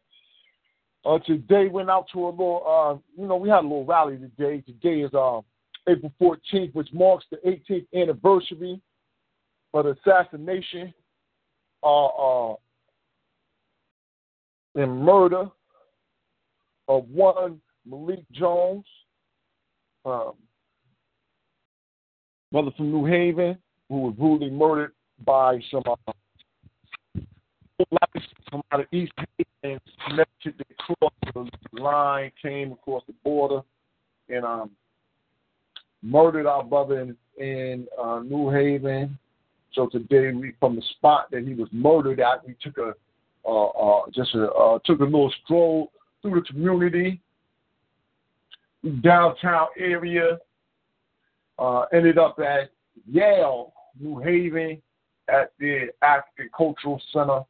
Uh, 1.03 1.17
today 1.25 1.67
went 1.67 1.89
out 1.89 2.05
to 2.13 2.27
a 2.27 2.29
little. 2.29 2.63
Uh, 2.67 3.19
you 3.19 3.27
know, 3.27 3.37
we 3.37 3.49
had 3.49 3.61
a 3.61 3.61
little 3.61 3.85
rally 3.85 4.17
today. 4.17 4.61
Today 4.61 5.01
is 5.01 5.13
uh, 5.15 5.41
April 5.89 6.11
14th, 6.21 6.75
which 6.75 6.89
marks 6.93 7.25
the 7.31 7.37
18th 7.37 7.87
anniversary 7.95 8.81
of 9.73 9.85
the 9.85 9.95
assassination 10.05 10.93
uh, 11.83 12.05
uh, 12.05 12.55
and 14.75 15.03
murder 15.03 15.49
of 16.87 17.07
one 17.09 17.59
Malik 17.85 18.23
Jones, 18.31 18.85
um, 20.05 20.33
brother 22.51 22.71
from 22.77 22.91
New 22.91 23.05
Haven, 23.05 23.57
who 23.89 24.01
was 24.01 24.15
brutally 24.15 24.51
murdered 24.51 24.93
by 25.25 25.59
some 25.71 25.83
uh, 25.85 26.13
from 28.49 28.61
out 28.71 28.81
of 28.81 28.85
East 28.91 29.11
Haven, 29.17 29.79
connected 30.07 30.57
to 30.57 30.65
cross 30.79 31.13
the 31.33 31.81
line, 31.81 32.31
came 32.41 32.71
across 32.71 33.03
the 33.07 33.13
border, 33.23 33.61
and 34.29 34.43
um, 34.45 34.71
murdered 36.01 36.45
our 36.45 36.63
brother 36.63 37.01
in, 37.01 37.17
in 37.43 37.87
uh, 38.01 38.19
New 38.19 38.49
Haven. 38.49 39.17
So 39.77 39.85
today, 39.85 40.31
we, 40.33 40.53
from 40.59 40.75
the 40.75 40.81
spot 40.97 41.29
that 41.29 41.45
he 41.45 41.53
was 41.53 41.69
murdered 41.71 42.19
at, 42.19 42.45
we 42.45 42.55
took 42.59 42.79
a 42.79 42.93
uh, 43.47 43.67
uh, 43.67 44.01
just 44.13 44.33
a, 44.33 44.49
uh, 44.49 44.79
took 44.83 44.99
a 44.99 45.03
little 45.03 45.31
stroll 45.45 45.91
through 46.21 46.41
the 46.41 46.47
community, 46.47 47.21
downtown 49.01 49.67
area. 49.77 50.39
Uh, 51.59 51.85
ended 51.93 52.17
up 52.17 52.39
at 52.39 52.71
Yale, 53.09 53.71
New 53.99 54.19
Haven, 54.19 54.81
at 55.29 55.53
the 55.59 55.89
African 56.01 56.49
Cultural 56.55 56.99
Center. 57.13 57.41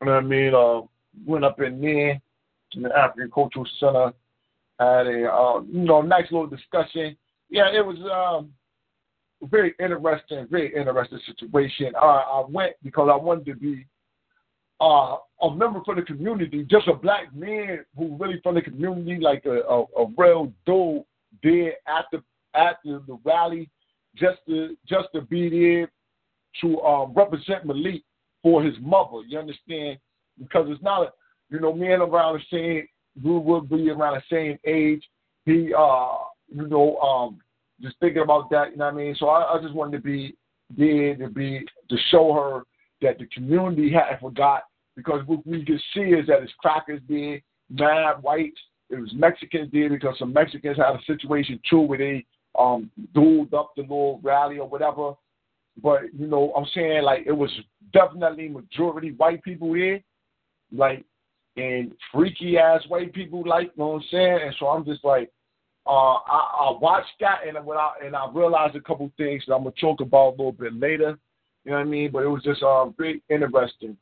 You 0.00 0.06
know 0.06 0.12
what 0.12 0.12
I 0.12 0.20
mean? 0.20 0.54
Uh, 0.54 0.82
went 1.26 1.44
up 1.44 1.60
in 1.60 1.80
there 1.80 2.20
in 2.74 2.82
the 2.82 2.96
African 2.96 3.30
Cultural 3.30 3.66
Center, 3.80 4.12
had 4.78 5.06
a 5.06 5.32
uh, 5.32 5.60
you 5.62 5.84
know 5.84 6.02
nice 6.02 6.30
little 6.30 6.46
discussion. 6.46 7.16
Yeah, 7.48 7.68
it 7.74 7.84
was 7.84 7.96
um, 8.12 8.52
very 9.42 9.74
interesting, 9.80 10.46
very 10.50 10.74
interesting 10.74 11.20
situation. 11.26 11.92
I 11.96 12.44
went 12.48 12.74
because 12.82 13.08
I 13.12 13.16
wanted 13.16 13.46
to 13.46 13.54
be 13.54 13.86
uh, 14.80 15.16
a 15.42 15.54
member 15.54 15.80
for 15.84 15.94
the 15.94 16.02
community, 16.02 16.64
just 16.68 16.88
a 16.88 16.94
black 16.94 17.34
man 17.34 17.84
who 17.96 18.16
really 18.16 18.40
from 18.42 18.54
the 18.54 18.62
community, 18.62 19.18
like 19.20 19.44
a, 19.44 19.60
a, 19.60 19.82
a 19.82 20.06
real 20.16 20.52
dude 20.66 21.04
there 21.42 21.72
at 21.86 22.06
the 22.12 22.22
at 22.54 22.78
the, 22.84 23.02
the 23.06 23.18
rally, 23.24 23.68
just 24.16 24.38
to 24.48 24.76
just 24.86 25.08
to 25.14 25.22
be 25.22 25.48
there 25.48 25.90
to 26.60 26.80
um, 26.82 27.12
represent 27.14 27.66
Malik 27.66 28.02
for 28.42 28.62
his 28.62 28.74
mother. 28.80 29.22
You 29.26 29.38
understand? 29.38 29.98
Because 30.38 30.66
it's 30.68 30.82
not 30.82 31.02
a 31.02 31.12
you 31.50 31.60
know, 31.60 31.72
me 31.72 31.92
and 31.92 32.02
around 32.02 32.40
the 32.40 32.56
same 32.56 32.86
we 33.22 33.38
will 33.38 33.60
be 33.60 33.90
around 33.90 34.14
the 34.14 34.22
same 34.30 34.58
age. 34.64 35.02
He 35.44 35.72
uh 35.76 36.08
you 36.54 36.66
know, 36.66 36.96
um 36.98 37.40
just 37.80 37.96
thinking 38.00 38.22
about 38.22 38.50
that, 38.50 38.72
you 38.72 38.76
know 38.76 38.86
what 38.86 38.94
I 38.94 38.96
mean? 38.96 39.16
So 39.18 39.28
I, 39.28 39.56
I 39.56 39.62
just 39.62 39.74
wanted 39.74 39.98
to 39.98 40.02
be 40.02 40.36
there 40.76 41.16
to 41.16 41.28
be 41.28 41.60
to 41.88 41.96
show 42.10 42.32
her 42.32 42.62
that 43.00 43.18
the 43.18 43.26
community 43.26 43.92
hadn't 43.92 44.20
forgot 44.20 44.64
because 44.96 45.26
what 45.26 45.46
we 45.46 45.64
could 45.64 45.80
see 45.94 46.00
is 46.00 46.26
that 46.26 46.42
it's 46.42 46.52
crackers 46.58 47.00
there, 47.08 47.40
mad 47.70 48.22
whites, 48.22 48.60
it 48.90 48.98
was 48.98 49.12
Mexicans 49.14 49.70
there 49.72 49.90
because 49.90 50.16
some 50.18 50.32
Mexicans 50.32 50.76
had 50.76 50.94
a 50.94 51.00
situation 51.06 51.60
too 51.68 51.80
where 51.80 51.98
they 51.98 52.24
um 52.58 52.90
dueled 53.14 53.54
up 53.54 53.72
the 53.76 53.82
little 53.82 54.20
rally 54.22 54.58
or 54.58 54.68
whatever. 54.68 55.12
But 55.82 56.12
you 56.18 56.26
know, 56.26 56.52
I'm 56.56 56.66
saying 56.74 57.02
like 57.02 57.24
it 57.26 57.32
was 57.32 57.50
definitely 57.92 58.48
majority 58.48 59.12
white 59.12 59.42
people 59.42 59.72
there, 59.72 60.00
like 60.72 61.04
and 61.56 61.92
freaky 62.12 62.56
ass 62.58 62.82
white 62.88 63.12
people, 63.12 63.42
like 63.46 63.66
you 63.66 63.72
know 63.78 63.88
what 63.88 63.96
I'm 63.96 64.04
saying. 64.10 64.38
And 64.44 64.54
so 64.58 64.66
I'm 64.68 64.84
just 64.84 65.04
like, 65.04 65.30
uh, 65.88 66.18
I, 66.26 66.68
I 66.68 66.78
watched 66.78 67.14
that 67.20 67.40
and 67.46 67.64
when 67.64 67.78
I 67.78 67.92
and 68.04 68.14
I 68.14 68.28
realized 68.32 68.76
a 68.76 68.80
couple 68.80 69.10
things 69.16 69.42
that 69.46 69.54
I'm 69.54 69.64
gonna 69.64 69.74
talk 69.80 70.00
about 70.00 70.28
a 70.28 70.36
little 70.36 70.52
bit 70.52 70.74
later. 70.74 71.18
You 71.64 71.70
know 71.70 71.78
what 71.78 71.86
I 71.86 71.90
mean? 71.90 72.10
But 72.12 72.24
it 72.24 72.28
was 72.28 72.42
just 72.42 72.62
um 72.62 72.94
very 72.98 73.22
interesting, 73.30 73.96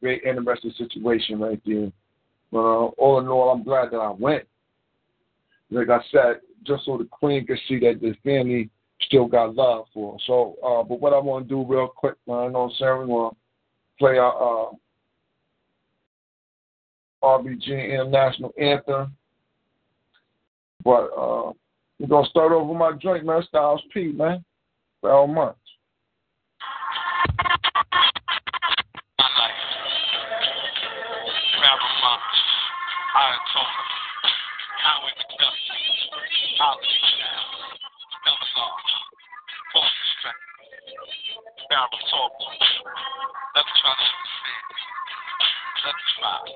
very 0.00 0.22
interesting 0.24 0.72
situation 0.78 1.40
right 1.40 1.60
there. 1.66 1.90
But 2.52 2.58
uh, 2.58 2.86
all 2.96 3.18
in 3.18 3.26
all, 3.26 3.50
I'm 3.50 3.64
glad 3.64 3.90
that 3.90 3.98
I 3.98 4.10
went. 4.10 4.44
Like 5.70 5.90
I 5.90 5.98
said, 6.12 6.40
just 6.64 6.84
so 6.84 6.96
the 6.96 7.08
queen 7.10 7.44
could 7.44 7.58
see 7.68 7.80
that 7.80 8.00
the 8.00 8.14
family 8.22 8.70
still 9.02 9.26
got 9.26 9.56
love 9.56 9.86
for 9.92 10.12
her. 10.12 10.18
So, 10.26 10.56
uh, 10.64 10.84
but 10.84 11.00
what 11.00 11.12
I 11.12 11.18
want 11.18 11.48
to 11.48 11.54
do 11.54 11.64
real 11.64 11.88
quick, 11.88 12.14
I 12.28 12.46
know 12.48 12.70
Sarah, 12.78 13.00
we 13.00 13.06
want 13.06 13.34
to 13.34 13.38
play 13.98 14.18
our 14.18 14.68
uh, 14.68 14.70
RBG 17.24 17.66
International 17.92 18.52
Anthem. 18.60 19.16
But 20.86 21.10
uh, 21.18 21.50
we're 21.98 22.06
gonna 22.06 22.28
start 22.28 22.52
over 22.52 22.72
my 22.72 22.92
joint, 22.92 23.26
man. 23.26 23.42
Styles 23.48 23.82
P, 23.92 24.12
man. 24.12 24.44
Months. 25.02 25.58
Let's 43.54 43.68
try. 43.80 43.94
Let's 45.84 45.98
try. 46.20 46.46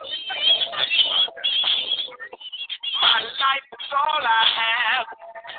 My 3.11 3.19
life 3.27 3.67
is 3.75 3.91
all 3.91 4.23
I 4.23 4.43
have. 4.55 5.07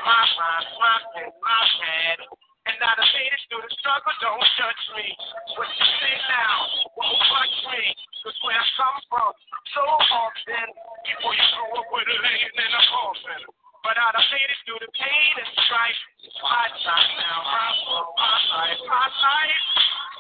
My 0.08 0.24
mind, 0.40 0.68
my 0.72 0.96
pen, 1.12 1.36
my 1.44 1.60
pad. 1.84 2.20
And 2.64 2.80
done 2.80 3.04
made 3.12 3.28
it 3.28 3.44
through 3.52 3.68
the 3.68 3.72
struggle, 3.76 4.16
don't 4.24 4.48
judge 4.56 4.84
me. 4.96 5.12
What 5.60 5.68
you 5.68 5.84
say 6.00 6.16
now 6.32 6.56
won't 6.96 7.20
touch 7.28 7.58
me. 7.76 7.92
Cause 8.24 8.40
where 8.48 8.56
I 8.56 8.64
come 8.80 9.00
from, 9.12 9.32
so 9.76 9.84
often, 9.84 10.68
before 11.04 11.36
you 11.36 11.48
grow 11.52 11.76
up 11.76 11.92
with 11.92 12.08
a 12.08 12.18
lane 12.24 12.56
and 12.56 12.72
a 12.72 12.84
coffin. 12.88 13.44
But 13.84 14.00
I 14.00 14.16
done 14.16 14.32
made 14.32 14.48
it 14.48 14.60
through 14.64 14.80
the 14.88 14.92
pain 14.96 15.32
and 15.44 15.52
strife. 15.68 16.02
My 16.40 16.72
time 16.88 17.12
now, 17.20 17.40
I 17.52 17.68
for 17.84 18.04
my 18.16 18.36
life, 18.48 18.80
my 18.88 19.08
life. 19.12 19.64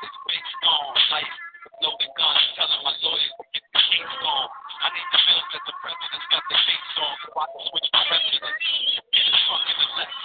This 0.04 0.16
bitch 0.36 0.52
gone, 0.68 1.00
life. 1.16 1.36
Loaded 1.80 2.12
guns, 2.12 2.48
telling 2.60 2.84
my 2.84 2.92
lawyers 3.00 3.61
the. 3.72 4.50
I 4.82 4.88
need 4.92 5.10
to 5.14 5.20
film 5.22 5.46
that 5.52 5.64
the 5.64 5.76
president's 5.80 6.28
got 6.32 6.44
the 6.50 6.58
on. 6.58 7.16
So 7.22 7.30
I 7.38 7.46
can 7.48 7.62
switch 7.72 7.90
my 7.94 8.04
residence. 8.12 8.66
Get 9.14 9.26
his 9.30 9.40
fucking 9.48 9.80
elect. 9.80 10.16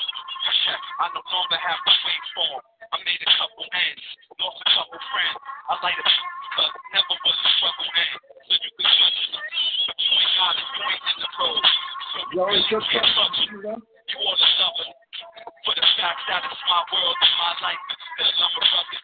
I 0.97 1.07
no 1.13 1.21
longer 1.21 1.59
have 1.61 1.81
to 1.85 1.93
wait 2.07 2.25
for 2.35 2.47
him. 2.57 2.63
I 2.91 2.97
made 3.05 3.21
a 3.21 3.31
couple 3.37 3.67
ends, 3.67 4.07
lost 4.41 4.59
a 4.63 4.69
couple 4.73 4.99
friends. 5.13 5.37
I 5.69 5.73
light 5.85 5.99
a 6.01 6.05
but 6.57 6.73
never 6.95 7.15
was 7.21 7.37
a 7.37 7.51
struggle 7.61 7.91
end. 7.93 8.17
So 8.49 8.53
you 8.57 8.71
can 8.81 8.87
judge 8.87 9.21
me. 9.27 9.39
But 9.87 9.97
you 10.01 10.11
ain't 10.17 10.35
got 10.41 10.55
a 10.57 10.65
point 10.73 11.03
in 11.07 11.17
the 11.21 11.31
road. 11.37 11.65
So 11.67 12.19
you 12.33 12.37
really 12.41 12.65
just 12.67 12.87
can't 12.91 13.11
touch 13.13 13.39
it. 13.45 13.51
You 13.53 14.17
ought 14.25 14.39
to 14.41 14.49
suffer. 14.57 14.89
For 15.67 15.75
the 15.77 15.87
fact 15.99 16.21
that 16.31 16.41
it's 16.47 16.65
my 16.67 16.83
world 16.95 17.17
and 17.21 17.35
my 17.37 17.53
life, 17.61 17.83
and 17.91 18.27
still 18.33 18.47
I'm 18.47 18.55
a 18.57 18.63
rugged. 18.65 19.03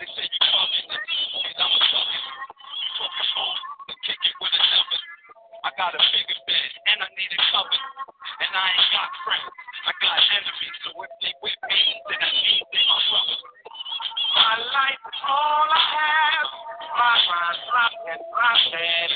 They 0.00 0.06
say 0.16 0.24
you 0.24 0.40
coming, 0.48 0.86
and 0.86 1.58
I'm 1.60 1.72
a. 1.76 1.80
Talking 1.86 2.65
home, 3.04 3.60
and 3.88 3.98
kick 4.06 4.16
it 4.24 4.36
with 4.40 4.52
a 4.52 4.62
number. 4.62 5.25
I 5.66 5.74
got 5.74 5.98
a 5.98 6.02
bigger 6.14 6.40
bed, 6.46 6.70
and 6.94 7.02
I 7.02 7.10
need 7.18 7.26
it 7.26 7.42
covered. 7.50 7.74
And 8.38 8.52
I 8.54 8.66
ain't 8.70 8.86
got 8.94 9.10
friends, 9.26 9.50
I 9.82 9.92
got 9.98 10.18
enemies. 10.38 10.76
So 10.86 10.94
if 10.94 11.10
they 11.18 11.34
with 11.42 11.58
me, 11.66 11.82
then 12.06 12.22
I 12.22 12.30
need 12.38 12.62
they 12.70 12.84
my 12.86 12.98
brothers. 13.10 13.42
My 14.38 14.54
life 14.62 15.02
is 15.10 15.20
all 15.26 15.66
I 15.66 15.82
have. 15.90 16.48
My 16.86 17.14
mind, 17.18 17.58
my 17.66 17.86
pen, 17.98 18.20
my 18.30 18.54
pen. 18.70 19.08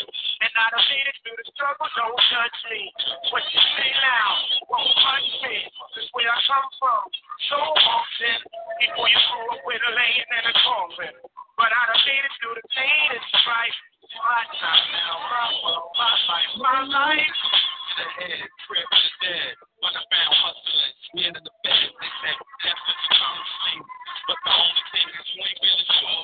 And 0.43 0.53
I 0.59 0.67
done 0.75 0.87
made 0.91 1.07
it 1.07 1.17
through 1.23 1.39
the 1.39 1.47
struggle, 1.55 1.87
don't 1.87 2.19
judge 2.19 2.59
me. 2.67 2.83
What 3.31 3.47
you 3.47 3.63
say 3.79 3.91
now 4.03 4.31
won't 4.75 4.91
touch 5.07 5.31
me. 5.47 5.55
This 5.95 6.11
where 6.19 6.35
I 6.35 6.39
come 6.51 6.67
from. 6.83 7.03
So 7.47 7.59
often, 7.63 8.39
before 8.83 9.07
you 9.07 9.21
grew 9.23 9.47
up 9.55 9.63
with 9.63 9.87
a 9.87 9.93
laying 9.95 10.29
in 10.35 10.45
a 10.51 10.55
coffin. 10.67 11.15
But 11.55 11.71
I 11.71 11.83
done 11.95 12.03
made 12.11 12.27
it 12.27 12.35
through 12.43 12.59
the 12.59 12.67
pain 12.75 13.07
and 13.15 13.25
strife. 13.39 13.79
My 14.11 14.43
time 14.59 14.87
now, 14.91 15.15
my 15.23 15.47
world, 15.63 15.95
my 15.95 16.11
life, 16.27 16.51
my 16.59 16.79
the 17.95 18.07
head, 18.19 18.43
trip 18.67 18.83
to 18.91 18.99
the 19.07 19.11
dead. 19.23 19.55
I 19.87 20.03
hustling, 20.35 20.95
of 21.39 21.45
the 21.47 21.55
bed, 21.63 21.87
they 21.95 22.11
said, 22.19 22.37
death 22.59 22.83
is 22.91 23.03
common 23.15 23.47
sleep. 23.55 23.85
But 24.27 24.39
the 24.43 24.51
only 24.51 24.85
thing 24.91 25.09
is 25.15 25.29
really 25.31 25.83
sure 25.95 26.23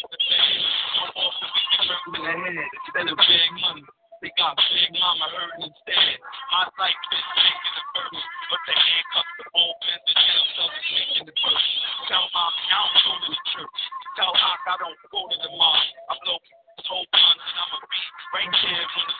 for 0.00 0.08
the 0.16 0.20
bed. 0.32 0.48
So 0.96 1.02
often 1.12 1.50
we 1.52 1.68
hurt 1.84 2.04
in 2.08 3.06
the 3.12 3.16
big 3.20 3.50
money. 3.68 3.84
They 4.24 4.32
got 4.40 4.56
big 4.56 4.88
mama 4.96 5.26
hurting 5.28 5.68
instead. 5.68 6.16
Life 6.24 7.00
is 7.04 7.24
taking 7.36 7.74
the 7.76 7.84
burden, 8.00 8.20
but 8.48 8.60
they 8.64 8.78
handcuff 8.80 9.28
the 9.36 9.46
and 9.92 10.00
jail 10.08 10.44
cells 10.56 10.72
is 10.72 10.88
making 10.88 11.24
the 11.28 11.36
push. 11.36 11.66
Tell 12.08 12.24
mom 12.32 12.48
I 12.48 12.80
don't 12.80 12.96
go 13.04 13.12
to 13.12 13.28
the 13.28 13.40
church. 13.52 13.80
Tell 14.16 14.32
Hawk 14.32 14.60
I 14.72 14.74
don't 14.80 14.96
go 15.12 15.20
to 15.28 15.36
the 15.36 15.52
mosque. 15.52 15.92
I 16.08 16.16
blow 16.24 16.40
be 18.48 19.19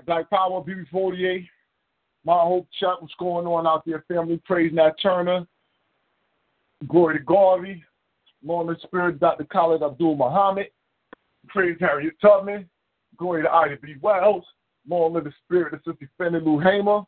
right, 0.00 0.06
Black 0.06 0.30
Power, 0.30 0.62
BB48. 0.62 1.48
My 2.24 2.40
Hope 2.40 2.68
Chat, 2.78 3.00
what's 3.00 3.14
going 3.18 3.46
on 3.46 3.66
out 3.66 3.82
there, 3.86 4.04
family? 4.08 4.40
Praise 4.44 4.72
Nat 4.72 4.92
Turner. 5.02 5.46
Glory 6.88 7.18
to 7.18 7.24
Garvey. 7.24 7.82
Lord 8.44 8.68
the 8.68 8.80
Spirit, 8.82 9.20
Dr. 9.20 9.44
Khalid 9.44 9.82
Abdul 9.82 10.16
Muhammad. 10.16 10.66
Praise 11.48 11.76
Harriet 11.80 12.14
Tubman. 12.20 12.68
Glory 13.16 13.42
to 13.42 13.50
Ida 13.50 13.76
B. 13.82 13.96
Wells. 14.00 14.44
Long 14.88 15.12
live 15.12 15.24
the 15.24 15.32
Spirit 15.44 15.74
of 15.74 15.80
Sister 15.84 16.08
Fannie 16.16 16.40
Lou 16.40 16.58
Hamer. 16.58 17.02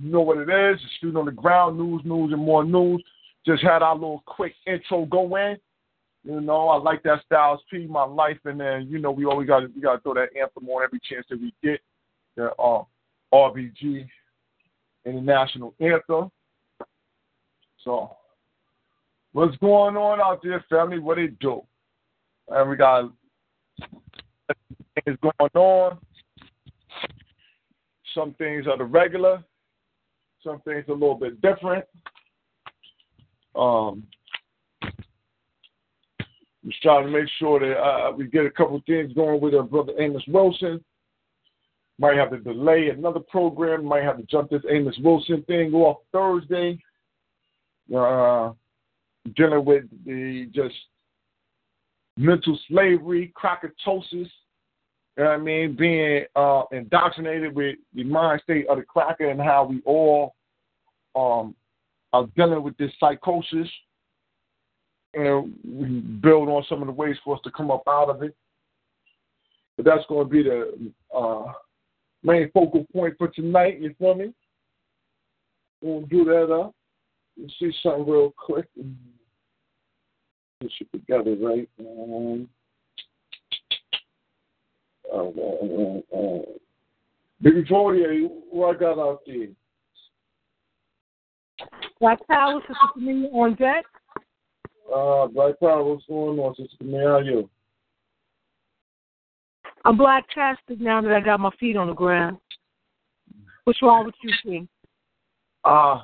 You 0.00 0.12
know 0.12 0.20
what 0.20 0.38
it 0.38 0.48
is. 0.50 0.80
Just 0.80 1.00
shooting 1.00 1.16
on 1.16 1.26
the 1.26 1.32
ground, 1.32 1.78
news, 1.78 2.02
news, 2.04 2.32
and 2.32 2.42
more 2.42 2.64
news. 2.64 3.02
Just 3.46 3.62
had 3.62 3.82
our 3.82 3.94
little 3.94 4.22
quick 4.26 4.54
intro 4.66 5.06
go 5.06 5.36
in. 5.36 5.56
You 6.24 6.40
know, 6.40 6.68
I 6.68 6.76
like 6.76 7.02
that 7.04 7.22
Styles 7.24 7.60
P, 7.70 7.86
my 7.86 8.04
life, 8.04 8.38
and 8.44 8.60
then 8.60 8.88
you 8.90 8.98
know 8.98 9.10
we 9.10 9.24
always 9.24 9.48
got 9.48 9.62
we 9.74 9.80
got 9.80 9.96
to 9.96 10.00
throw 10.00 10.14
that 10.14 10.36
anthem 10.38 10.68
on 10.68 10.82
every 10.82 11.00
chance 11.08 11.24
that 11.30 11.40
we 11.40 11.54
get. 11.62 11.80
The 12.38 12.52
uh, 12.52 12.84
RBG 13.34 14.06
International 15.04 15.74
Anthem. 15.80 16.30
So, 17.82 18.16
what's 19.32 19.56
going 19.56 19.96
on 19.96 20.20
out 20.20 20.40
there, 20.44 20.64
family? 20.70 21.00
What 21.00 21.18
it 21.18 21.36
do? 21.40 21.62
And 22.46 22.70
we 22.70 22.76
got 22.76 23.10
things 25.04 25.18
going 25.20 25.50
on. 25.56 25.98
Some 28.14 28.34
things 28.34 28.68
are 28.68 28.78
the 28.78 28.84
regular. 28.84 29.42
Some 30.44 30.60
things 30.60 30.84
a 30.86 30.92
little 30.92 31.16
bit 31.16 31.42
different. 31.42 31.84
Um, 33.56 34.04
just 36.64 36.82
trying 36.82 37.04
to 37.04 37.10
make 37.10 37.28
sure 37.40 37.58
that 37.58 37.80
uh, 37.80 38.12
we 38.12 38.28
get 38.28 38.46
a 38.46 38.50
couple 38.50 38.80
things 38.86 39.12
going 39.14 39.40
with 39.40 39.56
our 39.56 39.64
brother 39.64 39.94
Amos 39.98 40.22
Wilson. 40.28 40.84
Might 41.98 42.16
have 42.16 42.30
to 42.30 42.38
delay 42.38 42.90
another 42.90 43.20
program. 43.20 43.84
Might 43.84 44.04
have 44.04 44.18
to 44.18 44.22
jump 44.24 44.50
this 44.50 44.62
Amos 44.70 44.96
Wilson 45.02 45.42
thing 45.48 45.72
off 45.74 45.98
Thursday. 46.12 46.78
Uh, 47.94 48.52
dealing 49.34 49.64
with 49.64 49.84
the 50.04 50.48
just 50.54 50.74
mental 52.16 52.58
slavery, 52.68 53.32
crackatosis. 53.36 54.12
You 54.12 55.24
know 55.24 55.30
what 55.30 55.30
I 55.30 55.36
mean? 55.38 55.76
Being 55.76 56.24
uh, 56.36 56.62
indoctrinated 56.70 57.54
with 57.54 57.76
the 57.94 58.04
mind 58.04 58.42
state 58.44 58.68
of 58.68 58.78
the 58.78 58.84
cracker 58.84 59.28
and 59.28 59.40
how 59.40 59.64
we 59.64 59.82
all 59.84 60.34
um, 61.16 61.54
are 62.12 62.26
dealing 62.36 62.62
with 62.62 62.76
this 62.76 62.92
psychosis 63.00 63.68
and 65.14 65.54
we 65.64 65.88
build 66.20 66.48
on 66.48 66.64
some 66.68 66.82
of 66.82 66.86
the 66.86 66.92
ways 66.92 67.16
for 67.24 67.34
us 67.34 67.40
to 67.44 67.50
come 67.50 67.70
up 67.70 67.82
out 67.88 68.10
of 68.10 68.22
it. 68.22 68.36
But 69.76 69.86
that's 69.86 70.04
going 70.08 70.26
to 70.26 70.30
be 70.30 70.42
the 70.42 70.92
uh, 71.14 71.52
main 72.22 72.50
focal 72.52 72.86
point 72.92 73.14
for 73.18 73.28
tonight. 73.28 73.80
You 73.80 73.94
feel 73.98 74.14
me? 74.14 74.32
We'll 75.80 76.02
do 76.06 76.24
that 76.24 76.52
up. 76.52 76.74
Let's 77.40 77.54
see 77.58 77.72
something 77.82 78.06
real 78.06 78.34
quick. 78.36 78.66
Put 80.60 80.72
it 80.80 80.92
together, 80.92 81.36
right? 81.40 81.68
Um, 81.78 82.48
uh, 85.12 85.16
uh, 85.16 86.00
uh, 86.16 86.42
Big 87.40 87.54
Victoria, 87.54 88.28
what 88.50 88.76
I 88.76 88.78
got 88.78 88.98
out 88.98 89.20
there? 89.26 89.46
Black 92.00 92.18
Power, 92.26 92.60
Sister 92.62 92.74
Camille 92.94 93.30
on 93.32 93.54
deck. 93.54 93.84
Uh, 94.92 95.26
Black 95.28 95.58
Power, 95.60 95.84
what's 95.84 96.04
going 96.06 96.38
on, 96.38 96.54
Sister 96.56 96.76
Camille? 96.78 97.06
How 97.06 97.16
are 97.18 97.22
you? 97.22 97.48
I'm 99.84 99.96
black 99.96 100.24
casted 100.32 100.80
now 100.80 101.00
that 101.00 101.12
I 101.12 101.20
got 101.20 101.40
my 101.40 101.50
feet 101.58 101.76
on 101.76 101.88
the 101.88 101.94
ground. 101.94 102.38
What's 103.64 103.82
wrong 103.82 104.06
with 104.06 104.14
you, 104.22 104.32
King? 104.42 104.68
Uh, 105.64 106.02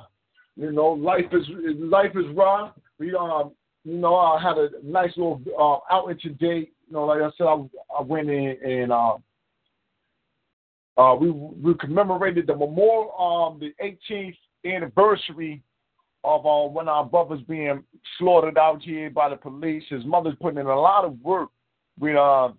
you 0.55 0.71
know, 0.71 0.89
life 0.89 1.25
is 1.31 1.45
life 1.79 2.11
is 2.15 2.25
raw. 2.35 2.71
We 2.99 3.15
um, 3.15 3.51
you 3.83 3.97
know, 3.97 4.15
I 4.15 4.41
had 4.41 4.57
a 4.57 4.69
nice 4.83 5.11
little 5.15 5.41
uh, 5.59 5.93
outing 5.93 6.19
today. 6.21 6.69
You 6.87 6.93
know, 6.93 7.05
like 7.05 7.21
I 7.21 7.29
said, 7.37 7.47
I, 7.47 7.55
I 7.97 8.01
went 8.01 8.29
in 8.29 8.57
and 8.63 8.91
uh, 8.91 9.17
uh, 10.97 11.15
we 11.15 11.31
we 11.31 11.73
commemorated 11.75 12.47
the 12.47 12.55
memorial, 12.55 13.11
um, 13.19 13.59
the 13.59 13.73
18th 13.83 14.37
anniversary 14.65 15.61
of 16.23 16.45
uh, 16.45 16.69
when 16.69 16.87
our 16.87 17.05
brother's 17.05 17.41
being 17.41 17.83
slaughtered 18.17 18.57
out 18.57 18.81
here 18.81 19.09
by 19.09 19.29
the 19.29 19.35
police. 19.35 19.83
His 19.89 20.05
mother's 20.05 20.35
putting 20.41 20.59
in 20.59 20.67
a 20.67 20.79
lot 20.79 21.05
of 21.05 21.19
work 21.21 21.49
with 21.99 22.15
uh, 22.15 22.49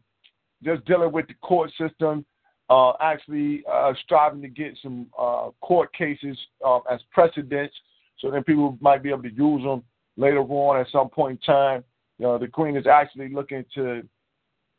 just 0.67 0.85
dealing 0.85 1.13
with 1.13 1.29
the 1.29 1.35
court 1.35 1.71
system, 1.79 2.27
uh, 2.69 2.93
actually 3.01 3.63
uh, 3.73 3.93
striving 4.05 4.43
to 4.43 4.49
get 4.49 4.77
some 4.83 5.07
uh, 5.19 5.51
court 5.61 5.93
cases 5.95 6.37
uh, 6.67 6.79
as 6.91 7.01
precedents, 7.13 7.75
so 8.19 8.31
then 8.31 8.43
people 8.43 8.77
might 8.81 9.03
be 9.03 9.11
able 9.11 9.23
to 9.23 9.33
use 9.33 9.63
them 9.63 9.83
later 10.17 10.41
on 10.41 10.81
at 10.81 10.89
some 10.91 11.09
point 11.09 11.39
in 11.41 11.55
time. 11.55 11.85
You 12.19 12.27
know, 12.27 12.39
the 12.39 12.49
queen 12.49 12.77
is 12.77 12.87
actually 12.87 13.29
looking 13.29 13.65
to. 13.75 14.03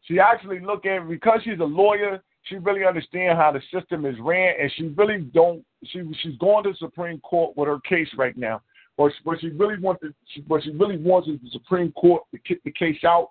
She 0.01 0.19
actually 0.19 0.59
looking 0.59 1.07
because 1.09 1.41
she's 1.43 1.59
a 1.59 1.63
lawyer. 1.63 2.21
She 2.43 2.55
really 2.55 2.85
understands 2.85 3.37
how 3.37 3.51
the 3.51 3.61
system 3.73 4.05
is 4.05 4.15
ran, 4.19 4.55
and 4.59 4.71
she 4.75 4.87
really 4.97 5.19
don't. 5.33 5.63
She 5.85 6.01
she's 6.21 6.37
going 6.37 6.63
to 6.63 6.71
the 6.71 6.77
Supreme 6.77 7.19
Court 7.21 7.55
with 7.55 7.67
her 7.67 7.79
case 7.81 8.09
right 8.17 8.35
now. 8.37 8.61
But 8.97 9.11
what 9.23 9.39
she 9.39 9.49
really 9.49 9.77
wants, 9.79 10.03
what 10.47 10.63
she 10.63 10.71
really 10.71 10.97
wants 10.97 11.29
is 11.29 11.39
the 11.43 11.51
Supreme 11.51 11.91
Court 11.91 12.23
to 12.31 12.39
kick 12.39 12.63
the 12.63 12.71
case 12.71 13.03
out, 13.05 13.29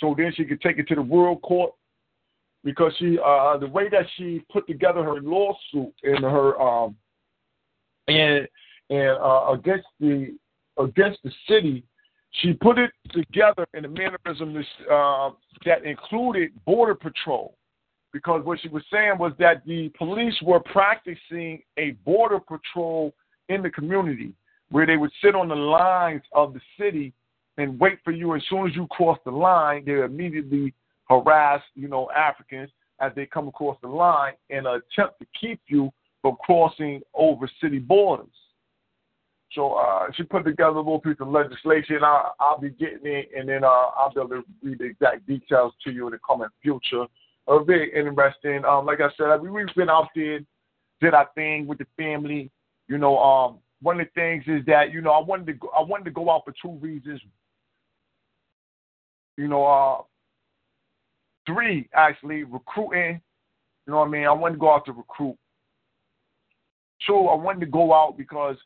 so 0.00 0.14
then 0.16 0.32
she 0.34 0.44
could 0.44 0.60
take 0.60 0.78
it 0.78 0.88
to 0.88 0.94
the 0.94 1.02
World 1.02 1.42
Court. 1.42 1.72
Because 2.64 2.92
she, 2.98 3.18
uh, 3.24 3.56
the 3.56 3.68
way 3.68 3.88
that 3.88 4.04
she 4.16 4.44
put 4.52 4.66
together 4.66 5.02
her 5.02 5.20
lawsuit 5.20 5.94
and 6.02 6.24
her, 6.24 6.60
um, 6.60 6.96
and 8.08 8.48
and 8.90 9.16
uh, 9.18 9.52
against 9.52 9.86
the 10.00 10.36
against 10.76 11.22
the 11.22 11.30
city, 11.48 11.84
she 12.30 12.52
put 12.52 12.78
it 12.78 12.90
together 13.12 13.66
in 13.74 13.84
a 13.84 13.88
mannerism 13.88 14.56
uh, 14.90 15.30
that 15.64 15.84
included 15.84 16.50
border 16.64 16.94
patrol. 16.94 17.56
Because 18.12 18.44
what 18.44 18.58
she 18.60 18.68
was 18.68 18.82
saying 18.92 19.18
was 19.18 19.32
that 19.38 19.64
the 19.66 19.90
police 19.96 20.34
were 20.42 20.60
practicing 20.60 21.62
a 21.78 21.90
border 22.04 22.40
patrol 22.40 23.14
in 23.48 23.62
the 23.62 23.70
community 23.70 24.32
where 24.70 24.86
they 24.86 24.96
would 24.96 25.12
sit 25.22 25.34
on 25.34 25.48
the 25.48 25.54
lines 25.54 26.22
of 26.32 26.54
the 26.54 26.60
city 26.78 27.12
and 27.58 27.78
wait 27.78 27.98
for 28.04 28.12
you. 28.12 28.34
As 28.34 28.42
soon 28.48 28.66
as 28.66 28.74
you 28.74 28.86
cross 28.86 29.18
the 29.24 29.30
line, 29.30 29.84
they 29.84 30.00
immediately 30.00 30.72
harass, 31.10 31.62
you 31.74 31.88
know, 31.88 32.08
Africans 32.16 32.70
as 33.00 33.12
they 33.14 33.26
come 33.26 33.48
across 33.48 33.76
the 33.82 33.88
line 33.88 34.32
in 34.50 34.66
attempt 34.66 35.18
to 35.20 35.26
keep 35.38 35.60
you 35.68 35.90
from 36.22 36.36
crossing 36.44 37.00
over 37.14 37.48
city 37.60 37.78
borders. 37.78 38.26
So 39.52 39.74
uh, 39.74 40.06
she 40.14 40.24
put 40.24 40.44
together 40.44 40.76
a 40.76 40.78
little 40.78 41.00
piece 41.00 41.16
of 41.20 41.28
legislation. 41.28 41.98
I, 42.02 42.30
I'll 42.38 42.60
be 42.60 42.70
getting 42.70 43.06
it, 43.06 43.30
and 43.36 43.48
then 43.48 43.64
uh, 43.64 43.66
I'll 43.66 44.12
be 44.12 44.20
able 44.20 44.30
to 44.30 44.44
read 44.62 44.78
the 44.78 44.84
exact 44.84 45.26
details 45.26 45.72
to 45.84 45.90
you 45.90 46.06
in 46.06 46.12
the 46.12 46.18
coming 46.26 46.48
future. 46.62 47.06
Very 47.64 47.90
interesting. 47.96 48.64
Um, 48.64 48.84
like 48.84 49.00
I 49.00 49.08
said, 49.16 49.40
we, 49.40 49.48
we've 49.48 49.74
been 49.74 49.88
out 49.88 50.08
there, 50.14 50.40
did 51.00 51.14
our 51.14 51.28
thing 51.34 51.66
with 51.66 51.78
the 51.78 51.86
family. 51.96 52.50
You 52.88 52.98
know, 52.98 53.18
um, 53.18 53.58
one 53.80 53.98
of 54.00 54.06
the 54.06 54.20
things 54.20 54.44
is 54.46 54.66
that 54.66 54.92
you 54.92 55.00
know 55.00 55.12
I 55.12 55.22
wanted 55.22 55.46
to 55.46 55.52
go, 55.54 55.70
I 55.76 55.82
wanted 55.82 56.04
to 56.04 56.10
go 56.10 56.30
out 56.30 56.42
for 56.44 56.52
two 56.60 56.76
reasons. 56.78 57.20
You 59.38 59.46
know, 59.46 59.64
uh, 59.64 60.02
three 61.46 61.88
actually 61.94 62.42
recruiting. 62.42 63.20
You 63.86 63.92
know 63.92 64.00
what 64.00 64.08
I 64.08 64.10
mean? 64.10 64.24
I 64.24 64.32
wanted 64.32 64.54
to 64.54 64.60
go 64.60 64.74
out 64.74 64.84
to 64.86 64.92
recruit. 64.92 65.38
Two, 67.06 67.28
I 67.28 67.36
wanted 67.36 67.60
to 67.60 67.66
go 67.66 67.94
out 67.94 68.18
because 68.18 68.56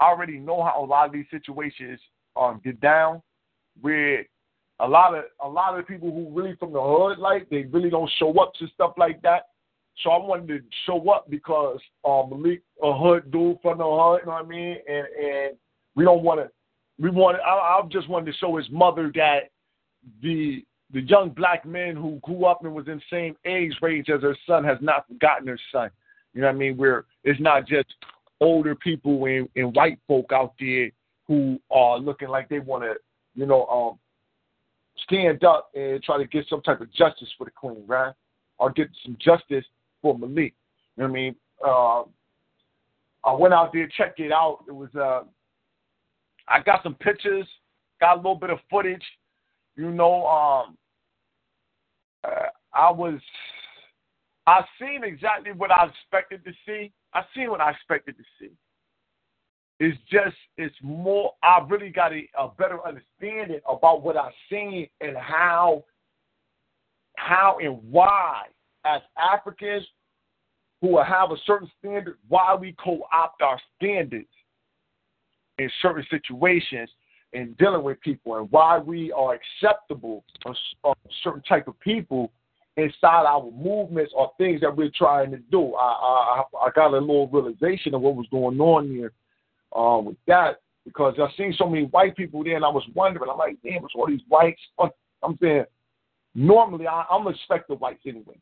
I 0.00 0.06
already 0.06 0.38
know 0.38 0.64
how 0.64 0.82
a 0.82 0.86
lot 0.86 1.06
of 1.06 1.12
these 1.12 1.26
situations 1.30 2.00
um, 2.36 2.58
get 2.64 2.80
down, 2.80 3.20
where 3.82 4.24
a 4.80 4.88
lot 4.88 5.14
of 5.14 5.24
a 5.44 5.48
lot 5.48 5.78
of 5.78 5.86
people 5.86 6.10
who 6.10 6.30
really 6.30 6.56
from 6.56 6.72
the 6.72 6.80
hood, 6.80 7.18
like 7.18 7.46
they 7.50 7.64
really 7.64 7.90
don't 7.90 8.10
show 8.18 8.32
up 8.40 8.54
to 8.54 8.66
stuff 8.68 8.94
like 8.96 9.20
that. 9.22 9.48
So 10.02 10.10
I 10.10 10.16
wanted 10.16 10.48
to 10.48 10.60
show 10.86 11.10
up 11.10 11.28
because 11.28 11.80
um, 12.06 12.30
Malik, 12.30 12.62
a 12.82 12.96
hood 12.96 13.30
dude 13.30 13.58
from 13.60 13.76
the 13.76 13.84
hood, 13.84 14.20
you 14.22 14.26
know 14.26 14.32
what 14.32 14.46
I 14.46 14.48
mean? 14.48 14.76
And 14.88 15.06
and 15.22 15.56
we 15.94 16.04
don't 16.04 16.22
want 16.22 16.40
to. 16.40 16.50
We 16.98 17.10
want. 17.10 17.36
I, 17.44 17.50
I 17.50 17.82
just 17.92 18.08
wanted 18.08 18.32
to 18.32 18.38
show 18.38 18.56
his 18.56 18.70
mother 18.70 19.12
that 19.14 19.50
the 20.22 20.64
the 20.92 21.02
young 21.02 21.30
black 21.30 21.66
man 21.66 21.96
who 21.96 22.18
grew 22.22 22.46
up 22.46 22.64
and 22.64 22.74
was 22.74 22.88
in 22.88 23.00
same 23.10 23.36
age 23.44 23.74
range 23.82 24.08
as 24.08 24.22
her 24.22 24.36
son 24.46 24.64
has 24.64 24.78
not 24.80 25.06
forgotten 25.06 25.46
her 25.46 25.58
son. 25.70 25.90
You 26.32 26.40
know 26.40 26.46
what 26.46 26.54
I 26.54 26.58
mean? 26.58 26.76
Where 26.78 27.04
it's 27.24 27.40
not 27.40 27.66
just 27.66 27.88
older 28.40 28.74
people 28.74 29.24
and, 29.26 29.48
and 29.54 29.74
white 29.74 29.98
folk 30.08 30.32
out 30.32 30.54
there 30.58 30.90
who 31.26 31.60
are 31.70 31.98
looking 31.98 32.28
like 32.28 32.48
they 32.48 32.60
want 32.60 32.84
to, 32.84 32.94
you 33.34 33.44
know, 33.44 33.66
um, 33.66 33.98
stand 35.04 35.44
up 35.44 35.70
and 35.74 36.02
try 36.02 36.16
to 36.16 36.26
get 36.26 36.46
some 36.48 36.62
type 36.62 36.80
of 36.80 36.92
justice 36.92 37.28
for 37.36 37.44
the 37.44 37.50
queen, 37.50 37.84
right? 37.86 38.14
Or 38.58 38.70
get 38.70 38.88
some 39.04 39.16
justice 39.20 39.64
for 40.00 40.18
Malik. 40.18 40.54
You 40.96 41.02
know 41.02 41.04
what 41.04 41.08
I 41.08 41.12
mean? 41.12 41.36
Uh, 41.64 42.02
I 43.24 43.34
went 43.34 43.52
out 43.52 43.72
there, 43.72 43.88
checked 43.96 44.20
it 44.20 44.32
out. 44.32 44.60
It 44.68 44.74
was 44.74 44.88
uh, 44.94 45.24
I 46.48 46.60
got 46.62 46.82
some 46.82 46.94
pictures, 46.94 47.46
got 48.00 48.14
a 48.14 48.16
little 48.16 48.34
bit 48.34 48.50
of 48.50 48.58
footage. 48.70 49.02
You 49.78 49.92
know, 49.92 50.26
um, 50.26 50.76
uh, 52.24 52.48
I 52.74 52.90
was 52.90 53.20
I 54.44 54.62
seen 54.80 55.04
exactly 55.04 55.52
what 55.52 55.70
I 55.70 55.86
expected 55.86 56.44
to 56.44 56.52
see. 56.66 56.90
I 57.14 57.22
seen 57.34 57.48
what 57.48 57.60
I 57.60 57.70
expected 57.70 58.16
to 58.16 58.24
see. 58.40 58.50
It's 59.78 59.96
just 60.10 60.34
it's 60.56 60.74
more. 60.82 61.34
I 61.44 61.64
really 61.68 61.90
got 61.90 62.12
a, 62.12 62.28
a 62.36 62.48
better 62.58 62.84
understanding 62.84 63.60
about 63.70 64.02
what 64.02 64.16
I 64.16 64.30
seen 64.50 64.88
and 65.00 65.16
how, 65.16 65.84
how 67.16 67.58
and 67.62 67.78
why, 67.88 68.46
as 68.84 69.00
Africans 69.16 69.86
who 70.80 71.00
have 71.00 71.30
a 71.30 71.36
certain 71.46 71.70
standard, 71.78 72.18
why 72.26 72.56
we 72.56 72.74
co-opt 72.82 73.42
our 73.42 73.60
standards 73.76 74.26
in 75.58 75.70
certain 75.82 76.04
situations 76.10 76.90
in 77.32 77.54
dealing 77.58 77.82
with 77.82 78.00
people, 78.00 78.36
and 78.36 78.50
why 78.50 78.78
we 78.78 79.12
are 79.12 79.34
acceptable 79.34 80.24
of, 80.46 80.54
certain 81.22 81.42
type 81.42 81.68
of 81.68 81.78
people 81.80 82.30
inside 82.76 83.26
our 83.26 83.50
movements 83.50 84.12
or 84.14 84.32
things 84.38 84.60
that 84.60 84.74
we're 84.74 84.90
trying 84.96 85.30
to 85.30 85.38
do. 85.50 85.74
I 85.74 86.42
I, 86.54 86.66
I 86.66 86.70
got 86.74 86.94
a 86.94 86.98
little 86.98 87.28
realization 87.28 87.94
of 87.94 88.00
what 88.00 88.16
was 88.16 88.26
going 88.30 88.60
on 88.60 88.88
here 88.88 89.12
um, 89.74 90.06
with 90.06 90.16
that 90.26 90.60
because 90.84 91.14
I've 91.20 91.34
seen 91.36 91.54
so 91.56 91.68
many 91.68 91.84
white 91.86 92.16
people 92.16 92.42
there, 92.44 92.56
and 92.56 92.64
I 92.64 92.68
was 92.68 92.84
wondering. 92.94 93.30
I'm 93.30 93.38
like, 93.38 93.58
damn, 93.62 93.84
it's 93.84 93.94
all 93.94 94.06
these 94.06 94.20
whites. 94.28 94.60
I'm 95.22 95.36
saying, 95.42 95.64
normally 96.34 96.86
I, 96.86 97.04
I'm 97.10 97.26
respect 97.26 97.68
the 97.68 97.74
whites 97.74 98.02
anyway, 98.06 98.38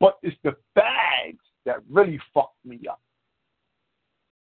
but 0.00 0.18
it's 0.22 0.36
the 0.42 0.56
bags 0.74 1.44
that 1.64 1.76
really 1.90 2.18
fucked 2.32 2.64
me 2.64 2.80
up. 2.90 3.00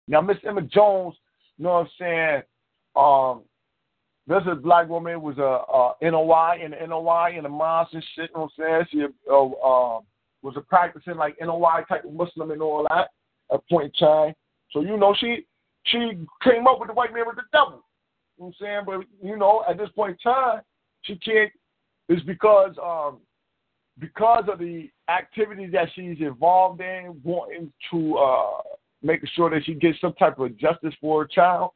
Now, 0.08 0.22
Miss 0.22 0.38
Emma 0.46 0.62
Jones, 0.62 1.16
you 1.58 1.66
know 1.66 1.74
what 1.74 1.88
I'm 1.88 1.90
saying? 2.00 2.42
Um, 2.96 3.44
this 4.28 4.44
is 4.44 4.64
black 4.64 4.88
woman 4.88 5.22
was 5.22 5.38
a, 5.38 5.42
a 5.42 6.12
NOI 6.12 6.60
the 6.70 6.88
NOI 6.88 7.36
in 7.38 7.44
the 7.44 7.50
mosque 7.50 7.94
and 7.94 8.04
shit. 8.16 8.30
You 8.30 8.40
know 8.40 8.50
what 8.56 8.66
I'm 8.66 8.86
saying? 8.92 9.08
She 9.10 9.30
uh, 9.30 9.36
uh, 9.36 10.00
was 10.42 10.56
a 10.56 10.62
practicing 10.62 11.16
like 11.16 11.36
NOI 11.42 11.84
type 11.90 12.06
of 12.06 12.14
Muslim 12.14 12.52
and 12.52 12.62
all 12.62 12.86
that 12.90 13.10
at 13.52 13.68
point 13.70 13.94
in 13.94 14.08
time. 14.08 14.34
So 14.72 14.82
you 14.82 14.98
know 14.98 15.16
she 15.20 15.46
she 15.86 16.18
came 16.44 16.68
up 16.68 16.80
with 16.80 16.90
the 16.90 16.94
white 16.94 17.14
man 17.14 17.24
with 17.26 17.38
the 17.38 17.44
devil. 17.52 17.84
You 18.38 18.46
know 18.46 18.48
what 18.48 18.48
I'm 18.48 18.54
saying? 18.60 18.82
But 18.86 19.28
you 19.28 19.38
know, 19.38 19.64
at 19.70 19.78
this 19.78 19.90
point 19.96 20.18
in 20.24 20.32
time, 20.32 20.62
she 21.02 21.16
can't. 21.16 21.52
It's 22.08 22.24
because 22.24 22.76
um, 22.82 23.20
because 24.00 24.46
of 24.52 24.60
the 24.60 24.90
activities 25.10 25.72
that 25.74 25.90
she's 25.96 26.20
involved 26.20 26.82
in, 26.82 27.20
wanting 27.24 27.72
to 27.92 28.18
uh, 28.18 28.62
making 29.02 29.30
sure 29.36 29.50
that 29.50 29.66
she 29.66 29.74
gets 29.74 30.00
some 30.00 30.14
type 30.14 30.40
of 30.40 30.58
justice 30.58 30.94
for 31.02 31.24
her 31.24 31.28
child. 31.28 31.72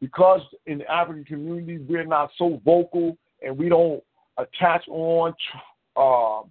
Because 0.00 0.40
in 0.66 0.78
the 0.78 0.90
African 0.90 1.24
community, 1.24 1.78
we're 1.78 2.04
not 2.04 2.30
so 2.38 2.60
vocal 2.64 3.16
and 3.42 3.56
we 3.56 3.68
don't 3.68 4.02
attach 4.36 4.86
on 4.88 5.34
uh, 5.96 6.46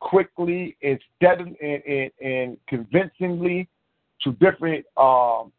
quickly 0.00 0.76
and 0.82 0.98
steadily 1.16 1.56
and, 1.60 1.82
and, 1.84 2.10
and 2.20 2.56
convincingly 2.66 3.68
to 4.22 4.32
different 4.32 4.84
um, 4.96 5.52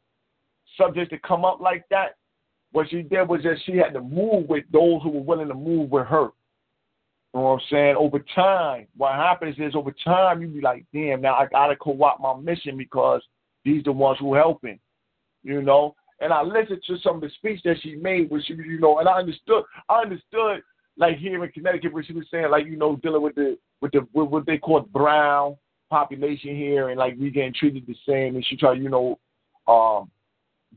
subjects 0.77 1.11
that 1.11 1.21
come 1.23 1.45
up 1.45 1.59
like 1.59 1.85
that. 1.89 2.15
What 2.71 2.89
she 2.89 3.03
did 3.03 3.27
was 3.27 3.43
that 3.43 3.57
she 3.65 3.77
had 3.77 3.93
to 3.93 4.01
move 4.01 4.49
with 4.49 4.65
those 4.71 5.01
who 5.03 5.09
were 5.09 5.21
willing 5.21 5.47
to 5.47 5.53
move 5.53 5.91
with 5.91 6.07
her. 6.07 6.29
You 7.33 7.39
know 7.39 7.41
what 7.41 7.51
I'm 7.53 7.59
saying? 7.69 7.95
Over 7.97 8.19
time, 8.35 8.87
what 8.97 9.13
happens 9.13 9.55
is 9.59 9.75
over 9.75 9.93
time 10.03 10.41
you 10.41 10.47
be 10.47 10.61
like, 10.61 10.85
damn, 10.93 11.21
now 11.21 11.35
I 11.35 11.47
gotta 11.47 11.75
co-opt 11.75 12.21
my 12.21 12.35
mission 12.35 12.77
because 12.77 13.21
these 13.63 13.83
the 13.83 13.91
ones 13.91 14.17
who 14.19 14.33
helping. 14.33 14.79
You 15.43 15.61
know? 15.61 15.95
And 16.23 16.31
I 16.31 16.41
listened 16.41 16.81
to 16.87 16.97
some 16.99 17.15
of 17.15 17.21
the 17.21 17.29
speech 17.35 17.61
that 17.65 17.75
she 17.81 17.95
made 17.95 18.29
where 18.29 18.41
she 18.41 18.53
you 18.53 18.79
know, 18.79 18.99
and 18.99 19.09
I 19.09 19.19
understood 19.19 19.63
I 19.89 20.01
understood 20.01 20.61
like 20.95 21.17
here 21.17 21.43
in 21.43 21.51
Connecticut 21.51 21.91
where 21.91 22.03
she 22.03 22.13
was 22.13 22.25
saying 22.31 22.49
like, 22.49 22.65
you 22.65 22.77
know, 22.77 22.95
dealing 22.97 23.21
with 23.21 23.35
the 23.35 23.57
with 23.81 23.91
the 23.91 24.07
with 24.13 24.29
what 24.29 24.45
they 24.45 24.57
call 24.57 24.81
brown 24.81 25.57
population 25.89 26.55
here 26.55 26.89
and 26.89 26.97
like 26.97 27.15
we 27.19 27.29
getting 27.29 27.53
treated 27.53 27.85
the 27.85 27.95
same 28.07 28.35
and 28.35 28.45
she 28.45 28.55
tried, 28.55 28.81
you 28.81 28.89
know, 28.89 29.19
um 29.67 30.09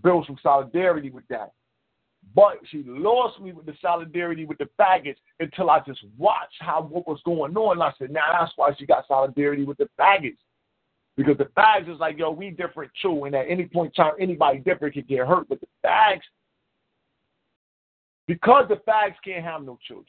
build 0.03 0.27
some 0.27 0.39
solidarity 0.43 1.11
with 1.11 1.27
that. 1.29 1.53
But 2.35 2.59
she 2.71 2.83
lost 2.85 3.41
me 3.41 3.53
with 3.53 3.67
the 3.67 3.75
solidarity 3.81 4.45
with 4.45 4.59
the 4.59 4.69
faggots 4.79 5.17
until 5.39 5.71
I 5.71 5.79
just 5.87 6.01
watched 6.19 6.57
how 6.59 6.83
what 6.83 7.07
was 7.07 7.21
going 7.25 7.57
on. 7.57 7.77
And 7.77 7.83
I 7.85 7.93
said, 7.99 8.11
now 8.11 8.33
that's 8.33 8.53
why 8.57 8.75
she 8.77 8.85
got 8.85 9.07
solidarity 9.07 9.65
with 9.65 9.79
the 9.79 9.89
faggots. 9.99 10.39
Because 11.17 11.39
the 11.39 11.47
fags 11.57 11.93
is 11.93 11.99
like, 11.99 12.19
yo, 12.19 12.31
we 12.31 12.51
different 12.51 12.91
too. 13.01 13.25
And 13.25 13.35
at 13.35 13.47
any 13.49 13.65
point 13.67 13.95
in 13.97 14.05
time, 14.05 14.13
anybody 14.21 14.59
different 14.59 14.95
can 14.95 15.05
get 15.09 15.27
hurt. 15.27 15.49
But 15.49 15.61
the 15.61 15.67
fags, 15.85 16.21
because 18.27 18.67
the 18.69 18.77
fags 18.89 19.15
can't 19.25 19.45
have 19.45 19.63
no 19.63 19.79
children, 19.87 20.07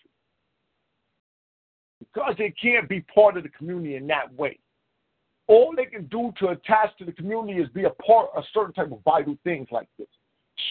because 1.99 2.35
they 2.37 2.53
can't 2.61 2.89
be 2.89 3.01
part 3.01 3.37
of 3.37 3.43
the 3.43 3.49
community 3.49 3.95
in 3.95 4.05
that 4.07 4.33
way, 4.33 4.59
all 5.47 5.73
they 5.75 5.85
can 5.85 6.05
do 6.07 6.33
to 6.39 6.49
attach 6.49 6.97
to 6.97 7.05
the 7.05 7.11
community 7.13 7.61
is 7.61 7.69
be 7.69 7.85
a 7.85 7.89
part 7.89 8.29
of 8.35 8.43
certain 8.53 8.73
type 8.73 8.91
of 8.91 8.99
vital 9.05 9.37
things 9.45 9.67
like 9.71 9.87
this. 9.97 10.07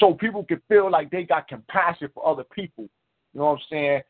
So 0.01 0.12
people 0.12 0.44
can 0.44 0.61
feel 0.68 0.90
like 0.90 1.11
they 1.11 1.22
got 1.22 1.49
compassion 1.49 2.11
for 2.12 2.29
other 2.29 2.44
people. 2.44 2.85
You 3.33 3.40
know 3.40 3.46
what 3.46 3.53
I'm 3.53 3.59
saying? 3.70 4.01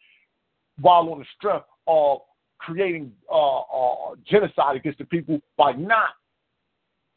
While 0.80 1.08
on 1.10 1.20
the 1.20 1.24
strength 1.36 1.66
of 1.86 2.18
creating 2.66 3.12
uh, 3.30 3.60
uh, 3.60 4.14
genocide 4.28 4.76
against 4.76 4.98
the 4.98 5.04
people 5.04 5.40
by 5.56 5.72
not 5.72 6.10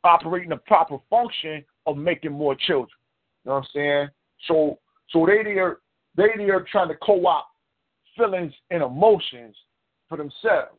operating 0.03 0.49
the 0.49 0.57
proper 0.57 0.97
function 1.09 1.65
of 1.87 1.97
making 1.97 2.31
more 2.31 2.55
children. 2.55 2.89
You 3.43 3.49
know 3.49 3.55
what 3.55 3.61
I'm 3.61 3.67
saying? 3.73 4.07
So 4.47 4.79
so 5.09 5.25
they 5.25 5.43
there 5.43 5.77
they 6.15 6.27
there 6.37 6.65
trying 6.71 6.89
to 6.89 6.95
co-opt 7.01 7.47
feelings 8.15 8.53
and 8.69 8.83
emotions 8.83 9.55
for 10.07 10.17
themselves 10.17 10.77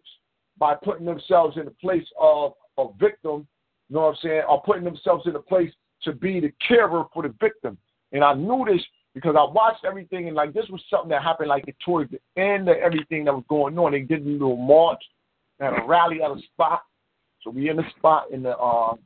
by 0.57 0.75
putting 0.75 1.07
themselves 1.07 1.57
in 1.57 1.65
the 1.65 1.71
place 1.73 2.07
of 2.21 2.53
a 2.79 2.87
victim, 2.99 3.47
you 3.89 3.97
know 3.97 4.03
what 4.03 4.09
I'm 4.11 4.17
saying, 4.23 4.43
or 4.49 4.63
putting 4.63 4.85
themselves 4.85 5.27
in 5.27 5.35
a 5.35 5.41
place 5.41 5.73
to 6.03 6.13
be 6.13 6.39
the 6.39 6.53
carer 6.67 7.05
for 7.13 7.23
the 7.23 7.35
victim. 7.41 7.77
And 8.13 8.23
I 8.23 8.35
knew 8.35 8.65
this 8.71 8.83
because 9.15 9.35
I 9.39 9.43
watched 9.43 9.85
everything 9.85 10.29
and 10.29 10.37
like 10.37 10.53
this 10.53 10.67
was 10.71 10.83
something 10.89 11.11
that 11.11 11.23
happened 11.23 11.49
like 11.49 11.75
towards 11.85 12.11
the 12.11 12.21
end 12.41 12.69
of 12.69 12.77
everything 12.77 13.25
that 13.25 13.35
was 13.35 13.45
going 13.49 13.79
on. 13.79 13.93
They 13.93 14.01
did 14.01 14.27
a 14.27 14.29
little 14.29 14.57
march, 14.57 15.03
had 15.59 15.73
a 15.73 15.87
rally 15.87 16.23
at 16.23 16.31
a 16.31 16.41
spot. 16.53 16.83
So 17.43 17.51
we 17.51 17.71
in 17.71 17.77
the 17.77 17.85
spot 17.99 18.31
in 18.31 18.43
the 18.43 18.59
um 18.59 18.99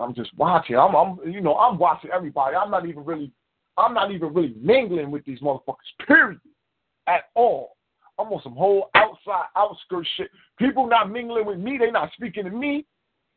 I'm 0.00 0.14
just 0.14 0.36
watching. 0.36 0.76
I'm 0.76 0.94
I'm 0.94 1.18
you 1.30 1.40
know, 1.40 1.56
I'm 1.56 1.78
watching 1.78 2.10
everybody. 2.14 2.56
I'm 2.56 2.70
not 2.70 2.86
even 2.86 3.04
really 3.04 3.32
I'm 3.76 3.94
not 3.94 4.10
even 4.10 4.34
really 4.34 4.54
mingling 4.60 5.10
with 5.10 5.24
these 5.24 5.40
motherfuckers, 5.40 6.06
period. 6.06 6.40
At 7.06 7.24
all. 7.34 7.76
I'm 8.18 8.26
on 8.26 8.42
some 8.42 8.56
whole 8.56 8.90
outside 8.94 9.46
outskirts 9.56 10.08
shit. 10.16 10.30
People 10.58 10.88
not 10.88 11.10
mingling 11.10 11.46
with 11.46 11.58
me, 11.58 11.78
they 11.78 11.90
not 11.90 12.10
speaking 12.12 12.44
to 12.44 12.50
me. 12.50 12.84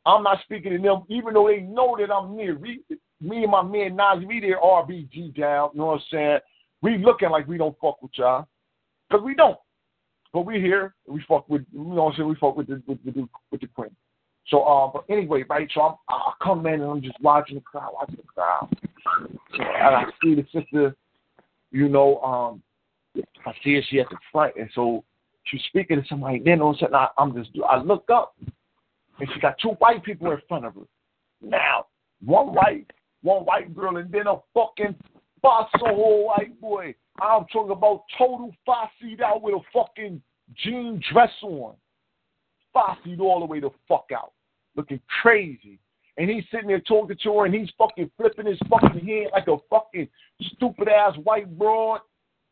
I'm 0.06 0.24
not 0.24 0.40
speaking 0.44 0.72
to 0.72 0.80
them, 0.80 1.04
even 1.10 1.34
though 1.34 1.48
they 1.48 1.62
know 1.62 1.96
that 2.00 2.12
I'm 2.12 2.36
near. 2.36 2.58
We, 2.58 2.82
me 3.20 3.44
and 3.44 3.52
my 3.52 3.62
man 3.62 3.96
Nas, 3.96 4.26
we 4.26 4.40
there 4.40 4.60
RBG 4.60 5.38
down, 5.38 5.70
you 5.74 5.80
know 5.80 5.88
what 5.88 5.94
I'm 5.94 6.02
saying? 6.12 6.40
We 6.82 6.98
looking 6.98 7.30
like 7.30 7.48
we 7.48 7.58
don't 7.58 7.78
fuck 7.80 8.02
with 8.02 8.12
y'all. 8.16 8.48
Because 9.10 9.24
we 9.24 9.36
don't. 9.36 9.58
But 10.34 10.46
we 10.46 10.60
here, 10.60 10.96
we 11.08 11.24
fuck 11.28 11.48
with, 11.50 11.66
you 11.72 11.80
know 11.80 12.04
what 12.04 12.12
I'm 12.12 12.18
saying? 12.18 12.30
We 12.30 12.36
fuck 12.36 12.56
with 12.56 12.68
the, 12.68 12.82
with, 12.88 13.00
with, 13.04 13.16
the, 13.16 13.28
with 13.52 13.62
the 13.62 13.68
queen. 13.68 13.96
So, 14.48 14.64
uh, 14.64 14.90
but 14.92 15.06
anyway, 15.10 15.44
right, 15.50 15.70
so 15.74 15.82
I'm, 15.82 15.96
I 16.10 16.34
come 16.42 16.66
in 16.66 16.76
and 16.76 16.84
I'm 16.84 17.02
just 17.02 17.20
watching 17.22 17.56
the 17.56 17.62
crowd, 17.62 17.92
watching 17.94 18.18
the 18.18 18.24
crowd. 18.24 18.70
And 19.60 19.96
I 19.96 20.06
see 20.24 20.36
the 20.36 20.46
sister, 20.52 20.96
you 21.72 21.90
know, 21.90 22.20
um, 22.22 22.64
I 23.46 23.54
see 23.64 23.76
her, 23.76 23.82
she 23.90 24.00
at 24.00 24.10
the 24.10 24.18
front, 24.32 24.56
and 24.56 24.70
so 24.74 25.04
she's 25.44 25.62
speaking 25.68 26.02
to 26.02 26.08
somebody. 26.08 26.42
Then 26.44 26.62
all 26.62 26.72
of 26.72 26.78
a 26.78 26.80
sudden, 26.80 26.96
I, 26.96 27.08
I'm 27.18 27.36
just, 27.36 27.52
I 27.70 27.82
look 27.82 28.10
up, 28.10 28.36
and 29.22 29.30
she 29.34 29.40
got 29.40 29.56
two 29.62 29.70
white 29.78 30.04
people 30.04 30.32
in 30.32 30.42
front 30.50 30.66
of 30.66 30.74
her. 30.74 30.82
Now, 31.42 31.86
one 32.26 32.56
white, 32.56 32.92
one 33.22 33.44
white 33.44 33.74
girl, 33.74 33.98
and 33.98 34.12
then 34.12 34.26
a 34.26 34.38
fucking 34.54 34.96
bosso 35.44 36.26
white 36.26 36.60
boy. 36.60 36.96
I'm 37.22 37.46
talking 37.54 37.72
about 37.72 38.04
total 38.18 38.52
fossied 38.68 39.22
out 39.22 39.44
with 39.44 39.54
a 39.54 39.60
fucking 39.72 40.22
jean 40.56 41.00
dress 41.12 41.30
on. 41.44 41.76
Fossied 42.76 43.20
all 43.20 43.40
the 43.40 43.46
way 43.46 43.60
the 43.60 43.70
fuck 43.88 44.08
out. 44.12 44.34
Looking 44.76 45.00
crazy. 45.22 45.78
And 46.18 46.28
he's 46.28 46.44
sitting 46.52 46.68
there 46.68 46.80
talking 46.80 47.18
to 47.24 47.38
her 47.38 47.46
and 47.46 47.54
he's 47.54 47.70
fucking 47.78 48.10
flipping 48.18 48.48
his 48.48 48.60
fucking 48.70 49.06
head 49.06 49.28
like 49.34 49.48
a 49.48 49.58
fucking 49.70 50.08
stupid 50.56 50.88
ass 50.88 51.16
white 51.24 51.58
broad. 51.58 52.02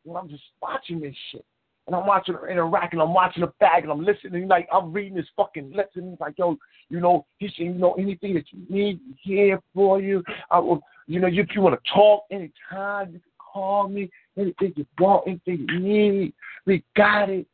And 0.05 0.15
I'm 0.15 0.29
just 0.29 0.43
watching 0.61 0.99
this 0.99 1.15
shit. 1.31 1.45
And 1.89 1.95
I'm 1.95 2.05
watching 2.05 2.35
her 2.35 2.47
interact 2.47 2.93
and 2.93 3.01
I'm 3.01 3.15
watching 3.15 3.41
the 3.41 3.51
bag 3.59 3.81
and 3.81 3.91
I'm 3.91 4.05
listening. 4.05 4.47
Like 4.47 4.69
I'm 4.71 4.93
reading 4.93 5.15
this 5.15 5.25
fucking 5.35 5.73
lesson. 5.73 6.11
He's 6.11 6.19
like, 6.19 6.35
yo, 6.37 6.55
you 6.89 6.99
know, 6.99 7.25
he's 7.39 7.49
saying, 7.57 7.73
you 7.73 7.79
know, 7.79 7.93
anything 7.93 8.35
that 8.35 8.43
you 8.51 8.61
need, 8.69 8.99
here 9.23 9.59
for 9.73 9.99
you. 9.99 10.23
I 10.51 10.59
will, 10.59 10.81
you 11.07 11.19
know, 11.19 11.27
if 11.27 11.47
you 11.55 11.61
want 11.61 11.83
to 11.83 11.91
talk 11.91 12.25
anytime, 12.29 13.07
you 13.07 13.19
can 13.19 13.31
call 13.39 13.87
me. 13.87 14.11
Anything 14.37 14.73
you 14.75 14.85
want, 14.99 15.23
anything 15.27 15.65
you 15.67 15.79
need, 15.79 16.33
we 16.67 16.83
got 16.95 17.29
it. 17.29 17.47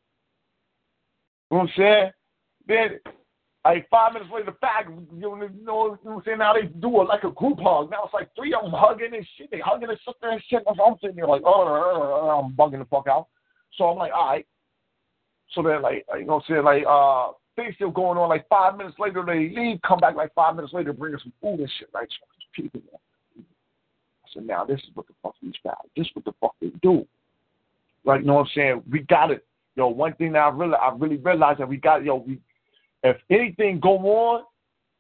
You 1.50 1.58
know 1.58 1.58
what 1.60 1.62
I'm 1.62 1.70
saying? 1.78 2.12
Then, 2.68 3.00
like 3.64 3.88
five 3.90 4.12
minutes 4.12 4.32
later, 4.34 4.48
the 4.48 4.52
bag, 4.52 4.88
you 4.90 5.22
know, 5.22 5.36
you 5.42 5.50
know 5.64 5.98
what 6.04 6.14
I'm 6.14 6.22
saying? 6.26 6.40
Now 6.40 6.56
they 6.56 6.68
do 6.68 7.02
it 7.02 7.06
like 7.06 7.24
a 7.24 7.32
group 7.32 7.60
hug. 7.62 7.90
Now 7.90 8.04
it's 8.04 8.14
like 8.14 8.28
three 8.36 8.54
of 8.54 8.64
them 8.64 8.74
hugging 8.76 9.16
and 9.16 9.26
shit. 9.38 9.50
They 9.50 9.62
hugging 9.64 9.88
and 9.88 9.98
sister 10.00 10.30
and 10.30 10.44
shit. 10.50 10.62
I'm 10.68 10.98
sitting 11.00 11.16
there 11.16 11.26
like, 11.26 11.44
oh, 11.46 12.44
I'm 12.44 12.54
bugging 12.54 12.80
the 12.80 12.86
fuck 12.86 13.08
out. 13.08 13.28
So 13.78 13.86
I'm 13.86 13.98
like, 13.98 14.14
all 14.14 14.30
right. 14.30 14.46
So 15.54 15.62
then, 15.62 15.82
like, 15.82 16.06
you 16.18 16.26
know 16.26 16.36
what 16.36 16.44
I'm 16.50 16.56
saying? 16.56 16.64
Like, 16.64 16.84
uh, 16.88 17.32
thing 17.56 17.72
still 17.76 17.92
going 17.92 18.18
on. 18.18 18.30
Like 18.30 18.48
five 18.50 18.78
minutes 18.78 18.98
later, 19.00 19.24
they 19.26 19.50
leave, 19.56 19.80
come 19.88 20.00
back 20.00 20.16
like 20.16 20.34
five 20.34 20.56
minutes 20.56 20.74
later, 20.74 20.94
bring 20.94 21.16
us 21.16 21.22
some 21.24 21.34
food 21.42 21.60
and 21.60 21.72
shit. 21.80 21.90
Like, 21.94 22.10
people. 22.54 22.82
I 23.38 24.28
said, 24.34 24.46
now 24.46 24.66
this 24.66 24.80
is 24.80 24.90
what 24.94 25.08
the 25.08 25.14
fuck 25.22 25.36
these 25.42 25.54
guys, 25.64 25.76
this 25.96 26.08
is 26.08 26.12
what 26.14 26.26
the 26.26 26.34
fuck 26.40 26.56
they 26.62 26.72
do. 26.82 27.06
Like, 28.04 28.22
you 28.22 28.28
know 28.28 28.36
what 28.36 28.42
I'm 28.42 28.52
saying? 28.56 28.84
We 28.90 29.00
got 29.02 29.32
it. 29.32 29.46
Yo, 29.76 29.88
one 29.88 30.14
thing 30.14 30.34
that 30.34 30.40
I 30.40 30.50
really, 30.50 30.76
I 30.76 30.94
really 30.96 31.18
realized 31.18 31.60
that 31.60 31.68
we 31.68 31.78
got, 31.78 32.04
yo, 32.04 32.16
we, 32.16 32.40
if 33.04 33.18
anything 33.30 33.80
go 33.80 33.98
on, 33.98 34.44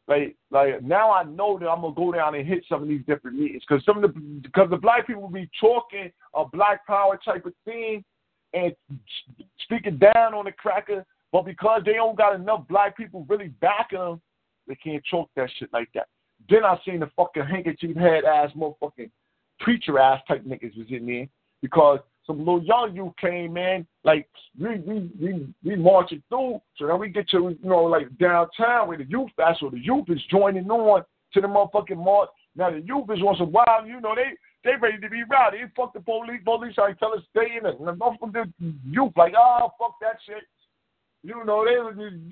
like, 0.08 0.36
like 0.52 0.84
now 0.84 1.12
I 1.12 1.24
know 1.24 1.58
that 1.58 1.68
I'm 1.68 1.82
gonna 1.82 1.96
go 1.96 2.12
down 2.12 2.36
and 2.36 2.48
hit 2.48 2.64
some 2.70 2.84
of 2.84 2.88
these 2.88 3.02
different 3.08 3.40
meetings 3.40 3.64
because 3.68 3.84
some 3.86 4.04
of 4.04 4.14
the, 4.14 4.20
because 4.42 4.70
the 4.70 4.78
black 4.78 5.08
people 5.08 5.28
be 5.28 5.50
talking 5.60 6.12
a 6.36 6.46
black 6.46 6.86
power 6.86 7.20
type 7.24 7.46
of 7.46 7.54
thing 7.64 8.04
and 8.56 8.74
speaking 9.60 9.98
down 9.98 10.34
on 10.34 10.46
the 10.46 10.52
cracker, 10.52 11.06
but 11.32 11.46
because 11.46 11.82
they 11.86 11.94
don't 11.94 12.18
got 12.18 12.36
enough 12.36 12.68
black 12.68 12.96
people 12.96 13.26
really 13.28 13.50
backing 13.60 14.00
them, 14.00 14.22
they 14.68 14.76
can't 14.76 15.04
choke 15.04 15.30
that 15.36 15.50
shit 15.60 15.70
like 15.74 15.90
that. 15.94 16.08
Then 16.50 16.64
I 16.64 16.78
seen 16.86 17.02
the 17.02 17.10
fucking 17.16 17.46
handkerchief 17.46 17.96
head 17.96 18.24
ass 18.24 18.52
motherfucking 18.56 19.10
preacher 19.60 20.00
ass 20.00 20.22
type 20.28 20.46
niggas 20.46 20.78
was 20.78 20.88
in 20.90 21.06
there 21.06 21.28
because 21.62 22.00
some 22.26 22.40
little 22.40 22.64
young 22.64 22.96
youth 22.96 23.14
came 23.22 23.58
in, 23.58 23.86
like 24.04 24.28
we 24.60 24.80
we 24.80 25.12
we 25.20 25.48
we 25.64 25.76
marching 25.76 26.24
through. 26.30 26.62
So 26.78 26.88
then 26.88 27.00
we 27.00 27.10
get 27.10 27.30
to 27.30 27.56
you 27.62 27.70
know 27.70 27.84
like 27.84 28.08
downtown 28.18 28.88
where 28.88 28.98
the 28.98 29.06
youth 29.06 29.30
that's 29.38 29.62
where 29.62 29.72
the 29.72 29.80
youth 29.80 30.06
is 30.10 30.22
joining 30.30 30.70
on 30.70 31.04
to 31.34 31.42
the 31.42 31.48
motherfucking 31.48 32.04
march. 32.04 32.30
Now 32.56 32.72
the 32.72 32.82
youth 32.82 33.10
is 33.10 33.22
on 33.22 33.36
some 33.38 33.52
wild, 33.52 33.88
you 33.88 34.00
know, 34.00 34.16
they 34.16 34.34
they 34.64 34.76
ready 34.82 35.00
to 35.00 35.10
be 35.10 35.24
rowdy. 35.30 35.60
They 35.60 35.72
fuck 35.76 35.94
the 35.94 36.00
police. 36.00 36.42
Police 36.44 36.76
trying 36.76 36.94
to 36.94 37.00
tell 37.00 37.14
us 37.14 37.22
stay 37.30 37.58
in 37.60 37.66
it. 37.66 37.80
And 37.80 37.88
the 37.88 38.52
youth 38.90 39.14
like, 39.16 39.34
oh 39.38 39.72
fuck 39.80 39.96
that 40.02 40.18
shit. 40.26 40.44
You 41.24 41.44
know, 41.46 41.66
they 41.66 41.74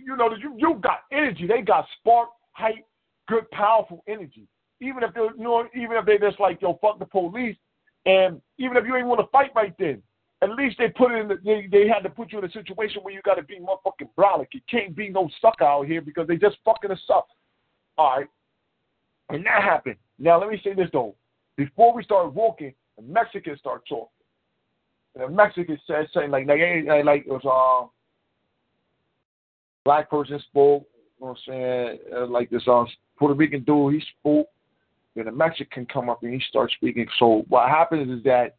you 0.04 0.16
know 0.16 0.36
you 0.36 0.56
you 0.58 0.76
got 0.82 1.02
energy. 1.12 1.48
They 1.48 1.62
got 1.62 1.86
spark, 2.00 2.30
hype, 2.52 2.86
good, 3.28 3.50
powerful 3.52 4.04
energy. 4.08 4.48
Even 4.82 5.04
if 5.04 5.14
they 5.14 5.22
you 5.22 5.44
know, 5.44 5.68
even 5.76 5.98
if 5.98 6.06
they 6.06 6.18
just 6.18 6.40
like, 6.40 6.62
yo, 6.62 6.78
fuck 6.82 7.00
the 7.00 7.06
police, 7.06 7.58
and 8.06 8.42
even 8.58 8.78
if 8.78 8.86
you 8.86 8.96
ain't 8.96 9.08
want 9.08 9.22
to 9.22 9.28
fight 9.28 9.52
right 9.56 9.74
then, 9.80 10.02
at 10.44 10.52
least 10.52 10.78
they 10.78 10.90
put 10.90 11.12
it 11.12 11.22
in 11.22 11.28
the, 11.30 11.40
they, 11.44 11.68
they 11.72 11.88
had 11.88 12.02
to 12.02 12.10
put 12.10 12.32
you 12.32 12.40
in 12.40 12.46
a 12.46 12.52
situation 12.52 13.02
where 13.02 13.14
you 13.14 13.22
got 13.24 13.36
to 13.36 13.44
be 13.44 13.60
motherfucking 13.60 14.10
brolic. 14.18 14.48
You 14.52 14.60
can't 14.70 14.96
be 14.96 15.10
no 15.10 15.30
sucker 15.42 15.64
out 15.64 15.88
here 15.88 16.02
because 16.02 16.28
they 16.28 16.36
just 16.36 16.58
fucking 16.66 16.92
us 16.92 17.00
up. 17.10 17.28
All 17.98 18.18
right. 18.18 18.28
And 19.30 19.46
that 19.46 19.64
happened. 19.64 19.96
Now, 20.24 20.40
let 20.40 20.50
me 20.50 20.60
say 20.64 20.74
this, 20.74 20.90
though. 20.94 21.16
Before 21.58 21.94
we 21.94 22.02
start 22.02 22.34
walking, 22.34 22.74
the 22.96 23.04
Mexicans 23.04 23.60
start 23.60 23.84
talking. 23.88 24.08
And 25.16 25.26
the 25.26 25.30
Mexicans 25.30 25.80
said, 25.86 26.08
something 26.14 26.32
like, 26.32 26.48
like, 26.48 27.06
like 27.06 27.26
it 27.28 27.30
was, 27.30 27.44
uh, 27.46 27.90
black 29.84 30.10
person 30.10 30.40
spoke, 30.40 30.88
you 31.20 31.26
know 31.26 31.32
what 31.32 31.38
I'm 31.48 31.54
saying? 31.54 32.00
Uh, 32.16 32.28
like 32.28 32.50
this 32.50 32.64
uh, 32.68 32.86
Puerto 33.20 33.34
Rican 33.34 33.64
dude, 33.66 33.96
he 33.96 34.04
spoke. 34.20 34.48
Then 35.14 35.26
the 35.26 35.32
Mexican 35.32 35.86
come 35.88 36.10
up 36.10 36.24
and 36.24 36.34
he 36.34 36.42
starts 36.48 36.74
speaking. 36.76 37.06
So 37.20 37.44
what 37.50 37.68
happens 37.68 38.18
is 38.18 38.24
that 38.24 38.56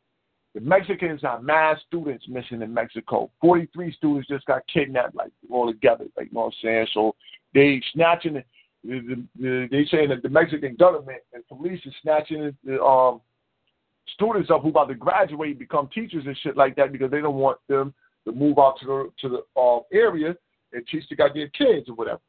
the 0.55 0.61
Mexicans 0.61 1.23
have 1.23 1.43
mass 1.43 1.79
students 1.87 2.27
missing 2.29 2.61
in 2.61 2.73
Mexico. 2.73 3.31
43 3.41 3.93
students 3.95 4.29
just 4.29 4.45
got 4.45 4.63
kidnapped, 4.73 5.15
like 5.15 5.33
all 5.51 5.67
together, 5.67 6.05
like 6.17 6.27
you 6.27 6.35
know 6.35 6.43
what 6.43 6.47
I'm 6.47 6.53
saying. 6.63 6.87
So 6.93 7.17
they 7.55 7.83
snatching 7.95 8.35
the, 8.35 8.45
the, 8.85 9.25
the, 9.41 9.69
they 9.71 9.85
saying 9.91 10.11
that 10.11 10.23
the 10.23 10.29
Mexican 10.29 10.77
government 10.77 11.23
and 11.33 11.47
police 11.49 11.81
is 11.85 11.95
snatching 12.03 12.55
the 12.65 12.83
um, 12.83 13.21
students 14.15 14.51
up 14.51 14.63
who 14.63 14.69
about 14.69 14.89
to 14.89 14.95
graduate, 14.95 15.59
become 15.59 15.89
teachers 15.95 16.25
and 16.27 16.37
shit 16.43 16.57
like 16.57 16.77
that 16.77 16.93
because 16.93 17.11
they 17.11 17.21
don't 17.21 17.37
want 17.37 17.59
them 17.69 17.95
to 18.27 18.33
move 18.33 18.59
out 18.59 18.75
to 18.81 18.87
the 18.87 19.11
to 19.21 19.29
the 19.29 19.61
uh, 19.61 19.81
area 19.93 20.35
and 20.73 20.87
teach 20.87 21.05
the 21.09 21.17
goddamn 21.17 21.51
kids 21.57 21.89
or 21.89 21.95
whatever. 21.95 22.21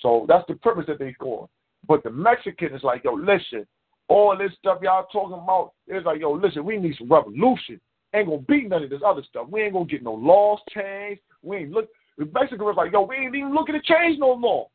So 0.00 0.26
that's 0.28 0.44
the 0.48 0.54
purpose 0.56 0.84
that 0.88 0.98
they 0.98 1.14
going. 1.18 1.48
But 1.88 2.02
the 2.02 2.10
Mexican 2.10 2.74
is 2.74 2.82
like, 2.82 3.04
yo, 3.04 3.14
listen, 3.14 3.66
all 4.08 4.36
this 4.36 4.52
stuff 4.58 4.78
y'all 4.82 5.06
talking 5.12 5.34
about, 5.34 5.72
it's 5.86 6.04
like, 6.04 6.20
yo, 6.20 6.32
listen, 6.32 6.64
we 6.64 6.76
need 6.76 6.96
some 6.98 7.10
revolution. 7.10 7.80
Ain't 8.14 8.28
gonna 8.28 8.38
be 8.42 8.66
none 8.66 8.82
of 8.82 8.90
this 8.90 9.02
other 9.04 9.22
stuff. 9.28 9.46
We 9.48 9.62
ain't 9.62 9.72
gonna 9.72 9.86
get 9.86 10.02
no 10.02 10.12
laws 10.12 10.60
changed. 10.70 11.20
We 11.42 11.58
ain't 11.58 11.70
look. 11.70 11.88
The 12.18 12.28
Mexican 12.32 12.64
was 12.64 12.76
like, 12.76 12.92
yo, 12.92 13.02
we 13.02 13.16
ain't 13.16 13.34
even 13.34 13.54
looking 13.54 13.74
to 13.74 13.82
change 13.82 14.18
no 14.18 14.28
law. 14.28 14.68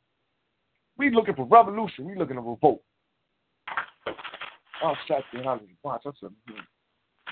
We 1.01 1.09
looking 1.09 1.33
for 1.33 1.45
revolution. 1.45 2.05
We 2.05 2.15
looking 2.15 2.35
to 2.35 2.43
revolt. 2.43 2.83
Oh, 4.83 4.93
shut 5.07 5.23
watch. 5.83 6.03
Hmm. 6.05 6.53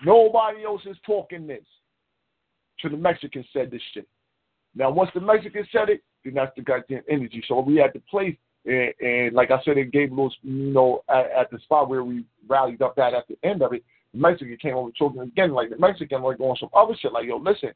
Nobody 0.04 0.64
else 0.64 0.82
is 0.88 0.98
talking 1.06 1.46
this. 1.46 1.64
So 2.80 2.90
the 2.90 2.98
Mexican 2.98 3.46
said 3.54 3.70
this 3.70 3.82
shit. 3.94 4.08
Now, 4.74 4.90
once 4.90 5.12
the 5.14 5.22
Mexican 5.22 5.68
said 5.72 5.90
it, 5.90 6.02
then 6.26 6.34
that's 6.34 6.56
the 6.56 6.64
goddamn 6.64 7.04
energy. 7.08 7.44
So 7.48 7.60
we 7.60 7.76
had 7.76 7.94
to 7.94 8.02
play 8.10 8.40
and, 8.66 8.92
and 9.00 9.36
like 9.36 9.52
I 9.52 9.62
said, 9.64 9.78
it 9.78 9.92
gave 9.92 10.10
little, 10.10 10.34
you 10.42 10.74
know, 10.74 11.04
at, 11.08 11.30
at, 11.30 11.52
the 11.52 11.60
spot 11.60 11.90
where 11.90 12.04
we 12.04 12.26
rallied 12.48 12.82
up 12.82 12.98
at 12.98 13.14
at 13.14 13.28
the 13.28 13.38
end 13.44 13.62
of 13.62 13.74
it, 13.74 13.84
the 14.16 14.20
Mexican 14.20 14.58
came 14.58 14.74
over 14.74 14.90
talking 14.98 15.22
again, 15.22 15.52
like 15.52 15.70
the 15.70 15.78
Mexican 15.78 16.24
like 16.24 16.40
on 16.40 16.58
some 16.58 16.70
other 16.76 16.96
shit, 17.00 17.14
like, 17.14 17.28
yo, 17.28 17.38
listen, 17.38 17.70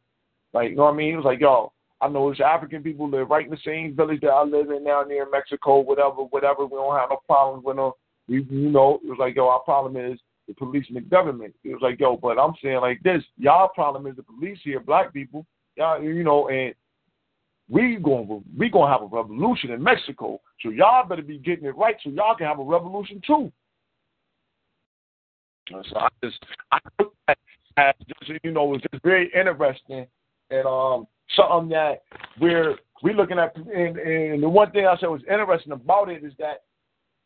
like, 0.53 0.71
you 0.71 0.75
know 0.75 0.85
what 0.85 0.95
I 0.95 0.97
mean? 0.97 1.11
He 1.11 1.15
was 1.15 1.25
like, 1.25 1.39
yo, 1.39 1.71
I 2.03 2.09
know 2.09 2.29
it's 2.29 2.41
African 2.41 2.83
people 2.83 3.09
live 3.09 3.29
right 3.29 3.45
in 3.45 3.51
the 3.51 3.57
same 3.65 3.95
village 3.95 4.19
that 4.21 4.31
I 4.31 4.43
live 4.43 4.69
in 4.71 4.83
down 4.83 5.07
there 5.07 5.23
in 5.23 5.31
Mexico, 5.31 5.79
whatever, 5.79 6.23
whatever. 6.23 6.65
We 6.65 6.75
don't 6.75 6.97
have 6.97 7.09
no 7.09 7.19
problems 7.25 7.63
with 7.65 7.77
them. 7.77 7.91
We, 8.27 8.43
you 8.49 8.69
know, 8.69 8.99
it 9.03 9.09
was 9.09 9.19
like, 9.19 9.35
yo, 9.35 9.47
our 9.47 9.61
problem 9.61 9.95
is 9.95 10.19
the 10.47 10.53
police 10.53 10.85
and 10.89 10.97
the 10.97 11.01
government. 11.01 11.55
It 11.63 11.69
was 11.69 11.81
like, 11.81 12.01
yo, 12.01 12.17
but 12.17 12.37
I'm 12.37 12.53
saying 12.61 12.81
like 12.81 13.01
this, 13.03 13.23
y'all 13.37 13.69
problem 13.69 14.05
is 14.07 14.17
the 14.17 14.23
police 14.23 14.59
here, 14.63 14.81
black 14.81 15.13
people, 15.13 15.45
y'all, 15.77 16.03
you 16.03 16.23
know, 16.23 16.49
and 16.49 16.75
we 17.69 17.95
going 17.95 18.43
we 18.57 18.69
gonna 18.69 18.91
have 18.91 19.01
a 19.01 19.15
revolution 19.15 19.71
in 19.71 19.81
Mexico. 19.81 20.41
So 20.59 20.69
y'all 20.69 21.07
better 21.07 21.21
be 21.21 21.37
getting 21.37 21.65
it 21.65 21.77
right 21.77 21.95
so 22.03 22.09
y'all 22.09 22.35
can 22.35 22.47
have 22.47 22.59
a 22.59 22.63
revolution 22.63 23.21
too. 23.25 23.51
So 25.69 25.97
I 25.97 26.09
just 26.21 26.43
I 26.73 26.79
as 27.77 27.95
just 28.07 28.39
you 28.43 28.51
know 28.51 28.73
it's 28.73 28.85
just 28.91 29.03
very 29.03 29.31
interesting 29.33 30.05
and 30.51 30.67
um 30.67 31.07
something 31.35 31.69
that 31.69 32.03
we're 32.39 32.75
we 33.01 33.13
looking 33.13 33.39
at 33.39 33.55
and, 33.55 33.97
and 33.97 34.41
the 34.43 34.49
one 34.49 34.71
thing 34.71 34.85
I 34.85 34.97
said 34.97 35.07
was 35.07 35.21
interesting 35.29 35.73
about 35.73 36.09
it 36.09 36.23
is 36.23 36.33
that 36.39 36.63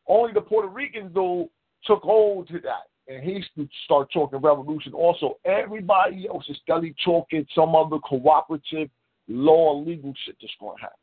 only 0.07 0.33
the 0.33 0.41
Puerto 0.41 0.67
Ricans 0.67 1.13
though 1.13 1.49
took 1.85 2.01
hold 2.01 2.47
to 2.47 2.59
that 2.61 2.87
and 3.07 3.23
he 3.23 3.43
started 3.85 4.11
talking 4.11 4.39
revolution. 4.39 4.93
Also, 4.93 5.37
everybody 5.45 6.27
else 6.27 6.43
is 6.49 6.57
steadily 6.63 6.93
talking 7.05 7.45
some 7.55 7.75
other 7.75 7.99
cooperative 7.99 8.89
law 9.27 9.81
legal 9.81 10.13
shit 10.25 10.35
that's 10.41 10.53
going 10.59 10.77
to 10.77 10.81
happen. 10.81 10.97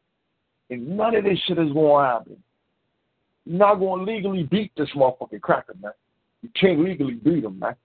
And 0.71 0.97
none 0.97 1.15
of 1.15 1.25
this 1.25 1.39
shit 1.47 1.59
is 1.59 1.73
going 1.73 2.05
to 2.05 2.11
happen. 2.11 2.37
You're 3.45 3.59
not 3.59 3.77
going 3.77 4.05
to 4.05 4.13
legally 4.13 4.43
beat 4.45 4.73
this 4.77 4.89
motherfucking 4.97 5.41
cracker, 5.41 5.75
man. 5.81 5.93
You 6.43 6.51
can't 6.59 6.85
legally 6.85 7.15
beat 7.15 7.45
him, 7.45 7.59
man. 7.59 7.77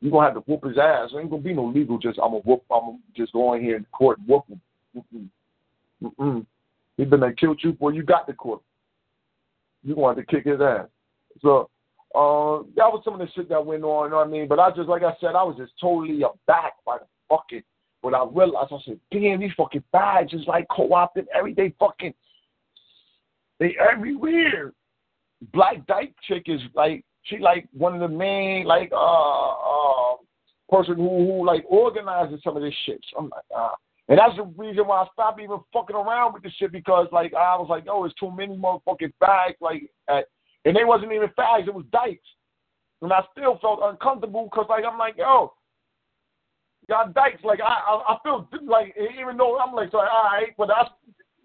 You're 0.00 0.12
to 0.12 0.20
have 0.20 0.44
to 0.44 0.50
whoop 0.50 0.64
his 0.64 0.78
ass. 0.78 1.10
There 1.10 1.20
ain't 1.20 1.30
to 1.42 1.48
be 1.48 1.54
no 1.54 1.66
legal 1.66 1.98
just, 1.98 2.18
I'm 2.22 2.30
to 2.30 2.38
whoop, 2.38 2.62
I'm 2.70 2.98
to 2.98 2.98
just 3.16 3.32
go 3.32 3.54
in 3.54 3.62
here 3.62 3.76
in 3.76 3.84
court 3.92 4.18
and 4.18 4.28
whoop 4.28 4.44
him. 4.48 5.30
Mm-mm. 6.02 6.46
He 6.96 7.04
been 7.04 7.20
there 7.20 7.32
killed 7.32 7.60
you 7.62 7.72
before 7.72 7.92
you 7.92 8.02
got 8.02 8.26
the 8.26 8.32
court. 8.32 8.60
You're 9.82 9.96
going 9.96 10.14
to 10.14 10.20
have 10.20 10.28
to 10.28 10.34
kick 10.34 10.44
his 10.44 10.60
ass. 10.60 10.86
So, 11.42 11.68
uh, 12.14 12.64
that 12.76 12.90
was 12.90 13.02
some 13.04 13.14
of 13.14 13.20
the 13.20 13.28
shit 13.34 13.48
that 13.48 13.64
went 13.64 13.84
on, 13.84 14.06
you 14.06 14.10
know 14.10 14.16
what 14.16 14.28
I 14.28 14.30
mean? 14.30 14.48
But 14.48 14.60
I 14.60 14.70
just, 14.70 14.88
like 14.88 15.02
I 15.02 15.12
said, 15.20 15.34
I 15.34 15.42
was 15.42 15.56
just 15.58 15.72
totally 15.80 16.22
abacked 16.22 16.84
by 16.86 16.98
the 16.98 17.06
fucking 17.28 17.62
But 18.02 18.14
I 18.14 18.24
realized, 18.24 18.72
I 18.72 18.78
said, 18.84 19.00
damn, 19.10 19.40
these 19.40 19.50
fucking 19.56 19.84
bags 19.92 20.32
is 20.32 20.46
like 20.46 20.66
co-opted 20.70 21.26
everyday 21.36 21.74
fucking, 21.78 22.14
they 23.58 23.76
everywhere. 23.78 24.72
Black 25.52 25.86
Dyke 25.86 26.14
chick 26.26 26.44
is 26.46 26.60
like, 26.74 27.04
she 27.22 27.38
like 27.38 27.68
one 27.72 27.94
of 27.94 28.00
the 28.00 28.16
main, 28.16 28.64
like, 28.64 28.90
uh, 28.92 29.48
uh, 29.48 30.16
person 30.68 30.96
who, 30.96 31.08
who 31.26 31.46
like 31.46 31.64
organizes 31.68 32.40
some 32.44 32.56
of 32.56 32.62
this 32.62 32.74
shit. 32.84 33.00
So 33.10 33.18
I'm 33.18 33.30
like, 33.30 33.44
ah. 33.54 33.74
And 34.10 34.18
that's 34.18 34.36
the 34.36 34.44
reason 34.44 34.86
why 34.86 35.02
I 35.02 35.06
stopped 35.12 35.40
even 35.40 35.58
fucking 35.72 35.96
around 35.96 36.32
with 36.32 36.42
this 36.42 36.52
shit 36.54 36.72
because 36.72 37.08
like 37.12 37.34
I 37.34 37.56
was 37.56 37.68
like, 37.68 37.84
oh, 37.90 38.04
it's 38.04 38.14
too 38.14 38.30
many 38.30 38.56
motherfucking 38.56 39.12
fags. 39.22 39.60
Like, 39.60 39.90
at, 40.08 40.26
and 40.64 40.74
they 40.74 40.84
wasn't 40.84 41.12
even 41.12 41.28
fags, 41.38 41.68
it 41.68 41.74
was 41.74 41.84
dykes. 41.92 42.26
And 43.02 43.12
I 43.12 43.20
still 43.32 43.58
felt 43.60 43.80
uncomfortable 43.82 44.44
because 44.44 44.66
like 44.68 44.84
I'm 44.84 44.98
like, 44.98 45.16
yo, 45.18 45.52
Y'all 46.88 47.12
dykes, 47.12 47.44
like 47.44 47.60
I, 47.60 47.64
I, 47.66 48.14
I 48.14 48.16
feel 48.22 48.48
like 48.66 48.96
even 49.20 49.36
though 49.36 49.58
I'm 49.58 49.74
like, 49.74 49.90
so, 49.90 49.98
all 49.98 50.30
right, 50.32 50.54
but 50.56 50.70
I, 50.70 50.88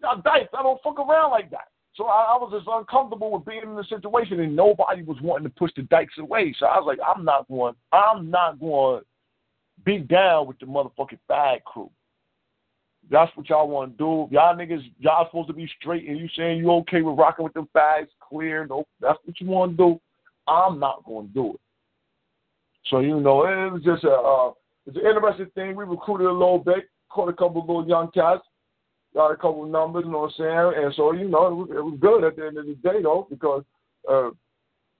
y'all 0.01 0.21
dykes, 0.21 0.49
I 0.57 0.63
don't 0.63 0.81
fuck 0.81 0.97
around 0.99 1.31
like 1.31 1.51
that. 1.51 1.67
So 1.95 2.05
I, 2.05 2.33
I 2.33 2.37
was 2.37 2.51
just 2.51 2.67
uncomfortable 2.69 3.31
with 3.31 3.45
being 3.45 3.63
in 3.63 3.75
the 3.75 3.83
situation, 3.83 4.39
and 4.39 4.55
nobody 4.55 5.03
was 5.03 5.17
wanting 5.21 5.43
to 5.43 5.55
push 5.55 5.71
the 5.75 5.83
dykes 5.83 6.17
away. 6.17 6.55
So 6.59 6.65
I 6.65 6.79
was 6.79 6.85
like, 6.87 6.99
I'm 7.05 7.23
not 7.23 7.47
going, 7.47 7.75
I'm 7.91 8.31
not 8.31 8.59
going 8.59 9.01
to 9.01 9.05
be 9.85 9.99
down 9.99 10.47
with 10.47 10.57
the 10.59 10.65
motherfucking 10.65 11.19
bag 11.27 11.63
crew. 11.65 11.91
That's 13.11 13.35
what 13.35 13.49
y'all 13.49 13.67
want 13.67 13.91
to 13.91 13.97
do. 13.97 14.33
Y'all 14.33 14.55
niggas, 14.55 14.81
y'all 14.97 15.27
supposed 15.27 15.49
to 15.49 15.53
be 15.53 15.69
straight, 15.79 16.07
and 16.07 16.17
you 16.17 16.27
saying 16.35 16.57
you 16.57 16.71
okay 16.71 17.01
with 17.01 17.17
rocking 17.17 17.43
with 17.43 17.53
the 17.53 17.67
bags, 17.73 18.09
clear. 18.27 18.65
No, 18.65 18.85
that's 19.01 19.19
what 19.25 19.39
you 19.39 19.47
want 19.47 19.73
to 19.73 19.77
do. 19.77 20.01
I'm 20.47 20.79
not 20.79 21.03
going 21.05 21.27
to 21.27 21.33
do 21.33 21.53
it. 21.53 21.59
So 22.89 22.99
you 22.99 23.19
know, 23.19 23.45
it 23.45 23.71
was 23.71 23.83
just 23.83 24.03
a. 24.03 24.11
Uh, 24.11 24.51
it's 24.85 24.97
an 24.97 25.05
interesting 25.05 25.47
thing. 25.55 25.75
We 25.75 25.85
recruited 25.85 26.27
a 26.27 26.31
little 26.31 26.59
bit, 26.59 26.89
caught 27.09 27.29
a 27.29 27.33
couple 27.33 27.61
of 27.61 27.67
little 27.67 27.87
young 27.87 28.11
cats. 28.11 28.41
Got 29.13 29.31
a 29.31 29.35
couple 29.35 29.65
numbers, 29.65 30.03
you 30.05 30.11
know 30.11 30.19
what 30.19 30.33
I'm 30.39 30.73
saying? 30.73 30.83
And 30.83 30.93
so, 30.95 31.13
you 31.13 31.27
know, 31.29 31.47
it 31.47 31.53
was, 31.53 31.69
it 31.69 31.83
was 31.83 31.97
good 31.99 32.23
at 32.23 32.35
the 32.35 32.47
end 32.47 32.57
of 32.57 32.65
the 32.65 32.75
day, 32.75 33.01
though, 33.01 33.27
because 33.29 33.63
uh, 34.09 34.29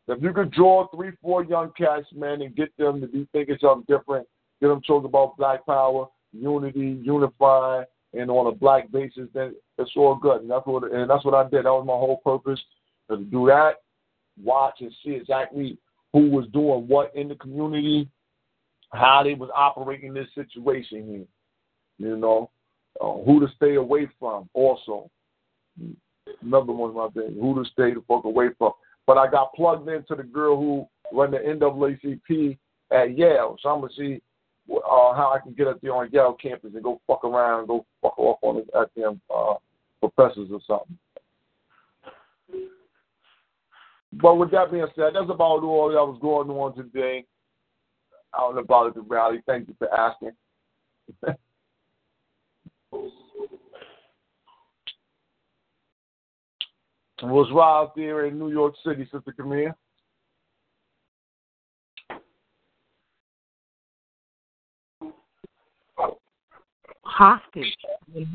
if 0.08 0.22
you 0.22 0.34
could 0.34 0.52
draw 0.52 0.88
three, 0.88 1.12
four 1.22 1.44
young 1.44 1.72
cats, 1.78 2.08
man, 2.14 2.42
and 2.42 2.56
get 2.56 2.76
them 2.78 3.02
to 3.02 3.08
be 3.08 3.28
thinking 3.32 3.58
something 3.62 3.86
different, 3.88 4.28
get 4.62 4.68
them 4.68 4.82
talking 4.82 5.08
about 5.08 5.38
black 5.38 5.66
power, 5.66 6.08
unity, 6.32 7.00
unifying, 7.04 7.86
and 8.14 8.30
on 8.30 8.48
a 8.48 8.52
black 8.52 8.92
basis, 8.92 9.28
then 9.34 9.56
it's 9.78 9.92
all 9.96 10.16
good. 10.16 10.42
And 10.42 10.52
that's 10.52 10.66
what 10.66 10.92
and 10.92 11.10
that's 11.10 11.26
what 11.26 11.34
I 11.34 11.44
did. 11.50 11.66
That 11.66 11.72
was 11.72 11.86
my 11.86 11.94
whole 11.94 12.22
purpose 12.24 12.60
to 13.10 13.18
do 13.18 13.48
that, 13.48 13.78
watch 14.42 14.76
and 14.82 14.94
see 15.04 15.12
exactly 15.12 15.78
who 16.12 16.30
was 16.30 16.46
doing 16.54 16.88
what 16.88 17.16
in 17.16 17.28
the 17.28 17.36
community, 17.36 18.08
how 18.92 19.24
they 19.24 19.34
was 19.34 19.50
operating 19.56 20.14
this 20.14 20.28
situation 20.36 21.08
here. 21.08 22.10
You 22.10 22.18
know, 22.18 22.50
uh, 23.02 23.14
who 23.26 23.40
to 23.40 23.48
stay 23.56 23.76
away 23.76 24.08
from 24.20 24.50
also. 24.54 25.10
Another 26.42 26.72
one 26.72 26.90
of 26.92 26.96
my 26.96 27.08
things, 27.10 27.38
who 27.40 27.62
to 27.62 27.70
stay 27.70 27.94
the 27.94 28.04
fuck 28.08 28.24
away 28.26 28.50
from. 28.58 28.72
But 29.06 29.18
I 29.18 29.30
got 29.30 29.54
plugged 29.54 29.90
into 29.90 30.16
the 30.16 30.24
girl 30.24 30.56
who 30.56 30.88
run 31.16 31.32
the 31.32 31.38
NAACP 31.38 32.58
at 32.92 33.18
Yale, 33.18 33.58
so 33.62 33.70
I'm 33.70 33.82
gonna 33.82 33.94
see 33.98 34.22
uh, 34.72 35.14
how 35.14 35.34
I 35.36 35.40
can 35.44 35.54
get 35.54 35.68
up 35.68 35.82
there 35.82 35.96
on 35.96 36.10
Yale 36.12 36.38
campus 36.42 36.72
and 36.74 36.84
go 36.84 37.02
fuck 37.08 37.24
around, 37.26 37.60
and 37.60 37.68
go 37.68 37.86
fuck 38.02 38.18
off 38.18 38.40
on 38.42 38.56
the 38.56 38.80
at 38.80 38.90
uh, 39.36 39.56
professors 40.00 40.50
or 40.52 40.62
something. 40.66 40.98
But 44.14 44.36
with 44.36 44.52
that 44.52 44.72
being 44.72 44.86
said, 44.96 45.14
that's 45.16 45.30
about 45.30 45.64
all 45.64 45.90
that 45.90 45.96
was 45.96 46.20
going 46.22 46.50
on 46.50 46.76
today 46.76 47.26
out 48.38 48.58
about 48.58 48.94
the 48.94 49.02
rally. 49.02 49.42
Thank 49.46 49.68
you 49.68 49.76
for 49.78 49.94
asking. 49.94 50.32
was 57.34 57.50
Rob 57.52 57.92
there 57.96 58.26
in 58.26 58.38
New 58.38 58.52
York 58.52 58.76
City, 58.86 59.08
Sister 59.12 59.34
Camille? 59.36 59.74
Hostage. 67.04 67.76
We 68.14 68.28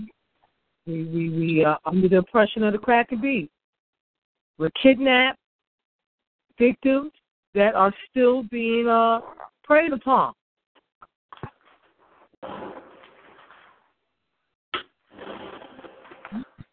we 0.87 1.31
we 1.31 1.65
are 1.65 1.79
under 1.85 2.09
the 2.09 2.19
oppression 2.19 2.63
of 2.63 2.73
the 2.73 2.79
crack 2.79 3.13
and 3.13 3.21
beat. 3.21 3.51
We're 4.57 4.71
kidnapped 4.83 5.39
victims 6.59 7.13
that 7.55 7.75
are 7.75 7.93
still 8.11 8.43
being 8.45 8.89
uh, 8.89 9.21
preyed 9.65 9.93
upon. 9.93 10.33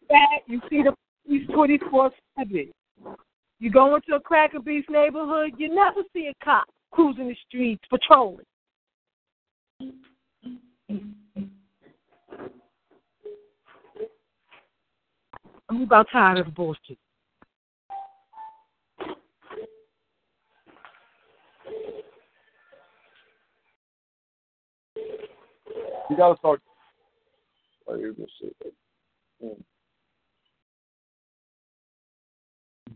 That 0.08 0.40
you 0.46 0.60
see 0.70 0.82
the 0.82 0.94
police 1.26 1.46
twenty 1.52 1.78
four 1.90 2.10
seven. 2.38 2.72
You 3.58 3.70
go 3.70 3.94
into 3.96 4.14
a 4.14 4.20
Cracker 4.20 4.60
Beef 4.60 4.84
neighborhood, 4.88 5.52
you 5.58 5.74
never 5.74 6.02
see 6.12 6.28
a 6.28 6.44
cop 6.44 6.66
cruising 6.92 7.28
the 7.28 7.36
streets 7.48 7.82
patrolling. 7.90 8.44
I'm 15.68 15.82
about 15.82 16.06
tired 16.12 16.38
of 16.38 16.46
the 16.46 16.52
bullshit. 16.52 16.98
You 26.08 26.16
gotta 26.16 26.36
start. 26.38 26.62
Oh, 27.88 27.96
you're 27.96 28.12
gonna 28.12 28.28
say 28.40 28.52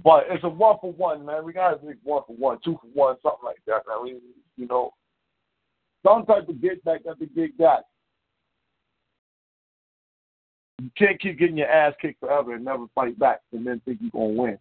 But 0.02 0.24
it's 0.30 0.44
a 0.44 0.48
one 0.48 0.76
for 0.80 0.92
one, 0.92 1.26
man. 1.26 1.44
We 1.44 1.52
gotta 1.52 1.84
make 1.84 1.96
one 2.02 2.22
for 2.26 2.34
one, 2.36 2.58
two 2.64 2.78
for 2.80 2.88
one, 2.92 3.16
something 3.22 3.44
like 3.44 3.60
that, 3.66 3.82
man. 3.86 4.02
We, 4.02 4.18
you 4.56 4.66
know, 4.66 4.92
some 6.06 6.24
type 6.24 6.48
of 6.48 6.60
get 6.60 6.82
back 6.84 7.00
at 7.08 7.18
the 7.18 7.26
get 7.26 7.56
that. 7.58 7.84
You 10.80 10.90
can't 10.96 11.20
keep 11.20 11.38
getting 11.38 11.58
your 11.58 11.68
ass 11.68 11.94
kicked 12.00 12.20
forever 12.20 12.54
and 12.54 12.64
never 12.64 12.86
fight 12.94 13.18
back 13.18 13.40
and 13.52 13.66
then 13.66 13.82
think 13.84 13.98
you're 14.00 14.10
gonna 14.10 14.40
win. 14.40 14.58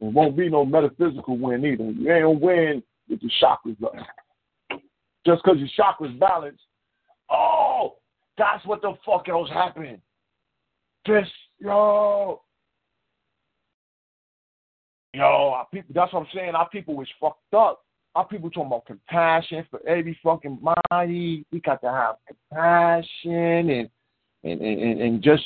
It 0.00 0.14
won't 0.14 0.36
be 0.36 0.48
no 0.48 0.64
metaphysical 0.64 1.38
win 1.38 1.64
either. 1.64 1.84
You 1.84 2.12
ain't 2.12 2.24
gonna 2.24 2.30
win 2.30 2.82
with 3.08 3.20
your 3.22 3.30
chakras 3.42 3.82
up. 3.82 3.94
Just 5.26 5.42
because 5.42 5.58
your 5.58 5.68
chakras 5.78 6.18
balanced, 6.18 6.62
oh, 7.30 7.96
that's 8.36 8.64
what 8.66 8.82
the 8.82 8.94
fuck 9.04 9.28
else 9.28 9.48
happened. 9.50 10.00
This, 11.06 11.26
yo, 11.60 12.40
yo, 15.14 15.22
our 15.24 15.66
people. 15.72 15.92
That's 15.94 16.12
what 16.12 16.20
I'm 16.20 16.28
saying. 16.34 16.54
Our 16.54 16.68
people 16.68 16.96
was 16.96 17.08
fucked 17.20 17.54
up. 17.54 17.84
Our 18.14 18.26
people 18.26 18.50
talking 18.50 18.66
about 18.66 18.86
compassion 18.86 19.64
for 19.70 19.80
every 19.86 20.18
fucking 20.22 20.60
body. 20.90 21.44
We 21.52 21.60
got 21.60 21.80
to 21.82 21.90
have 21.90 22.16
compassion 22.26 23.70
and 23.70 23.90
and 24.42 24.60
and, 24.60 25.00
and 25.00 25.22
just 25.22 25.44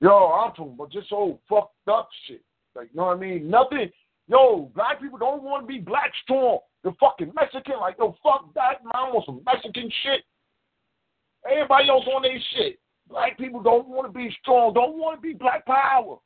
yo, 0.00 0.32
I'm 0.32 0.52
talking 0.52 0.72
about 0.74 0.92
just 0.92 1.10
so 1.10 1.38
fucked 1.48 1.88
up 1.88 2.08
shit. 2.26 2.42
Like 2.74 2.88
you 2.92 3.00
know 3.00 3.06
what 3.06 3.16
I 3.16 3.20
mean? 3.20 3.50
Nothing. 3.50 3.90
Yo, 4.28 4.70
black 4.74 5.00
people 5.00 5.18
don't 5.18 5.42
want 5.42 5.64
to 5.64 5.66
be 5.66 5.80
black 5.80 6.12
strong. 6.22 6.60
The 6.82 6.92
fucking 6.98 7.32
Mexican, 7.34 7.80
like 7.80 7.96
yo, 7.98 8.16
fuck 8.22 8.54
that, 8.54 8.82
man. 8.84 8.92
I 8.94 9.10
want 9.10 9.26
some 9.26 9.42
Mexican 9.44 9.90
shit. 10.02 10.22
Everybody 11.50 11.88
else 11.88 12.04
on 12.14 12.22
their 12.22 12.38
shit. 12.54 12.78
Black 13.10 13.36
people 13.36 13.60
don't 13.60 13.88
want 13.88 14.06
to 14.06 14.16
be 14.16 14.34
strong, 14.40 14.72
don't 14.72 14.96
want 14.96 15.18
to 15.18 15.20
be 15.20 15.34
black 15.34 15.66
power. 15.66 16.18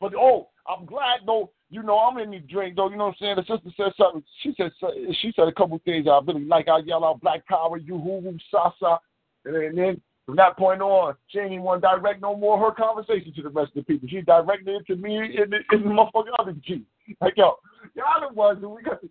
But 0.00 0.14
oh, 0.14 0.48
I'm 0.68 0.84
glad 0.84 1.20
though. 1.26 1.50
You 1.70 1.82
know, 1.82 1.98
I'm 1.98 2.18
in 2.18 2.30
the 2.30 2.38
drink 2.38 2.76
though. 2.76 2.90
You 2.90 2.96
know 2.96 3.06
what 3.06 3.16
I'm 3.22 3.36
saying? 3.36 3.36
The 3.36 3.56
sister 3.56 3.70
said 3.76 3.92
something. 3.96 4.22
She 4.42 4.54
said 4.56 4.72
she 5.20 5.32
said 5.34 5.48
a 5.48 5.52
couple 5.52 5.80
things 5.84 6.06
I 6.06 6.20
really 6.26 6.44
like. 6.44 6.68
I 6.68 6.80
yell 6.80 7.04
out 7.04 7.20
black 7.22 7.46
power, 7.46 7.78
you 7.78 7.98
hoo 7.98 8.20
hoo 8.20 8.36
sa 8.50 8.72
sa, 8.78 8.98
and 9.46 9.78
then 9.78 10.00
from 10.26 10.36
that 10.36 10.58
point 10.58 10.82
on, 10.82 11.14
she 11.28 11.38
ain't 11.38 11.52
even 11.52 11.64
want 11.64 11.82
to 11.82 11.88
direct 11.88 12.20
no 12.20 12.36
more 12.36 12.58
her 12.58 12.72
conversation 12.72 13.32
to 13.34 13.42
the 13.42 13.48
rest 13.48 13.70
of 13.74 13.74
the 13.76 13.82
people. 13.84 14.08
She 14.08 14.20
directed 14.20 14.68
it 14.68 14.86
to 14.88 14.96
me 14.96 15.16
and 15.16 15.52
the, 15.52 15.58
and 15.70 15.84
the 15.84 15.88
motherfucking 15.88 16.38
other 16.38 16.52
G. 16.64 16.84
Like 17.20 17.36
yo, 17.36 17.56
y'all 17.94 18.28
the 18.28 18.34
ones 18.34 18.60
who 18.60 18.68
we 18.68 18.82
got. 18.82 19.00
to 19.00 19.08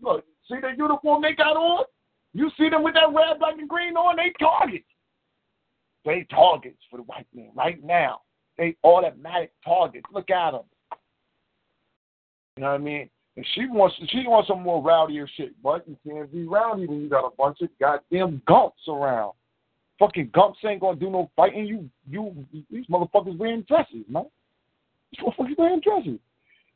Look, 0.00 0.24
see 0.48 0.60
the 0.60 0.70
uniform 0.76 1.22
they 1.22 1.34
got 1.34 1.56
on? 1.56 1.84
You 2.32 2.50
see 2.58 2.68
them 2.68 2.82
with 2.82 2.94
that 2.94 3.12
red, 3.12 3.38
black, 3.38 3.54
and 3.58 3.68
green 3.68 3.96
on? 3.96 4.16
They 4.16 4.32
targets. 4.38 4.84
They 6.04 6.26
targets 6.30 6.78
for 6.90 6.98
the 6.98 7.02
white 7.04 7.26
man 7.34 7.50
right 7.54 7.82
now. 7.82 8.20
They 8.58 8.76
automatic 8.84 9.52
targets. 9.64 10.06
Look 10.12 10.30
at 10.30 10.52
them. 10.52 10.62
You 12.56 12.62
know 12.62 12.70
what 12.70 12.74
I 12.74 12.78
mean? 12.78 13.10
And 13.36 13.46
she 13.54 13.66
wants 13.66 13.96
she 14.10 14.24
wants 14.26 14.48
some 14.48 14.62
more 14.62 14.82
rowdier 14.82 15.26
shit, 15.36 15.60
but 15.62 15.88
you 15.88 15.96
can't 16.06 16.32
be 16.32 16.44
rowdy 16.44 16.86
when 16.86 17.00
you 17.00 17.08
got 17.08 17.26
a 17.26 17.36
bunch 17.36 17.60
of 17.62 17.68
goddamn 17.80 18.42
gumps 18.46 18.82
around. 18.86 19.32
Fucking 19.98 20.30
gumps 20.32 20.58
ain't 20.64 20.80
gonna 20.80 20.98
do 20.98 21.10
no 21.10 21.30
fighting. 21.34 21.66
You 21.66 21.90
you 22.08 22.44
these 22.70 22.86
motherfuckers 22.86 23.36
wearing 23.36 23.62
dresses, 23.62 24.04
man. 24.08 24.26
These 25.10 25.24
motherfuckers 25.24 25.58
wearing 25.58 25.80
dresses. 25.80 26.20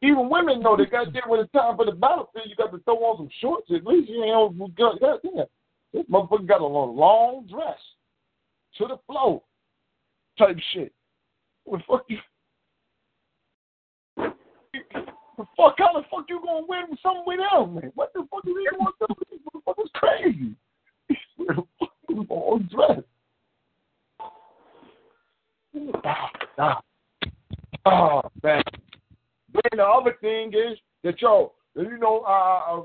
Even 0.01 0.29
women 0.29 0.61
know 0.61 0.77
they 0.77 0.87
got 0.87 1.13
there 1.13 1.23
when 1.27 1.41
it's 1.41 1.53
time 1.53 1.77
for 1.77 1.85
the 1.85 1.93
battlefield. 1.93 2.47
You 2.49 2.57
got 2.57 2.71
to 2.71 2.79
throw 2.79 2.97
on 2.97 3.17
some 3.19 3.31
shorts 3.41 3.69
at 3.75 3.85
least. 3.85 4.09
You 4.09 4.27
know, 4.27 4.55
yeah. 4.79 5.45
This 5.93 6.05
motherfucker 6.07 6.47
got 6.47 6.61
a 6.61 6.67
long 6.67 7.47
dress 7.51 7.79
to 8.79 8.87
the 8.87 8.99
floor 9.07 9.43
type 10.39 10.57
shit. 10.73 10.93
What 11.65 11.79
the 11.79 11.85
fuck 11.87 12.05
you? 12.09 12.19
The 14.17 15.45
fuck 15.57 15.75
how 15.79 15.93
the 15.93 16.03
fuck 16.11 16.25
you 16.29 16.41
gonna 16.45 16.67
win 16.67 16.87
with 16.91 16.99
something 17.03 17.23
with 17.27 17.39
man? 17.39 17.93
What 17.95 18.13
the 18.15 18.27
fuck 18.31 18.45
is 18.47 18.55
he 18.59 18.77
want 18.79 18.95
to 19.01 19.07
do? 19.09 19.15
This 19.31 19.41
motherfucker's 19.55 19.91
crazy. 19.95 20.55
Where 21.37 21.55
the 21.55 21.63
fuck 21.79 21.93
you 22.09 22.25
gonna 22.25 22.65
dress? 22.65 23.05
Ah, 26.05 26.31
ah. 26.59 26.81
Oh 27.87 28.23
man. 28.43 28.63
Then 29.53 29.79
the 29.79 29.85
other 29.85 30.17
thing 30.21 30.49
is 30.49 30.79
that 31.05 31.21
yo, 31.23 31.53
you 31.77 31.99
know, 31.99 32.21
uh, 32.21 32.83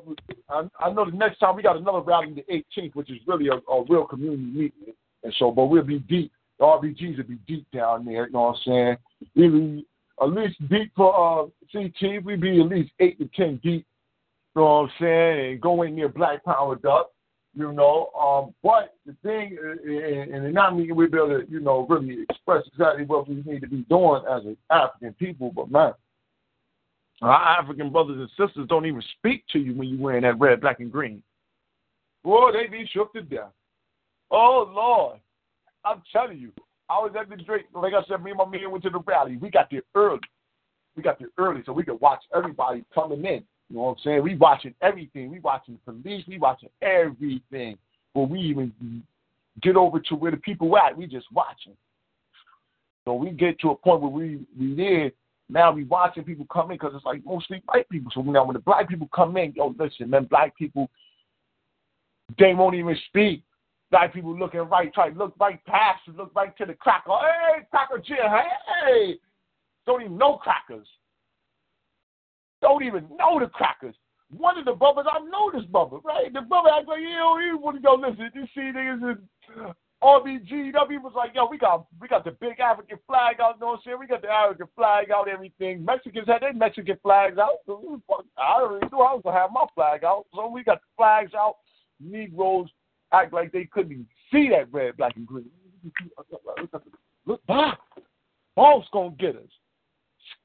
I, 0.50 0.70
I 0.80 0.94
know 0.94 1.10
the 1.10 1.18
next 1.18 1.40
time 1.40 1.56
we 1.56 1.64
got 1.64 1.78
another 1.78 2.02
rally 2.02 2.34
the 2.34 2.64
18th, 2.80 2.96
which 2.96 3.10
is 3.10 3.18
really 3.26 3.48
a, 3.48 3.56
a 3.72 3.84
real 3.90 4.06
community 4.06 4.44
meeting, 4.44 4.94
and 5.24 5.34
so, 5.40 5.52
but 5.52 5.66
we'll 5.66 5.84
be 5.84 6.00
deep. 6.00 6.32
The 6.60 6.66
RBGs 6.66 7.18
will 7.18 7.24
be 7.24 7.40
deep 7.48 7.66
down 7.74 8.06
there. 8.06 8.28
You 8.28 8.34
know 8.34 8.42
what 8.42 8.58
I'm 8.58 8.62
saying? 8.66 8.98
We'll 9.36 9.82
at 10.22 10.34
least 10.34 10.70
deep 10.70 10.92
for 10.96 11.14
uh, 11.14 11.48
CT. 11.72 12.24
We'll 12.24 12.38
be 12.38 12.62
at 12.62 12.68
least 12.68 12.92
eight 13.00 13.18
to 13.20 13.30
ten 13.36 13.60
deep. 13.64 13.86
You 14.56 14.62
know 14.62 14.64
what 14.64 14.72
I'm 14.72 14.90
saying? 15.00 15.52
And 15.52 15.62
going 15.62 15.96
near 15.96 16.10
Black 16.10 16.44
Power 16.44 16.76
Duck. 16.76 17.10
You 17.56 17.72
know, 17.72 18.10
um, 18.20 18.56
but 18.64 18.96
the 19.06 19.16
thing, 19.22 19.56
and, 19.86 20.34
and 20.34 20.54
not 20.56 20.76
me, 20.76 20.92
we'll 20.92 21.08
be 21.08 21.18
able 21.18 21.40
to, 21.40 21.46
you 21.48 21.60
know, 21.60 21.86
really 21.88 22.24
express 22.28 22.64
exactly 22.66 23.06
what 23.06 23.30
we 23.30 23.44
need 23.46 23.62
to 23.62 23.68
be 23.68 23.86
doing 23.90 24.24
as 24.28 24.44
an 24.44 24.58
African 24.72 25.14
people. 25.14 25.52
But 25.56 25.70
man, 25.70 25.94
our 27.22 27.60
African 27.60 27.92
brothers 27.92 28.18
and 28.18 28.30
sisters 28.30 28.68
don't 28.68 28.88
even 28.88 29.04
speak 29.20 29.44
to 29.54 29.60
you 29.60 29.76
when 29.76 29.88
you're 29.88 30.00
wearing 30.00 30.24
that 30.24 30.40
red, 30.40 30.62
black, 30.62 30.80
and 30.80 30.92
green. 30.92 31.22
Boy, 32.24 32.52
they 32.54 32.68
be 32.68 32.90
shook 32.92 33.14
to 33.14 33.22
death. 33.22 33.52
Oh 34.34 34.68
Lord, 34.74 35.20
I'm 35.86 36.02
telling 36.12 36.40
you, 36.40 36.52
I 36.90 36.98
was 36.98 37.14
at 37.20 37.30
the 37.30 37.42
Drake. 37.42 37.66
Like 37.74 37.94
I 37.94 38.04
said, 38.08 38.24
me 38.24 38.32
and 38.32 38.38
my 38.40 38.46
man 38.46 38.72
went 38.72 38.84
to 38.84 38.90
the 38.90 39.00
rally. 39.00 39.38
We 39.38 39.52
got 39.52 39.70
there 39.70 39.84
early. 39.94 40.20
We 40.98 41.04
got 41.04 41.20
there 41.20 41.30
early 41.38 41.62
so 41.66 41.72
we 41.72 41.84
could 41.84 42.02
watch 42.02 42.24
everybody 42.36 42.84
coming 42.94 43.24
in. 43.24 43.44
You 43.70 43.78
know 43.78 43.82
what 43.84 43.92
I'm 43.92 43.98
saying? 44.04 44.24
We 44.24 44.36
watching 44.36 44.74
everything. 44.82 45.32
We 45.32 45.40
watching 45.40 45.78
police. 45.86 46.26
We 46.28 46.40
watching 46.40 46.70
everything. 46.82 47.78
But 48.16 48.24
we 48.24 48.40
even 48.40 49.04
get 49.62 49.76
over 49.76 50.00
to 50.00 50.16
where 50.16 50.32
the 50.32 50.38
people 50.38 50.76
at. 50.78 50.98
We 50.98 51.06
just 51.06 51.32
watching. 51.32 51.74
So 53.06 53.14
we 53.14 53.32
get 53.32 53.60
to 53.60 53.70
a 53.70 53.76
point 53.76 54.02
where 54.02 54.12
we 54.12 54.40
we 54.60 54.76
there. 54.76 55.12
Now 55.48 55.72
we 55.72 55.84
watching 55.84 56.24
people 56.24 56.48
come 56.52 56.72
in 56.72 56.78
because 56.78 56.94
it's 56.96 57.06
like 57.06 57.24
mostly 57.24 57.62
white 57.66 57.88
people. 57.90 58.12
So 58.16 58.22
now 58.22 58.46
when 58.46 58.56
the 58.56 58.60
black 58.60 58.90
people 58.90 59.10
come 59.14 59.38
in, 59.38 59.54
yo, 59.56 59.76
listen, 59.78 60.10
man, 60.10 60.26
black 60.26 60.58
people, 60.58 60.90
they 62.40 62.56
won't 62.56 62.76
even 62.76 62.98
speak. 63.10 63.44
Black 63.94 64.12
people 64.12 64.36
looking 64.36 64.62
right, 64.62 64.92
try 64.92 65.12
to 65.12 65.16
look 65.16 65.36
right 65.40 65.64
past 65.66 66.00
you, 66.08 66.14
look 66.14 66.32
right 66.36 66.58
to 66.58 66.66
the 66.66 66.74
cracker. 66.74 67.12
Hey, 67.12 67.62
cracker 67.70 68.00
Jim, 68.00 68.18
hey, 68.26 69.20
don't 69.86 70.02
even 70.02 70.18
know 70.18 70.38
crackers. 70.38 70.88
Don't 72.60 72.84
even 72.84 73.08
know 73.20 73.40
the 73.40 73.46
crackers. 73.46 73.94
One 74.36 74.58
of 74.58 74.66
the 74.66 74.74
brothers, 74.74 75.06
I 75.08 75.20
know 75.20 75.52
this 75.54 75.66
brother, 75.66 75.98
right? 76.04 76.34
The 76.34 76.42
brother 76.42 76.70
act 76.76 76.88
like, 76.88 77.02
yo, 77.02 77.38
he 77.38 77.52
to 77.52 77.84
go 77.84 77.94
listen. 77.94 78.32
You 78.34 78.48
see 78.56 78.76
niggas 78.76 79.04
in 79.04 79.74
RBGW 80.02 81.00
was 81.04 81.14
like, 81.16 81.36
yo, 81.36 81.46
we 81.46 81.60
got 81.60 81.86
we 82.02 82.08
got 82.08 82.26
the 82.26 82.32
big 82.32 82.60
African 82.60 82.98
flag 83.06 83.40
out, 83.40 83.58
you 83.60 83.62
know 83.62 83.74
I'm 83.74 83.80
saying? 83.86 83.98
We 84.00 84.08
got 84.08 84.24
the 84.24 84.30
African 84.30 84.70
flag 84.76 85.12
out, 85.12 85.30
everything. 85.30 85.86
Mexicans 85.86 86.28
had 86.28 86.42
their 86.42 86.54
Mexican 86.54 86.98
flags 87.04 87.38
out. 87.38 87.60
I 87.70 88.60
already 88.60 88.88
knew 88.92 89.02
I 89.02 89.14
was 89.14 89.22
gonna 89.24 89.38
have 89.38 89.52
my 89.54 89.68
flag 89.76 90.04
out. 90.04 90.26
So 90.34 90.48
we 90.48 90.64
got 90.64 90.82
the 90.82 90.88
flags 90.98 91.36
out. 91.36 91.58
Negroes 92.00 92.70
act 93.14 93.34
like 93.34 93.52
they 93.52 93.66
couldn't 93.66 93.92
even 93.92 94.08
see 94.32 94.50
that 94.50 94.72
red, 94.74 94.98
black, 94.98 95.16
and 95.16 95.28
green. 95.28 95.50
Look 97.26 97.46
back. 97.48 97.80
Boss 98.56 98.86
gonna 98.92 99.16
get 99.18 99.36
us. 99.36 99.42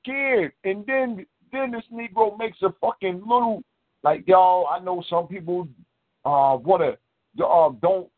Scared. 0.02 0.52
And 0.64 0.84
then 0.86 1.26
then 1.52 1.70
this 1.72 1.84
Negro 1.92 2.38
makes 2.38 2.58
a 2.62 2.72
fucking 2.80 3.20
little 3.20 3.62
like 4.02 4.26
y'all, 4.26 4.66
I 4.66 4.78
know 4.78 5.02
some 5.08 5.26
people 5.26 5.68
uh 6.24 6.56
wanna 6.62 6.96
uh, 7.44 7.70
don't 7.80 8.08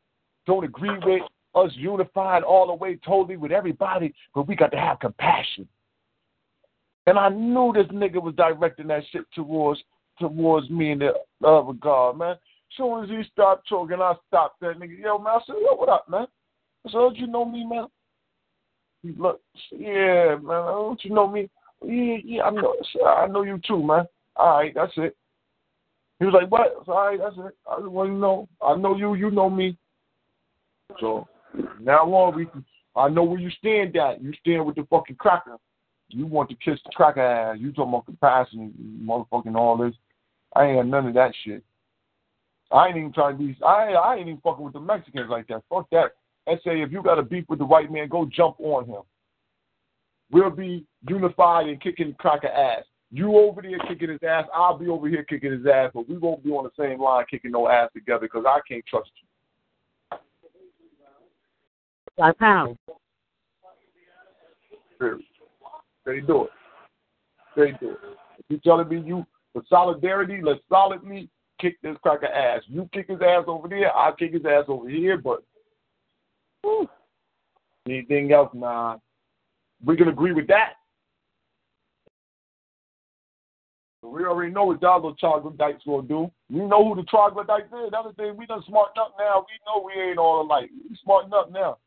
don't 0.47 0.65
agree 0.65 0.99
with 1.05 1.23
us 1.55 1.71
unified 1.75 2.43
all 2.43 2.67
the 2.67 2.75
way 2.75 2.99
totally 3.05 3.37
with 3.37 3.53
everybody, 3.53 4.15
but 4.35 4.47
we 4.47 4.55
got 4.55 4.71
to 4.73 4.79
have 4.79 5.01
compassion. 5.01 5.67
And 7.07 7.19
I 7.19 7.29
knew 7.29 7.73
this 7.75 7.87
nigga 7.87 8.23
was 8.23 8.35
directing 8.37 8.87
that 8.89 9.03
shit 9.11 9.25
towards 9.35 9.83
towards 10.19 10.69
me 10.71 10.93
in 10.93 10.99
the 10.99 11.13
other 11.47 11.73
God, 11.73 12.19
man. 12.19 12.37
Soon 12.77 13.05
as 13.05 13.11
he 13.11 13.23
stopped 13.33 13.69
talking, 13.69 14.01
I 14.01 14.15
stopped 14.29 14.61
that 14.61 14.79
nigga. 14.79 14.99
Yo, 14.99 15.19
man, 15.19 15.35
I 15.35 15.41
said, 15.47 15.57
yo, 15.61 15.75
what 15.75 15.89
up, 15.89 16.09
man? 16.09 16.27
I 16.87 16.91
said, 16.91 16.93
don't 16.93 17.17
you 17.17 17.27
know 17.27 17.45
me, 17.45 17.65
man? 17.65 17.87
He 19.03 19.13
looked, 19.13 19.43
yeah, 19.71 20.37
man, 20.37 20.65
don't 20.67 21.05
you 21.05 21.11
know 21.11 21.27
me? 21.27 21.49
Yeah, 21.85 22.17
yeah, 22.25 22.43
I 22.43 22.51
know, 22.51 22.75
I 23.07 23.27
know 23.27 23.43
you 23.43 23.59
too, 23.67 23.83
man. 23.83 24.07
All 24.37 24.59
right, 24.59 24.73
that's 24.75 24.93
it. 24.97 25.17
He 26.19 26.27
was 26.27 26.35
like, 26.35 26.51
what? 26.51 26.87
All 26.87 27.07
right, 27.07 27.19
that's 27.19 27.37
it. 27.39 27.57
I 27.69 27.79
just 27.79 27.91
want 27.91 28.11
to 28.11 28.15
know. 28.15 28.49
I 28.63 28.77
know 28.77 28.95
you, 28.95 29.15
you 29.15 29.31
know 29.31 29.49
me. 29.49 29.77
So 31.01 31.27
now 31.81 32.03
on, 32.03 32.37
we, 32.37 32.47
I 32.95 33.09
know 33.09 33.23
where 33.25 33.41
you 33.41 33.51
stand 33.51 33.97
at. 33.97 34.23
You 34.23 34.33
stand 34.41 34.67
with 34.67 34.77
the 34.77 34.87
fucking 34.91 35.17
cracker. 35.17 35.57
You 36.09 36.27
want 36.27 36.51
to 36.51 36.57
kiss 36.57 36.79
the 36.85 36.91
cracker 36.95 37.23
ass. 37.23 37.57
You 37.59 37.73
talking 37.73 37.95
about 37.95 38.05
compassion, 38.05 38.75
motherfucking 39.03 39.57
all 39.57 39.79
this. 39.79 39.95
I 40.55 40.67
ain't 40.67 40.79
got 40.79 40.87
none 40.87 41.07
of 41.07 41.15
that 41.15 41.33
shit. 41.45 41.65
I 42.73 42.89
ain't 42.89 42.97
even 42.97 43.13
trying 43.13 43.37
to 43.37 43.45
be. 43.45 43.57
I 43.65 43.93
I 43.93 44.17
ain't 44.17 44.29
even 44.29 44.41
fucking 44.43 44.65
with 44.65 44.75
the 44.75 44.81
Mexicans 44.81 45.29
like 45.29 45.49
that. 45.49 45.63
Fuck 45.69 45.91
that. 45.91 46.13
And 46.47 46.61
say 46.65 46.81
if 46.81 46.93
you 46.93 47.03
got 47.03 47.19
a 47.19 47.23
beef 47.23 47.45
with 47.49 47.59
the 47.59 47.65
white 47.65 47.91
man, 47.91 48.09
go 48.09 48.25
jump 48.25 48.57
on 48.61 48.87
him. 48.87 49.03
We'll 50.31 50.51
be 50.51 50.87
unified 51.09 51.67
and 51.67 51.81
kicking 51.81 52.15
cracker 52.19 52.49
ass. 52.49 52.85
You 53.13 53.37
over 53.37 53.61
there 53.61 53.79
kicking 53.89 54.11
his 54.11 54.21
ass, 54.23 54.45
I'll 54.55 54.79
be 54.79 54.89
over 54.89 55.09
here 55.09 55.25
kicking 55.25 55.51
his 55.51 55.67
ass, 55.67 55.91
but 55.93 56.09
we 56.09 56.17
won't 56.17 56.45
be 56.45 56.51
on 56.51 56.65
the 56.65 56.83
same 56.83 57.01
line 57.01 57.25
kicking 57.29 57.51
no 57.51 57.69
ass 57.69 57.91
together 57.93 58.21
because 58.23 58.45
I 58.47 58.61
can't 58.69 58.87
trust 58.87 59.11
you. 59.21 60.19
Like 62.17 62.37
how? 62.39 62.77
They 65.01 66.21
do 66.21 66.45
it. 66.45 66.51
They 67.57 67.73
do 67.81 67.91
it. 67.91 67.99
If 68.39 68.45
you 68.49 68.59
telling 68.59 68.89
me 68.89 69.03
you 69.05 69.27
for 69.53 69.63
solidarity, 69.69 70.41
let's 70.43 70.61
solid 70.69 71.01
solidly 71.01 71.29
kick 71.61 71.81
this 71.83 71.97
cracker 72.03 72.27
ass. 72.27 72.63
You 72.67 72.89
kick 72.93 73.09
his 73.09 73.21
ass 73.21 73.45
over 73.47 73.69
there, 73.69 73.95
I 73.95 74.13
kick 74.19 74.33
his 74.33 74.45
ass 74.45 74.65
over 74.69 74.89
here, 74.89 75.19
but 75.19 75.43
whew, 76.63 76.89
anything 77.87 78.33
else, 78.33 78.51
nah. 78.55 78.97
We 79.85 79.97
can 79.97 80.09
agree 80.09 80.33
with 80.33 80.47
that. 80.49 80.75
We 84.03 84.25
already 84.25 84.53
know 84.53 84.65
what 84.65 84.81
Donald 84.81 85.19
troglodytes 85.19 85.83
gonna 85.87 86.07
do. 86.07 86.31
We 86.49 86.61
know 86.61 86.89
who 86.89 86.97
the 86.97 87.07
troglodytes 87.07 87.69
is. 87.69 87.89
Another 87.89 88.13
thing, 88.15 88.37
we 88.37 88.47
done 88.47 88.63
smarten 88.67 88.95
up 89.01 89.15
now. 89.19 89.47
We 89.49 89.59
know 89.67 89.85
we 89.85 90.11
ain't 90.11 90.19
all 90.19 90.43
alike. 90.43 90.71
We 90.89 90.97
smarten 91.03 91.33
up 91.33 91.53
now. 91.53 91.79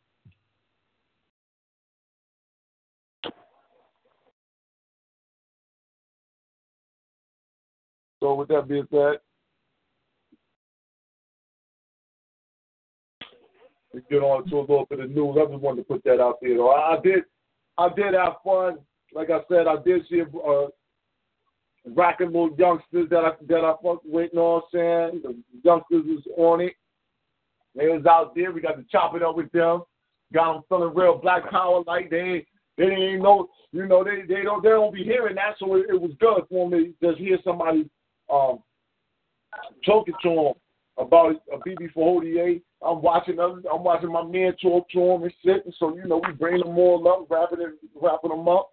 So 8.22 8.36
with 8.36 8.48
that 8.50 8.68
being 8.70 8.88
said, 8.90 9.18
we 13.94 14.02
get 14.10 14.24
on 14.24 14.48
to 14.50 14.58
a 14.58 14.62
little 14.62 14.88
bit 14.90 15.00
of 15.00 15.12
news. 15.12 15.38
I 15.40 15.46
just 15.46 15.62
wanted 15.62 15.82
to 15.82 15.88
put 15.88 16.04
that 16.04 16.20
out 16.20 16.40
there. 16.42 16.58
Though. 16.58 16.72
I 16.72 16.98
did, 17.04 17.24
I 17.78 17.90
did 17.96 18.14
have 18.16 18.34
fun. 18.44 18.80
Like 19.14 19.30
I 19.30 19.40
said, 19.48 19.68
I 19.68 19.76
did 19.84 20.02
see 20.10 20.20
a 20.20 20.38
uh, 20.38 20.68
racking 21.86 22.28
little 22.28 22.56
youngsters 22.58 23.10
that 23.10 23.24
I 23.24 23.32
that 23.48 23.64
I 23.64 23.74
fucked 23.84 24.06
with. 24.06 24.32
You 24.34 24.40
know 24.40 24.64
what 24.72 24.80
I'm 24.80 25.12
saying? 25.12 25.22
The 25.24 25.60
youngsters 25.64 26.04
was 26.06 26.24
on 26.38 26.62
it. 26.62 26.74
They 27.76 27.88
was 27.88 28.06
out 28.06 28.36
there. 28.36 28.52
We 28.52 28.62
got 28.62 28.78
to 28.78 28.86
chop 28.92 29.16
it 29.16 29.24
up 29.24 29.36
with 29.36 29.52
them. 29.52 29.84
Got 30.34 30.54
them 30.54 30.64
feeling 30.70 30.96
real 30.96 31.20
black 31.20 31.50
power 31.52 31.84
like 31.86 32.10
they 32.10 32.46
they 32.78 32.86
ain't 32.86 33.22
know. 33.22 33.50
You 33.72 33.86
know 33.86 34.04
they 34.04 34.22
they 34.28 34.42
don't 34.42 34.64
they 34.64 34.70
don't 34.70 34.94
be 34.94 35.04
hearing 35.04 35.36
that. 35.36 35.56
So 35.60 35.76
it, 35.76 35.86
it 35.90 36.02
was 36.02 36.12
good 36.20 36.44
for 36.50 36.68
me 36.68 36.94
to 37.04 37.14
hear 37.14 37.38
somebody 37.44 37.90
um 38.32 38.60
talking 39.86 40.16
to 40.24 40.30
them 40.30 40.54
about 40.98 41.42
a 41.52 41.58
BB 41.58 41.92
Fortier. 41.94 42.60
I'm 42.86 43.02
watching. 43.02 43.40
I'm 43.40 43.84
watching 43.84 44.12
my 44.12 44.24
man 44.24 44.54
talk 44.62 44.90
to 44.92 45.00
him 45.00 45.24
and 45.24 45.34
shit. 45.44 45.66
And 45.66 45.74
so 45.80 45.96
you 45.96 46.06
know, 46.06 46.22
we 46.26 46.34
bring 46.34 46.60
them 46.60 46.78
all 46.78 47.08
up, 47.08 47.30
wrapping 47.30 47.60
them, 47.60 47.78
wrapping 48.00 48.30
them 48.30 48.48
up. 48.48 48.70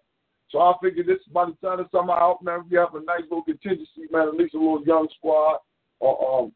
So 0.49 0.59
I 0.59 0.73
figured 0.83 1.07
this 1.07 1.19
by 1.33 1.45
the 1.45 1.67
time 1.67 1.77
the 1.77 1.87
summer 1.91 2.13
out, 2.13 2.43
man, 2.43 2.65
we 2.69 2.77
have 2.77 2.93
a 2.93 3.03
nice 3.03 3.21
little 3.23 3.43
contingency, 3.43 4.07
man. 4.11 4.27
At 4.27 4.35
least 4.35 4.53
a 4.53 4.57
little 4.57 4.83
young 4.85 5.07
squad 5.17 5.59
or 5.99 6.43
um, 6.43 6.51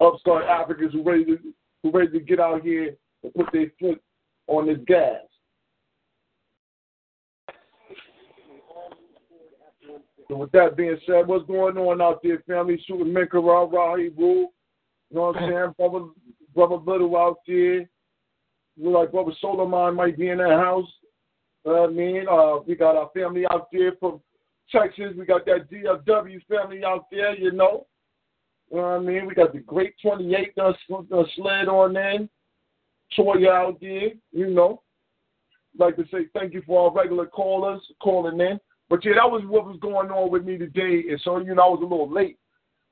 upstart 0.00 0.44
Africans 0.44 0.92
who 0.92 1.02
ready 1.02 1.24
to 1.26 1.38
who 1.82 1.90
ready 1.90 2.18
to 2.18 2.20
get 2.20 2.40
out 2.40 2.62
here 2.62 2.96
and 3.22 3.34
put 3.34 3.46
their 3.52 3.70
foot 3.78 4.02
on 4.48 4.66
this 4.66 4.78
gas. 4.86 5.20
So 10.28 10.36
with 10.36 10.50
that 10.52 10.76
being 10.76 10.98
said, 11.06 11.28
what's 11.28 11.46
going 11.46 11.76
on 11.76 12.02
out 12.02 12.20
there, 12.22 12.42
family? 12.48 12.82
Shooting 12.86 13.12
Minka 13.12 13.38
Ra 13.38 13.66
Rahi 13.66 14.16
Rule. 14.16 14.52
You 15.10 15.16
know 15.16 15.26
what 15.26 15.36
I'm 15.36 15.50
saying? 15.50 15.74
Brother 15.78 16.06
Brother 16.54 16.76
Little 16.84 17.16
out 17.16 17.38
there. 17.46 17.88
Look 18.78 18.94
like 18.94 19.12
Brother 19.12 19.32
Solomon 19.40 19.94
might 19.94 20.18
be 20.18 20.28
in 20.28 20.38
that 20.38 20.58
house. 20.58 20.88
Uh, 21.66 21.84
I 21.84 21.86
mean, 21.88 22.26
uh, 22.30 22.58
we 22.66 22.74
got 22.74 22.96
our 22.96 23.10
family 23.14 23.44
out 23.50 23.68
there 23.72 23.92
from 23.98 24.20
Texas. 24.70 25.14
We 25.16 25.24
got 25.24 25.46
that 25.46 25.70
DFW 25.70 26.40
family 26.46 26.84
out 26.84 27.06
there, 27.10 27.36
you 27.36 27.52
know. 27.52 27.86
You 28.70 28.78
know 28.78 28.82
what 28.82 28.88
I 28.88 28.98
mean? 28.98 29.26
We 29.26 29.34
got 29.34 29.52
the 29.52 29.60
great 29.60 29.94
28 30.02 30.54
done, 30.54 30.74
done 30.88 31.26
slid 31.36 31.68
on 31.68 31.96
in. 31.96 32.28
Toya 33.16 33.48
out 33.48 33.80
there, 33.80 34.10
you 34.32 34.48
know. 34.48 34.82
Like 35.78 35.96
to 35.96 36.04
say 36.10 36.26
thank 36.34 36.54
you 36.54 36.62
for 36.66 36.88
our 36.88 36.94
regular 36.94 37.26
callers 37.26 37.80
calling 38.02 38.40
in. 38.40 38.58
But 38.88 39.04
yeah, 39.04 39.12
that 39.16 39.30
was 39.30 39.42
what 39.46 39.66
was 39.66 39.78
going 39.80 40.10
on 40.10 40.30
with 40.30 40.44
me 40.44 40.58
today. 40.58 41.04
And 41.10 41.20
so, 41.22 41.38
you 41.38 41.54
know, 41.54 41.62
I 41.62 41.68
was 41.68 41.80
a 41.80 41.82
little 41.82 42.12
late 42.12 42.38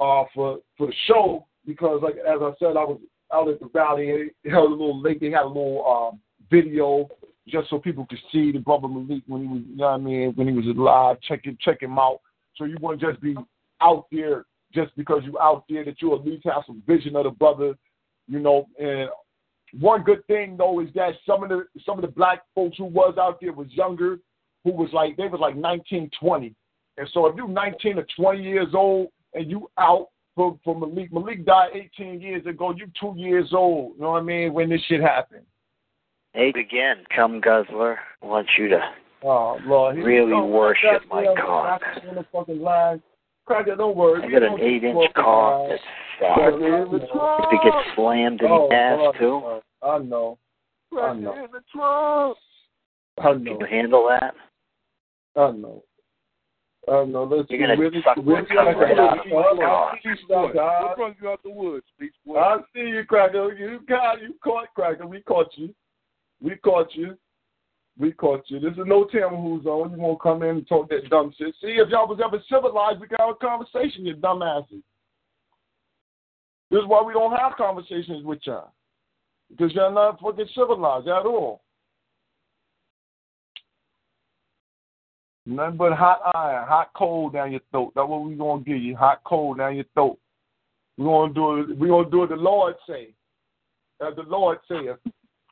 uh, 0.01 0.25
for 0.35 0.59
for 0.77 0.87
the 0.89 0.95
show 1.07 1.47
because, 1.67 2.01
like 2.03 2.17
as 2.17 2.41
I 2.41 2.53
said, 2.59 2.77
I 2.77 2.85
was 2.85 3.01
out 3.33 3.49
at 3.49 3.61
the 3.61 3.69
valley. 3.69 4.31
It 4.45 4.51
held 4.51 4.71
a 4.71 4.75
little 4.75 5.01
late. 5.01 5.21
They 5.21 5.31
had 5.31 5.45
a 5.45 5.49
little 5.49 6.13
um, 6.13 6.21
video 6.51 7.09
just 7.49 7.69
so 7.69 7.79
people 7.79 8.07
could 8.07 8.19
see 8.33 8.53
the 8.53 8.59
brother 8.59 8.89
Malik 8.89 9.23
when 9.27 9.43
he 9.43 9.49
was, 9.49 9.63
you 9.69 9.77
know 9.77 9.85
what 9.85 9.95
I 9.95 9.99
mean, 9.99 10.33
when 10.35 10.49
he 10.49 10.55
was 10.55 10.67
alive. 10.67 11.17
Check 11.27 11.41
it, 11.45 11.59
check 11.61 11.83
him 11.83 11.99
out. 11.99 12.21
So 12.57 12.65
you 12.65 12.77
wouldn't 12.81 13.03
just 13.03 13.21
be 13.21 13.37
out 13.83 14.07
there 14.11 14.47
just 14.73 14.97
because 14.97 15.23
you're 15.25 15.43
out 15.43 15.65
there 15.69 15.85
that 15.85 16.01
you 16.01 16.15
at 16.15 16.25
least 16.25 16.45
have 16.47 16.63
some 16.67 16.83
vision 16.87 17.17
of 17.17 17.25
the 17.25 17.31
brother, 17.31 17.75
you 18.29 18.39
know. 18.39 18.67
And 18.79 19.09
one 19.79 20.03
good 20.03 20.27
thing 20.27 20.57
though 20.57 20.81
is 20.81 20.89
that 20.95 21.15
some 21.27 21.43
of 21.43 21.49
the 21.51 21.67
some 21.85 21.99
of 21.99 22.03
the 22.03 22.09
black 22.09 22.43
folks 22.55 22.79
who 22.79 22.85
was 22.85 23.17
out 23.19 23.41
there 23.41 23.53
was 23.53 23.69
younger, 23.71 24.19
who 24.65 24.73
was 24.73 24.91
like 24.93 25.17
they 25.17 25.29
was 25.29 25.41
like 25.41 25.57
19, 25.57 26.11
20. 26.19 26.55
And 26.97 27.09
so 27.13 27.27
if 27.27 27.37
you're 27.37 27.49
19 27.49 27.99
or 27.99 28.07
20 28.17 28.43
years 28.43 28.69
old 28.73 29.09
and 29.35 29.51
you 29.51 29.69
out 29.79 30.09
for, 30.37 30.59
for 30.65 30.79
Malik. 30.79 31.13
Malik 31.13 31.45
died 31.45 31.71
18 31.75 32.21
years 32.21 32.45
ago. 32.47 32.73
You 32.77 32.87
two 33.01 33.15
years 33.17 33.51
old. 33.53 33.95
You 33.97 34.03
know 34.03 34.11
what 34.13 34.23
I 34.23 34.25
mean? 34.25 34.53
When 34.53 34.69
this 34.71 34.81
shit 34.89 35.01
happened. 35.01 35.45
Eight 36.35 36.57
again. 36.57 37.05
Come 37.15 37.41
guzzler. 37.41 37.99
I 38.23 38.27
want 38.27 38.47
you 38.59 38.69
to 38.69 38.81
Oh 39.27 39.59
Lord, 39.65 39.97
really 39.97 40.31
go. 40.33 40.45
worship 40.45 41.03
my 41.11 41.25
cock. 41.41 41.81
crack 41.81 42.05
on 42.09 42.15
the 42.17 42.27
fucking 42.31 42.61
line. 42.61 43.01
Cracker, 43.47 43.75
don't 43.77 43.97
worry. 43.97 44.23
I 44.23 44.31
got 44.31 44.43
an 44.43 44.61
eight-inch 44.61 45.15
cock 45.15 45.69
that's 45.71 45.83
fat. 46.21 46.35
Cracker 46.35 46.85
If 46.97 47.03
it 47.53 47.61
gets 47.65 47.77
slammed 47.95 48.41
in 48.43 48.49
Oh, 48.51 48.69
the 48.69 48.75
ass 48.75 48.99
Lord, 48.99 49.17
too, 49.19 49.27
Lord. 49.29 49.63
I 49.83 49.99
know. 49.99 50.39
I 50.93 51.13
know. 51.15 51.35
in 51.35 51.51
the 51.53 51.61
trunk. 51.73 52.37
I 53.19 53.23
can 53.23 53.47
you 53.47 53.59
handle 53.71 54.09
that? 54.09 54.35
I 55.37 55.51
know. 55.53 55.83
I 56.87 57.05
know. 57.05 57.25
Let's 57.25 57.49
You're 57.51 57.61
gonna 57.61 57.81
really, 57.81 58.03
suck 58.05 58.17
really, 58.19 58.43
the 58.43 58.55
cock 58.55 58.77
right 58.77 58.99
out 58.99 59.19
of 59.21 59.27
my 59.27 59.43
Hold 59.43 59.61
on. 59.61 59.97
cock. 60.29 60.55
God. 60.55 60.83
What 60.83 60.97
brings 60.97 61.17
you 61.23 61.29
out 61.31 61.43
the 61.43 61.51
woods, 61.51 61.87
Beach 61.99 62.13
Boy? 62.27 62.39
I 62.39 62.59
see 62.75 62.81
you, 62.81 63.05
Cracker. 63.09 63.55
You 63.55 63.81
got 63.89 64.21
you 64.21 64.35
caught, 64.43 64.69
Cracker. 64.75 65.07
We 65.07 65.23
caught 65.23 65.57
you. 65.57 65.75
We 66.43 66.57
caught 66.57 66.95
you. 66.95 67.17
We 67.99 68.13
caught 68.13 68.45
you. 68.49 68.61
This 68.61 68.73
is 68.73 68.85
no 68.87 69.05
Tamma 69.07 69.41
who's 69.41 69.67
on. 69.67 69.93
You 69.93 69.99
won't 69.99 70.21
come 70.21 70.43
in 70.43 70.51
and 70.51 70.69
talk 70.69 70.91
that 70.91 71.09
dumb 71.09 71.33
shit. 71.39 71.55
See, 71.61 71.79
if 71.79 71.89
y'all 71.89 72.09
was 72.09 72.21
ever 72.25 72.43
civilized, 72.51 73.01
we 73.01 73.07
could 73.07 73.21
have 73.21 73.31
a 73.31 73.35
conversation, 73.35 74.05
you 74.05 74.17
dumbasses. 74.17 74.83
This 76.71 76.81
is 76.81 76.87
why 76.87 77.03
we 77.03 77.13
don't 77.13 77.37
have 77.37 77.53
conversations 77.57 78.25
with 78.25 78.41
y'all. 78.43 78.73
Because 79.49 79.73
y'all 79.75 79.93
not 79.95 80.21
fucking 80.21 80.49
civilized 80.55 81.07
at 81.07 81.25
all. 81.25 81.63
Nothing 85.47 85.77
but 85.77 85.93
hot 85.93 86.21
iron, 86.35 86.67
hot 86.67 86.91
cold 86.97 87.35
down 87.35 87.53
your 87.53 87.61
throat. 87.71 87.93
That's 87.95 88.09
what 88.09 88.25
we're 88.25 88.35
gonna 88.35 88.63
give 88.63 88.79
you. 88.79 88.97
Hot 88.97 89.21
cold 89.25 89.59
down 89.59 89.77
your 89.77 89.85
throat. 89.95 90.19
We're 90.97 91.05
gonna 91.05 91.35
do 91.35 91.61
it. 91.61 91.79
We're 91.79 91.89
gonna 91.89 92.11
do 92.11 92.19
what 92.21 92.31
the 92.31 92.37
Lord 92.37 92.75
say. 92.89 93.09
As 94.01 94.17
the 94.17 94.23
Lord 94.23 94.59
saith 94.69 94.97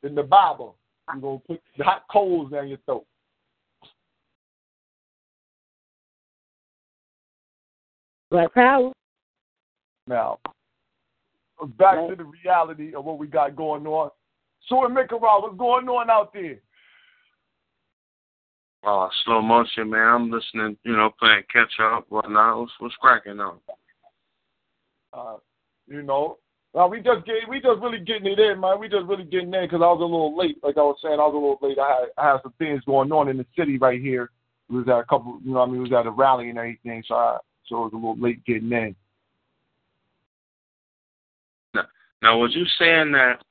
in 0.03 0.15
the 0.15 0.23
Bible. 0.23 0.75
We're 1.13 1.21
gonna 1.21 1.39
put 1.39 1.61
hot 1.79 2.03
coals 2.11 2.51
down 2.51 2.69
your 2.69 2.79
throat. 2.85 3.05
Black 8.31 8.53
Power. 8.53 8.91
Now, 10.07 10.39
back 11.77 11.95
to 12.09 12.15
the 12.15 12.25
reality 12.25 12.95
of 12.95 13.05
what 13.05 13.19
we 13.19 13.27
got 13.27 13.55
going 13.55 13.85
on. 13.85 14.09
So 14.67 14.85
in 14.85 14.93
Nicaragua, 14.93 15.41
what's 15.41 15.57
going 15.57 15.87
on 15.87 16.09
out 16.09 16.33
there? 16.33 16.57
Uh, 18.85 19.07
slow 19.23 19.41
motion, 19.41 19.89
man. 19.89 20.07
I'm 20.07 20.31
listening, 20.31 20.77
you 20.83 20.93
know, 20.93 21.11
playing 21.17 21.43
catch 21.51 21.71
up, 21.81 22.05
whatnot. 22.09 22.59
What's, 22.59 22.71
what's 22.79 22.95
cracking 22.95 23.39
on? 23.39 23.57
Uh, 25.13 25.37
you 25.87 26.01
know, 26.01 26.37
uh, 26.75 26.87
we 26.87 26.97
just 26.97 27.25
get, 27.25 27.47
we 27.47 27.61
just 27.61 27.79
really 27.81 27.99
getting 27.99 28.27
it 28.27 28.39
in, 28.39 28.59
man. 28.59 28.79
We 28.79 28.89
just 28.89 29.05
really 29.05 29.23
getting 29.23 29.53
in 29.53 29.63
because 29.63 29.81
I 29.81 29.87
was 29.87 30.01
a 30.01 30.03
little 30.03 30.37
late. 30.37 30.57
Like 30.63 30.77
I 30.77 30.81
was 30.81 30.97
saying, 31.01 31.13
I 31.13 31.27
was 31.27 31.33
a 31.33 31.35
little 31.35 31.59
late. 31.61 31.79
I 31.79 31.87
had 31.87 32.09
I 32.17 32.31
had 32.31 32.41
some 32.43 32.53
things 32.57 32.83
going 32.85 33.11
on 33.11 33.29
in 33.29 33.37
the 33.37 33.45
city 33.57 33.77
right 33.77 34.01
here. 34.01 34.31
We 34.69 34.79
was 34.79 34.87
at 34.87 34.99
a 34.99 35.03
couple, 35.05 35.39
you 35.45 35.53
know, 35.53 35.61
I 35.61 35.65
mean, 35.65 35.75
we 35.75 35.89
was 35.89 35.93
at 35.93 36.07
a 36.07 36.11
rally 36.11 36.49
and 36.49 36.57
everything, 36.57 37.03
so 37.07 37.15
I 37.15 37.37
so 37.67 37.75
it 37.77 37.79
was 37.79 37.93
a 37.93 37.95
little 37.95 38.19
late 38.19 38.43
getting 38.43 38.71
in. 38.71 38.95
Now, 42.21 42.39
was 42.39 42.55
you 42.55 42.65
saying 42.79 43.11
that 43.13 43.43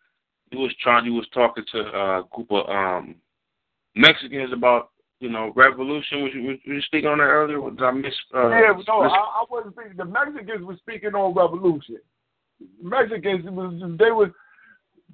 you 0.50 0.58
was 0.58 0.74
trying, 0.82 1.04
you 1.04 1.12
was 1.12 1.28
talking 1.32 1.64
to 1.72 1.78
a 1.78 2.22
group 2.32 2.50
of 2.50 2.68
um 2.68 3.16
Mexicans 3.94 4.52
about, 4.52 4.90
you 5.22 5.30
know, 5.30 5.52
revolution? 5.54 6.22
Was 6.22 6.32
you, 6.34 6.42
was 6.42 6.58
you 6.64 6.80
speaking 6.82 7.08
on 7.08 7.18
that 7.18 7.24
earlier? 7.24 7.62
I 7.62 7.90
miss? 7.92 8.12
Uh, 8.34 8.48
yeah, 8.48 8.72
no, 8.72 8.76
miss- 8.76 8.88
I, 8.88 9.42
I 9.42 9.44
wasn't 9.48 9.74
speaking. 9.74 9.96
The 9.96 10.04
Mexicans 10.04 10.64
were 10.64 10.76
speaking 10.76 11.14
on 11.14 11.34
revolution. 11.34 11.98
Mexicans, 12.82 13.46
it 13.46 13.52
was 13.52 13.72
they 13.98 14.10
was. 14.10 14.30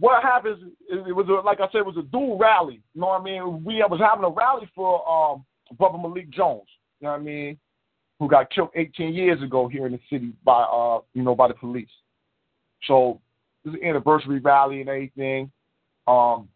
What 0.00 0.22
happens? 0.22 0.72
It 0.88 1.14
was 1.14 1.26
a, 1.28 1.44
like 1.44 1.60
I 1.60 1.66
said, 1.72 1.78
it 1.78 1.86
was 1.86 1.96
a 1.98 2.02
dual 2.02 2.38
rally. 2.38 2.80
You 2.94 3.00
know 3.00 3.08
what 3.08 3.20
I 3.20 3.24
mean? 3.24 3.64
We 3.64 3.84
was 3.88 4.00
having 4.00 4.24
a 4.24 4.30
rally 4.30 4.68
for 4.74 5.06
um 5.08 5.44
Brother 5.76 5.98
Malik 5.98 6.30
Jones. 6.30 6.68
You 7.00 7.06
know 7.06 7.12
what 7.12 7.20
I 7.20 7.24
mean? 7.24 7.58
Who 8.18 8.28
got 8.28 8.50
killed 8.50 8.70
18 8.74 9.12
years 9.12 9.42
ago 9.42 9.68
here 9.68 9.86
in 9.86 9.92
the 9.92 10.00
city 10.10 10.32
by 10.44 10.62
uh 10.62 11.00
you 11.14 11.22
know 11.22 11.34
by 11.34 11.48
the 11.48 11.54
police. 11.54 11.88
So 12.86 13.20
it 13.64 13.70
was 13.70 13.78
an 13.80 13.86
anniversary 13.86 14.38
rally 14.38 14.80
and 14.80 14.88
everything. 14.88 15.50
Um, 16.06 16.48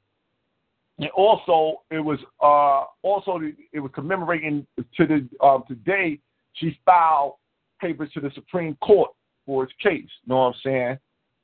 and 1.03 1.11
also 1.12 1.82
it 1.90 1.98
was 1.98 2.18
uh 2.40 2.84
also 3.03 3.40
it 3.72 3.80
was 3.80 3.90
commemorating 3.94 4.66
to 4.96 5.07
the 5.07 5.28
um 5.44 5.64
today 5.66 6.18
she 6.55 6.78
filed 6.84 7.34
papers 7.80 8.11
to 8.14 8.20
the 8.20 8.30
Supreme 8.34 8.76
Court 8.76 9.11
for 9.44 9.64
his 9.64 9.72
case. 9.82 10.09
You 10.24 10.28
know 10.28 10.36
what 10.36 10.46
I'm 10.46 10.55
saying? 10.64 10.98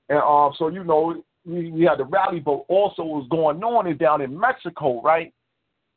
And 0.09 0.19
um 0.19 0.53
so 0.59 0.69
you 0.69 0.85
know 0.85 1.23
we, 1.45 1.71
we 1.71 1.83
had 1.85 1.99
the 1.99 2.05
rally, 2.05 2.41
but 2.41 2.65
also 2.69 3.03
what 3.03 3.23
was 3.23 3.29
going 3.31 3.63
on 3.63 3.91
is 3.91 3.99
down 3.99 4.21
in 4.21 4.39
Mexico, 4.39 5.03
right? 5.03 5.33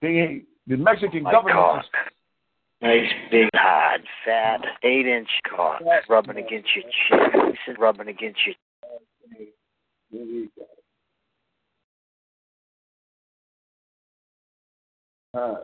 They 0.01 0.43
the 0.67 0.77
Mexican 0.77 1.23
My 1.23 1.31
government. 1.31 1.85
Nice 2.81 3.11
big 3.29 3.47
hard 3.53 4.01
fat 4.25 4.61
eight 4.83 5.05
inch 5.05 5.29
cock 5.47 5.81
rubbing 6.09 6.37
against 6.37 6.69
your 6.75 6.83
cheeks 6.83 7.59
and 7.67 7.77
rubbing 7.77 8.07
against 8.07 8.39
your 8.43 8.55
Uh, 15.33 15.55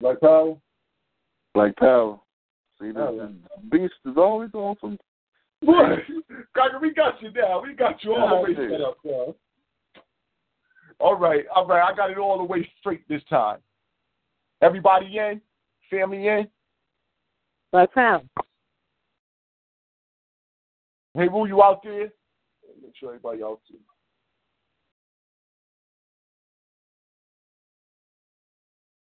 like 0.00 0.18
how? 0.20 0.60
Black 1.54 1.76
Power. 1.76 2.20
See, 2.80 2.92
Oh, 2.96 3.30
beast 3.70 3.94
is 4.04 4.16
always 4.16 4.50
awesome. 4.54 4.98
Boy? 5.62 5.96
Cracker, 6.54 6.78
we 6.80 6.92
got 6.92 7.20
you 7.20 7.30
now. 7.32 7.62
We 7.62 7.74
got 7.74 8.04
you 8.04 8.14
all 8.14 8.28
the 8.28 8.42
way 8.42 8.54
set 8.54 8.80
up, 8.80 8.98
bro. 9.02 9.34
All 11.00 11.16
right, 11.16 11.44
all 11.54 11.66
right. 11.66 11.90
I 11.92 11.96
got 11.96 12.10
it 12.10 12.18
all 12.18 12.38
the 12.38 12.44
way 12.44 12.70
straight 12.78 13.08
this 13.08 13.22
time. 13.30 13.58
Everybody 14.60 15.18
in? 15.18 15.40
Family 15.90 16.26
in? 16.28 16.48
Black 17.72 17.92
Power. 17.92 18.22
Hey, 21.14 21.28
Woo, 21.28 21.46
you 21.46 21.62
out 21.62 21.82
there? 21.82 22.08
Make 22.80 22.92
sure 22.98 23.10
everybody 23.10 23.42
out 23.42 23.60
there. 23.70 23.80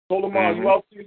Solomon, 0.09 0.57
you 0.57 0.69
out 0.69 0.85
there? 0.93 1.05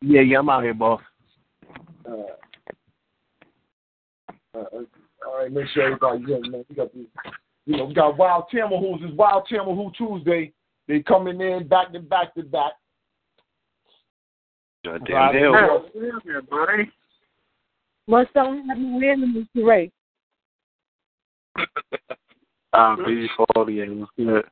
Yeah, 0.00 0.20
yeah, 0.20 0.38
I'm 0.40 0.48
out 0.48 0.64
here, 0.64 0.74
boss. 0.74 1.00
Uh, 2.04 2.12
uh, 4.54 4.64
all 5.26 5.38
right, 5.38 5.52
make 5.52 5.66
sure 5.68 5.84
everybody 5.84 6.32
in, 6.32 6.50
man. 6.50 6.64
We 6.68 6.74
got 6.74 6.92
the, 6.92 7.06
you 7.66 7.76
know, 7.76 7.84
we 7.84 7.94
got 7.94 8.18
Wild 8.18 8.44
Tamil 8.50 8.80
Who's 8.80 9.08
it's 9.08 9.16
Wild 9.16 9.46
Tamil 9.48 9.76
Who 9.76 9.92
Tuesday. 9.96 10.52
They 10.88 11.00
coming 11.00 11.40
in 11.40 11.68
back 11.68 11.92
to 11.92 12.00
back 12.00 12.34
to 12.34 12.42
back. 12.42 12.72
Goddamn 14.92 15.54
hell. 15.54 15.86
buddy. 16.50 16.90
Must 18.06 18.32
don't 18.34 18.68
have 18.68 18.78
no 18.78 18.96
enemies 18.98 19.46
to 19.54 19.64
race. 19.64 19.90
Ah, 22.72 22.96
B48, 22.96 23.98
what's 23.98 24.12
good? 24.16 24.44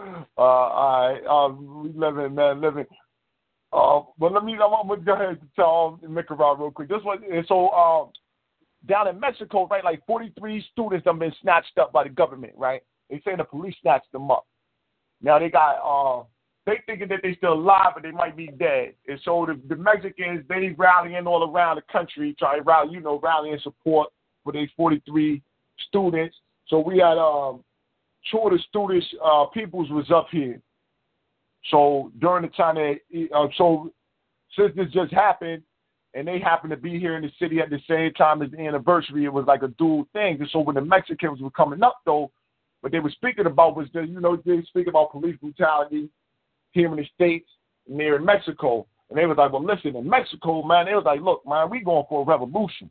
Uh, 0.00 0.40
all 0.40 1.08
right, 1.08 1.20
uh, 1.26 1.48
we 1.48 1.90
living, 1.92 2.34
man, 2.34 2.60
living. 2.60 2.86
Uh, 3.72 4.00
but 4.18 4.32
let 4.32 4.44
me, 4.44 4.52
I'm 4.52 4.88
gonna 4.88 5.00
go 5.00 5.14
ahead 5.14 5.28
and 5.28 5.38
tell 5.56 6.00
um, 6.02 6.14
Nicaragua 6.14 6.56
real 6.58 6.70
quick. 6.70 6.88
This 6.88 7.02
one, 7.02 7.18
and 7.30 7.44
so 7.48 7.70
um, 7.70 8.10
down 8.86 9.08
in 9.08 9.18
Mexico, 9.18 9.66
right, 9.66 9.84
like 9.84 10.06
43 10.06 10.64
students 10.72 11.06
have 11.06 11.18
been 11.18 11.34
snatched 11.42 11.76
up 11.78 11.92
by 11.92 12.04
the 12.04 12.10
government, 12.10 12.52
right? 12.56 12.82
They 13.10 13.20
say 13.24 13.36
the 13.36 13.44
police 13.44 13.74
snatched 13.82 14.12
them 14.12 14.30
up. 14.30 14.46
Now 15.20 15.38
they 15.38 15.50
got, 15.50 15.78
uh, 15.82 16.24
they 16.68 16.82
thinking 16.84 17.08
that 17.08 17.20
they 17.22 17.34
still 17.34 17.54
alive, 17.54 17.92
but 17.94 18.02
they 18.02 18.10
might 18.10 18.36
be 18.36 18.48
dead. 18.48 18.92
And 19.06 19.18
so 19.24 19.46
the, 19.46 19.58
the 19.74 19.80
Mexicans, 19.80 20.44
they 20.50 20.74
rallying 20.76 21.26
all 21.26 21.50
around 21.50 21.76
the 21.76 21.82
country, 21.90 22.36
trying 22.38 22.58
to 22.58 22.62
rally, 22.62 22.92
you 22.92 23.00
know, 23.00 23.18
rallying 23.20 23.58
support 23.62 24.10
for 24.44 24.52
these 24.52 24.68
43 24.76 25.42
students. 25.88 26.36
So 26.66 26.80
we 26.80 26.98
had 26.98 27.16
um, 27.16 27.64
two 28.30 28.38
of 28.38 28.52
the 28.52 28.58
students, 28.68 29.06
uh, 29.24 29.46
peoples 29.46 29.88
was 29.90 30.10
up 30.14 30.26
here. 30.30 30.60
So 31.70 32.12
during 32.20 32.42
the 32.42 32.48
time 32.48 32.74
that, 32.74 32.96
uh, 33.34 33.46
so 33.56 33.90
since 34.54 34.72
this 34.76 34.92
just 34.92 35.12
happened, 35.12 35.62
and 36.12 36.28
they 36.28 36.38
happened 36.38 36.70
to 36.70 36.76
be 36.76 36.98
here 36.98 37.16
in 37.16 37.22
the 37.22 37.30
city 37.38 37.60
at 37.60 37.70
the 37.70 37.80
same 37.88 38.12
time 38.12 38.42
as 38.42 38.50
the 38.50 38.58
anniversary, 38.58 39.24
it 39.24 39.32
was 39.32 39.46
like 39.46 39.62
a 39.62 39.68
dual 39.68 40.06
thing. 40.12 40.36
And 40.40 40.48
so 40.52 40.60
when 40.60 40.74
the 40.74 40.82
Mexicans 40.82 41.40
were 41.40 41.50
coming 41.50 41.82
up, 41.82 42.00
though, 42.04 42.30
what 42.80 42.92
they 42.92 43.00
were 43.00 43.10
speaking 43.10 43.46
about 43.46 43.76
was 43.76 43.88
that 43.94 44.08
you 44.08 44.20
know 44.20 44.36
they 44.44 44.62
speaking 44.68 44.88
about 44.88 45.12
police 45.12 45.36
brutality 45.40 46.10
here 46.78 46.90
in 46.90 46.96
the 46.96 47.08
states, 47.14 47.48
near 47.88 48.16
in 48.16 48.24
Mexico, 48.24 48.86
and 49.08 49.18
they 49.18 49.26
was 49.26 49.36
like, 49.36 49.52
well, 49.52 49.64
listen, 49.64 49.96
in 49.96 50.08
Mexico, 50.08 50.62
man, 50.62 50.86
they 50.86 50.94
was 50.94 51.04
like, 51.04 51.20
look, 51.20 51.42
man, 51.46 51.70
we 51.70 51.80
going 51.80 52.04
for 52.08 52.22
a 52.22 52.24
revolution. 52.24 52.90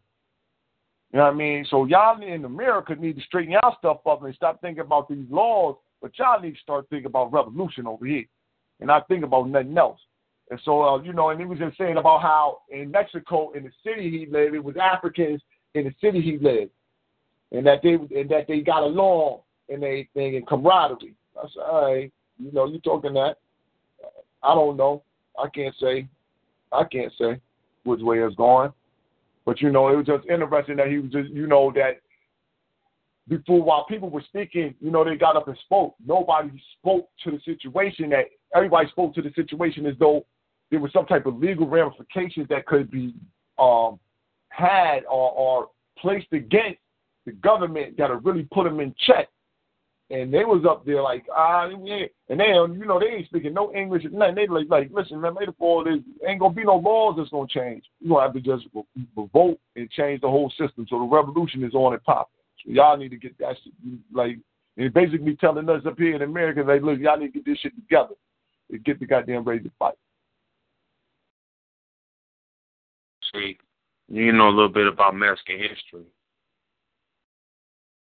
You 1.11 1.19
know 1.19 1.25
what 1.25 1.33
I 1.33 1.37
mean? 1.37 1.65
So 1.69 1.85
y'all 1.85 2.21
in 2.21 2.43
America 2.43 2.95
need 2.95 3.15
to 3.15 3.21
straighten 3.23 3.53
y'all 3.53 3.77
stuff 3.77 3.99
up 4.05 4.23
and 4.23 4.35
stop 4.35 4.59
thinking 4.59 4.81
about 4.81 5.07
these 5.07 5.25
laws, 5.29 5.77
but 6.01 6.11
y'all 6.17 6.41
need 6.41 6.55
to 6.55 6.59
start 6.59 6.89
thinking 6.89 7.05
about 7.05 7.31
revolution 7.31 7.87
over 7.87 8.05
here 8.05 8.25
and 8.79 8.87
not 8.87 9.07
think 9.07 9.23
about 9.23 9.47
nothing 9.49 9.77
else. 9.77 9.99
And 10.49 10.59
so, 10.65 10.81
uh, 10.81 11.01
you 11.01 11.13
know, 11.13 11.29
and 11.29 11.39
he 11.39 11.45
was 11.45 11.59
just 11.59 11.77
saying 11.77 11.97
about 11.97 12.21
how 12.21 12.59
in 12.69 12.91
Mexico, 12.91 13.51
in 13.51 13.63
the 13.63 13.71
city 13.83 14.09
he 14.09 14.25
lived, 14.29 14.55
it 14.55 14.63
was 14.63 14.75
Africans 14.75 15.41
in 15.75 15.85
the 15.85 15.93
city 16.01 16.21
he 16.21 16.37
lived, 16.37 16.71
and 17.51 17.65
that 17.65 17.81
they 17.83 17.93
and 17.93 18.29
that 18.29 18.47
they 18.47 18.61
got 18.61 18.83
along 18.83 19.41
and 19.69 19.83
they 19.83 20.07
and 20.15 20.47
camaraderie. 20.47 21.15
I 21.37 21.47
said, 21.53 21.63
all 21.63 21.93
right, 21.93 22.11
you 22.37 22.51
know, 22.51 22.65
you 22.65 22.79
talking 22.79 23.13
that? 23.13 23.37
I 24.43 24.53
don't 24.53 24.77
know. 24.77 25.03
I 25.37 25.47
can't 25.49 25.75
say. 25.81 26.07
I 26.71 26.83
can't 26.83 27.13
say 27.19 27.39
which 27.83 28.01
way 28.01 28.19
it's 28.19 28.35
going. 28.35 28.71
But 29.45 29.61
you 29.61 29.71
know, 29.71 29.87
it 29.87 29.95
was 29.95 30.05
just 30.05 30.27
interesting 30.27 30.75
that 30.77 30.87
he 30.87 30.99
was 30.99 31.11
just, 31.11 31.29
you 31.29 31.47
know, 31.47 31.71
that 31.75 32.01
before 33.27 33.61
while 33.61 33.85
people 33.85 34.09
were 34.09 34.23
speaking, 34.27 34.75
you 34.81 34.91
know, 34.91 35.03
they 35.03 35.15
got 35.15 35.35
up 35.35 35.47
and 35.47 35.57
spoke. 35.65 35.95
Nobody 36.05 36.49
spoke 36.79 37.09
to 37.23 37.31
the 37.31 37.39
situation 37.45 38.09
that 38.09 38.25
everybody 38.55 38.89
spoke 38.89 39.13
to 39.15 39.21
the 39.21 39.31
situation 39.35 39.85
as 39.85 39.95
though 39.99 40.25
there 40.69 40.79
was 40.79 40.91
some 40.91 41.05
type 41.05 41.25
of 41.25 41.37
legal 41.37 41.67
ramifications 41.67 42.47
that 42.49 42.65
could 42.65 42.91
be 42.91 43.13
um, 43.57 43.99
had 44.49 45.03
or, 45.05 45.31
or 45.31 45.69
placed 45.97 46.31
against 46.31 46.79
the 47.25 47.31
government 47.33 47.97
that 47.97 48.09
would 48.09 48.25
really 48.25 48.47
put 48.51 48.63
them 48.65 48.79
in 48.79 48.93
check. 49.05 49.29
And 50.09 50.33
they 50.33 50.45
was 50.45 50.63
up 50.67 50.85
there 50.85 51.01
like, 51.01 51.25
ah, 51.35 51.67
yeah. 51.83 52.05
and 52.29 52.39
they, 52.39 52.45
you 52.45 52.85
know, 52.85 52.97
they 52.97 53.07
ain't 53.07 53.25
speaking 53.25 53.53
no 53.53 53.73
English 53.73 54.05
or 54.05 54.09
nothing. 54.09 54.35
They 54.35 54.47
like, 54.47 54.67
like, 54.69 54.89
listen, 54.93 55.19
man, 55.19 55.35
later 55.35 55.53
for 55.59 55.83
this, 55.83 55.99
ain't 56.25 56.39
gonna 56.39 56.53
be 56.53 56.63
no 56.63 56.77
laws 56.77 57.15
that's 57.17 57.29
gonna 57.29 57.47
change. 57.49 57.83
You 57.99 58.09
gonna 58.09 58.21
have 58.21 58.33
to 58.33 58.39
just 58.39 58.67
vote 59.33 59.59
and 59.75 59.91
change 59.91 60.21
the 60.21 60.29
whole 60.29 60.49
system. 60.51 60.87
So 60.89 60.99
the 60.99 61.05
revolution 61.05 61.61
is 61.63 61.73
on 61.73 61.93
and 61.93 62.03
popping. 62.03 62.31
So 62.63 62.71
y'all 62.71 62.95
need 62.95 63.09
to 63.09 63.17
get 63.17 63.37
that 63.39 63.57
shit, 63.61 63.73
like, 64.13 64.39
and 64.77 64.93
basically 64.93 65.35
telling 65.35 65.69
us 65.69 65.85
up 65.85 65.97
here 65.97 66.15
in 66.15 66.21
America, 66.21 66.61
like, 66.61 66.83
look, 66.83 66.99
y'all 66.99 67.17
need 67.17 67.33
to 67.33 67.33
get 67.33 67.45
this 67.45 67.59
shit 67.59 67.75
together 67.75 68.15
and 68.71 68.83
get 68.85 68.99
the 69.01 69.05
goddamn 69.05 69.43
ready 69.43 69.63
to 69.63 69.71
fight. 69.77 69.95
See, 73.33 73.57
you 74.07 74.31
know 74.31 74.47
a 74.47 74.51
little 74.51 74.69
bit 74.69 74.87
about 74.87 75.15
Mexican 75.15 75.59
history. 75.59 76.05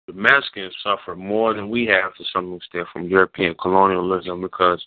The 0.06 0.12
Mexicans 0.12 0.74
suffer 0.82 1.16
more 1.16 1.52
than 1.52 1.68
we 1.68 1.86
have 1.86 2.14
to 2.14 2.24
some 2.32 2.54
extent 2.54 2.86
from 2.92 3.08
European 3.08 3.54
colonialism 3.60 4.40
because 4.40 4.84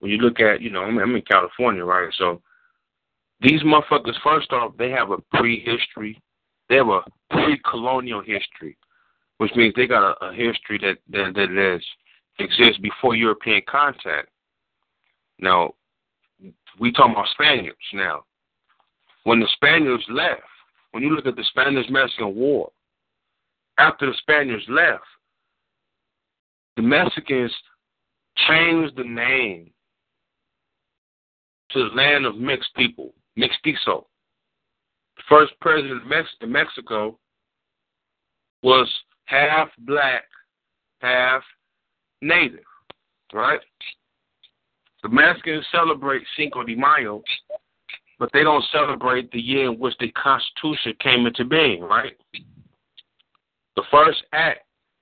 when 0.00 0.10
you 0.10 0.18
look 0.18 0.40
at, 0.40 0.60
you 0.60 0.70
know, 0.70 0.82
I'm, 0.82 0.98
I'm 0.98 1.14
in 1.14 1.22
California, 1.22 1.84
right? 1.84 2.12
So 2.18 2.42
these 3.40 3.62
motherfuckers, 3.62 4.20
first 4.22 4.52
off, 4.52 4.76
they 4.76 4.90
have 4.90 5.10
a 5.10 5.18
pre-history. 5.34 6.20
They 6.68 6.76
have 6.76 6.88
a 6.88 7.02
pre-colonial 7.30 8.20
history, 8.20 8.76
which 9.38 9.52
means 9.54 9.74
they 9.76 9.86
got 9.86 10.16
a, 10.20 10.26
a 10.26 10.32
history 10.32 10.78
that 10.82 10.98
that, 11.10 11.34
that 11.34 11.74
is, 11.76 11.84
exists 12.38 12.80
before 12.80 13.14
European 13.14 13.62
contact. 13.68 14.28
Now, 15.38 15.74
we 16.78 16.92
talking 16.92 17.12
about 17.12 17.28
Spaniards 17.32 17.78
now. 17.92 18.24
When 19.24 19.40
the 19.40 19.48
Spaniards 19.52 20.04
left, 20.08 20.42
when 20.92 21.02
you 21.02 21.10
look 21.14 21.26
at 21.26 21.36
the 21.36 21.44
Spanish-Mexican 21.44 22.34
War, 22.34 22.70
after 23.80 24.06
the 24.06 24.16
Spaniards 24.18 24.64
left, 24.68 25.02
the 26.76 26.82
Mexicans 26.82 27.52
changed 28.46 28.96
the 28.96 29.04
name 29.04 29.70
to 31.70 31.88
the 31.88 31.94
land 31.94 32.26
of 32.26 32.36
mixed 32.36 32.74
people, 32.76 33.14
mestizo. 33.36 34.06
The 35.16 35.22
first 35.28 35.52
president 35.60 36.02
of 36.02 36.48
Mexico 36.48 37.18
was 38.62 38.88
half 39.24 39.68
black, 39.78 40.24
half 41.00 41.42
native, 42.20 42.60
right? 43.32 43.60
The 45.02 45.08
Mexicans 45.08 45.64
celebrate 45.72 46.22
Cinco 46.36 46.64
de 46.64 46.74
Mayo, 46.74 47.22
but 48.18 48.28
they 48.34 48.42
don't 48.42 48.64
celebrate 48.70 49.30
the 49.32 49.40
year 49.40 49.70
in 49.70 49.78
which 49.78 49.94
the 50.00 50.10
Constitution 50.12 50.92
came 51.00 51.26
into 51.26 51.44
being, 51.44 51.82
right? 51.82 52.16
The 53.80 53.86
first 53.90 54.22
act 54.34 54.60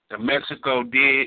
that 0.08 0.20
Mexico 0.20 0.84
did 0.84 1.26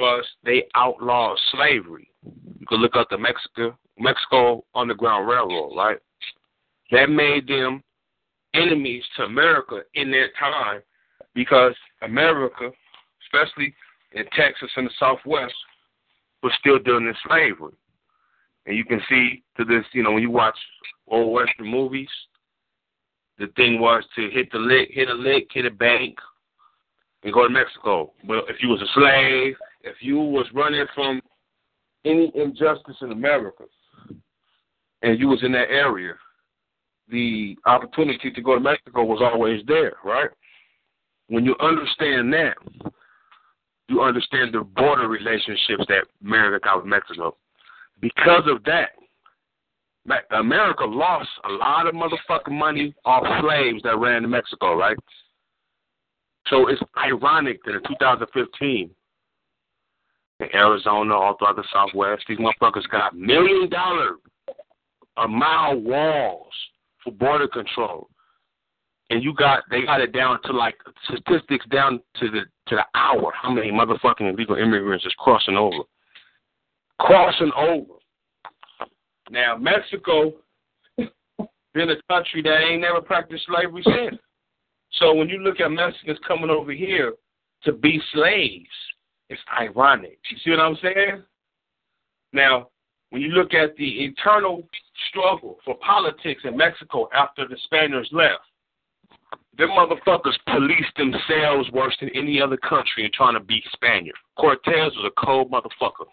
was 0.00 0.24
they 0.44 0.64
outlawed 0.74 1.38
slavery. 1.52 2.10
You 2.58 2.66
can 2.66 2.78
look 2.78 2.96
up 2.96 3.08
the 3.10 3.16
Mexico 3.16 3.78
Mexico 3.96 4.64
Underground 4.74 5.28
Railroad, 5.28 5.76
right? 5.76 5.98
That 6.90 7.10
made 7.10 7.46
them 7.46 7.80
enemies 8.54 9.04
to 9.16 9.22
America 9.22 9.82
in 9.94 10.10
their 10.10 10.30
time 10.36 10.82
because 11.32 11.76
America, 12.02 12.72
especially 13.22 13.72
in 14.10 14.24
Texas 14.36 14.70
and 14.74 14.88
the 14.88 14.94
Southwest, 14.98 15.54
was 16.42 16.52
still 16.58 16.80
dealing 16.80 17.06
in 17.06 17.14
slavery. 17.28 17.74
And 18.66 18.76
you 18.76 18.84
can 18.84 19.00
see 19.08 19.44
to 19.58 19.64
this, 19.64 19.84
you 19.92 20.02
know, 20.02 20.10
when 20.10 20.22
you 20.22 20.30
watch 20.32 20.58
old 21.06 21.32
Western 21.32 21.68
movies, 21.68 22.10
the 23.38 23.48
thing 23.56 23.80
was 23.80 24.04
to 24.16 24.30
hit 24.30 24.50
the 24.52 24.58
lick, 24.58 24.88
hit 24.92 25.08
a 25.08 25.14
lick, 25.14 25.48
hit 25.52 25.66
a 25.66 25.70
bank, 25.70 26.16
and 27.22 27.32
go 27.32 27.46
to 27.46 27.52
Mexico. 27.52 28.12
But 28.26 28.44
if 28.48 28.62
you 28.62 28.68
was 28.68 28.80
a 28.80 28.92
slave, 28.94 29.56
if 29.82 29.96
you 30.00 30.16
was 30.18 30.46
running 30.54 30.86
from 30.94 31.20
any 32.04 32.32
injustice 32.34 32.96
in 33.02 33.12
America, 33.12 33.64
and 35.02 35.18
you 35.18 35.28
was 35.28 35.42
in 35.42 35.52
that 35.52 35.70
area, 35.70 36.14
the 37.08 37.56
opportunity 37.66 38.30
to 38.30 38.42
go 38.42 38.54
to 38.54 38.60
Mexico 38.60 39.04
was 39.04 39.20
always 39.22 39.62
there, 39.66 39.94
right? 40.04 40.30
When 41.28 41.44
you 41.44 41.54
understand 41.60 42.32
that, 42.32 42.56
you 43.88 44.02
understand 44.02 44.52
the 44.52 44.60
border 44.60 45.08
relationships 45.08 45.84
that 45.88 46.06
America 46.24 46.64
got 46.64 46.78
with 46.78 46.86
Mexico. 46.86 47.36
Because 48.00 48.42
of 48.46 48.64
that, 48.64 48.90
America 50.30 50.84
lost 50.84 51.28
a 51.44 51.52
lot 51.52 51.86
of 51.86 51.94
motherfucking 51.94 52.52
money 52.52 52.94
off 53.04 53.24
slaves 53.40 53.82
that 53.82 53.98
ran 53.98 54.22
to 54.22 54.28
Mexico, 54.28 54.76
right? 54.76 54.96
So 56.48 56.68
it's 56.68 56.80
ironic 56.96 57.64
that 57.64 57.74
in 57.74 57.82
2015, 57.88 58.90
in 60.38 60.48
Arizona, 60.54 61.14
all 61.14 61.36
throughout 61.36 61.56
the 61.56 61.64
Southwest, 61.72 62.24
these 62.28 62.38
motherfuckers 62.38 62.88
got 62.90 63.16
million 63.16 63.68
dollar 63.68 64.16
a 65.16 65.26
mile 65.26 65.76
walls 65.76 66.52
for 67.02 67.12
border 67.12 67.48
control, 67.48 68.08
and 69.10 69.22
you 69.22 69.32
got 69.34 69.64
they 69.70 69.82
got 69.82 70.00
it 70.00 70.12
down 70.12 70.40
to 70.42 70.52
like 70.52 70.76
statistics 71.04 71.64
down 71.70 72.00
to 72.20 72.30
the 72.30 72.40
to 72.68 72.76
the 72.76 72.84
hour. 72.94 73.32
How 73.40 73.50
many 73.50 73.70
motherfucking 73.70 74.32
illegal 74.32 74.56
immigrants 74.56 75.06
is 75.06 75.14
crossing 75.18 75.56
over? 75.56 75.84
Crossing 77.00 77.52
over. 77.56 77.95
Now 79.30 79.56
Mexico 79.56 80.32
been 80.96 81.90
a 81.90 82.02
country 82.08 82.42
that 82.42 82.60
ain't 82.62 82.80
never 82.80 83.00
practiced 83.00 83.46
slavery 83.46 83.82
since. 83.84 84.20
So 84.92 85.14
when 85.14 85.28
you 85.28 85.38
look 85.38 85.60
at 85.60 85.70
Mexicans 85.70 86.18
coming 86.26 86.48
over 86.48 86.72
here 86.72 87.12
to 87.64 87.72
be 87.72 88.00
slaves, 88.12 88.66
it's 89.28 89.40
ironic. 89.60 90.18
You 90.30 90.38
see 90.42 90.50
what 90.50 90.60
I'm 90.60 90.78
saying? 90.82 91.22
Now, 92.32 92.68
when 93.10 93.20
you 93.22 93.28
look 93.28 93.52
at 93.52 93.76
the 93.76 94.04
internal 94.04 94.66
struggle 95.10 95.58
for 95.64 95.74
politics 95.76 96.42
in 96.44 96.56
Mexico 96.56 97.08
after 97.14 97.46
the 97.46 97.56
Spaniards 97.64 98.08
left, 98.12 98.42
them 99.58 99.70
motherfuckers 99.70 100.34
policed 100.46 100.96
themselves 100.96 101.70
worse 101.72 101.96
than 102.00 102.10
any 102.14 102.40
other 102.40 102.56
country 102.56 103.04
in 103.04 103.10
trying 103.12 103.34
to 103.34 103.40
beat 103.40 103.64
Spaniard. 103.72 104.16
Cortez 104.38 104.92
was 104.96 105.10
a 105.10 105.20
cold 105.24 105.50
motherfucker. 105.50 106.06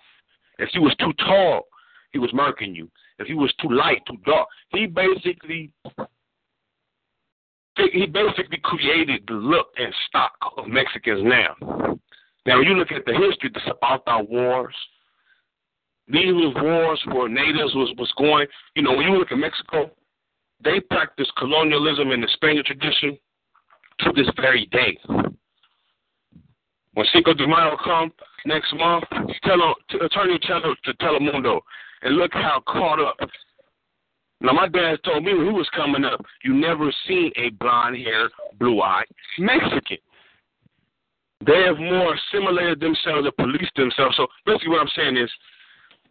If 0.59 0.69
he 0.71 0.79
was 0.79 0.95
too 0.99 1.13
tall, 1.25 1.63
he 2.11 2.19
was 2.19 2.31
murking 2.31 2.75
you. 2.75 2.89
If 3.19 3.27
he 3.27 3.33
was 3.33 3.53
too 3.61 3.69
light, 3.69 4.01
too 4.07 4.17
dark, 4.25 4.47
he 4.69 4.87
basically 4.87 5.71
he 7.75 8.05
basically 8.05 8.59
created 8.63 9.23
the 9.27 9.33
look 9.33 9.67
and 9.77 9.93
stock 10.07 10.33
of 10.57 10.67
Mexicans 10.67 11.21
now. 11.23 11.55
Now, 12.45 12.57
when 12.59 12.67
you 12.67 12.75
look 12.75 12.91
at 12.91 13.05
the 13.05 13.13
history, 13.13 13.49
the 13.53 13.61
Zapata 13.65 14.23
Wars, 14.23 14.75
these 16.07 16.33
was 16.33 16.53
wars 16.61 17.01
where 17.07 17.29
natives 17.29 17.73
was, 17.73 17.93
was 17.97 18.11
going, 18.17 18.47
you 18.75 18.83
know, 18.83 18.91
when 18.91 19.07
you 19.07 19.17
look 19.17 19.31
at 19.31 19.37
Mexico, 19.37 19.89
they 20.63 20.79
practice 20.81 21.31
colonialism 21.37 22.11
in 22.11 22.21
the 22.21 22.27
Spanish 22.33 22.65
tradition 22.65 23.17
to 23.99 24.11
this 24.13 24.27
very 24.35 24.67
day. 24.71 24.97
When 26.93 27.05
Cinco 27.11 27.33
de 27.33 27.47
Mayo 27.47 27.77
come 27.83 28.11
next 28.45 28.73
month, 28.75 29.05
tell 29.43 29.61
uh, 29.61 29.73
your 30.25 30.39
channel 30.39 30.75
to 30.83 30.93
Telemundo 30.95 31.61
and 32.03 32.15
look 32.15 32.33
how 32.33 32.61
caught 32.67 32.99
up 32.99 33.17
now, 34.43 34.51
my 34.51 34.67
dad 34.67 34.99
told 35.05 35.23
me 35.23 35.33
when 35.33 35.45
he 35.45 35.53
was 35.53 35.69
coming 35.73 36.03
up, 36.03 36.23
you 36.43 36.53
never 36.53 36.93
seen 37.07 37.31
a 37.37 37.49
blonde 37.51 37.95
haired, 37.95 38.29
blue 38.59 38.81
eyed 38.81 39.05
Mexican. 39.39 39.97
They 41.45 41.63
have 41.65 41.77
more 41.77 42.13
assimilated 42.13 42.81
themselves 42.81 43.25
and 43.25 43.35
policed 43.37 43.75
themselves. 43.77 44.17
So 44.17 44.27
basically, 44.45 44.69
what 44.69 44.81
I'm 44.81 44.91
saying 44.97 45.15
is, 45.15 45.31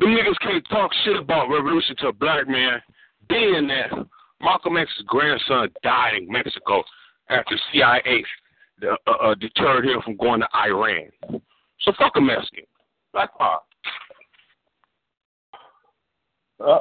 them 0.01 0.17
niggas 0.17 0.39
can't 0.41 0.67
talk 0.71 0.91
shit 1.05 1.17
about 1.17 1.51
revolution 1.51 1.95
to 1.99 2.09
a 2.09 2.13
black 2.13 2.49
man, 2.49 2.81
being 3.29 3.69
that 3.69 3.93
Malcolm 4.41 4.79
X's 4.79 5.05
grandson 5.07 5.69
died 5.83 6.15
in 6.17 6.33
Mexico 6.33 6.83
after 7.29 7.55
CIA 7.71 8.25
uh, 8.83 9.11
uh, 9.11 9.35
deterred 9.35 9.85
him 9.85 10.01
from 10.03 10.17
going 10.17 10.41
to 10.41 10.49
Iran. 10.55 11.11
So 11.81 11.93
fuck 11.99 12.13
a 12.17 12.21
Mexican. 12.21 12.65
Black 13.13 13.37
power. 13.39 13.61
Uh, 16.65 16.81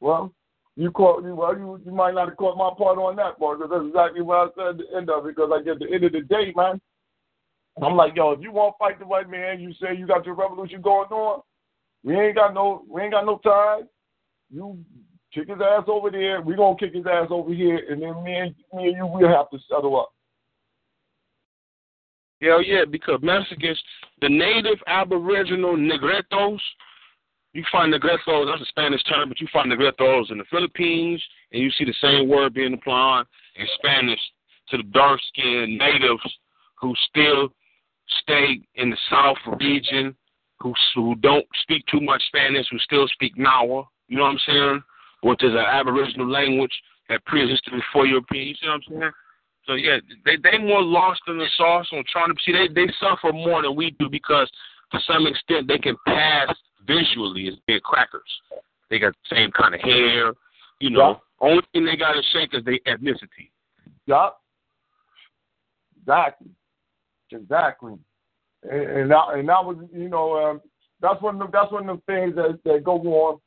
well, 0.00 0.32
you 0.76 0.90
caught 0.90 1.22
you 1.22 1.34
well 1.34 1.56
you 1.56 1.80
you 1.84 1.92
might 1.92 2.14
not 2.14 2.28
have 2.28 2.36
caught 2.36 2.56
my 2.56 2.70
part 2.76 2.98
on 2.98 3.16
that 3.16 3.38
part 3.38 3.58
because 3.58 3.70
that's 3.70 3.86
exactly 3.86 4.22
what 4.22 4.38
I 4.38 4.46
said 4.56 4.66
at 4.66 4.78
the 4.78 4.96
end 4.96 5.10
of 5.10 5.26
it. 5.26 5.36
Because 5.36 5.50
I 5.52 5.62
get 5.62 5.78
the 5.78 5.92
end 5.92 6.04
of 6.04 6.12
the 6.12 6.22
day, 6.22 6.52
man, 6.56 6.80
I'm 7.82 7.96
like, 7.96 8.16
yo, 8.16 8.32
if 8.32 8.40
you 8.40 8.52
want 8.52 8.74
to 8.74 8.78
fight 8.78 8.98
the 8.98 9.06
white 9.06 9.30
man, 9.30 9.60
you 9.60 9.72
say 9.74 9.96
you 9.96 10.06
got 10.06 10.26
your 10.26 10.34
revolution 10.34 10.80
going 10.80 11.08
on. 11.10 11.42
We 12.02 12.18
ain't 12.18 12.36
got 12.36 12.54
no 12.54 12.84
we 12.88 13.02
ain't 13.02 13.12
got 13.12 13.26
no 13.26 13.38
time. 13.38 13.88
You 14.50 14.78
kick 15.32 15.48
his 15.48 15.58
ass 15.60 15.84
over 15.86 16.10
there. 16.10 16.40
We 16.40 16.56
gonna 16.56 16.76
kick 16.78 16.94
his 16.94 17.06
ass 17.06 17.28
over 17.30 17.52
here, 17.52 17.80
and 17.88 18.02
then 18.02 18.22
me 18.24 18.34
and 18.34 18.54
me 18.74 18.88
and 18.88 18.96
you 18.96 19.06
will 19.06 19.28
have 19.28 19.50
to 19.50 19.58
settle 19.68 20.00
up. 20.00 20.12
Hell 22.42 22.62
yeah, 22.62 22.84
because 22.90 23.20
Mexicans, 23.22 23.80
the 24.22 24.28
native 24.30 24.78
Aboriginal 24.86 25.76
Negritos, 25.76 26.58
you 27.52 27.64
find 27.72 27.92
Negritos, 27.92 28.46
that's 28.46 28.62
a 28.62 28.66
Spanish 28.66 29.02
term, 29.04 29.28
but 29.28 29.40
you 29.40 29.48
find 29.52 29.70
Negritos 29.70 30.30
in 30.30 30.38
the 30.38 30.44
Philippines, 30.50 31.22
and 31.52 31.62
you 31.62 31.70
see 31.72 31.84
the 31.84 31.94
same 32.00 32.28
word 32.28 32.54
being 32.54 32.74
applied 32.74 33.24
in 33.56 33.66
Spanish 33.74 34.20
to 34.68 34.76
the 34.76 34.84
dark 34.84 35.20
skinned 35.28 35.76
natives 35.78 36.22
who 36.80 36.94
still 37.08 37.48
stay 38.22 38.60
in 38.76 38.90
the 38.90 38.96
South 39.10 39.36
region, 39.60 40.14
who 40.60 40.72
who 40.94 41.14
don't 41.16 41.46
speak 41.62 41.84
too 41.86 42.00
much 42.00 42.22
Spanish, 42.26 42.66
who 42.70 42.78
still 42.78 43.08
speak 43.08 43.36
Nawa, 43.36 43.84
you 44.08 44.16
know 44.16 44.24
what 44.24 44.30
I'm 44.30 44.38
saying? 44.46 44.82
Which 45.22 45.42
is 45.42 45.52
an 45.52 45.58
Aboriginal 45.58 46.28
language 46.28 46.72
that 47.08 47.24
pre-existed 47.26 47.72
before 47.72 48.06
Europeans, 48.06 48.58
you 48.62 48.68
know 48.68 48.74
what 48.74 48.82
I'm 48.86 49.00
saying? 49.00 49.12
So 49.66 49.74
yeah, 49.74 49.98
they 50.24 50.36
they 50.36 50.58
more 50.58 50.82
lost 50.82 51.20
in 51.26 51.38
the 51.38 51.46
sauce 51.56 51.88
on 51.92 52.04
trying 52.10 52.34
to 52.34 52.42
see 52.44 52.52
they 52.52 52.68
they 52.72 52.90
suffer 53.00 53.32
more 53.32 53.62
than 53.62 53.76
we 53.76 53.90
do 53.98 54.08
because 54.08 54.50
to 54.92 54.98
some 55.06 55.26
extent 55.26 55.68
they 55.68 55.78
can 55.78 55.96
pass 56.06 56.48
visually 56.86 57.48
as 57.48 57.54
being 57.66 57.80
crackers. 57.80 58.22
They 58.88 58.98
got 58.98 59.12
the 59.12 59.36
same 59.36 59.50
kind 59.52 59.74
of 59.74 59.80
hair, 59.80 60.32
you 60.80 60.90
know. 60.90 61.20
Only 61.40 61.62
thing 61.72 61.84
they 61.84 61.96
got 61.96 62.12
to 62.12 62.22
shake 62.32 62.50
is 62.52 62.64
their 62.64 62.78
ethnicity. 62.86 63.50
Yup. 64.06 64.40
Exactly. 66.00 66.48
Exactly. 67.30 67.94
And, 68.68 68.82
and 68.82 69.10
that 69.10 69.24
and 69.34 69.48
that 69.48 69.64
was 69.64 69.76
you 69.92 70.08
know 70.08 70.36
um, 70.36 70.60
that's 71.00 71.22
one 71.22 71.40
of 71.40 71.50
the, 71.50 71.58
that's 71.58 71.72
one 71.72 71.88
of 71.88 71.96
the 71.96 72.12
things 72.12 72.34
that 72.34 72.58
that 72.64 72.84
go 72.84 72.96
on. 72.96 73.40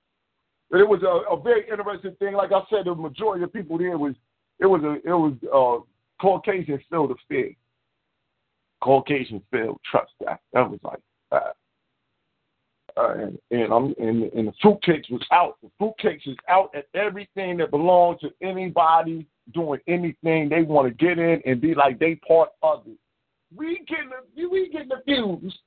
But 0.72 0.80
it 0.80 0.88
was 0.88 1.04
a, 1.04 1.34
a 1.34 1.42
very 1.42 1.70
interesting 1.70 2.16
thing. 2.18 2.34
Like 2.34 2.52
I 2.52 2.62
said, 2.70 2.86
the 2.86 2.96
majority 2.96 3.44
of 3.44 3.54
people 3.54 3.78
there 3.78 3.98
was 3.98 4.16
it 4.60 4.66
was 4.66 4.82
a 4.84 4.94
it 5.08 5.14
was 5.14 5.34
uh 5.54 5.86
Caucasians 6.22 6.82
filled 6.90 7.12
the 7.12 7.16
fig. 7.28 7.58
Caucasians 8.82 9.44
filled 9.52 9.80
trust 9.90 10.14
that. 10.26 10.40
That 10.54 10.70
was 10.70 10.80
like 10.84 11.00
that. 11.32 11.56
Uh, 12.96 13.14
and 13.52 13.74
I'm 13.74 13.96
and, 14.00 14.32
and 14.34 14.48
the 14.48 14.54
fruitcakes 14.64 15.10
was 15.10 15.26
out. 15.32 15.58
The 15.64 15.70
fruitcakes 15.82 16.28
is 16.28 16.38
out 16.48 16.76
at 16.76 16.86
everything 16.94 17.58
that 17.58 17.72
belongs 17.72 18.20
to 18.22 18.30
anybody 18.42 19.26
doing 19.54 19.80
anything 19.88 20.48
they 20.48 20.62
want 20.62 20.88
to 20.88 21.06
get 21.06 21.18
in 21.18 21.42
and 21.46 21.60
be 21.60 21.74
like 21.74 22.00
they 22.00 22.16
part 22.28 22.50
of 22.62 22.84
it. 22.86 22.98
We 23.56 23.84
getting 23.88 24.10
the, 24.10 24.48
we 24.48 24.70
getting 24.70 24.90
views, 25.08 25.58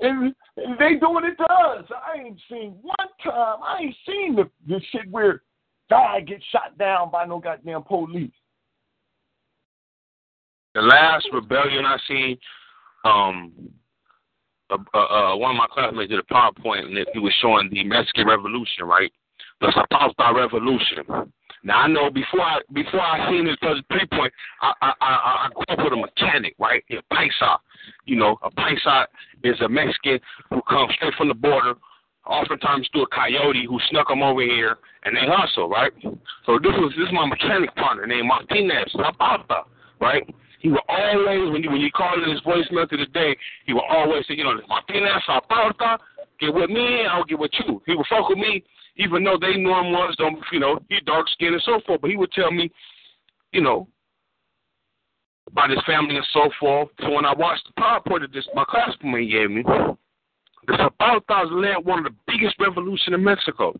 and, 0.00 0.34
and 0.56 0.78
they 0.78 0.96
doing 0.96 1.24
it 1.24 1.36
to 1.36 1.44
us. 1.44 1.84
I 1.90 2.20
ain't 2.20 2.40
seen 2.50 2.76
one 2.82 3.08
time. 3.22 3.58
I 3.62 3.78
ain't 3.82 3.96
seen 4.06 4.36
the 4.36 4.50
the 4.66 4.80
shit 4.90 5.10
where 5.10 5.42
guy 5.88 6.20
gets 6.20 6.44
shot 6.50 6.76
down 6.78 7.10
by 7.10 7.24
no 7.24 7.38
goddamn 7.38 7.82
police. 7.84 8.30
The 10.74 10.82
last 10.82 11.26
rebellion 11.32 11.86
I 11.86 11.96
seen, 12.06 12.38
um, 13.04 13.52
uh, 14.70 14.98
uh, 14.98 15.36
one 15.36 15.52
of 15.52 15.56
my 15.56 15.66
classmates 15.70 16.10
did 16.10 16.18
a 16.18 16.22
PowerPoint 16.34 16.86
and 16.86 17.06
he 17.12 17.18
was 17.18 17.32
showing 17.40 17.68
the 17.70 17.84
Mexican 17.84 18.26
Revolution, 18.26 18.84
right? 18.84 19.12
The 19.60 19.72
Zapata 19.72 20.34
Revolution. 20.34 21.32
Now 21.62 21.78
I 21.80 21.88
know 21.88 22.10
before 22.10 22.42
I 22.42 22.60
before 22.72 23.00
I 23.00 23.30
seen 23.30 23.44
this 23.44 23.56
three 23.60 24.06
point, 24.12 24.32
I 24.62 24.72
I 24.82 24.92
I, 25.00 25.46
I 25.46 25.48
grew 25.54 25.64
up 25.68 25.84
with 25.84 25.92
a 25.92 25.96
mechanic, 25.96 26.54
right? 26.58 26.84
A 26.90 27.14
paisa, 27.14 27.58
you 28.04 28.16
know, 28.16 28.36
a 28.42 28.50
paisa 28.50 29.06
is 29.42 29.60
a 29.60 29.68
Mexican 29.68 30.20
who 30.50 30.62
comes 30.68 30.92
straight 30.94 31.14
from 31.14 31.28
the 31.28 31.34
border, 31.34 31.74
oftentimes 32.26 32.88
through 32.92 33.04
a 33.04 33.08
coyote 33.08 33.66
who 33.68 33.78
snuck 33.90 34.08
them 34.08 34.22
over 34.22 34.42
here 34.42 34.78
and 35.04 35.16
they 35.16 35.26
hustle, 35.26 35.68
right? 35.68 35.92
So 36.44 36.58
this 36.62 36.72
was 36.76 36.92
this 36.96 37.08
is 37.08 37.12
my 37.12 37.26
mechanic 37.26 37.74
partner 37.74 38.06
named 38.06 38.28
Martinez 38.28 38.92
Zapata, 38.92 39.62
right? 40.00 40.22
He 40.66 40.72
will 40.72 40.82
always, 40.88 41.52
when 41.52 41.62
you 41.62 41.70
when 41.70 41.80
you 41.80 41.92
call 41.92 42.20
in 42.20 42.28
his 42.28 42.40
voicemail 42.40 42.90
to 42.90 42.96
the 42.96 43.06
day, 43.06 43.36
he 43.66 43.72
will 43.72 43.86
always 43.88 44.26
say, 44.26 44.34
you 44.34 44.42
know, 44.42 44.60
Martinez 44.66 45.22
Zapata, 45.24 45.96
get 46.40 46.52
with 46.52 46.70
me, 46.70 47.06
I'll 47.08 47.22
get 47.22 47.38
with 47.38 47.52
you. 47.64 47.80
He 47.86 47.94
would 47.94 48.04
fuck 48.08 48.28
with 48.28 48.38
me, 48.38 48.64
even 48.96 49.22
though 49.22 49.38
they 49.40 49.54
knew 49.54 49.70
him 49.70 49.92
was, 49.92 50.16
don't, 50.18 50.40
you 50.50 50.58
know, 50.58 50.80
he 50.88 50.98
dark 51.06 51.28
skinned 51.28 51.54
and 51.54 51.62
so 51.62 51.80
forth. 51.86 52.00
But 52.00 52.10
he 52.10 52.16
would 52.16 52.32
tell 52.32 52.50
me, 52.50 52.68
you 53.52 53.60
know, 53.60 53.86
about 55.46 55.70
his 55.70 55.78
family 55.86 56.16
and 56.16 56.26
so 56.32 56.50
forth. 56.58 56.88
So 56.98 57.12
when 57.12 57.24
I 57.24 57.32
watched 57.32 57.68
the 57.68 57.80
PowerPoint 57.80 58.22
that 58.22 58.32
this 58.32 58.48
my 58.52 58.64
classmate 58.68 59.30
gave 59.30 59.48
me, 59.48 59.62
the 59.62 60.72
Zapatas 60.72 61.52
led 61.52 61.86
one 61.86 62.04
of 62.04 62.06
the 62.06 62.18
biggest 62.26 62.56
revolution 62.58 63.14
in 63.14 63.22
Mexico. 63.22 63.72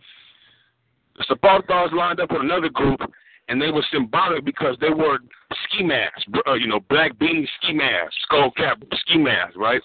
The 1.19 1.35
Zapatas 1.35 1.93
lined 1.93 2.21
up 2.21 2.31
with 2.31 2.43
another 2.43 2.69
group 2.69 3.01
and 3.49 3.61
they 3.61 3.71
were 3.71 3.85
symbolic 3.93 4.45
because 4.45 4.77
they 4.81 4.91
wore 4.91 5.19
ski 5.65 5.85
masks, 5.85 6.25
uh, 6.47 6.55
you 6.55 6.67
know, 6.67 6.81
black 6.89 7.15
beanie 7.19 7.47
ski 7.61 7.73
masks, 7.73 8.17
skull 8.23 8.51
cap 8.53 8.83
ski 9.01 9.19
masks, 9.19 9.57
right? 9.57 9.81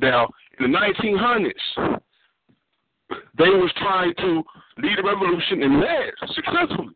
Now, 0.00 0.28
in 0.58 0.70
the 0.70 0.78
1900s, 0.78 2.00
they 3.36 3.48
was 3.48 3.72
trying 3.78 4.14
to 4.18 4.42
lead 4.78 4.98
a 4.98 5.02
revolution 5.02 5.62
and 5.62 5.80
led 5.80 6.12
successfully. 6.34 6.94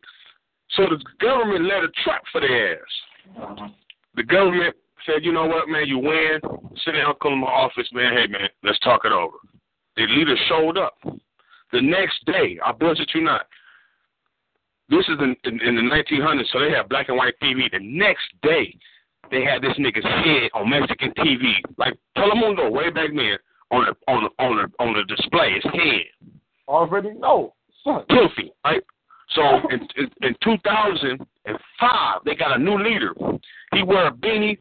So 0.71 0.83
the 0.83 1.03
government 1.19 1.65
led 1.65 1.83
a 1.83 1.89
trap 2.03 2.23
for 2.31 2.41
their 2.41 2.73
ass. 2.75 3.69
The 4.15 4.23
government 4.23 4.75
said, 5.05 5.23
you 5.23 5.31
know 5.31 5.45
what, 5.45 5.67
man, 5.67 5.87
you 5.87 5.99
win. 5.99 6.39
Sit 6.83 6.93
down, 6.93 7.13
come 7.21 7.31
to 7.33 7.37
my 7.37 7.47
office, 7.47 7.87
man. 7.93 8.13
Hey, 8.13 8.27
man, 8.27 8.49
let's 8.63 8.79
talk 8.79 9.01
it 9.05 9.11
over. 9.11 9.37
The 9.97 10.03
leader 10.03 10.35
showed 10.47 10.77
up. 10.77 10.97
The 11.71 11.81
next 11.81 12.25
day, 12.25 12.57
I 12.65 12.71
bullshit 12.71 13.11
you 13.13 13.21
not, 13.21 13.47
this 14.89 15.05
is 15.07 15.17
in, 15.19 15.35
in, 15.45 15.61
in 15.61 15.75
the 15.75 15.81
1900s, 15.81 16.45
so 16.51 16.59
they 16.59 16.71
had 16.71 16.89
black 16.89 17.09
and 17.09 17.17
white 17.17 17.33
TV. 17.41 17.71
The 17.71 17.79
next 17.81 18.25
day, 18.43 18.75
they 19.31 19.43
had 19.43 19.61
this 19.61 19.73
nigga's 19.79 20.05
head 20.05 20.49
on 20.53 20.69
Mexican 20.69 21.11
TV, 21.11 21.53
like 21.77 21.93
Telemundo 22.17 22.71
way 22.71 22.89
back 22.89 23.09
then, 23.09 23.37
on 23.71 23.85
the 23.85 24.11
on 24.11 24.23
the 24.23 24.43
on 24.43 24.57
the 24.57 24.83
on 24.83 24.93
the 24.93 25.03
display. 25.15 25.53
His 25.53 25.63
head. 25.63 26.29
Already 26.67 27.13
know. 27.13 27.53
Filthy, 27.83 28.51
right? 28.63 28.83
So 29.35 29.41
in, 29.69 29.87
in 29.97 30.09
in 30.21 30.35
2005, 30.43 32.21
they 32.25 32.35
got 32.35 32.55
a 32.55 32.59
new 32.59 32.77
leader. 32.77 33.13
He 33.73 33.83
wear 33.83 34.07
a 34.07 34.11
beanie. 34.11 34.57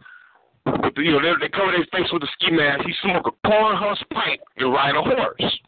With 0.66 0.94
you 0.96 1.12
know, 1.12 1.20
they, 1.20 1.46
they 1.46 1.48
cover 1.50 1.72
their 1.72 1.86
face 1.92 2.10
with 2.10 2.22
a 2.22 2.28
ski 2.38 2.50
mask. 2.50 2.84
He 2.86 2.94
smoke 3.02 3.26
a 3.26 3.48
corn 3.48 3.76
husk 3.76 4.02
pipe 4.10 4.40
and 4.56 4.72
ride 4.72 4.96
a 4.96 5.02
horse. 5.02 5.60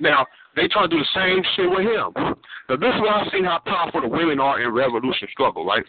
Now, 0.00 0.26
they 0.60 0.68
try 0.68 0.82
to 0.82 0.88
do 0.88 0.98
the 0.98 1.14
same 1.14 1.42
shit 1.56 1.70
with 1.70 1.88
him. 1.88 2.12
Now, 2.68 2.76
this 2.76 2.94
is 2.94 3.00
where 3.00 3.14
I 3.14 3.24
see 3.32 3.42
how 3.42 3.60
powerful 3.64 4.02
the 4.02 4.08
women 4.08 4.38
are 4.40 4.60
in 4.60 4.72
revolution 4.72 5.26
struggle, 5.32 5.64
right? 5.64 5.84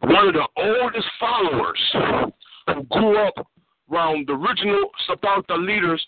One 0.00 0.28
of 0.28 0.34
the 0.34 0.46
oldest 0.56 1.06
followers 1.18 1.80
who 2.68 2.82
grew 2.84 3.18
up 3.26 3.34
around 3.90 4.28
the 4.28 4.34
original 4.34 4.90
Zapata 5.06 5.56
leaders, 5.56 6.04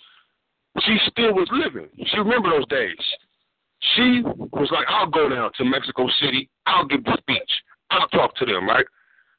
she 0.81 0.99
still 1.09 1.35
was 1.35 1.49
living. 1.51 1.89
She 2.07 2.19
remember 2.19 2.51
those 2.51 2.69
days. 2.69 2.97
She 3.97 4.23
was 4.53 4.69
like, 4.71 4.87
I'll 4.89 5.11
go 5.11 5.29
down 5.29 5.51
to 5.59 5.65
Mexico 5.65 6.07
City. 6.21 6.49
I'll 6.67 6.87
give 6.87 7.03
the 7.05 7.17
speech. 7.19 7.51
I'll 7.91 8.09
talk 8.09 8.37
to 8.37 8.47
them, 8.47 8.69
right? 8.69 8.87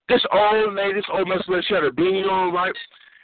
This 0.09 0.26
old 0.34 0.74
lady, 0.74 0.95
this 0.95 1.05
old 1.13 1.28
Mexican 1.28 1.61
she 1.67 1.74
had 1.74 1.84
a 1.84 1.91
beanie 1.91 2.28
on, 2.28 2.53
right? 2.53 2.74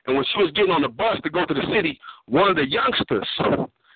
And 0.07 0.15
when 0.15 0.25
she 0.31 0.41
was 0.41 0.51
getting 0.51 0.71
on 0.71 0.83
the 0.83 0.89
bus 0.89 1.17
to 1.23 1.29
go 1.29 1.45
to 1.45 1.53
the 1.53 1.65
city, 1.73 1.99
one 2.27 2.49
of 2.49 2.55
the 2.55 2.69
youngsters 2.69 3.27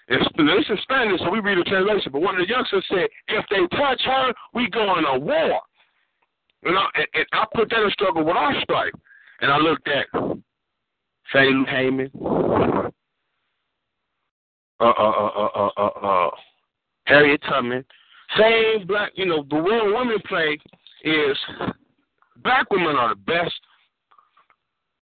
it's, 0.10 0.28
it's 0.38 0.70
in 0.70 0.78
Spanish, 0.82 1.20
so 1.20 1.30
we 1.30 1.40
read 1.40 1.60
the 1.60 1.64
translation. 1.64 2.12
But 2.12 2.22
one 2.22 2.36
of 2.36 2.46
the 2.46 2.52
youngsters 2.52 2.84
said, 2.90 3.08
if 3.28 3.46
they 3.50 3.78
touch 3.78 4.02
her, 4.06 4.34
we 4.54 4.68
go 4.70 4.98
in 4.98 5.06
a 5.06 5.20
war. 5.20 5.62
And 6.64 6.78
I, 6.78 6.86
and 7.14 7.26
I 7.32 7.46
put 7.54 7.70
that 7.70 7.84
in 7.84 7.92
struggle 7.92 8.26
with 8.26 8.36
our 8.36 8.60
strike. 8.62 8.94
And 9.42 9.52
I 9.52 9.58
looked 9.58 9.88
at 9.88 10.08
Fannie 11.32 11.52
Lou 11.52 11.66
Hamer, 11.66 12.10
uh, 14.80 14.84
uh, 14.84 14.90
uh, 14.90 15.50
uh, 15.56 15.70
uh, 15.78 15.86
uh, 15.86 16.30
Harriet 17.06 17.42
Tubman. 17.48 17.86
Same 18.38 18.88
black, 18.88 19.12
you 19.16 19.26
know, 19.26 19.46
the 19.50 19.58
role 19.58 19.96
women 19.96 20.18
play 20.28 20.58
is 21.04 21.38
black 22.44 22.70
women 22.72 22.96
are 22.96 23.10
the 23.10 23.16
best 23.16 23.60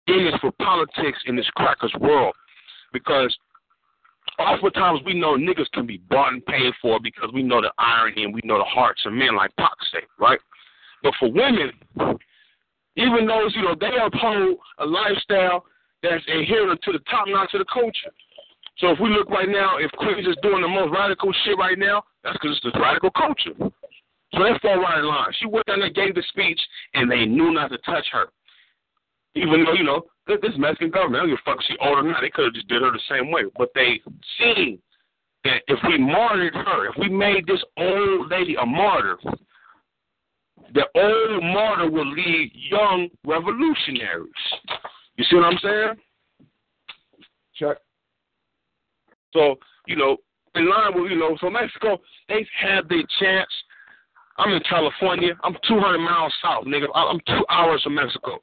in 0.09 0.25
this 0.25 0.35
for 0.41 0.53
politics 0.53 1.19
in 1.27 1.37
this 1.37 1.49
crackers 1.57 1.93
world 2.01 2.35
because 2.93 3.37
oftentimes 4.39 5.01
we 5.05 5.15
know 5.15 5.37
niggas 5.37 5.71
can 5.73 5.87
be 5.87 5.99
bought 6.11 6.33
and 6.33 6.45
paid 6.47 6.73
for 6.81 7.01
because 7.01 7.31
we 7.33 7.43
know 7.43 7.61
the 7.61 7.73
irony 7.79 8.25
and 8.25 8.35
we 8.35 8.41
know 8.45 8.59
the 8.59 8.65
hearts 8.65 9.03
of 9.07 9.13
men, 9.13 9.37
like 9.37 9.55
Pac 9.57 9.73
say, 9.93 10.01
right? 10.19 10.39
But 11.03 11.15
for 11.19 11.31
women, 11.31 11.73
even 12.97 13.27
those, 13.27 13.55
you 13.55 13.63
know, 13.63 13.77
they 13.79 13.93
uphold 14.03 14.59
a 14.79 14.87
lifestyle 14.87 15.65
that's 16.03 16.25
adherent 16.29 16.81
to 16.83 16.93
the 16.93 17.01
top 17.11 17.27
notch 17.29 17.55
of 17.55 17.61
the 17.61 17.67
culture. 17.73 18.13
So 18.79 18.91
if 18.91 18.99
we 19.01 19.09
look 19.09 19.31
right 19.31 19.49
now, 19.49 19.79
if 19.79 19.91
Queens 19.93 20.27
is 20.27 20.37
doing 20.43 20.63
the 20.63 20.69
most 20.69 20.93
radical 20.93 21.33
shit 21.45 21.57
right 21.59 21.79
now, 21.79 22.03
that's 22.23 22.37
because 22.37 22.61
it's 22.63 22.75
the 22.75 22.81
radical 22.81 23.11
culture. 23.11 23.55
So 23.59 24.43
they 24.43 24.53
fall 24.61 24.81
right 24.81 24.99
in 24.99 25.07
line. 25.07 25.33
She 25.39 25.47
went 25.47 25.67
down 25.67 25.81
there, 25.81 25.91
gave 25.91 26.15
the 26.15 26.23
speech, 26.29 26.61
and 26.95 27.11
they 27.11 27.25
knew 27.25 27.53
not 27.53 27.71
to 27.71 27.79
touch 27.79 28.05
her. 28.13 28.27
Even 29.37 29.65
though, 29.65 29.75
you 29.75 29.85
know, 29.85 30.03
this 30.27 30.39
this 30.43 30.53
Mexican 30.57 30.91
government, 30.91 31.17
I 31.17 31.27
don't 31.27 31.37
give 31.37 31.39
a 31.47 31.51
fuck 31.51 31.61
if 31.61 31.67
she 31.69 31.77
old 31.79 31.99
or 31.99 32.03
not, 32.03 32.21
they 32.21 32.31
could 32.31 32.47
have 32.47 32.55
just 32.55 32.69
did 32.69 32.83
her 32.83 32.91
the 32.91 33.01
same 33.09 33.31
way. 33.31 33.43
But 33.57 33.69
they 33.75 34.01
seen 34.39 34.79
that 35.45 35.63
if 35.69 35.79
we 35.87 35.99
martyred 35.99 36.55
her, 36.55 36.89
if 36.89 36.97
we 36.99 37.09
made 37.09 37.47
this 37.47 37.63
old 37.77 38.31
lady 38.31 38.57
a 38.57 38.67
martyr, 38.67 39.19
the 40.75 40.85
old 40.95 41.45
martyr 41.45 41.91
will 41.91 42.11
lead 42.11 42.51
young 42.55 43.09
revolutionaries. 43.25 44.31
You 45.17 45.25
see 45.25 45.37
what 45.37 45.45
I'm 45.45 45.59
saying? 45.63 45.93
Check. 47.55 47.77
So, 49.33 49.57
you 49.87 49.97
know, 49.97 50.17
in 50.55 50.69
line 50.69 50.93
with, 50.95 51.11
you 51.11 51.19
know, 51.19 51.37
so 51.41 51.51
Mexico, 51.51 51.99
they've 52.29 52.47
had 52.59 52.89
their 52.89 53.05
chance. 53.21 53.51
I'm 54.39 54.53
in 54.53 54.63
California. 54.69 55.35
I'm 55.45 55.57
200 55.69 55.99
miles 55.99 56.33
south, 56.43 56.65
nigga. 56.65 56.87
I'm 56.95 57.21
two 57.27 57.45
hours 57.49 57.83
from 57.83 57.95
Mexico. 57.95 58.39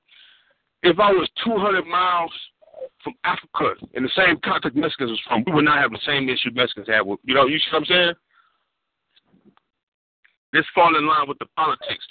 If 0.83 0.99
I 0.99 1.11
was 1.11 1.29
200 1.45 1.85
miles 1.85 2.31
from 3.03 3.13
Africa 3.23 3.75
in 3.93 4.03
the 4.03 4.09
same 4.15 4.37
continent 4.43 4.75
Mexicans 4.75 5.11
was 5.11 5.21
from, 5.27 5.43
we 5.45 5.53
would 5.53 5.65
not 5.65 5.79
have 5.79 5.91
the 5.91 5.99
same 6.05 6.29
issue 6.29 6.51
Mexicans 6.53 6.87
have 6.89 7.05
with, 7.05 7.19
you 7.23 7.33
know, 7.33 7.47
you 7.47 7.57
see 7.57 7.71
what 7.71 7.79
I'm 7.79 7.85
saying? 7.85 8.13
This 10.51 10.65
fall 10.75 10.95
in 10.95 11.07
line 11.07 11.27
with 11.27 11.39
the 11.39 11.47
politics. 11.55 12.05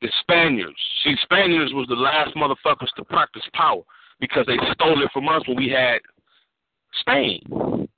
The 0.00 0.08
Spaniards. 0.20 0.78
See, 1.04 1.14
Spaniards 1.22 1.72
was 1.72 1.86
the 1.88 1.94
last 1.94 2.34
motherfuckers 2.34 2.88
to 2.96 3.04
practice 3.04 3.42
power 3.52 3.82
because 4.20 4.46
they 4.46 4.56
stole 4.72 5.02
it 5.02 5.10
from 5.12 5.28
us 5.28 5.42
when 5.46 5.56
we 5.56 5.68
had 5.68 6.00
Spain. 7.00 7.88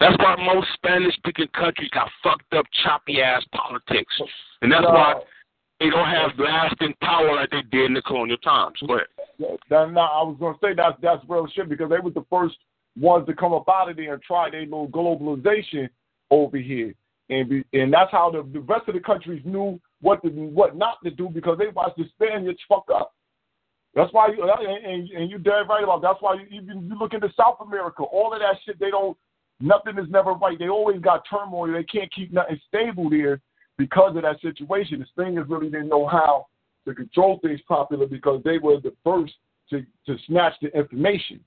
That's 0.00 0.16
why 0.18 0.36
most 0.36 0.68
Spanish 0.74 1.14
speaking 1.14 1.48
countries 1.54 1.90
got 1.90 2.10
fucked 2.22 2.52
up, 2.54 2.66
choppy 2.82 3.20
ass 3.20 3.44
politics. 3.52 4.14
And 4.62 4.72
that's 4.72 4.84
why 4.84 5.14
they 5.84 5.90
don't 5.90 6.08
have 6.08 6.30
lasting 6.38 6.94
power 7.02 7.34
like 7.36 7.50
they 7.50 7.62
did 7.70 7.86
in 7.86 7.94
the 7.94 8.02
colonial 8.02 8.38
times. 8.38 8.76
Go 8.86 8.94
ahead. 8.94 9.06
That, 9.68 9.76
I 9.76 10.22
was 10.22 10.36
to 10.40 10.54
say 10.66 10.74
that's 10.74 10.96
that's 11.02 11.22
real 11.28 11.46
shit 11.54 11.68
because 11.68 11.90
they 11.90 11.98
was 11.98 12.14
the 12.14 12.24
first 12.30 12.56
ones 12.96 13.26
to 13.26 13.34
come 13.34 13.52
up 13.52 13.68
out 13.68 13.90
of 13.90 13.96
there 13.96 14.14
and 14.14 14.22
try 14.22 14.48
their 14.50 14.62
little 14.62 14.88
globalization 14.88 15.88
over 16.30 16.56
here, 16.56 16.94
and 17.28 17.48
be, 17.48 17.64
and 17.72 17.92
that's 17.92 18.10
how 18.12 18.30
the, 18.30 18.48
the 18.52 18.60
rest 18.60 18.88
of 18.88 18.94
the 18.94 19.00
countries 19.00 19.42
knew 19.44 19.78
what 20.00 20.22
to 20.22 20.28
what 20.28 20.76
not 20.76 21.02
to 21.04 21.10
do 21.10 21.28
because 21.28 21.58
they 21.58 21.68
watched 21.68 21.98
the 21.98 22.04
Spaniards 22.14 22.60
fuck 22.68 22.84
up. 22.94 23.12
That's 23.94 24.12
why 24.12 24.28
you 24.28 24.42
and, 24.42 24.86
and, 24.86 25.10
and 25.10 25.30
you 25.30 25.38
dead 25.38 25.68
right 25.68 25.84
about. 25.84 26.00
That's 26.00 26.20
why 26.20 26.34
you, 26.34 26.46
even 26.50 26.88
you 26.88 26.98
look 26.98 27.12
into 27.12 27.28
South 27.36 27.58
America, 27.60 28.04
all 28.04 28.32
of 28.32 28.40
that 28.40 28.56
shit 28.64 28.78
they 28.80 28.90
don't. 28.90 29.16
Nothing 29.60 29.98
is 29.98 30.10
never 30.10 30.32
right. 30.32 30.58
They 30.58 30.68
always 30.68 31.00
got 31.00 31.22
turmoil. 31.30 31.72
They 31.72 31.84
can't 31.84 32.12
keep 32.12 32.32
nothing 32.32 32.60
stable 32.68 33.08
there 33.08 33.40
because 33.78 34.16
of 34.16 34.22
that 34.22 34.40
situation. 34.40 35.00
The 35.00 35.06
Spaniards 35.06 35.50
really 35.50 35.70
didn't 35.70 35.88
know 35.88 36.06
how 36.06 36.46
to 36.86 36.94
control 36.94 37.38
things 37.42 37.60
properly 37.66 38.06
because 38.06 38.42
they 38.44 38.58
were 38.58 38.80
the 38.80 38.92
first 39.02 39.34
to, 39.70 39.84
to 40.06 40.16
snatch 40.26 40.54
the 40.60 40.76
information. 40.76 41.40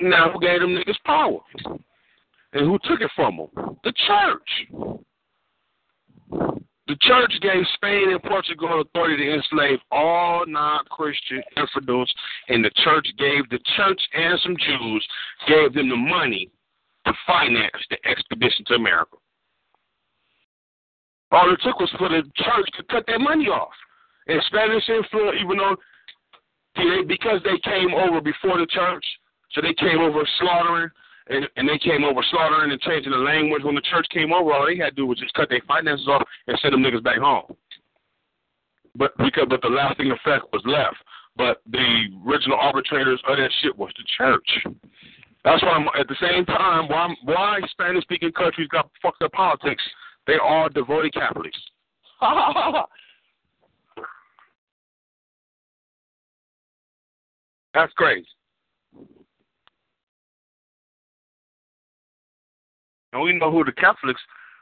Now 0.00 0.30
who 0.32 0.40
gave 0.40 0.60
them 0.60 0.76
niggas 0.76 1.02
power? 1.04 1.40
And 2.52 2.66
who 2.66 2.78
took 2.84 3.00
it 3.00 3.10
from 3.14 3.36
them? 3.36 3.76
The 3.84 3.92
church. 4.06 4.50
The 6.88 6.96
church 7.02 7.32
gave 7.42 7.64
Spain 7.74 8.12
and 8.12 8.22
Portugal 8.22 8.80
authority 8.80 9.26
to 9.26 9.34
enslave 9.34 9.78
all 9.90 10.46
non-Christian 10.46 11.42
infidels, 11.54 12.10
and 12.48 12.64
the 12.64 12.70
church 12.82 13.06
gave 13.18 13.46
the 13.50 13.58
church 13.76 14.00
and 14.14 14.40
some 14.42 14.56
Jews 14.56 15.06
gave 15.46 15.74
them 15.74 15.90
the 15.90 15.96
money 15.96 16.50
to 17.04 17.12
finance 17.26 17.84
the 17.90 17.98
expedition 18.08 18.64
to 18.68 18.74
America. 18.74 19.16
All 21.30 21.52
it 21.52 21.60
took 21.62 21.78
was 21.78 21.90
for 21.98 22.08
the 22.08 22.22
church 22.36 22.68
to 22.76 22.82
cut 22.90 23.04
their 23.06 23.18
money 23.18 23.48
off. 23.48 23.72
And 24.26 24.42
Spanish 24.46 24.88
influence, 24.88 25.38
even 25.42 25.56
though 25.58 25.76
they, 26.76 27.04
because 27.06 27.40
they 27.44 27.58
came 27.64 27.94
over 27.94 28.20
before 28.20 28.58
the 28.58 28.66
church, 28.66 29.04
so 29.52 29.60
they 29.60 29.74
came 29.74 29.98
over 29.98 30.26
slaughtering, 30.38 30.90
and, 31.28 31.48
and 31.56 31.68
they 31.68 31.78
came 31.78 32.04
over 32.04 32.20
slaughtering 32.30 32.72
and 32.72 32.80
changing 32.80 33.12
the 33.12 33.18
language. 33.18 33.62
When 33.64 33.74
the 33.74 33.82
church 33.82 34.06
came 34.10 34.32
over, 34.32 34.52
all 34.52 34.66
they 34.66 34.76
had 34.76 34.96
to 34.96 35.02
do 35.02 35.06
was 35.06 35.18
just 35.18 35.34
cut 35.34 35.48
their 35.48 35.60
finances 35.66 36.08
off 36.08 36.22
and 36.46 36.58
send 36.60 36.72
them 36.72 36.82
niggas 36.82 37.04
back 37.04 37.18
home. 37.18 37.54
But 38.96 39.16
because 39.18 39.46
but 39.48 39.60
the 39.62 39.68
lasting 39.68 40.10
effect 40.10 40.46
was 40.52 40.62
left. 40.64 40.96
But 41.36 41.62
the 41.70 42.08
original 42.26 42.58
arbitrators 42.58 43.20
of 43.28 43.36
that 43.36 43.50
shit 43.62 43.76
was 43.76 43.92
the 43.96 44.04
church. 44.16 44.74
That's 45.44 45.62
why 45.62 45.70
I'm, 45.70 45.86
at 45.98 46.08
the 46.08 46.16
same 46.20 46.44
time, 46.44 46.88
why 46.88 47.14
why 47.22 47.60
Spanish 47.70 48.02
speaking 48.02 48.32
countries 48.32 48.68
got 48.68 48.90
fucked 49.00 49.22
up 49.22 49.32
politics. 49.32 49.82
They 50.28 50.36
are 50.40 50.68
devoted 50.68 51.14
Catholics. 51.14 51.58
That's 57.72 57.92
crazy. 57.94 58.26
And 63.14 63.22
we 63.22 63.32
know 63.38 63.50
who 63.50 63.64
the 63.64 63.72
Catholics, 63.72 64.20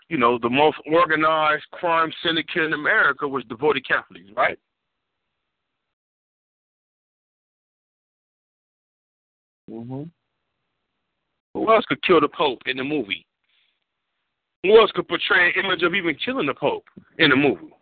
you 0.09 0.19
know, 0.19 0.39
the 0.39 0.49
most 0.49 0.77
organized 0.87 1.65
crime 1.73 2.13
syndicate 2.23 2.63
in 2.63 2.73
America 2.73 3.27
was 3.27 3.43
devoted 3.49 3.85
Catholics, 3.89 4.31
right? 4.37 4.57
Mm-hmm. 9.69 10.05
Who 11.55 11.73
else 11.73 11.85
could 11.89 12.01
kill 12.05 12.21
the 12.21 12.29
Pope 12.29 12.61
in 12.67 12.77
the 12.77 12.85
movie? 12.85 13.27
Else 14.65 14.91
could 14.95 15.09
portray 15.09 15.53
an 15.55 15.65
image 15.65 15.83
of 15.83 15.95
even 15.95 16.17
killing 16.25 16.47
the 16.47 16.55
Pope 16.55 16.85
in 17.19 17.31
the 17.31 17.37
movie? 17.37 17.73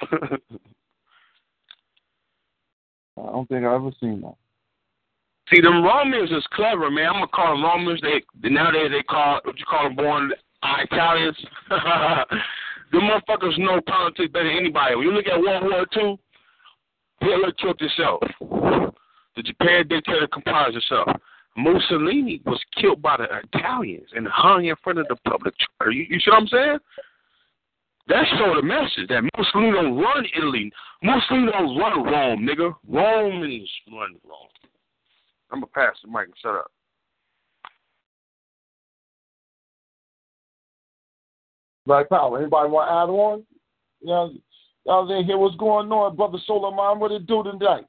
I 3.18 3.22
don't 3.22 3.48
think 3.48 3.64
I've 3.64 3.74
ever 3.74 3.92
seen 4.00 4.20
that. 4.22 4.34
See, 5.48 5.60
them 5.60 5.84
Romans 5.84 6.30
is 6.30 6.44
clever, 6.52 6.90
man. 6.90 7.06
I'm 7.06 7.12
gonna 7.14 7.28
call 7.28 7.54
them 7.54 7.62
Romans. 7.62 8.00
They 8.02 8.50
nowadays 8.50 8.90
they 8.90 9.02
call 9.02 9.40
what 9.44 9.58
you 9.58 9.64
call 9.64 9.84
them 9.84 9.96
born 9.96 10.32
Italians. 10.64 11.36
the 11.70 12.98
motherfuckers 12.98 13.56
know 13.58 13.80
politics 13.86 14.32
better 14.32 14.48
than 14.48 14.56
anybody. 14.58 14.96
When 14.96 15.06
you 15.06 15.12
look 15.12 15.26
at 15.26 15.40
World 15.40 15.64
War 15.64 15.86
Two, 15.94 16.18
Hitler 17.20 17.52
killed 17.52 17.78
himself. 17.78 18.22
The 19.36 19.42
Japan 19.42 19.86
dictator 19.88 20.26
comprised 20.26 20.74
himself. 20.74 21.08
Mussolini 21.56 22.40
was 22.44 22.60
killed 22.78 23.00
by 23.00 23.16
the 23.16 23.26
Italians 23.52 24.08
and 24.14 24.26
hung 24.28 24.66
in 24.66 24.76
front 24.84 24.98
of 24.98 25.06
the 25.08 25.16
public. 25.28 25.54
You, 25.86 26.06
you 26.08 26.20
see 26.20 26.30
what 26.30 26.42
I'm 26.42 26.48
saying? 26.48 26.78
That 28.08 28.24
showed 28.38 28.58
a 28.58 28.62
message 28.62 29.08
that 29.08 29.22
Mussolini 29.36 29.72
don't 29.72 29.98
run 29.98 30.24
Italy. 30.36 30.70
Mussolini 31.02 31.50
don't 31.50 31.76
run 31.76 32.04
Rome, 32.04 32.46
nigga. 32.46 32.74
Romans 32.88 33.70
run 33.90 34.16
Rome. 34.24 34.48
I'm 35.50 35.60
gonna 35.60 35.66
pass 35.66 35.96
the 36.04 36.10
mic 36.10 36.26
and 36.26 36.34
shut 36.40 36.54
up. 36.54 36.70
Black 41.86 42.08
Power. 42.08 42.38
Anybody 42.38 42.68
want 42.68 42.88
to 42.88 42.92
add 42.92 43.14
on? 43.14 43.44
You 44.00 44.06
know, 44.08 44.32
y'all 44.84 45.06
didn't 45.06 45.24
hear 45.24 45.38
what's 45.38 45.56
going 45.56 45.90
on, 45.90 46.16
brother 46.16 46.38
Solomon. 46.46 46.98
What 46.98 47.12
it 47.12 47.26
do 47.26 47.42
tonight? 47.44 47.86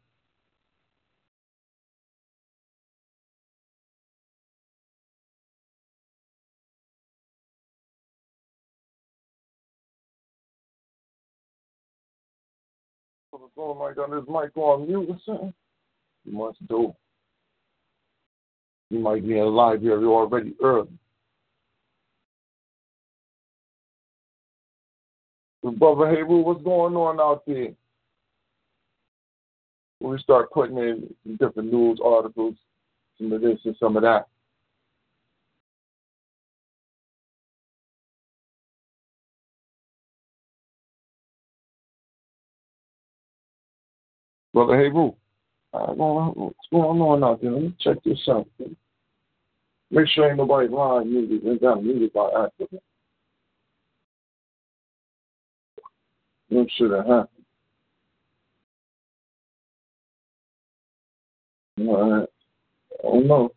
Brother 13.58 13.80
my 13.80 13.92
got 13.94 14.12
his 14.12 14.28
mic 14.28 14.56
on 14.56 14.88
mute 14.88 15.10
or 15.10 15.18
something. 15.26 15.54
You 16.26 16.32
must 16.32 16.66
do. 16.68 16.94
You 18.92 19.00
might 19.00 19.28
be 19.28 19.34
in 19.34 19.40
the 19.40 19.46
library 19.46 20.06
already 20.06 20.54
early. 20.62 20.88
Brother 25.64 26.10
Haywood, 26.10 26.46
what's 26.46 26.64
going 26.64 26.96
on 26.96 27.20
out 27.20 27.44
there? 27.48 27.74
We 30.00 30.18
start 30.20 30.52
putting 30.52 30.78
in 30.78 31.10
different 31.40 31.74
news 31.74 32.00
articles, 32.04 32.56
some 33.18 33.34
of 33.34 33.42
this 33.42 33.58
and 33.66 33.76
some 33.80 33.98
of 33.98 34.04
that. 34.04 34.28
Brother 44.58 44.80
Haywood, 44.80 45.14
uh, 45.72 45.94
what's 45.94 46.58
going 46.72 47.00
on 47.00 47.24
out 47.24 47.40
there? 47.44 47.52
Let 47.52 47.62
me 47.62 47.76
check 47.80 47.98
this 48.04 48.18
out. 48.28 48.48
Make 49.92 50.08
sure 50.08 50.28
ain't 50.28 50.38
nobody 50.38 50.68
lying 50.68 51.14
muted 51.14 51.44
and 51.44 51.62
got 51.62 51.84
muted 51.84 52.12
by 52.12 52.28
accident. 52.44 52.82
That 56.50 56.68
should 56.76 56.90
have 56.90 57.06
happened. 57.06 57.46
All 61.88 62.12
right. 62.12 62.30
Oh 63.04 63.20
no. 63.20 63.52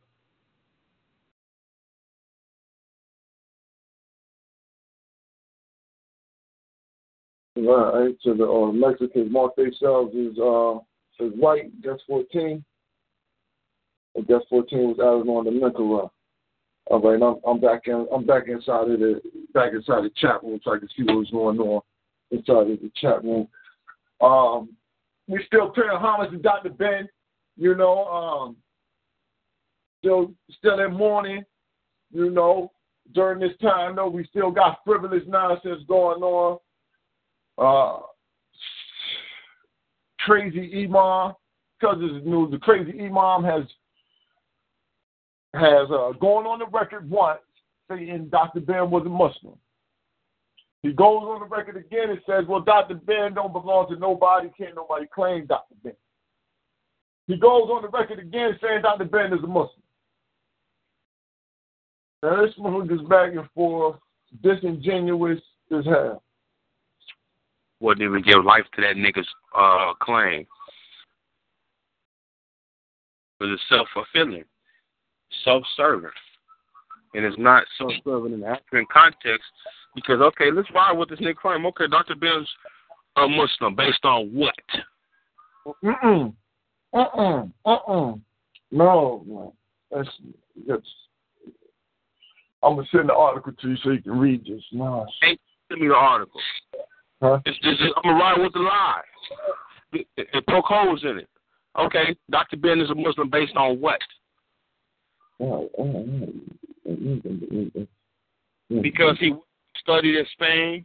Right, 7.57 8.15
so 8.21 8.35
the 8.35 8.47
uh, 8.47 8.71
Mexicans 8.73 9.33
mark 9.33 9.57
themselves 9.57 10.15
as 10.15 10.39
uh 10.39 10.81
as 11.21 11.33
white, 11.37 11.71
just 11.83 12.03
fourteen. 12.07 12.65
I 14.17 14.23
guess 14.23 14.41
fourteen 14.49 14.89
was 14.89 14.99
added 14.99 15.31
on 15.31 15.45
the 15.45 15.51
mental 15.51 15.97
run. 15.97 16.09
All 16.87 17.01
right, 17.01 17.23
I'm 17.23 17.37
I'm 17.47 17.61
back 17.61 17.83
in 17.87 18.07
I'm 18.13 18.27
back 18.27 18.49
inside 18.49 18.91
of 18.91 18.99
the 18.99 19.21
back 19.55 19.73
inside 19.73 20.03
the 20.05 20.11
chat 20.17 20.43
room 20.43 20.61
so 20.65 20.75
I 20.75 20.79
can 20.79 20.89
see 20.89 21.05
what's 21.05 21.31
going 21.31 21.59
on 21.59 21.83
inside 22.33 22.71
of 22.71 22.81
the 22.81 22.91
chat 22.97 23.23
room. 23.23 23.47
Um 24.21 24.71
we 25.29 25.43
still 25.47 25.71
paying 25.71 25.89
homage 25.91 26.33
to 26.33 26.39
Dr. 26.39 26.71
Ben, 26.71 27.09
you 27.57 27.77
know, 27.77 28.07
um 28.07 28.57
still 30.01 30.33
still 30.59 30.81
in 30.81 30.93
mourning, 30.93 31.45
you 32.11 32.31
know, 32.31 32.73
during 33.15 33.39
this 33.39 33.57
time 33.63 33.95
though 33.95 34.09
we 34.09 34.27
still 34.27 34.51
got 34.51 34.81
frivolous 34.85 35.23
nonsense 35.29 35.83
going 35.87 36.23
on. 36.23 36.59
Uh 37.57 38.03
crazy 40.31 40.85
imam, 40.85 41.35
because 41.79 41.97
it's 42.01 42.25
news, 42.25 42.53
the 42.53 42.59
crazy 42.59 42.93
imam 43.01 43.43
has 43.43 43.65
has 45.55 45.91
uh, 45.91 46.13
gone 46.21 46.47
on 46.47 46.61
the 46.61 46.67
record 46.67 47.11
once 47.11 47.41
saying 47.91 48.29
Dr. 48.31 48.61
Ben 48.61 48.89
was 48.89 49.03
a 49.05 49.09
Muslim. 49.09 49.59
He 50.83 50.93
goes 50.93 51.25
on 51.25 51.41
the 51.41 51.47
record 51.47 51.77
again 51.77 52.11
and 52.11 52.21
says, 52.25 52.45
well, 52.49 52.61
Dr. 52.61 52.95
Ben 52.95 53.35
don't 53.35 53.53
belong 53.53 53.89
to 53.89 53.97
nobody, 53.97 54.49
can't 54.57 54.77
nobody 54.77 55.07
claim 55.13 55.47
Dr. 55.47 55.75
Ben. 55.83 55.95
He 57.27 57.37
goes 57.37 57.69
on 57.69 57.83
the 57.83 57.89
record 57.89 58.21
again 58.21 58.57
saying 58.63 58.83
Dr. 58.83 59.07
Ben 59.07 59.33
is 59.33 59.43
a 59.43 59.49
Muslim. 59.49 59.83
Now 62.23 62.47
this 62.47 62.55
one 62.57 62.87
goes 62.87 63.03
back 63.09 63.33
and 63.33 63.51
forth, 63.53 63.97
disingenuous 64.45 65.41
as 65.77 65.85
hell. 65.85 66.23
Wouldn't 67.81 68.05
even 68.05 68.23
give 68.23 68.45
life 68.45 68.65
to 68.75 68.83
that 68.83 68.97
nigga's 68.97 69.29
uh, 69.57 69.95
claim. 70.01 70.47
Because 73.39 73.55
it's 73.55 73.63
self 73.69 73.89
fulfilling, 73.95 74.45
self 75.45 75.63
serving. 75.77 76.11
And 77.15 77.25
it's 77.25 77.39
not 77.39 77.65
self 77.79 77.93
serving 78.05 78.35
in 78.35 78.41
the 78.41 78.47
African 78.47 78.87
context 78.93 79.47
because, 79.95 80.21
okay, 80.21 80.51
let's 80.53 80.71
ride 80.75 80.97
with 80.97 81.09
this 81.09 81.19
nigga 81.21 81.37
claim. 81.37 81.67
Okay, 81.67 81.89
Dr. 81.89 82.15
Ben's 82.15 82.49
a 83.17 83.27
Muslim 83.27 83.75
based 83.75 84.05
on 84.05 84.29
what? 84.29 84.55
Mm-mm. 85.83 86.35
Uh-uh. 86.93 87.47
Uh-uh. 87.65 88.15
No, 88.71 89.25
no. 89.27 89.55
That's, 89.91 90.09
that's, 90.69 90.87
I'm 92.63 92.75
going 92.75 92.87
to 92.87 92.97
send 92.97 93.09
the 93.09 93.15
article 93.15 93.53
to 93.53 93.69
you 93.69 93.77
so 93.83 93.91
you 93.91 94.03
can 94.03 94.19
read 94.19 94.45
this. 94.45 94.63
No. 94.73 95.07
Hey, 95.23 95.39
send 95.69 95.81
me 95.81 95.89
the 95.89 95.95
article. 95.95 96.41
Huh? 97.21 97.39
It's, 97.45 97.59
it's, 97.63 97.81
I'm 97.97 98.03
going 98.03 98.17
to 98.17 98.23
ride 98.23 98.41
with 98.41 98.53
the 98.53 98.61
lie. 98.61 99.01
It, 99.93 100.07
it, 100.17 100.29
it 100.33 100.47
poke 100.47 100.67
holes 100.67 101.03
in 101.05 101.19
it. 101.19 101.29
Okay, 101.79 102.17
Dr. 102.31 102.57
Ben 102.57 102.81
is 102.81 102.91
a 102.91 102.95
Muslim 102.95 103.31
based 103.31 103.57
on 103.57 103.81
what? 103.81 104.01
Because 108.83 109.17
he 109.21 109.35
studied 109.79 110.17
in 110.17 110.27
Spain? 110.33 110.85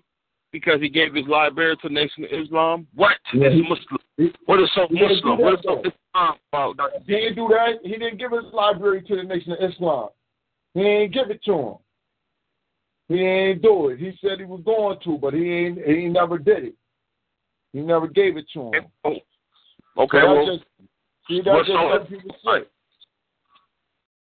Because 0.51 0.79
he 0.81 0.89
gave 0.89 1.13
his 1.13 1.25
library 1.27 1.75
to 1.81 1.89
the 1.89 1.93
Nation 1.93 2.23
of 2.23 2.29
Islam? 2.31 2.88
What 2.95 3.17
Yeah. 3.33 3.49
is 3.49 3.61
Muslim? 3.67 4.33
What 4.45 4.61
is 4.61 4.69
so 4.73 4.88
didn't 4.88 5.09
Muslim? 5.09 5.39
What 5.39 5.53
is 5.55 5.59
so 5.63 5.79
Islam 5.79 6.38
about, 6.51 6.77
Dr. 6.77 6.99
He 7.05 7.13
didn't 7.13 7.36
do 7.36 7.47
that. 7.49 7.79
He 7.83 7.91
didn't 7.93 8.17
give 8.17 8.31
his 8.31 8.53
library 8.53 9.01
to 9.03 9.15
the 9.15 9.23
Nation 9.23 9.53
of 9.53 9.69
Islam. 9.71 10.09
He 10.73 10.81
ain't 10.81 11.13
give 11.13 11.29
it 11.29 11.43
to 11.45 11.53
him. 11.53 11.75
He 13.07 13.21
ain't 13.21 13.61
do 13.61 13.89
it. 13.89 13.99
He 13.99 14.17
said 14.21 14.39
he 14.39 14.45
was 14.45 14.61
going 14.65 14.97
to, 15.03 15.17
but 15.17 15.33
he 15.33 15.51
ain't. 15.51 15.79
He 15.85 16.07
never 16.07 16.37
did 16.37 16.65
it. 16.65 16.75
He 17.71 17.81
never 17.81 18.07
gave 18.07 18.37
it 18.37 18.45
to 18.53 18.71
him. 18.71 18.85
Okay, 19.97 20.21
So 20.21 20.33
well, 20.33 20.45
just, 20.45 20.65
see, 21.27 21.41
that's 21.45 21.67
just 21.67 21.67
so- 21.67 21.87
what 21.87 22.09
people 22.09 22.35
say. 22.43 22.67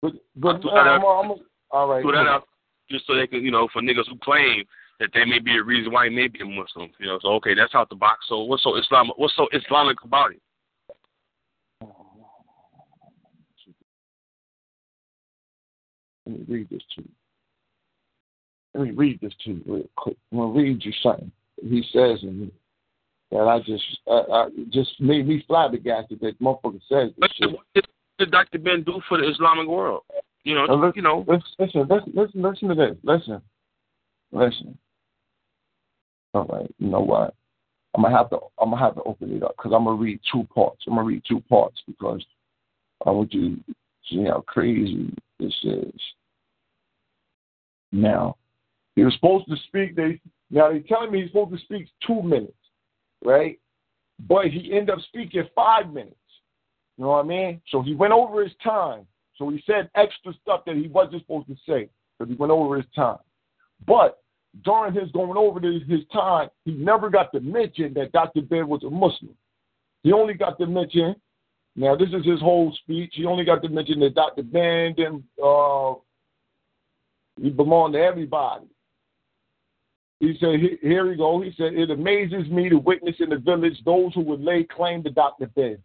But 0.02 0.14
but 0.36 0.62
that 0.62 0.70
I'm, 0.70 1.02
out. 1.02 1.22
I'm, 1.22 1.32
all 1.72 1.88
right. 1.88 2.04
throw 2.04 2.12
that 2.12 2.28
out 2.28 2.48
just 2.92 3.08
so 3.08 3.16
they 3.16 3.26
can, 3.26 3.42
you 3.42 3.50
know, 3.50 3.68
for 3.74 3.82
niggas 3.82 4.08
who 4.08 4.18
claim 4.22 4.64
that 5.00 5.10
there 5.14 5.26
may 5.26 5.40
be 5.40 5.58
a 5.58 5.64
reason 5.64 5.92
why 5.92 6.08
he 6.10 6.16
may 6.16 6.28
be 6.28 6.42
a 6.42 6.46
Muslim. 6.46 6.92
You 7.00 7.08
know, 7.08 7.20
so 7.22 7.30
okay, 7.36 7.56
that's 7.56 7.74
out 7.74 7.90
the 7.90 7.96
box. 7.96 8.26
So 8.30 8.44
what's 8.44 8.64
so 8.64 8.78
Islam? 8.78 9.12
What's 9.16 9.36
so 9.36 9.48
Islamic 9.52 10.04
about 10.04 10.32
it? 10.32 10.42
Let 16.26 16.40
me 16.40 16.46
read 16.48 16.70
this 16.70 16.82
to 16.96 17.02
you. 17.02 17.10
Let 18.76 18.84
me 18.84 18.92
read 18.92 19.22
this 19.22 19.32
to 19.46 19.52
you 19.52 19.62
real 19.66 19.90
quick. 19.96 20.18
I'm 20.32 20.38
gonna 20.40 20.52
read 20.52 20.84
you 20.84 20.92
something 21.02 21.32
he 21.62 21.82
says 21.94 22.20
in 22.24 22.52
here 23.32 23.40
that 23.40 23.48
I 23.48 23.60
just 23.60 23.84
uh, 24.06 24.20
uh, 24.20 24.50
just 24.70 25.00
made 25.00 25.28
me 25.28 25.46
flabbergasted 25.48 26.20
that 26.20 26.42
motherfucker 26.42 26.82
says 26.90 27.12
this 27.12 27.16
What 27.18 27.32
shit. 27.32 27.50
did, 27.50 27.54
what 27.54 27.86
did, 28.20 28.32
Dr. 28.32 28.60
Ben 28.60 28.84
do 28.84 29.00
for 29.08 29.18
the 29.18 29.30
Islamic 29.30 29.68
world? 29.68 30.04
You 30.44 30.56
know, 30.56 30.66
Now, 30.66 30.76
listen, 30.76 30.94
you 30.98 31.02
know. 31.04 31.26
Listen, 31.26 31.44
listen, 31.58 31.88
listen, 31.90 32.12
listen, 32.14 32.42
listen 32.42 32.68
to 32.68 32.76
this. 32.76 32.98
Listen, 33.04 33.42
listen. 34.34 34.78
All 36.34 36.46
right, 36.46 36.70
you 36.78 36.90
know 36.90 37.00
what? 37.00 37.34
I'm 37.96 38.04
gonna 38.04 38.16
have 38.18 38.30
to. 38.32 38.40
I'm 38.60 38.72
gonna 38.72 38.84
have 38.84 38.96
to 38.96 39.04
open 39.04 39.38
it 39.38 39.42
up 39.42 39.56
because 39.56 39.72
I'm 39.74 39.86
gonna 39.86 39.96
read 39.96 40.20
two 40.30 40.44
parts. 40.54 40.84
I'm 40.86 40.96
gonna 40.96 41.08
read 41.08 41.24
two 41.26 41.40
parts 41.48 41.82
because 41.88 42.24
I 43.06 43.12
want 43.12 43.34
you 43.34 43.56
to 43.56 43.64
see 44.10 44.26
how 44.26 44.44
crazy 44.46 45.16
this 45.40 45.56
is. 45.64 46.02
Now, 47.94 48.36
he 48.96 49.04
was 49.04 49.14
supposed 49.16 49.48
to 49.50 49.56
speak. 49.68 49.96
They 49.96 50.20
now 50.52 50.70
they're 50.70 50.80
telling 50.82 51.12
me 51.12 51.22
he's 51.22 51.30
supposed 51.30 51.52
to 51.52 51.64
speak 51.64 51.88
two 52.06 52.22
minutes, 52.22 52.54
right? 53.24 53.60
But 54.28 54.48
he 54.48 54.72
ended 54.72 54.92
up 54.92 55.02
speaking 55.08 55.44
five 55.56 55.92
minutes. 55.92 56.16
You 56.98 57.04
know 57.04 57.12
what 57.12 57.26
I 57.26 57.28
mean? 57.28 57.62
So 57.70 57.82
he 57.82 57.94
went 57.94 58.14
over 58.14 58.44
his 58.44 58.54
time. 58.64 59.06
So 59.38 59.50
he 59.50 59.62
said 59.66 59.90
extra 59.96 60.34
stuff 60.42 60.62
that 60.66 60.76
he 60.76 60.88
wasn't 60.88 61.22
supposed 61.24 61.48
to 61.48 61.56
say 61.68 61.90
because 62.18 62.32
he 62.32 62.36
went 62.36 62.52
over 62.52 62.78
his 62.78 62.86
time. 62.96 63.18
But 63.86 64.20
during 64.64 64.94
his 64.94 65.12
going 65.12 65.38
over 65.38 65.60
his, 65.60 65.82
his 65.88 66.08
time, 66.14 66.50
he 66.64 66.72
never 66.72 67.10
got 67.10 67.34
to 67.34 67.42
mention 67.42 67.94
that 67.96 68.14
Dr. 68.14 68.42
Ben 68.42 68.68
was 68.68 68.84
a 68.84 68.90
Muslim. 68.90 69.36
He 70.04 70.14
only 70.14 70.34
got 70.34 70.58
to 70.60 70.66
mention, 70.66 71.16
now 71.76 71.96
this 71.96 72.10
is 72.10 72.26
his 72.26 72.40
whole 72.40 72.74
speech, 72.84 73.14
he 73.16 73.26
only 73.26 73.44
got 73.44 73.62
to 73.64 73.70
mention 73.70 74.00
that 74.00 74.16
Dr. 74.16 74.44
Ben 74.44 74.94
didn't, 74.94 75.26
uh, 75.44 75.96
he 77.42 77.50
belonged 77.50 77.96
to 77.96 78.00
everybody. 78.00 78.68
He 80.26 80.36
said, 80.40 80.60
here 80.82 81.08
we 81.08 81.16
go. 81.16 81.40
He 81.42 81.54
said, 81.56 81.74
it 81.74 81.92
amazes 81.92 82.50
me 82.50 82.68
to 82.70 82.78
witness 82.78 83.16
in 83.20 83.30
the 83.30 83.38
village 83.38 83.78
those 83.86 84.12
who 84.16 84.22
would 84.22 84.42
lay 84.42 84.64
claim 84.64 85.04
to 85.04 85.12
Dr. 85.12 85.46
Ben. 85.56 85.78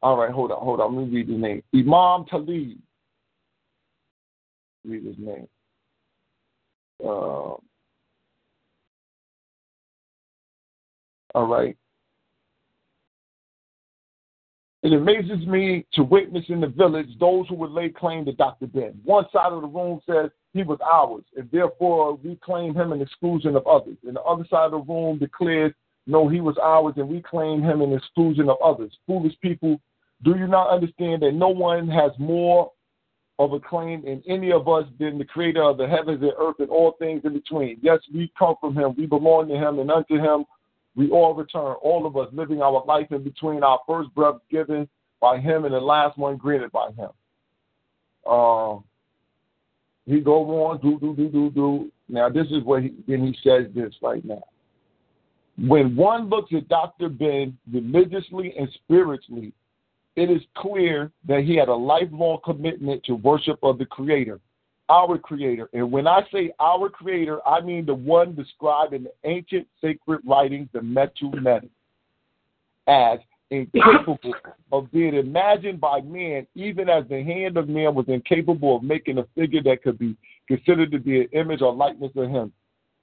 All 0.00 0.16
right, 0.16 0.30
hold 0.30 0.50
on, 0.50 0.64
hold 0.64 0.80
on. 0.80 0.96
Let 0.96 1.08
me 1.08 1.16
read 1.16 1.28
his 1.28 1.38
name. 1.38 1.62
Imam 1.74 2.24
Talib. 2.24 2.78
Read 4.86 5.04
his 5.04 5.18
name. 5.18 5.46
Uh, 7.04 7.06
all 7.06 7.60
right. 11.34 11.76
It 14.82 14.94
amazes 14.94 15.46
me 15.46 15.84
to 15.92 16.02
witness 16.02 16.46
in 16.48 16.62
the 16.62 16.66
village 16.66 17.10
those 17.18 17.46
who 17.48 17.56
would 17.56 17.72
lay 17.72 17.90
claim 17.90 18.24
to 18.24 18.32
Dr. 18.32 18.68
Ben. 18.68 18.98
One 19.04 19.26
side 19.30 19.52
of 19.52 19.60
the 19.60 19.68
room 19.68 20.00
says 20.06 20.30
he 20.52 20.62
was 20.62 20.78
ours, 20.84 21.24
and 21.36 21.48
therefore 21.52 22.14
we 22.14 22.36
claim 22.42 22.74
him 22.74 22.92
in 22.92 23.00
exclusion 23.00 23.56
of 23.56 23.66
others. 23.66 23.96
And 24.06 24.16
the 24.16 24.22
other 24.22 24.44
side 24.50 24.72
of 24.72 24.86
the 24.86 24.92
room 24.92 25.18
declares, 25.18 25.72
no, 26.06 26.28
he 26.28 26.40
was 26.40 26.56
ours, 26.60 26.94
and 26.96 27.08
we 27.08 27.22
claim 27.22 27.62
him 27.62 27.82
in 27.82 27.92
exclusion 27.92 28.48
of 28.48 28.56
others. 28.64 28.92
Foolish 29.06 29.34
people, 29.40 29.80
do 30.22 30.36
you 30.36 30.48
not 30.48 30.70
understand 30.70 31.22
that 31.22 31.32
no 31.32 31.48
one 31.48 31.88
has 31.88 32.10
more 32.18 32.72
of 33.38 33.52
a 33.52 33.60
claim 33.60 34.04
in 34.04 34.22
any 34.28 34.52
of 34.52 34.68
us 34.68 34.84
than 34.98 35.18
the 35.18 35.24
creator 35.24 35.62
of 35.62 35.78
the 35.78 35.86
heavens 35.86 36.20
and 36.20 36.32
earth 36.38 36.56
and 36.58 36.68
all 36.68 36.96
things 36.98 37.22
in 37.24 37.32
between? 37.32 37.78
Yes, 37.80 37.98
we 38.12 38.32
come 38.38 38.56
from 38.60 38.76
him, 38.76 38.94
we 38.98 39.06
belong 39.06 39.48
to 39.48 39.54
him, 39.54 39.78
and 39.78 39.90
unto 39.90 40.16
him 40.16 40.44
we 40.96 41.10
all 41.10 41.34
return, 41.34 41.76
all 41.82 42.06
of 42.06 42.16
us 42.16 42.28
living 42.32 42.60
our 42.60 42.84
life 42.84 43.06
in 43.12 43.22
between 43.22 43.62
our 43.62 43.78
first 43.86 44.12
breath 44.14 44.36
given 44.50 44.88
by 45.20 45.38
him 45.38 45.64
and 45.64 45.74
the 45.74 45.80
last 45.80 46.18
one 46.18 46.36
granted 46.36 46.72
by 46.72 46.88
him. 46.88 47.10
Um, 48.30 48.84
he 50.10 50.20
go 50.20 50.64
on, 50.66 50.80
do, 50.80 50.98
do, 50.98 51.14
do, 51.14 51.28
do, 51.28 51.50
do. 51.50 51.92
Now, 52.08 52.28
this 52.28 52.46
is 52.48 52.62
what 52.64 52.82
he, 52.82 52.94
then 53.06 53.26
he 53.26 53.36
says 53.42 53.66
this 53.74 53.94
right 54.02 54.24
now. 54.24 54.42
When 55.58 55.94
one 55.94 56.28
looks 56.28 56.52
at 56.54 56.68
Dr. 56.68 57.08
Ben 57.08 57.56
religiously 57.72 58.54
and 58.58 58.68
spiritually, 58.84 59.52
it 60.16 60.30
is 60.30 60.42
clear 60.56 61.10
that 61.28 61.44
he 61.44 61.56
had 61.56 61.68
a 61.68 61.74
lifelong 61.74 62.38
commitment 62.44 63.04
to 63.04 63.14
worship 63.14 63.58
of 63.62 63.78
the 63.78 63.86
Creator. 63.86 64.40
our 64.90 65.18
Creator. 65.18 65.68
And 65.72 65.90
when 65.90 66.06
I 66.06 66.22
say 66.32 66.52
our 66.58 66.88
Creator, 66.88 67.46
I 67.46 67.60
mean 67.60 67.86
the 67.86 67.94
one 67.94 68.34
described 68.34 68.92
in 68.92 69.04
the 69.04 69.12
ancient 69.24 69.66
sacred 69.80 70.20
writings, 70.26 70.68
the 70.72 70.80
Metu 70.80 71.32
Neter, 71.34 71.68
as 72.86 73.20
incapable 73.50 74.18
of 74.72 74.90
being 74.92 75.14
imagined 75.14 75.80
by 75.80 76.00
man, 76.00 76.46
even 76.54 76.88
as 76.88 77.04
the 77.08 77.22
hand 77.22 77.56
of 77.56 77.68
man 77.68 77.94
was 77.94 78.06
incapable 78.08 78.76
of 78.76 78.82
making 78.82 79.18
a 79.18 79.26
figure 79.34 79.62
that 79.62 79.82
could 79.82 79.98
be 79.98 80.16
considered 80.48 80.90
to 80.92 80.98
be 80.98 81.20
an 81.20 81.28
image 81.32 81.62
or 81.62 81.74
likeness 81.74 82.12
of 82.16 82.28
him. 82.30 82.52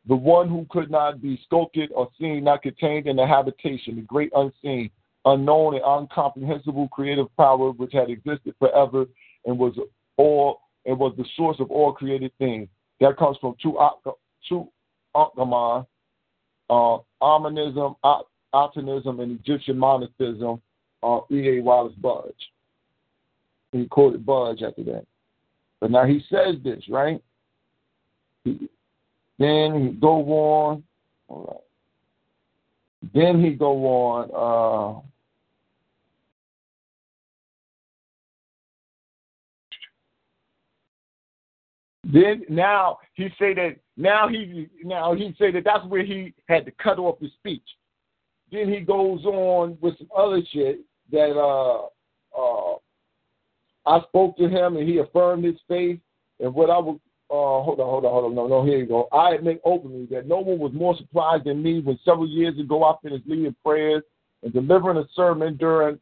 The 0.08 0.16
one 0.16 0.48
who 0.48 0.66
could 0.70 0.90
not 0.90 1.22
be 1.22 1.40
sculpted 1.46 1.92
or 1.94 2.10
seen, 2.20 2.46
not 2.46 2.64
contained 2.64 3.08
in 3.08 3.18
the 3.18 3.28
habitation, 3.28 3.98
the 3.98 4.02
great 4.02 4.32
unseen, 4.34 4.90
unknown, 5.26 5.76
and 5.76 5.84
incomprehensible 5.84 6.88
creative 6.90 7.36
power 7.36 7.72
which 7.72 7.92
had 7.94 8.10
existed 8.10 8.56
forever 8.58 9.06
and 9.46 9.60
was 9.60 9.78
all 10.16 10.62
and 10.86 10.98
was 10.98 11.14
the 11.18 11.26
source 11.36 11.58
of 11.60 11.70
all 11.70 11.92
created 11.92 12.32
things. 12.38 12.70
That 13.02 13.18
comes 13.18 13.38
from 13.42 13.56
two 13.62 13.78
two 14.48 14.70
Ankama, 15.16 15.86
uh, 16.70 16.98
Amenism, 17.22 17.96
Atenism, 18.58 19.22
and 19.22 19.40
Egyptian 19.40 19.78
monotheism, 19.78 20.62
uh, 21.04 21.20
E.A. 21.32 21.62
Wallis 21.62 21.94
Budge. 21.96 22.52
He 23.72 23.86
quoted 23.86 24.26
Budge 24.26 24.64
after 24.64 24.84
that. 24.86 25.06
But 25.80 25.92
now 25.92 26.06
he 26.06 26.24
says 26.30 26.56
this, 26.64 26.84
right? 26.90 27.22
He, 28.44 28.70
then 29.38 29.88
he 29.88 30.00
go 30.00 30.22
on. 30.22 30.84
All 31.28 31.46
right. 31.48 33.14
Then 33.14 33.44
he 33.44 33.52
go 33.52 33.86
on. 33.86 35.02
Uh, 35.04 35.08
Then 42.12 42.44
now 42.48 43.00
he 43.16 43.28
say 43.38 43.54
that 43.54 43.76
now 43.98 44.30
he 44.30 44.70
now 44.82 45.14
he 45.14 45.36
say 45.38 45.52
that 45.52 45.66
that's 45.66 45.86
where 45.88 46.06
he 46.06 46.34
had 46.48 46.66
to 46.66 46.72
cut 46.72 47.00
off 47.00 47.20
his 47.20 47.34
speech. 47.34 47.64
Then 48.52 48.72
he 48.72 48.80
goes 48.80 49.24
on 49.26 49.78
with 49.82 49.98
some 49.98 50.08
other 50.16 50.42
shit 50.52 50.82
that 51.12 51.38
uh 51.38 51.88
uh 52.38 52.78
I 53.86 54.02
spoke 54.08 54.38
to 54.38 54.50
him 54.50 54.78
and 54.78 54.88
he 54.88 54.98
affirmed 55.00 55.46
his 55.46 55.56
faith. 55.68 56.00
And 56.40 56.54
what 56.54 56.70
I 56.70 56.78
would 56.78 56.96
uh 57.30 57.62
hold 57.64 57.80
on, 57.80 57.90
hold 57.90 58.06
on, 58.06 58.12
hold 58.12 58.26
on, 58.26 58.36
no, 58.36 58.48
no, 58.48 58.66
here 58.66 58.80
you 58.80 58.86
go. 58.86 59.08
I 59.12 59.36
admit 59.36 59.62
openly 59.66 60.08
that 60.12 60.28
no 60.28 60.38
one 60.40 60.60
was 60.60 60.74
more 60.74 60.96
surprised 60.98 61.46
than 61.46 61.62
me 61.62 61.80
when 61.80 62.00
several 62.06 62.28
years 62.28 62.58
ago 62.60 62.84
I 62.84 62.96
finished 63.02 63.28
leading 63.28 63.56
prayers 63.64 64.04
and 64.44 64.54
delivering 64.54 64.98
a 64.98 65.06
sermon 65.16 65.58
during 65.58 66.00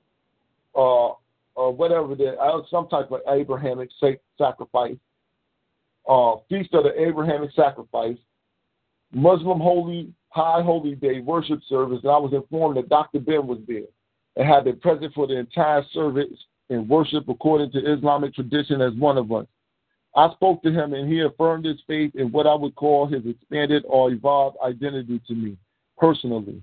uh 0.75 1.09
uh 1.09 1.71
whatever 1.71 2.15
the 2.15 2.37
uh, 2.37 2.61
some 2.69 2.87
type 2.87 3.11
of 3.11 3.21
Abrahamic 3.27 3.89
sacrifice 4.37 4.97
uh, 6.07 6.35
Feast 6.49 6.73
of 6.73 6.83
the 6.83 7.01
Abrahamic 7.01 7.51
Sacrifice, 7.55 8.17
Muslim 9.15 9.61
Holy 9.61 10.13
High 10.29 10.61
Holy 10.61 10.95
Day 10.95 11.21
worship 11.21 11.61
service, 11.69 11.99
and 12.03 12.11
I 12.11 12.17
was 12.17 12.33
informed 12.33 12.75
that 12.75 12.89
Dr. 12.89 13.19
Ben 13.19 13.47
was 13.47 13.59
there 13.65 13.87
and 14.35 14.45
had 14.45 14.65
been 14.65 14.77
present 14.81 15.13
for 15.13 15.25
the 15.25 15.37
entire 15.37 15.83
service 15.93 16.37
in 16.69 16.87
worship 16.89 17.29
according 17.29 17.71
to 17.71 17.93
Islamic 17.93 18.33
tradition 18.35 18.81
as 18.81 18.93
one 18.95 19.17
of 19.17 19.31
us. 19.31 19.45
I 20.17 20.29
spoke 20.33 20.61
to 20.63 20.71
him 20.71 20.93
and 20.93 21.11
he 21.11 21.21
affirmed 21.21 21.63
his 21.63 21.79
faith 21.87 22.11
in 22.15 22.31
what 22.31 22.45
I 22.45 22.55
would 22.55 22.75
call 22.75 23.07
his 23.07 23.25
expanded 23.25 23.83
or 23.87 24.11
evolved 24.11 24.57
identity 24.61 25.21
to 25.27 25.33
me 25.33 25.57
personally. 25.97 26.61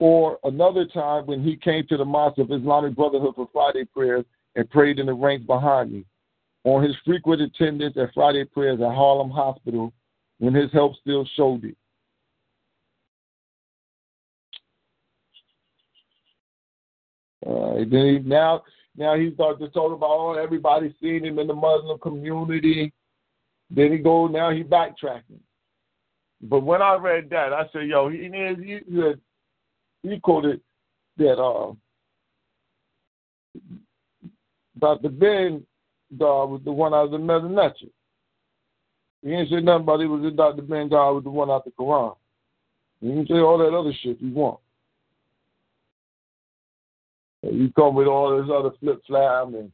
Or 0.00 0.38
another 0.44 0.84
time 0.84 1.24
when 1.24 1.42
he 1.42 1.56
came 1.56 1.86
to 1.86 1.96
the 1.96 2.04
Mosque 2.04 2.38
of 2.38 2.52
Islamic 2.52 2.94
Brotherhood 2.94 3.34
for 3.36 3.48
Friday 3.52 3.86
prayers 3.86 4.26
and 4.54 4.68
prayed 4.68 4.98
in 4.98 5.06
the 5.06 5.14
ranks 5.14 5.46
behind 5.46 5.92
me 5.92 6.04
on 6.64 6.82
his 6.82 6.96
frequent 7.06 7.40
attendance 7.40 7.96
at 7.96 8.12
Friday 8.12 8.44
prayers 8.44 8.80
at 8.80 8.94
Harlem 8.94 9.30
Hospital 9.30 9.92
when 10.38 10.54
his 10.54 10.72
health 10.72 10.94
still 11.00 11.26
showed 11.36 11.64
it. 11.64 11.76
Uh, 17.46 17.84
then 17.90 18.06
he, 18.06 18.18
now, 18.24 18.62
now 18.96 19.16
he 19.16 19.32
starts 19.34 19.60
to 19.60 19.68
talk 19.68 19.92
about 19.92 20.08
oh, 20.08 20.32
everybody 20.32 20.94
seeing 21.00 21.24
him 21.24 21.38
in 21.38 21.46
the 21.46 21.54
Muslim 21.54 21.98
community. 21.98 22.92
Then 23.70 23.92
he 23.92 23.98
goes 23.98 24.30
now 24.32 24.50
he 24.50 24.62
backtracking. 24.62 25.40
But 26.40 26.60
when 26.60 26.82
I 26.82 26.94
read 26.96 27.28
that, 27.30 27.52
I 27.52 27.64
said, 27.72 27.86
"Yo, 27.86 28.08
he 28.08 28.30
he, 28.30 28.80
he, 28.88 29.12
he 30.02 30.20
quoted 30.20 30.60
that 31.16 31.38
uh, 31.38 31.72
Dr. 34.78 35.08
Ben 35.08 35.66
God 36.18 36.50
was 36.50 36.60
the 36.64 36.72
one 36.72 36.94
out 36.94 37.06
of 37.06 37.10
the 37.10 37.18
Mezanetri. 37.18 37.90
He 39.24 39.30
didn't 39.30 39.48
say 39.48 39.60
nothing 39.60 39.84
about 39.84 40.02
it 40.02 40.06
was 40.06 40.32
Dr. 40.34 40.60
Ben 40.60 40.90
God 40.90 41.12
was 41.12 41.24
the 41.24 41.30
one 41.30 41.50
out 41.50 41.64
the 41.64 41.70
Quran. 41.70 42.14
You 43.00 43.14
didn't 43.14 43.28
say 43.28 43.38
all 43.38 43.56
that 43.56 43.74
other 43.74 43.92
shit 44.02 44.20
you 44.20 44.34
want. 44.34 44.60
And 47.42 47.58
you 47.58 47.72
come 47.72 47.94
with 47.94 48.06
all 48.06 48.36
this 48.36 48.50
other 48.54 48.70
flip 48.78 49.00
flam 49.06 49.54
and 49.54 49.72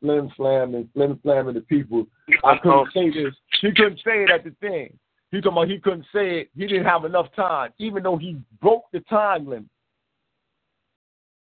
flim 0.00 0.30
flam 0.34 0.74
and 0.74 0.88
flim 0.94 1.18
flam 1.22 1.48
and 1.48 1.56
the 1.56 1.60
people. 1.60 2.06
I 2.42 2.56
couldn't 2.62 2.88
say 2.94 3.10
this. 3.10 3.34
He 3.60 3.72
couldn't 3.72 3.98
say 3.98 4.24
it 4.24 4.30
at 4.30 4.44
the 4.44 4.54
thing. 4.60 4.98
He 5.30 5.42
talking 5.42 5.52
about 5.52 5.68
he 5.68 5.78
couldn't 5.78 6.06
say 6.10 6.40
it. 6.40 6.50
He 6.56 6.66
didn't 6.66 6.86
have 6.86 7.04
enough 7.04 7.26
time, 7.36 7.72
even 7.78 8.02
though 8.02 8.16
he 8.16 8.38
broke 8.62 8.84
the 8.94 9.00
time 9.00 9.46
limit. 9.46 9.68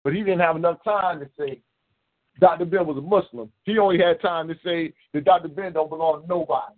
But 0.05 0.15
he 0.15 0.21
didn't 0.21 0.41
have 0.41 0.55
enough 0.55 0.83
time 0.85 1.19
to 1.19 1.29
say 1.37 1.61
Dr. 2.39 2.67
Ben 2.67 2.87
was 2.87 2.99
a 2.99 3.01
Muslim. 3.01 3.51
He 3.65 3.79
only 3.79 3.99
had 3.99 4.21
time 4.21 4.47
to 4.47 4.55
say 4.65 4.93
that 5.13 5.25
Dr. 5.25 5.49
Ben 5.49 5.73
don't 5.73 5.91
belong 5.91 6.23
to 6.23 6.29
nobody. 6.29 6.75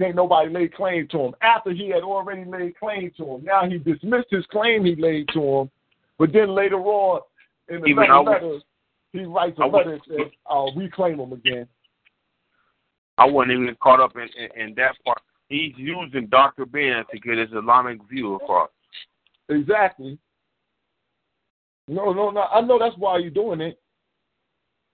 Ain't 0.00 0.16
nobody 0.16 0.50
laid 0.50 0.74
claim 0.74 1.06
to 1.08 1.18
him. 1.18 1.34
After 1.42 1.70
he 1.70 1.90
had 1.90 2.02
already 2.02 2.44
laid 2.44 2.76
claim 2.78 3.12
to 3.18 3.34
him, 3.34 3.44
now 3.44 3.68
he 3.68 3.78
dismissed 3.78 4.28
his 4.30 4.44
claim 4.46 4.84
he 4.84 4.96
laid 4.96 5.28
to 5.28 5.40
him. 5.40 5.70
But 6.18 6.32
then 6.32 6.54
later 6.54 6.78
on, 6.78 7.20
in 7.68 7.80
the 7.80 7.86
Even 7.86 8.24
letter, 8.24 8.58
he 9.12 9.24
writes 9.24 9.58
a 9.62 9.66
letter 9.66 9.94
and 9.94 10.02
says, 10.08 10.32
"I'll 10.46 10.74
reclaim 10.74 11.20
him 11.20 11.32
again." 11.32 11.68
I 13.18 13.26
wasn't 13.26 13.52
even 13.52 13.76
caught 13.80 14.00
up 14.00 14.16
in, 14.16 14.28
in, 14.42 14.68
in 14.68 14.74
that 14.76 14.96
part. 15.04 15.20
He's 15.48 15.74
using 15.76 16.26
Dr. 16.28 16.64
Ben 16.64 17.04
to 17.10 17.20
get 17.20 17.38
his 17.38 17.50
Islamic 17.50 18.02
view 18.08 18.36
across. 18.36 18.70
Exactly. 19.48 20.18
No, 21.88 22.12
no, 22.12 22.30
no. 22.30 22.42
I 22.42 22.62
know 22.62 22.78
that's 22.78 22.96
why 22.96 23.18
you're 23.18 23.30
doing 23.30 23.60
it. 23.60 23.78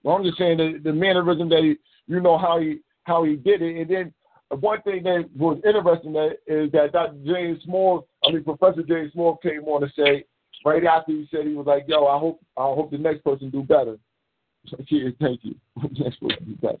I'm 0.05 0.23
just 0.23 0.37
saying 0.37 0.57
the, 0.57 0.79
the 0.83 0.93
mannerism 0.93 1.49
that 1.49 1.59
he, 1.63 1.77
you 2.07 2.19
know 2.19 2.37
how 2.37 2.59
he 2.59 2.79
how 3.03 3.23
he 3.23 3.35
did 3.35 3.61
it, 3.61 3.81
and 3.81 3.89
then 3.89 4.13
one 4.49 4.81
thing 4.81 5.03
that 5.03 5.29
was 5.35 5.59
interesting 5.65 6.13
that 6.13 6.37
is 6.47 6.71
that 6.71 6.91
Dr. 6.91 7.17
James 7.25 7.61
Small, 7.63 8.07
I 8.25 8.31
mean 8.31 8.43
Professor 8.43 8.83
James 8.83 9.13
Small 9.13 9.37
came 9.37 9.63
on 9.65 9.81
to 9.81 9.89
say 9.95 10.25
right 10.65 10.83
after 10.85 11.11
he 11.11 11.27
said 11.31 11.45
he 11.45 11.53
was 11.53 11.67
like, 11.67 11.85
"Yo, 11.87 12.05
I 12.05 12.17
hope 12.17 12.41
I 12.57 12.63
hope 12.63 12.91
the 12.91 12.97
next 12.97 13.23
person 13.23 13.49
do 13.49 13.63
better." 13.63 13.97
Yeah, 14.89 15.09
thank 15.21 15.41
you. 15.43 15.55
next 15.97 16.19
person 16.19 16.45
do 16.45 16.55
better. 16.61 16.77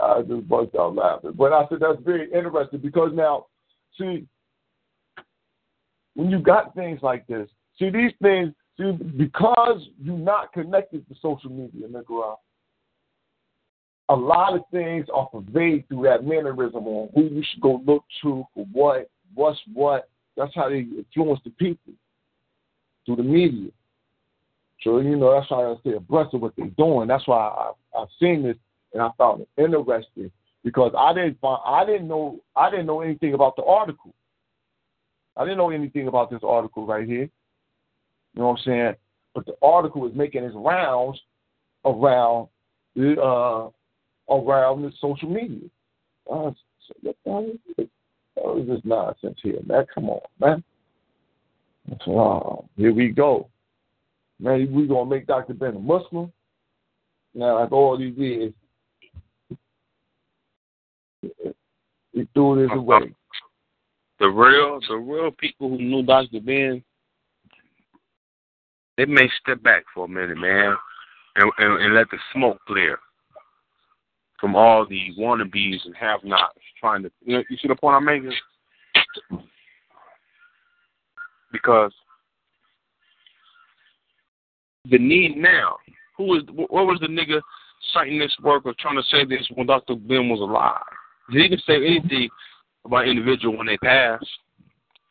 I 0.00 0.22
just 0.22 0.48
burst 0.48 0.74
out 0.78 0.94
laughing. 0.94 1.32
But 1.36 1.52
I 1.52 1.66
said 1.68 1.78
that's 1.80 2.02
very 2.04 2.32
interesting 2.32 2.80
because 2.80 3.10
now, 3.14 3.46
see, 3.98 4.26
when 6.14 6.30
you 6.30 6.38
got 6.38 6.74
things 6.74 7.00
like 7.02 7.26
this, 7.26 7.48
see 7.78 7.90
these 7.90 8.12
things, 8.22 8.52
see 8.78 8.92
because 8.92 9.86
you're 10.02 10.16
not 10.16 10.52
connected 10.52 11.06
to 11.08 11.14
social 11.20 11.50
media, 11.50 11.86
Nicaragua, 11.86 12.36
a 14.08 14.14
lot 14.14 14.54
of 14.54 14.62
things 14.70 15.06
are 15.14 15.26
pervaded 15.26 15.86
through 15.88 16.04
that 16.04 16.24
mannerism 16.24 16.86
on 16.86 17.10
who 17.14 17.24
you 17.24 17.42
should 17.50 17.60
go 17.60 17.82
look 17.86 18.04
to 18.22 18.44
for 18.54 18.66
what, 18.72 19.10
what's 19.34 19.58
what. 19.72 20.08
That's 20.36 20.54
how 20.54 20.68
they 20.68 20.78
influence 20.78 21.40
the 21.44 21.50
people 21.50 21.92
through 23.04 23.16
the 23.16 23.22
media. 23.22 23.70
So 24.82 25.00
you 25.00 25.16
know 25.16 25.32
that's 25.32 25.50
why 25.50 25.64
I 25.64 25.74
stay 25.80 25.94
abreast 25.94 26.34
of 26.34 26.40
what 26.40 26.54
they're 26.56 26.68
doing. 26.68 27.08
That's 27.08 27.26
why 27.26 27.36
I, 27.38 27.98
I've 27.98 28.08
seen 28.20 28.42
this 28.44 28.56
and 28.94 29.02
I 29.02 29.10
found 29.18 29.42
it 29.42 29.48
interesting 29.58 30.30
because 30.64 30.92
I 30.96 31.12
didn't 31.12 31.40
find 31.40 31.60
I 31.66 31.84
didn't 31.84 32.08
know 32.08 32.40
I 32.54 32.70
didn't 32.70 32.86
know 32.86 33.00
anything 33.00 33.34
about 33.34 33.56
the 33.56 33.64
article. 33.64 34.14
I 35.36 35.44
didn't 35.44 35.58
know 35.58 35.70
anything 35.70 36.08
about 36.08 36.30
this 36.30 36.40
article 36.42 36.86
right 36.86 37.06
here. 37.06 37.28
You 38.34 38.42
know 38.42 38.48
what 38.48 38.58
I'm 38.60 38.64
saying? 38.64 38.94
But 39.34 39.46
the 39.46 39.54
article 39.62 40.06
is 40.06 40.14
making 40.14 40.44
its 40.44 40.54
rounds 40.56 41.20
around 41.84 42.48
the 42.94 43.20
uh, 43.20 43.70
around 44.34 44.82
the 44.82 44.92
social 45.00 45.28
media. 45.28 45.68
Uh, 46.30 46.50
so 46.86 47.14
what 47.24 48.58
is 48.58 48.68
this 48.68 48.80
nonsense 48.84 49.38
here, 49.42 49.60
man? 49.66 49.86
Come 49.94 50.10
on, 50.10 50.20
man. 50.40 50.64
Oh, 52.06 52.68
here 52.76 52.92
we 52.92 53.08
go. 53.08 53.48
Man, 54.38 54.72
we 54.72 54.86
gonna 54.86 55.08
make 55.08 55.26
Dr. 55.26 55.54
Ben 55.54 55.76
a 55.76 55.78
Muslim. 55.78 56.32
Now, 57.34 57.60
like 57.60 57.72
all 57.72 57.98
these 57.98 58.16
years, 58.16 58.52
he 62.12 62.28
threw 62.34 62.66
this 62.66 62.76
away 62.76 63.12
the 64.18 64.28
real 64.28 64.80
the 64.88 64.96
real 64.96 65.30
people 65.30 65.70
who 65.70 65.78
knew 65.78 66.02
Dr. 66.02 66.40
Ben, 66.40 66.82
they 68.98 69.06
may 69.06 69.30
step 69.40 69.62
back 69.62 69.84
for 69.94 70.04
a 70.04 70.08
minute, 70.08 70.36
man. 70.36 70.76
and, 71.36 71.50
and, 71.58 71.82
and 71.82 71.94
let 71.94 72.10
the 72.10 72.18
smoke 72.34 72.58
clear 72.66 72.98
from 74.40 74.56
all 74.56 74.84
the 74.86 75.10
wannabes 75.18 75.86
and 75.86 75.94
have-nots 75.98 76.58
trying 76.78 77.04
to. 77.04 77.10
You, 77.24 77.36
know, 77.36 77.44
you 77.48 77.56
see 77.56 77.68
the 77.68 77.76
point 77.76 77.96
I'm 77.96 78.04
making? 78.04 78.32
Because 81.52 81.92
the 84.90 84.98
need 84.98 85.36
now. 85.36 85.76
Who 86.16 86.24
was 86.24 86.42
what 86.52 86.86
was 86.86 86.98
the 87.00 87.06
nigga 87.06 87.40
citing 87.94 88.18
this 88.18 88.34
work 88.42 88.66
or 88.66 88.74
trying 88.80 88.96
to 88.96 89.02
say 89.04 89.24
this 89.24 89.46
when 89.54 89.68
Dr. 89.68 89.94
Ben 89.94 90.28
was 90.28 90.40
alive? 90.40 90.82
He 91.30 91.40
didn't 91.40 91.62
say 91.64 91.76
anything 91.76 92.28
about 92.84 93.06
individual 93.06 93.56
when 93.56 93.68
they 93.68 93.76
pass. 93.78 94.20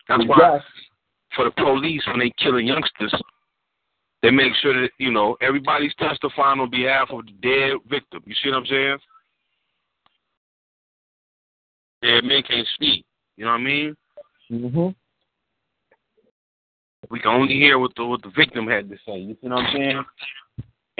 That's 0.09 0.23
why 0.27 0.59
for 1.35 1.45
the 1.45 1.51
police 1.51 2.01
when 2.07 2.19
they 2.19 2.33
killing 2.41 2.67
youngsters, 2.67 3.13
they 4.21 4.31
make 4.31 4.53
sure 4.61 4.79
that 4.81 4.89
you 4.97 5.11
know 5.11 5.37
everybody's 5.41 5.93
testifying 5.95 6.59
on 6.59 6.69
behalf 6.69 7.09
of 7.11 7.25
the 7.25 7.31
dead 7.41 7.77
victim. 7.89 8.23
You 8.25 8.35
see 8.41 8.49
what 8.49 8.57
I'm 8.57 8.65
saying? 8.65 8.97
Dead 12.01 12.23
men 12.23 12.43
can't 12.43 12.67
speak. 12.75 13.05
You 13.35 13.45
know 13.45 13.51
what 13.51 13.61
I 13.61 13.63
mean? 13.63 13.97
Mhm. 14.51 14.95
We 17.09 17.19
can 17.19 17.31
only 17.31 17.55
hear 17.55 17.79
what 17.79 17.95
the 17.95 18.05
what 18.05 18.21
the 18.21 18.31
victim 18.35 18.67
had 18.67 18.89
to 18.89 18.97
say. 19.05 19.17
You 19.17 19.37
see 19.41 19.47
what 19.47 19.63
I'm 19.63 19.73
saying? 19.73 20.05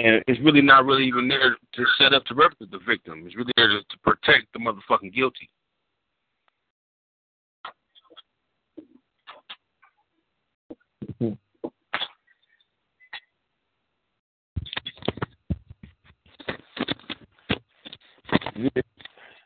And 0.00 0.22
it's 0.28 0.40
really 0.40 0.62
not 0.62 0.84
really 0.84 1.06
even 1.06 1.26
there 1.26 1.56
to 1.74 1.86
set 1.98 2.14
up 2.14 2.24
to 2.26 2.34
represent 2.34 2.70
the 2.70 2.78
victim. 2.86 3.24
It's 3.26 3.34
really 3.34 3.52
there 3.56 3.66
to, 3.66 3.80
to 3.80 3.98
protect 4.04 4.46
the 4.52 4.60
motherfucking 4.60 5.12
guilty. 5.12 5.50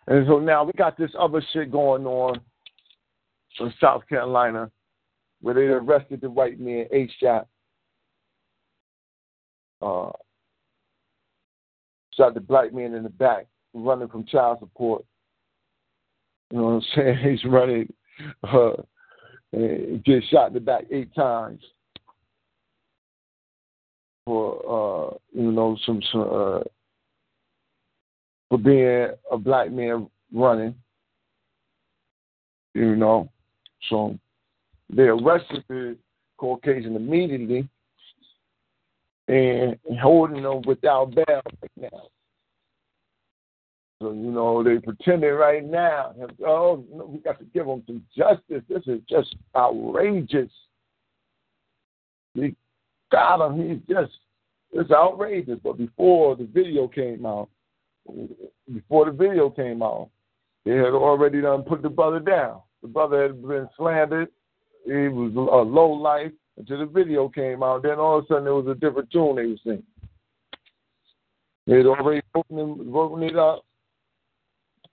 And 0.07 0.27
so 0.27 0.39
now 0.39 0.65
we 0.65 0.73
got 0.73 0.97
this 0.99 1.11
other 1.19 1.43
shit 1.53 1.71
going 1.71 2.07
on 2.07 2.41
in 3.61 3.73
South 3.81 4.07
Carolina 4.09 4.71
where 5.41 5.55
they 5.55 5.63
arrested 5.63 6.21
the 6.21 6.31
white 6.31 6.59
man, 6.59 6.87
A-Shot. 6.93 7.49
Uh, 9.81 10.11
shot 12.15 12.35
the 12.35 12.41
black 12.41 12.73
man 12.73 12.95
in 12.95 13.03
the 13.03 13.09
back, 13.09 13.47
running 13.75 14.09
from 14.09 14.25
child 14.27 14.59
support. 14.61 15.05
You 16.51 16.59
know 16.59 16.65
what 16.65 16.71
I'm 16.71 16.83
saying? 16.95 17.19
He's 17.31 17.45
running, 17.45 17.93
uh, 18.45 18.75
and 19.53 20.05
get 20.05 20.23
shot 20.31 20.49
in 20.49 20.55
the 20.55 20.61
back 20.61 20.85
eight 20.91 21.13
times 21.15 21.61
for 24.25 25.11
uh, 25.13 25.17
you 25.33 25.51
know 25.51 25.77
some, 25.85 26.01
some 26.13 26.21
uh, 26.21 26.61
for 28.53 28.59
being 28.59 29.09
a 29.31 29.39
black 29.39 29.73
man 29.73 30.11
running. 30.31 30.75
You 32.75 32.97
know, 32.97 33.31
so 33.89 34.19
they 34.91 35.05
arrested 35.05 35.65
the 35.71 35.97
Caucasian 36.37 36.95
immediately 36.95 37.67
and 39.27 39.79
holding 40.03 40.43
them 40.43 40.61
without 40.67 41.15
bail 41.15 41.25
right 41.27 41.71
now. 41.79 42.03
So, 44.03 44.13
you 44.13 44.31
know, 44.31 44.63
they 44.63 44.79
pretending 44.81 45.31
right 45.31 45.65
now, 45.65 46.15
oh, 46.47 46.85
no, 46.93 47.07
we 47.07 47.21
got 47.21 47.39
to 47.39 47.47
give 47.55 47.65
them 47.65 47.83
some 47.87 48.05
justice. 48.15 48.63
This 48.69 48.83
is 48.87 49.01
just 49.09 49.35
outrageous. 49.57 50.51
We 52.35 52.55
got 53.11 53.47
him. 53.47 53.67
He's 53.67 53.97
just, 53.97 54.13
it's 54.73 54.91
outrageous. 54.91 55.59
But 55.65 55.79
before 55.79 56.37
the 56.37 56.45
video 56.45 56.87
came 56.87 57.25
out, 57.25 57.49
before 58.73 59.07
the 59.07 59.13
video 59.13 59.51
came 59.51 59.83
out, 59.83 60.11
they 60.65 60.77
had 60.77 60.95
already 60.95 61.41
done 61.41 61.63
put 61.63 61.83
the 61.83 61.89
brother 61.89 62.21
down. 62.21 62.61
The 62.83 62.89
brother 62.89 63.23
had 63.23 63.43
been 63.43 63.69
slandered. 63.77 64.29
He 64.85 65.09
was 65.09 65.33
a 65.35 65.69
low 65.69 65.91
life 65.91 66.33
until 66.57 66.79
the 66.79 66.87
video 66.87 67.29
came 67.29 67.63
out. 67.63 67.83
Then 67.83 67.99
all 67.99 68.19
of 68.19 68.25
a 68.25 68.27
sudden 68.27 68.45
there 68.45 68.55
was 68.55 68.67
a 68.67 68.75
different 68.75 69.11
tune 69.11 69.37
they 69.37 69.47
were 69.47 69.57
singing. 69.65 69.83
They 71.67 71.77
had 71.77 71.87
already 71.87 72.23
broken 72.33 73.23
it 73.23 73.37
up. 73.37 73.65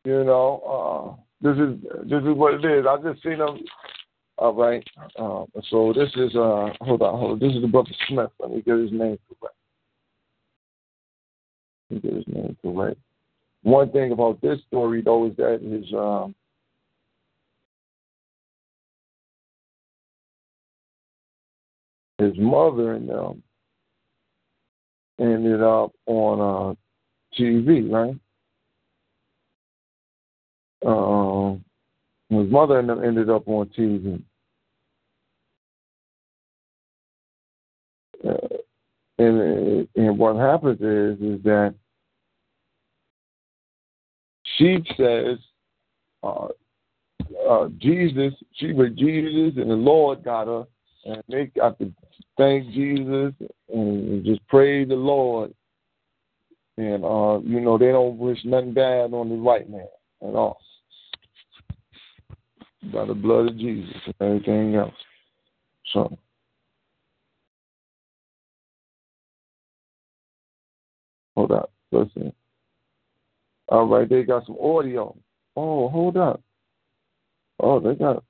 You 0.06 0.24
know, 0.24 1.18
uh, 1.18 1.22
this 1.42 1.58
is 1.58 1.82
this 2.10 2.22
is 2.22 2.38
what 2.38 2.54
it 2.54 2.66
is. 2.66 2.86
I 2.88 2.98
just 3.02 3.24
seen 3.24 3.40
them. 3.40 3.60
All 4.38 4.54
right. 4.54 4.88
Uh, 5.18 5.46
so 5.70 5.94
this 5.94 6.10
is 6.16 6.36
uh 6.36 6.70
hold 6.82 7.02
on, 7.02 7.20
hold 7.20 7.32
on. 7.32 7.40
This 7.40 7.56
is 7.56 7.62
the 7.62 7.68
brother 7.68 7.90
Smith. 8.08 8.30
Let 8.40 8.52
me 8.52 8.62
get 8.62 8.78
his 8.78 8.92
name 8.92 9.18
correct. 9.28 9.56
Me 12.02 12.10
get 12.10 12.18
his 12.18 12.28
name 12.28 12.58
correct. 12.62 13.00
One 13.64 13.92
thing 13.92 14.12
about 14.12 14.42
this 14.42 14.60
story 14.68 15.02
though 15.02 15.28
is 15.28 15.36
that 15.38 15.62
his 15.62 15.94
um 15.94 16.36
his 22.18 22.38
mother 22.38 22.94
and 22.94 23.10
them 23.10 23.44
ended 25.20 25.62
up 25.62 25.92
on 26.06 26.40
uh, 26.40 27.40
TV, 27.40 27.90
right? 27.92 28.16
Um, 30.86 31.64
his 32.30 32.50
mother 32.52 32.80
and 32.80 32.90
them 32.90 33.04
ended 33.04 33.30
up 33.30 33.48
on 33.48 33.68
TV. 33.78 34.22
Uh, 38.26 38.58
and 39.18 39.88
and 39.96 40.18
what 40.18 40.36
happens 40.36 40.80
is 40.82 41.20
is 41.22 41.44
that 41.44 41.74
she 44.60 44.84
says 44.98 45.38
uh, 46.22 46.48
uh, 47.50 47.70
Jesus, 47.78 48.34
she 48.54 48.74
was 48.74 48.90
Jesus, 48.98 49.58
and 49.60 49.72
the 49.72 49.76
Lord 49.76 50.24
got 50.24 50.48
her, 50.48 50.66
and 51.06 51.24
they 51.30 51.46
got 51.46 51.80
to 51.80 51.92
thank 52.38 52.72
Jesus 52.74 53.34
and 53.74 54.26
just 54.26 54.46
praise 54.48 54.90
the 54.90 54.96
Lord. 54.96 55.54
And 56.78 57.04
uh, 57.04 57.40
you 57.44 57.62
know, 57.62 57.78
they 57.78 57.92
don't 57.92 58.18
wish 58.18 58.40
nothing 58.44 58.74
bad 58.74 59.14
on 59.14 59.30
the 59.30 59.36
white 59.36 59.70
man 59.70 59.88
at 60.22 60.36
all. 60.36 60.60
By 62.94 63.06
the 63.06 63.14
blood 63.14 63.50
of 63.50 63.58
Jesus 63.58 63.96
and 64.06 64.16
everything 64.20 64.76
else. 64.76 64.94
So 65.94 66.18
hold 71.36 71.52
up. 71.52 71.72
Listen. 71.92 72.34
All 73.70 73.88
right, 73.88 74.10
they 74.10 74.24
got 74.24 74.46
some 74.46 74.58
audio. 74.62 75.16
Oh, 75.56 75.90
hold 75.90 76.18
up. 76.18 76.42
Oh, 77.60 77.80
they 77.80 77.96
got 77.96 78.24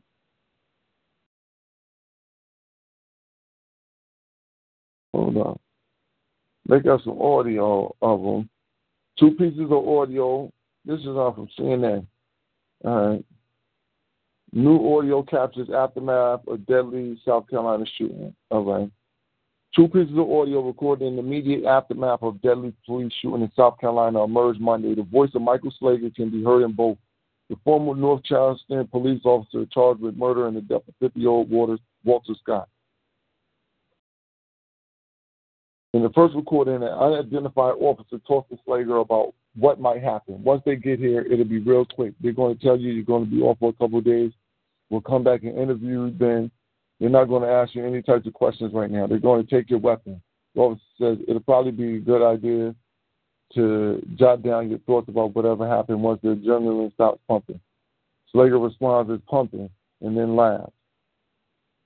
Hold 5.14 5.38
on. 5.38 5.60
They 6.68 6.80
got 6.80 7.04
some 7.04 7.20
audio 7.20 7.96
of 8.02 8.22
them. 8.22 8.50
Two 9.20 9.32
pieces 9.32 9.72
of 9.72 9.88
audio. 9.88 10.52
This 10.86 11.00
is 11.00 11.08
off 11.08 11.36
from 11.36 11.50
CNN. 11.58 12.06
All 12.86 13.10
right. 13.10 13.26
New 14.54 14.98
audio 14.98 15.24
captures 15.24 15.70
aftermath 15.70 16.48
of 16.48 16.66
deadly 16.66 17.20
South 17.26 17.50
Carolina 17.50 17.86
shooting. 17.98 18.34
All 18.50 18.64
right. 18.64 18.90
Two 19.76 19.88
pieces 19.88 20.18
of 20.18 20.32
audio 20.32 20.62
recorded 20.62 21.06
in 21.06 21.16
the 21.16 21.22
immediate 21.22 21.66
aftermath 21.66 22.24
of 22.24 22.42
deadly 22.42 22.74
police 22.86 23.14
shooting 23.22 23.44
in 23.44 23.52
South 23.56 23.80
Carolina 23.80 24.24
emerged 24.24 24.60
Monday. 24.60 24.96
The 24.96 25.04
voice 25.04 25.30
of 25.36 25.44
Michael 25.44 25.72
Slager 25.80 26.14
can 26.14 26.30
be 26.32 26.44
heard 26.44 26.64
in 26.64 26.74
both. 26.74 26.98
The 27.50 27.56
former 27.64 27.96
North 27.96 28.24
Charleston 28.24 28.88
police 28.88 29.22
officer 29.26 29.66
charged 29.72 30.02
with 30.02 30.16
murder 30.16 30.48
in 30.48 30.56
the 30.56 30.62
death 30.62 30.82
of 30.88 31.12
50-year-old 31.12 31.50
Walter 31.52 32.34
Scott. 32.42 32.68
In 35.94 36.04
the 36.04 36.10
first 36.10 36.36
recording, 36.36 36.76
an 36.76 36.84
unidentified 36.84 37.76
officer 37.80 38.20
talked 38.28 38.52
to 38.52 38.58
Slager 38.68 39.02
about 39.02 39.34
what 39.56 39.80
might 39.80 40.04
happen. 40.04 40.44
Once 40.44 40.62
they 40.66 40.76
get 40.76 41.00
here, 41.00 41.22
it'll 41.22 41.46
be 41.46 41.60
real 41.60 41.86
quick. 41.86 42.14
They're 42.22 42.32
going 42.32 42.58
to 42.58 42.64
tell 42.64 42.78
you 42.78 42.92
you're 42.92 43.04
going 43.04 43.26
to 43.26 43.32
be 43.32 43.42
off 43.42 43.58
for 43.60 43.70
a 43.70 43.74
couple 43.74 44.00
of 44.00 44.06
days. 44.06 44.32
We'll 44.90 45.02
come 45.02 45.24
back 45.24 45.44
and 45.44 45.58
interview 45.58 46.06
you 46.06 46.16
then. 46.18 46.52
They're 47.00 47.10
not 47.10 47.26
going 47.26 47.44
to 47.44 47.50
ask 47.50 47.76
you 47.76 47.86
any 47.86 48.02
types 48.02 48.28
of 48.28 48.34
questions 48.34 48.74
right 48.74 48.92
now. 48.92 49.08
They're 49.08 49.20
going 49.20 49.46
to 49.46 49.50
take 49.50 49.70
your 49.70 49.80
weapon. 49.80 50.22
The 50.56 50.62
officer 50.62 50.82
says 51.00 51.18
it'll 51.28 51.42
probably 51.42 51.72
be 51.72 51.98
a 51.98 52.00
good 52.00 52.26
idea 52.26 52.76
to 53.56 54.06
jot 54.16 54.44
down 54.44 54.70
your 54.70 54.80
thoughts 54.80 55.10
about 55.10 55.36
whatever 55.36 55.68
happened 55.68 56.02
once 56.02 56.20
the 56.22 56.30
adrenaline 56.30 56.94
stops 56.94 57.22
pumping. 57.28 57.60
Slager 58.34 58.64
responds 58.64 59.12
as 59.12 59.20
pumping 59.28 59.70
and 60.02 60.18
then 60.18 60.36
laughs. 60.36 60.72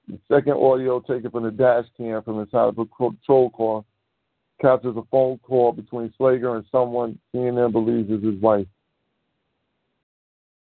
The 0.08 0.20
second 0.30 0.54
audio 0.54 1.00
taken 1.00 1.32
from 1.32 1.44
the 1.44 1.52
dash 1.52 1.86
cam 1.96 2.22
from 2.24 2.40
inside 2.40 2.68
of 2.68 2.78
a 2.78 2.86
patrol 2.86 3.50
car 3.52 3.86
captures 4.62 4.98
a 4.98 5.04
phone 5.10 5.38
call 5.40 5.72
between 5.72 6.14
Slager 6.20 6.56
and 6.56 6.66
someone 6.72 7.18
CNN 7.34 7.72
believes 7.72 8.10
is 8.10 8.24
his 8.24 8.42
wife. 8.42 8.68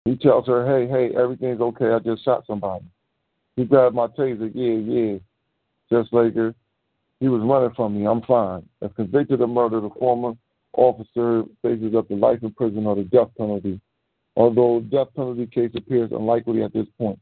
He 0.05 0.17
tells 0.17 0.47
her, 0.47 0.67
hey, 0.67 0.87
hey, 0.87 1.17
everything's 1.17 1.61
okay. 1.61 1.87
I 1.87 1.99
just 1.99 2.25
shot 2.25 2.45
somebody. 2.47 2.85
He 3.57 3.65
grabbed 3.65 3.95
my 3.95 4.09
taser. 4.09 4.51
Yeah, 4.55 4.93
yeah. 4.95 5.19
Says 5.89 6.11
Slager. 6.11 6.55
He 7.21 7.29
was 7.29 7.43
running 7.43 7.75
from 7.75 7.99
me. 7.99 8.07
I'm 8.07 8.23
fine. 8.23 8.69
If 8.83 8.95
convicted 8.97 9.41
of 9.41 9.49
murder, 9.49 9.81
the 9.81 9.91
former 9.99 10.35
officer 10.73 11.45
faces 11.63 11.95
up 11.95 12.09
to 12.09 12.15
life 12.15 12.41
in 12.43 12.53
prison 12.53 12.87
or 12.87 12.97
the 12.97 13.05
death 13.05 13.29
penalty, 13.39 13.81
although 14.37 14.81
death 14.81 15.09
penalty 15.15 15.47
case 15.47 15.71
appears 15.77 16.11
unlikely 16.13 16.63
at 16.63 16.73
this 16.73 16.87
point. 16.99 17.19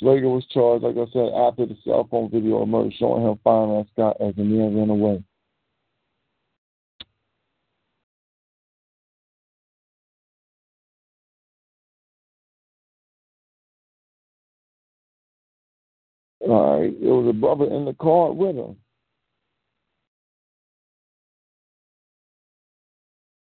Slager 0.00 0.32
was 0.32 0.46
charged, 0.46 0.84
like 0.84 0.96
I 0.96 1.10
said, 1.12 1.32
after 1.34 1.66
the 1.66 1.76
cell 1.84 2.06
phone 2.10 2.30
video 2.30 2.62
emerged 2.62 2.96
showing 2.98 3.24
him 3.24 3.38
firing 3.42 3.80
at 3.80 3.86
Scott 3.92 4.16
as 4.20 4.34
the 4.36 4.44
man 4.44 4.76
ran 4.76 4.90
away. 4.90 5.22
All 16.48 16.80
right, 16.80 16.98
there 16.98 17.12
was 17.12 17.28
a 17.28 17.38
brother 17.38 17.66
in 17.66 17.84
the 17.84 17.92
car 17.92 18.32
with 18.32 18.56
him. 18.56 18.74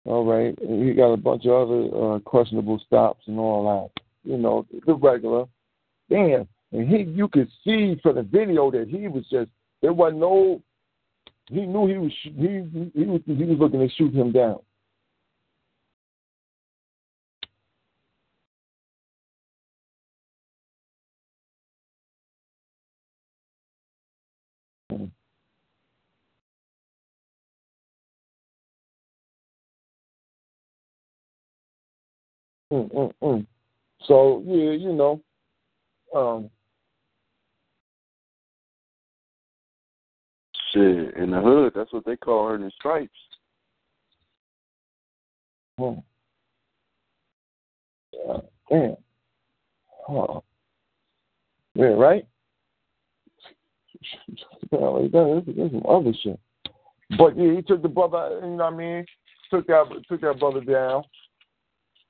All 0.04 0.26
right, 0.26 0.54
he 0.60 0.92
got 0.92 1.12
a 1.12 1.16
bunch 1.16 1.46
of 1.46 1.52
other 1.52 2.16
uh, 2.16 2.18
questionable 2.18 2.78
stops 2.84 3.22
and 3.28 3.38
all 3.38 3.90
that. 3.94 4.02
You 4.30 4.36
know, 4.36 4.66
the 4.86 4.94
regular. 4.94 5.46
Damn, 6.10 6.46
and 6.72 6.86
he, 6.86 7.04
you 7.04 7.28
could 7.28 7.48
see 7.64 7.98
from 8.02 8.16
the 8.16 8.22
video 8.22 8.70
that 8.70 8.88
he 8.88 9.08
was 9.08 9.24
just 9.30 9.50
there 9.80 9.94
was 9.94 10.12
no. 10.14 10.60
He 11.48 11.64
knew 11.64 11.86
he 11.86 11.96
was 11.96 12.12
he 12.22 12.90
he 12.94 13.06
was 13.06 13.20
he 13.24 13.44
was 13.44 13.58
looking 13.58 13.80
to 13.80 13.88
shoot 13.94 14.14
him 14.14 14.32
down. 14.32 14.58
Mm, 32.72 32.90
mm, 32.90 33.12
mm. 33.22 33.46
So 34.06 34.42
yeah, 34.46 34.70
you 34.70 34.92
know, 34.94 35.20
um, 36.14 36.50
Shit, 40.72 41.14
in 41.16 41.30
the 41.30 41.40
hood, 41.40 41.72
that's 41.74 41.92
what 41.92 42.06
they 42.06 42.16
call 42.16 42.48
her 42.48 42.54
in 42.54 42.70
stripes. 42.70 43.12
hmm. 45.78 45.94
yeah, 48.12 48.38
damn, 48.70 48.96
huh. 50.06 50.40
yeah, 51.74 51.84
right. 51.86 52.26
Apparently, 54.62 55.08
that 55.08 55.44
is 55.46 55.70
some 55.72 55.82
other 55.86 56.12
shit. 56.22 56.40
But 57.18 57.36
yeah, 57.36 57.56
he 57.56 57.62
took 57.62 57.82
the 57.82 57.88
brother. 57.88 58.40
You 58.42 58.56
know 58.56 58.64
what 58.64 58.72
I 58.72 58.76
mean? 58.76 59.04
Took 59.50 59.66
that 59.66 59.84
took 60.08 60.22
that 60.22 60.40
brother 60.40 60.62
down. 60.62 61.02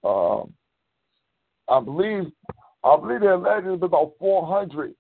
Um, 0.04 0.52
I 1.68 1.80
believe 1.80 2.30
I 2.84 2.96
believe 2.96 3.20
there 3.20 3.34
allegedly 3.34 3.76
been 3.76 3.84
about 3.84 4.14
400 4.18 4.94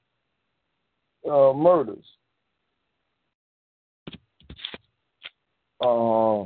uh, 1.28 1.52
murders. 1.52 2.04
Uh, 5.80 6.44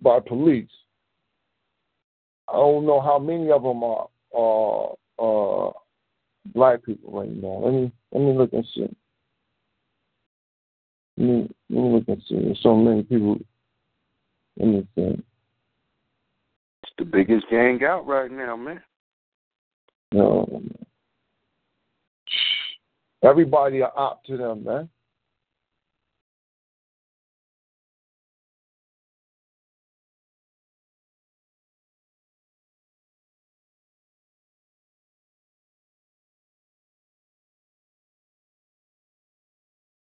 by 0.00 0.20
police. 0.20 0.70
I 2.48 2.52
don't 2.52 2.86
know 2.86 3.00
how 3.00 3.18
many 3.18 3.50
of 3.50 3.62
them 3.62 3.82
are 3.82 4.08
are 5.18 5.74
black 6.54 6.84
people 6.84 7.10
right 7.12 7.30
now. 7.30 7.60
Let 7.64 7.74
me 7.74 7.92
let 8.12 8.22
me 8.22 8.32
look 8.32 8.52
and 8.52 8.66
see. 8.74 8.96
Let 11.16 11.26
me, 11.26 11.50
let 11.68 11.82
me 11.82 11.90
look 11.90 12.08
and 12.08 12.22
see. 12.28 12.36
There's 12.36 12.60
so 12.62 12.76
many 12.76 13.02
people 13.02 13.38
in 14.58 14.72
this 14.72 14.84
thing. 14.94 15.22
The 16.98 17.04
biggest 17.04 17.46
gang 17.48 17.84
out 17.84 18.06
right 18.08 18.30
now, 18.30 18.56
man. 18.56 18.82
Oh, 20.16 20.46
no. 20.50 20.62
Everybody 23.22 23.82
are 23.82 23.96
up 23.96 24.24
to 24.24 24.36
them, 24.36 24.64
man. 24.64 24.88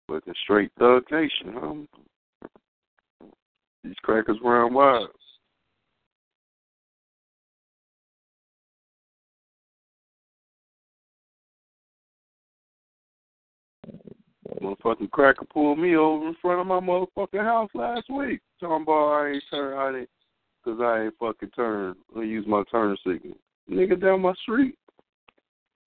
But 0.09 0.25
the 0.25 0.35
straight 0.43 0.73
thug 0.79 1.05
nation, 1.11 1.55
huh? 1.55 3.29
These 3.85 3.95
crackers 4.03 4.37
run 4.43 4.75
wild. 4.75 5.11
Motherfucking 14.63 15.11
cracker 15.11 15.45
pulled 15.45 15.79
me 15.79 15.97
over 15.97 16.29
in 16.29 16.37
front 16.41 16.61
of 16.61 16.67
my 16.67 16.79
motherfucking 16.79 17.43
house 17.43 17.71
last 17.75 18.09
week. 18.09 18.41
Talking 18.61 18.85
about 18.85 19.13
I 19.13 19.31
ain't 19.31 19.43
turn, 19.51 19.77
I 19.77 19.93
didn't, 19.93 20.09
cause 20.65 20.79
I 20.81 21.05
ain't 21.05 21.15
fucking 21.19 21.51
turn, 21.51 21.97
I 22.17 22.23
use 22.23 22.47
my 22.47 22.63
turn 22.71 22.97
signal. 23.05 23.37
Nigga 23.69 24.01
down 24.01 24.21
my 24.23 24.35
street. 24.43 24.77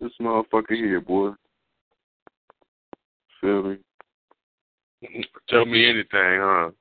This 0.02 0.12
motherfucker 0.22 0.72
here, 0.72 1.00
boy. 1.00 1.32
Feel 3.40 3.64
me? 3.64 3.78
Tell 5.50 5.66
me 5.66 5.86
anything, 5.88 6.08
huh? 6.14 6.72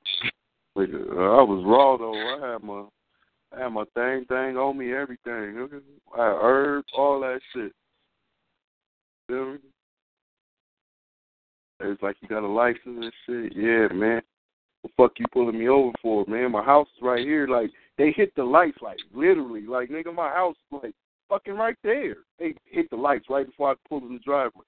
Nigga, 0.76 1.10
I 1.10 1.42
was 1.42 1.64
raw 1.64 1.96
though. 1.96 2.14
I 2.14 2.52
had 2.52 2.64
my, 2.64 2.84
I 3.56 3.62
had 3.62 3.68
my 3.68 3.84
thing, 3.94 4.24
thing 4.26 4.56
on 4.56 4.76
me, 4.76 4.92
everything. 4.92 5.68
I 6.16 6.24
had 6.24 6.38
herbs, 6.42 6.88
all 6.96 7.20
that 7.20 7.40
shit. 7.52 7.72
Feel 9.28 9.52
me? 9.52 9.58
It's 11.90 12.02
like 12.02 12.16
you 12.20 12.28
got 12.28 12.42
a 12.42 12.46
license 12.46 12.80
and 12.86 13.12
shit. 13.26 13.52
Yeah, 13.56 13.88
man. 13.94 14.22
What 14.82 14.90
the 14.96 15.02
fuck 15.02 15.12
you 15.18 15.26
pulling 15.32 15.58
me 15.58 15.68
over 15.68 15.92
for, 16.02 16.24
man? 16.26 16.52
My 16.52 16.62
house 16.62 16.88
is 16.96 17.02
right 17.02 17.24
here. 17.24 17.46
Like 17.46 17.70
they 17.98 18.12
hit 18.12 18.34
the 18.34 18.44
lights, 18.44 18.78
like 18.82 18.98
literally, 19.14 19.66
like 19.66 19.90
nigga, 19.90 20.14
my 20.14 20.28
house 20.28 20.56
is 20.56 20.80
like 20.82 20.94
fucking 21.28 21.54
right 21.54 21.76
there. 21.82 22.16
They 22.38 22.54
hit 22.66 22.90
the 22.90 22.96
lights 22.96 23.26
right 23.30 23.46
before 23.46 23.70
I 23.70 23.74
pulled 23.88 24.04
in 24.04 24.14
the 24.14 24.18
driveway. 24.20 24.64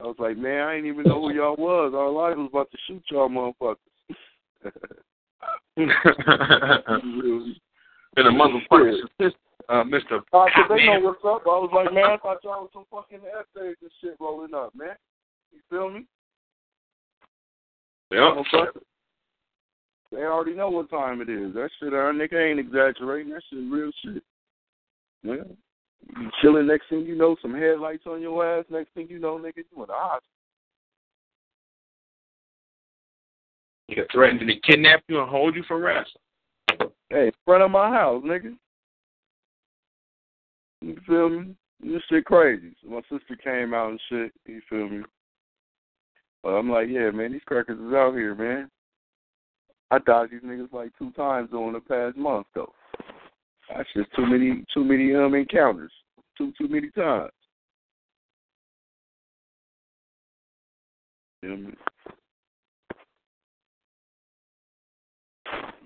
I 0.00 0.04
was 0.04 0.16
like, 0.18 0.36
man, 0.36 0.68
I 0.68 0.74
didn't 0.74 0.90
even 0.90 1.04
know 1.04 1.22
who 1.22 1.32
y'all 1.34 1.56
was. 1.56 1.92
All 1.94 2.18
I 2.20 2.30
was 2.30 2.48
about 2.50 2.70
to 2.70 2.78
shoot 2.86 3.02
y'all 3.10 3.28
motherfuckers. 3.28 3.76
and 8.16 8.28
a 8.28 8.30
motherfucker, 8.30 9.00
uh, 9.68 9.84
Mister. 9.84 10.16
Uh, 10.32 10.46
cause 10.54 10.68
they 10.68 10.86
know 10.86 11.00
what's 11.00 11.24
up. 11.24 11.42
I 11.46 11.58
was 11.58 11.70
like, 11.74 11.92
man, 11.92 12.04
I 12.04 12.16
thought 12.22 12.44
y'all 12.44 12.62
was 12.62 12.70
some 12.72 12.84
fucking 12.90 13.20
essays 13.20 13.76
and 13.80 13.90
shit 14.00 14.16
rolling 14.20 14.54
up, 14.54 14.74
man. 14.74 14.96
You 15.52 15.60
feel 15.70 15.90
me? 15.90 16.06
Yeah. 18.10 18.42
They 20.12 20.22
already 20.22 20.54
know 20.54 20.70
what 20.70 20.90
time 20.90 21.20
it 21.20 21.28
is. 21.28 21.54
That 21.54 21.70
shit, 21.80 21.92
our 21.92 22.12
nigga 22.12 22.50
ain't 22.50 22.60
exaggerating. 22.60 23.32
That 23.32 23.42
shit 23.50 23.58
real 23.68 23.90
shit. 24.04 24.22
Yeah. 25.22 25.34
You 26.16 26.30
chilling, 26.40 26.66
next 26.66 26.88
thing 26.90 27.00
you 27.00 27.16
know, 27.16 27.34
some 27.40 27.54
headlights 27.54 28.04
on 28.06 28.20
your 28.20 28.44
ass. 28.46 28.66
Next 28.70 28.92
thing 28.94 29.06
you 29.08 29.18
know, 29.18 29.38
nigga, 29.38 29.56
you 29.56 29.82
in 29.82 29.86
the 29.88 29.92
hospital. 29.92 30.28
You 33.88 33.96
get 33.96 34.12
threatened 34.12 34.40
to 34.40 34.60
kidnap 34.60 35.02
you 35.08 35.20
and 35.20 35.28
hold 35.28 35.56
you 35.56 35.64
for 35.66 35.78
ransom. 35.78 36.20
Hey, 37.14 37.30
front 37.44 37.62
of 37.62 37.70
my 37.70 37.90
house, 37.90 38.24
nigga. 38.24 38.56
You 40.80 40.96
feel 41.06 41.28
me? 41.28 41.54
This 41.80 42.02
shit 42.10 42.24
crazy. 42.24 42.74
So 42.82 42.90
my 42.90 43.02
sister 43.02 43.36
came 43.36 43.72
out 43.72 43.90
and 43.90 44.00
shit. 44.08 44.32
You 44.46 44.60
feel 44.68 44.88
me? 44.88 45.04
But 46.42 46.54
I'm 46.54 46.68
like, 46.68 46.88
yeah, 46.90 47.12
man, 47.12 47.30
these 47.30 47.40
crackers 47.46 47.78
is 47.78 47.94
out 47.94 48.14
here, 48.14 48.34
man. 48.34 48.68
I 49.92 50.00
dodged 50.00 50.32
these 50.32 50.40
niggas 50.40 50.72
like 50.72 50.90
two 50.98 51.12
times 51.12 51.50
during 51.52 51.74
the 51.74 51.80
past 51.80 52.16
month, 52.16 52.48
though. 52.52 52.72
That's 53.68 53.88
just 53.94 54.12
too 54.16 54.26
many, 54.26 54.64
too 54.74 54.82
many 54.82 55.14
um 55.14 55.36
encounters, 55.36 55.92
too 56.36 56.52
too 56.58 56.66
many 56.66 56.90
times. 56.90 57.30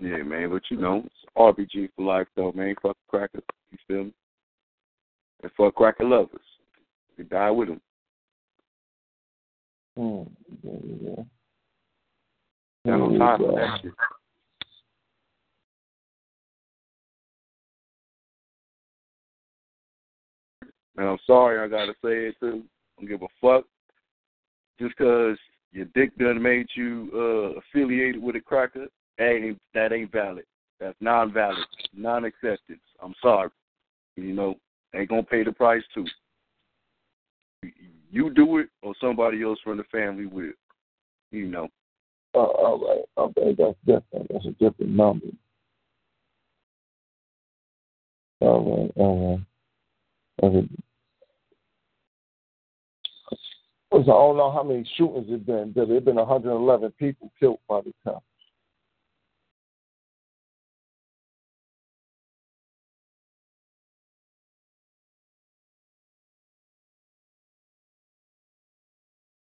Yeah, 0.01 0.23
man, 0.23 0.49
but 0.49 0.63
you 0.71 0.77
know, 0.77 1.03
RBG 1.39 1.89
for 1.95 2.05
life, 2.05 2.27
though, 2.35 2.51
man. 2.51 2.75
Fuck 2.81 2.97
crackers, 3.07 3.43
you 3.71 3.77
feel 3.87 4.03
me? 4.05 4.13
And 5.41 5.51
fuck 5.55 5.75
cracker 5.75 6.03
lovers. 6.03 6.41
You 7.17 7.23
die 7.23 7.51
with 7.51 7.69
them. 7.69 7.81
Mm, 9.97 10.29
yeah, 10.63 10.71
yeah. 11.01 11.23
yeah 12.85 12.93
I'm 12.93 13.21
of 13.21 13.39
that 13.55 13.79
shit. 13.81 13.91
And 20.97 21.07
I'm 21.07 21.17
sorry 21.25 21.59
I 21.59 21.67
gotta 21.69 21.93
say 22.03 22.27
it 22.27 22.35
too. 22.41 22.63
I 22.97 23.01
don't 23.01 23.09
give 23.09 23.21
a 23.21 23.27
fuck. 23.41 23.65
Just 24.79 24.95
cause 24.97 25.37
your 25.71 25.85
dick 25.95 26.17
done 26.17 26.41
made 26.41 26.67
you 26.75 27.09
uh 27.13 27.59
affiliated 27.59 28.21
with 28.21 28.35
a 28.35 28.41
cracker, 28.41 28.87
that 29.17 29.29
ain't 29.29 29.59
that 29.73 29.93
ain't 29.93 30.11
valid. 30.11 30.43
That's 30.79 30.95
non 31.01 31.33
valid. 31.33 31.65
Non 31.93 32.25
acceptance. 32.25 32.81
I'm 33.01 33.13
sorry. 33.21 33.49
You 34.15 34.33
know, 34.33 34.55
ain't 34.95 35.09
gonna 35.09 35.23
pay 35.23 35.43
the 35.43 35.51
price 35.51 35.83
too. 35.93 36.05
You 38.11 38.29
do 38.31 38.57
it 38.57 38.69
or 38.81 38.93
somebody 38.99 39.43
else 39.43 39.59
from 39.63 39.77
the 39.77 39.83
family 39.85 40.25
will. 40.25 40.53
You 41.31 41.47
know. 41.47 41.67
Uh, 42.33 42.39
all 42.39 42.79
right. 42.79 43.25
Okay, 43.25 43.55
that's 43.57 43.77
different. 43.85 44.27
That's 44.31 44.45
a 44.45 44.51
different 44.51 44.91
number. 44.91 45.27
All 48.41 48.83
right, 48.83 48.91
all 48.95 49.37
right. 50.41 50.47
Okay. 50.47 50.67
I 53.91 53.97
don't 53.97 54.37
know 54.37 54.51
how 54.51 54.63
many 54.63 54.89
shootings 54.95 55.29
have 55.29 55.45
been. 55.45 55.73
There 55.75 55.93
have 55.93 56.05
been 56.05 56.15
111 56.15 56.91
people 56.91 57.31
killed 57.39 57.59
by 57.67 57.81
the 57.81 57.93
cops. 58.03 58.23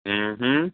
Hmm 0.07 0.67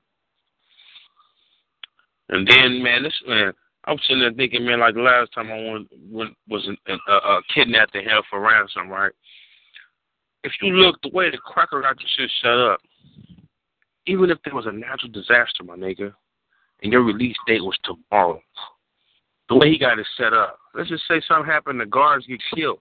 And 2.30 2.46
then, 2.46 2.82
man, 2.82 3.02
this 3.02 3.22
man, 3.26 3.52
I 3.84 3.92
was 3.92 4.00
sitting 4.06 4.20
there 4.20 4.32
thinking, 4.32 4.64
man, 4.64 4.80
like 4.80 4.94
the 4.94 5.00
last 5.00 5.32
time 5.34 5.50
I 5.50 5.70
went, 5.70 5.88
went 6.10 6.36
was 6.48 6.68
uh, 6.88 7.12
uh, 7.12 7.40
kidnapped 7.54 7.94
and 7.94 8.06
held 8.08 8.24
for 8.28 8.40
ransom, 8.40 8.88
right? 8.88 9.12
If 10.44 10.52
you 10.62 10.74
look 10.74 11.00
the 11.02 11.10
way 11.12 11.30
the 11.30 11.38
cracker 11.38 11.80
got 11.80 11.96
this 11.96 12.06
shit 12.16 12.30
set 12.42 12.52
up, 12.52 12.80
even 14.06 14.30
if 14.30 14.38
there 14.44 14.54
was 14.54 14.66
a 14.66 14.72
natural 14.72 15.12
disaster, 15.12 15.64
my 15.64 15.76
nigga, 15.76 16.12
and 16.82 16.92
your 16.92 17.02
release 17.02 17.36
date 17.46 17.62
was 17.62 17.78
tomorrow, 17.84 18.40
the 19.48 19.56
way 19.56 19.70
he 19.70 19.78
got 19.78 19.98
it 19.98 20.06
set 20.16 20.32
up, 20.32 20.58
let's 20.74 20.88
just 20.88 21.06
say 21.08 21.20
something 21.26 21.50
happened, 21.50 21.80
the 21.80 21.86
guards 21.86 22.26
get 22.26 22.40
killed. 22.54 22.80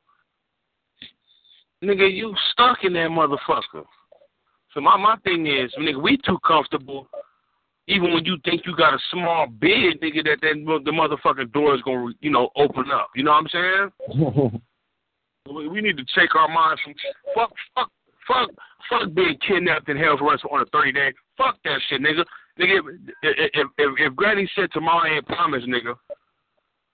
Nigga, 1.83 2.11
you 2.11 2.33
stuck 2.51 2.79
in 2.83 2.93
that 2.93 3.09
motherfucker. 3.09 3.85
So 4.73 4.81
my 4.81 4.98
my 4.98 5.15
thing 5.23 5.48
is, 5.48 5.73
nigga, 5.80 6.02
we 6.02 6.18
too 6.18 6.38
comfortable. 6.45 7.07
Even 7.88 8.14
when 8.14 8.26
you 8.26 8.38
think 8.44 8.64
you 8.65 8.76
got 8.76 8.94
a 8.94 8.99
small 9.11 9.48
bid, 9.48 10.02
nigga, 10.02 10.23
that 10.26 10.39
that 10.41 10.81
the 10.84 10.91
motherfucking 10.91 11.53
door 11.53 11.73
is 11.73 11.81
gonna, 11.84 12.11
you 12.19 12.30
know, 12.30 12.49
open 12.56 12.91
up. 12.91 13.10
You 13.15 13.23
know 13.23 13.31
what 13.31 13.45
I'm 13.56 13.91
saying? 14.11 14.61
we, 15.53 15.81
need 15.81 15.98
to 15.98 16.06
take 16.15 16.35
our 16.35 16.49
minds 16.49 16.81
from 16.84 16.94
fuck, 17.34 17.52
fuck, 17.73 17.89
fuck, 18.27 18.49
fuck 18.89 19.14
being 19.14 19.38
kidnapped 19.48 19.88
and 19.88 19.99
held 19.99 20.19
for 20.19 20.30
ransom 20.30 20.49
on 20.52 20.61
a 20.61 20.65
30 20.65 20.91
day. 20.91 21.14
Fuck 21.38 21.57
that 21.64 21.80
shit, 21.89 22.02
nigga. 22.02 22.26
Nigga, 22.60 22.80
if 23.23 23.52
if 23.53 23.68
if, 23.77 23.91
if 23.98 24.15
Granny 24.15 24.49
said 24.56 24.69
tomorrow 24.73 25.10
ain't 25.10 25.26
promised, 25.27 25.68
nigga, 25.68 25.95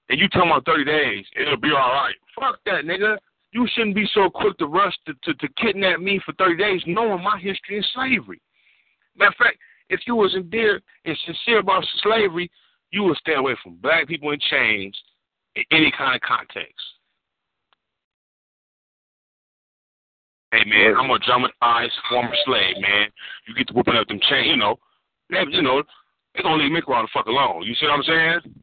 and 0.10 0.20
you 0.20 0.28
tell 0.30 0.46
me 0.46 0.54
30 0.66 0.86
days, 0.86 1.26
it'll 1.40 1.58
be 1.58 1.70
all 1.70 1.94
right. 1.94 2.16
Fuck 2.36 2.60
that, 2.66 2.86
nigga. 2.86 3.18
You 3.54 3.68
shouldn't 3.74 3.96
be 3.96 4.08
so 4.16 4.32
quick 4.32 4.58
to 4.58 4.66
rush 4.66 4.96
to, 5.06 5.14
to, 5.24 5.34
to 5.36 5.48
kidnap 5.62 6.00
me 6.00 6.20
for 6.26 6.34
30 6.34 6.58
days 6.58 6.82
knowing 6.88 7.24
my 7.24 7.40
history 7.40 7.78
in 7.78 7.84
slavery. 7.94 8.42
Matter 9.16 9.30
of 9.30 9.36
fact, 9.36 9.58
if 9.90 10.02
you 10.08 10.16
was 10.16 10.32
sincere 10.34 10.82
and 11.06 11.18
sincere 11.26 11.60
about 11.60 11.86
slavery, 12.02 12.50
you 12.92 13.04
would 13.04 13.18
stay 13.18 13.36
away 13.36 13.56
from 13.62 13.76
black 13.76 14.08
people 14.08 14.32
in 14.32 14.40
chains 14.50 14.98
in 15.56 15.64
any 15.72 15.94
kind 15.96 16.16
of 16.16 16.22
context. 16.22 16.74
Hey 20.52 20.66
man, 20.66 20.96
I'm 20.98 21.10
a 21.12 21.20
dramatized 21.20 21.94
former 22.10 22.36
slave, 22.46 22.76
man. 22.82 23.08
You 23.48 23.54
get 23.54 23.68
to 23.68 23.74
whooping 23.74 23.96
up 23.96 24.08
them 24.08 24.20
chains, 24.30 24.48
you 24.48 24.58
know. 24.58 24.78
They, 25.30 25.44
you 25.50 25.62
know, 25.62 25.84
they 26.34 26.42
gonna 26.42 26.62
leave 26.62 26.72
me 26.72 26.82
around 26.88 27.06
the 27.06 27.10
fuck 27.14 27.28
alone. 27.28 27.64
You 27.64 27.76
see 27.76 27.86
what 27.86 27.94
I'm 27.94 28.04
saying? 28.04 28.56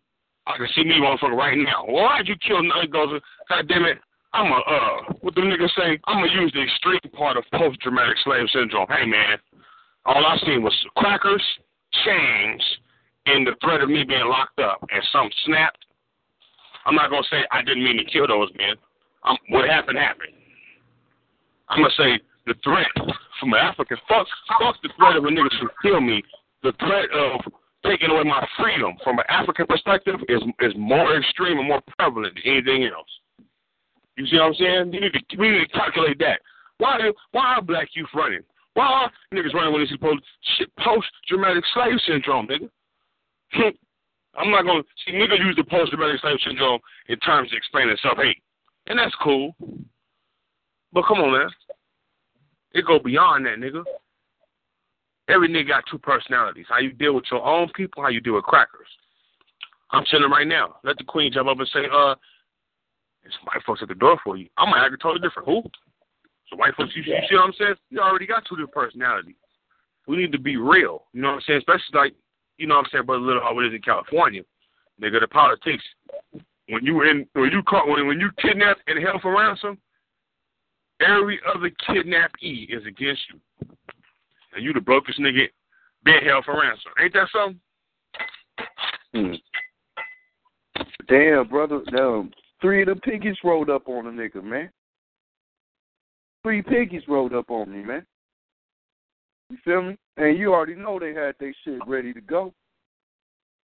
I 0.47 0.57
can 0.57 0.69
see 0.75 0.83
me 0.83 1.01
motherfucker 1.01 1.37
right 1.37 1.59
now. 1.59 1.85
Why'd 1.87 2.27
you 2.27 2.35
kill 2.37 2.63
Goes, 2.91 3.21
God 3.49 3.69
damn 3.69 3.85
it, 3.85 3.99
I'm 4.33 4.53
a 4.53 4.57
uh 4.57 5.13
what 5.23 5.35
the 5.35 5.41
nigga 5.41 5.69
say, 5.77 5.99
I'm 6.07 6.23
gonna 6.23 6.41
use 6.41 6.53
the 6.53 6.63
extreme 6.63 7.13
part 7.17 7.37
of 7.37 7.45
post 7.55 7.81
traumatic 7.81 8.17
slave 8.23 8.47
syndrome. 8.53 8.87
Hey 8.89 9.07
man, 9.07 9.39
all 10.07 10.25
I 10.25 10.39
seen 10.47 10.63
was 10.63 10.75
crackers, 10.97 11.43
chains, 12.05 12.63
and 13.27 13.47
the 13.47 13.53
threat 13.61 13.81
of 13.81 13.89
me 13.89 14.05
being 14.05 14.27
locked 14.27 14.59
up 14.61 14.79
and 14.91 15.03
something 15.13 15.33
snapped. 15.47 15.85
I'm 16.87 16.95
not 16.95 17.11
gonna 17.11 17.27
say 17.31 17.43
I 17.51 17.63
didn't 17.63 17.85
mean 17.85 17.99
to 17.99 18.05
kill 18.05 18.29
those 18.29 18.51
men. 18.57 18.77
Um, 19.25 19.37
what 19.51 19.69
happened 19.69 19.99
happened. 19.99 20.33
I'm 21.69 21.83
gonna 21.83 21.95
say 21.99 22.21
the 22.47 22.55
threat 22.63 22.91
from 23.41 23.53
an 23.53 23.61
African 23.61 23.97
fuck 24.09 24.27
fuck 24.61 24.77
the 24.83 24.91
threat 24.97 25.17
of 25.17 25.25
a 25.25 25.29
nigga 25.29 25.51
to 25.61 25.69
kill 25.83 26.01
me. 26.01 26.23
The 26.63 26.73
threat 26.79 27.11
of 27.11 27.41
taking 27.85 28.11
away 28.11 28.23
my 28.25 28.47
freedom 28.59 28.95
from 29.03 29.19
an 29.19 29.25
African 29.29 29.67
perspective 29.67 30.21
is 30.29 30.41
is 30.61 30.73
more 30.77 31.17
extreme 31.17 31.59
and 31.59 31.69
more 31.69 31.83
prevalent 31.99 32.35
than 32.37 32.53
anything 32.53 32.85
else. 32.85 33.11
You 34.21 34.27
see 34.27 34.37
what 34.37 34.49
I'm 34.49 34.55
saying? 34.55 34.93
You 34.93 35.01
need 35.01 35.13
to, 35.15 35.37
we 35.39 35.49
need 35.49 35.67
to 35.67 35.73
calculate 35.73 36.19
that. 36.19 36.41
Why 36.77 36.99
why 37.33 37.55
are 37.55 37.63
black 37.63 37.89
youth 37.95 38.11
running? 38.15 38.43
Why 38.75 38.85
are 38.85 39.11
niggas 39.33 39.55
running 39.55 39.73
when 39.73 39.83
they 39.83 39.89
supposed 39.89 40.21
shit 40.59 40.71
post 40.77 41.07
traumatic 41.27 41.65
slave 41.73 41.99
syndrome, 42.07 42.47
nigga? 42.47 42.69
I'm 44.37 44.51
not 44.51 44.67
gonna 44.67 44.83
see 45.07 45.13
niggas 45.13 45.39
use 45.39 45.57
the 45.57 45.65
post 45.65 45.93
traumatic 45.93 46.21
slave 46.21 46.37
syndrome 46.47 46.81
in 47.09 47.19
terms 47.21 47.51
of 47.51 47.57
explaining 47.57 47.97
self 48.03 48.19
hate. 48.19 48.43
And 48.89 48.99
that's 48.99 49.15
cool. 49.23 49.55
But 50.93 51.07
come 51.09 51.19
on, 51.21 51.33
man. 51.33 51.49
It 52.73 52.85
go 52.87 52.99
beyond 52.99 53.47
that, 53.47 53.57
nigga. 53.57 53.83
Every 55.31 55.49
nigga 55.49 55.69
got 55.69 55.85
two 55.91 55.99
personalities. 55.99 56.67
How 56.69 56.79
you 56.79 56.93
deal 56.93 57.15
with 57.15 57.25
your 57.31 57.43
own 57.43 57.71
people, 57.75 58.03
how 58.03 58.11
you 58.11 58.21
deal 58.21 58.35
with 58.35 58.45
crackers. 58.45 58.89
I'm 59.93 60.05
sitting 60.11 60.31
right 60.31 60.47
now. 60.47 60.77
Let 60.85 60.99
the 60.99 61.05
queen 61.05 61.33
jump 61.33 61.49
up 61.49 61.59
and 61.59 61.69
say, 61.73 61.87
uh, 61.91 62.15
it's 63.25 63.35
white 63.45 63.63
folks 63.65 63.83
at 63.83 63.89
the 63.89 63.95
door 63.95 64.19
for 64.25 64.37
you. 64.37 64.49
I 64.57 64.69
might 64.69 64.85
act 64.85 64.95
totally 65.01 65.21
different. 65.21 65.49
Who? 65.49 65.63
So 66.49 66.57
white 66.57 66.75
folks, 66.75 66.93
you, 66.97 67.03
you 67.03 67.15
see 67.29 67.37
what 67.37 67.45
I'm 67.45 67.53
saying? 67.59 67.75
You 67.91 68.01
already 68.01 68.27
got 68.27 68.45
two 68.49 68.57
different 68.57 68.73
personalities. 68.73 69.37
We 70.07 70.17
need 70.17 70.33
to 70.33 70.39
be 70.39 70.57
real. 70.57 71.05
You 71.13 71.23
know 71.23 71.29
what 71.29 71.35
I'm 71.35 71.41
saying? 71.47 71.59
Especially 71.59 71.95
like, 71.95 72.15
you 72.59 72.67
know 72.67 72.77
what 72.77 72.87
I'm 72.87 72.91
saying, 72.93 73.07
Brother 73.07 73.23
Little, 73.23 73.43
how 73.43 73.59
it 73.61 73.67
is 73.67 73.75
in 73.75 73.83
California. 73.83 74.43
Nigga, 75.01 75.21
the 75.21 75.29
politics. 75.29 75.85
When 76.69 76.85
you 76.85 77.03
in, 77.03 77.27
when 77.33 77.51
you 77.51 77.63
caught, 77.63 77.89
when, 77.89 78.07
when 78.07 78.21
you 78.21 78.31
kidnapped 78.39 78.81
and 78.87 79.03
held 79.05 79.23
for 79.23 79.37
ransom, 79.37 79.79
every 81.01 81.41
other 81.53 81.71
kidnappee 81.87 82.69
is 82.71 82.85
against 82.87 83.23
you. 83.33 83.69
And 84.55 84.65
you 84.65 84.73
the 84.73 84.81
brokest 84.81 85.21
nigga 85.21 85.47
being 86.05 86.25
held 86.25 86.45
for 86.45 86.61
ransom. 86.61 86.93
Ain't 87.01 87.13
that 87.15 87.29
something? 87.33 87.61
Hmm. 89.15 89.35
Damn, 91.09 91.49
brother. 91.49 91.81
Damn. 91.91 92.31
Three 92.61 92.83
of 92.83 92.89
the 92.89 92.97
piggies 92.97 93.37
rolled 93.43 93.71
up 93.71 93.89
on 93.89 94.07
a 94.07 94.11
nigga, 94.11 94.43
man. 94.43 94.71
Three 96.43 96.63
piggies 96.63 97.03
rolled 97.09 97.35
up 97.35 97.51
on 97.51 97.73
me, 97.73 97.83
man. 97.83 98.07
You 99.51 99.59
feel 99.65 99.83
me? 99.83 99.99
And 100.17 100.39
you 100.39 100.53
already 100.53 100.75
know 100.75 100.99
they 100.99 101.15
had 101.15 101.35
their 101.41 101.55
shit 101.65 101.81
ready 101.87 102.13
to 102.13 102.21
go. 102.21 102.53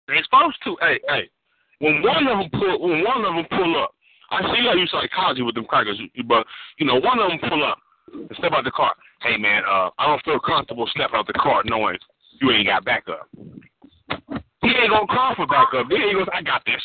They 0.08 0.20
supposed 0.24 0.56
to. 0.64 0.76
Hey, 0.80 1.00
hey. 1.08 1.30
When 1.78 2.02
one 2.02 2.26
of 2.26 2.38
them 2.38 2.50
pull, 2.50 2.88
when 2.88 3.04
one 3.04 3.24
of 3.24 3.34
them 3.34 3.46
pull 3.50 3.82
up, 3.82 3.94
I 4.30 4.42
see 4.42 4.66
how 4.66 4.74
you 4.74 4.86
psychology 4.86 5.42
with 5.42 5.54
them 5.54 5.64
crackers, 5.64 6.00
but 6.26 6.46
you 6.78 6.86
know 6.86 6.96
one 6.96 7.18
of 7.18 7.30
them 7.30 7.38
pull 7.48 7.64
up 7.64 7.78
and 8.12 8.30
step 8.38 8.52
out 8.52 8.64
the 8.64 8.70
car. 8.70 8.94
Hey 9.22 9.36
man, 9.36 9.62
uh, 9.66 9.90
I 9.98 10.06
don't 10.06 10.22
feel 10.24 10.38
comfortable 10.40 10.86
stepping 10.90 11.16
out 11.16 11.26
the 11.26 11.32
car 11.32 11.62
knowing 11.64 11.96
you 12.40 12.50
ain't 12.50 12.68
got 12.68 12.84
backup. 12.84 13.28
He 13.34 14.68
ain't 14.68 14.90
gonna 14.90 15.06
call 15.06 15.34
for 15.36 15.46
backup. 15.46 15.86
He 15.90 16.12
goes, 16.12 16.28
I 16.32 16.42
got 16.42 16.64
this. 16.66 16.82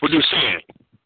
What 0.00 0.10
you 0.10 0.20
saying? 0.30 0.60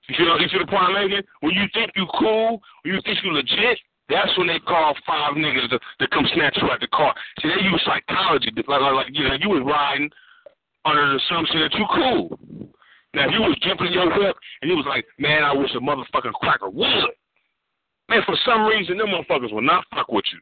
You 0.09 0.17
see, 0.17 0.25
you 0.25 0.49
see 0.49 0.59
the 0.59 0.67
point 0.67 0.89
I'm 0.89 0.95
making? 0.95 1.23
When 1.41 1.53
you 1.53 1.69
think 1.75 1.93
you 1.97 2.07
cool, 2.19 2.61
when 2.83 2.95
you 2.95 3.01
think 3.05 3.19
you 3.23 3.33
legit, 3.33 3.79
that's 4.09 4.33
when 4.39 4.47
they 4.47 4.59
call 4.61 4.97
five 5.07 5.37
niggas 5.37 5.69
to, 5.69 5.79
to 5.79 6.09
come 6.09 6.25
snatch 6.35 6.57
you 6.57 6.69
out 6.71 6.81
the 6.81 6.89
car. 6.89 7.15
See, 7.43 7.49
they 7.49 7.63
use 7.63 7.83
psychology. 7.85 8.49
Like, 8.57 8.81
like, 8.81 8.95
like 8.95 9.07
you 9.13 9.29
know, 9.29 9.37
you 9.39 9.49
was 9.51 9.63
riding 9.69 10.09
under 10.85 11.13
the 11.13 11.21
assumption 11.21 11.61
that 11.61 11.75
you 11.77 11.85
cool. 11.93 12.39
Now, 13.13 13.29
if 13.29 13.33
you 13.33 13.41
was 13.41 13.57
jumping 13.61 13.93
your 13.93 14.09
whip 14.09 14.37
and 14.63 14.71
you 14.71 14.77
was 14.77 14.87
like, 14.89 15.05
man, 15.19 15.45
I 15.45 15.53
wish 15.53 15.71
a 15.77 15.81
motherfucking 15.81 16.33
cracker 16.41 16.71
would. 16.71 17.13
Man, 18.09 18.23
for 18.25 18.37
some 18.45 18.65
reason, 18.65 18.97
them 18.97 19.09
motherfuckers 19.09 19.53
will 19.53 19.63
not 19.63 19.85
fuck 19.95 20.09
with 20.09 20.25
you. 20.33 20.41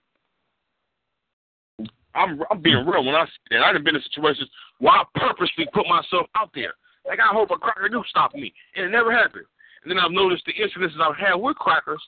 I'm 2.15 2.41
I'm 2.51 2.63
being 2.63 2.87
real 2.87 3.05
when 3.05 3.15
I 3.15 3.27
and 3.51 3.63
I've 3.63 3.85
been 3.85 3.97
in 3.97 4.03
situations 4.03 4.49
where 4.79 4.95
I 4.95 5.05
purposely 5.15 5.67
put 5.75 5.87
myself 5.87 6.27
out 6.35 6.51
there. 6.55 6.73
Like 7.07 7.21
I 7.21 7.29
hope 7.33 7.51
a 7.51 7.57
cracker 7.57 7.89
do 7.89 8.03
stop 8.09 8.35
me, 8.35 8.55
and 8.75 8.87
it 8.87 8.89
never 8.89 9.13
happened. 9.13 9.45
And 9.87 9.95
then 9.95 10.03
I've 10.03 10.11
noticed 10.11 10.43
the 10.47 10.59
incidences 10.59 10.99
I've 10.99 11.15
had 11.15 11.39
with 11.39 11.55
crackers, 11.63 12.03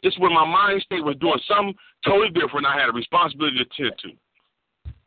it's 0.00 0.18
when 0.18 0.32
my 0.32 0.48
mind 0.48 0.80
state 0.80 1.04
was 1.04 1.16
doing 1.20 1.36
something 1.44 1.76
totally 2.00 2.32
different. 2.32 2.64
I 2.64 2.80
had 2.80 2.88
a 2.88 2.92
responsibility 2.92 3.60
to 3.60 3.68
tend 3.76 3.92
to, 4.00 4.10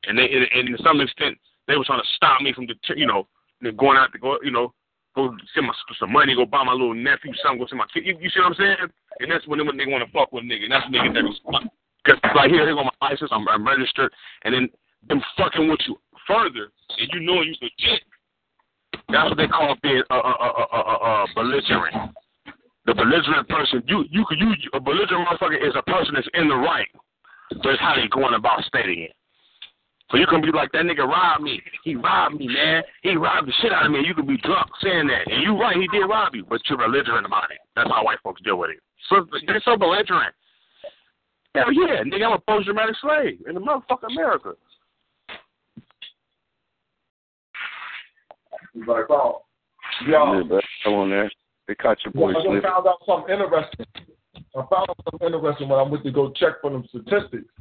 and 0.05 0.13
they 0.19 0.29
and, 0.29 0.45
and 0.53 0.77
to 0.77 0.83
some 0.83 1.01
extent 1.01 1.33
they 1.65 1.77
were 1.77 1.83
trying 1.85 2.01
to 2.01 2.13
stop 2.13 2.41
me 2.41 2.53
from 2.53 2.67
the 2.67 2.77
you 2.95 3.07
know 3.07 3.25
going 3.73 3.97
out 3.97 4.13
to 4.13 4.19
go 4.19 4.37
you 4.43 4.51
know 4.51 4.71
go 5.15 5.33
send 5.55 5.65
my 5.65 5.73
some 5.97 6.13
money, 6.13 6.35
go 6.35 6.45
buy 6.45 6.63
my 6.63 6.73
little 6.77 6.93
nephew 6.93 7.33
something, 7.41 7.57
go 7.57 7.65
send 7.65 7.79
my 7.79 7.89
kid. 7.91 8.05
You, 8.05 8.13
you 8.21 8.29
see 8.29 8.39
what 8.39 8.53
I'm 8.53 8.61
saying? 8.61 8.77
And 9.19 9.31
that's 9.31 9.47
when 9.47 9.57
they, 9.57 9.65
when 9.65 9.77
they 9.77 9.89
want 9.89 10.05
to 10.05 10.11
fuck 10.13 10.31
with 10.31 10.43
a 10.43 10.47
nigga. 10.47 10.69
And 10.69 10.73
that's 10.77 10.85
niggas 10.93 11.13
that 11.17 11.25
respond. 11.25 11.69
Because 12.05 12.21
like 12.35 12.53
here, 12.53 12.69
here 12.69 12.75
go 12.77 12.85
my 12.85 13.09
license, 13.09 13.33
I'm, 13.33 13.49
I'm 13.49 13.65
registered, 13.65 14.13
and 14.45 14.53
then 14.53 14.69
them 15.09 15.21
fucking 15.37 15.65
with 15.69 15.81
you 15.87 15.97
further, 16.27 16.69
and 17.01 17.09
you 17.13 17.19
know 17.25 17.41
you 17.41 17.57
legit. 17.61 18.05
That's 19.11 19.29
what 19.29 19.37
they 19.37 19.47
call 19.47 19.75
being 19.83 20.03
a 20.09 20.13
uh, 20.13 20.17
uh, 20.17 20.65
uh, 20.71 20.77
uh, 20.77 21.25
belligerent. 21.35 22.15
The 22.85 22.93
belligerent 22.95 23.47
person, 23.47 23.83
you 23.87 24.05
you 24.09 24.25
you 24.31 24.53
a 24.73 24.79
belligerent 24.79 25.27
motherfucker 25.27 25.61
is 25.61 25.75
a 25.75 25.83
person 25.83 26.15
that's 26.15 26.27
in 26.33 26.47
the 26.47 26.55
right, 26.55 26.87
but 27.61 27.73
it's 27.73 27.81
how 27.81 27.95
they 27.95 28.07
going 28.07 28.33
about 28.33 28.63
stating 28.63 29.03
it. 29.03 29.13
So 30.11 30.17
you 30.17 30.27
can 30.27 30.41
be 30.41 30.51
like, 30.51 30.71
that 30.73 30.83
nigga 30.83 31.07
robbed 31.07 31.41
me. 31.41 31.61
He 31.85 31.95
robbed 31.95 32.35
me, 32.35 32.47
man. 32.47 32.83
He 33.01 33.15
robbed 33.15 33.47
the 33.47 33.53
shit 33.61 33.71
out 33.71 33.85
of 33.85 33.91
me. 33.93 34.03
You 34.05 34.13
can 34.13 34.27
be 34.27 34.35
drunk 34.37 34.67
saying 34.83 35.07
that. 35.07 35.31
And 35.31 35.41
you 35.41 35.57
right, 35.57 35.77
he 35.77 35.87
did 35.87 36.03
rob 36.03 36.35
you, 36.35 36.43
but 36.43 36.59
you're 36.67 36.77
belligerent 36.77 37.25
about 37.25 37.49
it. 37.49 37.59
That's 37.77 37.89
how 37.89 38.03
white 38.03 38.19
folks 38.21 38.41
deal 38.41 38.57
with 38.57 38.71
it. 38.71 38.79
So 39.07 39.25
they're 39.47 39.61
so 39.63 39.77
belligerent. 39.77 40.35
Hell 41.55 41.71
yeah, 41.71 42.03
nigga, 42.03 42.25
I'm 42.25 42.33
a 42.33 42.39
post 42.39 42.65
traumatic 42.65 42.95
slave 43.01 43.39
in 43.47 43.55
the 43.55 43.61
motherfucking 43.61 44.11
America. 44.11 44.53
He's 48.73 48.87
like, 48.87 49.09
oh, 49.09 49.43
yeah. 50.07 50.37
Yeah, 50.37 50.43
but 50.47 50.63
come 50.83 50.93
on 50.93 51.09
there. 51.09 51.31
They 51.67 51.75
caught 51.75 51.97
your 52.03 52.13
boy 52.13 52.33
Well, 52.33 52.51
I 52.51 52.55
just 52.55 52.65
found 52.65 52.87
out 52.87 53.01
something 53.05 53.33
interesting. 53.33 53.85
I 54.35 54.65
found 54.69 54.89
out 54.89 54.99
something 55.09 55.33
interesting 55.33 55.69
when 55.69 55.79
I 55.79 55.83
went 55.83 56.03
to 56.03 56.11
go 56.11 56.31
check 56.31 56.61
for 56.61 56.71
them 56.71 56.85
statistics. 56.89 57.53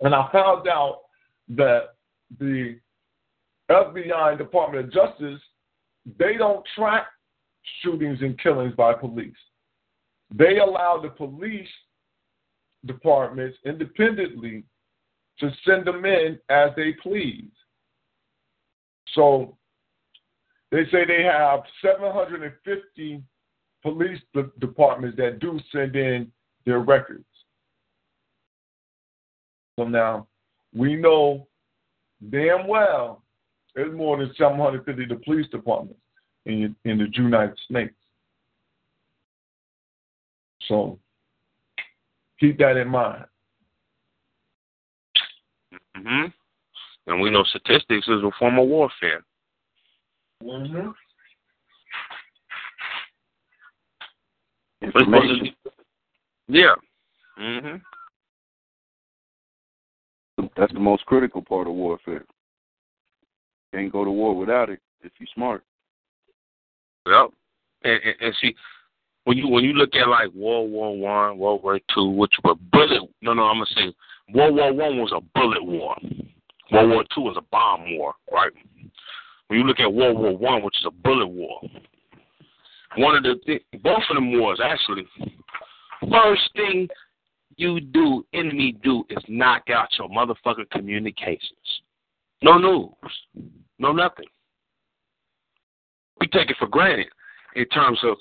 And 0.00 0.14
I 0.14 0.28
found 0.32 0.68
out 0.68 1.02
that 1.50 1.94
the 2.38 2.78
FBI, 3.70 4.38
Department 4.38 4.86
of 4.86 4.92
Justice, 4.92 5.40
they 6.18 6.36
don't 6.36 6.64
track 6.76 7.06
shootings 7.80 8.18
and 8.20 8.38
killings 8.40 8.74
by 8.74 8.94
police. 8.94 9.34
They 10.34 10.58
allow 10.58 11.00
the 11.00 11.10
police 11.10 11.68
departments 12.84 13.56
independently 13.64 14.64
to 15.38 15.50
send 15.64 15.86
them 15.86 16.04
in 16.04 16.38
as 16.48 16.70
they 16.76 16.94
please. 17.02 17.50
So 19.14 19.56
they 20.72 20.84
say 20.90 21.04
they 21.04 21.22
have 21.22 21.60
750 21.82 23.22
police 23.82 24.20
de- 24.32 24.50
departments 24.58 25.16
that 25.18 25.38
do 25.38 25.60
send 25.70 25.94
in 25.94 26.32
their 26.64 26.80
records. 26.80 27.24
So 29.78 29.86
now 29.86 30.26
we 30.74 30.96
know 30.96 31.46
damn 32.30 32.66
well 32.66 33.22
there's 33.74 33.94
more 33.94 34.16
than 34.16 34.32
750 34.36 35.06
the 35.06 35.20
police 35.22 35.46
departments 35.50 36.00
in 36.46 36.74
in 36.84 36.98
the 36.98 37.08
United 37.12 37.58
States. 37.68 37.94
So 40.68 40.98
keep 42.40 42.58
that 42.58 42.76
in 42.78 42.88
mind. 42.88 43.24
hmm 45.94 46.26
And 47.06 47.20
we 47.20 47.30
know 47.30 47.44
statistics 47.44 48.08
is 48.08 48.22
a 48.22 48.30
form 48.38 48.58
of 48.58 48.68
warfare. 48.68 49.22
Mm-hmm. 50.42 50.88
We're 54.80 54.92
supposed 54.92 55.44
to- 55.44 55.72
Yeah. 56.48 56.74
hmm 57.36 57.76
That's 60.56 60.72
the 60.72 60.80
most 60.80 61.06
critical 61.06 61.42
part 61.42 61.66
of 61.68 61.74
warfare. 61.74 62.24
Can't 63.72 63.92
go 63.92 64.04
to 64.04 64.10
war 64.10 64.36
without 64.36 64.68
it 64.70 64.80
if 65.02 65.12
you're 65.18 65.28
smart. 65.34 65.62
Yep. 67.06 67.30
And, 67.84 68.00
and, 68.04 68.14
and 68.20 68.34
see, 68.40 68.54
when 69.24 69.38
you 69.38 69.48
when 69.48 69.64
you 69.64 69.72
look 69.72 69.94
at 69.94 70.08
like 70.08 70.32
World 70.32 70.70
War 70.70 70.96
One, 70.96 71.38
World 71.38 71.62
War 71.62 71.78
Two, 71.94 72.08
which 72.10 72.32
were 72.44 72.54
bullet. 72.72 73.02
No, 73.22 73.32
no, 73.34 73.44
I'm 73.44 73.56
gonna 73.56 73.66
say 73.74 73.94
World 74.34 74.56
War 74.56 74.72
One 74.72 74.98
was 74.98 75.12
a 75.16 75.20
bullet 75.38 75.64
war. 75.64 75.96
World 76.70 76.90
War 76.90 77.04
Two 77.14 77.22
was 77.22 77.36
a 77.38 77.42
bomb 77.50 77.96
war, 77.96 78.14
right? 78.32 78.52
When 79.52 79.60
you 79.60 79.66
look 79.66 79.80
at 79.80 79.92
World 79.92 80.18
War 80.18 80.34
One, 80.34 80.62
which 80.62 80.78
is 80.78 80.86
a 80.86 80.90
bullet 80.90 81.26
war, 81.26 81.60
one 82.96 83.16
of 83.16 83.22
the 83.22 83.34
th- 83.44 83.62
both 83.82 84.00
of 84.08 84.14
them 84.14 84.40
wars 84.40 84.58
actually. 84.64 85.06
First 86.10 86.48
thing 86.56 86.88
you 87.56 87.78
do, 87.78 88.24
enemy 88.32 88.74
do, 88.82 89.04
is 89.10 89.22
knock 89.28 89.64
out 89.68 89.88
your 89.98 90.08
motherfucking 90.08 90.70
communications. 90.70 91.82
No 92.40 92.56
news, 92.56 93.52
no 93.78 93.92
nothing. 93.92 94.24
We 96.18 96.28
take 96.28 96.48
it 96.48 96.56
for 96.58 96.66
granted 96.66 97.08
in 97.54 97.66
terms 97.66 97.98
of 98.04 98.16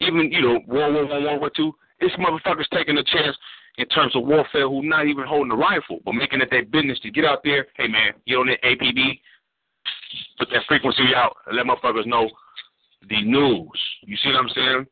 even 0.00 0.32
you 0.32 0.40
know 0.40 0.60
World 0.66 0.94
War 0.94 1.04
One, 1.04 1.24
World 1.24 1.40
War 1.40 1.50
Two. 1.54 1.74
This 2.00 2.12
motherfuckers 2.12 2.64
taking 2.72 2.96
a 2.96 3.04
chance 3.04 3.36
in 3.76 3.86
terms 3.88 4.16
of 4.16 4.24
warfare 4.24 4.70
who 4.70 4.82
not 4.84 5.06
even 5.06 5.24
holding 5.26 5.52
a 5.52 5.56
rifle, 5.56 5.98
but 6.02 6.14
making 6.14 6.40
it 6.40 6.48
their 6.50 6.64
business 6.64 6.98
to 7.00 7.10
get 7.10 7.26
out 7.26 7.42
there. 7.44 7.66
Hey 7.76 7.88
man, 7.88 8.12
get 8.26 8.36
on 8.36 8.46
that 8.46 8.62
APB, 8.62 9.20
put 10.38 10.48
that 10.50 10.62
frequency 10.68 11.14
out, 11.14 11.36
and 11.46 11.56
let 11.56 11.66
motherfuckers 11.66 12.06
know 12.06 12.28
the 13.08 13.22
news. 13.22 13.68
You 14.02 14.16
see 14.16 14.30
what 14.30 14.40
I'm 14.40 14.48
saying? 14.54 14.86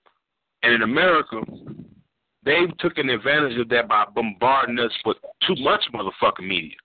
And 0.63 0.75
in 0.75 0.83
America, 0.83 1.43
they've 2.45 2.77
taken 2.79 3.11
advantage 3.11 3.59
of 3.59 3.69
that 3.69 3.89
by 3.89 4.05
bombarding 4.15 4.79
us 4.79 4.93
with 5.05 5.17
too 5.47 5.55
much 5.59 5.85
motherfucking 5.93 6.47
media. 6.47 6.77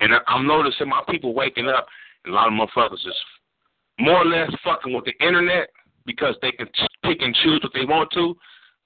And 0.00 0.12
I'm 0.26 0.46
noticing 0.46 0.88
my 0.88 1.02
people 1.08 1.34
waking 1.34 1.68
up, 1.68 1.86
and 2.24 2.34
a 2.34 2.36
lot 2.36 2.48
of 2.48 2.54
motherfuckers 2.54 3.06
is 3.06 3.14
more 3.98 4.22
or 4.22 4.24
less 4.24 4.50
fucking 4.64 4.92
with 4.92 5.04
the 5.04 5.14
internet 5.24 5.68
because 6.06 6.34
they 6.42 6.50
can 6.52 6.66
pick 7.04 7.20
and 7.20 7.34
choose 7.42 7.60
what 7.62 7.72
they 7.74 7.84
want 7.84 8.10
to 8.12 8.34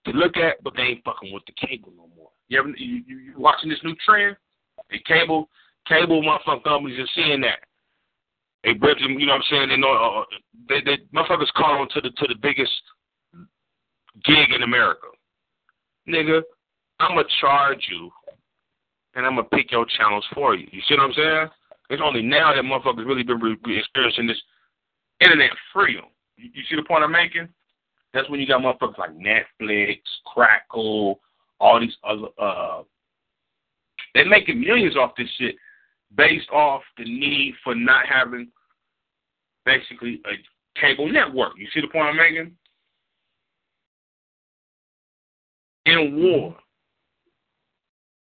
to 0.05 0.13
look 0.13 0.37
at, 0.37 0.63
but 0.63 0.75
they 0.77 0.83
ain't 0.83 1.05
fucking 1.05 1.33
with 1.33 1.43
the 1.47 1.67
cable 1.67 1.93
no 1.97 2.09
more. 2.17 2.29
You 2.49 2.61
ever 2.61 2.69
you, 2.77 3.03
you, 3.07 3.19
you 3.19 3.33
watching 3.37 3.71
this 3.71 3.81
new 3.83 3.95
trend? 4.05 4.37
The 4.91 4.99
cable 5.07 5.49
cable 5.89 6.23
motherfucking 6.23 6.65
companies 6.65 6.99
are 6.99 7.09
seeing 7.15 7.41
that. 7.41 7.61
They 8.67 8.73
them, 8.73 9.19
you 9.21 9.27
know 9.27 9.35
what 9.35 9.43
I'm 9.43 9.43
saying? 9.49 9.69
They 9.69 9.77
know 9.77 9.93
uh, 9.93 10.25
they, 10.69 10.81
they 10.85 10.99
motherfuckers 11.15 11.53
call 11.55 11.79
on 11.79 11.89
to 11.91 12.01
the 12.01 12.11
to 12.11 12.27
the 12.27 12.35
biggest 12.35 12.73
gig 14.25 14.51
in 14.53 14.65
America. 14.65 15.07
Nigga, 16.09 16.43
I'ma 16.99 17.23
charge 17.41 17.87
you 17.89 18.11
and 19.15 19.25
I'm 19.25 19.37
gonna 19.37 19.49
pick 19.49 19.71
your 19.71 19.87
channels 19.97 20.27
for 20.35 20.57
you. 20.57 20.67
You 20.73 20.81
see 20.89 20.95
what 20.97 21.05
I'm 21.05 21.13
saying? 21.13 21.49
It's 21.91 22.03
only 22.05 22.23
now 22.23 22.53
that 22.55 22.65
motherfuckers 22.65 23.07
really 23.07 23.23
been 23.23 23.39
re- 23.39 23.79
experiencing 23.79 24.27
this 24.27 24.41
internet 25.21 25.51
freedom. 25.73 26.07
You, 26.37 26.51
you 26.53 26.63
see 26.69 26.75
the 26.75 26.83
point 26.83 27.05
I'm 27.05 27.13
making? 27.13 27.49
That's 28.13 28.29
when 28.29 28.41
you 28.41 28.49
got 28.49 28.63
motherfuckers 28.63 28.99
like 28.99 29.17
Netflix, 29.17 30.01
Crackle, 30.27 31.21
all 31.61 31.79
these 31.79 31.97
other. 32.03 32.29
uh 32.37 32.83
They're 34.13 34.29
making 34.29 34.61
millions 34.61 34.97
off 34.97 35.13
this 35.17 35.29
shit 35.39 35.55
based 36.17 36.51
off 36.51 36.83
the 36.99 37.05
need 37.05 37.55
for 37.63 37.77
not 37.77 38.07
having 38.07 38.49
basically 39.67 40.23
a 40.25 40.81
cable 40.81 41.13
network. 41.13 41.53
You 41.59 41.67
see 41.75 41.83
the 41.83 41.89
point 41.89 42.07
I'm 42.07 42.17
making? 42.17 42.53
In 45.85 46.17
war, 46.17 46.57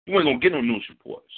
you 0.08 0.16
ain't 0.16 0.26
gonna 0.26 0.40
get 0.40 0.54
no 0.54 0.62
news 0.62 0.86
reports. 0.90 1.32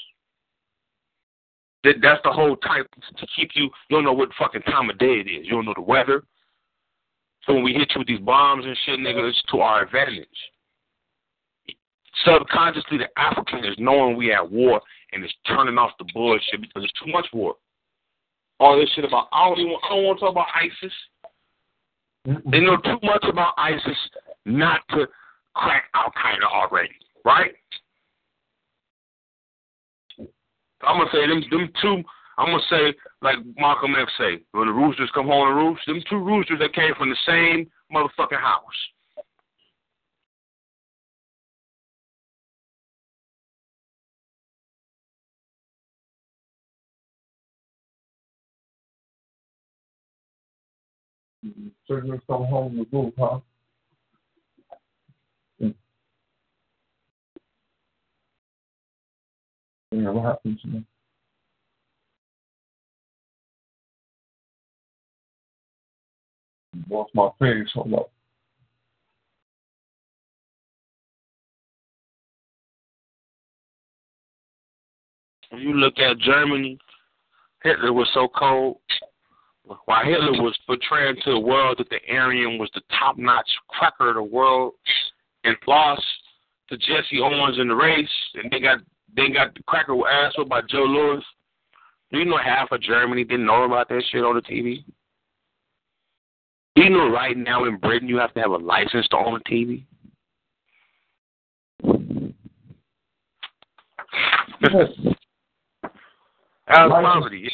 That 1.83 1.95
that's 2.01 2.21
the 2.23 2.31
whole 2.31 2.55
type 2.57 2.87
to 3.17 3.27
keep 3.35 3.51
you. 3.55 3.63
You 3.63 3.97
don't 3.97 4.03
know 4.03 4.13
what 4.13 4.29
fucking 4.39 4.63
time 4.63 4.89
of 4.89 4.97
day 4.97 5.23
it 5.25 5.29
is. 5.29 5.45
You 5.45 5.51
don't 5.51 5.65
know 5.65 5.73
the 5.75 5.81
weather. 5.81 6.23
So 7.45 7.53
when 7.53 7.63
we 7.63 7.73
hit 7.73 7.91
you 7.93 7.99
with 7.99 8.07
these 8.07 8.19
bombs 8.19 8.65
and 8.65 8.77
shit, 8.85 8.99
nigga, 8.99 9.29
it's 9.29 9.41
to 9.51 9.59
our 9.59 9.83
advantage. 9.83 10.27
Subconsciously, 12.25 12.97
the 12.97 13.07
African 13.17 13.63
is 13.63 13.75
knowing 13.77 14.17
we 14.17 14.33
at 14.33 14.51
war 14.51 14.81
and 15.13 15.23
is 15.23 15.31
turning 15.47 15.77
off 15.77 15.91
the 15.99 16.05
bullshit 16.13 16.61
because 16.61 16.83
it's 16.83 16.93
too 16.93 17.11
much 17.11 17.27
war. 17.31 17.55
All 18.59 18.77
this 18.77 18.89
shit 18.95 19.05
about 19.05 19.27
I 19.31 19.47
don't 19.47 19.59
even 19.59 19.75
I 19.83 19.89
don't 19.89 20.03
want 20.03 20.19
to 20.19 20.25
talk 20.25 20.31
about 20.31 20.47
ISIS. 20.55 20.93
They 22.25 22.59
know 22.59 22.77
too 22.77 22.99
much 23.03 23.23
about 23.29 23.53
ISIS 23.57 23.97
not 24.45 24.81
to 24.89 25.07
crack 25.53 25.85
Al 25.93 26.11
Qaeda 26.11 26.43
already, 26.43 26.95
right? 27.23 27.51
I'm 30.81 30.97
gonna 30.99 31.09
say 31.11 31.27
them 31.27 31.43
them 31.51 31.69
two. 31.81 32.03
I'm 32.37 32.47
gonna 32.47 32.61
say 32.69 32.93
like 33.21 33.37
Malcolm 33.57 33.95
X 33.99 34.11
say 34.17 34.39
when 34.51 34.67
the 34.67 34.73
roosters 34.73 35.11
come 35.13 35.27
home 35.27 35.47
to 35.47 35.53
roost. 35.53 35.85
Them 35.85 36.01
two 36.09 36.19
roosters 36.19 36.59
that 36.59 36.73
came 36.73 36.93
from 36.97 37.09
the 37.09 37.17
same 37.25 37.69
motherfucking 37.93 38.39
house. 38.39 38.61
Children 51.87 52.21
come 52.27 52.45
home 52.45 52.79
huh? 53.17 53.39
Yeah, 59.91 60.09
what 66.87 67.07
my 67.13 67.29
page. 67.39 67.69
Hold 67.73 67.93
up. 67.93 68.11
When 75.49 75.61
you 75.61 75.73
look 75.73 75.97
at 75.99 76.19
Germany, 76.19 76.77
Hitler 77.63 77.93
was 77.93 78.09
so 78.13 78.27
cold. 78.27 78.77
While 79.85 80.05
Hitler 80.05 80.41
was 80.41 80.57
portraying 80.65 81.17
to 81.23 81.31
the 81.31 81.39
world 81.39 81.77
that 81.79 81.89
the 81.89 81.99
Aryan 82.13 82.57
was 82.57 82.69
the 82.73 82.81
top 82.97 83.17
notch 83.17 83.49
cracker 83.67 84.09
of 84.09 84.15
the 84.15 84.23
world 84.23 84.73
and 85.43 85.55
lost 85.67 86.03
to 86.69 86.77
Jesse 86.77 87.19
Owens 87.21 87.59
in 87.59 87.67
the 87.67 87.75
race 87.75 88.09
and 88.35 88.51
they 88.51 88.59
got 88.59 88.79
they 89.15 89.29
got 89.29 89.53
the 89.55 89.63
cracker 89.63 89.95
ass 90.07 90.33
whipped 90.37 90.49
by 90.49 90.61
Joe 90.69 90.83
Louis. 90.83 91.23
Do 92.11 92.19
you 92.19 92.25
know 92.25 92.37
half 92.37 92.71
of 92.71 92.81
Germany 92.81 93.23
didn't 93.23 93.45
know 93.45 93.63
about 93.63 93.89
that 93.89 94.03
shit 94.11 94.23
on 94.23 94.35
the 94.35 94.41
TV? 94.41 94.83
Do 96.75 96.83
you 96.83 96.89
know 96.89 97.09
right 97.09 97.35
now 97.35 97.65
in 97.65 97.77
Britain 97.77 98.07
you 98.07 98.17
have 98.17 98.33
to 98.35 98.39
have 98.39 98.51
a 98.51 98.57
license 98.57 99.07
to 99.09 99.17
own 99.17 99.41
a 99.41 99.49
TV? 99.49 99.83
As 106.69 106.89
poverty. 106.89 107.49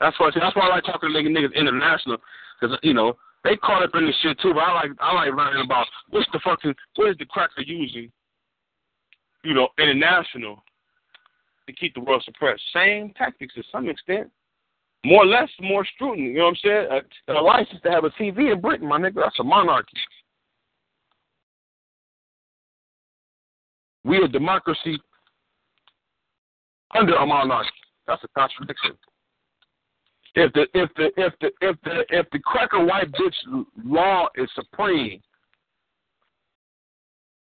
That's 0.00 0.18
why. 0.20 0.30
That's 0.34 0.54
why 0.54 0.66
I 0.66 0.68
like 0.68 0.84
talking 0.84 1.12
to 1.12 1.18
niggas, 1.18 1.36
niggas 1.36 1.54
international, 1.54 2.18
because 2.60 2.78
you 2.82 2.94
know 2.94 3.16
they 3.44 3.56
caught 3.56 3.82
up 3.82 3.90
in 3.94 4.06
this 4.06 4.16
shit 4.22 4.38
too. 4.40 4.54
But 4.54 4.60
I 4.60 4.72
like 4.72 4.90
I 5.00 5.12
like 5.14 5.34
learning 5.34 5.64
about 5.64 5.86
what's 6.10 6.28
the 6.32 6.40
fucking 6.44 6.74
what 6.96 7.10
is 7.10 7.18
the 7.18 7.26
cracker 7.26 7.62
using, 7.62 8.10
you 9.44 9.54
know, 9.54 9.68
international 9.78 10.62
to 11.66 11.72
keep 11.72 11.94
the 11.94 12.00
world 12.00 12.22
suppressed. 12.24 12.62
Same 12.72 13.12
tactics 13.16 13.54
to 13.54 13.62
some 13.70 13.88
extent. 13.88 14.30
More 15.04 15.22
or 15.22 15.26
less, 15.26 15.48
more 15.60 15.86
scrutiny. 15.94 16.30
You 16.30 16.38
know 16.38 16.44
what 16.46 16.56
I'm 16.64 16.90
saying? 16.90 17.02
A, 17.28 17.32
a 17.32 17.40
license 17.40 17.80
to 17.84 17.90
have 17.90 18.04
a 18.04 18.10
TV 18.10 18.52
in 18.52 18.60
Britain, 18.60 18.88
my 18.88 18.98
nigga, 18.98 19.22
that's 19.22 19.38
a 19.38 19.44
monarchy. 19.44 19.96
We 24.04 24.22
a 24.22 24.26
democracy 24.26 24.98
under 26.96 27.14
a 27.14 27.26
monarchy. 27.26 27.70
That's 28.06 28.24
a 28.24 28.28
contradiction. 28.28 28.96
If 30.38 30.52
the 30.52 30.66
if 30.72 30.88
the 30.94 31.06
if 31.16 31.32
the 31.40 31.50
if 31.60 31.76
the 31.82 32.04
if 32.10 32.30
the 32.30 32.38
cracker 32.38 32.84
white 32.84 33.10
bitch 33.10 33.64
law 33.84 34.28
is 34.36 34.48
supreme, 34.54 35.20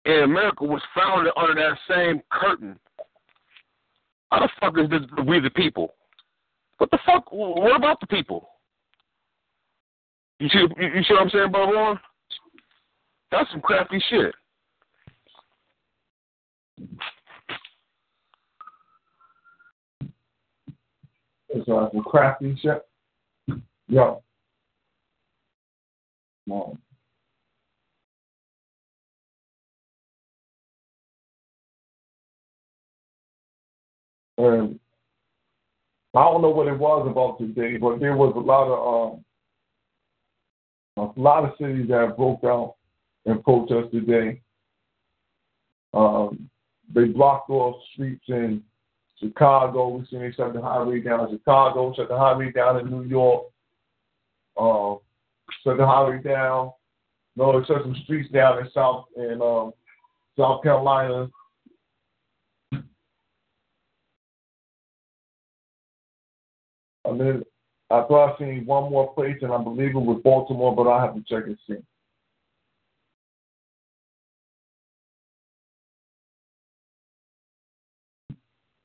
and 0.07 0.23
America 0.23 0.65
was 0.65 0.81
founded 0.95 1.31
under 1.37 1.55
that 1.57 1.77
same 1.87 2.23
curtain, 2.31 2.79
how 4.33 4.41
the 4.41 4.49
fuck 4.59 4.79
is 4.79 4.89
this 4.89 5.03
we 5.27 5.41
the 5.41 5.51
people? 5.51 5.93
What 6.79 6.91
the 6.91 6.99
fuck? 7.05 7.31
What 7.33 7.77
about 7.77 8.01
the 8.01 8.07
people? 8.07 8.49
You 10.39 10.49
see, 10.49 10.61
you, 10.61 11.03
see 11.07 11.13
what 11.13 11.23
I'm 11.25 11.31
saying, 11.31 11.53
Bob 11.53 11.69
Warren? 11.69 11.99
That's 13.31 13.51
some 13.51 13.61
crafty 13.61 14.03
shit. 14.09 14.35
It's 21.57 21.69
uh, 21.71 21.89
some 21.91 22.03
crafty 22.03 22.55
shit. 22.61 22.83
Yo. 23.89 24.23
And 34.39 34.79
I 36.15 36.25
don't 36.25 36.43
know 36.43 36.51
what 36.51 36.69
it 36.69 36.79
was 36.79 37.09
about 37.11 37.39
today, 37.39 37.79
but 37.79 38.01
there 38.01 38.17
was 38.17 38.35
a 38.37 38.39
lot 38.39 38.69
of 38.69 39.21
um, 40.99 41.15
a 41.17 41.21
lot 41.21 41.45
of 41.45 41.55
cities 41.59 41.89
that 41.89 42.17
broke 42.19 42.45
out 42.45 42.75
in 43.25 43.43
protest 43.43 43.93
today. 43.93 44.43
Um, 45.95 46.51
they 46.95 47.05
blocked 47.05 47.49
off 47.49 47.83
streets 47.95 48.25
in 48.29 48.63
Chicago. 49.19 49.89
We 49.89 50.07
seen 50.07 50.21
they 50.21 50.33
shut 50.33 50.53
the 50.53 50.61
highway 50.61 51.01
down 51.01 51.29
in 51.29 51.39
Chicago, 51.39 51.95
shut 51.95 52.09
the 52.09 52.19
highway 52.19 52.53
down 52.53 52.81
in 52.81 52.91
New 52.91 53.05
York, 53.05 53.45
uh, 54.57 54.97
shut 55.65 55.79
the 55.79 55.87
highway 55.87 56.21
down. 56.23 56.73
No, 57.37 57.59
they 57.59 57.67
shut 57.67 57.83
some 57.83 57.97
streets 58.05 58.31
down 58.33 58.59
in 58.59 58.71
South 58.73 59.07
in 59.17 59.41
um, 59.43 59.73
South 60.39 60.63
Carolina. 60.63 61.29
And 67.05 67.21
then 67.21 67.43
I 67.91 68.03
thought 68.03 68.35
I 68.35 68.39
seen 68.39 68.67
one 68.67 68.91
more 68.91 69.15
place, 69.15 69.37
and 69.43 69.53
I 69.53 69.63
believe 69.63 69.91
it 69.91 69.95
was 69.95 70.21
Baltimore, 70.25 70.75
but 70.75 70.89
I 70.89 71.05
have 71.05 71.15
to 71.15 71.23
check 71.23 71.47
and 71.47 71.57
see. 71.69 71.77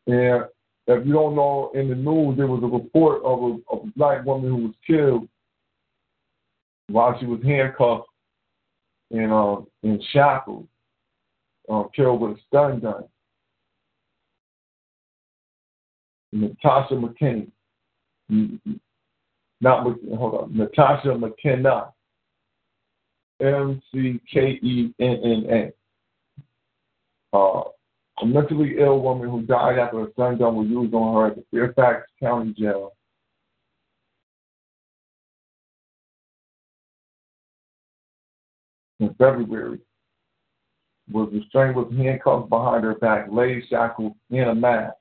And 0.08 0.46
if 0.88 1.06
you 1.06 1.14
don't 1.14 1.36
know, 1.36 1.72
in 1.74 1.90
the 1.90 1.96
news 1.96 2.38
there 2.38 2.48
was 2.48 2.64
a 2.64 2.68
report 2.68 3.24
of 3.24 3.40
a, 3.42 3.58
of 3.74 3.88
a 3.88 3.92
black 3.98 4.26
woman 4.26 4.50
who 4.50 4.58
was 4.68 4.76
killed 4.86 5.28
while 6.88 7.18
she 7.20 7.26
was 7.26 7.42
handcuffed 7.44 8.08
and 9.12 9.32
uh, 9.32 9.58
in 9.84 10.02
shackles, 10.12 10.66
uh, 11.72 11.84
killed 11.96 12.22
with 12.22 12.38
a 12.38 12.42
stun 12.48 12.80
gun. 12.80 13.04
Natasha 16.34 16.94
McKinney, 16.94 17.52
not 19.60 19.84
hold 19.84 20.36
on, 20.36 20.58
Natasha 20.58 21.18
McKenna, 21.18 21.92
M 23.42 23.82
C 23.92 24.20
K 24.32 24.60
E 24.62 24.94
N 25.00 25.20
N 25.24 25.46
A. 25.50 25.72
A 28.22 28.26
mentally 28.26 28.76
ill 28.78 29.00
woman 29.02 29.30
who 29.30 29.42
died 29.42 29.80
after 29.80 30.06
a 30.06 30.12
stun 30.12 30.38
gun 30.38 30.56
was 30.56 30.68
used 30.68 30.94
on 30.94 31.16
her 31.16 31.28
at 31.28 31.36
the 31.36 31.44
Fairfax 31.52 32.08
County 32.20 32.54
Jail. 32.54 32.92
In 39.00 39.10
February, 39.16 39.80
was 41.12 41.30
restrained 41.34 41.76
with 41.76 41.92
handcuffs 41.98 42.48
behind 42.50 42.84
her 42.84 42.96
back, 42.96 43.28
legs 43.32 43.66
shackled 43.70 44.14
in 44.30 44.44
a 44.44 44.56
mask. 44.56 44.96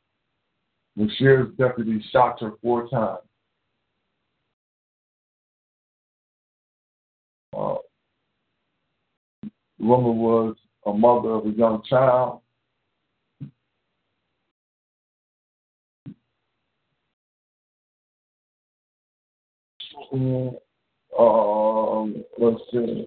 The 0.97 1.09
sheriff's 1.19 1.57
deputy 1.57 2.03
shot 2.11 2.41
her 2.41 2.53
four 2.63 2.89
times. 2.89 3.21
Uh, 7.57 7.77
the 9.43 9.85
woman 9.85 10.17
was 10.17 10.57
a 10.87 10.93
mother 10.93 11.31
of 11.31 11.47
a 11.47 11.51
young 11.51 11.83
child. 11.89 12.41
Um, 20.13 20.57
let's 22.39 22.61
see. 22.73 23.07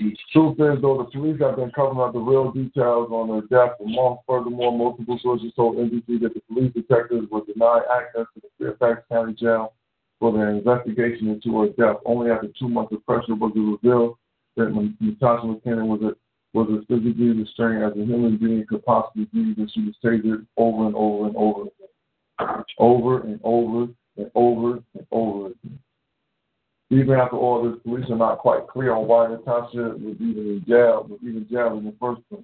The 0.00 0.16
truth 0.32 0.60
is, 0.60 0.80
though, 0.80 0.98
the 0.98 1.10
police 1.10 1.40
have 1.40 1.56
been 1.56 1.72
covering 1.72 1.98
up 1.98 2.12
the 2.12 2.20
real 2.20 2.52
details 2.52 3.10
on 3.10 3.28
her 3.30 3.40
death 3.48 3.76
for 3.78 3.88
months. 3.88 4.22
Furthermore, 4.28 4.76
multiple 4.76 5.18
sources 5.20 5.52
told 5.56 5.76
NBC 5.76 6.20
that 6.20 6.34
the 6.34 6.40
police 6.48 6.72
detectives 6.72 7.28
were 7.30 7.42
denied 7.44 7.82
access 7.92 8.26
to 8.34 8.40
the 8.40 8.48
Fairfax 8.58 9.02
County 9.10 9.34
Jail 9.34 9.72
for 10.20 10.32
their 10.32 10.50
investigation 10.50 11.28
into 11.28 11.60
her 11.60 11.68
death. 11.70 12.00
Only 12.06 12.30
after 12.30 12.48
two 12.58 12.68
months 12.68 12.92
of 12.92 13.04
pressure 13.06 13.34
was 13.34 13.52
it 13.56 13.58
revealed 13.58 14.16
that 14.56 14.70
Natasha 15.00 15.46
McKinnon 15.46 15.88
was 15.88 16.02
a, 16.02 16.16
was 16.56 16.68
as 16.78 16.86
physically 16.86 17.30
restrained 17.30 17.82
as 17.82 17.92
a 17.92 18.04
human 18.04 18.36
being 18.36 18.64
could 18.68 18.84
possibly 18.84 19.24
be, 19.32 19.54
that 19.54 19.70
she 19.74 19.84
was 19.84 19.96
tasered 20.04 20.46
over 20.56 20.86
and 20.86 20.94
over 20.94 21.26
and 21.26 21.36
over. 21.36 21.64
Over 22.78 23.22
and 23.22 23.40
over 23.42 23.88
and 24.16 24.30
over 24.36 24.74
and 24.94 25.06
over 25.10 25.46
again. 25.48 25.78
Even 26.90 27.14
after 27.14 27.36
all 27.36 27.70
this, 27.70 27.80
police 27.82 28.06
are 28.10 28.16
not 28.16 28.38
quite 28.38 28.66
clear 28.66 28.92
on 28.92 29.06
why 29.06 29.28
Natasha 29.28 29.94
was 29.98 30.16
even 30.20 30.46
in 30.48 30.64
jail, 30.66 31.06
was 31.08 31.20
even 31.22 31.46
jailed 31.50 31.78
in 31.78 31.84
the 31.84 31.94
first 32.00 32.22
place. 32.30 32.42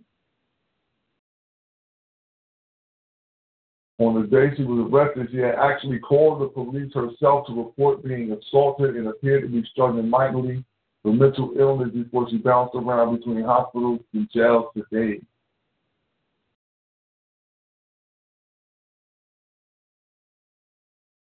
On 3.98 4.20
the 4.20 4.26
day 4.26 4.54
she 4.56 4.64
was 4.64 4.90
arrested, 4.92 5.28
she 5.30 5.38
had 5.38 5.54
actually 5.54 5.98
called 6.00 6.42
the 6.42 6.48
police 6.48 6.92
herself 6.92 7.46
to 7.46 7.54
report 7.54 8.04
being 8.04 8.32
assaulted 8.32 8.96
and 8.96 9.06
appeared 9.08 9.42
to 9.42 9.48
be 9.48 9.66
struggling 9.70 10.10
mightily 10.10 10.64
with 11.04 11.14
mental 11.14 11.54
illness 11.56 11.90
before 11.94 12.28
she 12.28 12.38
bounced 12.38 12.74
around 12.74 13.16
between 13.16 13.44
hospitals 13.44 14.00
and 14.12 14.28
jails 14.30 14.66
today. 14.74 15.20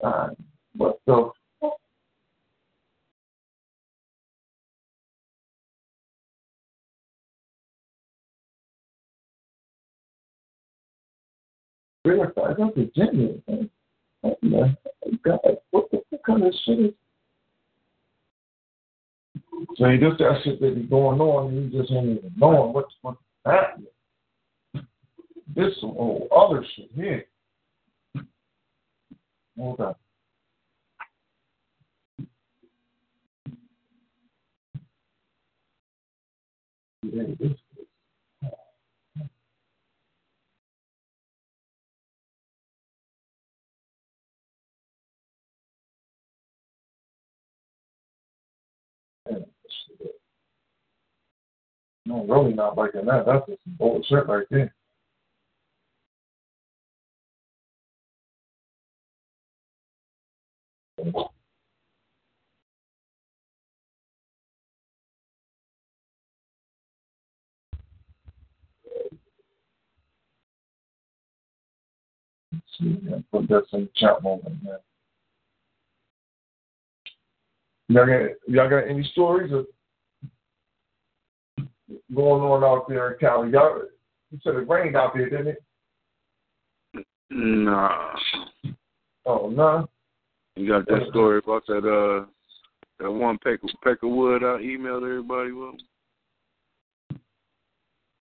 Uh, 0.02 0.28
what 0.76 0.98
the 1.06 1.30
verify 12.09 12.55
that's 12.55 12.74
Virginia. 12.76 13.35
God, 15.24 15.39
what, 15.70 15.90
what 15.90 16.22
kind 16.26 16.44
of 16.44 16.55
shit 16.64 16.80
is 16.80 16.93
See, 19.76 19.98
just 19.98 20.18
that 20.18 20.40
shit 20.44 20.60
that 20.60 20.74
be 20.74 20.82
going 20.82 21.20
on, 21.20 21.48
and 21.48 21.72
you 21.72 21.80
just 21.80 21.93
ain't 21.93 22.18
even 22.18 22.32
knowing 22.36 22.72
what's 22.72 22.94
what's 23.02 23.18
happening. 23.44 23.86
This 25.55 25.74
whole 25.80 26.28
other 26.36 26.64
shit 26.76 26.90
here. 26.94 27.24
Hold. 29.59 29.80
Yeah, 37.02 37.22
No, 52.09 52.24
really 52.24 52.55
not 52.55 52.74
liking 52.74 53.05
that. 53.05 53.26
That's 53.26 53.47
just 53.47 53.62
some 53.64 53.74
bullshit 53.78 54.26
right 54.26 54.47
there. 54.51 54.74
Let's 60.97 61.28
see, 72.78 72.98
yeah, 73.02 73.16
put 73.30 73.48
that 73.48 73.64
in 73.74 73.86
chat 73.94 74.22
moment, 74.22 74.64
man. 74.64 74.78
Y'all 77.90 78.06
got, 78.06 78.30
y'all 78.47 78.70
got 78.70 78.89
any 78.89 79.02
stories 79.12 79.52
of 79.52 79.66
going 82.15 82.43
on 82.43 82.65
out 82.65 82.89
there 82.89 83.12
in 83.12 83.19
Cali? 83.19 83.51
Y'all, 83.51 83.82
you 84.31 84.39
said 84.43 84.55
it 84.55 84.69
rained 84.69 84.97
out 84.97 85.12
there, 85.15 85.28
didn't 85.28 85.48
it? 85.48 85.62
Nah. 87.31 88.15
Oh, 89.27 89.51
no. 89.51 89.89
You 90.56 90.69
got 90.69 90.86
that 90.86 91.09
story 91.10 91.39
about 91.39 91.65
that 91.69 91.86
uh 91.86 92.27
that 92.98 93.10
one 93.10 93.39
peck 93.44 93.62
of, 93.62 93.70
peck 93.85 94.02
of 94.02 94.10
wood 94.10 94.43
I 94.43 94.59
emailed 94.60 95.05
everybody 95.05 95.52
with? 95.52 95.74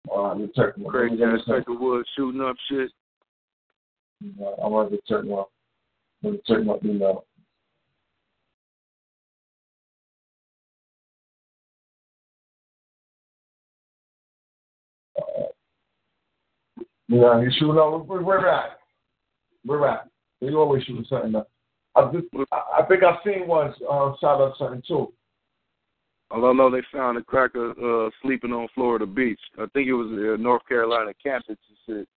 All 0.09 0.35
right, 0.35 0.53
check 0.55 0.77
one. 0.77 0.91
Crazy 0.91 1.23
ass 1.23 1.41
peck 1.45 1.67
of 1.67 1.79
wood 1.79 2.05
shooting 2.15 2.41
up 2.41 2.55
shit. 2.69 2.89
I'm 4.23 4.71
going 4.71 4.89
to 4.89 4.97
check 5.07 5.23
one. 5.23 5.45
Let 6.23 6.33
me 6.33 6.39
check 6.47 6.63
my 6.63 6.77
email. 6.83 7.25
Yeah, 17.13 17.43
he's 17.43 17.53
shooting 17.53 17.77
up. 17.77 18.07
Where, 18.07 18.23
where 18.23 18.49
at? 18.49 18.79
Where 19.65 19.87
at? 19.87 20.09
They 20.41 20.49
always 20.49 20.83
shooting 20.83 21.05
something 21.07 21.35
up. 21.35 21.47
I, 21.95 22.11
just, 22.11 22.25
I, 22.51 22.81
I 22.81 22.85
think 22.87 23.03
I've 23.03 23.19
seen 23.23 23.47
one 23.47 23.67
uh, 23.89 24.13
shot 24.19 24.41
up 24.41 24.55
something 24.57 24.81
too. 24.87 25.13
Although 26.31 26.71
they 26.71 26.81
found 26.91 27.19
a 27.19 27.21
cracker 27.21 27.69
uh, 27.69 28.09
sleeping 28.23 28.51
on 28.51 28.67
Florida 28.73 29.05
Beach. 29.05 29.39
I 29.59 29.65
think 29.73 29.87
it 29.87 29.93
was 29.93 30.07
uh, 30.07 30.41
North 30.41 30.63
Carolina 30.67 31.11
campus 31.21 31.57
shit. 31.85 32.07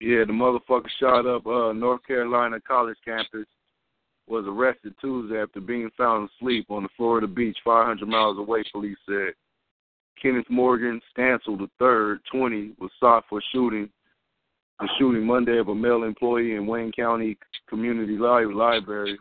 Yeah, 0.00 0.24
the 0.26 0.32
motherfucker 0.32 0.90
shot 0.98 1.24
up 1.24 1.46
uh, 1.46 1.72
North 1.72 2.04
Carolina 2.04 2.58
college 2.66 2.98
campus. 3.04 3.46
Was 4.26 4.44
arrested 4.48 4.94
Tuesday 5.00 5.40
after 5.40 5.60
being 5.60 5.90
found 5.96 6.30
asleep 6.30 6.66
on 6.70 6.82
the 6.82 6.88
Florida 6.96 7.26
beach, 7.28 7.58
500 7.62 8.08
miles 8.08 8.38
away. 8.38 8.64
Police 8.72 8.96
said. 9.06 9.34
Kenneth 10.20 10.48
Morgan 10.48 11.00
Stancil 11.16 11.60
III, 11.60 12.20
20, 12.30 12.72
was 12.78 12.90
sought 12.98 13.24
for 13.28 13.42
shooting 13.52 13.88
the 14.80 14.88
shooting 14.98 15.24
Monday 15.24 15.58
of 15.58 15.68
a 15.68 15.74
male 15.74 16.02
employee 16.02 16.56
in 16.56 16.66
Wayne 16.66 16.92
County 16.92 17.38
Community 17.68 18.16
Library. 18.16 19.18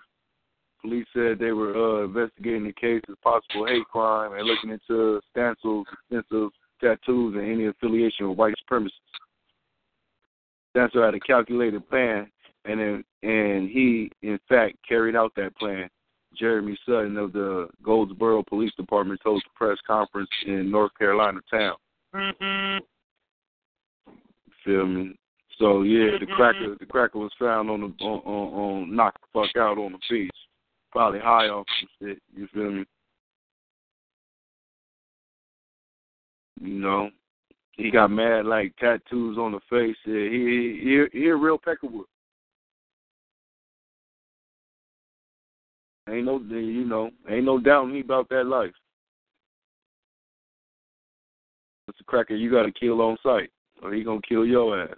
Police 0.81 1.05
said 1.13 1.39
they 1.39 1.51
were 1.51 2.01
uh, 2.01 2.05
investigating 2.05 2.65
the 2.65 2.73
case 2.73 3.01
as 3.09 3.15
possible 3.23 3.65
hate 3.67 3.85
crime 3.85 4.33
and 4.33 4.45
looking 4.45 4.71
into 4.71 5.21
Stancil's 5.35 5.87
extensive 5.93 6.49
tattoos 6.81 7.35
and 7.35 7.49
any 7.49 7.67
affiliation 7.67 8.27
with 8.27 8.37
white 8.37 8.55
supremacists. 8.69 8.89
Stancil 10.75 11.05
had 11.05 11.13
a 11.13 11.19
calculated 11.19 11.87
plan, 11.89 12.29
and 12.65 13.03
and 13.21 13.69
he, 13.69 14.11
in 14.21 14.39
fact, 14.49 14.75
carried 14.87 15.15
out 15.15 15.31
that 15.35 15.55
plan. 15.55 15.89
Jeremy 16.37 16.77
Sutton 16.85 17.17
of 17.17 17.33
the 17.33 17.67
Goldsboro 17.83 18.43
Police 18.43 18.73
Department 18.77 19.19
told 19.23 19.41
the 19.43 19.49
press 19.55 19.77
conference 19.85 20.29
in 20.45 20.71
North 20.71 20.91
Carolina 20.97 21.39
town. 21.51 21.75
Mm-hmm. 22.15 22.83
Feel 24.65 24.85
me? 24.85 25.15
So 25.59 25.83
yeah, 25.83 26.17
the 26.19 26.25
cracker 26.25 26.75
the 26.79 26.85
cracker 26.85 27.19
was 27.19 27.31
found 27.39 27.69
on 27.69 27.81
the 27.81 28.03
on 28.03 28.19
on, 28.25 28.53
on 28.53 28.95
knocked 28.95 29.21
the 29.21 29.27
fuck 29.41 29.55
out 29.55 29.77
on 29.77 29.91
the 29.93 29.99
beach. 30.09 30.31
Probably 30.91 31.19
high 31.19 31.47
off 31.47 31.65
some 31.79 31.89
shit, 32.07 32.21
you 32.35 32.47
feel 32.53 32.71
me? 32.71 32.85
You 36.61 36.79
know. 36.79 37.09
He 37.75 37.89
got 37.89 38.11
mad 38.11 38.45
like 38.45 38.75
tattoos 38.77 39.39
on 39.39 39.51
the 39.51 39.59
face. 39.67 39.97
Yeah, 40.05 40.29
he 40.29 40.77
he 40.83 41.07
he, 41.11 41.19
he 41.19 41.27
a 41.27 41.35
real 41.35 41.57
peckerwood. 41.57 42.03
Ain't 46.09 46.25
no 46.25 46.37
you 46.39 46.85
know, 46.85 47.11
ain't 47.29 47.45
no 47.45 47.59
doubting 47.59 48.01
about 48.01 48.27
that 48.29 48.45
life. 48.45 48.73
Mr. 51.89 52.05
cracker 52.05 52.35
you 52.35 52.51
gotta 52.51 52.71
kill 52.71 53.01
on 53.01 53.17
sight, 53.23 53.49
or 53.81 53.93
he 53.93 54.03
gonna 54.03 54.19
kill 54.27 54.45
your 54.45 54.81
ass. 54.81 54.97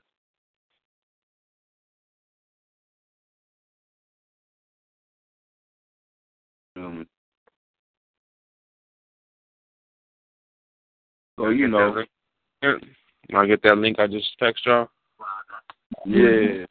Um, 6.77 7.07
so 11.37 11.49
you 11.49 11.67
know, 11.67 12.03
I 13.33 13.45
get 13.45 13.61
that 13.63 13.77
link 13.77 13.99
I 13.99 14.07
just 14.07 14.27
text 14.39 14.65
y'all. 14.65 14.89
yeah. 16.05 16.65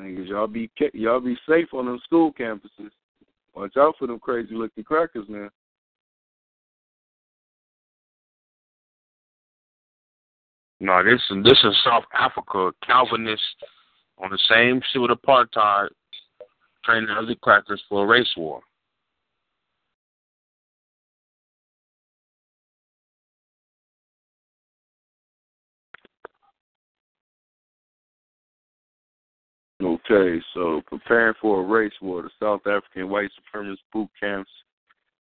Niggas, 0.00 0.28
y'all 0.28 0.46
be 0.46 0.70
y'all 0.92 1.20
be 1.20 1.36
safe 1.48 1.68
on 1.72 1.86
them 1.86 2.00
school 2.04 2.32
campuses. 2.32 2.90
Watch 3.54 3.76
out 3.76 3.94
for 3.98 4.06
them 4.06 4.18
crazy 4.18 4.54
looking 4.54 4.82
crackers, 4.82 5.28
man. 5.28 5.50
No, 10.80 11.02
this 11.04 11.20
is 11.30 11.44
this 11.44 11.58
is 11.64 11.76
South 11.84 12.04
Africa. 12.12 12.72
Calvinists 12.84 13.44
on 14.18 14.30
the 14.30 14.38
same 14.50 14.80
shit 14.92 15.00
with 15.00 15.12
apartheid, 15.12 15.88
training 16.84 17.10
other 17.10 17.34
crackers 17.36 17.82
for 17.88 18.04
a 18.04 18.06
race 18.06 18.32
war. 18.36 18.60
Okay, 30.10 30.42
so 30.52 30.82
preparing 30.86 31.34
for 31.40 31.60
a 31.60 31.64
race 31.64 31.92
war, 32.02 32.22
the 32.22 32.30
South 32.38 32.66
African 32.66 33.08
white 33.08 33.30
supremacist 33.54 33.78
boot 33.92 34.08
camps, 34.20 34.50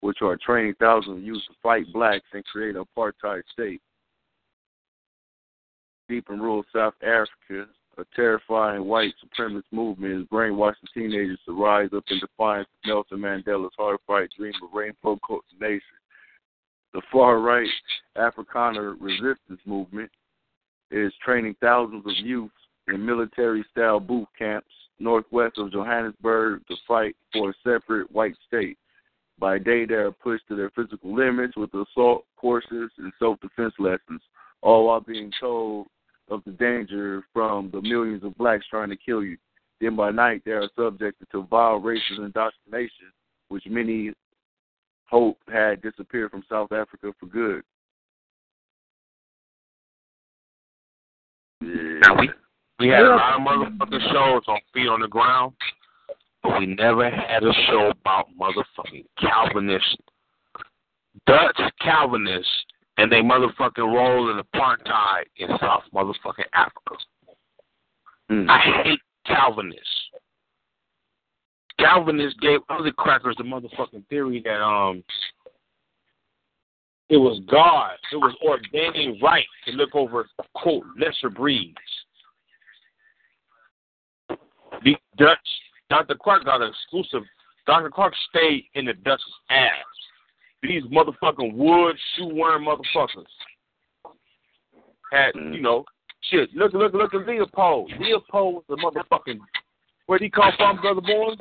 which 0.01 0.19
are 0.23 0.37
training 0.37 0.75
thousands 0.81 1.19
of 1.19 1.23
youth 1.23 1.43
to 1.49 1.55
fight 1.63 1.85
blacks 1.93 2.25
and 2.33 2.45
create 2.45 2.75
an 2.75 2.85
apartheid 2.97 3.43
state. 3.53 3.81
Deep 6.09 6.27
in 6.31 6.41
rural 6.41 6.65
South 6.75 6.95
Africa, 7.03 7.71
a 7.99 8.05
terrifying 8.17 8.85
white 8.85 9.15
supremacist 9.25 9.63
movement 9.71 10.21
is 10.21 10.27
brainwashing 10.29 10.89
teenagers 10.93 11.39
to 11.47 11.53
rise 11.53 11.91
up 11.95 12.05
in 12.09 12.19
defiance 12.19 12.69
of 12.85 12.89
Nelson 12.89 13.19
Mandela's 13.19 13.73
hard-fight 13.79 14.31
dream 14.37 14.55
of 14.65 14.73
rainbow 14.73 15.19
nation. 15.61 15.81
The 16.93 17.03
far-right 17.13 17.69
Afrikaner 18.17 18.97
resistance 18.99 19.61
movement 19.65 20.11
is 20.91 21.13
training 21.25 21.55
thousands 21.61 22.05
of 22.05 22.13
youth 22.17 22.51
in 22.93 23.05
military-style 23.05 24.01
boot 24.01 24.29
camps 24.39 24.69
northwest 24.99 25.59
of 25.59 25.73
Johannesburg 25.73 26.67
to 26.69 26.77
fight 26.87 27.17
for 27.33 27.51
a 27.51 27.55
separate 27.65 28.11
white 28.13 28.37
state. 28.47 28.79
By 29.39 29.59
day, 29.59 29.85
they 29.85 29.95
are 29.95 30.13
pushed 30.13 30.47
to 30.49 30.57
their 30.57 30.71
physical 30.71 31.15
limits 31.15 31.57
with 31.57 31.71
assault 31.75 32.25
courses 32.37 32.91
and 32.99 33.13
self-defense 33.19 33.75
lessons, 33.79 34.21
all 34.61 34.87
while 34.87 35.01
being 35.01 35.33
told 35.41 35.89
of 36.31 36.43
the 36.45 36.53
danger 36.53 37.25
from 37.33 37.71
the 37.73 37.83
millions 37.83 38.23
of 38.23 38.37
blacks 38.37 38.65
trying 38.71 38.91
to 38.91 38.97
kill 38.97 39.23
you. 39.23 39.37
Then 39.81 39.97
by 39.97 40.13
night, 40.13 40.43
they 40.45 40.53
are 40.53 40.69
subjected 40.79 41.27
to 41.33 41.43
vile 41.51 41.81
racist 41.81 42.19
indoctrination, 42.19 43.11
which 43.49 43.65
many 43.67 44.13
hope 45.07 45.39
had 45.53 45.83
disappeared 45.83 46.31
from 46.31 46.45
South 46.49 46.71
Africa 46.71 47.13
for 47.19 47.27
good. 47.27 47.63
Now 51.61 52.19
we 52.19 52.31
we 52.83 52.89
had 52.89 53.03
a 53.03 53.11
lot 53.11 53.37
of 53.37 53.43
motherfucking 53.43 54.13
shows 54.13 54.43
on 54.49 54.59
feet 54.75 54.89
on 54.89 55.01
the 55.01 55.07
ground. 55.07 55.53
but 56.43 56.59
we 56.59 56.67
never 56.67 57.09
had 57.09 57.45
a 57.45 57.53
show 57.69 57.91
about 57.91 58.27
motherfucking 58.37 59.05
Calvinists, 59.21 59.97
Dutch 61.29 61.61
Calvinists, 61.81 62.51
and 62.99 63.11
they 63.11 63.21
motherfucking 63.21 63.79
role 63.79 64.31
in 64.31 64.43
apartheid 64.43 65.23
in 65.37 65.49
South 65.61 65.85
motherfucking 65.95 66.45
Africa. 66.55 66.97
Mm. 68.29 68.51
I 68.51 68.83
hate 68.83 69.01
Calvinists. 69.27 69.87
Calvinists 71.79 72.39
gave 72.41 72.59
other 72.69 72.91
crackers 72.91 73.37
the 73.39 73.45
motherfucking 73.45 74.09
theory 74.09 74.43
that 74.45 74.61
um 74.61 75.05
it 77.09 77.17
was 77.17 77.41
God, 77.49 77.93
it 78.13 78.17
was 78.17 78.35
ordaining 78.45 79.21
right 79.23 79.45
to 79.67 79.73
look 79.73 79.95
over 79.95 80.27
quote 80.55 80.85
lesser 80.99 81.31
breeds. 81.31 81.77
The 84.85 84.97
Dutch 85.17 85.39
Dr. 85.91 86.15
Clark 86.15 86.45
got 86.45 86.63
an 86.63 86.71
exclusive 86.71 87.23
Dr. 87.67 87.91
Clark 87.91 88.15
stayed 88.29 88.65
in 88.75 88.87
the 88.87 88.95
Dutch's 88.95 89.25
ass. 89.51 89.85
These 90.63 90.85
motherfucking 90.85 91.55
wood 91.55 91.97
shoe 92.17 92.35
wearing 92.35 92.65
motherfuckers 92.65 93.27
had, 95.11 95.33
you 95.35 95.61
know, 95.61 95.85
shit. 96.31 96.55
Look, 96.55 96.73
look, 96.73 96.95
look 96.95 97.15
at 97.15 97.27
Leopold. 97.27 97.93
Leopold 98.01 98.55
was 98.55 98.65
the 98.69 98.77
motherfucking. 98.77 99.39
Where'd 100.07 100.23
he 100.23 100.31
come 100.31 100.53
from, 100.57 100.81
brother 100.81 101.01
boy? 101.01 101.35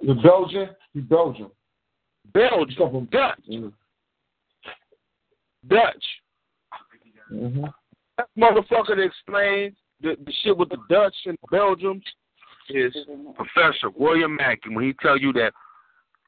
The 0.00 0.14
Belgian, 0.14 0.70
he 0.94 1.00
Belgian. 1.00 1.50
Belgium, 2.32 3.08
Dutch, 3.10 3.40
Mm-hmm. 3.50 3.68
Dutch. 5.68 6.04
Mm-hmm. 7.32 7.64
That 8.16 8.28
motherfucker 8.38 8.96
that 8.96 9.00
explained 9.00 9.74
the, 10.00 10.16
the 10.24 10.32
shit 10.42 10.56
with 10.56 10.68
the 10.68 10.78
Dutch 10.88 11.14
and 11.26 11.36
Belgium 11.50 12.00
is 12.70 12.94
Professor 13.34 13.90
William 13.96 14.36
Mackey 14.36 14.74
when 14.74 14.84
he 14.84 14.92
tell 15.00 15.18
you 15.18 15.32
that 15.32 15.52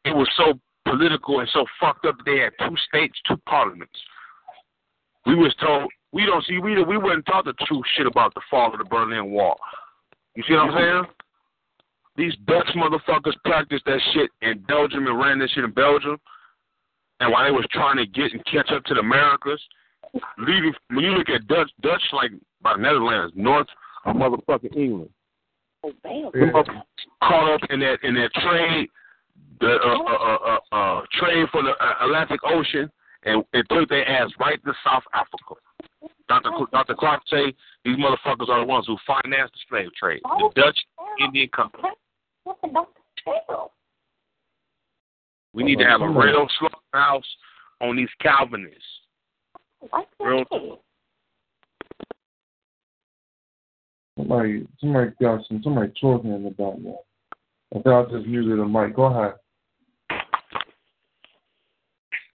it 0.05 0.15
was 0.15 0.29
so 0.37 0.59
political 0.87 1.41
and 1.41 1.49
so 1.53 1.65
fucked 1.79 2.07
up 2.07 2.17
they 2.25 2.39
had 2.39 2.53
two 2.59 2.77
states, 2.89 3.19
two 3.29 3.37
parliaments. 3.47 3.93
We 5.27 5.35
was 5.35 5.55
told 5.61 5.91
we 6.13 6.27
don't 6.27 6.45
see 6.47 6.59
we 6.59 6.83
we 6.83 6.97
weren't 6.97 7.27
taught 7.27 7.45
the 7.45 7.55
true 7.67 7.83
shit 7.97 8.07
about 8.07 8.35
the 8.35 8.41
fall 8.51 8.73
of 8.73 8.79
the 8.79 8.85
Berlin 8.85 9.31
Wall. 9.31 9.59
You 10.35 10.43
see 10.47 10.55
what 10.55 10.71
I'm 10.71 10.77
saying? 10.77 11.15
These 12.17 12.35
Dutch 12.47 12.69
motherfuckers 12.77 13.35
practiced 13.45 13.85
that 13.87 14.01
shit 14.13 14.31
in 14.43 14.59
Belgium 14.61 15.07
and 15.07 15.19
ran 15.19 15.39
that 15.39 15.51
shit 15.51 15.65
in 15.65 15.73
Belgium. 15.73 16.19
And 17.21 17.31
while 17.31 17.45
they 17.45 17.51
was 17.51 17.67
trying 17.71 17.99
to 17.99 18.07
get 18.07 18.33
and 18.33 18.45
catch 18.47 18.71
up 18.73 18.85
to 18.85 18.95
the 18.95 19.01
Americas, 19.01 19.61
leaving 20.39 20.73
when 20.89 21.05
you 21.05 21.11
look 21.13 21.29
at 21.29 21.47
Dutch 21.47 21.71
Dutch 21.83 22.03
like 22.13 22.31
by 22.63 22.77
Netherlands, 22.77 23.33
north 23.37 23.67
of 24.05 24.17
motherfucking 24.17 24.77
England. 24.77 25.11
Them 26.33 26.55
up- 26.57 26.67
Caught 27.23 27.55
up 27.55 27.71
in 27.71 27.81
that 27.81 27.99
in 28.03 28.15
that 28.15 28.33
trade, 28.35 28.89
the 29.61 29.77
uh, 29.77 29.99
uh, 29.99 30.13
uh, 30.15 30.59
uh, 30.73 30.75
uh, 30.77 31.03
trade 31.19 31.47
for 31.53 31.63
the 31.63 31.71
uh, 31.81 32.05
Atlantic 32.05 32.41
Ocean, 32.45 32.91
and, 33.25 33.45
and 33.53 33.65
took 33.71 33.89
their 33.89 34.07
ass 34.09 34.31
right 34.41 34.63
to 34.65 34.73
South 34.85 35.03
Africa. 35.15 35.61
Dr. 36.29 36.51
Cl- 36.51 36.69
Dr. 36.73 36.95
Clark 36.95 37.23
say 37.29 37.53
these 37.85 37.97
motherfuckers 37.97 38.49
are 38.49 38.61
the 38.61 38.67
ones 38.67 38.87
who 38.87 38.97
financed 39.07 39.53
the 39.55 39.61
slave 39.69 39.89
trade, 39.99 40.21
the 40.25 40.51
Dutch 40.55 40.79
Indian 41.21 41.49
Company. 41.49 41.89
We 45.53 45.65
need 45.65 45.79
to 45.79 45.85
have 45.85 46.01
a 46.01 46.09
real 46.09 46.47
slaughterhouse 46.59 47.27
on 47.81 47.97
these 47.97 48.09
Calvinists. 48.21 48.85
Real, 50.21 50.45
Somebody, 54.17 54.67
somebody 54.79 55.13
got 55.21 55.41
some, 55.47 55.63
somebody 55.63 55.93
talking 56.01 56.33
in 56.33 56.45
the 56.45 56.51
background. 56.51 56.97
I 57.75 57.79
thought 57.81 58.09
I 58.09 58.11
just 58.13 58.27
muted 58.27 58.59
the 58.59 58.65
mic. 58.65 58.95
Go 58.95 59.05
ahead. 59.05 59.35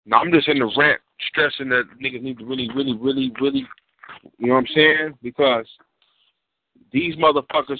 No, 0.05 0.17
I'm 0.17 0.31
just 0.31 0.47
in 0.47 0.59
the 0.59 0.71
rant 0.77 1.01
stressing 1.29 1.69
that 1.69 1.83
niggas 2.03 2.21
need 2.21 2.39
to 2.39 2.45
really, 2.45 2.69
really, 2.75 2.93
really, 2.93 3.31
really, 3.39 3.67
you 4.37 4.47
know 4.47 4.55
what 4.55 4.59
I'm 4.59 4.67
saying? 4.75 5.13
Because 5.21 5.65
these 6.91 7.15
motherfuckers. 7.15 7.79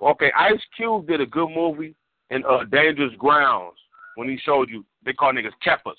Okay, 0.00 0.32
Ice 0.36 0.60
Cube 0.76 1.06
did 1.06 1.20
a 1.20 1.26
good 1.26 1.48
movie 1.54 1.94
in 2.30 2.44
uh, 2.44 2.64
Dangerous 2.70 3.12
Grounds 3.18 3.76
when 4.16 4.28
he 4.28 4.36
showed 4.44 4.68
you 4.68 4.84
they 5.04 5.12
call 5.12 5.32
niggas 5.32 5.52
keppers. 5.62 5.98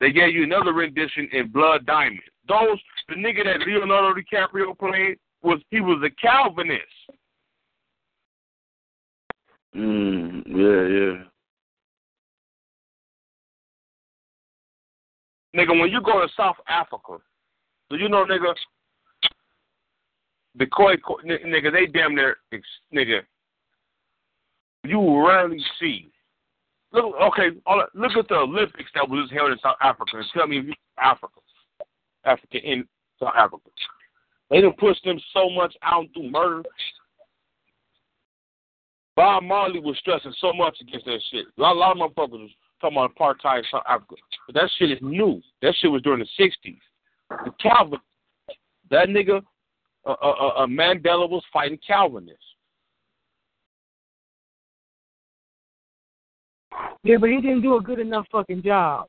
They 0.00 0.12
gave 0.12 0.34
you 0.34 0.44
another 0.44 0.72
rendition 0.72 1.28
in 1.32 1.50
Blood 1.50 1.86
Diamond. 1.86 2.20
Those 2.48 2.78
the 3.08 3.14
nigga 3.14 3.44
that 3.44 3.66
Leonardo 3.66 4.20
DiCaprio 4.20 4.78
played 4.78 5.18
was 5.42 5.60
he 5.70 5.80
was 5.80 6.02
a 6.04 6.10
Calvinist. 6.20 6.82
Mm, 9.74 10.42
yeah, 10.46 10.88
yeah. 10.96 11.24
Nigga, 15.56 15.80
when 15.80 15.90
you 15.90 16.02
go 16.02 16.20
to 16.20 16.28
South 16.36 16.56
Africa, 16.68 17.18
do 17.88 17.96
you 17.96 18.08
know, 18.08 18.24
nigga, 18.24 18.54
the 20.58 20.66
Khoi- 20.66 20.96
nigga, 21.24 21.72
they 21.72 21.86
damn 21.86 22.14
near, 22.14 22.36
nigga, 22.94 23.20
you 24.84 25.26
rarely 25.26 25.62
see. 25.80 26.10
Look, 26.96 27.14
okay, 27.20 27.50
look 27.94 28.12
at 28.16 28.26
the 28.28 28.36
Olympics 28.36 28.90
that 28.94 29.06
was 29.06 29.30
held 29.30 29.52
in 29.52 29.58
South 29.58 29.76
Africa 29.82 30.16
and 30.16 30.24
tell 30.32 30.46
me 30.46 30.60
if 30.60 30.64
you 30.64 30.72
Africa, 30.98 31.40
Africa 32.24 32.56
in 32.56 32.88
South 33.20 33.34
Africa. 33.36 33.68
They 34.48 34.62
done 34.62 34.72
pushed 34.78 35.04
them 35.04 35.20
so 35.34 35.50
much 35.50 35.74
out 35.82 36.06
through 36.14 36.30
murder. 36.30 36.62
Bob 39.14 39.42
Marley 39.42 39.78
was 39.78 39.98
stressing 39.98 40.32
so 40.40 40.54
much 40.54 40.78
against 40.80 41.04
that 41.04 41.20
shit. 41.30 41.44
A 41.58 41.60
lot, 41.60 41.76
a 41.76 41.78
lot 41.78 41.92
of 41.92 41.98
motherfuckers 41.98 42.40
was 42.40 42.50
talking 42.80 42.96
about 42.96 43.14
apartheid 43.14 43.58
in 43.58 43.64
South 43.70 43.82
Africa. 43.86 44.14
But 44.46 44.54
that 44.54 44.70
shit 44.78 44.90
is 44.90 44.98
new. 45.02 45.42
That 45.60 45.74
shit 45.78 45.90
was 45.90 46.00
during 46.00 46.20
the 46.20 46.42
60s. 46.42 46.78
The 47.44 47.50
Calvin, 47.60 47.98
that 48.90 49.08
nigga, 49.08 49.42
uh, 50.06 50.14
uh, 50.22 50.48
uh, 50.56 50.66
Mandela 50.66 51.28
was 51.28 51.42
fighting 51.52 51.78
Calvinists. 51.86 52.42
Yeah, 57.02 57.16
but 57.20 57.30
he 57.30 57.40
didn't 57.40 57.62
do 57.62 57.76
a 57.76 57.80
good 57.80 57.98
enough 57.98 58.26
fucking 58.32 58.62
job. 58.62 59.06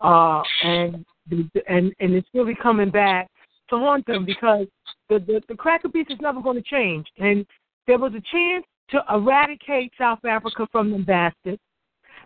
Uh, 0.00 0.42
and 0.62 1.04
and 1.30 1.92
and 1.98 2.14
it's 2.14 2.28
really 2.34 2.54
coming 2.62 2.90
back 2.90 3.28
to 3.70 3.76
haunt 3.76 4.06
them 4.06 4.24
because 4.24 4.66
the 5.08 5.18
the, 5.20 5.40
the 5.48 5.54
cracker 5.54 5.88
beast 5.88 6.10
is 6.10 6.18
never 6.20 6.40
going 6.40 6.56
to 6.56 6.62
change. 6.62 7.06
And 7.18 7.46
there 7.86 7.98
was 7.98 8.12
a 8.12 8.22
chance 8.30 8.64
to 8.90 9.02
eradicate 9.10 9.92
South 9.98 10.24
Africa 10.24 10.68
from 10.70 10.90
them 10.90 11.04
bastards, 11.04 11.60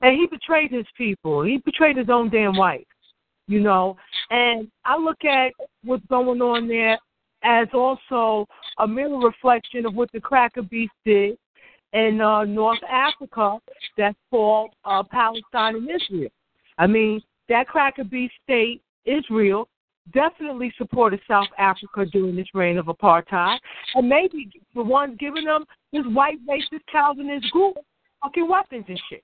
and 0.03 0.17
he 0.17 0.27
betrayed 0.27 0.73
his 0.73 0.87
people. 0.97 1.45
He 1.45 1.59
betrayed 1.59 1.97
his 1.97 2.11
own 2.11 2.31
damn 2.31 2.57
wife. 2.57 2.85
You 3.47 3.61
know, 3.61 3.97
and 4.31 4.69
I 4.85 4.97
look 4.97 5.25
at 5.25 5.53
what's 5.83 6.07
going 6.07 6.41
on 6.41 6.69
there 6.69 6.99
as 7.43 7.69
also 7.73 8.47
a 8.79 8.87
mirror 8.87 9.19
reflection 9.19 9.87
of 9.87 9.95
what 9.95 10.11
the 10.13 10.21
cracker 10.21 10.63
beast 10.63 10.93
did 11.05 11.37
in 11.93 12.21
uh, 12.21 12.45
North 12.45 12.83
Africa 12.89 13.59
that's 13.97 14.17
called 14.31 14.71
uh, 14.85 15.03
Palestine 15.03 15.77
and 15.77 15.89
Israel. 15.91 16.31
I 16.79 16.87
mean, 16.87 17.21
that 17.49 17.67
cracker 17.67 18.05
beast 18.05 18.35
state, 18.45 18.83
Israel, 19.05 19.69
definitely 20.13 20.73
supported 20.79 21.21
South 21.29 21.49
Africa 21.59 22.07
during 22.07 22.37
this 22.37 22.49
reign 22.55 22.79
of 22.79 22.87
apartheid, 22.87 23.59
and 23.95 24.09
maybe 24.09 24.51
the 24.75 24.83
ones 24.83 25.17
giving 25.19 25.45
them 25.45 25.65
this 25.93 26.05
white 26.07 26.39
racist 26.49 26.81
Calvinist 26.91 27.51
group 27.51 27.77
fucking 28.23 28.49
weapons 28.49 28.85
and 28.89 29.01
shit. 29.09 29.23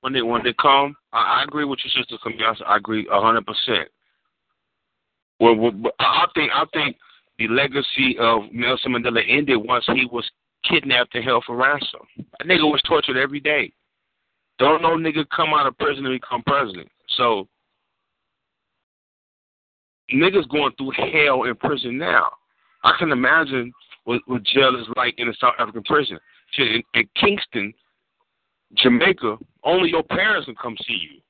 When 0.00 0.12
they 0.12 0.22
when 0.22 0.44
they 0.44 0.54
come, 0.60 0.96
I, 1.12 1.40
I 1.40 1.42
agree 1.42 1.64
with 1.64 1.80
your 1.84 2.02
sister 2.02 2.16
Camille. 2.22 2.54
I 2.66 2.76
agree 2.76 3.06
hundred 3.10 3.46
percent. 3.46 3.88
Well, 5.40 5.56
well, 5.56 5.72
I 5.98 6.26
think 6.34 6.52
I 6.54 6.64
think 6.72 6.96
the 7.38 7.48
legacy 7.48 8.16
of 8.18 8.42
Nelson 8.52 8.92
Mandela 8.92 9.22
ended 9.28 9.56
once 9.58 9.84
he 9.86 10.06
was 10.10 10.28
kidnapped 10.68 11.14
and 11.14 11.24
held 11.24 11.44
for 11.44 11.56
ransom. 11.56 12.00
A 12.40 12.44
nigga 12.44 12.70
was 12.70 12.82
tortured 12.86 13.16
every 13.16 13.40
day. 13.40 13.72
Don't 14.58 14.82
no 14.82 14.96
nigga 14.96 15.24
come 15.34 15.50
out 15.54 15.66
of 15.66 15.78
prison 15.78 16.04
and 16.04 16.20
become 16.20 16.42
president. 16.42 16.88
So 17.16 17.48
niggas 20.12 20.48
going 20.48 20.72
through 20.76 20.90
hell 20.90 21.44
in 21.44 21.54
prison 21.54 21.96
now. 21.96 22.26
I 22.82 22.94
can 22.98 23.12
imagine 23.12 23.72
what, 24.04 24.20
what 24.26 24.42
jail 24.42 24.74
is 24.76 24.86
like 24.96 25.14
in 25.18 25.28
a 25.28 25.34
South 25.34 25.54
African 25.58 25.84
prison. 25.84 26.18
Shit, 26.52 26.68
in, 26.68 26.82
in 26.94 27.08
Kingston, 27.20 27.72
Jamaica, 28.76 29.36
only 29.64 29.90
your 29.90 30.02
parents 30.02 30.46
can 30.46 30.56
come 30.60 30.76
see 30.86 30.94
you. 30.94 31.20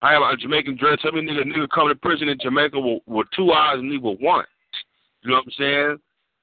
I 0.00 0.12
have 0.12 0.22
a 0.22 0.36
Jamaican 0.36 0.76
dread. 0.76 0.98
Tell 1.00 1.12
me 1.12 1.20
nigga, 1.20 1.42
nigga 1.44 1.68
come 1.74 1.88
to 1.88 1.94
prison 1.94 2.28
in 2.28 2.38
Jamaica 2.40 2.78
with, 2.78 3.02
with 3.06 3.26
two 3.34 3.50
eyes 3.50 3.78
and 3.78 3.90
leave 3.90 4.02
with 4.02 4.20
one. 4.20 4.44
You 5.28 5.34
know 5.34 5.40
what 5.40 5.44
I'm 5.44 5.52
saying? 5.58 5.98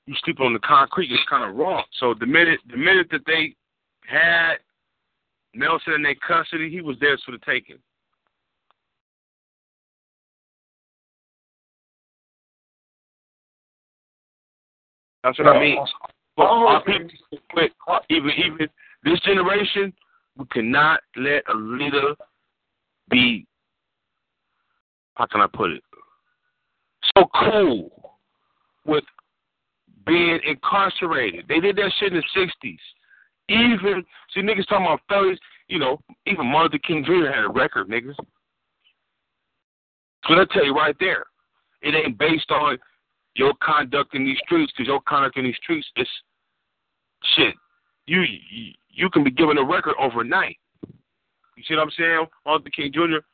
You 0.05 0.15
sleep 0.23 0.39
on 0.41 0.53
the 0.53 0.59
concrete, 0.59 1.11
it's 1.11 1.27
kind 1.27 1.49
of 1.49 1.55
wrong. 1.55 1.83
So 1.99 2.13
the 2.19 2.27
minute 2.27 2.59
the 2.69 2.77
minute 2.77 3.07
that 3.09 3.25
they 3.25 3.55
had 4.07 4.57
Nelson 5.55 5.93
in 5.93 6.03
their 6.03 6.13
custody, 6.13 6.69
he 6.69 6.81
was 6.81 6.95
theirs 6.99 7.19
for 7.25 7.31
the 7.31 7.39
taking. 7.39 7.77
That's 15.23 15.39
what 15.39 15.47
I 15.47 15.59
mean. 15.59 15.79
But 16.37 16.43
our 16.43 16.83
people, 16.83 17.09
but 17.55 17.71
even 18.11 18.29
even 18.37 18.69
this 19.03 19.19
generation, 19.21 19.91
we 20.37 20.45
cannot 20.51 20.99
let 21.17 21.41
a 21.51 21.57
leader 21.57 22.13
be. 23.09 23.47
How 25.15 25.25
can 25.25 25.41
I 25.41 25.47
put 25.51 25.71
it? 25.71 25.83
So 27.17 27.25
cool 27.33 28.04
with 28.85 29.03
being 30.05 30.39
incarcerated. 30.45 31.45
They 31.47 31.59
did 31.59 31.75
that 31.77 31.91
shit 31.99 32.13
in 32.13 32.21
the 32.21 32.49
'60s. 32.63 32.77
Even 33.49 34.03
see 34.33 34.41
niggas 34.41 34.67
talking 34.67 34.85
about 34.85 35.01
fellas. 35.07 35.39
You 35.67 35.79
know, 35.79 35.99
even 36.25 36.45
Martin 36.45 36.71
Luther 36.73 36.83
King 36.85 37.03
Jr. 37.03 37.31
had 37.31 37.43
a 37.43 37.49
record, 37.49 37.89
niggas. 37.89 38.15
So 40.27 40.33
I 40.33 40.45
tell 40.51 40.65
you 40.65 40.75
right 40.75 40.95
there, 40.99 41.25
it 41.81 41.93
ain't 41.93 42.17
based 42.17 42.49
on 42.51 42.77
your 43.35 43.53
conduct 43.61 44.15
in 44.15 44.23
these 44.25 44.37
streets, 44.45 44.71
because 44.75 44.87
your 44.87 45.01
conduct 45.01 45.37
in 45.37 45.43
these 45.43 45.57
streets 45.57 45.87
is 45.97 46.07
shit. 47.35 47.53
You 48.07 48.23
you 48.89 49.09
can 49.09 49.23
be 49.23 49.31
given 49.31 49.57
a 49.57 49.63
record 49.63 49.95
overnight. 49.99 50.57
You 51.57 51.63
see 51.67 51.75
what 51.75 51.83
I'm 51.83 51.91
saying? 51.97 52.25
Martin 52.45 52.65
Luther 52.65 52.69
King 52.69 52.91
Jr. 52.93 53.25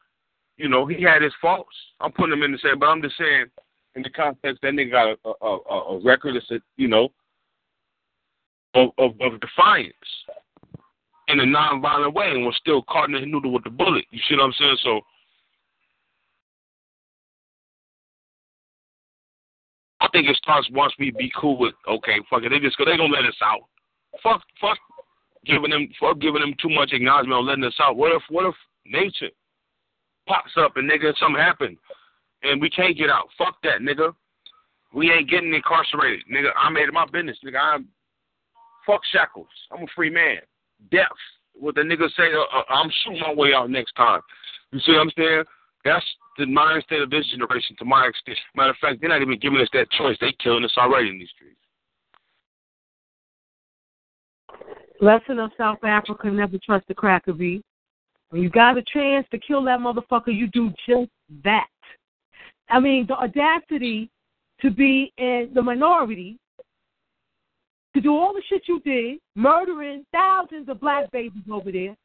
You 0.57 0.69
know 0.69 0.85
he 0.85 1.01
had 1.01 1.21
his 1.21 1.33
faults. 1.41 1.75
I'm 1.99 2.11
putting 2.11 2.33
him 2.33 2.43
in 2.43 2.51
the 2.51 2.59
same, 2.59 2.79
but 2.79 2.87
I'm 2.87 3.01
just 3.01 3.17
saying 3.17 3.45
in 3.95 4.01
the 4.03 4.09
context 4.09 4.61
that 4.61 4.73
nigga 4.73 4.91
got 4.91 5.17
a 5.25 5.45
a, 5.45 5.77
a, 5.95 6.03
record 6.03 6.35
that's 6.35 6.63
you 6.77 6.87
know 6.87 7.09
of, 8.73 8.89
of 8.97 9.11
of 9.19 9.39
defiance 9.41 9.95
in 11.27 11.39
a 11.39 11.45
non-violent 11.45 12.13
way, 12.13 12.29
and 12.29 12.45
was 12.45 12.55
still 12.57 12.81
caught 12.83 13.09
in 13.09 13.13
the 13.13 13.25
noodle 13.25 13.53
with 13.53 13.63
the 13.63 13.69
bullet. 13.69 14.05
You 14.11 14.19
see 14.27 14.35
what 14.35 14.43
I'm 14.43 14.53
saying? 14.53 14.77
So 14.83 15.01
I 19.99 20.07
think 20.11 20.27
it 20.27 20.35
starts 20.37 20.69
once 20.71 20.93
we 20.99 21.11
be 21.11 21.31
cool 21.39 21.57
with 21.57 21.73
okay, 21.87 22.17
fuck 22.29 22.43
it. 22.43 22.49
They 22.49 22.59
just 22.59 22.77
they 22.77 22.97
gonna 22.97 23.13
let 23.13 23.25
us 23.25 23.35
out. 23.43 23.61
Fuck, 24.21 24.41
fuck, 24.59 24.77
giving 25.45 25.71
them 25.71 25.87
fuck 25.99 26.19
giving 26.19 26.41
them 26.41 26.53
too 26.61 26.69
much 26.69 26.91
acknowledgement 26.91 27.39
on 27.39 27.45
letting 27.45 27.63
us 27.63 27.79
out. 27.81 27.97
What 27.97 28.11
if 28.13 28.23
what 28.29 28.45
if 28.45 28.55
nature 28.85 29.29
pops 30.27 30.51
up 30.57 30.77
and 30.77 30.89
nigga 30.89 31.13
something 31.17 31.41
happened 31.41 31.77
and 32.43 32.61
we 32.61 32.69
can't 32.69 32.97
get 32.97 33.09
out? 33.09 33.27
Fuck 33.37 33.55
that, 33.63 33.81
nigga. 33.81 34.13
We 34.93 35.11
ain't 35.11 35.29
getting 35.29 35.53
incarcerated, 35.53 36.25
nigga. 36.31 36.49
I 36.57 36.69
made 36.69 36.87
it 36.87 36.93
my 36.93 37.05
business, 37.05 37.37
nigga. 37.45 37.59
I'm 37.61 37.87
fuck 38.85 39.01
shackles. 39.11 39.47
I'm 39.71 39.83
a 39.83 39.87
free 39.95 40.09
man. 40.09 40.37
Death. 40.91 41.07
What 41.53 41.75
the 41.75 41.81
nigga 41.81 42.09
say? 42.17 42.33
Uh, 42.33 42.57
uh, 42.57 42.63
I'm 42.69 42.91
shooting 43.03 43.21
my 43.21 43.33
way 43.33 43.53
out 43.53 43.69
next 43.69 43.93
time. 43.93 44.21
You 44.71 44.79
see 44.79 44.93
what 44.93 45.01
I'm 45.01 45.11
saying? 45.17 45.43
That's 45.85 46.05
the 46.37 46.45
mindset 46.45 47.03
of 47.03 47.09
this 47.09 47.27
generation, 47.29 47.75
to 47.79 47.85
my 47.85 48.07
extent. 48.07 48.37
Matter 48.55 48.71
of 48.71 48.77
fact, 48.77 48.99
they're 49.01 49.09
not 49.09 49.21
even 49.21 49.39
giving 49.39 49.59
us 49.59 49.69
that 49.73 49.89
choice. 49.91 50.17
They 50.21 50.33
killing 50.41 50.63
us 50.63 50.73
already 50.77 51.09
in 51.09 51.19
these 51.19 51.29
streets. 51.35 51.57
Lesson 55.01 55.39
of 55.39 55.51
South 55.57 55.83
Africa: 55.83 56.29
Never 56.29 56.57
trust 56.63 56.85
a 56.89 56.93
cracker 56.93 57.33
bee. 57.33 57.63
When 58.29 58.41
you 58.41 58.49
got 58.49 58.77
a 58.77 58.83
chance 58.93 59.27
to 59.31 59.39
kill 59.39 59.63
that 59.65 59.79
motherfucker, 59.79 60.33
you 60.33 60.47
do 60.47 60.71
just 60.87 61.11
that. 61.43 61.67
I 62.71 62.79
mean, 62.79 63.05
the 63.07 63.15
audacity 63.15 64.09
to 64.61 64.71
be 64.71 65.11
in 65.17 65.51
the 65.53 65.61
minority, 65.61 66.37
to 67.93 68.01
do 68.01 68.11
all 68.11 68.33
the 68.33 68.41
shit 68.47 68.63
you 68.67 68.79
did, 68.81 69.19
murdering 69.35 70.05
thousands 70.13 70.69
of 70.69 70.79
black 70.79 71.11
babies 71.11 71.43
over 71.51 71.71
there, 71.71 71.95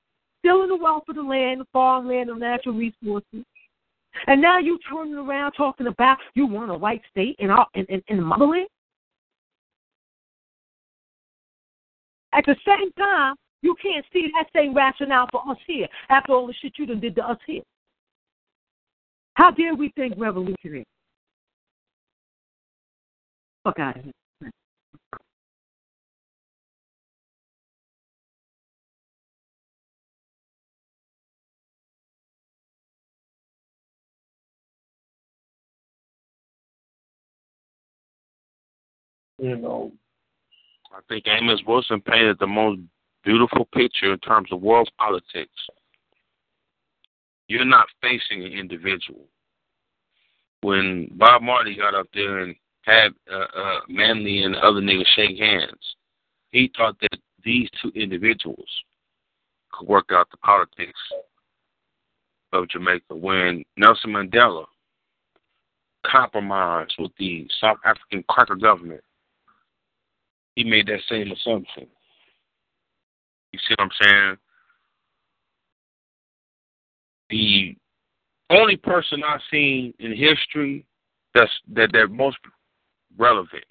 stealing 0.40 0.68
the 0.68 0.76
wealth 0.76 1.04
of 1.08 1.14
the 1.14 1.22
land, 1.22 1.60
the 1.60 1.66
farmland, 1.72 2.28
the 2.28 2.34
natural 2.34 2.74
resources, 2.74 3.44
and 4.26 4.40
now 4.40 4.58
you 4.58 4.78
turning 4.90 5.14
around 5.14 5.52
talking 5.52 5.86
about 5.86 6.18
you 6.34 6.46
want 6.46 6.70
a 6.70 6.74
white 6.74 7.02
state 7.10 7.36
in 7.38 7.50
our 7.50 7.66
in, 7.74 7.84
in, 7.86 8.02
in 8.08 8.16
the 8.16 8.22
motherland. 8.22 8.66
At 12.32 12.44
the 12.46 12.56
same 12.66 12.92
time, 12.92 13.34
you 13.62 13.76
can't 13.80 14.04
see 14.12 14.30
that 14.34 14.48
same 14.54 14.74
rationale 14.74 15.28
for 15.30 15.42
us 15.48 15.58
here 15.66 15.86
after 16.08 16.32
all 16.32 16.46
the 16.46 16.54
shit 16.60 16.74
you 16.78 16.86
done 16.86 17.00
did 17.00 17.14
to 17.16 17.28
us 17.28 17.38
here. 17.46 17.62
How 19.36 19.50
dare 19.50 19.74
we 19.74 19.92
think 19.96 20.14
revolutionary? 20.16 20.86
Fuck 23.64 23.78
out 23.78 23.98
of 23.98 24.04
here. 24.04 24.12
You 39.38 39.56
know, 39.58 39.92
I 40.92 41.00
think 41.10 41.26
Amos 41.26 41.60
Wilson 41.66 42.00
painted 42.00 42.38
the 42.40 42.46
most 42.46 42.80
beautiful 43.22 43.66
picture 43.66 44.14
in 44.14 44.18
terms 44.20 44.48
of 44.50 44.62
world 44.62 44.88
politics. 44.98 45.50
You're 47.48 47.64
not 47.64 47.86
facing 48.02 48.44
an 48.44 48.52
individual. 48.52 49.26
When 50.62 51.08
Bob 51.12 51.42
Marley 51.42 51.76
got 51.76 51.94
up 51.94 52.06
there 52.12 52.40
and 52.40 52.54
had 52.82 53.12
uh, 53.30 53.46
uh, 53.56 53.80
Manley 53.88 54.42
and 54.42 54.56
other 54.56 54.80
niggas 54.80 55.06
shake 55.14 55.38
hands, 55.38 55.96
he 56.50 56.70
thought 56.76 56.96
that 57.00 57.18
these 57.44 57.68
two 57.82 57.92
individuals 57.94 58.68
could 59.72 59.86
work 59.86 60.06
out 60.12 60.28
the 60.30 60.38
politics 60.38 60.98
of 62.52 62.68
Jamaica. 62.68 63.14
When 63.14 63.64
Nelson 63.76 64.10
Mandela 64.10 64.64
compromised 66.04 66.94
with 66.98 67.12
the 67.18 67.48
South 67.60 67.78
African 67.84 68.24
cracker 68.28 68.56
government 68.56 69.02
he 70.56 70.64
made 70.64 70.86
that 70.86 71.00
same 71.08 71.30
assumption. 71.30 71.86
You 73.52 73.58
see 73.58 73.74
what 73.78 73.84
I'm 73.84 73.90
saying? 74.02 74.36
The 77.30 77.76
only 78.50 78.76
person 78.76 79.22
I've 79.24 79.40
seen 79.50 79.92
in 79.98 80.16
history 80.16 80.86
that's 81.34 81.50
that 81.74 81.92
that 81.92 82.08
most 82.10 82.38
relevant, 83.18 83.64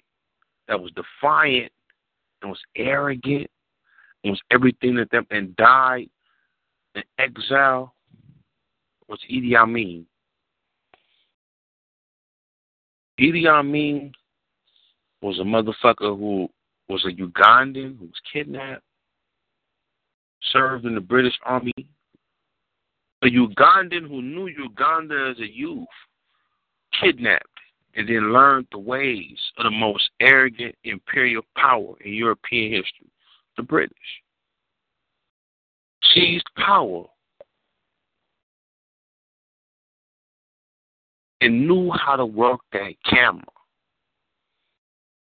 that 0.68 0.80
was 0.80 0.92
defiant, 0.92 1.72
and 2.42 2.50
was 2.50 2.60
arrogant, 2.76 3.50
and 4.24 4.32
was 4.32 4.42
everything 4.50 4.96
that 4.96 5.10
them 5.10 5.26
and 5.30 5.56
died 5.56 6.08
in 6.94 7.02
exile 7.18 7.94
was 9.08 9.20
Idi 9.30 9.54
Amin. 9.56 10.06
Idi 13.18 13.46
Amin 13.46 14.12
was 15.22 15.38
a 15.38 15.42
motherfucker 15.42 16.16
who 16.18 16.48
was 16.88 17.04
a 17.04 17.10
Ugandan 17.10 17.98
who 17.98 18.06
was 18.06 18.20
kidnapped, 18.32 18.82
served 20.52 20.84
in 20.84 20.94
the 20.94 21.00
British 21.00 21.34
Army. 21.44 21.72
A 23.26 23.28
Ugandan 23.28 24.06
who 24.06 24.22
knew 24.22 24.46
Uganda 24.46 25.32
as 25.32 25.40
a 25.40 25.52
youth, 25.52 25.88
kidnapped, 27.00 27.44
and 27.96 28.08
then 28.08 28.32
learned 28.32 28.68
the 28.70 28.78
ways 28.78 29.36
of 29.58 29.64
the 29.64 29.70
most 29.70 30.10
arrogant 30.20 30.76
imperial 30.84 31.42
power 31.56 31.94
in 32.04 32.12
European 32.12 32.70
history, 32.70 33.10
the 33.56 33.64
British. 33.64 33.90
Seized 36.14 36.46
power 36.56 37.06
and 41.40 41.66
knew 41.66 41.90
how 41.90 42.14
to 42.14 42.26
work 42.26 42.60
that 42.72 42.94
camera. 43.10 43.42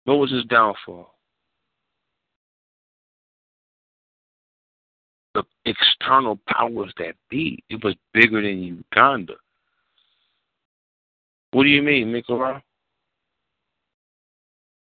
What 0.04 0.20
was 0.20 0.32
his 0.32 0.46
downfall? 0.46 1.17
External 5.68 6.40
powers 6.48 6.92
that 6.98 7.16
be. 7.30 7.64
It 7.70 7.84
was 7.84 7.96
bigger 8.14 8.42
than 8.42 8.64
Uganda. 8.64 9.34
What 11.52 11.64
do 11.64 11.70
you 11.70 11.82
mean, 11.82 12.12
Nicola? 12.12 12.62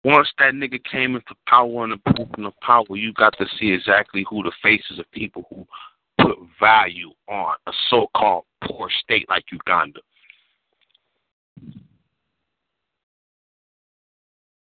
Once 0.04 0.28
that 0.38 0.54
nigga 0.54 0.82
came 0.84 1.14
into 1.14 1.34
power 1.46 1.84
and 1.84 1.92
the 1.92 2.12
position 2.12 2.44
of 2.44 2.58
power, 2.60 2.96
you 2.96 3.12
got 3.12 3.36
to 3.38 3.46
see 3.58 3.70
exactly 3.70 4.26
who 4.28 4.42
the 4.42 4.52
faces 4.62 4.98
of 4.98 5.10
people 5.12 5.44
who 5.48 5.66
put 6.20 6.36
value 6.60 7.10
on 7.28 7.54
a 7.68 7.72
so-called 7.88 8.44
poor 8.64 8.88
state 9.02 9.28
like 9.28 9.44
Uganda. 9.52 10.00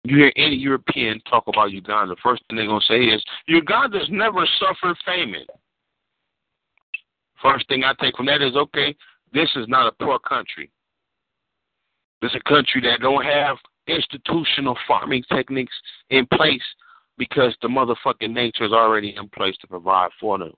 You 0.04 0.18
hear 0.18 0.32
any 0.36 0.56
European 0.56 1.20
talk 1.30 1.48
about 1.48 1.72
Uganda, 1.72 2.16
first 2.22 2.44
thing 2.48 2.58
they're 2.58 2.68
gonna 2.68 2.80
say 2.88 3.06
is 3.06 3.24
Uganda's 3.48 4.08
never 4.12 4.48
suffered 4.60 4.96
famine. 5.04 5.46
First 7.42 7.68
thing 7.68 7.84
I 7.84 7.94
take 8.02 8.16
from 8.16 8.28
that 8.28 8.42
is 8.42 8.56
okay, 8.56 8.96
this 9.34 9.50
is 9.56 9.68
not 9.68 9.88
a 9.88 10.04
poor 10.04 10.20
country. 10.20 10.72
This 12.22 12.32
is 12.32 12.42
a 12.46 12.50
country 12.50 12.82
that 12.82 13.02
don't 13.02 13.24
have 13.24 13.58
institutional 13.88 14.78
farming 14.88 15.24
techniques 15.32 15.76
in 16.10 16.26
place 16.34 16.64
because 17.18 17.56
the 17.62 17.68
motherfucking 17.68 18.34
nature 18.34 18.66
is 18.66 18.72
already 18.72 19.16
in 19.16 19.30
place 19.30 19.56
to 19.62 19.68
provide 19.68 20.10
for 20.20 20.38
them. 20.38 20.54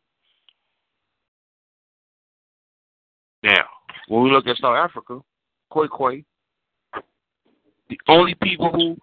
Now, 3.43 3.65
when 4.07 4.23
we 4.23 4.31
look 4.31 4.47
at 4.47 4.57
South 4.57 4.75
Africa, 4.75 5.19
Khoi 5.71 6.23
the 7.89 7.99
only 8.07 8.35
people 8.41 8.71
who 8.71 8.97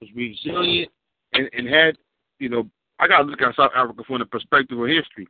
was 0.00 0.10
resilient 0.14 0.90
and, 1.32 1.48
and 1.52 1.68
had 1.68 1.96
you 2.38 2.48
know, 2.48 2.68
I 2.98 3.08
got 3.08 3.18
to 3.18 3.24
look 3.24 3.42
at 3.42 3.54
South 3.56 3.72
Africa 3.74 4.02
from 4.06 4.20
the 4.20 4.26
perspective 4.26 4.78
of 4.78 4.88
history 4.88 5.26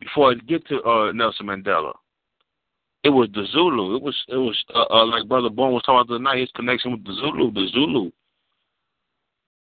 before 0.00 0.32
I 0.32 0.34
get 0.34 0.66
to 0.68 0.82
uh, 0.82 1.12
Nelson 1.12 1.46
Mandela. 1.46 1.92
It 3.04 3.10
was 3.10 3.28
the 3.34 3.46
Zulu. 3.52 3.96
It 3.96 4.02
was 4.02 4.16
it 4.28 4.36
was 4.36 4.56
uh, 4.74 4.86
uh, 4.90 5.06
like 5.06 5.28
Brother 5.28 5.50
Bone 5.50 5.72
was 5.72 5.82
talking 5.84 6.00
about 6.00 6.12
the 6.12 6.18
night. 6.18 6.40
His 6.40 6.50
connection 6.56 6.90
with 6.90 7.04
the 7.04 7.14
Zulu. 7.14 7.52
The 7.52 7.68
Zulu 7.72 8.10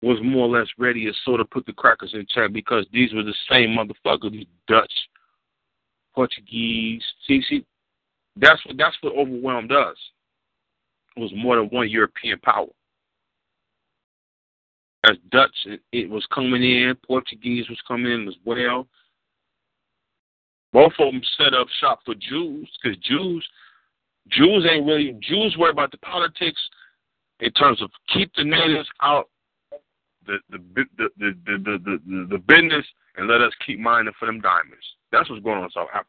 was 0.01 0.17
more 0.23 0.47
or 0.47 0.59
less 0.59 0.67
ready 0.77 1.05
to 1.05 1.13
sort 1.23 1.39
of 1.39 1.49
put 1.49 1.65
the 1.65 1.73
crackers 1.73 2.13
in 2.13 2.25
check 2.27 2.51
because 2.51 2.85
these 2.91 3.13
were 3.13 3.23
the 3.23 3.35
same 3.49 3.77
motherfuckers, 3.77 4.31
these 4.31 4.47
Dutch, 4.67 4.91
Portuguese. 6.13 7.03
See, 7.27 7.41
see, 7.47 7.65
that's 8.35 8.65
what 8.65 8.77
that's 8.77 8.97
what 9.01 9.15
overwhelmed 9.15 9.71
us. 9.71 9.97
It 11.15 11.19
was 11.19 11.31
more 11.35 11.57
than 11.57 11.67
one 11.67 11.89
European 11.89 12.39
power. 12.39 12.67
As 15.03 15.17
Dutch, 15.31 15.55
it, 15.65 15.81
it 15.91 16.09
was 16.09 16.25
coming 16.33 16.63
in. 16.63 16.95
Portuguese 17.05 17.69
was 17.69 17.79
coming 17.87 18.11
in 18.11 18.27
as 18.27 18.35
well. 18.45 18.87
Both 20.73 20.93
of 20.99 21.11
them 21.11 21.21
set 21.37 21.53
up 21.53 21.67
shop 21.79 21.99
for 22.05 22.15
Jews 22.15 22.69
because 22.81 22.97
Jews, 22.99 23.45
Jews 24.29 24.65
ain't 24.69 24.85
really 24.85 25.17
Jews 25.21 25.55
worry 25.57 25.71
about 25.71 25.91
the 25.91 25.97
politics 25.97 26.59
in 27.39 27.51
terms 27.51 27.81
of 27.81 27.89
keep 28.13 28.31
the 28.35 28.43
natives 28.43 28.87
out 29.01 29.29
the 30.25 30.37
the 30.49 30.57
the 30.75 30.83
the 30.97 31.09
the 31.17 31.33
the, 31.47 31.99
the, 32.05 32.27
the 32.29 32.37
business 32.37 32.85
and 33.17 33.27
let 33.27 33.41
us 33.41 33.51
keep 33.65 33.79
mining 33.79 34.13
for 34.17 34.27
them 34.27 34.39
diamonds. 34.39 34.85
That's 35.11 35.29
what's 35.29 35.43
going 35.43 35.57
on 35.57 35.65
in 35.65 35.71
South 35.71 35.89
Africa. 35.93 36.07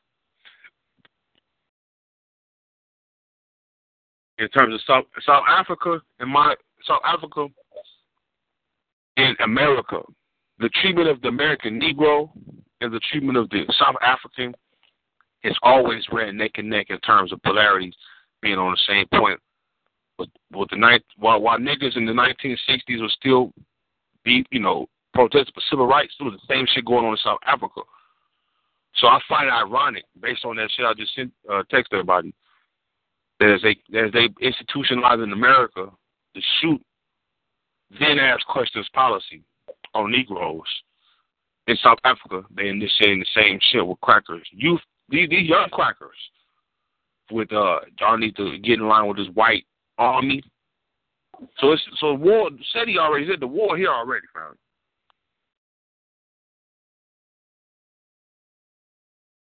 In 4.39 4.49
terms 4.49 4.75
of 4.75 4.81
South 4.87 5.05
South 5.27 5.45
Africa 5.49 6.01
and 6.21 6.31
my 6.31 6.55
South 6.87 7.03
Africa 7.05 7.49
in 9.17 9.35
America, 9.43 10.01
the 10.59 10.69
treatment 10.81 11.09
of 11.09 11.21
the 11.23 11.29
American 11.29 11.81
Negro 11.81 12.31
and 12.83 12.93
the 12.93 13.01
treatment 13.11 13.39
of 13.39 13.49
the 13.51 13.65
South 13.79 13.97
African 14.03 14.55
is 15.45 15.57
always 15.63 16.05
ran 16.13 16.37
neck 16.37 16.53
and 16.57 16.69
neck 16.69 16.87
in 16.91 16.99
terms 16.99 17.33
of 17.33 17.43
polarities 17.43 17.95
being 18.41 18.59
on 18.59 18.73
the 18.73 18.81
same 18.87 19.07
point. 19.19 19.41
But 20.19 20.29
with 20.53 20.71
the 20.71 20.77
night 20.77 21.03
while 21.17 21.41
while 21.41 21.59
niggas 21.59 21.97
in 21.97 22.07
the 22.07 22.13
1960s 22.13 23.01
were 23.01 23.09
still 23.09 23.53
be 24.25 24.45
you 24.51 24.61
know 24.61 24.87
protesting 25.15 25.53
for 25.55 25.63
civil 25.71 25.87
rights, 25.87 26.15
was 26.21 26.35
the 26.35 26.55
same 26.55 26.67
shit 26.73 26.85
going 26.85 27.05
on 27.05 27.13
in 27.13 27.19
South 27.19 27.41
Africa. 27.47 27.81
So 28.97 29.07
I 29.07 29.21
find 29.29 29.49
it 29.49 29.53
ironic, 29.53 30.05
based 30.21 30.45
on 30.45 30.57
that 30.57 30.71
shit 30.77 30.85
I 30.85 30.95
just 30.95 31.15
sent 31.15 31.33
uh, 31.51 31.63
text 31.71 31.93
everybody, 31.93 32.35
that 33.41 33.51
as 33.55 33.63
they 33.63 33.77
as 33.99 34.13
they 34.13 34.29
institutionalize 34.43 35.23
in 35.23 35.33
America 35.33 35.91
to 36.35 36.41
shoot 36.61 36.81
then 37.99 38.19
ask 38.19 38.47
questions 38.47 38.89
policy 38.95 39.43
on 39.95 40.11
Negroes 40.11 40.63
in 41.67 41.77
South 41.77 41.99
Africa, 42.05 42.43
they 42.57 42.69
initiating 42.69 43.21
the 43.21 43.27
same 43.35 43.59
shit 43.71 43.87
with 43.87 44.01
crackers. 44.01 44.47
Youth 44.53 44.81
these 45.09 45.29
these 45.29 45.49
young 45.49 45.69
crackers 45.71 46.17
with 47.31 47.53
uh 47.53 47.81
y'all 48.01 48.19
need 48.19 48.37
to 48.37 48.59
get 48.59 48.79
in 48.79 48.89
line 48.89 49.09
with 49.09 49.19
this 49.19 49.29
white 49.35 49.65
army. 49.99 50.43
So 51.59 51.73
it's 51.73 51.83
so 51.99 52.15
war 52.15 52.51
said 52.73 52.89
he 52.89 52.99
already 52.99 53.29
said 53.29 53.41
the 53.41 53.47
war 53.47 53.77
here 53.77 53.91
already 53.91 54.27
found. 54.35 54.57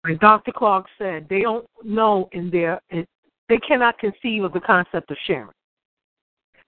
Like 0.05 0.21
Dr. 0.21 0.53
Clark 0.53 0.87
said, 0.99 1.27
they 1.29 1.41
don't 1.41 1.67
know 1.83 2.29
in 2.31 2.49
their 2.49 2.81
they 3.49 3.59
cannot 3.59 3.99
conceive 3.99 4.45
of 4.45 4.53
the 4.53 4.61
concept 4.61 5.11
of 5.11 5.17
sharing. 5.27 5.51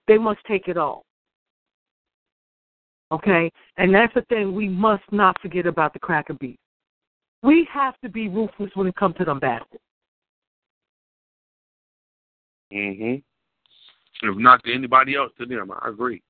They 0.07 0.17
must 0.17 0.39
take 0.47 0.67
it 0.67 0.77
all. 0.77 1.03
Okay? 3.11 3.51
And 3.77 3.93
that's 3.93 4.13
the 4.13 4.21
thing 4.23 4.53
we 4.53 4.69
must 4.69 5.03
not 5.11 5.39
forget 5.41 5.65
about 5.65 5.93
the 5.93 5.99
cracker 5.99 6.33
beef. 6.33 6.57
We 7.41 7.67
have 7.71 7.99
to 8.01 8.09
be 8.09 8.27
ruthless 8.27 8.71
when 8.75 8.87
it 8.87 8.95
comes 8.95 9.15
to 9.17 9.25
them 9.25 9.39
bastards. 9.39 9.81
Mhm. 12.71 13.23
If 14.21 14.37
not 14.37 14.63
to 14.63 14.73
anybody 14.73 15.15
else, 15.15 15.31
to 15.37 15.45
them, 15.45 15.71
I 15.71 15.89
agree. 15.89 16.21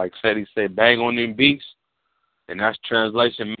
Like 0.00 0.12
said, 0.22 0.38
he 0.38 0.46
said, 0.54 0.74
bang 0.74 0.98
on 0.98 1.16
them 1.16 1.34
beats, 1.34 1.64
and 2.48 2.58
that's 2.58 2.78
translation. 2.88 3.54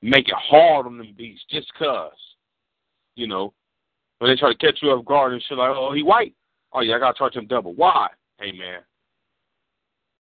Make 0.00 0.26
it 0.26 0.34
hard 0.38 0.86
on 0.86 0.96
them 0.96 1.12
beats, 1.14 1.42
just 1.50 1.70
cause. 1.74 2.12
You 3.14 3.26
know, 3.26 3.52
when 4.18 4.30
they 4.30 4.36
try 4.36 4.50
to 4.50 4.56
catch 4.56 4.78
you 4.80 4.88
off 4.88 5.04
guard 5.04 5.34
and 5.34 5.42
shit 5.46 5.58
like, 5.58 5.68
oh, 5.68 5.92
he 5.92 6.02
white. 6.02 6.34
Oh 6.72 6.80
yeah, 6.80 6.96
I 6.96 6.98
gotta 6.98 7.18
charge 7.18 7.36
him 7.36 7.46
double. 7.46 7.74
Why? 7.74 8.08
Hey 8.40 8.52
man, 8.52 8.80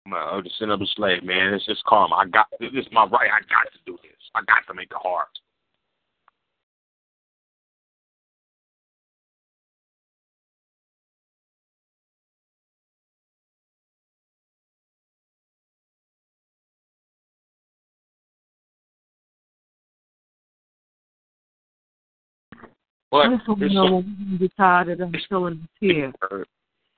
I'm 0.05 0.13
oh, 0.13 0.41
just 0.43 0.59
send 0.59 0.71
up 0.71 0.81
a 0.81 0.85
slave, 0.95 1.23
man. 1.23 1.55
It's 1.55 1.65
just 1.65 1.83
calm. 1.85 2.13
I 2.13 2.27
got 2.27 2.45
this 2.59 2.69
is 2.75 2.85
my 2.91 3.05
right. 3.05 3.31
I 3.31 3.39
got 3.49 3.73
to 3.73 3.79
do 3.87 3.97
this. 4.03 4.11
I 4.35 4.41
got 4.41 4.67
to 4.67 4.75
make 4.75 4.91
it 4.91 4.97
hard. 5.01 5.25
But 23.11 23.17
I 23.17 23.35
just 23.35 23.47
want 23.47 23.61
to 23.61 23.69
know 23.69 23.95
when 23.95 24.27
we 24.31 24.37
get 24.37 24.57
tired 24.57 24.89
of 24.89 24.97
them 24.97 25.13
here 25.79 26.11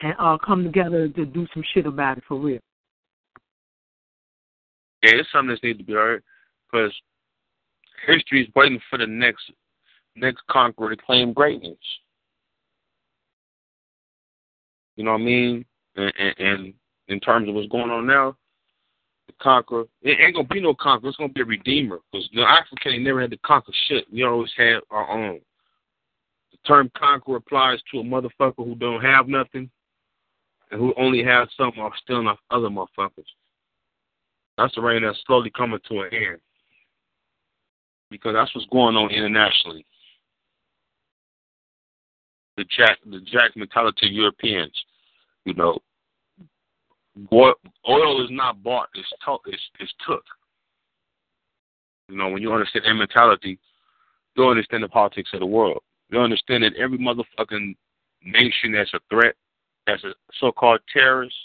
and 0.01 0.13
uh, 0.19 0.37
come 0.45 0.63
together 0.63 1.07
to 1.07 1.25
do 1.25 1.47
some 1.53 1.63
shit 1.73 1.85
about 1.85 2.17
it 2.17 2.23
for 2.27 2.39
real. 2.39 2.59
Yeah, 5.03 5.11
it's 5.15 5.29
something 5.31 5.49
that 5.49 5.63
needs 5.63 5.79
to 5.79 5.85
be 5.85 5.93
heard 5.93 6.23
because 6.71 6.91
history 8.05 8.43
is 8.43 8.55
waiting 8.55 8.79
for 8.89 8.97
the 8.97 9.07
next 9.07 9.51
next 10.15 10.41
conqueror 10.49 10.95
to 10.95 11.01
claim 11.01 11.33
greatness. 11.33 11.77
You 14.95 15.03
know 15.03 15.11
what 15.11 15.21
I 15.21 15.25
mean? 15.25 15.65
And, 15.95 16.13
and, 16.17 16.35
and 16.39 16.73
in 17.07 17.19
terms 17.19 17.47
of 17.47 17.55
what's 17.55 17.67
going 17.67 17.91
on 17.91 18.07
now, 18.07 18.35
the 19.27 19.33
conqueror 19.41 19.85
it 20.01 20.17
ain't 20.19 20.35
gonna 20.35 20.47
be 20.47 20.61
no 20.61 20.73
conqueror. 20.73 21.09
It's 21.09 21.17
gonna 21.17 21.33
be 21.33 21.41
a 21.41 21.45
redeemer 21.45 21.99
because 22.11 22.27
the 22.33 22.41
African 22.41 22.93
ain't 22.93 23.03
never 23.03 23.21
had 23.21 23.31
to 23.31 23.37
conquer 23.37 23.71
shit. 23.87 24.05
We 24.11 24.23
always 24.23 24.51
had 24.57 24.79
our 24.89 25.09
own. 25.09 25.39
Term 26.67 26.91
conqueror 26.97 27.37
applies 27.37 27.79
to 27.91 27.99
a 27.99 28.03
motherfucker 28.03 28.57
who 28.57 28.75
don't 28.75 29.01
have 29.01 29.27
nothing 29.27 29.69
and 30.69 30.81
who 30.81 30.93
only 30.97 31.23
has 31.23 31.47
something 31.55 31.81
while 31.81 31.93
stealing 32.03 32.27
off 32.27 32.39
other 32.51 32.67
motherfuckers. 32.67 33.25
That's 34.57 34.75
the 34.75 34.81
reign 34.81 35.03
that's 35.03 35.21
slowly 35.25 35.51
coming 35.51 35.79
to 35.87 36.01
an 36.01 36.09
end. 36.13 36.39
Because 38.09 38.33
that's 38.33 38.53
what's 38.53 38.67
going 38.67 38.95
on 38.95 39.11
internationally. 39.11 39.85
The 42.57 42.65
jack 42.75 42.97
the 43.05 43.19
jack 43.21 43.55
mentality 43.55 44.07
of 44.07 44.13
Europeans, 44.13 44.73
you 45.45 45.53
know. 45.53 45.77
Oil, 47.33 48.23
is 48.23 48.29
not 48.29 48.61
bought, 48.61 48.89
it's, 48.93 49.07
to, 49.25 49.37
it's, 49.47 49.61
it's 49.79 49.93
took. 50.07 50.23
You 52.09 52.17
know, 52.17 52.29
when 52.29 52.41
you 52.41 52.53
understand 52.53 52.85
that 52.85 52.93
mentality, 52.93 53.57
you'll 54.35 54.49
understand 54.49 54.83
the 54.83 54.89
politics 54.89 55.29
of 55.33 55.39
the 55.39 55.45
world. 55.45 55.81
You'll 56.09 56.23
understand 56.23 56.63
that 56.63 56.75
every 56.75 56.97
motherfucking 56.97 57.75
nation 58.23 58.71
that's 58.71 58.93
a 58.93 58.99
threat, 59.09 59.35
that's 59.85 60.03
a 60.03 60.13
so 60.39 60.51
called 60.51 60.79
terrorist, 60.91 61.35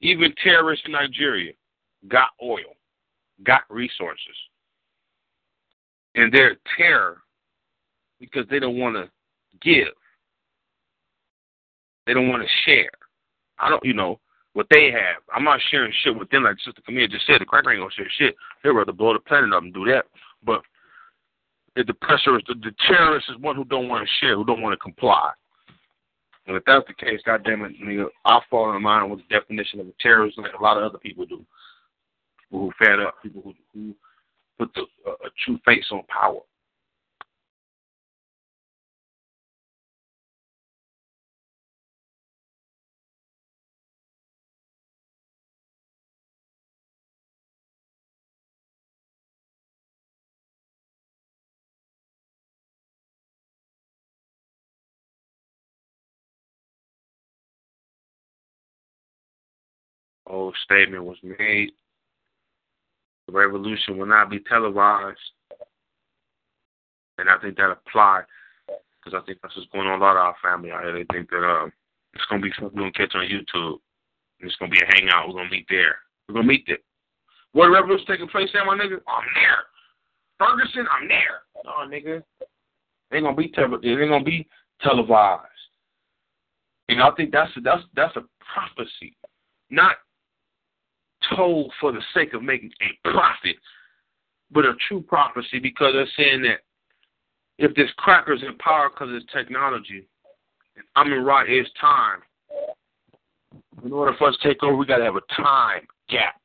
even 0.00 0.34
terrorists 0.42 0.84
in 0.86 0.92
Nigeria, 0.92 1.52
got 2.08 2.30
oil, 2.42 2.76
got 3.44 3.62
resources. 3.70 4.36
And 6.14 6.32
they're 6.32 6.56
terror 6.76 7.18
because 8.20 8.46
they 8.50 8.58
don't 8.58 8.78
want 8.78 8.96
to 8.96 9.10
give. 9.60 9.92
They 12.06 12.14
don't 12.14 12.28
want 12.28 12.42
to 12.42 12.48
share. 12.64 12.90
I 13.58 13.68
don't, 13.68 13.84
you 13.84 13.94
know, 13.94 14.18
what 14.54 14.66
they 14.70 14.90
have. 14.90 15.22
I'm 15.34 15.44
not 15.44 15.60
sharing 15.70 15.92
shit 16.02 16.16
with 16.16 16.28
them 16.30 16.44
like 16.44 16.56
Sister 16.64 16.82
Camille 16.84 17.08
just 17.08 17.26
said. 17.26 17.40
The 17.40 17.44
cracker 17.44 17.72
ain't 17.72 17.80
gonna 17.80 17.90
share 17.92 18.10
shit. 18.18 18.34
They'd 18.62 18.70
rather 18.70 18.92
blow 18.92 19.12
the 19.12 19.20
planet 19.20 19.52
up 19.52 19.62
and 19.62 19.72
do 19.72 19.84
that. 19.86 20.04
But 20.44 20.62
the 21.76 21.94
pressure 21.94 22.36
is 22.36 22.42
the, 22.46 22.54
the 22.54 22.74
terrorist 22.86 23.26
is 23.30 23.40
one 23.40 23.56
who 23.56 23.64
don't 23.64 23.88
want 23.88 24.06
to 24.06 24.14
share, 24.20 24.36
who 24.36 24.44
don't 24.44 24.62
want 24.62 24.72
to 24.72 24.76
comply. 24.76 25.30
And 26.46 26.56
if 26.56 26.64
that's 26.66 26.86
the 26.86 26.94
case, 26.94 27.20
goddamn 27.24 27.64
it, 27.64 27.72
nigga, 27.80 28.06
I'll 28.24 28.44
fall 28.50 28.76
in 28.76 28.82
line 28.82 29.08
with 29.08 29.20
the 29.20 29.38
definition 29.38 29.80
of 29.80 29.86
a 29.86 29.92
terrorist 30.00 30.38
like 30.38 30.52
a 30.58 30.62
lot 30.62 30.76
of 30.76 30.82
other 30.82 30.98
people 30.98 31.24
do. 31.24 31.44
People 32.42 32.60
who 32.60 32.72
fed 32.84 32.98
up, 33.00 33.14
people 33.22 33.42
who, 33.42 33.54
who 33.72 33.94
put 34.58 34.74
the, 34.74 34.82
uh, 35.08 35.12
a 35.24 35.30
true 35.44 35.58
face 35.64 35.86
on 35.92 36.02
power. 36.08 36.40
Old 60.32 60.56
statement 60.64 61.04
was 61.04 61.18
made. 61.22 61.70
The 63.26 63.32
revolution 63.32 63.98
will 63.98 64.06
not 64.06 64.30
be 64.30 64.40
televised. 64.40 65.18
And 67.18 67.28
I 67.28 67.38
think 67.38 67.56
that 67.56 67.70
applies 67.70 68.24
because 68.66 69.20
I 69.20 69.24
think 69.24 69.38
that's 69.42 69.56
what's 69.56 69.70
going 69.70 69.86
on 69.86 70.00
a 70.00 70.02
lot 70.02 70.16
of 70.16 70.34
our 70.34 70.36
family 70.42 70.70
out 70.70 70.82
here. 70.82 70.92
They 70.92 71.06
think 71.12 71.30
that 71.30 71.44
um, 71.44 71.72
it's 72.14 72.24
going 72.26 72.40
to 72.40 72.46
be 72.48 72.52
something 72.58 72.76
we're 72.76 72.90
going 72.90 72.92
to 72.92 72.98
catch 72.98 73.14
on 73.14 73.26
YouTube. 73.26 73.78
And 74.40 74.50
it's 74.50 74.56
going 74.56 74.70
to 74.70 74.76
be 74.76 74.82
a 74.82 74.94
hangout. 74.94 75.28
We're 75.28 75.34
going 75.34 75.48
to 75.48 75.54
meet 75.54 75.66
there. 75.68 75.96
We're 76.28 76.34
going 76.34 76.46
to 76.46 76.52
meet 76.52 76.64
there. 76.66 76.78
What 77.52 77.68
revolution 77.68 78.06
taking 78.08 78.28
place 78.28 78.48
there, 78.52 78.64
my 78.64 78.74
nigga? 78.74 78.98
I'm 79.06 79.28
there. 79.34 79.62
Ferguson, 80.38 80.86
I'm 80.90 81.06
there. 81.06 81.42
No, 81.64 81.72
nigga. 81.86 82.22
They 83.10 83.20
gonna 83.20 83.36
be 83.36 83.48
tele- 83.48 83.78
ain't 83.84 84.10
gonna 84.10 84.24
be 84.24 84.48
televised. 84.80 85.48
And 86.88 87.00
I 87.02 87.10
think 87.12 87.30
that's 87.30 87.54
a, 87.56 87.60
that's 87.60 87.82
that's 87.94 88.16
a 88.16 88.22
prophecy, 88.52 89.16
not 89.70 89.96
told 91.34 91.72
for 91.80 91.92
the 91.92 92.02
sake 92.14 92.34
of 92.34 92.42
making 92.42 92.72
a 92.80 93.10
profit, 93.10 93.56
but 94.50 94.64
a 94.64 94.74
true 94.88 95.00
prophecy 95.00 95.58
because 95.58 95.92
they're 95.94 96.06
saying 96.16 96.42
that 96.42 96.60
if 97.58 97.74
this 97.74 97.90
cracker's 97.96 98.42
in 98.42 98.56
power 98.58 98.90
because 98.90 99.14
of 99.14 99.28
technology, 99.28 100.06
I 100.96 101.04
mean, 101.04 101.20
right, 101.20 101.48
it's 101.48 101.70
time. 101.80 102.20
In 103.84 103.92
order 103.92 104.14
for 104.18 104.28
us 104.28 104.36
to 104.42 104.48
take 104.48 104.62
over, 104.62 104.76
we 104.76 104.86
got 104.86 104.98
to 104.98 105.04
have 105.04 105.16
a 105.16 105.42
time 105.42 105.86
gap 106.08 106.40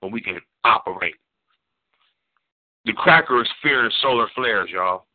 when 0.00 0.12
we 0.12 0.20
can 0.20 0.40
operate. 0.64 1.14
The 2.84 2.92
cracker 2.92 3.40
is 3.42 3.48
fearing 3.62 3.90
solar 4.00 4.26
flares, 4.34 4.70
y'all. 4.70 5.06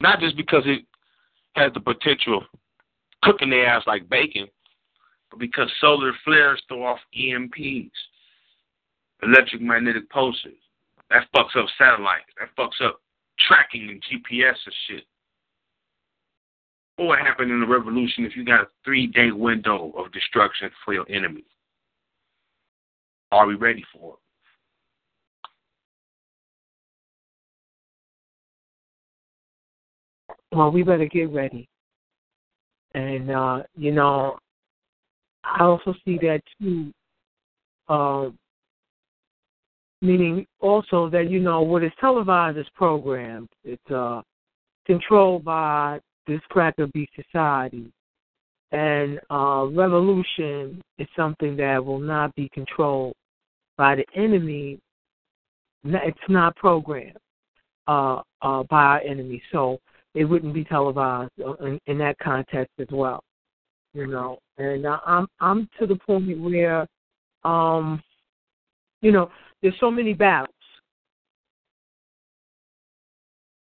Not 0.00 0.20
just 0.20 0.36
because 0.36 0.62
it 0.66 0.84
has 1.54 1.72
the 1.72 1.80
potential 1.80 2.38
of 2.38 2.42
cooking 3.22 3.50
their 3.50 3.66
ass 3.66 3.82
like 3.86 4.08
bacon, 4.08 4.46
because 5.38 5.70
solar 5.80 6.12
flares 6.24 6.62
throw 6.68 6.84
off 6.84 6.98
EMPs, 7.18 7.90
electric 9.22 9.62
magnetic 9.62 10.08
pulses. 10.10 10.52
That 11.10 11.26
fucks 11.34 11.56
up 11.56 11.66
satellites. 11.78 12.24
That 12.38 12.48
fucks 12.58 12.84
up 12.86 13.00
tracking 13.46 13.88
and 13.90 14.02
GPS 14.02 14.54
and 14.64 14.74
shit. 14.88 15.04
What 16.96 17.08
would 17.08 17.18
happen 17.18 17.50
in 17.50 17.60
the 17.60 17.66
revolution 17.66 18.24
if 18.24 18.36
you 18.36 18.44
got 18.44 18.60
a 18.60 18.68
three 18.84 19.06
day 19.06 19.30
window 19.32 19.92
of 19.96 20.12
destruction 20.12 20.70
for 20.84 20.94
your 20.94 21.08
enemy? 21.10 21.44
Are 23.32 23.46
we 23.46 23.56
ready 23.56 23.84
for 23.92 24.14
it? 24.14 24.18
Well, 30.56 30.70
we 30.70 30.84
better 30.84 31.06
get 31.06 31.32
ready. 31.32 31.68
And 32.94 33.28
uh, 33.28 33.64
you 33.76 33.90
know, 33.90 34.38
I 35.44 35.62
also 35.62 35.94
see 36.04 36.18
that 36.22 36.42
too. 36.60 36.92
Um, 37.88 38.38
meaning 40.00 40.46
also 40.60 41.08
that 41.10 41.30
you 41.30 41.40
know 41.40 41.62
what 41.62 41.84
is 41.84 41.92
televised 42.00 42.58
is 42.58 42.66
programmed. 42.74 43.48
It's 43.62 43.90
uh, 43.90 44.22
controlled 44.86 45.44
by 45.44 46.00
this 46.26 46.40
cracker 46.48 46.86
beat 46.88 47.10
society, 47.14 47.92
and 48.72 49.20
uh, 49.30 49.66
revolution 49.70 50.80
is 50.98 51.08
something 51.16 51.56
that 51.56 51.84
will 51.84 51.98
not 51.98 52.34
be 52.34 52.48
controlled 52.52 53.14
by 53.76 53.96
the 53.96 54.04
enemy. 54.16 54.78
It's 55.84 56.18
not 56.28 56.56
programmed 56.56 57.18
uh, 57.86 58.20
uh, 58.40 58.62
by 58.70 58.82
our 58.82 59.00
enemy, 59.00 59.42
so 59.52 59.78
it 60.14 60.24
wouldn't 60.24 60.54
be 60.54 60.64
televised 60.64 61.32
in, 61.60 61.78
in 61.86 61.98
that 61.98 62.18
context 62.18 62.72
as 62.78 62.88
well. 62.90 63.22
You 63.94 64.08
know, 64.08 64.38
and 64.58 64.86
uh, 64.86 64.98
I'm 65.06 65.26
I'm 65.40 65.68
to 65.78 65.86
the 65.86 65.96
point 65.96 66.40
where, 66.40 66.86
um, 67.44 68.02
you 69.02 69.12
know, 69.12 69.30
there's 69.62 69.78
so 69.78 69.90
many 69.90 70.14
battles, 70.14 70.50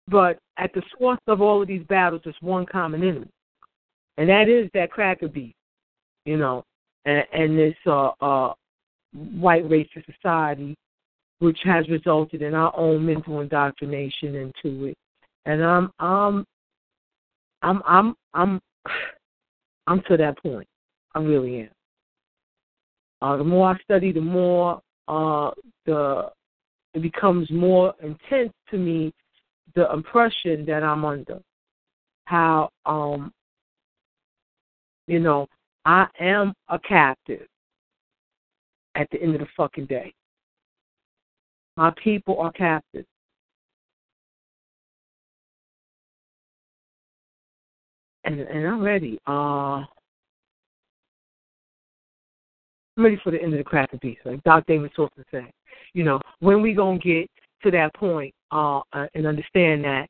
but 0.08 0.38
at 0.56 0.72
the 0.72 0.82
source 0.98 1.20
of 1.26 1.42
all 1.42 1.60
of 1.60 1.68
these 1.68 1.84
battles 1.88 2.22
is 2.24 2.34
one 2.40 2.64
common 2.64 3.02
enemy, 3.02 3.28
and 4.16 4.28
that 4.30 4.48
is 4.48 4.70
that 4.72 4.90
cracker 4.90 5.28
beef. 5.28 5.54
You 6.24 6.38
know, 6.38 6.64
and, 7.04 7.24
and 7.34 7.58
this 7.58 7.76
uh, 7.86 8.12
uh, 8.22 8.54
white 9.12 9.68
racist 9.68 10.06
society, 10.14 10.74
which 11.40 11.58
has 11.64 11.86
resulted 11.90 12.40
in 12.40 12.54
our 12.54 12.74
own 12.74 13.04
mental 13.04 13.40
indoctrination 13.42 14.34
into 14.34 14.86
it 14.86 14.96
and 15.46 15.64
I'm 15.64 15.90
I'm 15.98 16.44
I'm 17.62 17.82
I'm 17.86 18.14
I'm 18.34 18.60
I'm 19.86 20.02
to 20.08 20.16
that 20.16 20.38
point. 20.42 20.68
I 21.14 21.20
really 21.20 21.60
am. 21.60 21.70
Uh, 23.22 23.36
the 23.36 23.44
more 23.44 23.70
I 23.70 23.78
study, 23.82 24.12
the 24.12 24.20
more 24.20 24.80
uh, 25.08 25.50
the 25.86 26.30
it 26.94 27.02
becomes 27.02 27.50
more 27.50 27.94
intense 28.02 28.52
to 28.70 28.78
me 28.78 29.12
the 29.74 29.90
impression 29.92 30.64
that 30.66 30.82
I'm 30.82 31.04
under. 31.04 31.40
How 32.24 32.70
um 32.84 33.32
you 35.06 35.20
know 35.20 35.46
I 35.84 36.06
am 36.18 36.54
a 36.68 36.78
captive 36.78 37.46
at 38.94 39.08
the 39.10 39.22
end 39.22 39.34
of 39.34 39.40
the 39.40 39.46
fucking 39.56 39.86
day. 39.86 40.12
My 41.76 41.92
people 42.02 42.40
are 42.40 42.52
captives. 42.52 43.06
And 48.26 48.40
and 48.40 48.66
I'm 48.66 48.82
ready. 48.82 49.18
Uh, 49.26 49.84
I'm 52.96 53.04
ready 53.04 53.18
for 53.22 53.30
the 53.30 53.40
end 53.40 53.52
of 53.52 53.58
the 53.58 53.64
cracker 53.64 53.98
piece, 53.98 54.18
like 54.24 54.42
Doc 54.44 54.64
Davis 54.66 54.90
Wilson 54.98 55.24
said. 55.30 55.50
You 55.94 56.04
know, 56.04 56.20
when 56.40 56.60
we 56.60 56.74
gonna 56.74 56.98
get 56.98 57.30
to 57.62 57.70
that 57.70 57.94
point 57.94 58.34
uh, 58.52 58.80
uh, 58.92 59.06
and 59.14 59.26
understand 59.26 59.84
that 59.84 60.08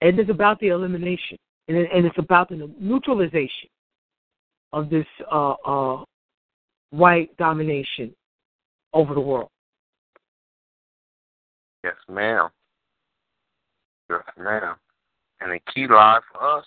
it 0.00 0.18
is 0.18 0.28
about 0.28 0.60
the 0.60 0.68
elimination 0.68 1.38
and, 1.68 1.78
and 1.78 2.04
it's 2.04 2.18
about 2.18 2.48
the 2.48 2.70
neutralization 2.78 3.68
of 4.72 4.90
this 4.90 5.06
uh, 5.32 5.54
uh, 5.66 6.04
white 6.90 7.34
domination 7.36 8.14
over 8.92 9.14
the 9.14 9.20
world. 9.20 9.48
Yes, 11.84 11.94
ma'am. 12.08 12.48
Yes, 14.10 14.20
ma'am. 14.38 14.74
And 15.40 15.52
the 15.52 15.60
key 15.72 15.86
lie 15.86 16.20
for 16.32 16.58
us 16.58 16.64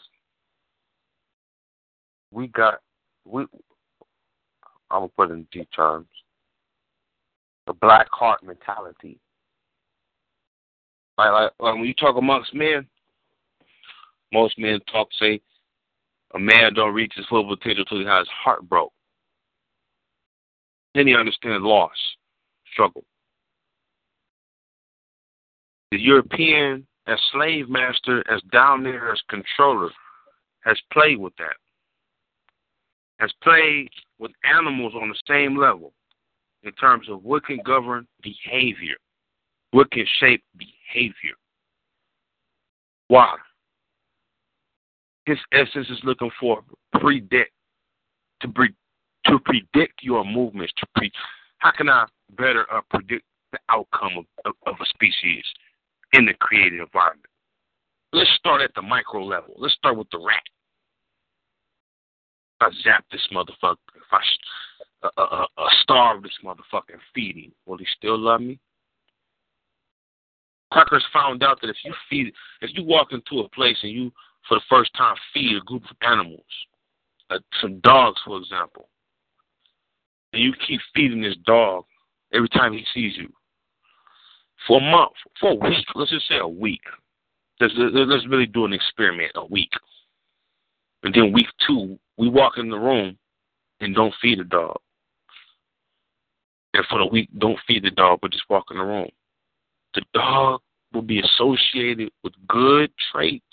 we 2.31 2.47
got 2.47 2.79
we 3.25 3.45
I'm 4.89 5.01
gonna 5.01 5.07
put 5.09 5.31
it 5.31 5.33
in 5.33 5.47
deep 5.51 5.69
terms. 5.75 6.07
The 7.65 7.73
black 7.73 8.07
heart 8.11 8.43
mentality. 8.43 9.19
Like, 11.17 11.51
like, 11.59 11.75
when 11.75 11.83
you 11.83 11.93
talk 11.93 12.15
amongst 12.15 12.53
men, 12.53 12.87
most 14.31 14.57
men 14.57 14.79
talk 14.91 15.09
say 15.19 15.41
a 16.35 16.39
man 16.39 16.73
don't 16.73 16.93
reach 16.93 17.13
his 17.15 17.25
full 17.25 17.47
potential 17.47 17.83
until 17.83 17.99
he 17.99 18.05
has 18.05 18.21
his 18.21 18.33
heart 18.43 18.67
broke. 18.69 18.93
Then 20.93 21.07
he 21.07 21.15
understands 21.15 21.65
loss, 21.65 21.91
struggle. 22.71 23.03
The 25.91 25.99
European 25.99 26.85
as 27.07 27.19
slave 27.31 27.69
master, 27.69 28.23
as 28.29 28.41
down 28.51 28.83
there 28.83 29.11
as 29.11 29.21
controller, 29.29 29.89
has 30.61 30.77
played 30.91 31.17
with 31.17 31.33
that 31.37 31.55
has 33.19 33.31
played 33.44 33.89
with 34.19 34.31
animals 34.44 34.94
on 34.95 35.10
the 35.10 35.19
same 35.27 35.57
level 35.57 35.94
in 36.64 36.72
terms 36.73 37.07
of 37.10 37.23
what 37.23 37.45
can 37.45 37.60
govern 37.65 38.07
behavior, 38.22 38.95
what 39.72 39.89
can 39.91 40.06
shape 40.19 40.44
behavior. 40.57 41.35
Why? 43.07 43.35
His 45.26 45.38
essence 45.52 45.89
is 45.89 45.99
looking 46.03 46.31
for 46.39 46.64
predict 46.94 47.52
to 48.41 48.48
pre, 48.48 48.69
to 49.26 49.39
predict 49.39 50.02
your 50.03 50.23
movements. 50.23 50.73
To 50.77 50.85
pre, 50.95 51.11
how 51.60 51.72
can 51.72 51.89
I 51.89 52.06
better 52.38 52.65
uh, 52.72 52.81
predict 52.89 53.26
the 53.52 53.60
outcome 53.69 54.18
of, 54.18 54.26
of, 54.45 54.53
of 54.68 54.76
a 54.81 54.85
species 54.85 55.44
in 56.14 56.26
the 56.26 56.34
created 56.34 56.80
environment? 56.80 57.26
Let's 58.14 58.30
start 58.38 58.61
at 58.61 58.73
the 58.76 58.81
micro 58.81 59.23
level. 59.23 59.53
Let's 59.57 59.76
start 59.76 59.98
with 59.98 60.07
the 60.11 60.19
rat. 60.19 60.44
I 62.59 62.69
zap 62.84 63.05
this 63.11 63.27
motherfucker, 63.31 63.77
if 63.95 64.11
I 64.11 64.19
uh, 65.03 65.09
uh, 65.17 65.45
uh, 65.57 65.67
starve 65.84 66.23
this 66.23 66.38
motherfucker 66.43 66.93
and 66.93 67.01
feed 67.13 67.35
him, 67.35 67.51
will 67.65 67.77
he 67.77 67.85
still 67.97 68.17
love 68.17 68.41
me? 68.41 68.59
Crackers 70.71 71.05
found 71.13 71.43
out 71.43 71.61
that 71.61 71.69
if 71.69 71.77
you 71.85 71.93
feed, 72.09 72.34
if 72.61 72.71
you 72.73 72.84
walk 72.84 73.09
into 73.11 73.41
a 73.41 73.49
place 73.49 73.77
and 73.84 73.91
you, 73.91 74.11
for 74.47 74.55
the 74.55 74.63
first 74.69 74.91
time, 74.95 75.15
feed 75.34 75.55
a 75.55 75.61
group 75.61 75.84
of 75.89 75.95
animals, 76.01 76.41
uh, 77.29 77.39
some 77.61 77.79
dogs, 77.81 78.19
for 78.25 78.38
example, 78.38 78.89
and 80.34 80.41
you 80.41 80.53
keep 80.67 80.81
feeding 80.93 81.21
this 81.21 81.38
dog 81.45 81.85
every 82.34 82.49
time 82.49 82.73
he 82.73 82.84
sees 82.93 83.15
you 83.17 83.31
for 84.65 84.79
a 84.79 84.91
month, 84.91 85.13
for 85.39 85.51
a 85.51 85.55
week, 85.55 85.85
let's 85.95 86.11
just 86.11 86.27
say 86.27 86.38
a 86.38 86.47
week. 86.47 86.81
Let's, 87.59 87.73
let's 87.75 88.27
really 88.27 88.45
do 88.45 88.65
an 88.65 88.73
experiment 88.73 89.31
a 89.35 89.45
week. 89.45 89.71
And 91.03 91.13
then 91.13 91.33
week 91.33 91.47
two, 91.65 91.97
we 92.17 92.29
walk 92.29 92.53
in 92.57 92.69
the 92.69 92.77
room 92.77 93.17
and 93.79 93.95
don't 93.95 94.13
feed 94.21 94.39
the 94.39 94.43
dog. 94.43 94.79
And 96.73 96.85
for 96.89 96.99
the 96.99 97.05
week, 97.07 97.29
don't 97.37 97.59
feed 97.67 97.83
the 97.83 97.91
dog, 97.91 98.19
but 98.21 98.31
just 98.31 98.49
walk 98.49 98.65
in 98.71 98.77
the 98.77 98.83
room. 98.83 99.09
The 99.93 100.03
dog 100.13 100.61
will 100.93 101.01
be 101.01 101.21
associated 101.21 102.11
with 102.23 102.33
good 102.47 102.91
traits 103.11 103.43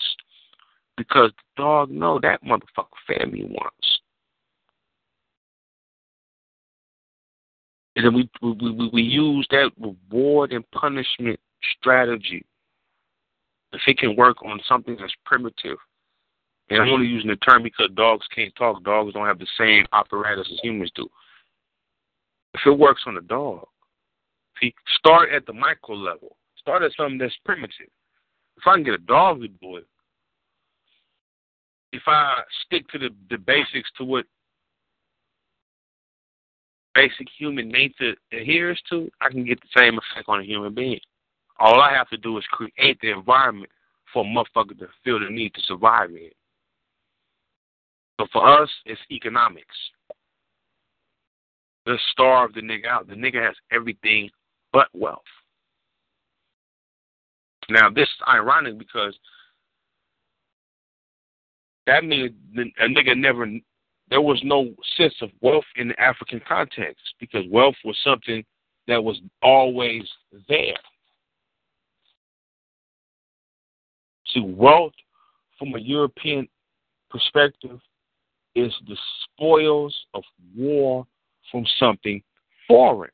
because 0.97 1.31
the 1.31 1.61
dog 1.61 1.89
know 1.89 2.19
that 2.21 2.43
motherfucker 2.43 2.85
family 3.07 3.45
wants. 3.45 3.99
And 7.95 8.05
then 8.05 8.13
we 8.13 8.29
we 8.41 8.71
we, 8.71 8.89
we 8.91 9.01
use 9.01 9.47
that 9.51 9.71
reward 9.79 10.51
and 10.51 10.69
punishment 10.71 11.39
strategy. 11.79 12.45
If 13.71 13.81
it 13.87 13.97
can 13.97 14.15
work 14.15 14.43
on 14.43 14.59
something 14.67 14.97
that's 14.99 15.13
primitive, 15.25 15.77
and 16.69 16.81
I'm 16.81 16.89
only 16.89 17.07
using 17.07 17.29
the 17.29 17.35
term 17.37 17.63
because 17.63 17.89
dogs 17.95 18.25
can't 18.33 18.55
talk. 18.55 18.83
Dogs 18.83 19.13
don't 19.13 19.27
have 19.27 19.39
the 19.39 19.47
same 19.57 19.85
apparatus 19.93 20.47
as 20.51 20.59
humans 20.63 20.91
do. 20.95 21.07
If 22.55 22.61
it 22.65 22.77
works 22.77 23.03
on 23.05 23.17
a 23.17 23.21
dog, 23.21 23.67
see, 24.59 24.73
start 24.97 25.29
at 25.31 25.45
the 25.45 25.53
micro 25.53 25.95
level. 25.95 26.37
Start 26.57 26.81
at 26.81 26.91
something 26.97 27.19
that's 27.19 27.37
primitive. 27.45 27.89
If 28.57 28.63
I 28.65 28.75
can 28.75 28.83
get 28.83 28.95
a 28.95 28.99
dog 28.99 29.41
to 29.41 29.47
do 29.47 29.75
it, 29.77 29.85
if 31.91 32.01
I 32.07 32.41
stick 32.65 32.87
to 32.89 32.97
the, 32.97 33.09
the 33.29 33.37
basics 33.37 33.89
to 33.97 34.03
what 34.03 34.25
basic 36.95 37.27
human 37.37 37.69
nature 37.69 38.15
adheres 38.31 38.81
to, 38.89 39.09
I 39.21 39.29
can 39.29 39.45
get 39.45 39.61
the 39.61 39.79
same 39.79 39.99
effect 39.99 40.27
on 40.27 40.39
a 40.39 40.43
human 40.43 40.73
being. 40.73 40.99
All 41.59 41.79
I 41.79 41.93
have 41.93 42.09
to 42.09 42.17
do 42.17 42.37
is 42.37 42.43
create 42.51 42.97
the 43.01 43.11
environment 43.11 43.69
for 44.11 44.25
a 44.25 44.27
motherfucker 44.27 44.77
to 44.79 44.87
feel 45.03 45.19
the 45.19 45.29
need 45.29 45.53
to 45.53 45.61
survive 45.61 46.09
in. 46.09 46.31
So 48.19 48.27
for 48.31 48.61
us, 48.61 48.69
it's 48.85 49.01
economics. 49.11 49.75
Let's 51.85 52.01
starve 52.11 52.53
the 52.53 52.61
nigga 52.61 52.87
out. 52.87 53.07
The 53.07 53.15
nigga 53.15 53.45
has 53.45 53.55
everything 53.71 54.29
but 54.71 54.87
wealth. 54.93 55.21
Now, 57.69 57.89
this 57.89 58.03
is 58.03 58.27
ironic 58.27 58.77
because 58.77 59.17
that 61.87 62.03
means 62.03 62.31
a 62.57 62.87
nigga 62.87 63.17
never, 63.17 63.47
there 64.09 64.21
was 64.21 64.39
no 64.43 64.73
sense 64.97 65.13
of 65.21 65.29
wealth 65.41 65.65
in 65.75 65.89
the 65.89 65.99
African 65.99 66.41
context 66.47 67.03
because 67.19 67.43
wealth 67.49 67.75
was 67.83 67.97
something 68.03 68.43
that 68.87 69.03
was 69.03 69.19
always 69.41 70.03
there. 70.47 70.75
See, 74.27 74.41
wealth 74.41 74.93
from 75.57 75.73
a 75.75 75.79
European 75.79 76.47
perspective 77.09 77.79
is 78.55 78.73
the 78.87 78.97
spoils 79.23 79.95
of 80.13 80.23
war 80.55 81.05
from 81.51 81.65
something 81.79 82.21
foreign. 82.67 83.11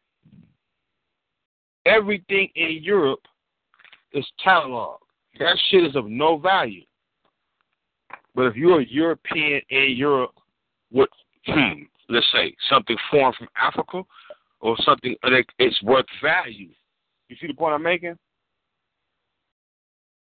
Everything 1.85 2.49
in 2.55 2.80
Europe 2.81 3.26
is 4.13 4.26
cataloged. 4.45 4.97
That 5.39 5.57
shit 5.69 5.84
is 5.84 5.95
of 5.95 6.07
no 6.07 6.38
value. 6.38 6.84
But 8.35 8.45
if 8.45 8.55
you're 8.55 8.81
a 8.81 8.85
European 8.85 9.61
in 9.69 9.95
Europe 9.95 10.35
with, 10.91 11.09
hmm, 11.45 11.81
let's 12.09 12.26
say, 12.31 12.55
something 12.69 12.97
foreign 13.09 13.34
from 13.38 13.47
Africa 13.61 14.03
or 14.59 14.77
something 14.84 15.15
that 15.23 15.43
it's 15.59 15.81
worth 15.84 16.05
value, 16.22 16.69
you 17.30 17.35
see 17.39 17.47
the 17.47 17.53
point 17.53 17.73
I'm 17.73 17.84
making? 17.84 18.18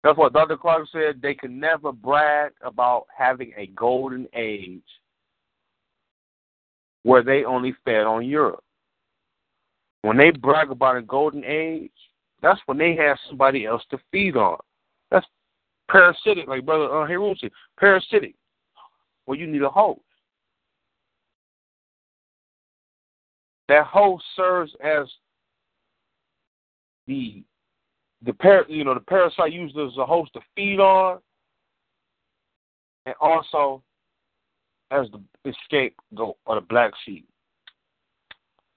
That's 0.06 0.20
what 0.20 0.34
Dr. 0.34 0.56
Clark 0.56 0.88
said. 0.92 1.20
They 1.20 1.34
can 1.34 1.60
never 1.60 1.92
brag 1.92 2.52
about 2.62 3.08
having 3.18 3.54
a 3.58 3.66
golden 3.76 4.28
age 4.36 4.84
where 7.02 7.24
they 7.24 7.44
only 7.44 7.74
fed 7.84 8.04
on 8.04 8.24
Europe. 8.24 8.64
When 10.04 10.16
they 10.16 10.30
brag 10.30 10.70
about 10.70 10.98
a 10.98 11.02
golden 11.02 11.44
age, 11.44 11.90
that's 12.44 12.62
when 12.68 12.78
they 12.78 12.96
have 12.96 13.18
somebody 13.28 13.66
else 13.66 13.82
to 13.90 13.98
feed 14.12 14.38
on. 14.38 14.60
That's 15.10 15.26
parasitic, 15.90 16.48
like 16.48 16.68
Brother 16.68 16.86
uh, 16.86 17.08
Hiruchi. 17.08 17.50
Parasitic. 17.80 18.36
Well, 19.26 19.40
you 19.40 19.48
need 19.48 19.64
a 19.64 19.70
host. 19.70 20.02
That 23.70 23.88
host 23.88 24.24
serves 24.36 24.72
as 24.84 25.08
the 27.08 27.44
the 28.26 28.34
par 28.34 28.66
you 28.68 28.84
know 28.84 28.94
the 28.94 29.00
parasite 29.00 29.54
used 29.54 29.78
as 29.78 29.98
a 29.98 30.06
host 30.06 30.34
to 30.34 30.40
feed 30.56 30.80
on, 30.80 31.20
and 33.06 33.16
also 33.22 33.84
as 34.92 35.08
the 35.44 35.54
scapegoat 35.66 36.36
or 36.46 36.56
the 36.56 36.62
black 36.62 36.92
sheep. 37.06 37.28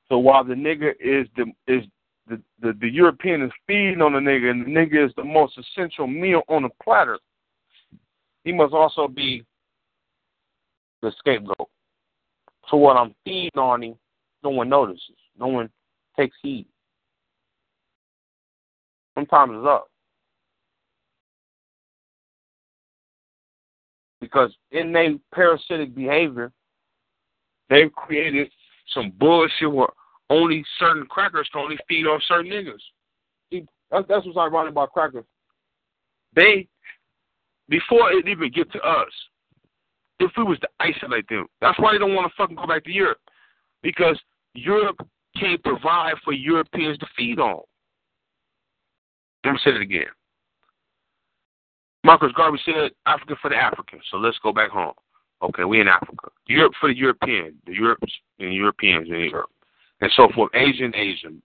So 0.09 0.19
while 0.19 0.45
the 0.45 0.55
nigga 0.55 0.93
is 1.01 1.27
the 1.37 1.47
is 1.67 1.85
the, 2.29 2.41
the, 2.61 2.75
the 2.81 2.89
European 2.89 3.43
is 3.43 3.51
feeding 3.67 4.03
on 4.03 4.13
the 4.13 4.19
nigga 4.19 4.51
and 4.51 4.67
the 4.67 4.71
nigga 4.71 5.07
is 5.07 5.13
the 5.17 5.25
most 5.25 5.59
essential 5.59 6.07
meal 6.07 6.43
on 6.49 6.63
the 6.63 6.69
platter, 6.83 7.19
he 8.45 8.53
must 8.53 8.75
also 8.75 9.09
be 9.09 9.45
the 11.01 11.13
scapegoat. 11.19 11.69
So 12.71 12.77
what 12.77 12.97
I'm 12.97 13.15
feeding 13.25 13.59
on 13.59 13.83
him, 13.83 13.95
no 14.43 14.51
one 14.51 14.69
notices. 14.69 15.17
No 15.39 15.47
one 15.47 15.71
takes 16.19 16.37
heed. 16.43 16.67
Sometimes 19.19 19.53
it's 19.57 19.67
up. 19.67 19.89
Because 24.21 24.55
in 24.71 24.93
their 24.93 25.17
parasitic 25.35 25.93
behavior, 25.93 26.53
they've 27.69 27.93
created 27.93 28.49
some 28.95 29.13
bullshit 29.19 29.73
where 29.73 29.89
only 30.31 30.65
certain 30.79 31.05
crackers 31.07 31.49
can 31.53 31.63
only 31.63 31.79
feed 31.89 32.07
off 32.07 32.23
certain 32.29 32.53
niggas. 32.53 32.79
See, 33.51 33.67
that's, 33.91 34.07
that's 34.09 34.25
what's 34.25 34.39
ironic 34.39 34.71
about 34.71 34.93
crackers. 34.93 35.25
They, 36.37 36.69
before 37.69 38.13
it 38.13 38.29
even 38.29 38.53
get 38.53 38.71
to 38.71 38.81
us, 38.81 39.11
if 40.21 40.31
we 40.37 40.45
was 40.45 40.61
to 40.61 40.69
isolate 40.79 41.29
them, 41.29 41.47
that's 41.61 41.79
why 41.81 41.93
they 41.93 41.99
don't 41.99 42.15
want 42.15 42.31
to 42.31 42.37
fucking 42.37 42.55
go 42.55 42.69
back 42.69 42.85
to 42.85 42.93
Europe. 42.93 43.19
Because 43.83 44.19
Europe 44.55 44.99
can't 45.37 45.63
provide 45.65 46.15
for 46.25 46.33
Europeans 46.33 46.99
to 46.99 47.07
feed 47.17 47.41
on. 47.41 47.63
Let 49.49 49.55
me 49.55 49.61
say 49.65 49.71
it 49.71 49.81
again. 49.81 50.05
Marcus 52.05 52.33
Garvey 52.37 52.59
said, 52.67 52.91
Africa 53.07 53.35
for 53.41 53.49
the 53.49 53.57
Africans. 53.57 54.03
So 54.11 54.19
let's 54.19 54.37
go 54.43 54.53
back 54.53 54.71
home. 54.71 54.93
Okay, 55.41 55.65
we 55.65 55.81
in 55.81 55.89
Africa. 55.89 56.29
Europe 56.49 56.75
for 56.79 56.91
the 56.91 56.95
European, 56.95 57.55
the 57.65 57.73
Europes 57.73 58.13
and 58.39 58.55
Europeans 58.55 59.09
in 59.09 59.21
Europe, 59.21 59.49
and 60.03 60.11
so 60.15 60.29
forth. 60.35 60.51
Asian, 60.55 60.95
Asian. 60.95 61.41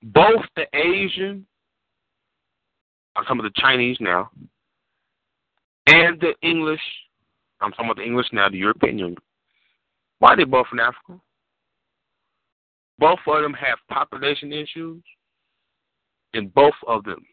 Both 0.00 0.44
the 0.54 0.66
Asian, 0.72 1.44
I'm 3.16 3.24
talking 3.24 3.40
about 3.40 3.52
the 3.52 3.60
Chinese 3.60 3.96
now, 3.98 4.30
and 5.88 6.20
the 6.20 6.34
English, 6.42 6.80
I'm 7.60 7.72
talking 7.72 7.86
about 7.86 7.96
the 7.96 8.04
English 8.04 8.28
now, 8.32 8.48
the 8.48 8.58
European 8.58 8.96
Union. 8.96 9.18
Why 10.20 10.34
are 10.34 10.36
they 10.36 10.44
both 10.44 10.66
in 10.72 10.78
Africa? 10.78 11.20
Both 13.00 13.18
of 13.26 13.42
them 13.42 13.54
have 13.54 13.78
population 13.88 14.52
issues, 14.52 15.02
and 16.34 16.52
both 16.54 16.74
of 16.86 17.04
them 17.04 17.24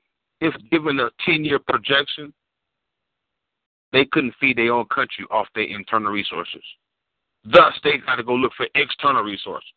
if 0.41 0.53
given 0.71 0.99
a 0.99 1.09
10 1.25 1.45
year 1.45 1.59
projection, 1.59 2.33
they 3.91 4.05
couldn't 4.11 4.35
feed 4.39 4.57
their 4.57 4.73
own 4.73 4.85
country 4.85 5.25
off 5.31 5.47
their 5.55 5.63
internal 5.63 6.11
resources. 6.11 6.63
Thus, 7.45 7.73
they 7.83 7.97
got 8.05 8.15
to 8.15 8.23
go 8.23 8.33
look 8.33 8.51
for 8.57 8.67
external 8.75 9.23
resources. 9.23 9.69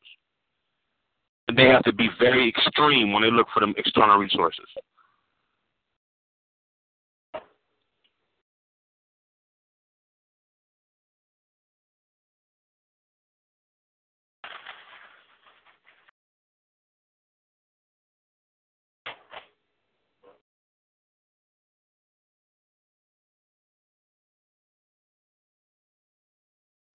And 1.47 1.57
they 1.57 1.65
have 1.65 1.85
to 1.85 1.93
be 1.93 2.09
very 2.19 2.49
extreme 2.49 3.13
when 3.13 3.23
they 3.23 3.31
look 3.31 3.47
for 3.55 3.61
them 3.61 3.75
external 3.77 4.19
resources. 4.19 4.67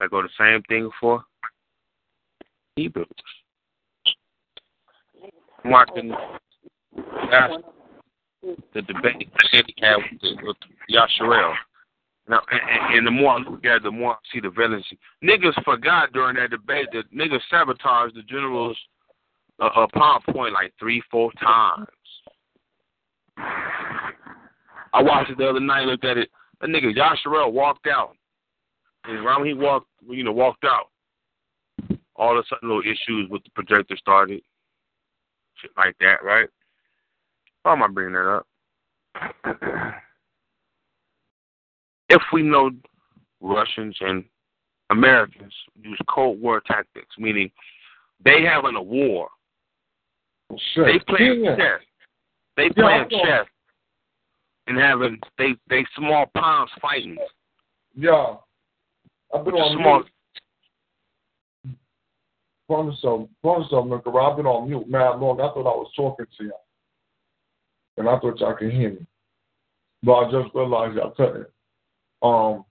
I 0.03 0.07
go 0.07 0.21
the 0.21 0.29
same 0.37 0.61
thing 0.63 0.89
for 0.99 1.23
Hebrews. 2.75 3.07
I'm 5.63 5.71
watching 5.71 6.13
the 8.73 8.81
debate 8.81 9.29
that 9.53 9.63
he 9.65 9.75
had 9.79 9.95
with, 10.21 10.37
with 10.43 10.57
Yasharel. 10.91 11.53
Now, 12.27 12.41
and, 12.51 12.97
and 12.97 13.07
the 13.07 13.11
more 13.11 13.33
I 13.33 13.37
look 13.37 13.63
at 13.65 13.77
it, 13.77 13.83
the 13.83 13.91
more 13.91 14.13
I 14.13 14.17
see 14.33 14.41
the 14.41 14.49
villainy. 14.49 14.83
Niggas 15.23 15.63
forgot 15.63 16.11
during 16.11 16.35
that 16.35 16.49
debate 16.49 16.87
that 16.91 17.13
niggas 17.13 17.39
sabotaged 17.49 18.15
the 18.15 18.23
general's 18.23 18.77
uh, 19.61 19.67
uh, 19.67 19.87
PowerPoint 19.95 20.51
like 20.51 20.73
three, 20.79 21.01
four 21.09 21.31
times. 21.33 21.87
I 23.37 25.01
watched 25.01 25.31
it 25.31 25.37
the 25.37 25.49
other 25.49 25.61
night, 25.61 25.85
looked 25.85 26.05
at 26.05 26.17
it. 26.17 26.29
That 26.59 26.69
nigga 26.69 26.93
Yasharel 26.93 27.53
walked 27.53 27.87
out 27.87 28.15
and 29.05 29.17
around 29.17 29.41
when 29.41 29.49
he 29.49 29.53
walked, 29.53 29.87
you 30.07 30.23
know, 30.23 30.31
walked 30.31 30.63
out, 30.65 30.89
all 32.15 32.37
of 32.37 32.43
a 32.43 32.47
sudden 32.47 32.69
little 32.69 32.83
issues 32.83 33.29
with 33.29 33.43
the 33.43 33.49
projector 33.55 33.97
started. 33.97 34.41
shit 35.61 35.71
like 35.77 35.95
that, 35.99 36.23
right? 36.23 36.47
Why 37.63 37.73
am 37.73 37.83
I 37.83 37.87
bringing 37.87 38.13
that 38.13 38.27
up? 38.29 38.47
if 42.09 42.21
we 42.31 42.41
know 42.41 42.71
Russians 43.41 43.95
and 44.01 44.23
Americans 44.89 45.53
use 45.81 45.99
Cold 46.09 46.41
War 46.41 46.61
tactics, 46.65 47.15
meaning 47.17 47.51
they 48.23 48.41
having 48.43 48.75
a 48.75 48.81
war, 48.81 49.29
Sure. 50.73 50.85
they 50.85 50.99
playing 50.99 51.43
Yeah. 51.45 51.55
chess, 51.55 51.81
they 52.55 52.69
playing 52.69 53.05
I 53.05 53.23
chess, 53.23 53.47
and 54.67 54.77
having 54.77 55.19
they 55.37 55.55
they 55.67 55.85
small 55.95 56.25
pounds 56.35 56.71
fighting. 56.81 57.17
Yeah. 57.95 58.37
I've 59.33 59.45
been 59.45 59.55
on 59.55 59.77
mute. 59.77 60.05
Promise 62.67 63.01
some, 63.01 63.27
look, 63.89 64.03
I've 64.07 64.37
been 64.37 64.45
on 64.45 64.69
mute 64.69 64.89
mad 64.89 65.19
long. 65.19 65.41
I 65.41 65.53
thought 65.53 65.59
I 65.59 65.75
was 65.75 65.91
talking 65.95 66.25
to 66.37 66.43
y'all. 66.45 66.65
And 67.97 68.09
I 68.09 68.17
thought 68.19 68.39
y'all 68.39 68.55
could 68.55 68.71
hear 68.71 68.91
me. 68.91 69.05
But 70.01 70.13
I 70.13 70.31
just 70.31 70.55
realized 70.55 70.95
y'all 70.95 71.11
couldn't. 71.11 71.47
Um, 72.21 72.65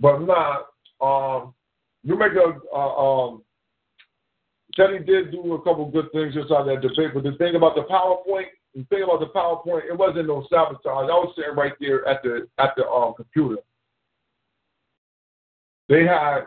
but 0.00 0.20
not, 0.20 0.68
um, 1.00 1.54
you 2.02 2.16
make 2.16 2.32
a, 2.32 2.58
uh, 2.74 2.78
um, 2.78 3.42
Teddy 4.74 5.00
did 5.00 5.32
do 5.32 5.54
a 5.54 5.62
couple 5.62 5.90
good 5.90 6.10
things 6.12 6.36
inside 6.36 6.66
that 6.66 6.80
debate, 6.80 7.12
but 7.12 7.24
the 7.24 7.36
thing 7.36 7.56
about 7.56 7.74
the 7.74 7.82
PowerPoint, 7.82 8.46
the 8.74 8.84
thing 8.84 9.02
about 9.02 9.20
the 9.20 9.30
PowerPoint, 9.34 9.88
it 9.88 9.96
wasn't 9.96 10.28
no 10.28 10.46
sabotage. 10.48 10.80
I 10.86 11.18
was 11.18 11.34
sitting 11.36 11.56
right 11.56 11.72
there 11.80 12.06
at 12.06 12.22
the 12.22 12.48
at 12.58 12.74
the 12.76 12.86
um, 12.86 13.14
computer. 13.14 13.56
They 15.88 16.04
had 16.04 16.40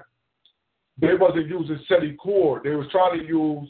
they 1.00 1.16
wasn't 1.16 1.48
using 1.48 1.80
SETI 1.88 2.16
cord. 2.18 2.64
They 2.64 2.76
was 2.76 2.88
trying 2.92 3.20
to 3.20 3.26
use 3.26 3.68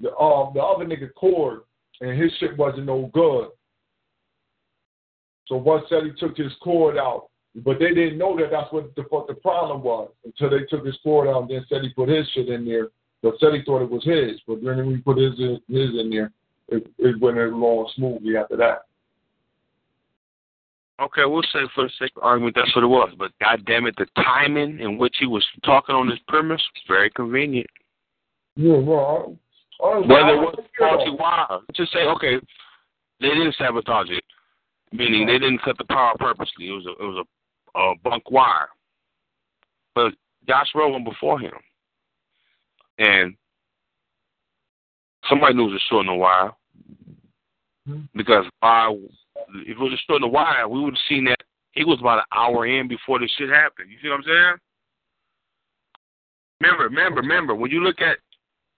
the 0.00 0.16
um 0.16 0.52
the 0.54 0.60
other 0.60 0.84
nigga 0.84 1.12
cord, 1.14 1.60
and 2.00 2.20
his 2.20 2.32
shit 2.38 2.56
wasn't 2.56 2.86
no 2.86 3.10
good. 3.12 3.48
So 5.46 5.56
once 5.56 5.84
SETI 5.88 6.12
took 6.18 6.36
his 6.36 6.52
cord 6.62 6.96
out, 6.96 7.28
but 7.56 7.78
they 7.78 7.92
didn't 7.92 8.18
know 8.18 8.36
that 8.38 8.50
that's 8.50 8.72
what 8.72 8.94
the 8.96 9.04
fuck 9.10 9.28
the 9.28 9.34
problem 9.34 9.82
was 9.82 10.10
until 10.24 10.50
they 10.50 10.64
took 10.64 10.86
his 10.86 10.98
cord 11.02 11.28
out 11.28 11.42
and 11.42 11.50
then 11.50 11.66
SETI 11.68 11.92
put 11.94 12.08
his 12.08 12.26
shit 12.30 12.48
in 12.48 12.64
there. 12.64 12.88
But 13.22 13.38
SETI 13.38 13.62
thought 13.64 13.82
it 13.82 13.90
was 13.90 14.04
his, 14.04 14.40
but 14.46 14.62
then 14.62 14.78
when 14.78 14.88
we 14.88 14.96
put 14.98 15.18
his 15.18 15.38
his 15.38 15.90
in 16.00 16.10
there, 16.10 16.32
it, 16.68 16.86
it 16.98 17.20
went 17.20 17.38
along 17.38 17.90
smoothly 17.94 18.36
after 18.36 18.56
that. 18.56 18.82
Okay, 21.00 21.24
we'll 21.24 21.42
say 21.52 21.60
for 21.74 21.84
the 21.84 21.90
sake 21.98 22.12
of 22.16 22.22
argument 22.22 22.54
that's 22.54 22.74
what 22.76 22.84
it 22.84 22.88
was. 22.88 23.12
But 23.18 23.32
God 23.40 23.64
damn 23.66 23.86
it, 23.86 23.96
the 23.96 24.06
timing 24.16 24.78
in 24.80 24.98
which 24.98 25.16
he 25.18 25.26
was 25.26 25.44
talking 25.64 25.94
on 25.94 26.08
this 26.08 26.18
premise 26.28 26.60
was 26.60 26.82
very 26.86 27.10
convenient. 27.10 27.68
Yeah, 28.56 28.76
well, 28.76 29.36
I, 29.82 29.86
I, 29.86 29.98
Whether 29.98 30.34
it 30.34 30.40
was 30.40 30.64
faulty 30.78 31.10
wire, 31.18 31.60
just 31.74 31.92
say 31.92 32.00
okay, 32.00 32.36
they 33.20 33.28
didn't 33.28 33.54
sabotage 33.56 34.10
it, 34.10 34.24
meaning 34.92 35.26
they 35.26 35.38
didn't 35.38 35.62
cut 35.62 35.78
the 35.78 35.84
power 35.84 36.12
purposely. 36.18 36.68
It 36.68 36.72
was 36.72 36.86
a 36.86 36.90
it 37.02 37.06
was 37.06 37.26
a, 37.74 37.78
a 37.78 37.94
bunk 38.04 38.30
wire. 38.30 38.68
But 39.94 40.12
Josh 40.46 40.68
Rogan 40.74 41.04
before 41.04 41.40
him, 41.40 41.52
and 42.98 43.34
somebody 45.28 45.54
knew 45.54 45.68
it 45.68 45.72
was 45.72 45.80
a 45.80 45.88
short 45.88 46.06
the 46.06 46.14
wire 46.14 46.52
Mm-hmm. 47.88 48.02
because 48.14 48.44
wire, 48.62 48.94
if 49.66 49.76
it 49.76 49.78
was 49.78 49.98
short 50.06 50.22
in 50.22 50.28
the 50.28 50.28
wire, 50.28 50.68
we 50.68 50.80
would 50.80 50.94
have 50.94 51.08
seen 51.08 51.24
that 51.24 51.42
he 51.72 51.82
was 51.82 51.98
about 51.98 52.18
an 52.18 52.30
hour 52.32 52.64
in 52.64 52.86
before 52.86 53.18
this 53.18 53.30
shit 53.36 53.48
happened. 53.48 53.90
You 53.90 53.98
see 54.00 54.08
what 54.08 54.18
I'm 54.18 54.22
saying? 54.22 54.54
Remember, 56.60 56.84
remember, 56.84 57.20
remember. 57.22 57.54
When 57.56 57.72
you 57.72 57.82
look 57.82 58.00
at 58.00 58.18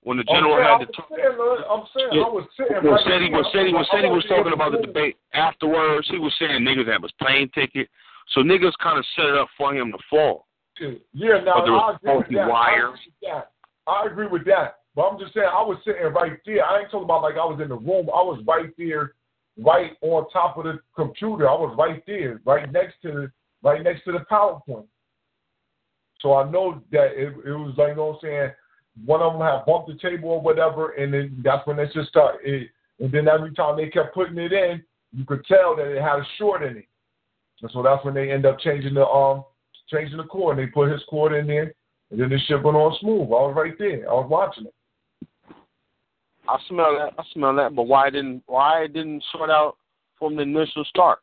when 0.04 0.16
the 0.16 0.24
general 0.24 0.54
I'm 0.54 0.80
had 0.80 0.88
to 0.88 0.92
saying, 0.96 1.36
I'm 1.36 1.84
saying, 1.92 2.10
I'm 2.12 2.24
I 2.24 2.28
was 2.32 2.48
sitting 2.56 2.76
when 2.80 2.92
right 2.92 3.04
Seti 3.04 3.28
there. 3.28 3.32
when 3.32 3.44
Seti 3.52 3.72
when 3.74 3.84
Seti 3.92 4.08
I 4.08 4.10
was 4.10 4.24
talking 4.28 4.52
about 4.52 4.72
the 4.72 4.80
debate 4.80 5.16
afterwards, 5.34 6.08
he 6.10 6.18
was 6.18 6.32
saying 6.38 6.62
niggas 6.62 6.86
that 6.86 7.02
was 7.02 7.12
plane 7.20 7.50
ticket. 7.54 7.88
So 8.32 8.40
niggas 8.40 8.72
kind 8.82 8.98
of 8.98 9.04
set 9.16 9.26
it 9.26 9.36
up 9.36 9.48
for 9.58 9.74
him 9.74 9.92
to 9.92 9.98
fall. 10.08 10.46
Yeah, 10.80 11.44
now 11.44 11.60
was 11.60 11.98
I 12.06 12.10
agree 12.12 12.16
with 12.16 12.28
that. 12.32 12.48
wire. 12.48 12.94
I 12.96 12.96
agree 12.96 12.96
with 12.96 13.24
that. 13.28 13.50
I 13.86 14.06
agree 14.06 14.26
with 14.28 14.44
that. 14.46 14.83
But 14.94 15.02
I'm 15.02 15.18
just 15.18 15.34
saying, 15.34 15.48
I 15.50 15.62
was 15.62 15.78
sitting 15.84 16.02
right 16.12 16.38
there. 16.46 16.64
I 16.64 16.80
ain't 16.80 16.90
talking 16.90 17.04
about 17.04 17.22
like 17.22 17.34
I 17.34 17.44
was 17.44 17.60
in 17.60 17.68
the 17.68 17.76
room. 17.76 18.08
I 18.10 18.22
was 18.22 18.42
right 18.46 18.70
there, 18.78 19.14
right 19.58 19.92
on 20.02 20.30
top 20.30 20.56
of 20.56 20.64
the 20.64 20.78
computer. 20.94 21.48
I 21.48 21.54
was 21.54 21.74
right 21.76 22.02
there, 22.06 22.40
right 22.44 22.70
next 22.70 22.94
to 23.02 23.08
the, 23.08 23.32
right 23.62 23.82
next 23.82 24.04
to 24.04 24.12
the 24.12 24.24
PowerPoint. 24.30 24.86
So 26.20 26.34
I 26.34 26.48
know 26.50 26.80
that 26.92 27.12
it, 27.16 27.34
it 27.44 27.52
was 27.52 27.74
like, 27.76 27.88
you 27.90 27.96
know 27.96 28.06
what 28.06 28.14
I'm 28.14 28.20
saying, 28.22 28.50
one 29.04 29.20
of 29.20 29.32
them 29.32 29.42
had 29.42 29.66
bumped 29.66 29.88
the 29.88 29.98
table 29.98 30.30
or 30.30 30.40
whatever, 30.40 30.92
and 30.92 31.12
then 31.12 31.40
that's 31.44 31.66
when 31.66 31.78
it 31.78 31.90
just 31.92 32.08
started. 32.08 32.40
It, 32.44 32.70
and 33.00 33.10
then 33.10 33.26
every 33.26 33.52
time 33.52 33.76
they 33.76 33.88
kept 33.88 34.14
putting 34.14 34.38
it 34.38 34.52
in, 34.52 34.82
you 35.12 35.24
could 35.24 35.44
tell 35.46 35.74
that 35.76 35.88
it 35.88 36.00
had 36.00 36.20
a 36.20 36.26
short 36.38 36.62
in 36.62 36.76
it. 36.76 36.86
And 37.62 37.70
so 37.72 37.82
that's 37.82 38.04
when 38.04 38.14
they 38.14 38.30
end 38.30 38.46
up 38.46 38.60
changing 38.60 38.94
the 38.94 39.06
um 39.06 39.44
changing 39.90 40.16
the 40.16 40.24
cord. 40.24 40.58
And 40.58 40.66
they 40.66 40.70
put 40.70 40.90
his 40.90 41.02
cord 41.08 41.32
in 41.32 41.46
there, 41.46 41.74
and 42.10 42.20
then 42.20 42.28
the 42.28 42.38
shit 42.46 42.62
went 42.62 42.76
on 42.76 42.96
smooth. 43.00 43.28
I 43.28 43.46
was 43.46 43.54
right 43.56 43.74
there. 43.78 44.08
I 44.08 44.14
was 44.14 44.28
watching 44.30 44.66
it. 44.66 44.74
I 46.48 46.58
smell 46.68 46.96
that. 46.98 47.14
I 47.18 47.24
smell 47.32 47.54
that. 47.56 47.74
But 47.74 47.84
why 47.84 48.10
didn't 48.10 48.42
why 48.46 48.84
it 48.84 48.92
didn't 48.92 49.22
sort 49.32 49.50
out 49.50 49.76
from 50.18 50.36
the 50.36 50.42
initial 50.42 50.84
start? 50.84 51.18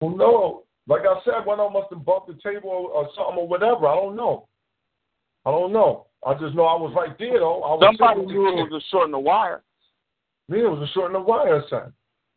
Knows? 0.00 0.62
Like 0.86 1.02
I 1.02 1.20
said, 1.24 1.44
one 1.44 1.60
of 1.60 1.72
them 1.72 1.80
must 1.80 1.92
have 1.92 2.04
bumped 2.04 2.28
the 2.28 2.38
table 2.42 2.90
or 2.92 3.08
something 3.14 3.36
or 3.36 3.48
whatever. 3.48 3.86
I 3.86 3.94
don't 3.94 4.16
know. 4.16 4.48
I 5.44 5.50
don't 5.50 5.72
know. 5.72 6.06
I 6.26 6.34
just 6.34 6.54
know 6.54 6.64
I 6.64 6.76
was 6.76 6.92
right 6.96 7.16
there 7.18 7.38
though. 7.38 7.62
I 7.62 7.74
was 7.74 7.96
Somebody 7.98 8.26
knew 8.26 8.48
it 8.48 8.70
was 8.70 8.82
a 8.82 8.86
short 8.90 9.06
in 9.06 9.12
the 9.12 9.18
wire. 9.18 9.62
Yeah, 10.48 10.66
it 10.66 10.70
was 10.70 10.88
a 10.88 10.92
short 10.92 11.06
in 11.08 11.12
the 11.14 11.20
wire, 11.20 11.62
son. 11.70 11.92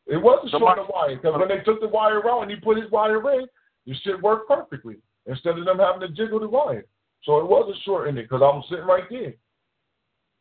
It 0.07 0.17
was 0.17 0.45
a 0.45 0.49
short 0.51 0.77
in 0.77 0.85
the 0.85 0.91
wire 0.91 1.15
because 1.15 1.39
when 1.39 1.47
they 1.47 1.63
took 1.63 1.81
the 1.81 1.87
wire 1.87 2.21
out 2.29 2.43
and 2.43 2.51
he 2.51 2.57
put 2.57 2.77
his 2.77 2.91
wire 2.91 3.17
in, 3.33 3.47
the 3.85 3.93
shit 4.03 4.21
worked 4.21 4.47
perfectly 4.47 4.97
instead 5.25 5.57
of 5.57 5.65
them 5.65 5.79
having 5.79 6.01
to 6.01 6.09
jiggle 6.09 6.39
the 6.39 6.47
wire. 6.47 6.85
So 7.23 7.39
it 7.39 7.47
was 7.47 7.73
a 7.73 7.79
short 7.83 8.07
in 8.07 8.17
it 8.17 8.23
because 8.23 8.41
I 8.41 8.51
was 8.53 8.65
sitting 8.69 8.85
right 8.85 9.05
there. 9.09 9.33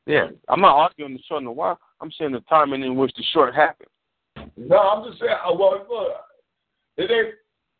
Yeah, 0.06 0.28
I'm 0.48 0.60
not 0.60 0.76
arguing 0.76 1.14
the 1.14 1.22
short 1.28 1.40
in 1.40 1.44
the 1.44 1.52
wire. 1.52 1.76
I'm 2.00 2.10
saying 2.18 2.32
the 2.32 2.40
timing 2.40 2.82
in 2.82 2.96
which 2.96 3.12
the 3.16 3.22
short 3.32 3.54
happened. 3.54 3.88
No, 4.56 4.76
I'm 4.78 5.08
just 5.08 5.20
saying. 5.20 5.32
uh, 5.32 5.54
Well, 5.54 5.84
look, 5.88 6.12
it 6.96 7.10
ain't. 7.10 7.34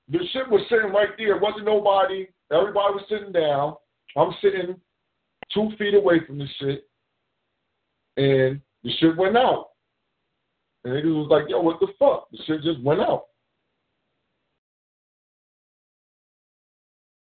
The 0.08 0.18
shit 0.32 0.48
was 0.48 0.62
sitting 0.68 0.92
right 0.92 1.08
there. 1.16 1.36
It 1.36 1.42
wasn't 1.42 1.64
nobody. 1.64 2.26
Everybody 2.52 2.94
was 2.94 3.04
sitting 3.08 3.32
down. 3.32 3.76
I'm 4.16 4.34
sitting 4.40 4.76
two 5.52 5.70
feet 5.78 5.94
away 5.94 6.20
from 6.26 6.38
the 6.38 6.46
shit, 6.58 6.88
and 8.16 8.60
the 8.84 8.90
shit 8.98 9.16
went 9.16 9.36
out. 9.36 9.70
And 10.84 10.94
it 10.94 11.04
was 11.06 11.28
like, 11.30 11.44
yo, 11.48 11.60
what 11.60 11.80
the 11.80 11.88
fuck? 11.98 12.28
The 12.30 12.38
shit 12.46 12.62
just 12.62 12.82
went 12.82 13.00
out. 13.00 13.26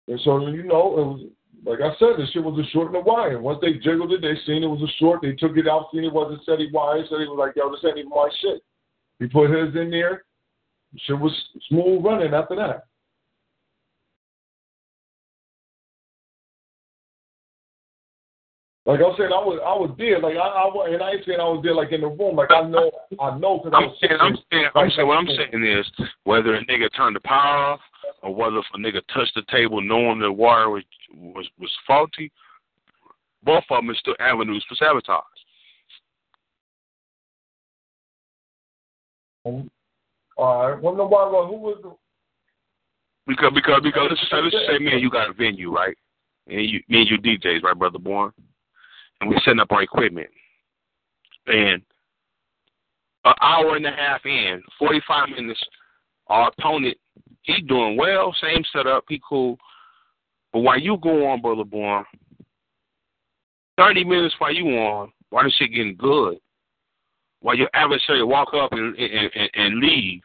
And 0.09 0.21
so, 0.25 0.47
you 0.49 0.65
know, 0.65 0.99
it 0.99 1.05
was 1.07 1.21
like 1.65 1.81
I 1.81 1.91
said, 1.99 2.19
the 2.19 2.27
shit 2.33 2.43
was 2.43 2.59
a 2.59 2.69
short 2.71 2.89
in 2.89 2.95
the 2.95 3.01
wire. 3.01 3.41
Once 3.41 3.59
they 3.63 3.75
jiggled 3.75 4.13
it, 4.13 4.21
they 4.21 4.35
seen 4.45 4.65
it 4.65 4.67
was 4.67 4.83
a 4.83 4.93
short. 4.99 5.21
They 5.23 5.33
took 5.33 5.57
it 5.57 5.69
out, 5.69 5.89
seen 5.93 6.05
it 6.05 6.13
wasn't 6.13 6.45
SETI 6.45 6.71
wire. 6.73 7.05
So 7.09 7.19
they 7.19 7.25
was 7.25 7.39
like, 7.39 7.55
yo, 7.55 7.71
this 7.71 7.85
ain't 7.87 7.99
even 7.99 8.11
my 8.11 8.29
shit. 8.41 8.63
He 9.21 9.29
put 9.29 9.51
his 9.51 9.75
in 9.77 9.91
there. 9.91 10.25
Shit 10.97 11.19
was 11.19 11.33
smooth 11.69 12.05
running 12.05 12.35
after 12.35 12.57
that. 12.57 12.87
Like 18.85 18.99
I 18.99 19.17
said, 19.17 19.31
I 19.31 19.39
was 19.39 19.63
I 19.63 19.79
was 19.79 19.95
there. 19.97 20.19
Like 20.19 20.35
I, 20.35 20.43
I 20.43 20.93
and 20.93 21.03
I 21.03 21.11
ain't 21.13 21.25
saying 21.25 21.39
I 21.39 21.47
was 21.47 21.63
there 21.63 21.75
like 21.75 21.93
in 21.93 22.01
the 22.01 22.09
room. 22.09 22.35
Like 22.35 22.51
I 22.51 22.63
know 22.63 22.91
I 23.21 23.39
know 23.39 23.63
because 23.63 23.79
I'm 23.79 23.95
saying, 24.03 24.19
I'm 24.19 24.37
saying, 24.51 24.67
I'm 24.75 24.91
saying, 24.91 25.07
what 25.07 25.19
I'm 25.19 25.25
next 25.25 25.39
to 25.39 25.45
him. 25.45 25.63
saying 25.63 25.79
is 25.79 25.87
whether 26.25 26.57
a 26.57 26.65
nigga 26.67 26.91
turned 26.97 27.15
the 27.15 27.21
power 27.21 27.79
off 27.79 27.81
or 28.23 28.35
whether 28.35 28.59
if 28.59 28.65
a 28.75 28.79
nigga 28.79 29.01
touched 29.13 29.35
the 29.35 29.43
table 29.51 29.81
knowing 29.81 30.21
the 30.21 30.31
wire 30.31 30.71
was 30.71 30.85
was 31.13 31.49
was 31.59 31.71
faulty, 31.87 32.31
both 33.43 33.65
of 33.71 33.79
them 33.79 33.91
is 33.91 33.99
still 33.99 34.15
avenues 34.21 34.65
for 34.69 34.77
sabotage. 34.77 35.23
All 39.45 40.71
right. 40.71 40.81
Well, 40.81 40.95
no, 40.95 41.07
why, 41.07 41.29
why, 41.29 41.47
who 41.47 41.57
was 41.57 41.79
the? 41.83 41.93
Because 43.27 43.53
because 43.55 43.81
because 43.83 44.07
let's 44.09 44.21
just 44.21 44.31
say 44.31 44.41
let's 44.41 44.55
just 44.55 44.67
say 44.67 44.79
me 44.79 44.93
and 44.93 45.01
you 45.01 45.11
got 45.11 45.31
a 45.31 45.33
venue, 45.33 45.75
right? 45.75 45.97
And 46.49 46.65
you 46.69 46.81
me 46.89 47.03
and 47.03 47.11
you 47.11 47.19
DJs, 47.19 47.63
right, 47.63 47.79
brother 47.79 47.99
born? 47.99 48.33
And 49.21 49.31
we're 49.31 49.41
setting 49.45 49.61
up 49.61 49.71
our 49.71 49.83
equipment. 49.83 50.29
And 51.47 51.83
an 53.25 53.35
hour 53.41 53.77
and 53.77 53.87
a 53.87 53.91
half 53.91 54.25
in, 54.27 54.63
forty 54.79 55.01
five 55.07 55.29
minutes, 55.29 55.63
our 56.29 56.49
opponent, 56.49 56.97
he 57.43 57.61
doing 57.63 57.97
well, 57.97 58.35
same 58.41 58.63
setup, 58.73 59.05
he 59.09 59.21
cool. 59.27 59.59
But 60.53 60.61
while 60.61 60.81
you 60.81 60.97
go 60.99 61.29
on, 61.29 61.41
brother 61.41 61.65
born, 61.65 62.05
thirty 63.77 64.05
minutes 64.05 64.35
while 64.39 64.55
you 64.55 64.67
on, 64.79 65.13
while 65.31 65.45
this 65.45 65.55
shit 65.55 65.73
getting 65.73 65.97
good, 65.97 66.39
while 67.41 67.57
your 67.57 67.71
adversary 67.75 68.23
walk 68.23 68.49
up 68.55 68.73
and 68.73 68.97
and, 68.97 69.31
and, 69.35 69.51
and 69.55 69.81
leave, 69.81 70.21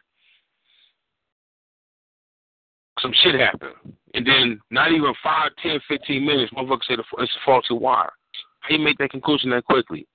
some 3.00 3.12
shit 3.22 3.34
happen. 3.34 3.72
And 4.14 4.26
then 4.26 4.60
not 4.70 4.90
even 4.90 5.12
five, 5.22 5.50
ten, 5.62 5.78
fifteen 5.88 6.24
minutes, 6.26 6.52
motherfucker 6.52 6.84
said 6.86 6.98
it's 6.98 7.32
a 7.36 7.44
faulty 7.44 7.74
wire. 7.74 8.12
How 8.60 8.74
you 8.74 8.82
make 8.82 8.98
that 8.98 9.10
conclusion 9.10 9.50
that 9.50 9.64
quickly? 9.64 10.06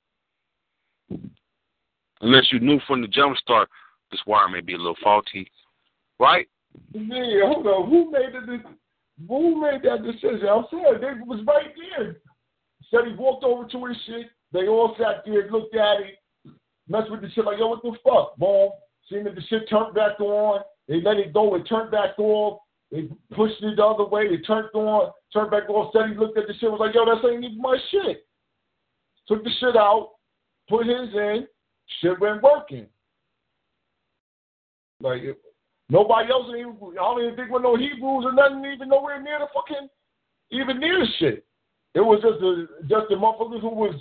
Unless 2.21 2.51
you 2.51 2.59
knew 2.59 2.79
from 2.87 3.01
the 3.01 3.07
jump 3.07 3.37
start 3.37 3.69
this 4.11 4.21
wire 4.25 4.47
may 4.47 4.61
be 4.61 4.73
a 4.73 4.77
little 4.77 4.95
faulty, 5.03 5.49
right? 6.19 6.47
Yeah, 6.93 7.47
hold 7.47 7.67
on. 7.67 7.89
Who 7.89 8.11
made 8.11 8.33
the 8.33 8.59
who 9.27 9.61
made 9.61 9.81
that 9.83 10.03
decision? 10.03 10.47
I'm 10.49 10.65
saying 10.71 11.01
they 11.01 11.21
was 11.25 11.43
right 11.47 11.73
there. 11.97 12.17
Said 12.89 13.07
he 13.07 13.15
walked 13.15 13.43
over 13.43 13.67
to 13.67 13.85
his 13.85 13.97
shit. 14.05 14.27
They 14.51 14.67
all 14.67 14.95
sat 14.97 15.23
there, 15.25 15.49
looked 15.49 15.75
at 15.75 16.01
it, 16.01 16.53
messed 16.87 17.09
with 17.09 17.21
the 17.21 17.29
shit 17.31 17.45
like, 17.45 17.57
yo, 17.57 17.67
what 17.67 17.81
the 17.81 17.95
fuck? 18.03 18.37
Boom. 18.37 18.69
Seen 19.09 19.23
that 19.23 19.35
the 19.35 19.41
shit 19.49 19.69
turned 19.69 19.95
back 19.95 20.19
on. 20.19 20.61
They 20.87 21.01
let 21.01 21.17
it 21.17 21.33
go. 21.33 21.55
It 21.55 21.63
turned 21.63 21.91
back 21.91 22.17
off. 22.19 22.59
They 22.91 23.09
pushed 23.35 23.61
it 23.63 23.75
the 23.75 23.83
other 23.83 24.05
way. 24.05 24.23
It 24.23 24.45
turned 24.45 24.69
on, 24.75 25.11
turned 25.33 25.49
back 25.51 25.69
off. 25.69 25.91
Said 25.93 26.09
he 26.09 26.15
looked 26.15 26.37
at 26.37 26.47
the 26.47 26.53
shit, 26.53 26.69
was 26.69 26.79
like, 26.79 26.93
yo, 26.93 27.05
that's 27.05 27.25
ain't 27.25 27.43
even 27.43 27.59
my 27.59 27.77
shit. 27.89 28.25
Took 29.27 29.43
the 29.43 29.49
shit 29.59 29.75
out, 29.75 30.11
put 30.69 30.85
his 30.85 31.09
in, 31.13 31.47
shit 32.01 32.19
went 32.19 32.43
working. 32.43 32.85
Like 34.99 35.21
nobody 35.89 36.31
else, 36.31 36.47
even, 36.49 36.77
I 36.91 36.95
don't 36.95 37.23
even 37.23 37.35
think 37.35 37.51
with 37.51 37.63
no 37.63 37.75
Hebrews 37.75 38.25
or 38.25 38.33
nothing, 38.33 38.65
even 38.65 38.89
nowhere 38.89 39.21
near 39.21 39.39
the 39.39 39.47
fucking, 39.53 39.87
even 40.51 40.79
near 40.79 40.99
the 40.99 41.07
shit. 41.19 41.45
It 41.95 42.01
was 42.01 42.21
just 42.21 42.39
the 42.39 42.67
just 42.89 43.09
the 43.09 43.15
motherfuckers 43.15 43.61
who 43.61 43.69
was 43.69 43.95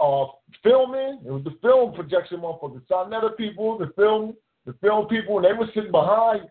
uh, 0.00 0.32
filming. 0.62 1.20
It 1.24 1.30
was 1.30 1.44
the 1.44 1.56
film 1.60 1.94
projection 1.94 2.38
motherfuckers, 2.38 2.82
Sonetta 2.90 3.36
people, 3.36 3.78
the 3.78 3.92
film, 3.96 4.34
the 4.64 4.72
film 4.80 5.06
people, 5.06 5.36
and 5.36 5.44
they 5.44 5.52
were 5.52 5.70
sitting 5.74 5.90
behind 5.92 6.48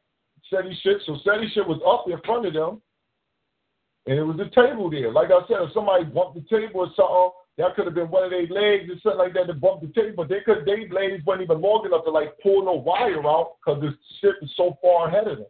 SETI 0.49 0.77
shit. 0.83 0.97
So 1.05 1.17
SETI 1.23 1.49
shit 1.53 1.67
was 1.67 1.81
up 1.87 2.05
in 2.11 2.19
front 2.23 2.45
of 2.45 2.53
them, 2.53 2.81
and 4.05 4.19
it 4.19 4.23
was 4.23 4.39
a 4.39 4.49
table 4.53 4.89
there. 4.89 5.11
Like 5.11 5.29
I 5.31 5.41
said, 5.47 5.57
if 5.61 5.73
somebody 5.73 6.03
bumped 6.05 6.35
the 6.35 6.45
table 6.49 6.81
or 6.81 6.91
something, 6.95 7.31
that 7.57 7.75
could 7.75 7.85
have 7.85 7.95
been 7.95 8.09
one 8.09 8.23
of 8.23 8.31
their 8.31 8.47
legs 8.47 8.89
or 8.89 8.95
something 9.03 9.19
like 9.19 9.33
that 9.33 9.47
to 9.47 9.53
bump 9.53 9.81
the 9.81 9.87
table. 9.87 10.13
But 10.17 10.29
they 10.29 10.39
could, 10.45 10.65
they 10.65 10.87
ladies 10.89 11.25
weren't 11.25 11.41
even 11.41 11.61
long 11.61 11.85
enough 11.85 12.05
to 12.05 12.11
like 12.11 12.39
pull 12.41 12.63
no 12.63 12.73
wire 12.73 13.25
out 13.27 13.55
because 13.59 13.81
the 13.81 13.91
shit 14.21 14.35
was 14.41 14.51
so 14.55 14.77
far 14.81 15.09
ahead 15.09 15.27
of 15.27 15.39
them. 15.39 15.47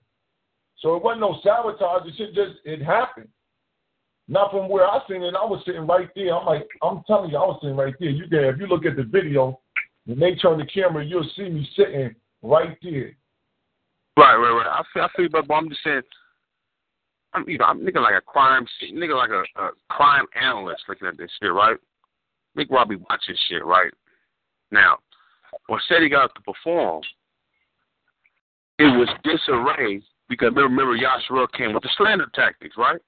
So 0.79 0.95
it 0.95 1.03
wasn't 1.03 1.21
no 1.21 1.39
sabotage. 1.43 2.05
The 2.05 2.13
shit 2.17 2.33
just 2.33 2.65
it 2.65 2.81
happened. 2.81 3.27
Not 4.27 4.51
from 4.51 4.69
where 4.69 4.87
I 4.87 4.99
seen 5.09 5.23
it. 5.23 5.33
I 5.35 5.45
was 5.45 5.61
sitting 5.65 5.87
right 5.87 6.09
there. 6.15 6.35
I'm 6.35 6.45
like, 6.45 6.67
I'm 6.83 7.01
telling 7.07 7.31
you, 7.31 7.37
I 7.37 7.45
was 7.45 7.59
sitting 7.61 7.75
right 7.75 7.95
there. 7.99 8.09
You 8.09 8.25
there? 8.29 8.53
If 8.53 8.59
you 8.59 8.67
look 8.67 8.85
at 8.85 8.95
the 8.95 9.03
video, 9.03 9.59
when 10.05 10.19
they 10.19 10.35
turn 10.35 10.59
the 10.59 10.65
camera, 10.65 11.03
you'll 11.03 11.29
see 11.35 11.49
me 11.49 11.67
sitting 11.75 12.15
right 12.43 12.77
there. 12.81 13.15
Right, 14.17 14.35
right, 14.35 14.51
right. 14.51 14.67
I 14.67 14.83
feel, 14.93 15.03
I 15.03 15.09
feel, 15.15 15.29
but 15.29 15.53
I'm 15.53 15.69
just 15.69 15.83
saying. 15.83 16.01
I'm, 17.33 17.47
you 17.47 17.59
know, 17.59 17.65
I'm 17.65 17.81
nigga 17.81 18.01
like 18.01 18.15
a 18.15 18.21
crime, 18.21 18.65
nigga 18.91 19.15
like 19.15 19.29
a, 19.29 19.43
a 19.61 19.69
crime 19.89 20.25
analyst 20.41 20.81
looking 20.89 21.07
at 21.07 21.17
this 21.17 21.29
shit, 21.39 21.53
right? 21.53 21.77
Big 22.55 22.71
Robbie 22.71 22.97
watching 23.09 23.35
shit, 23.47 23.63
right? 23.65 23.91
Now, 24.71 24.97
when 25.67 25.79
he 25.87 26.09
got 26.09 26.33
to 26.35 26.41
perform, 26.41 27.01
it 28.77 28.83
was 28.83 29.09
disarray 29.23 30.01
because 30.29 30.51
remember 30.55 30.97
Yashua 30.97 31.47
came 31.57 31.73
with 31.73 31.83
the 31.83 31.89
slander 31.97 32.27
tactics, 32.33 32.75
right? 32.77 33.01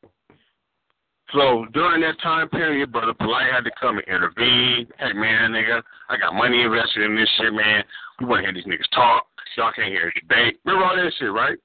So 1.33 1.65
during 1.73 2.01
that 2.01 2.19
time 2.21 2.49
period, 2.49 2.91
Brother 2.91 3.13
Polite 3.13 3.51
had 3.53 3.63
to 3.63 3.71
come 3.79 3.97
and 3.97 4.07
intervene. 4.07 4.87
Hey 4.99 5.13
man, 5.13 5.51
nigga, 5.51 5.81
I 6.09 6.17
got 6.17 6.33
money 6.33 6.61
invested 6.61 7.03
in 7.03 7.15
this 7.15 7.29
shit, 7.37 7.53
man. 7.53 7.83
We 8.19 8.25
want 8.25 8.43
to 8.43 8.51
hear 8.51 8.53
these 8.53 8.65
niggas 8.65 8.93
talk. 8.93 9.25
Y'all 9.57 9.71
can't 9.73 9.89
hear 9.89 10.11
debate. 10.11 10.59
Remember 10.65 10.85
all 10.85 10.95
that 10.95 11.11
shit, 11.17 11.31
right? 11.31 11.57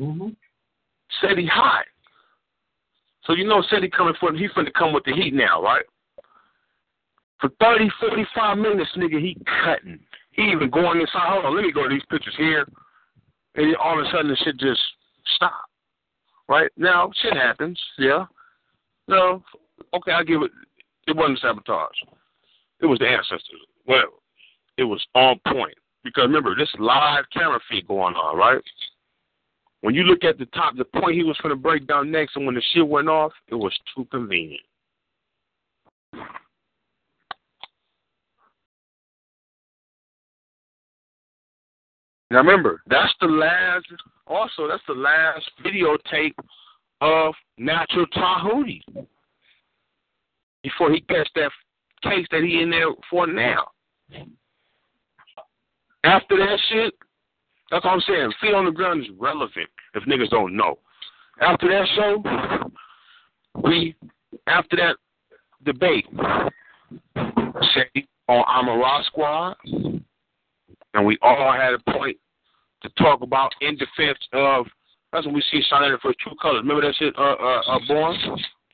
Mm-hmm. 0.00 0.28
Said 1.20 1.38
he 1.38 1.46
hot. 1.46 1.84
So 3.26 3.32
you 3.34 3.44
know 3.44 3.62
he 3.68 3.88
coming 3.90 4.14
for 4.20 4.30
him, 4.30 4.36
he's 4.36 4.50
finna 4.50 4.72
come 4.72 4.92
with 4.92 5.04
the 5.04 5.12
heat 5.12 5.34
now, 5.34 5.62
right? 5.62 5.84
For 7.40 7.50
30, 7.60 7.90
45 8.00 8.58
minutes, 8.58 8.90
nigga, 8.96 9.20
he 9.20 9.36
cutting. 9.64 9.98
He 10.32 10.42
even 10.42 10.70
going 10.70 11.00
inside. 11.00 11.28
Hold 11.28 11.44
on, 11.44 11.56
let 11.56 11.64
me 11.64 11.72
go 11.72 11.82
to 11.82 11.88
these 11.88 12.04
pictures 12.10 12.34
here. 12.36 12.66
And 13.56 13.76
all 13.76 13.98
of 13.98 14.06
a 14.06 14.10
sudden 14.10 14.28
the 14.28 14.36
shit 14.36 14.58
just 14.58 14.80
stopped. 15.34 15.70
Right? 16.48 16.70
Now, 16.76 17.10
shit 17.20 17.34
happens, 17.34 17.80
yeah. 17.98 18.26
No, 19.08 19.42
okay, 19.94 20.12
I 20.12 20.22
give 20.22 20.42
it. 20.42 20.50
It 21.08 21.16
wasn't 21.16 21.40
sabotage. 21.40 21.96
It 22.80 22.86
was 22.86 22.98
the 22.98 23.06
ancestors. 23.06 23.60
Well, 23.86 24.22
it 24.76 24.84
was 24.84 25.04
on 25.14 25.40
point. 25.48 25.74
Because 26.04 26.24
remember, 26.24 26.54
this 26.54 26.72
live 26.78 27.24
camera 27.32 27.58
feed 27.68 27.88
going 27.88 28.14
on, 28.14 28.36
right? 28.36 28.62
When 29.82 29.94
you 29.94 30.02
look 30.02 30.24
at 30.24 30.38
the 30.38 30.46
top, 30.46 30.76
the 30.76 30.84
point 30.84 31.14
he 31.16 31.22
was 31.22 31.36
going 31.42 31.54
to 31.54 31.60
break 31.60 31.86
down 31.86 32.10
next, 32.10 32.36
and 32.36 32.46
when 32.46 32.54
the 32.54 32.62
shit 32.72 32.86
went 32.86 33.08
off, 33.08 33.32
it 33.48 33.54
was 33.54 33.72
too 33.94 34.06
convenient. 34.10 34.62
Now 42.30 42.38
remember, 42.38 42.82
that's 42.88 43.14
the 43.20 43.28
last. 43.28 43.86
Also, 44.26 44.66
that's 44.66 44.82
the 44.88 44.94
last 44.94 45.48
videotape 45.64 46.34
of 47.00 47.34
Natural 47.58 48.06
Tahuti 48.08 48.82
before 50.64 50.90
he 50.90 51.00
gets 51.08 51.30
that 51.36 51.52
case 52.02 52.26
that 52.32 52.42
he 52.42 52.60
in 52.60 52.70
there 52.70 52.88
for 53.08 53.26
now. 53.26 53.68
After 56.02 56.36
that 56.36 56.58
shit, 56.68 56.94
that's 57.70 57.84
what 57.84 57.92
I'm 57.92 58.00
saying. 58.00 58.32
Feet 58.40 58.54
on 58.54 58.64
the 58.64 58.70
ground 58.70 59.02
is 59.02 59.10
relevant 59.18 59.68
if 59.94 60.04
niggas 60.04 60.30
don't 60.30 60.56
know. 60.56 60.78
After 61.40 61.68
that 61.68 61.86
show, 61.96 62.22
we 63.64 63.94
after 64.46 64.76
that 64.76 64.96
debate, 65.64 66.06
say 67.74 68.06
on 68.28 68.44
Amara 68.44 69.02
Squad, 69.06 69.56
and 69.64 71.06
we 71.06 71.18
all 71.22 71.52
had 71.52 71.74
a 71.74 71.90
point 71.92 72.16
to 72.82 72.88
talk 73.02 73.22
about 73.22 73.52
in 73.60 73.76
defense 73.76 74.18
of. 74.32 74.66
That's 75.12 75.24
when 75.24 75.34
we 75.34 75.44
see 75.50 75.62
Sonetta 75.72 76.00
for 76.00 76.12
true 76.20 76.34
colors. 76.42 76.62
Remember 76.62 76.82
that 76.82 76.94
shit, 76.96 77.16
uh, 77.16 77.22
uh, 77.22 77.62
uh 77.68 77.78
Born? 77.86 78.16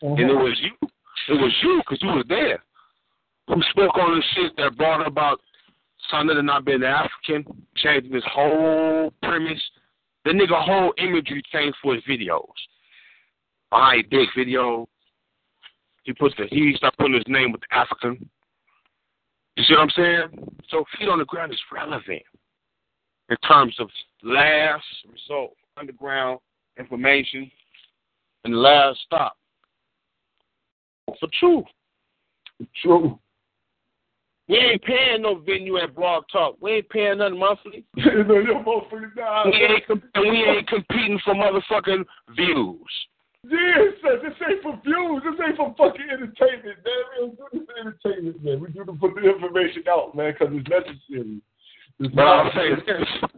Mm-hmm. 0.03 0.21
And 0.21 0.31
it 0.31 0.35
was 0.35 0.59
you. 0.61 0.89
It 1.29 1.41
was 1.41 1.53
you 1.63 1.81
because 1.85 2.03
you 2.03 2.09
was 2.09 2.25
there. 2.29 2.63
Who 3.49 3.61
spoke 3.71 3.97
on 3.97 4.17
the 4.17 4.23
shit 4.35 4.57
that 4.57 4.77
brought 4.77 5.07
about 5.07 5.41
Sonetta 6.11 6.45
not 6.45 6.65
being 6.65 6.83
African, 6.83 7.45
changing 7.77 8.13
his 8.13 8.25
whole 8.27 9.13
premise. 9.23 9.61
The 10.25 10.31
nigga 10.31 10.65
whole 10.65 10.93
imagery 10.99 11.43
changed 11.53 11.77
for 11.83 11.95
his 11.95 12.05
videos. 12.05 12.45
A 13.73 13.77
high 13.77 14.03
big 14.11 14.29
video. 14.37 14.89
He 16.05 16.13
puts 16.13 16.35
the 16.37 16.47
he 16.51 16.75
started 16.77 16.97
putting 16.99 17.15
his 17.15 17.25
name 17.29 17.53
with 17.53 17.63
African. 17.71 18.29
You 19.57 19.65
see 19.65 19.75
what 19.75 19.83
I'm 19.83 19.91
saying? 19.91 20.49
So 20.69 20.85
feet 20.99 21.09
on 21.09 21.19
the 21.19 21.25
ground 21.25 21.53
is 21.53 21.61
relevant 21.71 22.23
in 23.29 23.37
terms 23.49 23.77
of 23.79 23.89
last 24.23 24.85
result, 25.11 25.57
underground 25.77 26.41
information, 26.79 27.51
and 28.45 28.55
last 28.55 28.99
stop. 29.05 29.37
For 31.21 31.29
truth. 31.39 31.65
True. 32.83 33.19
We 34.53 34.59
ain't 34.59 34.83
paying 34.83 35.23
no 35.23 35.37
venue 35.37 35.79
at 35.79 35.95
Blog 35.95 36.25
Talk. 36.31 36.59
We 36.61 36.73
ain't 36.73 36.89
paying 36.91 37.19
nothing 37.19 37.39
monthly. 37.39 37.87
no, 37.97 38.05
your 38.37 38.63
motherfuckers 38.63 39.17
nah. 39.17 39.47
We 39.47 39.57
ain't, 39.57 39.87
com- 39.87 40.03
we 40.21 40.45
ain't 40.45 40.69
competing 40.69 41.19
for 41.25 41.33
motherfucking 41.33 42.05
views. 42.37 42.93
Yeah, 43.49 43.89
sir, 44.03 44.21
this 44.23 44.35
ain't 44.47 44.63
for 44.63 44.79
views. 44.85 45.23
This 45.25 45.41
ain't 45.43 45.57
for 45.57 45.75
fucking 45.79 46.05
entertainment, 46.13 46.77
man. 46.85 47.01
We 47.09 47.19
don't 47.19 47.37
do 47.39 47.45
this 47.51 47.63
for 47.65 47.81
entertainment, 47.81 48.45
man. 48.45 48.61
We 48.61 48.69
do 48.73 48.85
to 48.85 48.93
put 48.93 49.15
the 49.15 49.23
information 49.23 49.85
out, 49.89 50.15
man, 50.15 50.35
because 50.39 50.55
it's 50.55 50.69
necessary. 50.69 51.41
It's 52.01 52.15
but 52.15 52.23
I'm 52.23 52.51
saying 52.55 52.77
this. 52.87 53.31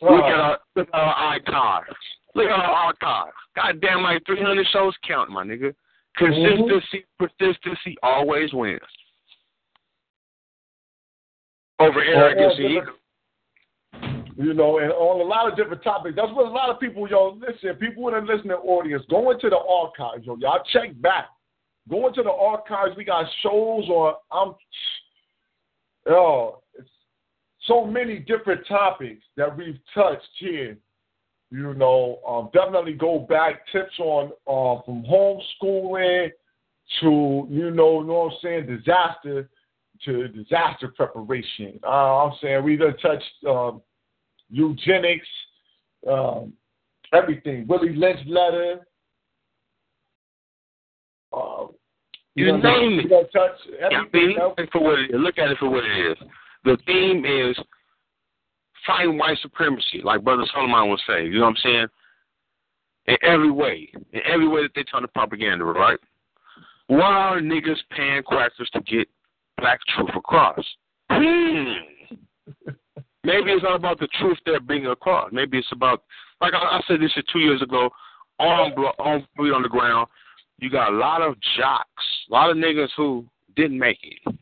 Look 0.00 0.24
at 0.24 0.40
our, 0.40 0.58
look 0.74 0.88
at 0.88 0.94
our 0.94 1.14
archive. 1.14 1.94
Look 2.34 2.46
at 2.46 2.58
our 2.58 2.94
archive. 2.96 3.32
Goddamn, 3.56 4.04
like 4.04 4.24
300 4.24 4.66
shows 4.72 4.94
count, 5.06 5.28
my 5.28 5.44
nigga. 5.44 5.74
Consistency, 6.16 7.04
mm-hmm. 7.04 7.26
persistency 7.26 7.96
always 8.02 8.54
wins. 8.54 8.80
Over 11.80 12.00
and 12.02 12.60
ego. 12.60 12.92
You 14.36 14.54
know, 14.54 14.78
and 14.78 14.92
on 14.92 15.20
a 15.20 15.24
lot 15.24 15.50
of 15.50 15.56
different 15.56 15.82
topics. 15.82 16.16
That's 16.16 16.32
what 16.32 16.46
a 16.46 16.50
lot 16.50 16.70
of 16.70 16.80
people, 16.80 17.08
yo, 17.08 17.38
listen, 17.40 17.74
people 17.76 18.08
in 18.08 18.14
the 18.14 18.32
listening 18.32 18.52
audience, 18.52 19.02
go 19.10 19.30
into 19.30 19.50
the 19.50 19.58
archives, 19.58 20.24
yo. 20.24 20.36
Y'all 20.36 20.62
check 20.72 20.98
back. 21.00 21.28
Go 21.88 22.06
into 22.06 22.22
the 22.22 22.30
archives. 22.30 22.96
We 22.96 23.04
got 23.04 23.26
shows 23.42 23.88
on, 23.88 24.14
I'm, 24.30 24.54
yo, 26.06 26.62
it's 26.78 26.88
so 27.66 27.84
many 27.84 28.18
different 28.18 28.66
topics 28.66 29.22
that 29.36 29.54
we've 29.54 29.78
touched 29.94 30.28
here. 30.38 30.76
You 31.50 31.74
know, 31.74 32.20
um, 32.26 32.48
definitely 32.54 32.92
go 32.94 33.18
back. 33.18 33.66
Tips 33.72 33.98
on 33.98 34.30
uh, 34.46 34.82
from 34.84 35.02
homeschooling 35.02 36.30
to, 37.00 37.46
you 37.50 37.70
know, 37.70 38.00
you 38.00 38.06
know 38.06 38.30
what 38.30 38.32
I'm 38.32 38.38
saying, 38.42 38.66
disaster 38.66 39.48
to 40.04 40.28
disaster 40.28 40.88
preparation. 40.88 41.78
Uh, 41.84 42.24
I'm 42.24 42.32
saying 42.42 42.64
we 42.64 42.76
done 42.76 42.96
touched 42.98 43.24
um, 43.48 43.82
eugenics, 44.48 45.26
um, 46.10 46.52
everything. 47.12 47.66
Willie 47.66 47.94
Lynch 47.94 48.20
letter. 48.26 48.86
Uh, 51.32 51.66
You, 52.34 52.46
You 52.46 52.52
know, 52.52 52.58
name 52.58 53.00
it. 53.00 53.32
touch 53.32 53.50
everything. 53.80 54.36
look 54.38 54.58
at 54.58 54.64
it 54.64 54.68
for 54.72 54.80
what 54.82 54.98
it 54.98 55.10
is. 55.10 55.16
Look 55.20 55.38
at 55.38 55.50
it 55.50 55.58
for 55.58 55.68
what 55.70 55.84
it 55.84 56.10
is. 56.12 56.16
The 56.64 56.76
theme 56.86 57.24
is 57.24 57.56
fighting 58.86 59.18
white 59.18 59.38
supremacy, 59.42 60.00
like 60.02 60.22
Brother 60.24 60.44
Solomon 60.52 60.90
would 60.90 61.00
say. 61.06 61.24
You 61.26 61.34
know 61.38 61.46
what 61.46 61.48
I'm 61.50 61.56
saying? 61.62 61.86
In 63.06 63.16
every 63.22 63.50
way, 63.50 63.90
in 64.12 64.20
every 64.24 64.46
way 64.48 64.62
that 64.62 64.72
they 64.74 64.82
turn 64.84 65.02
the 65.02 65.08
propaganda, 65.08 65.64
right? 65.64 65.98
Why 66.86 67.00
are 67.28 67.40
niggas 67.40 67.78
paying 67.90 68.22
crackers 68.22 68.68
to 68.72 68.80
get 68.80 69.08
black 69.60 69.80
truth 69.94 70.10
across? 70.16 70.64
Hmm. 71.10 71.72
Maybe 73.22 73.50
it's 73.50 73.62
not 73.62 73.76
about 73.76 73.98
the 74.00 74.08
truth 74.18 74.38
they're 74.44 74.60
bringing 74.60 74.90
across. 74.90 75.30
Maybe 75.32 75.58
it's 75.58 75.72
about, 75.72 76.02
like 76.40 76.54
I, 76.54 76.58
I 76.58 76.80
said 76.88 77.00
this 77.00 77.12
shit 77.12 77.26
two 77.32 77.40
years 77.40 77.60
ago, 77.60 77.90
on 78.38 78.72
on 78.98 79.20
feet 79.36 79.52
on 79.52 79.62
the 79.62 79.68
ground. 79.68 80.08
You 80.58 80.70
got 80.70 80.92
a 80.92 80.96
lot 80.96 81.22
of 81.22 81.36
jocks, 81.56 82.04
a 82.30 82.32
lot 82.32 82.50
of 82.50 82.56
niggas 82.56 82.88
who 82.96 83.26
didn't 83.56 83.78
make 83.78 83.98
it, 84.02 84.34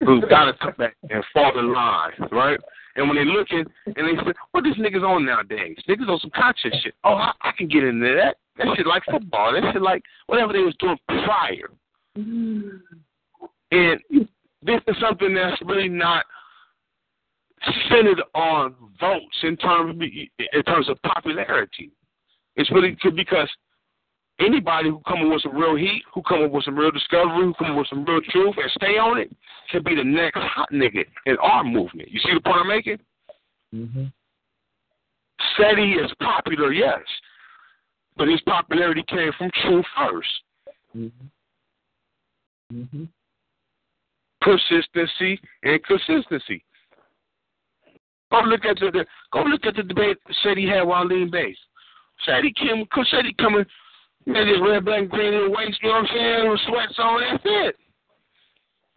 who 0.00 0.20
got 0.28 0.46
to 0.46 0.54
come 0.54 0.74
back 0.78 0.96
and 1.08 1.24
fall 1.32 1.58
in 1.58 1.72
line, 1.72 2.12
right? 2.32 2.58
And 2.96 3.08
when 3.08 3.16
they 3.16 3.24
looking 3.24 3.64
and 3.86 3.94
they 3.96 4.20
say, 4.24 4.32
"What 4.50 4.64
this 4.64 4.74
niggas 4.74 5.06
on 5.06 5.24
nowadays? 5.24 5.76
Niggas 5.88 6.08
on 6.08 6.18
some 6.18 6.30
conscious 6.34 6.72
shit. 6.82 6.94
Oh, 7.04 7.14
I, 7.14 7.32
I 7.40 7.52
can 7.56 7.68
get 7.68 7.84
into 7.84 8.14
that. 8.16 8.36
That 8.58 8.76
shit 8.76 8.86
like 8.86 9.04
football. 9.10 9.52
That 9.52 9.72
shit 9.72 9.82
like 9.82 10.02
whatever 10.26 10.52
they 10.52 10.58
was 10.58 10.74
doing 10.80 10.98
prior." 11.06 11.70
And 13.70 14.00
this 14.62 14.80
is 14.88 14.96
something 15.00 15.34
that's 15.34 15.60
really 15.62 15.88
not 15.88 16.24
centered 17.90 18.22
on 18.34 18.74
votes 19.00 19.36
in 19.42 19.56
terms 19.56 19.90
of, 19.90 20.02
in 20.02 20.62
terms 20.64 20.88
of 20.88 21.00
popularity. 21.02 21.90
It's 22.56 22.70
really 22.70 22.96
because 23.14 23.48
anybody 24.40 24.88
who 24.88 25.00
come 25.06 25.22
up 25.22 25.32
with 25.32 25.42
some 25.42 25.56
real 25.56 25.76
heat, 25.76 26.02
who 26.12 26.22
come 26.22 26.42
up 26.42 26.50
with 26.50 26.64
some 26.64 26.76
real 26.76 26.90
discovery, 26.90 27.44
who 27.44 27.54
come 27.54 27.72
up 27.72 27.78
with 27.78 27.88
some 27.88 28.04
real 28.04 28.20
truth 28.30 28.54
and 28.56 28.70
stay 28.72 28.98
on 28.98 29.18
it, 29.18 29.30
can 29.70 29.82
be 29.82 29.94
the 29.94 30.04
next 30.04 30.38
hot 30.38 30.70
nigga 30.72 31.04
in 31.26 31.36
our 31.38 31.62
movement. 31.62 32.10
You 32.10 32.20
see 32.20 32.34
the 32.34 32.40
point 32.40 32.58
I'm 32.60 32.68
making? 32.68 32.98
Mm-hmm. 33.74 34.04
SETI 35.56 35.92
is 35.92 36.10
popular, 36.20 36.72
yes, 36.72 37.00
but 38.16 38.28
his 38.28 38.40
popularity 38.42 39.04
came 39.08 39.30
from 39.38 39.50
truth 39.62 39.86
1st 39.98 40.22
Mm-hmm. 40.96 42.76
Mm-hmm. 42.76 43.04
Persistency 44.40 45.40
and 45.62 45.82
consistency. 45.84 46.64
Go 48.30 48.40
look 48.42 48.64
at 48.64 48.78
the, 48.78 49.04
go 49.32 49.42
look 49.42 49.66
at 49.66 49.74
the 49.74 49.82
debate 49.82 50.16
SETI 50.42 50.66
had 50.68 50.82
while 50.82 51.04
lean 51.04 51.30
base. 51.30 51.56
SETI 52.24 52.52
came, 52.52 52.86
SETI 53.10 53.34
coming, 53.38 53.64
man, 54.26 54.46
this 54.46 54.58
red, 54.62 54.84
black, 54.84 55.08
green, 55.08 55.34
and 55.34 55.52
waist, 55.52 55.78
you 55.82 55.88
know 55.88 55.96
what 55.96 56.10
I'm 56.10 56.16
saying, 56.16 56.50
with 56.50 56.60
sweats 56.68 56.98
on, 56.98 57.20
that's 57.20 57.42
it. 57.44 57.76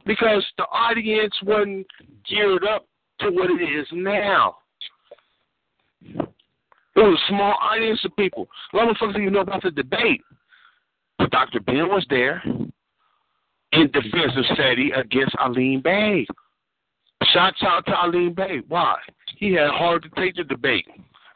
Because 0.06 0.45
the 0.57 0.65
audience 0.65 1.34
wasn't 1.44 1.88
geared 2.30 2.65
up 2.65 2.86
to 3.20 3.32
what 3.32 3.49
it 3.49 3.64
is 3.64 3.88
now. 3.94 4.57
It 6.95 6.99
was 6.99 7.20
a 7.20 7.30
small 7.30 7.56
audience 7.60 7.99
of 8.06 8.15
people. 8.15 8.48
A 8.74 8.78
lot 8.78 8.90
of 8.90 8.98
folks 8.98 9.14
didn't 9.14 9.24
even 9.24 9.34
know 9.34 9.41
about 9.41 9.64
the 9.64 9.72
debate. 9.72 10.22
But 11.18 11.32
Dr. 11.32 11.60
Ben 11.61 11.88
was 11.88 12.06
there 12.10 12.44
in 13.74 13.88
defense 13.91 14.34
of 14.38 14.45
SETI 14.58 14.91
against 14.91 15.36
Aline 15.44 15.82
Bay. 15.84 16.26
Shout 17.34 17.54
out 17.62 17.86
to 17.86 18.06
Aline 18.06 18.34
Bay. 18.34 18.62
Why? 18.68 18.98
He 19.38 19.54
had 19.54 19.70
hard 19.72 20.04
to 20.04 20.10
take 20.22 20.36
the 20.36 20.44
debate 20.44 20.86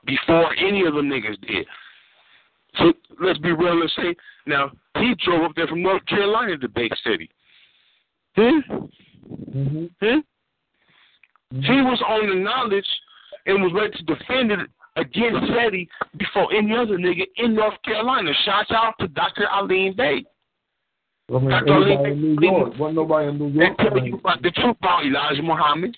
before 0.05 0.53
any 0.55 0.85
of 0.85 0.93
the 0.93 1.01
niggas 1.01 1.39
did. 1.41 1.65
So 2.75 2.93
let's 3.21 3.39
be 3.39 3.51
real 3.51 3.81
and 3.81 3.91
say, 3.95 4.15
now, 4.45 4.71
he 4.99 5.15
drove 5.25 5.43
up 5.43 5.51
there 5.55 5.67
from 5.67 5.81
North 5.81 6.05
Carolina 6.05 6.51
to 6.51 6.57
debate 6.57 6.93
SETI. 7.03 7.29
Hmm? 8.35 8.59
Mm-hmm. 9.55 9.85
Hmm? 9.99 10.19
He 11.51 11.81
was 11.81 12.01
on 12.07 12.29
the 12.29 12.35
knowledge 12.35 12.85
and 13.45 13.63
was 13.63 13.71
ready 13.73 13.97
to 13.97 14.03
defend 14.03 14.51
it 14.51 14.59
against 14.95 15.47
SETI 15.53 15.87
before 16.17 16.53
any 16.53 16.75
other 16.75 16.97
nigga 16.97 17.23
in 17.37 17.55
North 17.55 17.81
Carolina. 17.83 18.31
Shout 18.45 18.71
out 18.71 18.93
to 18.99 19.07
Dr. 19.07 19.47
Aline 19.51 19.95
Bay. 19.95 20.25
I 21.29 21.39
mean, 21.39 21.51
everybody 21.51 21.93
Aline 21.93 22.05
in 22.05 22.21
New 22.21 22.41
York. 22.41 22.73
Wasn't 22.79 22.95
nobody 22.95 23.27
in 23.27 23.37
New 23.37 23.51
They 23.51 23.65
York. 23.65 23.77
tell 23.77 24.05
you 24.05 24.15
about 24.15 24.41
the 24.41 24.51
truth 24.51 24.77
about 24.79 25.05
Elijah 25.05 25.41
Muhammad. 25.41 25.95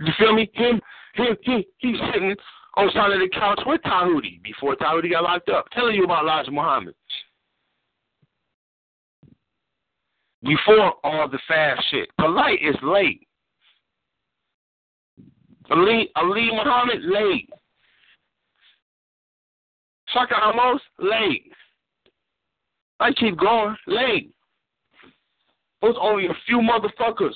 You 0.00 0.12
feel 0.18 0.34
me? 0.34 0.50
Him, 0.54 0.80
him, 1.14 1.36
he, 1.42 1.66
he's 1.78 1.96
sitting 2.12 2.34
on 2.76 2.86
the 2.86 2.92
side 2.92 3.12
of 3.12 3.20
the 3.20 3.28
couch 3.32 3.60
with 3.66 3.82
Tahuti 3.82 4.40
before 4.42 4.76
Tahuti 4.76 5.10
got 5.10 5.24
locked 5.24 5.50
up, 5.50 5.66
telling 5.72 5.94
you 5.94 6.04
about 6.04 6.24
Elijah 6.24 6.50
Muhammad. 6.50 6.94
Before 10.42 10.94
all 11.04 11.28
the 11.28 11.38
fast 11.46 11.82
shit. 11.90 12.08
Polite 12.18 12.60
is 12.62 12.76
late. 12.82 13.26
Ali, 15.70 16.10
Ali 16.16 16.50
Muhammad, 16.50 17.02
late. 17.02 17.48
Shaka 20.08 20.34
Amos, 20.52 20.80
late. 20.98 21.50
I 23.00 23.12
keep 23.12 23.38
going, 23.38 23.76
late. 23.86 24.30
It 25.82 25.86
was 25.86 25.96
only 26.00 26.26
a 26.26 26.34
few 26.46 26.58
motherfuckers 26.58 27.34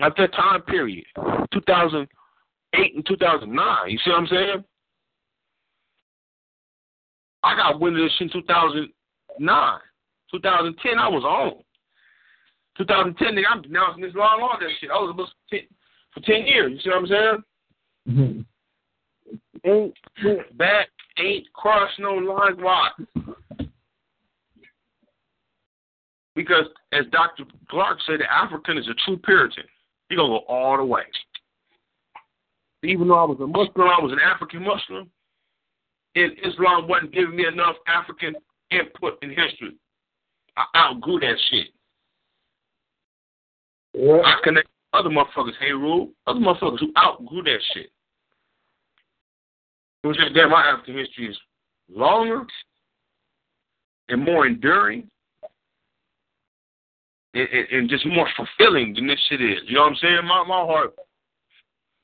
at 0.00 0.16
that 0.16 0.32
time 0.32 0.62
period, 0.62 1.04
2008 1.52 2.94
and 2.94 3.06
2009. 3.06 3.90
You 3.90 3.98
see 4.04 4.10
what 4.10 4.18
I'm 4.18 4.26
saying? 4.26 4.64
I 7.42 7.56
got 7.56 7.80
wind 7.80 7.96
of 7.96 8.04
this 8.04 8.12
in 8.20 8.30
2009. 8.30 9.78
2010, 10.30 10.98
I 10.98 11.08
was 11.08 11.24
on. 11.24 11.62
2010, 12.78 13.34
nigga, 13.34 13.44
I'm 13.50 13.62
denouncing 13.62 14.02
this 14.02 14.14
long 14.14 14.40
on 14.40 14.60
that 14.60 14.70
shit. 14.80 14.90
I 14.90 14.94
was 14.94 15.10
almost 15.10 15.32
10, 15.50 15.60
for 16.14 16.20
10 16.20 16.46
years. 16.46 16.72
You 16.72 16.80
see 16.80 16.90
what 16.90 16.98
I'm 16.98 17.06
saying? 17.06 17.44
Mm-hmm. 18.08 18.40
Ain't 19.64 19.94
back, 20.56 20.88
ain't 21.18 21.52
crossed 21.52 21.98
no 21.98 22.14
line. 22.14 22.62
Why? 22.62 22.90
Because 26.34 26.64
as 26.92 27.04
Dr. 27.12 27.44
Clarke 27.68 27.98
said, 28.06 28.20
the 28.20 28.32
African 28.32 28.78
is 28.78 28.88
a 28.88 28.94
true 29.04 29.18
Puritan. 29.18 29.64
He 30.08 30.16
gonna 30.16 30.28
go 30.28 30.44
all 30.48 30.76
the 30.76 30.84
way. 30.84 31.02
Even 32.82 33.08
though 33.08 33.18
I 33.18 33.24
was 33.24 33.38
a 33.40 33.46
Muslim, 33.46 33.88
I 33.88 34.00
was 34.00 34.12
an 34.12 34.20
African 34.20 34.64
Muslim. 34.64 35.10
And 36.14 36.32
Islam 36.42 36.88
wasn't 36.88 37.12
giving 37.12 37.36
me 37.36 37.46
enough 37.46 37.76
African 37.86 38.34
input 38.70 39.22
in 39.22 39.30
history. 39.30 39.76
I 40.56 40.64
outgrew 40.76 41.20
that 41.20 41.36
shit. 41.50 41.68
Yeah. 43.94 44.22
I 44.24 44.36
connect 44.42 44.68
other 44.92 45.10
motherfuckers, 45.10 45.52
hey 45.60 45.72
rule, 45.72 46.10
other 46.26 46.40
motherfuckers 46.40 46.80
who 46.80 46.92
outgrew 46.98 47.42
that 47.42 47.58
shit. 47.74 47.90
It 50.02 50.06
was 50.06 50.16
just 50.16 50.34
that 50.34 50.48
my 50.48 50.62
African 50.62 50.96
history 50.96 51.28
is 51.28 51.36
longer 51.88 52.44
and 54.08 54.24
more 54.24 54.46
enduring 54.46 55.08
and, 57.34 57.48
and, 57.48 57.66
and 57.70 57.90
just 57.90 58.06
more 58.06 58.28
fulfilling 58.36 58.94
than 58.94 59.06
this 59.06 59.20
shit 59.28 59.40
is. 59.40 59.58
You 59.66 59.74
know 59.74 59.82
what 59.82 59.90
I'm 59.90 59.96
saying? 59.96 60.24
My 60.24 60.44
my 60.46 60.64
heart 60.64 60.94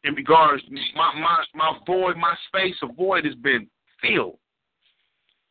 in 0.04 0.14
regards 0.14 0.62
my 0.94 1.12
my 1.18 1.44
my 1.54 1.78
void, 1.86 2.16
my 2.16 2.34
space 2.48 2.76
of 2.82 2.94
void 2.96 3.24
has 3.24 3.34
been 3.36 3.66
filled. 4.02 4.38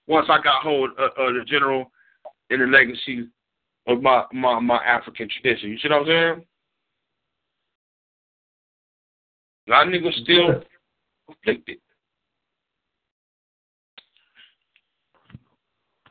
Once 0.08 0.28
I 0.30 0.38
got 0.42 0.62
hold 0.62 0.92
of, 0.92 1.12
of 1.18 1.34
the 1.34 1.44
general 1.48 1.92
and 2.50 2.62
the 2.62 2.66
legacy 2.66 3.28
of 3.88 4.02
my, 4.02 4.24
my, 4.34 4.60
my 4.60 4.84
African 4.84 5.28
tradition. 5.30 5.70
You 5.70 5.78
see 5.80 5.90
what 5.90 6.02
I'm 6.02 6.06
saying? 6.08 6.46
A 9.68 9.72
lot 9.72 9.88
of 9.88 9.94
niggas 9.94 10.24
still 10.24 10.64
conflicted. 11.28 11.78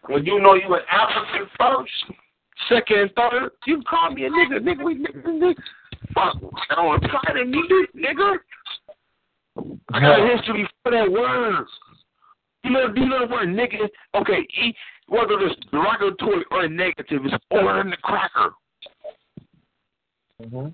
When 0.06 0.24
you 0.24 0.40
know 0.40 0.54
you 0.54 0.74
an 0.74 0.80
African 0.90 1.48
first, 1.58 1.90
second, 2.68 2.98
and 2.98 3.10
third, 3.16 3.50
you 3.66 3.82
call 3.88 4.10
me 4.10 4.26
a 4.26 4.30
nigga, 4.30 4.60
nigga, 4.60 4.84
we 4.84 4.96
nigga, 4.96 5.24
nigga. 5.24 5.54
Fuck, 6.14 6.36
I 6.70 6.74
don't 6.74 7.04
apply 7.04 7.32
to 7.34 7.44
me, 7.44 7.62
nigga. 7.96 8.36
I 9.92 10.00
got 10.00 10.20
a 10.20 10.36
history 10.36 10.68
for 10.82 10.92
that 10.92 11.10
word. 11.10 11.66
You 12.64 12.70
know, 12.70 12.92
you 12.94 13.08
know 13.08 13.26
the 13.26 13.32
word 13.32 13.48
nigga? 13.48 13.88
Okay, 14.14 14.46
e, 14.62 14.74
whether 15.08 15.38
it's 15.40 15.60
derogatory 15.70 16.44
or 16.50 16.68
negative, 16.68 17.22
it's 17.24 17.44
over 17.50 17.80
in 17.80 17.90
the 17.90 17.96
cracker. 17.96 18.52
Mm-hmm. 20.42 20.68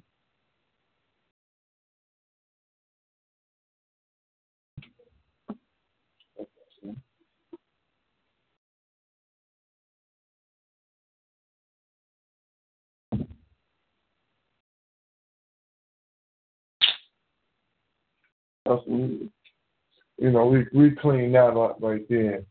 You 18.87 20.31
know, 20.31 20.47
we 20.47 20.67
we 20.73 20.91
clean 20.93 21.33
that 21.33 21.57
up 21.57 21.79
right 21.81 22.07
there. 22.09 22.43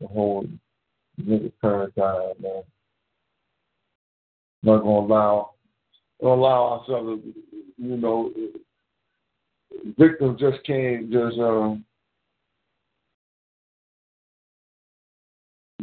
The 0.00 0.06
whole 0.06 0.46
Nigga 1.20 1.52
paradigm, 1.60 2.34
man. 2.40 2.62
Not 4.62 4.78
gonna 4.78 5.06
allow, 5.06 5.50
gonna 6.20 6.34
allow 6.34 6.80
ourselves, 6.80 7.22
you 7.76 7.96
know, 7.96 8.32
victims 9.98 10.40
just 10.40 10.64
can't 10.64 11.10
just 11.10 11.38
um, 11.38 11.84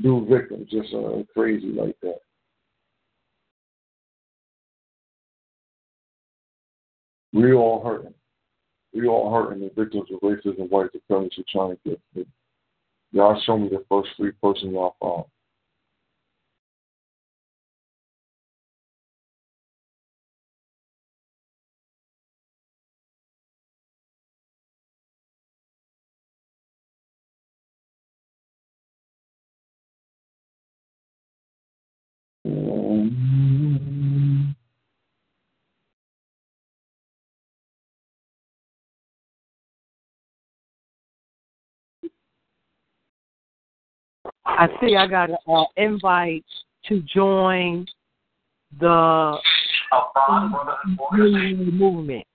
do 0.02 0.26
victims 0.30 0.70
just 0.70 0.94
uh, 0.94 1.24
crazy 1.34 1.68
like 1.68 1.96
that. 2.02 2.20
We 7.34 7.54
all 7.54 7.84
hurting. 7.84 8.14
We 8.94 9.08
all 9.08 9.34
hurting 9.34 9.62
the 9.62 9.72
victims 9.76 10.10
of 10.12 10.20
racism, 10.20 10.70
white 10.70 10.92
supremacy 10.92 11.46
trying 11.50 11.78
to 11.86 11.98
get. 12.16 12.28
Y'all 13.14 13.42
show 13.46 13.58
me 13.58 13.70
the 13.70 13.84
first 13.90 14.10
free 14.18 14.32
person 14.32 14.72
y'all 14.72 14.96
found. 15.02 15.26
I 44.62 44.68
see 44.80 44.96
I 44.96 45.08
got 45.08 45.32
an 45.32 45.66
invite 45.76 46.46
to 46.88 47.02
join 47.12 47.88
the 48.80 49.36
movement. 51.74 52.28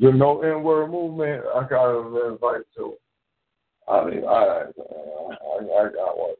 The 0.00 0.10
no 0.12 0.40
N 0.40 0.62
word 0.62 0.90
movement, 0.90 1.44
I 1.54 1.68
got 1.68 1.90
an 1.90 2.32
invite 2.32 2.62
to. 2.78 2.94
I 3.86 4.04
mean, 4.06 4.24
I, 4.24 4.30
I, 4.32 5.58
I 5.58 5.88
got 5.92 6.16
one. 6.18 6.34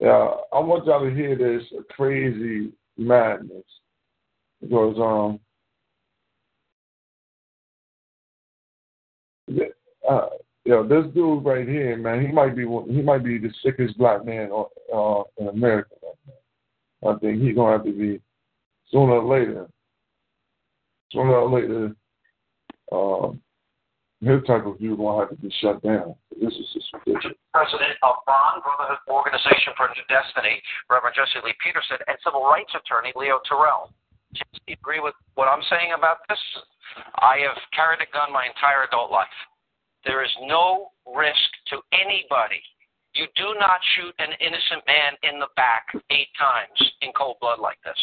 Yeah, 0.00 0.30
I 0.50 0.58
want 0.58 0.86
y'all 0.86 1.04
to 1.04 1.14
hear 1.14 1.36
this 1.36 1.64
crazy 1.90 2.72
madness 2.96 3.64
because 4.62 4.96
um, 4.98 5.40
uh, 10.08 10.28
yeah, 10.68 10.84
this 10.84 11.08
dude 11.14 11.46
right 11.46 11.66
here, 11.66 11.96
man, 11.96 12.20
he 12.20 12.30
might 12.30 12.54
be 12.54 12.68
he 12.92 13.00
might 13.00 13.24
be 13.24 13.38
the 13.38 13.48
sickest 13.64 13.96
black 13.96 14.26
man 14.26 14.52
uh, 14.52 15.22
in 15.38 15.48
America. 15.48 15.96
I 17.00 17.14
think 17.24 17.40
he's 17.40 17.56
gonna 17.56 17.72
have 17.72 17.86
to 17.86 17.92
be 17.92 18.20
sooner 18.92 19.16
or 19.16 19.24
later. 19.24 19.66
Sooner 21.10 21.40
or 21.40 21.48
later, 21.48 21.96
um, 22.92 23.40
his 24.20 24.44
type 24.44 24.68
of 24.68 24.76
view 24.76 24.92
gonna 24.94 25.24
have 25.24 25.30
to 25.32 25.40
be 25.40 25.48
shut 25.64 25.80
down. 25.80 26.14
This 26.36 26.52
is 26.52 26.68
just. 26.76 26.92
President 27.56 27.96
of 28.04 28.20
Bond 28.28 28.60
Brotherhood 28.60 29.00
Organization 29.08 29.72
for 29.72 29.88
New 29.88 30.04
Destiny, 30.12 30.60
Reverend 30.92 31.16
Jesse 31.16 31.40
Lee 31.48 31.56
Peterson, 31.64 31.96
and 32.12 32.18
civil 32.20 32.44
rights 32.44 32.76
attorney 32.76 33.16
Leo 33.16 33.40
Terrell. 33.48 33.88
Do 34.36 34.44
you 34.68 34.76
agree 34.76 35.00
with 35.00 35.16
what 35.32 35.48
I'm 35.48 35.64
saying 35.72 35.96
about 35.96 36.28
this? 36.28 36.38
I 37.24 37.40
have 37.48 37.56
carried 37.72 38.04
a 38.04 38.08
gun 38.12 38.28
my 38.36 38.44
entire 38.44 38.84
adult 38.84 39.08
life. 39.08 39.32
There 40.08 40.24
is 40.24 40.32
no 40.48 40.88
risk 41.04 41.52
to 41.68 41.84
anybody. 41.92 42.64
You 43.12 43.28
do 43.36 43.52
not 43.60 43.76
shoot 43.92 44.16
an 44.16 44.32
innocent 44.40 44.80
man 44.88 45.12
in 45.20 45.36
the 45.36 45.52
back 45.52 45.84
eight 46.08 46.32
times 46.40 46.80
in 47.04 47.12
cold 47.12 47.36
blood 47.44 47.60
like 47.60 47.76
this. 47.84 48.00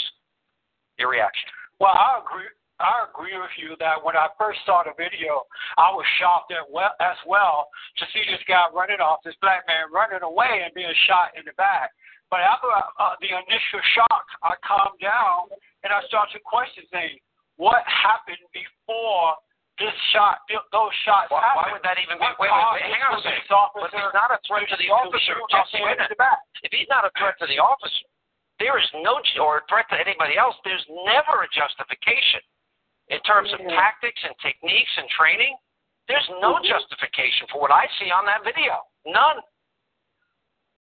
Your 1.02 1.10
reaction? 1.10 1.50
Well, 1.82 1.98
I 1.98 2.22
agree. 2.22 2.46
I 2.78 3.10
agree 3.10 3.34
with 3.34 3.58
you 3.58 3.74
that 3.82 3.98
when 3.98 4.14
I 4.14 4.30
first 4.38 4.62
saw 4.70 4.86
the 4.86 4.94
video, 4.94 5.50
I 5.82 5.90
was 5.98 6.06
shocked 6.22 6.54
as 6.54 6.70
well, 6.70 6.94
as 7.02 7.18
well 7.26 7.74
to 7.98 8.04
see 8.14 8.22
this 8.30 8.44
guy 8.46 8.70
running 8.70 9.02
off, 9.02 9.26
this 9.26 9.40
black 9.42 9.66
man 9.66 9.90
running 9.90 10.22
away 10.22 10.62
and 10.62 10.70
being 10.78 10.94
shot 11.10 11.34
in 11.34 11.42
the 11.42 11.58
back. 11.58 11.90
But 12.30 12.46
after 12.46 12.70
uh, 12.70 13.18
the 13.18 13.34
initial 13.34 13.82
shock, 13.98 14.26
I 14.46 14.54
calmed 14.62 15.02
down 15.02 15.50
and 15.82 15.90
I 15.90 16.06
started 16.06 16.38
to 16.38 16.42
question 16.46 16.86
things. 16.94 17.18
What 17.58 17.82
happened 17.90 18.44
before 18.54 19.40
this 19.76 19.96
shot, 20.16 20.40
those 20.72 20.94
shots 21.04 21.28
why, 21.28 21.44
why 21.52 21.68
would 21.76 21.84
that 21.84 22.00
even 22.00 22.16
be? 22.16 22.24
Wait, 22.40 22.48
wait, 22.48 22.68
wait, 22.80 22.88
hang 22.88 23.04
on 23.12 23.20
a 23.20 23.24
second. 23.24 23.44
But 23.76 23.92
if 23.92 23.96
he's 23.96 24.16
not 24.16 24.32
a 24.32 24.40
threat 24.48 24.64
to 24.72 24.78
the 24.80 24.88
officer, 24.88 25.36
Jesse, 25.52 25.84
wait 25.84 26.00
a 26.00 26.08
minute. 26.08 26.40
If 26.64 26.72
he's 26.72 26.88
not 26.88 27.04
a 27.04 27.12
threat 27.20 27.36
to 27.44 27.48
the 27.48 27.60
officer, 27.60 28.08
there 28.64 28.80
is 28.80 28.88
no, 29.04 29.20
or 29.44 29.60
a 29.60 29.64
threat 29.68 29.84
to 29.92 30.00
anybody 30.00 30.40
else, 30.40 30.56
there's 30.64 30.84
never 31.04 31.44
a 31.44 31.50
justification 31.52 32.40
in 33.12 33.20
terms 33.28 33.52
of 33.52 33.60
tactics 33.68 34.22
and 34.24 34.32
techniques 34.40 34.94
and 34.96 35.12
training. 35.12 35.60
There's 36.08 36.26
no 36.40 36.56
mm-hmm. 36.56 36.72
justification 36.72 37.52
for 37.52 37.60
what 37.60 37.76
I 37.76 37.90
see 38.00 38.16
on 38.16 38.24
that 38.32 38.48
video. 38.48 38.80
None. 39.04 39.44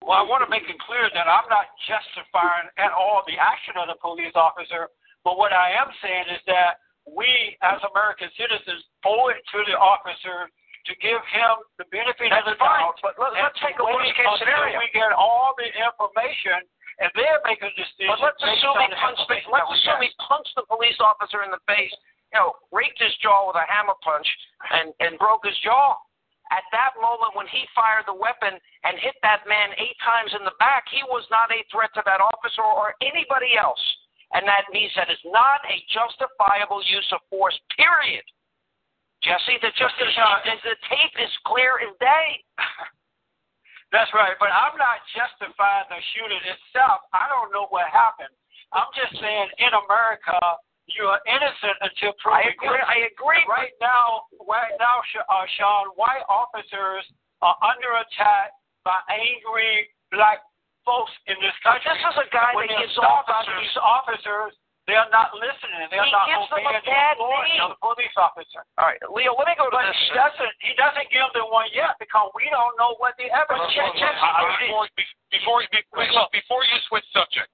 Well, 0.02 0.16
I 0.16 0.24
want 0.24 0.42
to 0.42 0.50
make 0.50 0.64
it 0.64 0.80
clear 0.82 1.06
that 1.12 1.28
I'm 1.28 1.46
not 1.46 1.70
justifying 1.84 2.72
at 2.80 2.90
all 2.90 3.22
the 3.28 3.36
action 3.36 3.76
of 3.76 3.86
the 3.86 4.00
police 4.00 4.32
officer, 4.34 4.88
but 5.22 5.36
what 5.36 5.52
I 5.52 5.76
am 5.76 5.92
saying 6.00 6.32
is 6.32 6.40
that 6.48 6.80
we, 7.14 7.56
as 7.62 7.80
American 7.92 8.30
citizens, 8.38 8.82
owe 9.04 9.28
it 9.28 9.42
to 9.52 9.58
the 9.66 9.76
officer 9.78 10.48
to 10.86 10.92
give 11.04 11.20
him 11.28 11.52
the 11.76 11.84
benefit 11.92 12.30
That's 12.32 12.46
of 12.48 12.56
the 12.56 12.62
fine, 12.62 12.80
doubt. 12.80 12.98
but 13.04 13.18
let- 13.20 13.34
let's 13.36 13.58
take 13.60 13.76
a 13.78 13.84
worst 13.84 14.14
case 14.16 14.26
scenario. 14.38 14.78
We 14.80 14.88
get 14.96 15.12
all 15.12 15.52
the 15.58 15.68
information, 15.76 16.64
and 17.00 17.10
then 17.14 17.36
make 17.44 17.60
a 17.62 17.70
decision. 17.76 18.08
But 18.08 18.20
let's 18.20 18.40
assume 18.42 18.76
he 18.80 18.88
punched 18.96 19.28
the, 19.28 19.40
let's 19.52 19.70
assume 19.72 20.00
he 20.00 20.10
punched 20.20 20.54
the 20.56 20.64
police 20.68 20.98
officer 21.00 21.42
in 21.42 21.50
the 21.50 21.60
face, 21.68 21.92
you 22.32 22.38
know, 22.40 22.56
raked 22.72 23.00
his 23.00 23.14
jaw 23.20 23.46
with 23.48 23.56
a 23.56 23.66
hammer 23.68 23.94
punch 24.02 24.28
and, 24.72 24.92
and 25.00 25.18
broke 25.18 25.44
his 25.44 25.56
jaw. 25.60 25.96
At 26.50 26.64
that 26.72 26.98
moment 27.00 27.36
when 27.36 27.46
he 27.46 27.64
fired 27.76 28.06
the 28.06 28.14
weapon 28.14 28.58
and 28.84 28.98
hit 28.98 29.14
that 29.22 29.46
man 29.46 29.70
eight 29.78 29.96
times 30.02 30.34
in 30.34 30.44
the 30.44 30.52
back, 30.58 30.84
he 30.90 31.02
was 31.04 31.24
not 31.30 31.50
a 31.52 31.62
threat 31.70 31.90
to 31.94 32.02
that 32.04 32.20
officer 32.20 32.62
or 32.62 32.94
anybody 33.00 33.56
else. 33.56 33.80
And 34.32 34.46
that 34.46 34.70
means 34.70 34.94
that 34.94 35.10
is 35.10 35.18
not 35.26 35.58
a 35.66 35.76
justifiable 35.90 36.82
use 36.86 37.06
of 37.10 37.18
force, 37.30 37.58
period. 37.74 38.22
Jesse, 39.26 39.60
the 39.60 39.68
the 39.74 40.76
tape 40.88 41.16
is 41.20 41.32
clear 41.44 41.76
as 41.82 41.92
day. 42.00 42.28
That's 43.92 44.08
right, 44.14 44.38
but 44.38 44.54
I'm 44.54 44.78
not 44.78 45.02
justifying 45.12 45.90
the 45.90 45.98
shooting 46.14 46.40
itself. 46.46 47.04
I 47.10 47.26
don't 47.26 47.50
know 47.50 47.66
what 47.74 47.90
happened. 47.90 48.30
I'm 48.70 48.86
just 48.94 49.18
saying, 49.18 49.50
in 49.58 49.74
America, 49.74 50.38
you 50.86 51.10
are 51.10 51.18
innocent 51.26 51.74
until 51.82 52.14
proven 52.22 52.38
I 52.38 52.54
agree. 52.54 52.70
guilty. 52.70 52.86
I 52.86 52.98
agree. 53.10 53.42
Right 53.50 53.74
now, 53.82 54.30
right 54.46 54.74
now, 54.78 55.02
uh, 55.26 55.46
Sean, 55.58 55.90
white 55.98 56.22
officers 56.30 57.02
are 57.42 57.58
under 57.66 57.98
attack 57.98 58.54
by 58.86 58.94
angry 59.10 59.90
black 60.14 60.46
folks 60.84 61.12
in 61.26 61.36
this 61.40 61.54
country. 61.62 61.84
This 61.88 62.00
is 62.02 62.16
a 62.20 62.28
guy 62.32 62.52
when 62.56 62.66
that 62.68 62.76
they're 62.78 62.86
gives 62.88 62.94
stopped 62.96 63.28
by 63.28 63.40
officers- 63.44 63.60
these 63.60 63.76
officers. 63.80 64.52
They're 64.88 65.06
not 65.14 65.30
listening. 65.38 65.86
They're 65.92 66.02
He 66.02 66.10
not 66.10 66.26
gives 66.26 66.48
them 66.50 66.66
a 66.66 66.66
obeying 66.66 66.82
the 66.82 66.90
bad 66.90 67.14
authority 67.14 67.52
name. 67.52 67.62
of 67.62 67.68
the 67.70 67.80
police 67.84 68.16
officer. 68.16 68.62
All 68.80 68.86
right, 68.90 68.98
Leo, 69.12 69.36
let 69.38 69.46
me 69.46 69.54
go 69.54 69.70
to 69.70 69.76
But 69.76 69.86
this. 69.86 69.94
he 70.02 70.10
doesn't. 70.10 70.52
He 70.66 70.72
doesn't 70.74 71.08
give 71.14 71.30
them 71.36 71.46
one 71.52 71.68
yet 71.70 71.94
because 72.02 72.26
we 72.34 72.50
don't 72.50 72.74
know 72.80 72.96
what 72.98 73.14
the 73.20 73.30
evidence 73.30 73.70
Look, 73.70 73.94
is. 73.94 74.00
look, 74.02 74.18
look, 74.18 74.58
before, 74.58 74.88
before, 75.30 75.60
before, 75.70 76.02
uh, 76.10 76.26
before 76.32 76.64
you 76.64 76.76
switch 76.90 77.06
subject, 77.12 77.46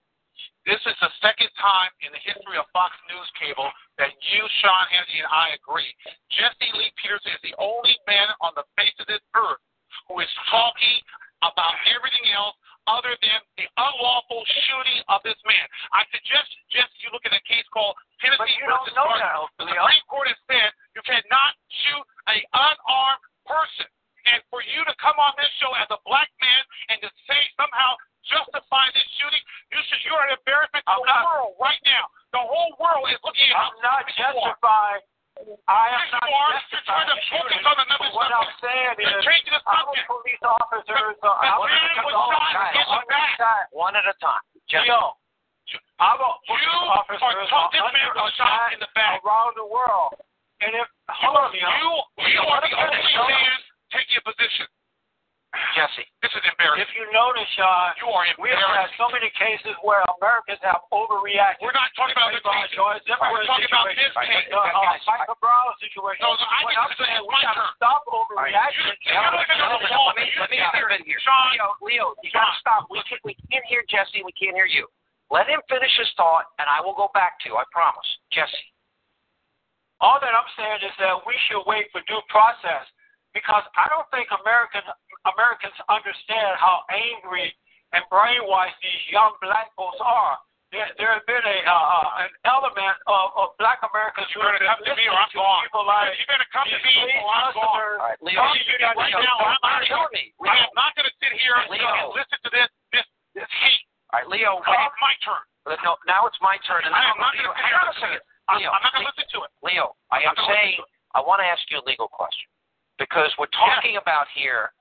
this 0.65 0.81
is 0.87 0.97
the 1.03 1.11
second 1.21 1.51
time 1.61 1.91
in 2.01 2.11
the 2.15 2.19
history 2.25 2.57
of 2.57 2.65
Fox 2.73 2.97
News 3.11 3.29
Cable 3.37 3.69
that 3.99 4.15
you, 4.33 4.49
Sean 4.63 4.87
Hannity, 4.89 5.19
and 5.21 5.29
I 5.29 5.51
agree. 5.61 5.93
Jesse 6.31 6.73
Lee 6.73 6.93
Peterson 6.97 7.33
is 7.37 7.43
the 7.43 7.55
only 7.59 7.99
man 8.07 8.29
on 8.41 8.55
the 8.57 8.65
face 8.81 8.95
of 8.99 9.07
this 9.13 9.21
earth 9.37 9.61
who 10.09 10.21
is 10.21 10.31
talking 10.49 11.03
about 11.43 11.75
everything 11.93 12.33
else 12.33 12.57
other 12.87 13.15
than 13.23 13.39
the 13.59 13.67
unlawful 13.79 14.43
shooting 14.67 15.03
of 15.11 15.23
this 15.27 15.39
man. 15.47 15.67
I 15.93 16.07
suggest, 16.15 16.49
Jesse, 16.71 16.99
you 17.03 17.11
look 17.11 17.27
at 17.27 17.35
a 17.35 17.43
case 17.47 17.67
called 17.75 17.95
Tennessee 18.23 18.39
But 18.41 18.51
you 18.57 18.67
don't 18.67 18.87
versus 18.87 18.95
that, 18.97 19.51
The 19.59 19.67
Supreme 19.71 20.07
Court 20.11 20.27
has 20.31 20.41
said 20.47 20.69
you 20.95 21.03
cannot 21.07 21.53
shoot 21.85 22.05
an 22.31 22.41
unarmed 22.55 23.23
person. 23.47 23.89
And 24.27 24.43
for 24.51 24.59
you 24.67 24.83
to 24.83 24.95
come 24.99 25.15
on 25.23 25.35
this 25.39 25.51
show 25.63 25.71
as 25.79 25.87
a 25.95 25.99
black 26.03 26.27
man 26.43 26.63
and 26.91 26.99
to 26.99 27.11
say 27.31 27.39
somehow 27.55 27.95
justify 28.27 28.91
this 28.91 29.07
shooting, 29.23 29.43
you 29.71 29.79
should 29.87 30.03
you're 30.03 30.19
an 30.27 30.35
embarrassment 30.35 30.83
to 30.83 30.91
I'm 30.99 31.03
the 31.03 31.11
not- 31.15 31.25
world 31.31 31.55
right 31.63 31.79
now. 31.87 32.11
The 32.35 32.43
whole 32.43 32.75
world 32.83 33.07
is 33.15 33.23
looking 33.23 33.47
at 33.47 33.55
you 33.55 33.59
I'm 33.59 33.79
not 33.87 34.03
justifying. 34.11 35.03
I 35.69 35.93
am 35.93 36.01
Yes, 36.01 36.13
not 36.17 36.25
you 36.25 36.33
are. 36.33 36.53
Justifying 36.57 37.07
trying 37.07 37.11
to 37.13 37.17
focus 37.29 37.61
on 37.69 37.77
another 37.77 38.09
But 38.09 38.17
what 38.17 38.33
I'm 38.33 38.51
saying 38.57 38.97
is, 39.05 39.21
changing 39.21 39.53
the 39.53 39.61
our 39.69 39.85
subject. 39.85 40.09
police 40.09 40.43
officers 40.43 41.17
are 41.21 41.37
The 41.37 41.49
out 41.53 41.61
man 41.69 41.95
was 42.09 42.15
shot 42.17 42.73
in 42.73 42.85
the 42.89 43.05
back. 43.07 43.69
One 43.77 43.95
at 43.95 44.07
a 44.09 44.15
time. 44.17 44.43
Jesse. 44.67 44.89
Leo, 44.89 45.13
our 46.01 46.17
police 46.49 46.65
You 46.65 46.89
officers 46.89 47.21
are 47.21 47.37
are 47.37 47.49
talking 47.53 47.83
under 47.85 48.11
about 48.17 48.33
shot 48.41 48.73
in 48.73 48.81
the 48.81 48.91
back. 48.97 49.21
around 49.23 49.53
the 49.61 49.67
world. 49.69 50.17
And 50.65 50.73
if 50.73 50.89
You 50.89 51.15
hold 51.21 51.37
on, 51.37 51.53
Leo. 51.53 51.69
you, 51.69 51.93
you 52.33 52.41
are 52.41 52.61
the 52.65 52.73
me 52.73 52.81
only 52.81 53.37
man 53.37 53.61
taking 53.93 54.17
a 54.17 54.25
position. 54.25 54.67
Jesse. 55.75 56.05
This 56.21 56.33
is 56.37 56.43
embarrassing. 56.45 56.85
If 56.85 56.91
you 56.97 57.05
notice, 57.15 57.49
Sean, 57.57 57.95
You 58.03 58.09
are 58.13 58.27
we 58.41 58.51
have 58.53 58.61
had 58.77 58.91
so 59.01 59.09
many 59.09 59.31
cases 59.39 59.73
where 59.81 60.05
Americans 60.21 60.61
have 60.61 60.85
overreacted. 60.93 61.65
We're 61.65 61.73
not 61.77 61.89
talking 61.97 62.13
about 62.13 62.33
the 62.35 62.43
case. 62.45 62.73
Joyce, 62.77 63.01
We're 63.09 63.41
was 63.41 63.49
talking 63.49 63.65
about 63.71 63.89
this 63.95 64.11
situation. 64.13 64.37
case. 64.37 64.53
Uh, 64.53 64.61
uh, 64.61 64.97
Michael 65.09 65.39
Brown 65.41 65.71
situation. 65.81 66.21
No, 66.25 66.37
no, 66.37 66.45
I 66.45 66.61
What 66.67 66.77
get 66.77 66.83
I'm 66.83 66.93
saying, 67.01 67.21
we 67.25 67.33
my 67.33 67.41
got 67.47 67.55
to 67.57 67.65
turn. 67.65 67.79
stop 67.81 68.01
All 68.11 68.27
right, 68.37 68.53
overreacting. 68.53 68.85
you- 68.85 69.17
you 69.17 69.17
don't 69.17 69.41
even 69.41 69.57
know 69.65 69.79
the 69.81 69.91
law. 69.97 70.13
Let 70.13 70.17
me 70.21 70.25
let 70.37 70.51
me 70.53 70.59
step 70.61 71.01
here. 71.09 71.21
Sean. 71.25 71.49
Leo, 71.57 71.69
Leo, 71.81 72.07
you 72.21 72.31
gotta 72.37 72.57
stop. 72.61 72.91
We 72.93 73.01
can 73.09 73.17
we 73.25 73.33
can't 73.49 73.65
hear 73.65 73.81
Jesse. 73.89 74.21
We 74.27 74.33
can't 74.37 74.53
hear 74.57 74.67
you. 74.69 74.85
Let 75.33 75.49
him 75.49 75.63
finish 75.73 75.91
his 75.97 76.11
thought, 76.21 76.47
and 76.61 76.69
I 76.69 76.81
will 76.85 76.95
go 76.95 77.09
back 77.15 77.41
to. 77.43 77.49
you, 77.49 77.57
I 77.57 77.65
promise, 77.73 78.07
Jesse. 78.31 78.67
All 80.05 80.21
that 80.21 80.35
I'm 80.37 80.51
saying 80.59 80.85
is 80.85 80.93
that 81.01 81.25
we 81.25 81.33
should 81.49 81.65
wait 81.65 81.89
for 81.91 82.03
due 82.05 82.21
process 82.29 82.85
because 83.37 83.65
I 83.77 83.85
don't 83.93 84.09
think 84.09 84.33
American 84.33 84.81
Americans 85.29 85.77
understand 85.93 86.57
how 86.57 86.89
angry 86.89 87.53
and 87.93 88.01
brainwashed 88.09 88.81
these 88.81 89.05
young 89.13 89.37
black 89.45 89.69
folks 89.77 90.01
are. 90.01 90.41
There, 90.75 90.83
there 90.99 91.15
has 91.15 91.23
been 91.31 91.45
a 91.47 91.59
uh, 91.63 91.71
uh, 91.71 92.25
an 92.27 92.31
element 92.43 92.97
of, 93.07 93.25
of 93.39 93.47
black 93.61 93.79
Americans 93.87 94.27
who 94.35 94.43
You're 94.43 94.51
gonna 94.57 94.67
come 94.67 94.83
to 94.83 94.95
me 94.99 95.05
or 95.07 95.15
I'm 95.15 95.31
gone. 95.31 95.63
people 95.63 95.85
like 95.87 96.11
You're 96.19 96.27
gonna 96.33 96.51
come 96.51 96.67
to 96.67 96.81
me 96.83 96.95
or 97.23 97.31
I'm 97.31 97.55
gone. 97.55 97.63
officers. 97.63 97.99
All 98.03 98.09
right, 98.11 98.21
Leo. 98.25 98.41
I'll 98.43 98.57
you 98.59 98.77
that 98.83 98.97
right 98.99 99.15
now. 99.15 99.37
I'm 99.47 99.61
not 99.63 99.87
Tell 99.87 100.11
me. 100.11 100.35
I 100.43 100.57
am 100.67 100.73
not 100.75 100.91
going 100.99 101.07
to 101.07 101.15
sit 101.23 101.33
here 101.39 101.55
and, 101.55 101.71
Leo. 101.71 101.87
and 101.87 102.11
listen 102.19 102.39
to 102.43 102.51
this 102.51 102.69
this 102.91 103.07
this 103.39 103.47
hate. 103.63 103.85
All 104.11 104.19
right, 104.19 104.29
Leo. 104.33 104.59
Now 104.67 104.91
it's 104.91 104.99
my 104.99 105.15
turn. 105.23 105.43
uh, 105.71 105.79
No, 105.87 105.95
now 106.11 106.27
it's 106.27 106.41
my 106.43 106.59
turn. 106.67 106.83
And 106.83 106.91
I 106.91 107.15
am 107.15 107.19
not 107.23 107.31
going 107.39 107.47
to 107.47 107.55
hang 107.55 107.75
on 107.79 107.87
a 107.87 107.97
second. 108.03 108.19
I'm, 108.51 108.59
Leo, 108.59 108.71
I'm 108.75 108.83
not 108.83 108.91
going 108.91 109.07
to 109.07 109.11
listen 109.15 109.27
to 109.39 109.39
it. 109.47 109.51
Leo, 109.63 109.95
I 110.11 110.27
am 110.27 110.35
saying 110.51 110.83
I 111.15 111.23
want 111.23 111.39
to 111.43 111.47
ask 111.47 111.63
you 111.71 111.79
a 111.79 111.85
legal 111.87 112.11
question 112.11 112.51
because 112.99 113.31
we're 113.39 113.53
talking 113.53 113.97
about 114.01 114.27
here. 114.35 114.73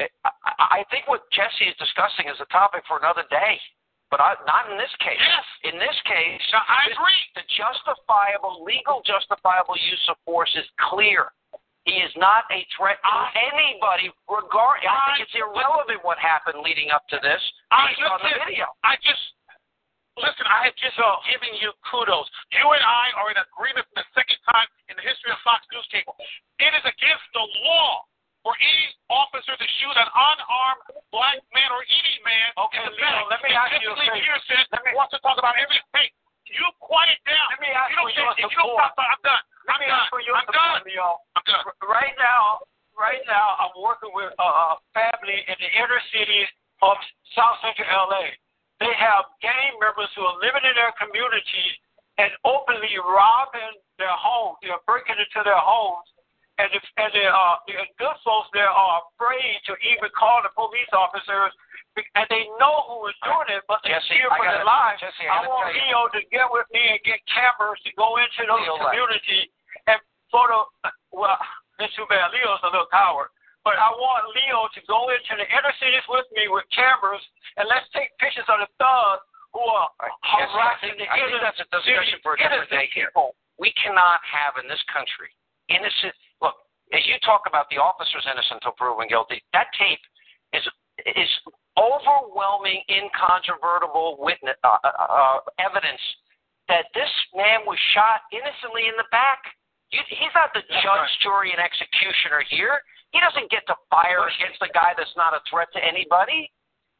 Eh, 0.00 0.08
I, 0.24 0.82
I 0.82 0.84
think 0.90 1.06
what 1.06 1.28
Jesse 1.32 1.68
is 1.68 1.76
discussing 1.76 2.26
is 2.28 2.38
a 2.40 2.48
topic 2.52 2.82
for 2.88 2.96
another 2.98 3.24
day, 3.28 3.60
but 4.10 4.20
I, 4.20 4.34
not 4.48 4.70
in 4.72 4.76
this 4.80 4.92
case. 5.00 5.20
Yes. 5.20 5.72
In 5.72 5.76
this 5.78 5.98
case, 6.08 6.40
Now, 6.52 6.64
I 6.68 6.88
this- 6.88 6.96
agree. 6.96 7.22
the 7.36 7.44
justifiable, 7.52 8.64
legal 8.64 9.02
justifiable 9.04 9.76
use 9.76 10.04
of 10.08 10.16
force 10.24 10.50
is 10.56 10.66
clear. 10.90 11.30
He 11.84 11.98
is 11.98 12.14
not 12.14 12.46
a 12.54 12.62
threat 12.78 13.02
to 13.02 13.16
anybody. 13.52 14.08
Regard, 14.30 14.80
I 14.86 14.86
I- 14.86 15.06
think 15.18 15.26
it's 15.26 15.34
irrelevant 15.34 16.00
what 16.06 16.16
happened 16.18 16.62
leading 16.62 16.90
up 16.94 17.06
to 17.10 17.18
this 17.20 17.42
I 17.74 17.90
on 18.06 18.20
the 18.22 18.38
video. 18.46 18.66
I 18.86 18.94
just 19.02 19.18
listen. 20.20 20.44
I 20.48 20.68
have 20.68 20.76
just 20.76 20.96
uh, 20.98 21.16
given 21.28 21.52
you 21.60 21.72
kudos. 21.88 22.28
You 22.52 22.66
and 22.72 22.84
I 22.84 23.04
are 23.20 23.28
in 23.32 23.38
agreement 23.40 23.86
for 23.92 24.02
the 24.02 24.06
second 24.12 24.38
time 24.48 24.68
in 24.92 24.94
the 24.98 25.04
history 25.04 25.32
of 25.32 25.38
Fox 25.46 25.64
News 25.72 25.86
Cable. 25.92 26.16
It 26.60 26.72
is 26.76 26.84
against 26.84 27.26
the 27.32 27.44
law 27.68 28.04
for 28.42 28.52
any 28.58 28.86
officer 29.08 29.54
to 29.54 29.66
shoot 29.78 29.94
an 29.94 30.10
unarmed 30.10 30.82
black 31.14 31.38
man 31.54 31.70
or 31.70 31.82
any 31.86 32.16
man. 32.26 32.48
Okay, 32.58 32.82
in 32.82 32.90
the 32.90 32.98
Leo, 32.98 33.22
let 33.30 33.38
me 33.46 33.50
ask 33.54 33.70
you 33.78 33.90
a 33.90 33.96
favor. 33.96 34.18
Peterson 34.18 34.62
Let 34.74 34.82
me- 34.82 34.94
wants 34.98 35.14
to 35.14 35.20
talk 35.22 35.38
about 35.38 35.54
everything. 35.56 35.86
Hey, 35.94 36.10
you 36.50 36.66
quiet 36.82 37.16
down. 37.24 37.46
Let 37.54 37.60
me 37.62 37.70
ask 37.70 37.88
you 37.94 38.02
don't 38.02 38.10
for 38.10 38.18
your 38.18 38.32
if 38.36 38.50
you 38.50 38.58
don't 38.58 38.74
stop, 38.76 38.98
I'm 38.98 39.20
done. 39.22 39.42
Let 39.70 39.78
I'm 39.78 39.80
me 39.80 39.86
done. 39.88 40.00
ask 40.02 40.08
for 40.10 40.20
your 40.26 40.34
I'm 40.36 40.48
done. 40.50 40.74
support, 40.82 40.90
Leo. 40.90 41.08
I'm 41.38 41.44
done. 41.46 41.64
right 41.86 42.16
now, 42.18 42.66
right 42.98 43.22
now, 43.30 43.46
I'm 43.62 43.72
working 43.78 44.10
with 44.12 44.34
a, 44.36 44.42
a 44.42 44.66
family 44.90 45.38
in 45.46 45.56
the 45.62 45.70
inner 45.78 46.02
city 46.10 46.42
of 46.82 46.98
South 47.38 47.62
Central 47.62 47.86
LA. 48.10 48.34
They 48.82 48.94
have 48.98 49.30
gang 49.38 49.78
members 49.78 50.10
who 50.18 50.26
are 50.26 50.38
living 50.42 50.66
in 50.66 50.74
their 50.74 50.90
community 50.98 51.66
and 52.18 52.34
openly 52.42 52.92
robbing 52.98 53.78
their 53.96 54.12
homes. 54.12 54.58
They're 54.60 54.82
breaking 54.84 55.16
into 55.16 55.40
their 55.46 55.62
homes, 55.62 56.04
and 56.58 56.68
the, 56.74 56.80
and 56.98 57.10
the, 57.14 57.24
uh, 57.30 57.56
the 57.70 57.78
good 57.96 58.18
folks 58.26 58.50
there 58.52 58.68
are 58.68 59.06
afraid 59.14 59.62
to 59.70 59.72
even 59.86 60.10
call 60.12 60.42
the 60.42 60.50
police 60.52 60.90
officers. 60.90 61.54
And 62.16 62.24
they 62.32 62.48
know 62.56 62.88
who 62.88 63.04
is 63.12 63.18
doing 63.20 63.52
it, 63.52 63.68
but 63.68 63.84
they 63.84 63.92
Jesse, 63.92 64.16
fear 64.16 64.32
for 64.32 64.48
their 64.48 64.64
lives. 64.64 64.96
Jesse, 65.04 65.28
I 65.28 65.44
I 65.44 65.48
want. 65.48 65.76
Leo 65.76 66.08
to 66.16 66.24
get 66.32 66.48
with 66.48 66.64
me 66.72 66.80
and 66.80 67.00
get 67.04 67.20
cameras 67.28 67.76
to 67.84 67.92
go 68.00 68.16
into 68.16 68.48
those 68.48 68.64
Leo 68.64 68.80
left. 68.80 68.96
communities 68.96 69.52
and 69.92 70.00
photo. 70.32 70.72
Well, 71.12 71.36
it's 71.84 71.92
too 71.92 72.08
bad. 72.08 72.32
Leo's 72.32 72.64
a 72.64 72.72
little 72.72 72.88
coward. 72.88 73.28
But 73.62 73.78
I 73.78 73.90
want 73.94 74.26
Leo 74.34 74.66
to 74.74 74.80
go 74.90 75.06
into 75.14 75.38
the 75.38 75.46
inner 75.46 75.74
cities 75.78 76.02
with 76.10 76.26
me 76.34 76.50
with 76.50 76.66
cameras 76.74 77.22
and 77.56 77.70
let's 77.70 77.86
take 77.94 78.10
pictures 78.18 78.46
of 78.50 78.58
the 78.58 78.70
thugs 78.78 79.22
who 79.54 79.62
are 79.62 79.88
I 80.02 80.10
harassing 80.50 80.98
the 80.98 81.06
I 81.06 81.14
think 81.14 81.30
inner 81.30 81.42
that's 81.44 81.62
a 81.62 81.68
discussion 81.70 82.18
for 82.26 82.34
a 82.34 82.38
different 82.40 82.72
day 82.72 82.90
here. 82.90 83.12
people. 83.12 83.38
We 83.60 83.70
cannot 83.78 84.18
have 84.26 84.58
in 84.58 84.66
this 84.66 84.82
country 84.90 85.30
innocent. 85.70 86.16
Look, 86.42 86.58
as 86.90 87.06
you 87.06 87.20
talk 87.22 87.46
about 87.46 87.70
the 87.70 87.78
officer's 87.78 88.26
innocent 88.26 88.64
until 88.64 88.74
proven 88.74 89.06
guilty, 89.06 89.38
that 89.54 89.70
tape 89.78 90.02
is 90.56 90.64
is 91.16 91.30
overwhelming, 91.78 92.82
incontrovertible 92.90 94.18
witness 94.20 94.56
uh, 94.64 94.76
uh, 94.84 94.90
uh, 94.90 95.38
evidence 95.62 96.00
that 96.68 96.88
this 96.94 97.08
man 97.36 97.64
was 97.66 97.78
shot 97.94 98.24
innocently 98.32 98.88
in 98.88 98.96
the 98.96 99.08
back. 99.10 99.40
You, 99.92 100.00
he's 100.08 100.32
not 100.32 100.52
the 100.56 100.64
judge, 100.80 101.10
jury, 101.20 101.52
and 101.52 101.60
executioner 101.60 102.44
here. 102.48 102.80
He 103.12 103.20
doesn't 103.20 103.52
get 103.52 103.68
to 103.68 103.76
fire 103.92 104.24
against 104.24 104.60
a 104.64 104.72
guy 104.72 104.96
that's 104.96 105.12
not 105.20 105.36
a 105.36 105.44
threat 105.48 105.68
to 105.76 105.80
anybody. 105.84 106.48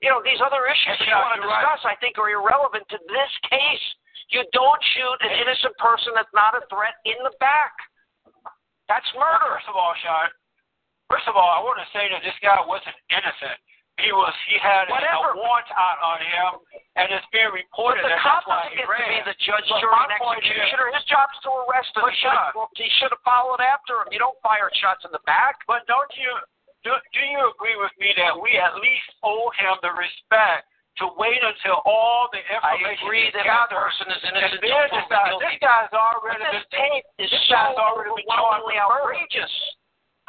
You 0.05 0.13
know, 0.13 0.21
these 0.21 0.41
other 0.45 0.69
issues 0.69 1.01
that 1.01 1.09
you 1.09 1.17
want 1.17 1.41
to 1.41 1.41
you're 1.41 1.49
right. 1.49 1.65
discuss, 1.65 1.89
I 1.89 1.97
think, 2.05 2.21
are 2.21 2.29
irrelevant 2.29 2.85
to 2.93 2.99
this 3.09 3.33
case. 3.49 3.87
You 4.29 4.45
don't 4.53 4.83
shoot 4.97 5.17
an 5.25 5.33
innocent 5.41 5.73
person 5.81 6.13
that's 6.13 6.33
not 6.37 6.53
a 6.53 6.63
threat 6.69 7.01
in 7.09 7.17
the 7.25 7.33
back. 7.41 7.73
That's 8.93 9.07
murder. 9.17 9.57
First 9.57 9.73
of 9.73 9.77
all, 9.79 9.95
Sean, 10.05 10.29
first 11.09 11.27
of 11.31 11.39
all, 11.39 11.49
I 11.49 11.65
want 11.65 11.81
to 11.81 11.89
say 11.97 12.13
that 12.13 12.21
this 12.21 12.37
guy 12.45 12.61
wasn't 12.61 12.97
innocent. 13.09 13.57
He 14.01 14.09
was. 14.11 14.33
He 14.49 14.57
had 14.59 14.89
a, 14.89 14.93
Whatever. 14.93 15.37
a 15.37 15.39
warrant 15.39 15.69
out 15.77 16.01
on 16.01 16.19
him, 16.25 16.51
and 16.97 17.13
it's 17.13 17.29
being 17.29 17.53
But 17.53 17.61
reported. 17.61 18.03
the 18.03 18.09
that 18.17 18.25
cop 18.25 18.43
that's 18.43 18.49
why 18.49 18.57
doesn't 18.65 18.73
he 18.73 18.83
get 18.83 18.89
to 18.89 19.05
be 19.05 19.21
the 19.29 19.37
judge, 19.45 19.67
But 19.69 19.79
jury, 19.85 19.93
and 19.95 20.17
point 20.19 20.41
is- 20.43 20.49
executioner. 20.49 20.87
His 20.97 21.05
job's 21.07 21.37
to 21.45 21.51
arrest 21.69 21.93
him. 21.95 22.03
But 22.03 22.13
He 22.13 22.19
should 22.25 22.33
have, 22.35 22.55
he 22.75 22.89
should 22.99 23.13
have 23.13 23.23
followed 23.23 23.61
after 23.61 24.01
him. 24.03 24.09
You 24.11 24.19
don't 24.19 24.39
fire 24.41 24.73
shots 24.81 25.05
in 25.05 25.13
the 25.13 25.23
back. 25.29 25.61
But 25.69 25.85
don't 25.87 26.09
you 26.17 26.33
do, 26.83 26.91
do 27.15 27.21
you 27.21 27.41
agree 27.53 27.77
with 27.79 27.93
me 28.01 28.11
that 28.17 28.33
we 28.35 28.57
at 28.59 28.75
least 28.81 29.07
owe 29.23 29.53
him 29.61 29.77
the 29.87 29.93
respect 29.95 30.67
to 30.99 31.09
wait 31.17 31.39
until 31.41 31.81
all 31.87 32.29
the 32.33 32.41
I 32.43 32.75
information 32.75 33.07
agree 33.07 33.25
is 33.29 33.33
that 33.39 33.45
gathered? 33.45 33.77
person 33.77 34.09
is 34.13 34.21
And 34.25 34.35
innocent 34.41 34.61
then 34.61 34.73
until 34.73 34.99
this, 34.99 35.07
proven 35.07 35.09
guy, 35.15 35.29
guilty. 35.31 35.45
this 35.47 35.59
guy's 35.63 35.89
But 35.93 36.01
already 36.01 36.43
this 36.49 36.67
been, 36.69 36.81
tape 36.81 37.05
is 37.23 37.31
this 37.31 37.45
so 37.49 37.55
guy's 37.55 37.77
already 37.79 38.11
been 38.13 38.25
charged 38.29 38.67
overwhelmingly 38.67 38.77
with 38.77 38.89
murder. 38.89 39.05
outrageous. 39.05 39.55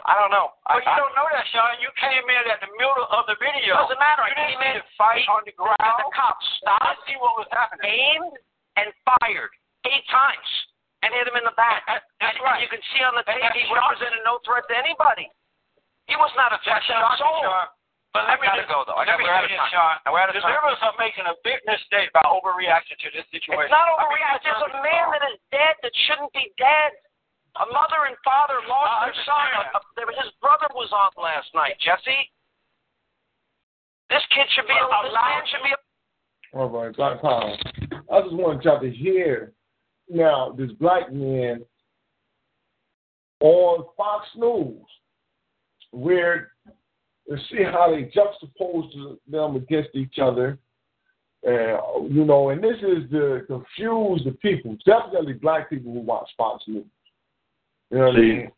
I 0.04 0.20
don't 0.20 0.32
know. 0.36 0.52
But 0.68 0.84
I, 0.84 0.94
you 0.94 0.96
don't 1.00 1.16
know 1.16 1.28
that, 1.32 1.48
Sean. 1.56 1.80
You 1.80 1.88
came 1.96 2.24
in 2.28 2.44
at 2.52 2.60
the 2.60 2.72
middle 2.76 3.08
of 3.08 3.24
the 3.28 3.40
video. 3.40 3.80
Doesn't 3.88 4.00
matter. 4.04 4.28
You 4.28 4.36
I 4.36 4.48
came 4.52 4.60
in, 4.60 4.74
the 4.84 4.88
fight 5.00 5.24
he- 5.24 5.32
on 5.32 5.42
the 5.48 5.56
ground. 5.56 5.80
The 5.80 6.12
cop 6.12 6.36
I 6.36 6.48
stopped, 6.60 7.00
see 7.08 7.16
what 7.20 7.40
was 7.40 7.48
happening. 7.56 7.88
aimed, 7.88 8.36
and 8.76 8.92
fired 9.08 9.52
eight 9.88 10.04
times 10.12 10.50
and 11.04 11.12
hit 11.16 11.28
him 11.28 11.36
in 11.40 11.46
the 11.48 11.56
back. 11.56 11.88
That- 11.88 12.04
that's 12.20 12.36
and, 12.36 12.44
right. 12.44 12.60
and 12.60 12.68
you 12.68 12.70
can 12.72 12.84
see 12.92 13.00
on 13.04 13.16
the 13.16 13.24
tape 13.24 13.40
he 13.56 13.64
represented 13.72 14.20
no 14.28 14.40
threat 14.44 14.68
to 14.68 14.76
anybody. 14.76 15.28
He 16.12 16.16
was 16.20 16.32
not 16.36 16.52
a 16.52 16.60
threat 16.68 16.84
to 16.84 16.94
me, 17.00 17.16
soul. 17.20 17.40
Sean. 17.44 17.68
But 18.12 18.30
I 18.30 18.38
let 18.38 18.44
me 18.44 18.46
gotta 18.46 18.62
just, 18.62 18.70
go 18.70 18.84
though. 18.86 18.94
I 19.00 19.08
let 19.10 19.18
got, 19.18 19.20
me 19.20 19.26
we're 19.26 19.34
out 19.34 19.48
of 19.48 19.50
time. 19.50 19.72
Sean. 19.74 19.96
We're 20.12 20.22
out 20.22 20.30
of 20.30 20.36
The 20.38 20.44
time. 20.46 20.54
liberals 20.54 20.78
are 20.86 20.94
making 21.02 21.26
a 21.26 21.34
big 21.48 21.58
mistake 21.66 22.14
by 22.14 22.22
overreacting 22.30 23.00
to 23.02 23.10
this 23.10 23.26
situation. 23.34 23.68
It's 23.68 23.74
not 23.74 23.88
I 23.90 24.06
mean, 24.12 24.22
There's 24.46 24.64
a 24.70 24.74
man 24.86 25.06
that 25.18 25.24
is 25.34 25.40
dead 25.50 25.74
that 25.82 25.94
shouldn't 26.06 26.30
be 26.36 26.52
dead. 26.62 26.94
A 27.56 27.66
mother 27.70 28.10
and 28.10 28.18
father 28.26 28.58
lost 28.68 28.90
I 28.90 29.06
their 29.06 29.18
son. 29.26 29.48
A- 29.62 29.78
a- 29.78 30.24
his 30.24 30.32
brother 30.42 30.68
was 30.74 30.90
on 30.92 31.24
last 31.24 31.54
night. 31.54 31.78
Jesse, 31.80 32.32
this 34.10 34.24
kid 34.34 34.48
should 34.56 34.68
be. 34.68 34.74
Well, 34.74 35.04
this 35.04 35.14
man 35.14 35.44
should 35.52 35.64
be. 35.64 35.74
All 36.58 36.70
right, 36.70 36.96
Black 36.96 37.22
Power. 37.22 37.56
I 38.12 38.22
just 38.22 38.34
want 38.34 38.64
y'all 38.64 38.80
to 38.80 38.90
hear 38.90 39.54
now 40.10 40.54
this 40.58 40.72
black 40.74 41.12
man 41.12 41.64
on 43.40 43.86
Fox 43.98 44.28
News, 44.36 44.86
where 45.92 46.52
you 47.28 47.38
see 47.52 47.64
how 47.64 47.92
they 47.92 48.12
juxtapose 48.12 49.18
them 49.30 49.56
against 49.56 49.96
each 49.96 50.18
other. 50.22 50.58
Uh, 51.46 52.02
you 52.10 52.24
know, 52.24 52.50
and 52.50 52.64
this 52.64 52.78
is 52.78 53.10
to 53.12 53.42
confuse 53.48 54.24
the 54.24 54.32
people, 54.42 54.78
definitely 54.86 55.34
black 55.34 55.70
people 55.70 55.92
who 55.92 56.00
watch 56.00 56.30
Fox 56.38 56.64
News. 56.68 56.86
You 57.94 58.00
know 58.00 58.06
what 58.06 58.16
I 58.16 58.18
See, 58.18 58.22
mean? 58.22 58.52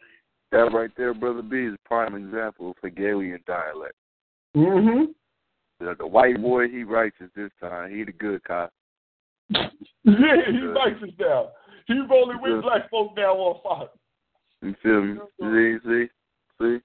that 0.53 0.73
right 0.73 0.91
there, 0.95 1.13
Brother 1.13 1.41
B, 1.41 1.57
is 1.57 1.73
a 1.73 1.87
prime 1.87 2.15
example 2.15 2.69
of 2.69 2.77
Hegelian 2.81 3.41
dialect. 3.45 3.95
Mm-hmm. 4.55 5.11
The, 5.81 5.95
the 5.99 6.07
white 6.07 6.41
boy, 6.41 6.69
he 6.69 6.83
righteous 6.83 7.29
this 7.35 7.51
time. 7.59 7.93
He 7.93 8.05
the 8.05 8.13
good 8.13 8.41
cop. 8.45 8.71
Yeah, 10.07 10.35
he 10.47 10.57
it 10.57 11.13
now. 11.19 11.49
He's 11.87 11.97
only 12.13 12.35
with 12.39 12.61
black 12.61 12.89
folk 12.89 13.11
now 13.17 13.33
on 13.33 13.59
Fox. 13.61 13.89
You 14.61 14.75
feel 14.81 15.01
me? 15.01 15.19
See, 15.41 15.77
see, 15.83 16.05
see, 16.61 16.77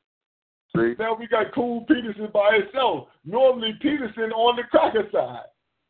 see. 0.75 0.95
Now 0.99 1.15
we 1.15 1.29
got 1.29 1.55
Cool 1.55 1.83
Peterson 1.83 2.29
by 2.33 2.59
himself. 2.59 3.09
Normally 3.25 3.75
Peterson 3.81 4.33
on 4.33 4.57
the 4.57 4.63
cracker 4.65 5.07
side. 5.13 5.45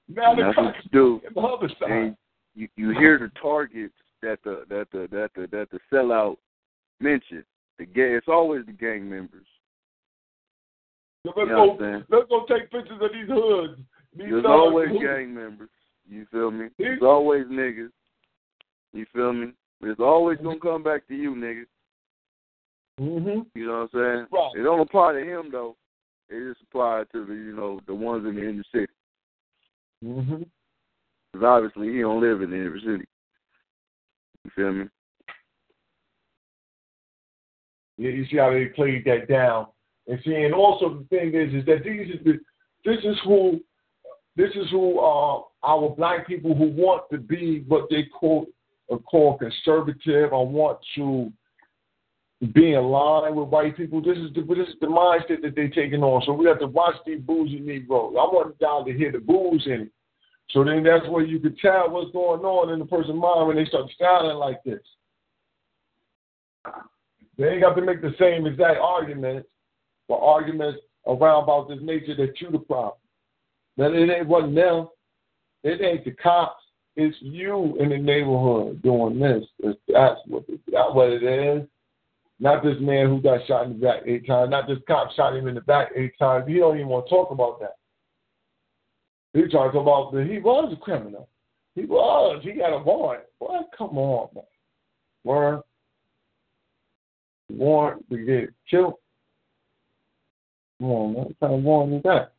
Now 0.08 0.34
the 0.34 0.52
cracker 0.52 0.82
do. 0.92 1.20
on 1.36 1.42
the 1.42 1.66
other 1.66 1.74
side. 1.80 1.90
And 1.90 2.16
you 2.54 2.68
you 2.76 2.90
hear 2.90 3.18
the 3.18 3.30
targets 3.40 3.94
that 4.22 4.38
the 4.44 4.64
that 4.68 4.88
the 4.92 5.08
that 5.12 5.30
the 5.34 5.46
that 5.52 5.68
the 5.70 5.78
sellout 5.92 6.36
mentioned. 7.00 7.44
The 7.78 7.86
gang, 7.86 8.12
it's 8.12 8.28
always 8.28 8.66
the 8.66 8.72
gang 8.72 9.08
members. 9.08 9.46
Let's 11.24 11.36
You 11.36 11.46
know 11.46 11.54
go. 11.54 11.64
what 11.64 11.72
I'm 11.72 11.78
saying? 11.92 12.04
Let's 12.10 12.28
go 12.28 12.46
take 12.46 12.70
pictures 12.70 12.98
of 13.00 13.10
these 13.12 13.28
hoods. 13.28 13.80
These 14.16 14.26
There's 14.30 14.44
always 14.46 14.88
who- 14.88 15.00
gang 15.00 15.34
members. 15.34 15.70
You 16.08 16.26
feel 16.32 16.50
me? 16.50 16.68
There's 16.78 17.02
always 17.02 17.46
niggas. 17.46 17.90
You 18.92 19.06
feel 19.12 19.32
me? 19.32 19.52
It's 19.82 20.00
always 20.00 20.38
gonna 20.38 20.58
come 20.58 20.82
back 20.82 21.06
to 21.08 21.14
you, 21.14 21.34
nigga. 21.34 21.64
Mm-hmm. 23.00 23.40
You 23.58 23.66
know 23.66 23.88
what 23.92 24.00
I'm 24.00 24.16
saying? 24.16 24.26
Right. 24.32 24.50
It 24.56 24.62
don't 24.62 24.80
apply 24.80 25.12
to 25.12 25.20
him 25.20 25.50
though. 25.52 25.76
It 26.28 26.50
just 26.52 26.62
applies 26.68 27.06
to 27.12 27.24
the 27.24 27.32
you 27.34 27.54
know 27.56 27.80
the 27.86 27.94
ones 27.94 28.26
in 28.26 28.34
the 28.34 28.46
inner 28.48 28.64
city. 28.72 28.92
Mm-hmm. 30.04 30.42
Because 31.32 31.44
obviously 31.46 31.92
he 31.92 32.00
don't 32.00 32.20
live 32.20 32.42
in 32.42 32.50
the 32.50 32.56
inner 32.56 32.80
city. 32.80 33.06
You 34.44 34.50
feel 34.56 34.72
me? 34.72 34.84
Yeah, 38.00 38.12
you 38.12 38.24
see 38.30 38.38
how 38.38 38.50
they 38.50 38.64
played 38.64 39.04
that 39.04 39.28
down. 39.28 39.66
And 40.08 40.18
see, 40.24 40.34
and 40.34 40.54
also 40.54 41.00
the 41.00 41.04
thing 41.10 41.34
is, 41.34 41.52
is 41.52 41.66
that 41.66 41.84
these 41.84 42.14
is 42.14 42.24
the, 42.24 42.40
this 42.82 42.98
is 43.04 43.18
who, 43.24 43.60
this 44.36 44.48
is 44.54 44.70
who 44.70 44.98
uh, 44.98 45.42
our 45.62 45.90
black 45.90 46.26
people 46.26 46.54
who 46.54 46.68
want 46.68 47.02
to 47.12 47.18
be 47.18 47.62
what 47.68 47.90
they 47.90 48.04
call 48.04 48.46
uh, 48.90 48.96
call 48.96 49.36
conservative 49.36 50.32
or 50.32 50.48
want 50.48 50.78
to 50.94 51.30
be 52.54 52.72
in 52.72 52.84
line 52.84 53.34
with 53.34 53.48
white 53.48 53.76
people. 53.76 54.00
This 54.00 54.16
is 54.16 54.32
the 54.34 54.40
this 54.48 54.66
is 54.66 54.76
the 54.80 54.86
mindset 54.86 55.42
that 55.42 55.54
they're 55.54 55.68
taking 55.68 56.02
on. 56.02 56.22
So 56.24 56.32
we 56.32 56.46
have 56.46 56.60
to 56.60 56.68
watch 56.68 56.94
these 57.04 57.20
bougie 57.20 57.60
Negroes. 57.60 58.14
I 58.18 58.24
want 58.24 58.56
y'all 58.62 58.82
to 58.86 58.92
hear 58.94 59.12
the 59.12 59.18
booze 59.18 59.66
in 59.66 59.82
it. 59.82 59.92
So 60.52 60.64
then 60.64 60.82
that's 60.82 61.06
where 61.06 61.22
you 61.22 61.38
could 61.38 61.58
tell 61.58 61.90
what's 61.90 62.12
going 62.12 62.40
on 62.40 62.72
in 62.72 62.78
the 62.78 62.86
person's 62.86 63.20
mind 63.20 63.46
when 63.46 63.56
they 63.56 63.66
start 63.66 63.90
sounding 64.00 64.38
like 64.38 64.64
this. 64.64 64.80
They 67.38 67.48
ain't 67.48 67.62
got 67.62 67.74
to 67.74 67.82
make 67.82 68.02
the 68.02 68.14
same 68.18 68.46
exact 68.46 68.80
arguments, 68.80 69.48
but 70.08 70.16
arguments 70.16 70.80
around 71.06 71.44
about 71.44 71.68
this 71.68 71.78
nature 71.80 72.14
that 72.16 72.40
you 72.40 72.50
the 72.50 72.58
problem. 72.58 72.94
That 73.76 73.92
it 73.92 74.10
ain't 74.10 74.28
wasn't 74.28 74.56
them. 74.56 74.88
It 75.62 75.80
ain't 75.80 76.04
the 76.04 76.12
cops. 76.12 76.62
It's 76.96 77.16
you 77.20 77.76
in 77.78 77.90
the 77.90 77.98
neighborhood 77.98 78.82
doing 78.82 79.18
this. 79.18 79.44
That's 79.88 80.20
what 80.26 80.44
it, 80.48 80.60
that's 80.70 80.92
what 80.92 81.10
it 81.10 81.22
is. 81.22 81.66
Not 82.40 82.62
this 82.62 82.76
man 82.80 83.06
who 83.06 83.20
got 83.20 83.46
shot 83.46 83.66
in 83.66 83.74
the 83.74 83.86
back 83.86 84.02
eight 84.06 84.26
times. 84.26 84.50
Not 84.50 84.66
this 84.66 84.78
cop 84.86 85.12
shot 85.12 85.36
him 85.36 85.46
in 85.46 85.54
the 85.54 85.60
back 85.60 85.90
eight 85.94 86.18
times. 86.18 86.48
He 86.48 86.54
don't 86.54 86.76
even 86.76 86.88
want 86.88 87.06
to 87.06 87.10
talk 87.10 87.30
about 87.30 87.60
that. 87.60 87.76
He 89.34 89.42
trying 89.42 89.70
to 89.70 89.72
talk 89.72 89.74
about 89.74 90.12
that 90.12 90.26
he 90.26 90.38
was 90.38 90.72
a 90.72 90.76
criminal. 90.76 91.28
He 91.74 91.84
was. 91.84 92.40
He 92.42 92.52
got 92.52 92.72
a 92.72 92.82
warrant. 92.82 93.24
Boy, 93.38 93.58
come 93.76 93.96
on, 93.96 94.28
man. 94.34 94.44
Warrant. 95.22 95.64
Warrant 97.56 98.08
to 98.10 98.16
get 98.18 98.50
killed. 98.70 98.94
Come 100.78 100.90
on, 100.90 101.12
man. 101.12 101.24
What 101.24 101.40
kind 101.40 101.54
of 101.54 101.62
warrant 101.62 101.94
is 101.94 102.02
that? 102.04 102.32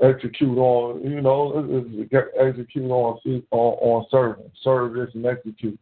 Execute 0.00 0.58
on, 0.58 1.02
you 1.02 1.20
know, 1.20 1.98
execute 2.38 2.90
on 2.90 3.18
on, 3.24 3.42
on 3.50 4.06
serving. 4.10 4.50
Serve 4.62 4.96
and 5.14 5.26
execute. 5.26 5.78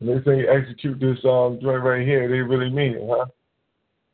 And 0.00 0.08
they 0.08 0.24
say 0.24 0.46
execute 0.46 1.00
this 1.00 1.18
um 1.24 1.58
joint 1.60 1.82
right 1.82 2.06
here, 2.06 2.28
they 2.28 2.38
really 2.38 2.70
mean 2.70 2.94
it, 2.94 3.02
huh? 3.04 3.26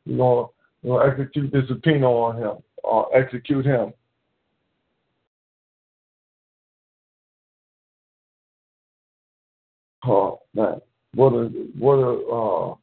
You 0.05 0.15
know, 0.15 0.51
know, 0.85 0.99
execute 0.99 1.51
this 1.51 1.67
subpoena 1.67 2.07
on 2.09 2.37
him, 2.37 2.63
or 2.83 3.15
execute 3.15 3.65
him. 3.65 3.93
Oh 10.07 10.39
man, 10.53 10.79
what 11.15 11.33
a 11.33 11.45
what 11.77 11.95
a 11.95 12.27
uh. 12.27 12.75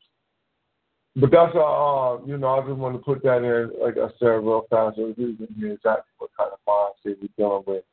But 1.14 1.30
that's 1.30 1.54
uh, 1.54 2.24
you 2.24 2.38
know, 2.38 2.58
I 2.58 2.66
just 2.66 2.78
want 2.78 2.94
to 2.94 2.98
put 2.98 3.22
that 3.22 3.44
in, 3.44 3.70
like 3.82 3.98
I 3.98 4.08
said, 4.18 4.26
real 4.26 4.66
fast, 4.70 4.96
so 4.96 5.12
you 5.14 5.36
can 5.36 5.54
hear 5.58 5.72
exactly 5.72 6.10
what 6.16 6.30
kind 6.38 6.50
of 6.50 6.58
mindset 6.66 7.18
we're 7.20 7.28
dealing 7.36 7.64
with. 7.66 7.84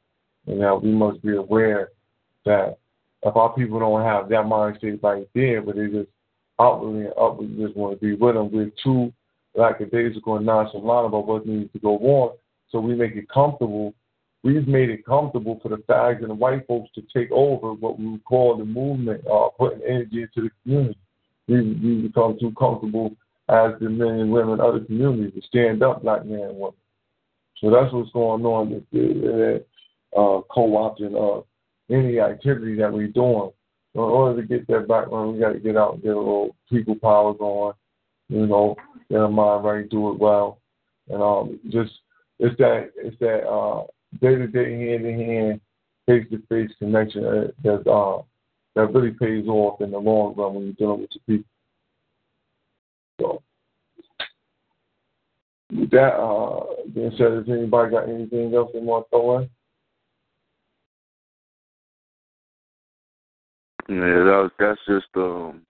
And 0.48 0.60
now 0.60 0.78
we 0.78 0.92
must 0.92 1.22
be 1.22 1.36
aware 1.36 1.90
that 2.46 2.78
if 3.24 3.36
our 3.36 3.54
people 3.54 3.80
don't 3.80 4.04
have 4.04 4.30
that 4.30 4.46
mindset 4.46 5.04
right 5.04 5.28
there, 5.36 5.62
but 5.62 5.76
they 5.76 5.88
just 5.88 6.10
outwardly 6.60 7.06
and 7.06 7.14
upwardly 7.20 7.66
just 7.66 7.76
want 7.76 8.00
to 8.00 8.06
be 8.06 8.16
with 8.16 8.36
them, 8.36 8.52
we're 8.52 8.72
too 8.82 9.12
lackadaisical 9.56 10.38
and 10.38 10.46
nonchalant 10.46 11.08
about 11.08 11.28
what 11.28 11.46
needs 11.46 11.72
to 11.74 11.80
go 11.80 11.98
on. 11.98 12.38
So 12.70 12.80
we 12.80 12.96
make 12.96 13.16
it 13.16 13.30
comfortable. 13.30 13.94
We've 14.44 14.68
made 14.68 14.90
it 14.90 15.06
comfortable 15.06 15.60
for 15.62 15.70
the 15.70 15.78
fags 15.78 16.22
and 16.22 16.30
the 16.30 16.36
white 16.36 16.66
folks 16.66 16.90
to 16.96 17.02
take 17.14 17.30
over 17.32 17.74
what 17.74 18.00
we 18.00 18.08
would 18.08 18.24
call 18.24 18.58
the 18.58 18.66
movement, 18.66 19.26
uh, 19.28 19.50
putting 19.58 19.82
energy 19.84 20.22
into 20.22 20.48
the 20.48 20.52
community. 20.64 20.98
We, 21.48 21.62
we 21.62 22.08
become 22.08 22.38
too 22.40 22.54
comfortable 22.58 23.16
as 23.50 23.74
the 23.82 23.90
men 23.90 24.20
and 24.20 24.32
women 24.32 24.62
of 24.62 24.76
the 24.76 24.86
community 24.86 25.32
to 25.32 25.48
stand 25.48 25.84
up 25.84 26.04
black 26.04 26.26
men 26.26 26.42
and 26.42 26.58
women. 26.58 26.76
So 27.58 27.70
that's 27.70 27.92
what's 27.92 28.12
going 28.12 28.46
on 28.46 28.70
with 28.70 28.84
the 28.92 29.66
uh, 30.16 30.42
co-opting 30.50 31.16
of 31.16 31.46
any 31.90 32.20
activity 32.20 32.76
that 32.76 32.94
we're 32.94 33.08
doing. 33.08 33.52
So 33.94 34.04
in 34.04 34.12
order 34.12 34.42
to 34.42 34.48
get 34.48 34.68
that 34.68 34.88
background, 34.88 35.34
we 35.34 35.40
got 35.40 35.54
to 35.54 35.60
get 35.60 35.76
out 35.76 35.96
and 35.96 36.04
get 36.04 36.14
a 36.14 36.18
little 36.18 36.56
people 36.70 36.96
power 36.96 37.34
going, 37.34 37.74
you 38.30 38.46
know, 38.46 38.76
get 39.10 39.20
our 39.20 39.30
mind 39.30 39.66
right, 39.66 39.90
do 39.90 40.12
it 40.12 40.20
well, 40.20 40.60
and 41.10 41.22
um, 41.22 41.60
just 41.70 41.92
it's 42.38 42.56
that 42.60 42.92
it's 42.96 43.18
that 43.20 43.48
uh, 43.48 43.84
day-to-day, 44.22 44.92
hand-to-hand, 44.92 45.62
face-to-face 46.08 46.72
connection 46.80 47.24
that 47.24 47.54
that, 47.64 47.90
uh, 47.90 48.22
that 48.76 48.94
really 48.94 49.12
pays 49.12 49.48
off 49.48 49.82
in 49.82 49.92
the 49.92 49.98
long 49.98 50.36
run 50.36 50.54
when 50.56 50.64
you're 50.66 50.74
dealing 50.74 51.02
with 51.02 51.10
the 51.12 51.20
people. 51.28 51.50
So 53.20 53.44
with 55.72 55.92
that 55.92 56.16
uh, 56.16 56.66
being 56.94 57.12
said, 57.18 57.34
has 57.34 57.46
anybody 57.48 57.92
got 57.92 58.10
anything 58.10 58.54
else 58.56 58.72
they 58.74 58.80
want 58.80 59.06
to 59.06 59.10
throw 59.10 59.38
in? 59.40 59.50
Yeah, 63.90 64.24
that 64.24 64.42
was, 64.44 64.52
that's 64.60 64.80
just 64.88 65.08
um 65.16 65.62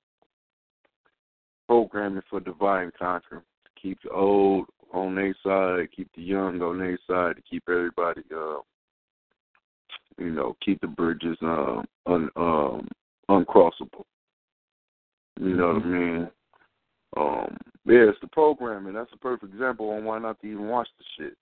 programming 1.68 2.24
for 2.30 2.40
divine 2.40 2.92
conquer. 2.98 3.43
To 3.66 3.82
keep 3.82 3.98
the 4.03 4.09
old 4.09 4.66
on 4.93 5.16
their 5.16 5.35
side, 5.43 5.90
keep 5.95 6.09
the 6.16 6.22
young 6.22 6.61
on 6.61 6.80
their 6.80 6.98
side, 7.08 7.35
to 7.35 7.42
keep 7.50 7.64
everybody 7.69 8.22
uh 8.35 8.59
you 10.18 10.32
know, 10.32 10.56
keep 10.64 10.82
the 10.82 10.88
bridges 10.88 11.38
um 11.42 11.85
un, 12.06 12.30
um 12.35 12.88
uncrossable. 13.30 14.03
You 15.40 15.56
know 15.56 15.74
what 15.74 15.84
I 15.84 15.85
mean? 15.85 16.30
Um 17.18 17.58
yeah, 17.85 18.09
it's 18.09 18.19
the 18.22 18.27
programming. 18.27 18.93
That's 18.93 19.14
a 19.14 19.18
perfect 19.18 19.53
example 19.53 19.90
on 19.92 20.03
why 20.03 20.19
not 20.19 20.40
to 20.42 20.48
even 20.48 20.68
watch 20.68 20.90
the 20.98 21.06
shit. 21.18 21.38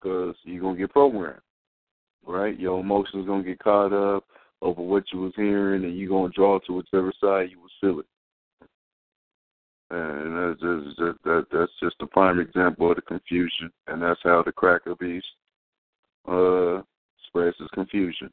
Because 0.00 0.34
you're 0.44 0.62
gonna 0.62 0.78
get 0.78 0.90
programmed. 0.92 1.40
Right? 2.26 2.58
Your 2.58 2.80
emotions 2.80 3.26
gonna 3.26 3.44
get 3.44 3.60
caught 3.60 3.92
up 3.92 4.24
over 4.62 4.82
what 4.82 5.04
you 5.12 5.20
was 5.20 5.32
hearing, 5.36 5.84
and 5.84 5.96
you 5.96 6.08
gonna 6.08 6.32
draw 6.34 6.58
to 6.58 6.72
whichever 6.72 7.12
side 7.20 7.50
you 7.50 7.60
was 7.60 7.70
feeling. 7.80 8.04
And 9.90 10.36
that's 10.36 10.60
just 10.60 10.96
that, 10.98 11.14
that 11.24 11.46
that's 11.52 11.72
just 11.80 11.96
a 12.00 12.06
prime 12.06 12.40
example 12.40 12.90
of 12.90 12.96
the 12.96 13.02
confusion, 13.02 13.70
and 13.86 14.02
that's 14.02 14.20
how 14.24 14.42
the 14.42 14.50
cracker 14.50 14.96
beast 14.96 15.26
uh, 16.26 16.82
spreads 17.28 17.56
its 17.60 17.70
confusion. 17.72 18.30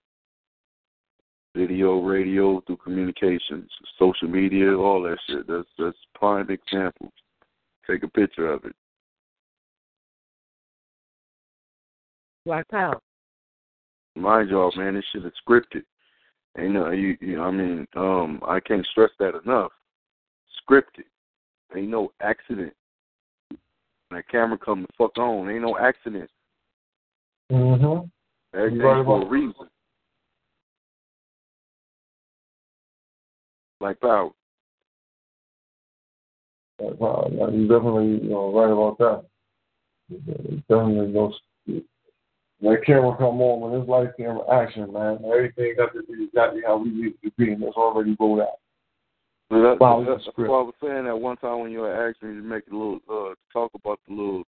Video, 1.56 2.00
radio, 2.02 2.60
through 2.62 2.78
communications, 2.78 3.70
social 4.00 4.28
media, 4.28 4.76
all 4.76 5.04
that 5.04 5.20
shit. 5.28 5.48
That's 5.48 5.68
that's 5.78 5.98
prime 6.16 6.50
example. 6.50 7.12
Take 7.86 8.02
a 8.02 8.08
picture 8.08 8.52
of 8.52 8.66
it. 8.66 8.76
Black 12.46 12.68
Power. 12.70 13.00
Mind 14.16 14.50
y'all, 14.50 14.74
man, 14.76 14.96
this 14.96 15.06
shit 15.14 15.26
is 15.26 15.32
scripted. 15.48 15.84
No, 16.58 16.92
you, 16.92 17.18
you 17.20 17.38
know, 17.38 17.44
I 17.44 17.52
mean, 17.52 17.88
um, 17.96 18.42
I 18.48 18.60
can't 18.60 18.86
stress 18.88 19.10
that 19.20 19.40
enough. 19.44 19.72
Scripted. 20.68 21.06
Ain't 21.76 21.90
no 21.90 22.12
accident. 22.22 22.74
That 24.12 24.28
camera 24.30 24.58
come 24.58 24.84
the 24.84 24.88
fuck 24.98 25.18
on. 25.18 25.50
Ain't 25.50 25.62
no 25.64 25.78
accident. 25.78 26.30
Mm-hmm. 27.52 28.08
Everything's 28.58 28.84
right 28.84 29.06
for 29.06 29.24
a 29.24 29.26
reason. 29.26 29.68
Like 33.82 34.00
power. 34.00 34.30
Like, 36.80 36.98
yeah, 37.00 37.50
you 37.50 37.68
definitely 37.68 38.24
you 38.24 38.30
know 38.30 38.54
right 38.54 38.72
about 38.72 38.98
that. 39.00 39.26
Definitely 40.70 41.12
no. 41.12 41.34
That 42.62 42.86
camera 42.86 43.16
come 43.18 43.42
on 43.42 43.60
when 43.60 43.82
it's 43.82 43.90
light 43.90 44.16
camera 44.16 44.48
action, 44.50 44.94
man. 44.94 45.20
Everything 45.26 45.74
got 45.76 45.94
to 45.94 46.04
be 46.04 46.24
exactly 46.26 46.62
how 46.66 46.78
we 46.78 46.90
need 46.92 47.08
it 47.08 47.22
to 47.24 47.32
be, 47.38 47.52
and 47.52 47.64
it's 47.64 47.76
already 47.76 48.16
rolled 48.20 48.42
out. 48.42 48.60
That, 49.50 49.78
that's 50.08 50.26
the 50.26 50.44
what. 50.44 50.60
I 50.60 50.64
was 50.64 50.74
saying 50.82 51.06
that 51.06 51.16
one 51.16 51.38
time 51.38 51.60
when 51.60 51.72
you 51.72 51.80
were 51.80 52.10
asking 52.10 52.30
me 52.30 52.42
to 52.42 52.48
make 52.48 52.64
a 52.72 52.76
little 52.76 53.00
uh 53.10 53.34
talk 53.52 53.72
about 53.76 54.00
the 54.08 54.16
little 54.16 54.44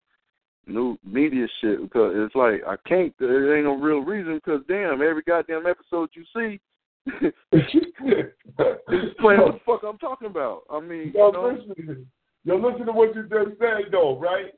new 0.68 0.98
media 1.06 1.46
shit 1.62 1.82
because 1.82 2.14
it's 2.16 2.36
like 2.36 2.62
I 2.68 2.76
can't 2.88 3.14
there 3.20 3.56
ain't 3.56 3.66
no 3.66 3.76
real 3.76 4.00
reason 4.00 4.36
because 4.36 4.62
damn 4.68 5.02
every 5.02 5.22
goddamn 5.22 5.68
episode 5.68 6.10
you 6.14 6.24
see 6.36 6.60
it's 7.52 9.20
playing 9.20 9.42
what 9.42 9.54
the 9.54 9.60
fuck 9.64 9.82
I'm 9.88 10.00
talking 10.00 10.28
about. 10.28 10.64
I 10.72 10.80
mean 10.80 11.12
Yo, 11.14 11.28
you 11.28 11.34
know, 11.34 11.58
listen, 11.68 12.08
yo, 12.46 12.56
listen 12.56 12.86
to 12.88 12.92
what 12.92 13.16
you 13.16 13.24
just 13.24 13.60
said, 13.60 13.92
though, 13.92 14.18
right? 14.18 14.54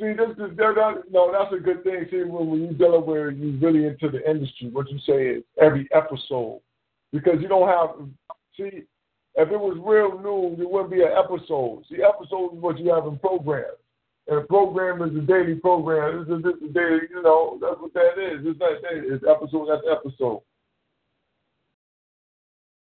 See, 0.00 0.14
this 0.14 0.30
is 0.30 0.56
that, 0.56 0.74
that, 0.76 1.02
no, 1.10 1.30
that's 1.30 1.52
a 1.52 1.62
good 1.62 1.84
thing. 1.84 2.06
See, 2.10 2.22
when, 2.22 2.48
when 2.48 2.62
you 2.62 2.72
Delaware, 2.72 3.30
you 3.30 3.58
really 3.60 3.84
into 3.84 4.08
the 4.08 4.28
industry. 4.28 4.70
What 4.70 4.90
you 4.90 4.98
say 5.06 5.38
is 5.38 5.44
every 5.60 5.88
episode, 5.92 6.60
because 7.12 7.34
you 7.40 7.48
don't 7.48 7.68
have. 7.68 8.08
See, 8.56 8.84
if 9.36 9.48
it 9.50 9.60
was 9.60 9.78
real 9.78 10.18
news, 10.18 10.58
it 10.60 10.68
wouldn't 10.68 10.90
be 10.90 11.02
an 11.02 11.14
episode. 11.16 11.84
See, 11.88 12.02
episode 12.02 12.54
is 12.54 12.62
what 12.62 12.78
you 12.78 12.92
have 12.92 13.06
in 13.06 13.18
programs, 13.18 13.78
and 14.26 14.38
a 14.38 14.42
program 14.42 15.02
is 15.02 15.16
a 15.16 15.24
daily 15.26 15.54
program. 15.54 16.26
This 16.26 16.36
is 16.36 16.42
this 16.42 16.68
is 16.68 16.74
daily. 16.74 17.06
You 17.10 17.22
know, 17.22 17.58
that's 17.60 17.80
what 17.80 17.94
that 17.94 18.18
is. 18.18 18.44
It's 18.44 18.58
not 18.58 18.82
daily. 18.82 19.06
It's 19.14 19.24
episode. 19.28 19.68
That's 19.68 19.86
episode. 19.90 20.42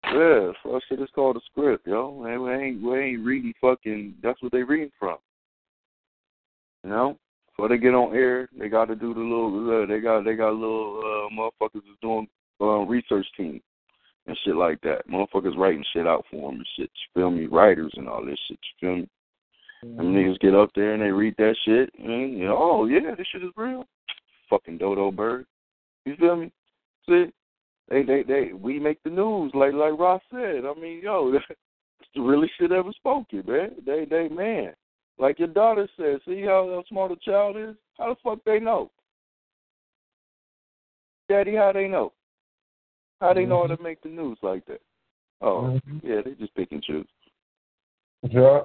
Yeah, 0.05 0.51
so 0.63 0.79
shit 0.89 1.01
is 1.01 1.09
called 1.13 1.37
a 1.37 1.41
script, 1.51 1.85
yo. 1.85 2.09
We 2.09 2.31
ain't 2.31 2.81
we 2.81 2.99
ain't 2.99 3.25
reading 3.25 3.53
fucking. 3.61 4.15
That's 4.23 4.41
what 4.41 4.51
they 4.51 4.63
reading 4.63 4.91
from. 4.99 5.17
You 6.83 6.89
know, 6.89 7.17
before 7.51 7.69
they 7.69 7.77
get 7.77 7.93
on 7.93 8.15
air, 8.15 8.49
they 8.57 8.69
got 8.69 8.85
to 8.85 8.95
do 8.95 9.13
the 9.13 9.19
little. 9.19 9.83
Uh, 9.83 9.85
they 9.85 9.99
got 9.99 10.25
they 10.25 10.35
got 10.35 10.53
little 10.53 10.99
uh, 10.99 11.35
motherfuckers 11.35 11.85
is 11.85 11.97
doing 12.01 12.27
uh, 12.59 12.79
research 12.85 13.27
team 13.37 13.61
and 14.29 14.37
shit 14.45 14.55
like 14.55 14.79
that. 14.81 15.07
Motherfuckers 15.09 15.57
writing 15.57 15.83
shit 15.93 16.07
out 16.07 16.25
for 16.29 16.49
them 16.49 16.59
and 16.59 16.67
shit. 16.77 16.89
You 16.93 17.21
feel 17.21 17.31
me? 17.31 17.47
Writers 17.47 17.91
and 17.95 18.07
all 18.07 18.25
this 18.25 18.39
shit. 18.47 18.59
You 18.81 18.87
feel 18.87 18.95
me? 18.97 19.09
Mm-hmm. 19.83 19.97
Them 19.97 20.13
niggas 20.13 20.39
get 20.39 20.55
up 20.55 20.69
there 20.75 20.93
and 20.93 21.01
they 21.01 21.11
read 21.11 21.35
that 21.37 21.55
shit 21.65 21.91
and 21.97 22.37
you 22.37 22.45
know, 22.45 22.57
oh 22.59 22.85
yeah, 22.85 23.15
this 23.17 23.27
shit 23.31 23.43
is 23.43 23.51
real. 23.55 23.85
Fucking 24.49 24.77
dodo 24.77 25.11
bird. 25.11 25.45
You 26.05 26.15
feel 26.17 26.35
me? 26.35 26.51
See, 27.07 27.25
they 27.89 28.03
they 28.03 28.23
they 28.23 28.53
we 28.53 28.79
make 28.79 29.01
the 29.03 29.09
news 29.09 29.51
like 29.53 29.73
like 29.73 29.97
Ross 29.97 30.21
said. 30.31 30.63
I 30.65 30.73
mean, 30.79 31.01
yo, 31.03 31.31
that's 31.33 32.09
the 32.15 32.21
realest 32.21 32.53
shit 32.59 32.71
ever 32.71 32.91
spoken, 32.95 33.43
man. 33.47 33.71
They 33.85 34.05
they 34.09 34.29
man. 34.29 34.73
Like 35.19 35.37
your 35.37 35.49
daughter 35.49 35.87
said, 35.97 36.19
see 36.25 36.43
how, 36.43 36.67
how 36.73 36.83
smart 36.87 37.11
a 37.11 37.17
child 37.17 37.57
is? 37.57 37.75
How 37.97 38.09
the 38.09 38.15
fuck 38.23 38.39
they 38.45 38.59
know? 38.59 38.89
Daddy, 41.27 41.55
how 41.55 41.73
they 41.73 41.89
know? 41.89 42.13
How 43.21 43.33
they 43.33 43.45
know 43.45 43.67
how 43.67 43.75
to 43.75 43.81
make 43.81 44.01
the 44.01 44.09
news 44.09 44.37
like 44.41 44.65
that? 44.67 44.81
Oh, 45.41 45.79
mm-hmm. 45.87 45.97
yeah, 46.03 46.21
they 46.23 46.31
just 46.31 46.55
pick 46.55 46.71
and 46.71 46.83
choose. 46.83 47.07
Yeah. 48.23 48.61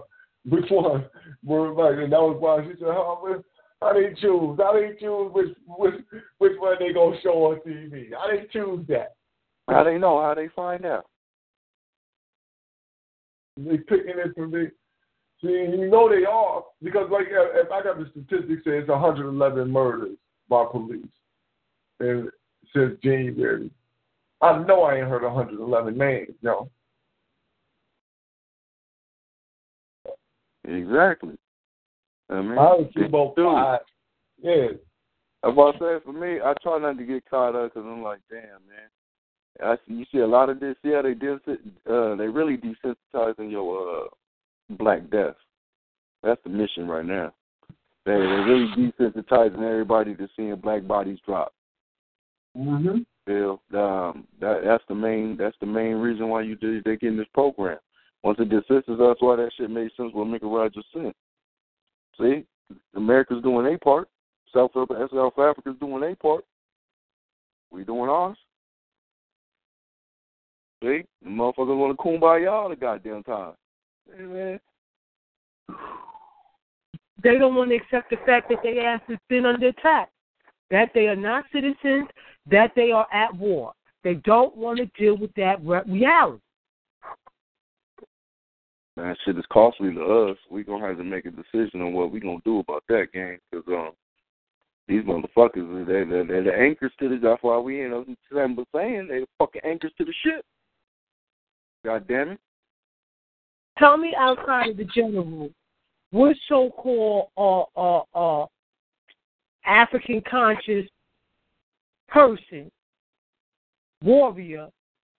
Which 0.47 0.67
one? 0.71 1.07
Well, 1.45 1.75
like, 1.77 1.99
and 1.99 2.13
that 2.13 2.21
was 2.21 2.37
why 2.39 2.63
she 2.63 2.79
said, 2.79 2.89
how, 2.89 3.43
how 3.81 3.93
they 3.93 4.15
choose? 4.21 4.59
How 4.59 4.73
they 4.75 4.91
choose 5.01 5.33
which 5.33 5.57
which 5.67 5.95
which 6.39 6.53
one 6.59 6.77
they 6.79 6.93
gonna 6.93 7.17
show 7.23 7.53
on 7.53 7.61
TV? 7.67 8.11
How 8.13 8.29
they 8.29 8.47
choose 8.53 8.85
that? 8.89 9.15
How 9.69 9.85
they 9.85 9.99
know? 9.99 10.21
How 10.21 10.35
they 10.35 10.49
find 10.55 10.85
out? 10.85 11.07
They 13.57 13.79
picking 13.79 14.19
it 14.19 14.35
from 14.35 14.51
the 14.51 14.71
See, 15.45 15.51
you 15.51 15.91
know 15.91 16.09
they 16.09 16.25
are 16.25 16.63
because, 16.83 17.11
like, 17.11 17.27
if 17.29 17.71
I 17.71 17.83
got 17.83 17.99
the 17.99 18.07
statistics, 18.11 18.63
it's 18.65 18.89
111 18.89 19.71
murders 19.71 20.17
by 20.49 20.65
police, 20.71 21.05
and 22.01 22.31
since 22.75 22.99
January, 23.03 23.71
I 24.45 24.63
know 24.65 24.83
I 24.83 24.97
ain't 24.97 25.09
heard 25.09 25.23
111 25.23 25.97
names, 25.97 26.35
no. 26.43 26.69
Exactly. 30.67 31.37
I 32.31 32.41
mean, 32.41 32.59
I 32.59 32.75
would 32.77 32.93
keep 32.95 33.05
about 33.05 33.35
five. 33.37 33.81
Yeah. 34.43 34.69
About 35.43 35.75
say 35.75 35.97
for 36.05 36.13
me, 36.13 36.41
I 36.43 36.55
try 36.63 36.79
not 36.79 36.99
to 36.99 37.05
get 37.05 37.29
caught 37.29 37.55
up 37.55 37.73
because 37.73 37.87
I'm 37.87 38.03
like, 38.03 38.21
damn, 38.31 38.41
man. 38.69 38.89
I 39.63 39.77
see 39.87 39.95
you 39.95 40.07
see 40.11 40.19
a 40.19 40.27
lot 40.27 40.49
of 40.49 40.59
this. 40.59 40.75
Yeah, 40.83 41.03
they 41.03 41.13
uh, 41.13 42.17
they 42.17 42.27
really 42.27 42.57
desensitizing 42.57 43.51
your 43.51 44.05
uh 44.05 44.07
Black 44.71 45.09
Death. 45.11 45.37
That's 46.23 46.41
the 46.45 46.51
mission 46.51 46.89
right 46.89 47.05
now. 47.05 47.33
They 48.07 48.13
they're 48.13 48.45
really 48.45 48.69
desensitizing 48.77 49.63
everybody 49.63 50.15
to 50.15 50.29
seeing 50.37 50.57
black 50.57 50.87
bodies 50.87 51.19
drop. 51.25 51.55
Mm-hmm. 52.57 53.03
Bill, 53.27 53.61
um, 53.75 54.27
that 54.41 54.61
that's 54.65 54.85
the 54.89 54.95
main 54.95 55.37
that's 55.37 55.57
the 55.61 55.67
main 55.67 55.95
reason 55.95 56.29
why 56.29 56.43
you 56.43 56.57
did 56.57 56.85
they 56.85 56.97
get 56.97 57.09
in 57.09 57.17
this 57.17 57.27
program. 57.33 57.79
Once 58.23 58.39
it 58.41 58.49
desensitizes 58.49 59.13
us, 59.13 59.17
why 59.21 59.37
that 59.37 59.51
shit 59.57 59.71
made 59.71 59.91
sense. 59.97 60.13
What 60.13 60.27
Mika 60.27 60.47
Rogers 60.47 60.85
said. 60.93 61.13
See, 62.21 62.45
America's 62.95 63.43
doing 63.43 63.73
a 63.73 63.79
part. 63.79 64.09
South 64.53 64.71
South 64.75 65.39
Africa's 65.39 65.77
doing 65.81 66.11
a 66.11 66.17
part. 66.17 66.45
We 67.71 67.85
doing 67.85 68.09
ours. 68.09 68.37
See, 70.83 71.03
the 71.23 71.31
motherfuckers 71.31 71.79
want 71.79 71.97
to 71.97 72.03
kumbaya 72.03 72.53
all 72.53 72.69
the 72.69 72.77
goddamn 72.77 73.23
time. 73.23 73.55
Amen. 74.19 74.61
They 77.23 77.39
don't 77.39 77.55
want 77.55 77.71
to 77.71 77.77
accept 77.77 78.11
the 78.11 78.17
fact 78.27 78.51
that 78.51 78.59
their 78.63 78.87
ass 78.87 79.01
has 79.09 79.19
been 79.29 79.47
under 79.47 79.69
attack, 79.69 80.11
that 80.71 80.91
they 80.95 81.07
are 81.07 81.17
not 81.17 81.45
citizens, 81.53 82.09
that 82.51 82.73
they 82.75 82.91
are 82.91 83.07
at 83.13 83.35
war. 83.37 83.73
They 84.03 84.15
don't 84.15 84.57
want 84.57 84.79
to 84.79 84.87
deal 84.99 85.17
with 85.17 85.33
that 85.35 85.65
reality. 85.65 86.41
That 88.97 89.17
shit 89.25 89.37
is 89.37 89.45
costly 89.53 89.93
to 89.95 90.05
us. 90.05 90.37
We're 90.51 90.63
going 90.63 90.83
to 90.83 90.89
have 90.89 90.99
to 90.99 91.05
make 91.05 91.27
a 91.27 91.31
decision 91.31 91.81
on 91.81 91.93
what 91.93 92.13
we're 92.13 92.21
going 92.21 92.39
to 92.39 92.45
do 92.45 92.59
about 92.61 92.85
that 92.89 93.09
game. 93.13 93.39
Because 93.51 93.67
um, 93.69 93.91
these 94.87 95.03
motherfuckers, 95.03 95.87
they're, 95.87 96.05
they're, 96.05 96.25
they're 96.25 96.45
the 96.45 96.55
anchors 96.55 96.93
to 97.01 97.09
the, 97.09 97.17
that's 97.17 97.43
why 97.43 97.59
we 97.59 97.83
end 97.83 97.95
up 97.95 98.07
saying, 98.33 98.57
they're 99.09 99.21
the 99.21 99.27
fucking 99.39 99.63
anchors 99.65 99.93
to 99.99 100.05
the 100.05 100.15
ship. 100.23 100.45
God 101.85 102.07
damn 102.07 102.31
it. 102.31 102.41
Tell 103.79 103.97
me 103.97 104.15
outside 104.17 104.71
of 104.71 104.77
the 104.77 104.85
general, 104.85 105.51
what 106.13 106.37
so-called 106.49 107.31
uh, 107.37 107.63
uh, 107.77 108.03
uh, 108.15 108.47
African 109.67 110.23
conscious 110.29 110.87
person, 112.09 112.71
warrior, 114.03 114.69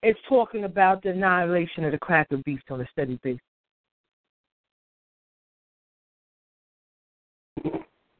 is 0.03 0.15
talking 0.29 0.65
about 0.65 1.01
the 1.03 1.09
annihilation 1.09 1.83
of 1.83 1.91
the 1.91 1.97
cracker 1.97 2.37
beast 2.37 2.63
on 2.69 2.81
a 2.81 2.87
steady 2.91 3.19
basis. 3.23 3.41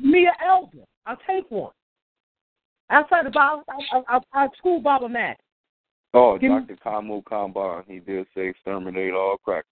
Me, 0.02 0.28
an 0.28 0.34
elder. 0.44 0.86
I'll 1.06 1.18
take 1.28 1.50
one. 1.50 1.72
Outside 2.90 3.26
of 3.26 3.34
Bob, 3.34 3.64
I, 3.70 4.02
I, 4.08 4.20
I, 4.34 4.48
school 4.58 4.80
Baba 4.80 5.10
Matt. 5.10 5.38
Oh, 6.14 6.38
Give 6.38 6.52
Dr. 6.52 6.78
Kamau 6.78 7.24
Kambon, 7.24 7.84
he 7.88 8.00
did 8.00 8.26
say 8.36 8.48
exterminate 8.48 9.14
all 9.14 9.38
crackers. 9.44 9.66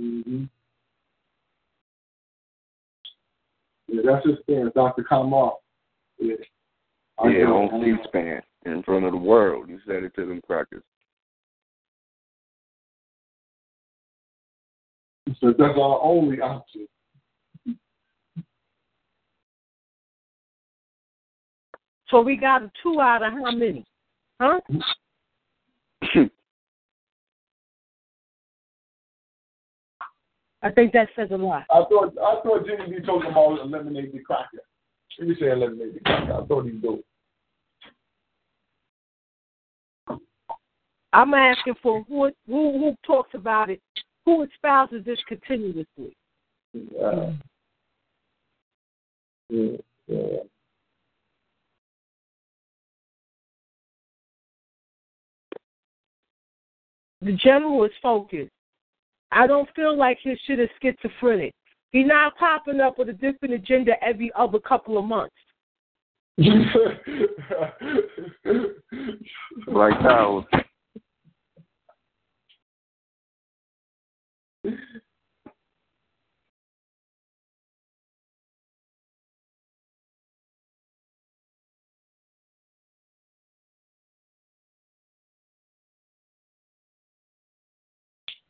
Mm-hmm. 0.00 0.44
Yeah, 3.92 4.00
that's 4.06 4.26
his 4.26 4.36
stance, 4.44 4.72
Dr. 4.74 5.04
Kambon. 5.04 5.52
Yeah, 6.18 6.36
yeah 7.24 7.44
on 7.44 7.82
C-SPAN 7.84 8.40
in 8.64 8.82
front 8.82 9.04
of 9.04 9.12
the 9.12 9.18
world. 9.18 9.68
He 9.68 9.76
said 9.86 10.02
it 10.02 10.14
to 10.14 10.24
them 10.24 10.40
crackers. 10.46 10.82
He 15.26 15.36
said 15.40 15.54
that's 15.58 15.78
our 15.78 16.00
only 16.02 16.40
option. 16.40 16.86
So 22.08 22.22
we 22.22 22.36
got 22.36 22.62
a 22.62 22.72
two 22.82 22.98
out 22.98 23.22
of 23.22 23.34
how 23.34 23.50
many? 23.50 23.84
Huh? 24.40 24.60
Mm-hmm. 24.70 24.80
I 30.62 30.70
think 30.70 30.92
that 30.92 31.08
says 31.16 31.28
a 31.32 31.36
lot. 31.36 31.64
I 31.70 31.84
thought 31.88 32.14
I 32.18 32.40
thought 32.42 32.66
Jimmy 32.66 33.00
be 33.00 33.04
talking 33.04 33.30
about 33.30 33.60
eliminate 33.60 34.12
the 34.12 34.20
cracker. 34.20 34.62
He 35.18 35.34
say 35.40 35.50
eliminate 35.50 35.94
the 35.94 36.00
cracker. 36.00 36.34
I 36.34 36.46
thought 36.46 36.64
he'd 36.64 36.80
do 36.80 37.02
I'm 41.12 41.34
asking 41.34 41.74
for 41.82 42.04
who 42.08 42.30
who 42.46 42.78
who 42.78 42.96
talks 43.04 43.34
about 43.34 43.70
it, 43.70 43.80
who 44.24 44.42
espouses 44.44 45.04
this 45.04 45.18
continuously. 45.28 46.16
Yeah. 46.72 47.32
Yeah. 49.50 49.76
yeah. 50.06 50.36
The 57.20 57.32
general 57.32 57.84
is 57.84 57.92
focused. 58.02 58.50
I 59.32 59.46
don't 59.46 59.68
feel 59.74 59.96
like 59.96 60.18
his 60.22 60.38
shit 60.46 60.60
is 60.60 60.68
schizophrenic. 60.80 61.54
He's 61.90 62.06
not 62.06 62.36
popping 62.36 62.80
up 62.80 62.98
with 62.98 63.08
a 63.08 63.14
different 63.14 63.54
agenda 63.54 63.92
every 64.02 64.30
other 64.36 64.58
couple 64.58 64.98
of 64.98 65.04
months. 65.04 65.34
like 69.66 69.94
how? 70.00 70.46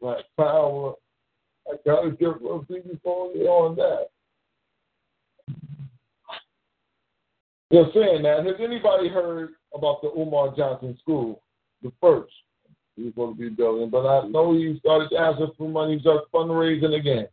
Like 0.02 0.24
power 0.36 0.94
I 1.70 1.76
gotta 1.86 2.10
get 2.10 2.28
some 2.42 2.66
people 2.66 3.32
on 3.48 3.76
that. 3.76 4.08
They're 7.70 7.86
saying 7.94 8.22
that. 8.24 8.44
Has 8.44 8.56
anybody 8.60 9.08
heard 9.08 9.50
about 9.74 10.02
the 10.02 10.08
Umar 10.08 10.54
Johnson 10.56 10.98
School? 11.00 11.40
The 11.82 11.92
first 12.00 12.32
he's 12.96 13.14
going 13.14 13.34
to 13.34 13.40
be 13.40 13.48
building, 13.48 13.90
but 13.90 14.06
I 14.06 14.28
know 14.28 14.52
he 14.52 14.78
started 14.80 15.12
asking 15.16 15.52
for 15.56 15.68
money. 15.68 15.96
Just 15.96 16.30
fundraising 16.32 16.98
again. 16.98 17.26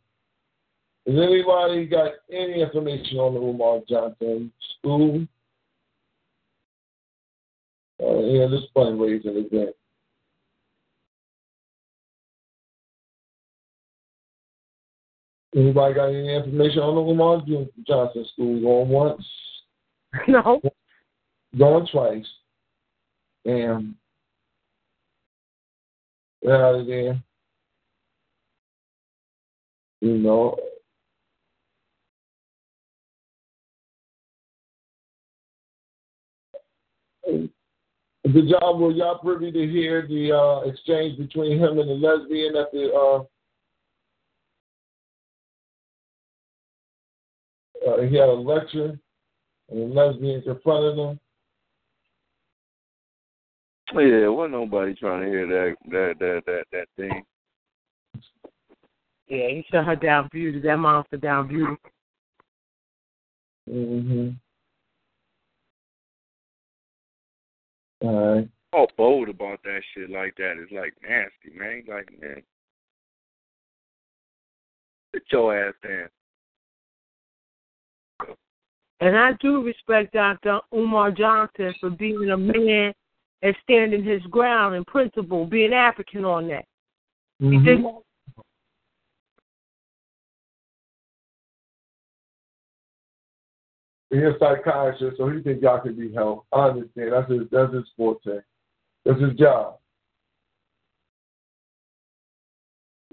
Has 1.06 1.16
anybody 1.18 1.88
got 1.88 2.12
any 2.32 2.62
information 2.62 3.18
on 3.18 3.34
the 3.34 3.40
Umar 3.40 3.82
Johnson 3.90 4.52
School? 4.78 5.28
Uh, 8.02 8.20
yeah, 8.20 8.48
this 8.48 8.62
fundraising 8.76 9.46
again. 9.46 9.74
Anybody 15.56 15.96
got 15.96 16.10
any 16.10 16.36
information 16.36 16.80
on 16.80 16.96
the 16.96 17.02
Umar 17.02 17.42
Johnson 17.88 18.26
School? 18.34 18.62
Going 18.62 18.90
once? 18.90 19.26
No. 20.28 20.60
Going 21.58 21.88
twice. 21.92 22.26
And 23.46 23.96
out 26.48 26.76
of 26.76 26.88
there. 26.88 27.22
You 30.02 30.18
know. 30.18 30.58
The 37.26 38.42
job 38.48 38.80
were 38.80 38.92
y'all 38.92 39.18
privy 39.18 39.52
to 39.52 39.68
hear 39.68 40.06
the 40.08 40.32
uh, 40.32 40.70
exchange 40.70 41.18
between 41.18 41.58
him 41.58 41.80
and 41.80 41.90
the 41.90 41.94
lesbian 41.94 42.56
at 42.56 42.72
the 42.72 42.92
uh, 42.94 43.24
uh, 47.88 48.02
he 48.02 48.16
had 48.16 48.30
a 48.30 48.34
lecture 48.34 49.00
and 49.70 49.92
the 49.92 49.96
lesbian 49.96 50.42
confronted 50.42 50.98
him. 50.98 51.20
Yeah, 53.94 54.28
wasn't 54.28 54.54
nobody 54.54 54.94
trying 54.94 55.24
to 55.24 55.30
hear 55.30 55.48
that 55.48 55.76
that 55.90 56.14
that 56.20 56.44
that 56.46 56.64
that 56.72 56.88
thing. 56.96 57.24
Yeah, 59.28 59.48
he 59.50 59.66
shut 59.72 59.86
her 59.86 59.96
down 59.96 60.30
beauty. 60.32 60.60
That 60.60 60.78
monster 60.78 61.18
down 61.18 61.48
beauty. 61.48 61.76
Mm-hmm. 63.70 64.30
All 68.02 68.36
right. 68.36 68.50
All 68.72 68.92
bold 68.98 69.30
about 69.30 69.62
that 69.64 69.82
shit 69.94 70.10
like 70.12 70.36
that 70.38 70.54
is 70.62 70.70
like 70.72 70.94
nasty, 71.02 71.58
man. 71.58 71.84
Like, 71.88 72.10
man, 72.22 72.42
sit 75.14 75.24
your 75.32 75.58
ass 75.58 75.74
down. 75.84 76.10
And 79.02 79.18
I 79.18 79.32
do 79.40 79.64
respect 79.64 80.14
Dr. 80.14 80.60
Umar 80.74 81.12
Johnson 81.12 81.74
for 81.80 81.90
being 81.90 82.32
a 82.32 82.38
man 82.38 82.94
and 83.42 83.56
standing 83.64 84.04
his 84.04 84.22
ground 84.24 84.76
in 84.76 84.84
principle, 84.86 85.46
being 85.46 85.74
African 85.74 86.26
on 86.26 86.48
that. 86.50 86.66
Mm-hmm. 87.42 87.52
He 87.52 87.60
did 87.60 87.86
He's 94.12 94.24
a 94.24 94.34
psychiatrist, 94.40 95.18
so 95.18 95.30
he 95.30 95.42
think 95.42 95.62
y'all 95.62 95.80
can 95.82 95.96
be 95.96 96.12
helped. 96.12 96.48
I 96.52 96.70
understand. 96.70 97.14
That's 97.14 97.32
his 97.32 97.42
that's 97.52 97.74
his 97.74 97.84
forte. 97.96 98.40
That's 99.06 99.22
his 99.22 99.34
job. 99.36 99.78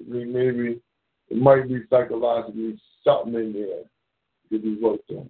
I 0.00 0.10
mean, 0.10 0.32
maybe 0.32 0.80
it 1.28 1.36
might 1.36 1.68
be 1.68 1.82
psychologically 1.90 2.80
something 3.04 3.34
in 3.34 3.52
there 3.52 3.82
to 4.50 4.58
be 4.58 4.78
worked 4.80 5.10
on. 5.10 5.28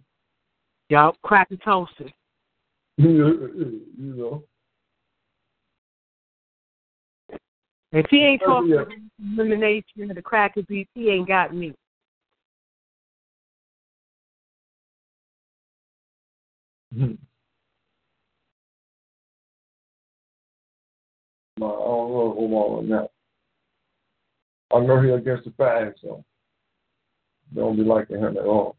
Y'all 0.89 1.16
crack 1.23 1.48
and 1.50 1.60
toasted. 1.62 2.12
you 2.97 3.82
know. 3.98 4.44
If 7.92 8.06
he 8.10 8.18
ain't 8.18 8.42
talking 8.44 8.70
yeah. 8.70 8.82
about 8.82 8.92
elimination 9.20 10.10
of 10.10 10.16
the 10.16 10.23
cracker 10.23 10.62
beef, 10.62 10.86
he 10.94 11.10
ain't 11.10 11.28
got 11.28 11.55
me. 11.55 11.74
No, 21.58 21.66
I 21.66 21.86
don't 21.86 22.12
know 22.12 22.44
Umar 22.44 22.78
on 22.78 22.89
that. 22.90 23.10
I 24.74 24.81
know 24.81 25.00
he 25.00 25.08
against 25.08 25.44
the 25.44 25.50
fags, 25.52 25.94
so 26.02 26.23
don't 27.55 27.76
be 27.76 27.82
liking 27.82 28.18
him 28.18 28.36
at 28.36 28.44
all. 28.44 28.76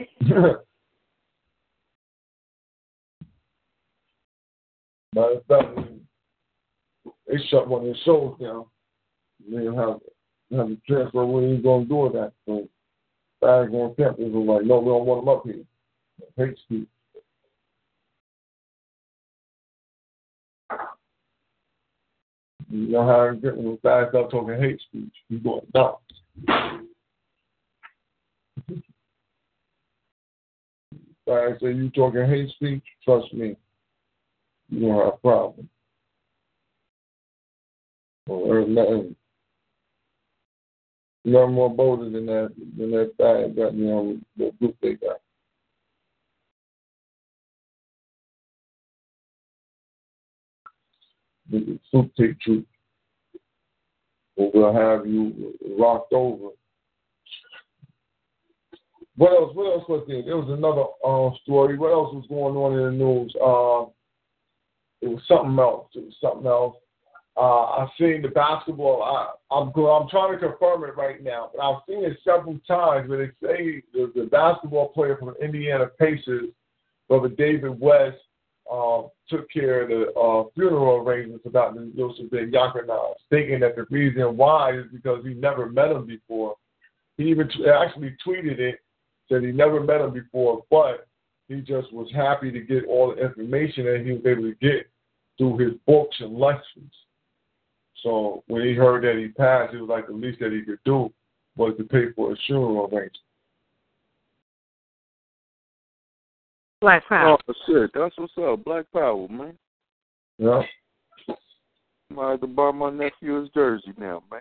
Matter 0.00 0.60
of 5.14 5.46
fact, 5.46 5.78
they 7.26 7.36
shut 7.48 7.68
one 7.68 7.82
of 7.82 7.88
his 7.88 7.96
shows 8.04 8.36
down. 8.40 8.66
They 9.48 9.58
didn't 9.58 9.76
have 9.76 10.00
have 10.54 10.68
to 10.68 10.76
transfer 10.86 11.24
when 11.24 11.54
he's 11.54 11.64
gonna 11.64 11.84
do 11.86 12.10
that. 12.12 12.32
So 12.46 12.68
fags 13.42 13.72
on 13.72 13.94
campus 13.94 14.26
was 14.28 14.46
like, 14.46 14.66
no, 14.66 14.78
we 14.80 14.86
don't 14.86 15.06
want 15.06 15.22
him 15.22 15.28
up 15.28 15.42
here. 15.44 15.64
Hate 16.36 16.58
speech. 16.64 16.88
You 22.68 22.88
know 22.88 23.06
how 23.06 23.28
it 23.28 23.42
get 23.42 23.56
when 23.56 23.78
guys 23.84 24.08
start 24.10 24.30
talking 24.30 24.60
hate 24.60 24.80
speech, 24.80 25.14
you 25.28 25.38
going 25.38 25.66
Guys 31.26 31.56
say 31.60 31.72
you 31.72 31.90
talking 31.90 32.24
hate 32.26 32.50
speech, 32.50 32.84
trust 33.04 33.32
me, 33.34 33.56
you 34.68 34.80
gonna 34.80 35.04
have 35.04 35.14
a 35.14 35.16
problem. 35.16 35.68
Or 38.28 38.64
nothing, 38.64 39.16
nothing 41.24 41.54
more 41.54 41.74
bolder 41.74 42.10
than 42.10 42.26
that 42.26 42.52
than 42.78 42.90
that 42.92 43.12
guy 43.18 43.48
got 43.48 43.74
me 43.74 43.90
on 43.90 44.24
the 44.36 44.52
group 44.60 44.76
they 44.80 44.94
got. 44.94 45.20
The 51.50 51.78
take 52.16 52.40
truth. 52.40 52.64
Or 54.36 54.50
we'll 54.52 54.72
have 54.72 55.06
you 55.06 55.54
rocked 55.78 56.12
over. 56.12 56.50
What 59.16 59.32
else? 59.32 59.54
What 59.54 59.72
else 59.72 59.88
was 59.88 60.04
there? 60.06 60.22
There 60.22 60.36
was 60.36 60.50
another 60.50 60.84
uh, 61.04 61.36
story. 61.42 61.78
What 61.78 61.92
else 61.92 62.14
was 62.14 62.26
going 62.28 62.56
on 62.56 62.78
in 62.78 62.84
the 62.84 63.04
news? 63.04 63.34
Uh, 63.36 63.90
it 65.00 65.08
was 65.08 65.22
something 65.26 65.58
else. 65.58 65.88
It 65.94 66.04
was 66.04 66.14
something 66.20 66.46
else. 66.46 66.76
Uh, 67.36 67.82
I've 67.82 67.88
seen 67.98 68.22
the 68.22 68.28
basketball. 68.28 69.02
I, 69.02 69.54
I'm 69.54 69.68
I'm 69.68 70.08
trying 70.08 70.32
to 70.32 70.38
confirm 70.38 70.84
it 70.84 70.96
right 70.96 71.22
now, 71.22 71.50
but 71.54 71.62
I've 71.62 71.82
seen 71.88 72.04
it 72.04 72.18
several 72.24 72.58
times 72.66 73.08
where 73.08 73.26
they 73.26 73.46
say 73.46 73.82
the, 73.92 74.10
the 74.14 74.24
basketball 74.24 74.88
player 74.88 75.16
from 75.18 75.34
Indiana 75.42 75.86
Pacers, 75.98 76.46
brother 77.08 77.28
David 77.28 77.78
West, 77.78 78.16
uh, 78.72 79.02
took 79.28 79.50
care 79.50 79.82
of 79.82 79.88
the 79.88 80.18
uh, 80.18 80.44
funeral 80.54 81.06
arrangements 81.06 81.44
about 81.46 81.74
the 81.74 81.92
Joseph 81.96 82.30
Ben 82.30 82.52
thinking 83.30 83.60
that 83.60 83.76
the 83.76 83.86
reason 83.90 84.36
why 84.36 84.76
is 84.76 84.84
because 84.92 85.24
he 85.24 85.34
never 85.34 85.68
met 85.68 85.90
him 85.90 86.06
before. 86.06 86.56
He 87.16 87.24
even 87.24 87.48
t- 87.48 87.66
actually 87.68 88.16
tweeted 88.26 88.58
it, 88.58 88.78
said 89.28 89.42
he 89.42 89.52
never 89.52 89.80
met 89.80 90.00
him 90.00 90.12
before, 90.12 90.64
but 90.70 91.06
he 91.48 91.60
just 91.60 91.92
was 91.92 92.10
happy 92.14 92.50
to 92.50 92.60
get 92.60 92.86
all 92.86 93.14
the 93.14 93.24
information 93.24 93.84
that 93.84 94.02
he 94.04 94.12
was 94.12 94.26
able 94.26 94.42
to 94.42 94.54
get 94.60 94.88
through 95.38 95.58
his 95.58 95.74
books 95.86 96.16
and 96.20 96.36
lectures. 96.36 96.82
So 98.02 98.42
when 98.46 98.62
he 98.62 98.74
heard 98.74 99.04
that 99.04 99.20
he 99.20 99.28
passed, 99.28 99.74
it 99.74 99.80
was 99.80 99.88
like 99.88 100.06
the 100.06 100.12
least 100.12 100.40
that 100.40 100.52
he 100.52 100.62
could 100.62 100.78
do 100.84 101.12
was 101.56 101.74
to 101.78 101.84
pay 101.84 102.12
for 102.14 102.32
a 102.32 102.36
funeral 102.46 102.84
arrangement. 102.84 103.16
Black 106.80 107.08
Power. 107.08 107.38
Oh 107.48 107.54
shit, 107.66 107.90
that's 107.94 108.14
what's 108.16 108.32
up. 108.38 108.64
Black 108.64 108.84
Power, 108.92 109.26
man. 109.28 109.56
Yeah. 110.38 110.62
I 111.28 112.14
might 112.14 112.30
have 112.32 112.40
to 112.42 112.46
buy 112.46 112.70
my 112.70 112.90
nephew 112.90 113.40
his 113.40 113.48
jersey 113.50 113.92
now, 113.98 114.22
man. 114.30 114.40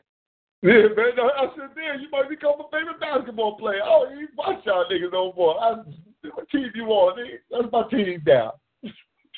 Yeah, 0.65 0.89
man. 0.97 1.13
I 1.21 1.45
said, 1.55 1.69
damn, 1.75 2.01
you 2.01 2.09
might 2.09 2.27
become 2.27 2.57
a 2.59 2.65
favorite 2.71 2.99
basketball 2.99 3.55
player. 3.57 3.81
Oh, 3.83 4.09
you 4.17 4.27
watch 4.35 4.65
y'all 4.65 4.85
niggas 4.89 5.11
no 5.11 5.31
more. 5.37 5.61
I, 5.61 5.75
what 6.33 6.49
team 6.49 6.71
you 6.73 6.85
on? 6.85 7.19
nigga? 7.19 7.37
That's 7.51 7.71
my 7.71 7.87
team 7.89 8.23
down. 8.25 8.51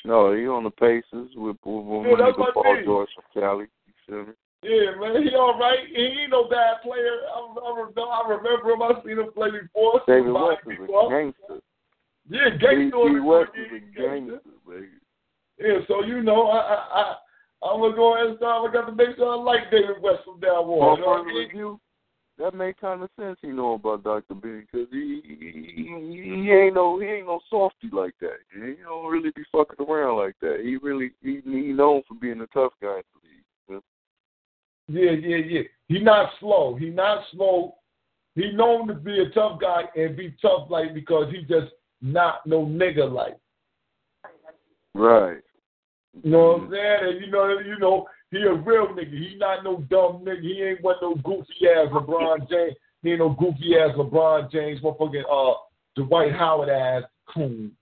No, 0.06 0.32
he 0.32 0.46
on 0.48 0.64
the 0.64 0.70
Pacers 0.70 1.28
with, 1.36 1.56
with, 1.64 1.84
with 1.84 2.06
Yeah, 2.06 2.16
my 2.16 2.24
that's 2.24 2.32
nigga 2.32 2.38
my 2.38 2.50
Paul 2.54 2.74
team. 2.76 2.84
George 2.86 3.08
from 3.14 3.42
Cali. 3.42 3.66
You 3.86 3.92
feel 4.06 4.24
me? 4.24 4.32
Yeah, 4.62 4.96
man, 4.98 5.22
he 5.22 5.36
all 5.36 5.58
right. 5.58 5.86
He 5.94 6.02
ain't 6.02 6.30
no 6.30 6.48
bad 6.48 6.80
player. 6.82 7.20
I, 7.28 7.38
I, 7.38 7.70
remember, 7.76 8.00
I 8.00 8.22
remember 8.26 8.70
him. 8.72 8.82
I 8.82 8.92
seen 9.04 9.18
him 9.18 9.30
play 9.32 9.50
before. 9.50 10.00
David 10.08 10.32
West 10.32 10.64
is 10.66 10.78
a 10.80 11.08
gangster. 11.10 11.60
Yeah, 12.30 12.56
gangster 12.56 12.90
the 12.90 13.20
West 13.22 13.52
is 13.54 13.68
a 13.70 14.00
gangster, 14.00 14.40
baby. 14.66 14.88
Yeah, 15.60 15.78
so 15.86 16.02
you 16.04 16.22
know, 16.22 16.48
I, 16.48 16.58
I, 16.58 17.00
I, 17.00 17.16
I'm 17.62 17.80
gonna 17.80 17.96
go 17.96 18.14
ahead 18.14 18.28
and 18.28 18.36
start. 18.38 18.70
I 18.70 18.72
got 18.72 18.86
to 18.86 18.92
make 18.92 19.16
sure 19.16 19.32
I 19.32 19.42
like 19.42 19.70
David 19.70 20.00
West 20.00 20.22
from 20.24 20.40
down 20.40 20.64
Paul. 20.64 20.96
You 20.96 21.02
know 21.02 21.08
what 21.08 21.20
I 21.20 21.24
mean? 21.24 21.36
Review? 21.36 21.80
that 22.38 22.54
make 22.54 22.80
kind 22.80 23.02
of 23.02 23.10
sense. 23.18 23.36
He 23.42 23.48
know 23.48 23.74
about 23.74 24.04
Dr. 24.04 24.34
B 24.34 24.60
because 24.60 24.86
he, 24.92 25.20
he 25.24 26.42
he 26.44 26.52
ain't 26.52 26.74
no 26.74 26.98
he 26.98 27.06
ain't 27.06 27.26
no 27.26 27.40
softy 27.50 27.88
like 27.92 28.14
that. 28.20 28.36
He 28.52 28.74
don't 28.82 29.10
really 29.10 29.30
be 29.34 29.42
fucking 29.52 29.84
around 29.84 30.18
like 30.18 30.36
that. 30.40 30.60
He 30.62 30.76
really 30.76 31.10
he 31.22 31.40
he 31.44 31.72
known 31.72 32.02
for 32.06 32.14
being 32.14 32.40
a 32.40 32.46
tough 32.48 32.72
guy 32.80 32.96
in 32.96 33.02
the 33.68 33.74
league. 33.76 33.82
Yeah, 34.90 35.10
yeah, 35.10 35.36
yeah. 35.36 35.62
He 35.88 35.98
not 36.00 36.30
slow. 36.40 36.76
He 36.76 36.88
not 36.90 37.24
slow. 37.32 37.74
He 38.34 38.52
known 38.52 38.86
to 38.88 38.94
be 38.94 39.20
a 39.20 39.30
tough 39.30 39.60
guy 39.60 39.82
and 39.96 40.16
be 40.16 40.34
tough 40.40 40.70
like 40.70 40.94
because 40.94 41.32
he 41.32 41.42
just 41.42 41.72
not 42.00 42.46
no 42.46 42.64
nigga 42.64 43.10
like. 43.10 43.36
Right. 44.94 45.42
You 46.22 46.30
know 46.30 46.48
what 46.48 46.60
I'm 46.62 46.70
saying? 46.70 46.98
And 47.02 47.20
you 47.24 47.30
know, 47.30 47.58
you 47.58 47.78
know, 47.78 48.06
he 48.30 48.38
a 48.42 48.52
real 48.52 48.88
nigga. 48.88 49.12
He 49.12 49.36
not 49.38 49.64
no 49.64 49.76
dumb 49.90 50.24
nigga. 50.24 50.42
He 50.42 50.62
ain't 50.62 50.82
one 50.82 50.96
no 51.00 51.14
goofy 51.16 51.68
ass 51.68 51.88
LeBron 51.92 52.48
James. 52.50 52.74
He 53.02 53.10
ain't 53.10 53.20
no 53.20 53.30
goofy 53.30 53.76
ass 53.76 53.96
LeBron 53.96 54.50
James, 54.50 54.80
motherfucking 54.80 55.22
uh 55.30 55.54
Dwight 55.96 56.32
Howard 56.32 56.68
ass 56.68 57.02
coon. 57.32 57.72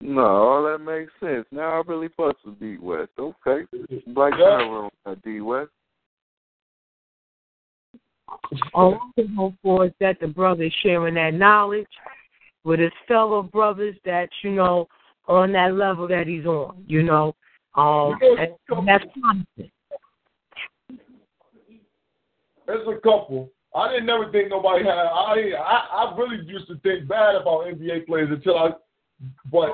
No, 0.00 0.22
all 0.22 0.62
that 0.64 0.78
makes 0.78 1.12
sense. 1.20 1.46
Now 1.50 1.80
I 1.80 1.82
really 1.86 2.08
bust 2.16 2.36
with 2.44 2.60
D 2.60 2.76
West. 2.80 3.10
Okay. 3.18 3.66
Black 4.08 4.32
Power 4.34 4.88
on 5.06 5.22
D 5.24 5.40
West. 5.40 5.70
All 8.74 8.94
I 8.94 9.20
can 9.20 9.34
hope 9.34 9.54
for 9.62 9.86
is 9.86 9.92
that 10.00 10.20
the 10.20 10.28
brother 10.28 10.64
is 10.64 10.72
sharing 10.82 11.14
that 11.14 11.34
knowledge 11.34 11.88
with 12.64 12.78
his 12.78 12.92
fellow 13.06 13.42
brothers 13.42 13.96
that, 14.04 14.28
you 14.42 14.50
know, 14.50 14.86
on 15.28 15.52
that 15.52 15.74
level 15.74 16.08
that 16.08 16.26
he's 16.26 16.46
on, 16.46 16.82
you 16.86 17.02
know. 17.02 17.34
Um, 17.76 18.18
and, 18.20 18.88
that's 18.88 19.04
constant. 19.22 19.70
There's 22.66 22.88
a 22.88 23.00
couple. 23.00 23.50
I 23.74 23.90
didn't 23.90 24.06
never 24.06 24.30
think 24.32 24.50
nobody 24.50 24.84
had. 24.84 24.96
I 24.96 25.52
I, 25.58 26.04
I 26.04 26.16
really 26.16 26.44
used 26.46 26.66
to 26.68 26.78
think 26.78 27.08
bad 27.08 27.34
about 27.34 27.66
NBA 27.66 28.06
players 28.06 28.30
until 28.30 28.58
I, 28.58 28.70
but 29.52 29.70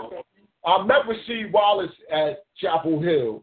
I 0.64 0.82
met 0.84 1.02
Rasheed 1.06 1.52
Wallace 1.52 1.90
at 2.12 2.44
Chapel 2.60 3.00
Hill 3.00 3.42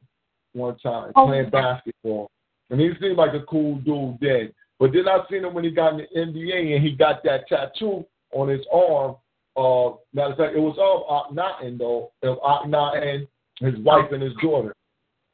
one 0.53 0.77
time 0.80 1.11
Oh. 1.15 1.27
playing 1.27 1.49
basketball, 1.49 2.30
and 2.69 2.80
he 2.80 2.91
seemed 2.99 3.17
like 3.17 3.33
a 3.33 3.45
cool 3.45 3.75
dude 3.77 4.17
then. 4.19 4.53
But 4.80 4.93
then 4.93 5.07
I 5.07 5.19
seen 5.30 5.45
him 5.45 5.53
when 5.53 5.64
he 5.64 5.72
got 5.72 5.93
in 5.93 5.98
the 5.98 6.19
NBA 6.19 6.75
and 6.75 6.83
he 6.83 6.95
got 6.95 7.23
that 7.23 7.48
tattoo 7.48 8.06
on 8.33 8.48
his 8.48 8.65
arm. 8.73 9.15
Uh, 9.57 9.91
matter 10.13 10.31
of 10.31 10.38
fact, 10.38 10.55
it 10.55 10.59
was 10.59 10.77
of 10.80 11.35
Akhenaten 11.35 11.77
though, 11.77 12.11
of 12.23 12.38
Akhenaten, 12.39 13.27
his 13.59 13.77
wife 13.80 14.11
and 14.11 14.23
his 14.23 14.33
daughter. 14.41 14.73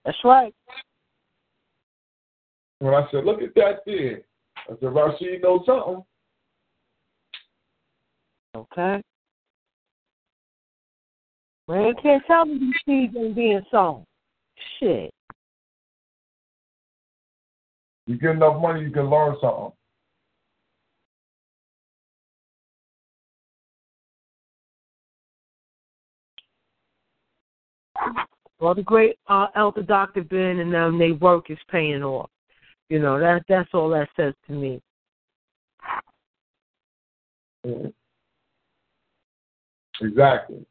That's 0.06 0.18
right. 0.24 0.54
When 2.80 2.94
I 2.94 3.08
said, 3.12 3.26
"Look 3.26 3.42
at 3.42 3.54
that 3.56 3.84
there," 3.86 4.22
I 4.56 4.70
said, 4.70 4.80
"Rasheed 4.80 5.44
knows 5.44 5.66
something." 5.66 6.04
Okay. 8.56 9.02
Man, 11.68 11.88
you 11.88 11.96
can't 12.02 12.24
tell 12.26 12.46
me 12.46 12.58
these 12.60 12.74
seeds 12.86 13.16
ain't 13.16 13.36
being 13.36 13.62
sown. 13.70 14.04
Shit. 14.80 15.14
You 18.08 18.18
get 18.18 18.32
enough 18.32 18.62
money, 18.62 18.82
you 18.82 18.92
can 18.92 19.10
learn 19.10 19.36
something. 19.42 19.77
Well, 28.60 28.74
the 28.74 28.84
great 28.84 29.18
uh, 29.28 29.48
Elder 29.56 29.84
Dr. 29.84 30.24
Ben 30.24 30.60
and 30.60 30.74
them, 30.74 30.98
they 30.98 31.12
work 31.12 31.50
is 31.50 31.58
paying 31.70 32.04
off. 32.04 32.30
You 32.90 33.00
know, 33.00 33.20
that 33.20 33.44
that's 33.48 33.70
all 33.74 33.90
that 33.90 34.10
says 34.16 34.34
to 34.48 34.54
me. 34.54 34.82
Mhm. 37.66 37.94
Exactly. 40.02 40.66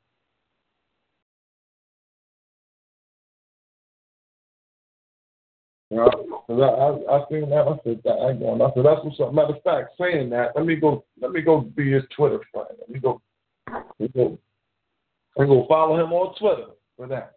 Yeah, 5.90 6.06
I, 6.48 6.52
I, 6.52 7.16
I 7.16 7.24
seen 7.30 7.48
that. 7.50 7.68
I 7.68 7.78
said, 7.84 8.00
that 8.04 8.28
ain't 8.28 8.40
going. 8.40 8.60
I 8.60 8.70
said, 8.74 8.84
that's 8.84 9.04
what's 9.04 9.20
up. 9.20 9.32
Matter 9.32 9.54
of 9.54 9.62
fact, 9.62 9.90
saying 10.00 10.30
that, 10.30 10.50
let 10.56 10.66
me 10.66 10.74
go. 10.76 11.04
Let 11.20 11.30
me 11.30 11.42
go 11.42 11.60
be 11.60 11.92
his 11.92 12.02
Twitter 12.16 12.40
friend. 12.52 12.68
Let 12.80 12.88
me 12.88 12.98
go. 12.98 13.20
Let 13.68 14.00
me 14.00 14.08
go. 14.08 14.38
Let 15.36 15.48
me 15.48 15.54
go 15.54 15.66
follow 15.68 16.02
him 16.02 16.12
on 16.12 16.34
Twitter 16.38 16.72
for 16.96 17.06
that. 17.08 17.32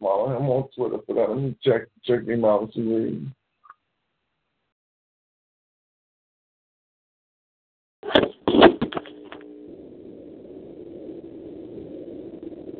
Follow 0.00 0.36
him 0.36 0.48
on 0.48 0.68
Twitter 0.76 0.98
for 1.06 1.14
that. 1.14 1.30
Let 1.30 1.38
me 1.38 1.56
check 1.62 1.82
check 2.04 2.26
him 2.26 2.44
out 2.44 2.62
and 2.62 2.72
see 2.74 2.82
where 2.82 3.06
he. 3.06 3.28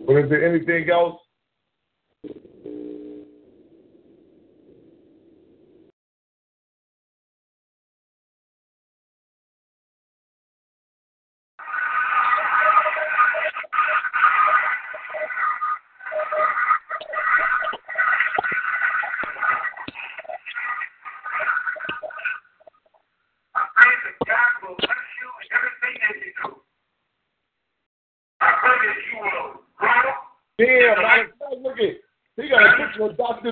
But 0.06 0.16
is 0.18 0.30
there 0.30 0.48
anything 0.48 0.88
else? 0.90 1.20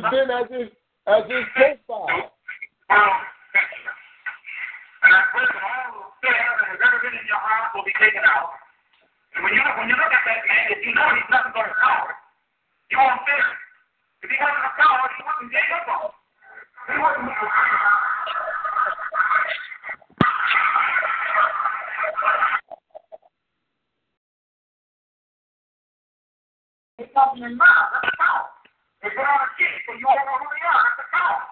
Picture 0.00 0.22
of 0.22 0.28
Ben 0.28 0.30
as 0.30 0.50
his 0.50 0.68
as 1.06 1.22
his 1.30 1.44
profile. 1.54 2.32
And 5.04 5.12
I 5.12 5.20
pray 5.30 5.44
that 5.44 5.60
all 5.60 5.92
the 5.92 6.02
fear 6.24 6.32
that 6.32 6.64
has 6.72 6.80
ever 6.80 6.98
been 7.04 7.12
in 7.12 7.26
your 7.28 7.36
heart 7.36 7.76
will 7.76 7.84
be 7.84 7.92
taken 8.00 8.24
out. 8.24 8.56
And 9.36 9.44
when 9.44 9.52
you 9.52 9.60
when 9.60 9.86
you 9.92 9.96
look 10.00 10.10
at 10.10 10.24
that 10.24 10.40
man, 10.48 10.72
if 10.72 10.80
you 10.80 10.94
know 10.96 11.06
he's 11.12 11.28
nothing 11.28 11.52
but 11.52 11.68
a 11.68 11.74
coward, 11.76 12.16
you 12.90 12.96
won't 12.98 13.20
fear 13.28 13.36
him. 13.36 13.56
If 14.24 14.32
he 14.32 14.36
wasn't 14.40 14.64
a 14.64 14.72
coward, 14.80 15.10
he 15.12 15.20
wouldn't 15.22 15.52
gave 15.52 15.70
up 15.76 15.86
on. 15.92 16.08
him. 16.08 16.16
He 16.88 16.96
wouldn't. 16.96 17.28
He's 26.96 27.10
talking 27.12 27.42
in 27.44 27.58
mouth. 27.58 27.90
That's 27.92 28.08
a 28.08 28.16
coward. 28.16 28.54
They 29.04 29.12
put 29.12 29.20
on 29.20 29.36
a 29.36 29.48
sheet, 29.60 29.84
so 29.84 29.92
you 30.00 30.08
won't 30.08 30.24
know 30.24 30.40
who 30.40 30.48
they 30.48 30.64
are. 30.64 30.80
That's 30.80 30.96
a 30.96 31.06
coward. 31.12 31.44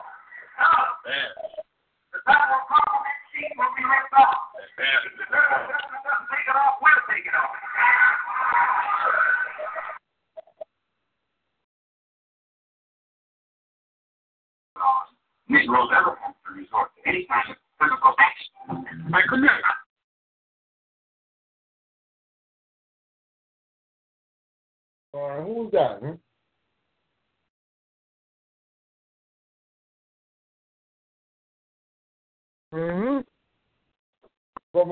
Coward. 0.56 0.96
The 1.04 2.18
time 2.24 2.48
will 2.48 2.64
come 2.64 2.88
when 2.96 3.04
that 3.04 3.20
sheet 3.28 3.52
will 3.60 3.68
be 3.76 3.84
ripped 3.84 4.16
off. 4.16 4.56
If 4.56 5.12
the 5.20 5.28
devil 5.28 5.68
doesn't 5.68 6.32
take 6.32 6.48
it 6.48 6.56
off, 6.56 6.80
we'll 6.80 7.04
take 7.12 7.28
it 7.28 7.36
off. 7.36 7.52
Negroes 15.52 15.92
ever 15.92 16.16
want 16.16 16.36
to 16.48 16.50
resort 16.56 16.88
to 16.96 17.00
any 17.04 17.28
kind 17.28 17.52
of 17.52 17.60
physical 17.76 18.16
action. 18.16 19.12
I 19.12 19.20
could 19.28 19.44
never. 19.44 19.60
All 25.12 25.28
right, 25.28 25.44
who's 25.46 25.70
that? 25.72 26.00
Hmm? 26.00 26.16
Mm-hmm. 32.74 33.20
Brother 34.72 34.91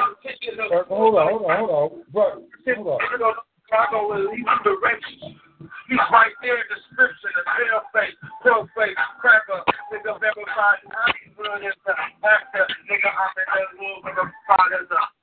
I'm 0.00 0.14
thinking 0.22 0.60
of. 0.60 0.72
Uh, 0.72 0.84
hold 0.88 1.16
on, 1.16 1.28
hold 1.30 1.50
on, 1.50 1.58
hold 1.58 1.70
on. 1.70 2.04
Bro, 2.12 2.44
hold 2.76 2.88
on. 2.88 3.34
Chicago 3.66 4.06
will 4.06 4.30
lead 4.30 4.46
directions. 4.62 5.42
He's 5.90 5.98
right 6.14 6.30
there 6.42 6.62
in 6.62 6.68
the 6.70 6.78
scripture, 6.90 7.34
the 7.34 7.42
pale 7.42 7.82
face, 7.90 8.14
pale 8.42 8.66
face, 8.78 8.94
cracker, 9.18 9.58
nigga, 9.90 10.14
you 10.22 11.34
doing 11.34 11.62
this, 11.66 11.74
actor, 12.22 12.66
nigga, 12.86 13.10
I'm 13.10 13.34
in 13.34 13.46
that 13.50 13.70
little 13.74 14.02
bit 14.06 14.18
of 14.22 14.30
father's 14.46 14.90
up. 14.94 15.15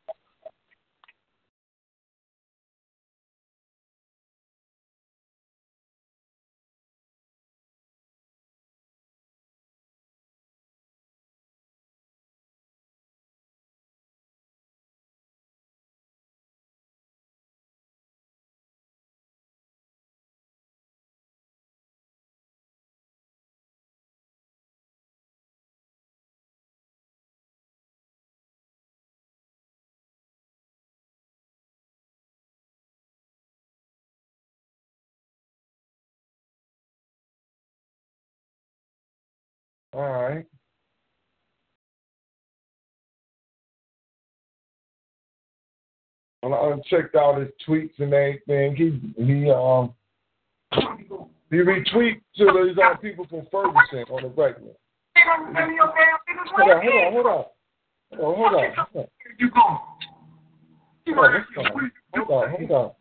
All 39.94 40.02
right. 40.02 40.46
And 46.42 46.54
I 46.54 46.74
checked 46.90 47.16
out 47.16 47.40
his 47.40 47.50
tweets 47.68 47.98
and 48.00 48.14
everything. 48.14 48.76
He 48.76 49.24
he 49.24 49.50
um 49.50 49.94
he 51.52 51.58
retweet 51.58 52.22
to 52.38 52.66
these 52.66 52.78
other 52.84 52.98
people 53.02 53.26
from 53.30 53.48
Ferguson 53.52 54.06
on 54.10 54.24
the 54.24 54.30
regular. 54.30 54.74
Hold 55.16 56.72
on, 56.72 56.82
hold 56.82 56.96
on, 56.96 57.14
hold 57.14 57.26
on. 57.28 57.46
Hold 58.14 58.24
on, 58.24 58.36
hold 58.36 58.54
on. 58.54 58.76
Hold 58.76 58.96
on. 58.96 59.08
You 59.40 59.50
go. 59.52 59.62
Hold 61.06 61.18
on, 61.18 61.46
hold 61.54 61.68
on, 61.68 61.90
hold 62.14 62.32
on, 62.32 62.50
hold 62.50 62.72
on. 62.72 62.92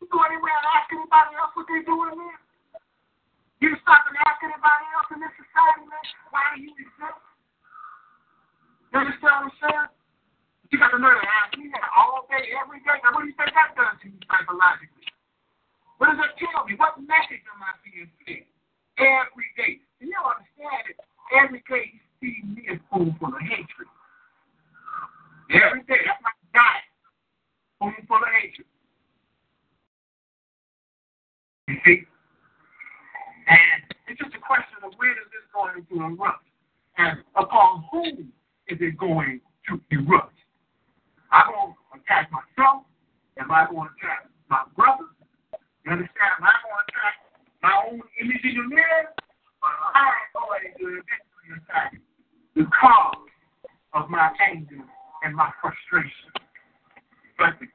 You 0.00 0.08
go 0.10 0.18
anywhere 0.24 0.56
and 0.56 0.66
ask 0.74 0.90
anybody 0.90 1.36
else 1.38 1.52
what 1.54 1.66
they 1.68 1.84
doing 1.84 2.18
there? 2.18 2.47
You 3.58 3.74
stop 3.82 4.06
and 4.06 4.14
ask 4.22 4.38
anybody 4.46 4.86
else 4.94 5.10
in 5.10 5.18
this 5.18 5.34
society, 5.34 5.82
man, 5.90 6.04
why 6.30 6.54
do 6.54 6.62
you 6.62 6.70
exist? 6.78 7.22
You 8.94 8.96
understand 9.02 9.34
what 9.34 9.50
I'm 9.50 9.54
saying? 9.58 9.90
You 10.70 10.76
got 10.78 10.94
to 10.94 11.00
learn 11.00 11.18
to 11.18 11.26
ask 11.26 11.50
me 11.58 11.72
that 11.74 11.90
all 11.96 12.28
day, 12.30 12.54
every 12.54 12.78
day. 12.86 13.02
Now, 13.02 13.16
what 13.16 13.26
do 13.26 13.32
you 13.32 13.36
think 13.40 13.50
that 13.56 13.74
does 13.74 13.98
to 14.04 14.06
you 14.06 14.20
psychologically? 14.30 15.10
What 15.98 16.14
does 16.14 16.20
that 16.22 16.38
tell 16.38 16.62
me? 16.68 16.78
What 16.78 16.94
message 17.02 17.42
am 17.50 17.58
I 17.64 17.74
being 17.82 18.06
sent 18.22 18.46
every 19.00 19.48
day? 19.58 19.82
You 19.98 20.14
understand 20.22 20.94
it. 20.94 20.98
Every 21.34 21.64
day 21.66 21.90
you 21.90 22.00
see 22.22 22.38
me 22.46 22.62
as 22.70 22.78
full 22.92 23.10
full 23.18 23.34
of 23.34 23.42
hatred. 23.42 23.90
Every 25.50 25.82
day, 25.88 26.04
that's 26.06 26.22
my 26.22 26.30
diet. 26.54 26.86
Full 27.82 27.90
full 28.06 28.22
of 28.22 28.30
hatred. 28.30 28.68
You 31.66 31.76
see? 31.82 32.06
And 33.48 33.80
it's 34.08 34.20
just 34.20 34.36
a 34.36 34.42
question 34.44 34.76
of 34.84 34.92
where 35.00 35.12
is 35.12 35.28
this 35.32 35.44
going 35.52 35.80
to 35.80 35.94
erupt? 36.04 36.44
And 36.98 37.24
upon 37.36 37.84
whom 37.90 38.32
is 38.68 38.78
it 38.80 38.98
going 38.98 39.40
to 39.68 39.80
erupt? 39.90 40.36
I 41.32 41.44
going 41.48 41.72
to 41.72 42.00
attack 42.00 42.30
myself? 42.32 42.84
Am 43.40 43.50
I 43.50 43.64
going 43.68 43.88
to 43.88 43.94
attack 43.96 44.28
my 44.48 44.64
brother? 44.76 45.08
You 45.84 45.92
understand? 45.92 46.32
Am 46.40 46.44
I 46.44 46.56
going 46.60 46.76
to 46.76 46.84
attack 46.92 47.14
my 47.62 47.74
own 47.88 48.00
image 48.20 48.44
in 48.44 48.54
the 48.56 48.66
mirror? 48.68 49.12
Or 49.64 49.68
am 49.72 49.96
I 49.96 50.08
going 50.36 50.68
to 50.76 50.84
eventually 51.00 51.50
attack 51.56 51.96
the 52.56 52.64
cause 52.68 53.28
of 53.94 54.10
my 54.10 54.28
anger 54.44 54.84
and 55.24 55.36
my 55.36 55.50
frustration? 55.60 56.32
But 57.36 57.56
the 57.60 57.68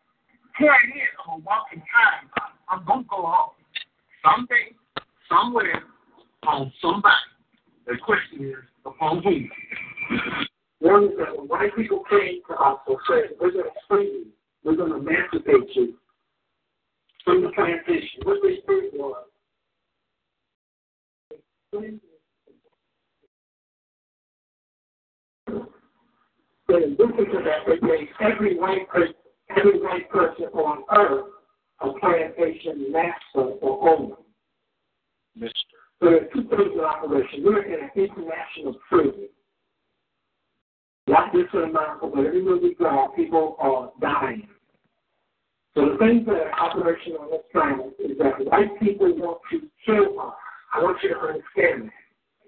point 0.60 0.94
is, 0.94 1.10
I'm 1.26 1.40
a 1.40 1.44
walking 1.46 1.82
time. 1.90 2.30
I'm 2.70 2.86
going 2.86 3.04
to 3.04 3.10
go 3.10 3.26
off. 3.26 3.54
Someday, 4.22 4.76
somewhere, 5.30 5.84
on 6.48 6.72
somebody. 6.82 7.16
The 7.88 7.98
question 8.04 8.50
is, 8.50 8.56
upon 8.86 9.24
whom? 9.24 9.50
One 10.80 11.06
is 11.06 11.12
that 11.18 11.38
when 11.38 11.48
white 11.48 11.76
people 11.76 12.04
came 12.10 12.42
to 12.50 12.56
us 12.56 12.80
and 12.88 12.98
said, 13.08 13.38
we're 13.40 13.52
going 13.52 13.66
to 13.66 13.72
free 13.88 14.06
you, 14.06 14.26
we're 14.64 14.76
going 14.76 14.92
to 14.92 14.98
emancipate 14.98 15.76
you 15.76 15.94
from 17.24 17.42
the 17.42 17.50
plantation, 17.50 18.22
what 18.24 18.40
they 18.44 18.58
spirit 18.62 18.92
was. 18.94 19.26
In 21.74 22.00
addition 26.70 27.26
to 27.32 27.40
that, 27.44 27.66
they 27.68 27.88
gave 27.88 28.08
every 28.20 28.58
white 28.58 28.90
person, 28.90 29.14
every 29.56 29.80
white 29.80 30.10
person 30.10 30.46
on 30.54 30.84
earth 30.96 31.26
a 31.82 32.00
plantation 32.00 32.92
master 32.92 33.52
or 33.62 33.90
owner. 33.90 34.16
Mister. 35.36 35.54
So 36.00 36.10
there 36.10 36.18
are 36.18 36.28
two 36.34 36.44
things 36.50 36.72
in 36.74 36.80
operation. 36.80 37.44
We're 37.44 37.64
in 37.64 37.84
an 37.84 37.90
international 37.96 38.76
prison. 38.90 39.30
Not 41.08 41.34
just 41.34 41.54
in 41.54 41.64
America, 41.64 42.10
but 42.14 42.26
everywhere 42.26 42.58
we 42.58 42.76
go, 42.76 43.12
people 43.16 43.56
are 43.60 43.92
dying. 44.00 44.48
So 45.76 45.90
the 45.90 45.98
things 45.98 46.26
that 46.28 46.36
are 46.36 46.60
operational 46.60 47.22
on 47.22 47.32
this 47.32 47.42
planet 47.52 47.94
is 48.00 48.18
that 48.20 48.46
white 48.46 48.80
people 48.80 49.14
want 49.18 49.40
to 49.52 49.62
kill 49.86 50.20
us. 50.20 50.34
I 50.74 50.82
want 50.82 50.98
you 51.04 51.10
to 51.10 51.20
understand 51.20 51.90
that. 51.90 51.94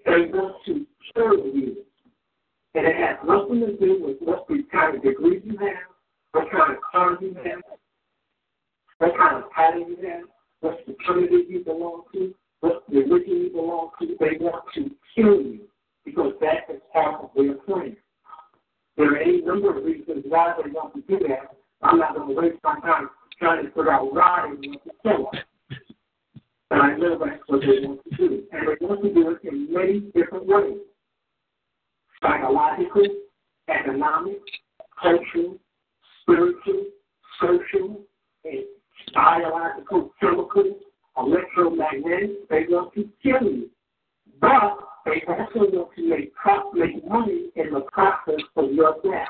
They 0.06 0.30
want 0.32 0.56
to 0.66 0.86
kill 1.14 1.36
you. 1.54 1.76
And 2.74 2.86
it 2.86 2.96
has 2.96 3.16
nothing 3.26 3.60
to 3.60 3.76
do 3.76 4.04
with 4.04 4.16
what 4.20 4.46
kind 4.70 4.96
of 4.96 5.02
degree 5.02 5.40
you 5.44 5.58
have, 5.58 5.88
what 6.32 6.50
kind 6.50 6.72
of 6.72 6.78
car 6.92 7.18
you 7.20 7.34
have, 7.34 7.62
what 8.98 9.16
kind 9.16 9.42
of 9.42 9.50
pattern 9.50 9.86
you 9.88 10.08
have, 10.08 10.24
what 10.60 10.78
fraternity 10.84 11.46
you 11.48 11.64
belong 11.64 12.02
to, 12.12 12.34
what 12.60 12.82
religion 12.88 13.42
you 13.44 13.50
belong 13.50 13.90
to. 14.00 14.16
They 14.18 14.36
want 14.40 14.64
to 14.74 14.90
kill 15.14 15.42
you 15.42 15.60
because 16.04 16.32
that 16.40 16.72
is 16.72 16.80
part 16.92 17.22
of 17.22 17.30
their 17.36 17.54
plan. 17.54 17.96
There 18.96 19.12
are 19.12 19.18
any 19.18 19.42
number 19.42 19.76
of 19.76 19.84
reasons 19.84 20.24
why 20.28 20.54
they 20.62 20.70
want 20.70 20.94
to 20.94 21.00
do 21.02 21.26
that. 21.28 21.56
I'm 21.82 21.98
not 21.98 22.14
going 22.16 22.28
to 22.28 22.34
waste 22.34 22.58
my 22.64 22.80
time 22.80 23.10
trying 23.38 23.64
to 23.64 23.68
figure 23.68 23.92
out 23.92 24.12
why 24.14 24.48
they 24.60 24.68
want 24.68 24.82
to 24.84 24.90
kill 25.02 25.28
us. 25.28 25.78
But 26.70 26.80
I 26.80 26.96
know 26.96 27.18
that's 27.18 27.42
what 27.46 27.60
they 27.60 27.86
want 27.86 28.00
to 28.04 28.16
do. 28.16 28.42
And 28.52 28.68
they 28.68 28.86
want 28.86 29.02
to 29.02 29.14
do 29.14 29.30
it 29.30 29.48
in 29.48 29.72
many 29.72 30.00
different 30.14 30.46
ways. 30.46 30.78
Psychological, 32.22 33.06
economic, 33.68 34.40
cultural, 35.00 35.58
spiritual, 36.22 36.86
social, 37.40 38.00
and 38.44 38.64
biological, 39.14 40.12
chemical, 40.18 40.64
electromagnetic. 41.16 42.48
They 42.48 42.66
want 42.68 42.94
to 42.94 43.08
kill 43.22 43.42
you. 43.42 43.70
But 44.40 44.78
they 45.04 45.22
also 45.28 45.70
want 45.70 45.94
to 45.96 46.08
make, 46.08 46.32
make 46.74 47.08
money 47.08 47.50
in 47.56 47.72
the 47.72 47.80
process 47.92 48.42
of 48.56 48.72
your 48.72 48.96
death. 49.02 49.28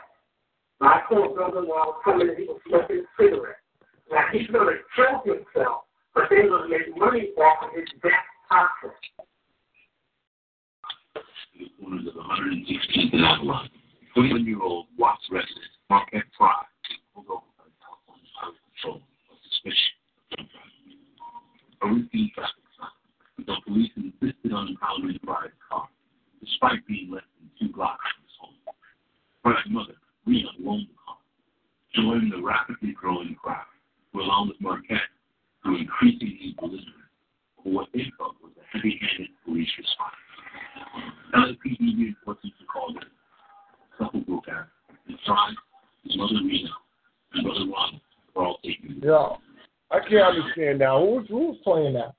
I 0.81 1.01
saw 1.09 1.31
a 1.31 1.35
brother 1.35 1.65
while 1.65 1.97
was 1.97 2.03
coming 2.05 2.29
and 2.29 2.37
he 2.37 2.45
was 2.45 2.61
smoking 2.69 3.05
cigarettes. 3.19 3.61
Now 4.11 4.25
he's 4.33 4.47
going 4.49 4.77
to 4.77 4.79
kill 4.95 5.35
himself, 5.35 5.83
but 6.15 6.25
they're 6.29 6.49
going 6.49 6.71
to 6.71 6.79
make 6.79 6.97
money 6.97 7.31
off 7.39 7.65
of 7.65 7.71
his 7.75 7.89
death 8.03 8.27
process. 8.49 8.97
Owners 11.85 12.07
of 12.09 12.15
116th 12.15 13.13
and 13.13 13.25
Avalon, 13.25 13.71
21-year-old 14.17 14.87
Watts 14.99 15.25
resident 15.31 15.73
Marquette 15.89 16.29
Frye 16.37 16.53
pulled 17.15 17.27
over 17.31 17.49
by 17.57 17.65
California 17.81 18.29
Highway 18.37 18.61
Patrol 18.75 19.01
on 19.01 19.39
suspicion. 19.49 19.96
A 21.83 21.87
routine 21.87 22.31
traffic 22.35 22.65
stop, 22.75 22.93
until 23.39 23.61
police 23.67 23.91
insisted 23.97 24.53
on 24.53 24.69
impounding 24.69 25.19
Frye's 25.25 25.53
car, 25.69 25.89
despite 26.41 26.87
being 26.87 27.11
less 27.13 27.25
than 27.39 27.51
two 27.59 27.75
blocks 27.75 28.05
from 28.15 28.25
his 28.25 28.37
home. 28.41 28.75
Frye's 29.43 29.71
mother, 29.71 29.95
Rena, 30.27 30.49
loaned 30.59 30.89
the 30.89 30.97
car, 31.05 31.19
joining 31.95 32.31
the 32.31 32.43
rapidly 32.43 32.93
growing 32.93 33.35
crowd, 33.35 33.67
who 34.13 34.21
along 34.21 34.49
with 34.49 34.61
Marquette, 34.61 35.11
grew 35.63 35.77
increasingly 35.77 36.55
belligerent 36.59 37.11
for 37.63 37.73
what 37.73 37.89
they 37.93 38.11
felt 38.17 38.37
was 38.43 38.53
a 38.57 38.77
heavy-handed 38.77 39.29
police 39.45 39.69
response. 39.77 40.15
LAPD 41.35 41.81
reinforcements 41.81 42.57
were 42.61 42.73
called 42.73 42.97
in. 42.97 43.03
Couple 43.99 44.21
broke 44.21 44.49
out. 44.49 44.67
And 45.09 45.19
Frye, 45.27 45.53
his 46.05 46.17
mother 46.17 46.41
Rena, 46.45 46.71
and 47.35 47.45
brother 47.45 47.67
Ron 47.71 48.01
were 48.35 48.45
all 48.45 48.59
taken. 48.65 49.01
Yeah. 49.03 49.37
I 49.91 50.01
can't 50.01 50.37
understand 50.37 50.79
now. 50.81 51.05
Who's 51.05 51.29
who's 51.29 51.57
playing 51.63 51.95
that? 51.95 52.15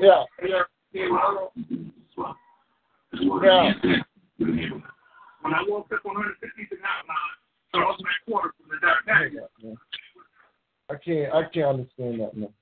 Yeah. 0.00 0.24
Yeah. 0.46 0.62
Yeah. 0.92 1.08
When 5.40 5.54
I 5.54 5.62
walked 5.68 5.92
up 5.92 6.00
150th 6.04 6.70
and 6.70 6.80
Avalon, 6.84 7.32
Charles 7.72 8.00
McQuarter 8.00 8.50
from 8.56 8.68
the 8.70 8.78
Dark 8.80 9.06
Knight. 9.06 9.32
I 10.90 10.94
can't 11.04 11.34
I 11.34 11.42
can't 11.52 11.68
understand 11.68 12.20
that 12.20 12.36
now. 12.36 12.52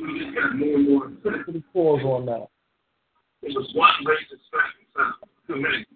We 0.00 0.18
just 0.20 0.34
got 0.34 0.56
more 0.56 0.74
and 0.74 0.88
more. 0.88 1.08
Put 1.22 1.52
the 1.52 1.62
pause 1.72 2.02
on 2.04 2.26
that. 2.26 2.48
It 3.42 3.54
was 3.54 3.70
one 3.74 3.90
traffic 4.04 4.38
stop. 4.48 5.30
Too 5.46 5.56
many. 5.56 5.86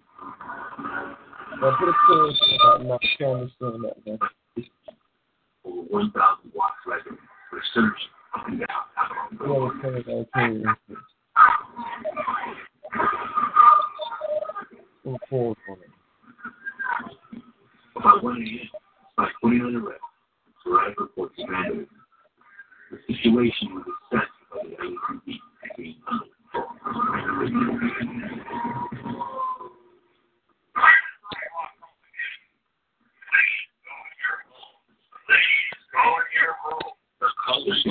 Now 1.61 1.75
put 1.79 1.89
a 1.89 1.93
pause 2.07 2.41
on 2.75 2.87
that. 2.87 2.93
I 2.93 2.97
can't 3.17 3.31
understand 3.31 3.83
that 3.83 3.97
now. 4.05 4.17
Over 5.65 5.81
1,000 5.89 6.51
watts 6.53 6.75
record 6.85 7.17
for 7.49 7.61
search 7.73 7.99
up 8.35 8.47
and 8.47 8.59
down 8.59 8.67
that? 8.97 9.09
I 9.41 9.71
can't 9.81 9.95
understand. 10.07 10.65
Put 15.03 15.15
a 15.15 15.17
pause. 15.29 15.57
About 17.95 18.23
1 18.23 18.35
a.m., 18.35 18.69
by 19.15 19.27
putting 19.41 19.61
on 19.61 19.73
the 19.73 19.79
rest, 19.79 20.01
Saraya 20.65 20.93
reports 20.97 21.35
abandonment. 21.43 21.89
The 22.91 22.97
situation 23.15 23.75
was 23.75 23.85
assessed 24.11 24.31
by 24.51 24.57
the. 24.69 24.93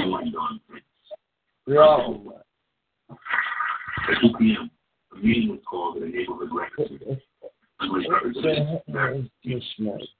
Going 0.03 0.37
on. 0.37 2.33
2 4.21 4.35
p.m., 4.39 4.71
a 5.13 5.17
meeting 5.17 5.51
was 5.51 5.61
called 5.69 5.97
at 5.97 6.03
the 6.03 6.09
neighborhood 6.09 6.51
records. 6.53 7.23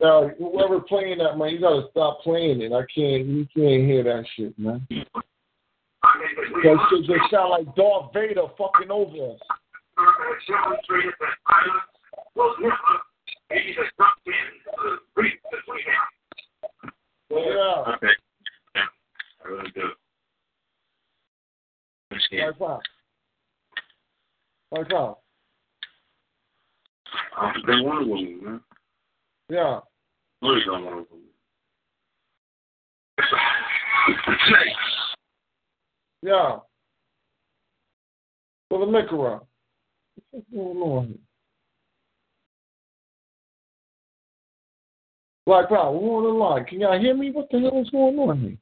Uh, 0.01 0.29
whoever 0.39 0.81
playing 0.81 1.19
that, 1.19 1.39
man, 1.39 1.51
you 1.51 1.61
gotta 1.61 1.89
stop 1.91 2.21
playing 2.23 2.61
it. 2.61 2.73
I 2.73 2.83
can't, 2.93 3.27
you 3.27 3.47
can't 3.55 3.85
hear 3.87 4.03
that 4.05 4.25
shit, 4.37 4.59
man. 4.59 4.87
That 4.91 6.87
shit 6.91 7.07
just 7.07 7.31
sound 7.31 7.51
like 7.51 7.75
Darth 7.77 8.13
Vader 8.13 8.47
fucking 8.59 8.91
over 8.91 9.33
us. 9.33 9.41
Yeah. 17.31 17.95
Okay. 17.95 18.15
I 19.45 19.49
really 19.49 19.71
do. 19.75 19.83
Like 22.11 22.61
what? 22.61 22.81
Like 24.71 24.93
what? 24.93 25.19
I 27.37 27.53
they 27.67 27.81
Wonder 27.81 28.07
Woman, 28.07 28.41
man. 28.43 28.61
Yeah. 29.49 29.81
What 30.41 30.59
is 30.59 30.65
on 30.71 30.85
Wonder 30.85 31.05
Woman? 31.11 31.27
Yeah. 36.23 36.59
For 38.69 38.79
the 38.79 38.85
liquor. 38.87 39.41
What's 40.31 40.47
going 40.53 40.79
on 40.79 41.07
here? 41.09 41.17
Black 45.45 45.69
Power, 45.69 45.93
we're 45.93 46.19
on 46.19 46.23
the 46.23 46.29
line. 46.29 46.65
Can 46.67 46.81
y'all 46.81 46.99
hear 46.99 47.15
me? 47.15 47.33
What 47.33 47.51
the 47.51 47.59
hell 47.59 47.81
is 47.81 47.91
going 47.91 48.17
on 48.19 48.39
here? 48.41 48.57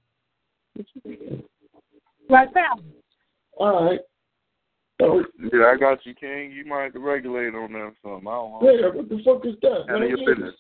Black 2.29 2.49
now. 2.55 2.81
All 3.57 3.85
right. 3.87 4.01
So, 5.01 5.25
Yeah, 5.53 5.73
I 5.75 5.77
got 5.79 6.05
you, 6.05 6.15
King. 6.15 6.53
You 6.53 6.65
might 6.67 6.85
have 6.85 6.93
to 6.93 6.99
regulate 6.99 7.55
on 7.55 7.73
that 7.73 7.79
or 7.79 7.93
something. 8.03 8.29
I 8.29 8.33
don't 8.33 8.63
know. 8.63 8.71
yeah, 8.71 8.89
what 8.89 9.09
the 9.09 9.23
fuck 9.25 9.47
is 9.47 9.57
that? 9.63 9.85
Handle 9.89 10.09
man? 10.09 10.19
your 10.19 10.35
business. 10.35 10.55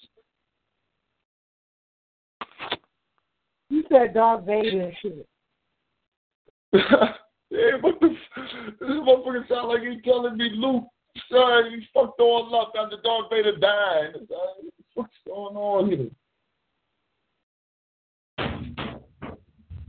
You 3.69 3.85
said 3.89 4.15
Darth 4.15 4.45
Vader 4.47 4.81
and 4.83 4.93
shit. 5.01 5.27
yeah, 6.73 7.77
what 7.81 8.01
the 8.01 8.07
f- 8.09 8.75
this 8.81 8.89
motherfucker 8.89 9.49
sound 9.49 9.69
like 9.69 9.83
he's 9.83 10.03
telling 10.05 10.37
me 10.37 10.51
Luke, 10.55 10.85
son, 11.31 11.71
he 11.71 11.87
fucked 11.95 12.21
all 12.21 12.55
up 12.61 12.73
after 12.79 12.97
Darth 13.03 13.31
Vader 13.31 13.57
died. 13.59 14.15
Son, 14.15 14.71
What 14.95 15.07
the 15.25 15.31
going 15.31 15.57
on 15.57 15.91
here? 15.91 16.11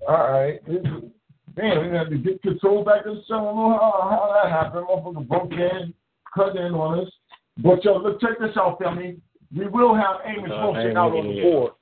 All 0.08 0.32
right. 0.32 0.66
This 0.66 0.82
is- 0.82 1.12
Damn, 1.54 1.92
we 1.92 1.98
have 1.98 2.10
to 2.10 2.18
get 2.18 2.42
control 2.42 2.86
back 2.86 3.06
of 3.06 3.16
the 3.18 3.24
show. 3.28 3.36
I 3.36 3.44
don't 3.44 3.56
know 3.58 3.78
how, 3.78 4.08
how 4.10 4.42
that 4.42 4.50
happened. 4.50 4.88
Motherfucker 4.88 5.28
broke 5.28 5.52
in, 5.52 5.94
cut 6.34 6.56
in 6.56 6.74
on 6.74 7.02
us. 7.02 7.12
But 7.58 7.84
yo, 7.84 7.98
let's 7.98 8.22
check 8.22 8.40
this 8.40 8.56
out, 8.56 8.80
family. 8.82 9.20
We 9.54 9.68
will 9.68 9.94
have 9.94 10.22
Amos 10.26 10.50
Uh, 10.50 10.72
Wilson 10.72 10.96
out 10.96 11.12
on 11.12 11.28
the 11.28 11.34
yeah. 11.34 11.44
board. 11.44 11.74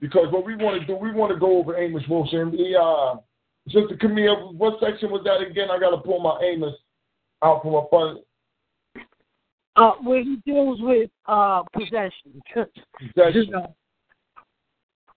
Because 0.00 0.26
what 0.32 0.44
we 0.44 0.56
want 0.56 0.80
to 0.80 0.86
do, 0.88 0.96
we 0.96 1.12
want 1.12 1.32
to 1.32 1.38
go 1.38 1.56
over 1.58 1.76
Amos 1.76 2.02
Wilson. 2.08 2.50
We, 2.50 2.74
uh, 2.74 3.14
Sister 3.68 3.96
Camille, 4.00 4.52
what 4.54 4.80
section 4.80 5.12
was 5.12 5.22
that 5.24 5.40
again? 5.40 5.68
I 5.70 5.78
got 5.78 5.90
to 5.90 5.98
pull 5.98 6.18
my 6.18 6.40
Amos 6.44 6.74
out 7.44 7.62
from 7.62 7.72
my 7.74 7.84
under. 7.92 8.20
Uh, 9.76 9.92
where 10.02 10.24
he 10.24 10.36
deals 10.44 10.80
with 10.80 11.10
uh 11.26 11.62
possession. 11.72 12.42
Possession. 12.52 13.52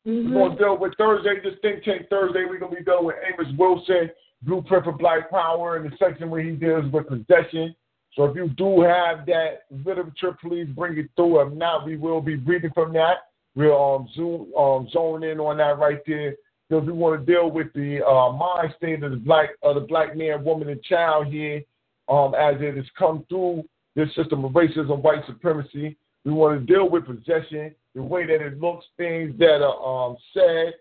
Mhm. 0.08 0.34
We're 0.34 0.40
going 0.40 0.52
to 0.52 0.58
deal 0.58 0.78
with 0.78 0.94
Thursday, 0.98 1.40
this 1.44 1.60
think 1.62 1.84
tank 1.84 2.08
Thursday. 2.10 2.46
We're 2.46 2.60
going 2.60 2.72
to 2.72 2.78
be 2.78 2.84
dealing 2.84 3.06
with 3.06 3.16
Amos 3.28 3.54
Wilson, 3.58 4.10
Blueprint 4.44 4.86
for 4.86 4.94
Black 4.94 5.30
Power, 5.30 5.78
in 5.78 5.90
the 5.90 5.96
section 5.98 6.30
where 6.30 6.42
he 6.42 6.52
deals 6.52 6.92
with 6.92 7.08
possession. 7.08 7.76
So 8.14 8.26
if 8.26 8.36
you 8.36 8.50
do 8.50 8.82
have 8.82 9.26
that 9.28 9.64
literature, 9.86 10.36
please 10.42 10.68
bring 10.76 10.98
it 10.98 11.10
through. 11.16 11.42
If 11.42 11.54
not, 11.54 11.86
we 11.86 11.98
will 11.98 12.22
be 12.22 12.36
reading 12.38 12.72
from 12.74 12.94
that. 12.94 13.30
We'll 13.56 13.96
um, 13.96 14.10
zoom, 14.16 14.54
um, 14.56 14.88
zone 14.90 15.24
in 15.24 15.40
on 15.40 15.58
that 15.58 15.80
right 15.80 16.00
there 16.08 16.36
because 16.70 16.86
we 16.86 16.94
want 16.94 17.20
to 17.20 17.32
deal 17.32 17.50
with 17.50 17.68
the 17.74 18.06
uh, 18.06 18.32
mind 18.32 18.74
state 18.78 19.04
of 19.04 19.12
the 19.12 19.18
black, 19.18 19.50
of 19.64 19.76
the 19.76 19.82
black 19.82 20.16
man, 20.16 20.44
woman, 20.44 20.70
and 20.70 20.82
child 20.84 21.28
here 21.28 21.62
um, 22.08 22.34
as 22.36 22.56
it 22.60 22.76
has 22.76 22.86
come 22.98 23.26
through 23.28 23.64
this 23.96 24.14
system 24.16 24.46
of 24.46 24.52
racism, 24.54 25.02
white 25.02 25.26
supremacy. 25.26 25.98
We 26.26 26.32
want 26.32 26.60
to 26.60 26.74
deal 26.74 26.90
with 26.90 27.06
possession, 27.06 27.74
the 27.96 28.02
way 28.02 28.26
that 28.26 28.42
it 28.42 28.60
looks, 28.60 28.86
things 28.98 29.38
that 29.40 29.62
are 29.62 30.10
um, 30.10 30.18
said, 30.34 30.74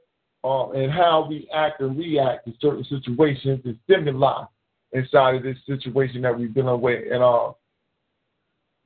uh, 0.44 0.70
and 0.70 0.92
how 0.92 1.26
we 1.28 1.48
act 1.52 1.80
and 1.80 1.98
react 1.98 2.46
in 2.46 2.54
certain 2.60 2.84
situations 2.84 3.60
and 3.64 3.78
stimuli 3.84 4.44
inside 4.92 5.36
of 5.36 5.42
this 5.42 5.56
situation 5.66 6.22
that 6.22 6.36
we're 6.36 6.48
dealing 6.48 6.80
with. 6.80 7.04
And 7.10 7.22
uh, 7.22 7.52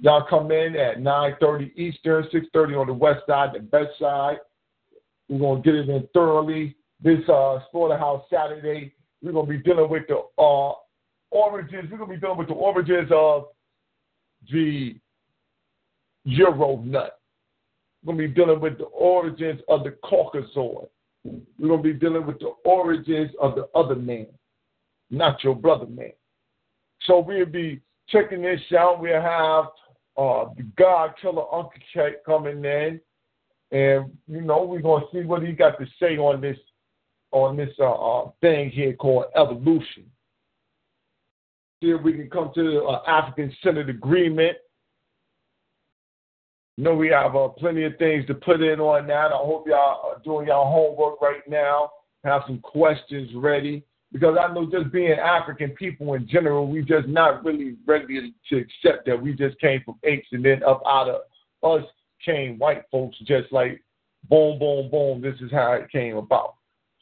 y'all 0.00 0.26
come 0.28 0.50
in 0.50 0.76
at 0.76 0.98
9.30 0.98 1.76
Eastern, 1.76 2.24
6.30 2.24 2.80
on 2.80 2.86
the 2.86 2.92
west 2.92 3.20
side, 3.26 3.50
the 3.54 3.60
best 3.60 3.98
side. 3.98 4.38
We're 5.28 5.38
going 5.38 5.62
to 5.62 5.70
get 5.70 5.78
it 5.78 5.88
in 5.88 6.08
thoroughly. 6.12 6.76
This 7.02 7.20
uh, 7.28 7.58
Slaughterhouse 7.70 8.24
Saturday, 8.30 8.94
we're 9.22 9.32
going 9.32 9.46
to 9.46 9.52
be 9.52 9.58
dealing 9.58 9.90
with 9.90 10.04
the 10.08 10.22
uh, 10.40 10.72
origins. 11.30 11.90
We're 11.90 11.98
going 11.98 12.10
to 12.10 12.16
be 12.16 12.20
dealing 12.20 12.38
with 12.38 12.48
the 12.48 12.54
origins 12.54 13.10
of 13.12 13.46
the 14.50 14.96
Euro 16.24 16.76
nut. 16.82 17.18
We're 18.04 18.14
going 18.14 18.28
to 18.28 18.28
be 18.28 18.34
dealing 18.34 18.60
with 18.60 18.78
the 18.78 18.84
origins 18.84 19.60
of 19.68 19.84
the 19.84 19.96
Caucasoid. 20.04 20.88
We're 21.24 21.68
going 21.68 21.82
to 21.82 21.92
be 21.92 21.98
dealing 21.98 22.26
with 22.26 22.40
the 22.40 22.52
origins 22.64 23.30
of 23.40 23.54
the 23.54 23.68
other 23.74 23.94
man, 23.94 24.26
not 25.10 25.42
your 25.44 25.54
brother 25.54 25.86
man. 25.86 26.12
So 27.06 27.20
we'll 27.20 27.46
be 27.46 27.80
checking 28.08 28.42
this 28.42 28.60
out. 28.76 29.00
We'll 29.00 29.20
have 29.20 29.66
uh, 30.16 30.52
the 30.56 30.64
God 30.76 31.14
Killer 31.20 31.44
Uncle 31.52 31.72
Check 31.94 32.24
coming 32.24 32.64
in, 32.64 33.00
and 33.70 34.12
you 34.28 34.42
know 34.42 34.64
we're 34.64 34.82
gonna 34.82 35.06
see 35.12 35.22
what 35.22 35.42
he 35.42 35.52
got 35.52 35.78
to 35.78 35.86
say 35.98 36.18
on 36.18 36.40
this 36.40 36.58
on 37.30 37.56
this 37.56 37.72
uh, 37.80 37.92
uh, 37.92 38.30
thing 38.40 38.70
here 38.70 38.92
called 38.94 39.26
evolution. 39.34 40.04
See 41.82 41.90
if 41.90 42.02
we 42.02 42.12
can 42.12 42.30
come 42.30 42.52
to 42.54 42.62
the 42.62 42.82
uh, 42.82 43.02
African 43.06 43.52
Senate 43.62 43.88
agreement. 43.88 44.58
You 46.76 46.84
know 46.84 46.94
we 46.94 47.08
have 47.08 47.36
uh, 47.36 47.48
plenty 47.48 47.84
of 47.84 47.96
things 47.98 48.26
to 48.26 48.34
put 48.34 48.62
in 48.62 48.80
on 48.80 49.06
that. 49.08 49.32
I 49.32 49.36
hope 49.36 49.66
y'all 49.68 50.10
are 50.10 50.22
doing 50.24 50.48
y'all 50.48 50.72
homework 50.72 51.20
right 51.20 51.46
now. 51.48 51.90
Have 52.24 52.42
some 52.46 52.60
questions 52.60 53.30
ready 53.34 53.84
because 54.12 54.36
I 54.38 54.52
know 54.52 54.70
just 54.70 54.92
being 54.92 55.12
African 55.12 55.70
people 55.70 56.14
in 56.14 56.28
general, 56.28 56.68
we 56.68 56.82
just 56.82 57.08
not 57.08 57.44
really 57.44 57.76
ready 57.86 58.34
to 58.50 58.56
accept 58.56 59.06
that 59.06 59.20
we 59.20 59.34
just 59.34 59.58
came 59.58 59.82
from 59.84 59.98
apes 60.04 60.28
and 60.32 60.44
then 60.44 60.62
up 60.62 60.82
out 60.86 61.08
of 61.08 61.22
us 61.62 61.86
came 62.24 62.58
white 62.58 62.84
folks 62.90 63.16
just 63.26 63.52
like 63.52 63.82
boom, 64.28 64.58
boom, 64.58 64.90
boom. 64.90 65.20
This 65.20 65.40
is 65.40 65.50
how 65.50 65.72
it 65.72 65.90
came 65.90 66.16
about. 66.16 66.54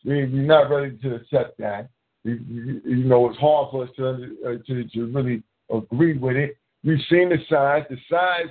We, 0.05 0.25
we're 0.27 0.43
not 0.43 0.71
ready 0.71 0.97
to 1.03 1.17
accept 1.17 1.59
that. 1.59 1.91
We, 2.25 2.33
you 2.33 3.05
know, 3.05 3.29
it's 3.29 3.39
hard 3.39 3.71
for 3.71 3.85
us 3.85 3.91
to, 3.97 4.37
uh, 4.47 4.51
to 4.67 4.85
to 4.85 5.07
really 5.07 5.43
agree 5.73 6.17
with 6.17 6.37
it. 6.37 6.57
We've 6.85 6.99
seen 7.11 7.29
the 7.29 7.39
signs. 7.51 7.87
The 7.91 7.97
signs 8.11 8.51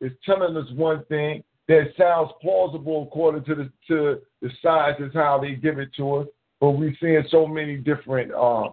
is 0.00 0.12
telling 0.24 0.56
us 0.56 0.70
one 0.72 1.04
thing 1.06 1.42
that 1.68 1.92
sounds 1.98 2.30
plausible 2.40 3.04
according 3.08 3.44
to 3.44 3.54
the 3.54 3.70
to 3.88 4.20
the 4.40 4.50
science 4.62 4.98
is 5.00 5.12
how 5.14 5.38
they 5.40 5.54
give 5.54 5.78
it 5.78 5.90
to 5.96 6.16
us. 6.16 6.26
But 6.60 6.72
we're 6.72 6.96
seeing 7.00 7.22
so 7.30 7.46
many 7.46 7.76
different 7.76 8.32
uh, 8.32 8.68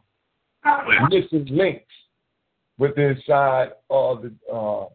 missing 1.09 1.47
links 1.51 1.85
within 2.77 3.21
side 3.27 3.71
of 3.89 4.23
the 4.23 4.53
uh, 4.53 4.85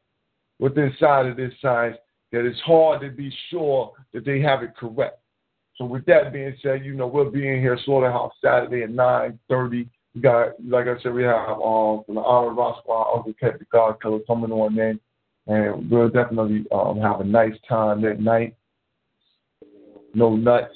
within 0.59 0.95
side 0.99 1.27
of 1.27 1.37
this 1.37 1.53
science 1.61 1.97
that 2.33 2.45
it's 2.45 2.61
hard 2.61 3.01
to 3.01 3.11
be 3.11 3.33
sure 3.51 3.93
that 4.13 4.25
they 4.25 4.41
have 4.41 4.63
it 4.63 4.77
correct. 4.77 5.19
So 5.77 5.85
with 5.85 6.05
that 6.07 6.33
being 6.33 6.57
said, 6.63 6.85
you 6.85 6.95
know 6.95 7.07
we'll 7.07 7.31
be 7.31 7.49
in 7.49 7.61
here 7.61 7.79
Slaughterhouse 7.85 8.33
Saturday 8.43 8.83
at 8.83 8.91
nine 8.91 9.39
thirty. 9.49 9.89
We 10.15 10.21
got 10.21 10.53
like 10.65 10.87
I 10.87 11.01
said, 11.03 11.13
we 11.13 11.25
have 11.25 11.51
um 11.51 12.05
from 12.05 12.15
the 12.15 12.21
Honor 12.21 12.55
Roswell 12.55 13.13
Uncle 13.17 13.35
the 13.41 13.67
God 13.71 14.01
Killer 14.01 14.21
coming 14.27 14.53
on 14.53 14.79
in. 14.79 15.01
And 15.49 15.91
we'll 15.91 16.11
definitely 16.11 16.67
um, 16.73 17.01
have 17.01 17.21
a 17.21 17.25
nice 17.25 17.55
time 17.69 18.03
that 18.03 18.21
night. 18.21 18.55
No 20.15 20.37
nuts. 20.37 20.75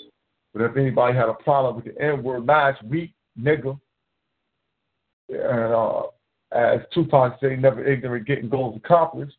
But 0.53 0.63
if 0.63 0.77
anybody 0.77 1.17
had 1.17 1.29
a 1.29 1.35
problem 1.35 1.77
with 1.77 1.85
the 1.85 2.03
N 2.03 2.23
word 2.23 2.47
last 2.47 2.83
week, 2.85 3.13
nigga, 3.41 3.79
and 5.29 5.75
uh, 5.75 6.03
as 6.53 6.81
Tupac 6.93 7.39
said, 7.41 7.61
never 7.61 7.85
ignorant 7.85 8.27
getting 8.27 8.49
goals 8.49 8.77
accomplished. 8.83 9.37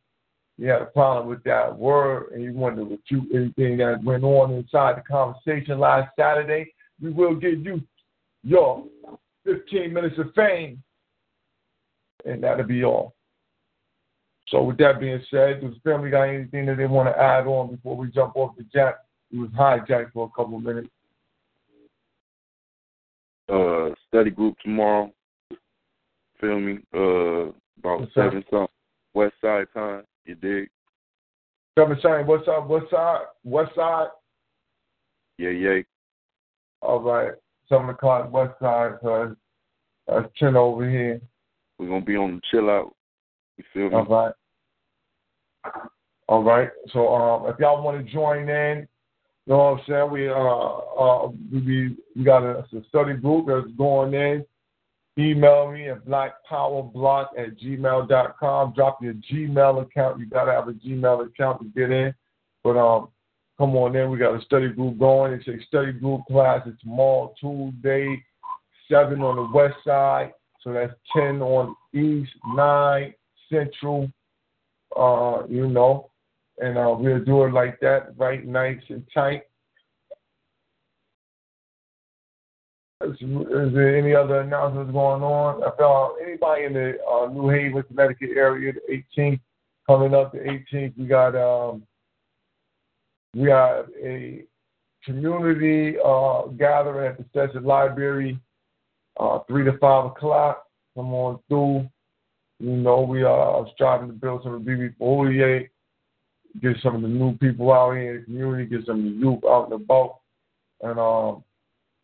You 0.58 0.70
had 0.70 0.82
a 0.82 0.86
problem 0.86 1.28
with 1.28 1.44
that 1.44 1.78
word 1.78 2.32
and 2.32 2.44
you 2.44 2.54
wanted 2.54 2.78
to 2.78 2.84
refute 2.84 3.30
anything 3.34 3.78
that 3.78 4.04
went 4.04 4.24
on 4.24 4.52
inside 4.52 4.98
the 4.98 5.02
conversation 5.02 5.80
last 5.80 6.12
Saturday, 6.18 6.74
we 7.02 7.10
will 7.10 7.36
give 7.36 7.66
you 7.66 7.82
your 8.44 8.86
15 9.46 9.92
minutes 9.92 10.18
of 10.20 10.34
fame. 10.36 10.82
And 12.26 12.44
that'll 12.44 12.66
be 12.66 12.84
all. 12.84 13.16
So 14.48 14.62
with 14.64 14.78
that 14.78 15.00
being 15.00 15.22
said, 15.32 15.62
does 15.62 15.74
the 15.74 15.80
family 15.90 16.10
got 16.10 16.24
anything 16.24 16.66
that 16.66 16.78
they 16.78 16.86
want 16.86 17.10
to 17.10 17.20
add 17.20 17.48
on 17.48 17.76
before 17.76 17.96
we 17.96 18.10
jump 18.10 18.36
off 18.36 18.56
the 18.58 18.64
jack? 18.74 18.96
It 19.32 19.38
was 19.38 19.50
hijacked 19.52 20.12
for 20.14 20.26
a 20.26 20.36
couple 20.36 20.58
of 20.58 20.64
minutes. 20.64 20.90
uh 23.50 23.90
study 24.08 24.30
group 24.30 24.56
tomorrow. 24.64 25.12
Feel 26.40 26.60
me? 26.60 26.80
Uh 26.94 27.52
About 27.80 28.08
seven 28.14 28.44
something. 28.50 28.68
West 29.14 29.34
side 29.42 29.68
time. 29.74 30.04
You 30.26 30.36
dig? 30.36 30.70
Seven 31.78 31.98
saying 32.04 32.28
what's 32.28 32.48
up? 32.48 32.68
West 32.68 32.90
side? 32.92 33.22
West 33.44 33.74
side? 33.76 34.08
Yeah, 35.38 35.50
yeah. 35.50 35.82
All 36.82 37.00
right. 37.00 37.32
Seven 37.70 37.90
o'clock 37.90 38.32
west 38.32 38.54
side. 38.62 38.94
So 39.02 39.36
that's, 40.08 40.24
that's 40.26 40.40
ten 40.40 40.56
over 40.56 40.88
here. 40.88 41.20
We're 41.80 41.88
gonna 41.88 42.06
be 42.06 42.16
on 42.16 42.36
the 42.36 42.42
chill 42.52 42.70
out. 42.70 42.94
You 43.58 43.64
feel 43.74 43.90
me? 43.90 43.96
All 43.96 44.06
right. 44.06 44.34
All 46.28 46.44
right. 46.44 46.70
So 46.92 47.14
um, 47.14 47.50
if 47.52 47.60
y'all 47.60 47.84
want 47.84 48.06
to 48.06 48.12
join 48.12 48.50
in, 48.50 48.88
you 49.46 49.54
know 49.54 49.58
what 49.58 49.80
I'm 49.80 49.82
saying? 49.88 50.12
We 50.12 50.30
uh 50.30 50.34
uh 50.34 51.30
we 51.52 51.96
we, 52.16 52.24
got 52.24 52.44
a, 52.44 52.60
a 52.60 52.84
study 52.90 53.14
group 53.16 53.48
that's 53.48 53.76
going 53.78 54.14
in. 54.14 54.46
Email 55.18 55.72
me 55.72 55.90
at 55.90 56.06
blackpowerblock 56.06 57.28
at 57.38 57.58
gmail.com. 57.60 58.74
Drop 58.74 59.04
your 59.04 59.14
Gmail 59.14 59.84
account. 59.84 60.20
You 60.20 60.26
gotta 60.28 60.52
have 60.52 60.70
a 60.70 60.74
Gmail 60.74 61.28
account 61.28 61.60
to 61.62 61.66
get 61.78 61.92
in. 61.92 62.14
But 62.64 62.78
um 62.78 63.10
come 63.58 63.76
on 63.76 63.96
in. 63.96 64.10
We 64.10 64.18
got 64.18 64.40
a 64.40 64.46
study 64.46 64.70
group 64.70 64.98
going. 64.98 65.34
It's 65.34 65.48
a 65.48 65.62
study 65.68 65.92
group 65.92 66.22
class. 66.28 66.62
It's 66.66 66.80
tomorrow, 66.82 67.34
Tuesday, 67.40 68.24
seven 68.90 69.22
on 69.22 69.36
the 69.36 69.56
west 69.56 69.76
side. 69.86 70.32
So 70.62 70.72
that's 70.72 70.94
ten 71.14 71.42
on 71.42 71.76
east, 71.94 72.32
nine 72.56 73.14
central. 73.54 74.12
Uh, 74.96 75.44
you 75.50 75.68
know, 75.68 76.12
and 76.60 76.78
uh, 76.78 76.96
we'll 76.98 77.24
do 77.24 77.46
it 77.46 77.54
like 77.54 77.80
that, 77.80 78.14
right, 78.18 78.46
nice 78.46 78.80
and 78.90 79.04
tight. 79.14 79.44
Is, 83.04 83.16
is 83.16 83.74
there 83.74 83.98
any 83.98 84.14
other 84.14 84.42
announcements 84.42 84.92
going 84.92 85.24
on? 85.24 85.62
If 85.64 85.80
uh, 85.80 86.14
anybody 86.24 86.66
in 86.66 86.74
the 86.74 86.98
uh, 87.04 87.28
New 87.28 87.50
Haven, 87.50 87.84
Connecticut 87.84 88.30
area, 88.36 88.74
the 88.74 89.04
18th, 89.18 89.40
coming 89.88 90.14
up 90.14 90.32
the 90.32 90.40
18th, 90.40 90.94
we 90.98 91.06
got 91.06 91.36
um, 91.36 91.84
we 93.36 93.50
have 93.50 93.88
a 94.02 94.46
community 95.04 95.98
uh, 96.04 96.44
gathering 96.58 97.08
at 97.08 97.18
the 97.18 97.26
Stetson 97.32 97.64
Library, 97.64 98.40
uh, 99.20 99.40
three 99.48 99.66
to 99.66 99.78
five 99.80 100.06
o'clock. 100.06 100.66
Come 100.96 101.14
on 101.14 101.40
through. 101.50 101.90
You 102.60 102.72
know, 102.72 103.02
we 103.02 103.24
are 103.24 103.66
striving 103.74 104.08
to 104.08 104.14
build 104.14 104.44
some 104.44 104.54
of 104.54 104.66
the 104.66 104.72
BB48, 105.02 105.70
get 106.62 106.78
some 106.82 106.96
of 106.96 107.02
the 107.02 107.08
new 107.08 107.38
people 107.38 107.74
out 107.74 107.94
here 107.94 108.16
in 108.16 108.20
the 108.20 108.26
community, 108.26 108.66
get 108.66 108.86
some 108.86 109.00
of 109.00 109.04
the 109.04 109.10
youth 109.10 109.44
out 109.46 109.72
and 109.72 109.74
about, 109.74 110.20
and 110.82 111.00
um, 111.00 111.44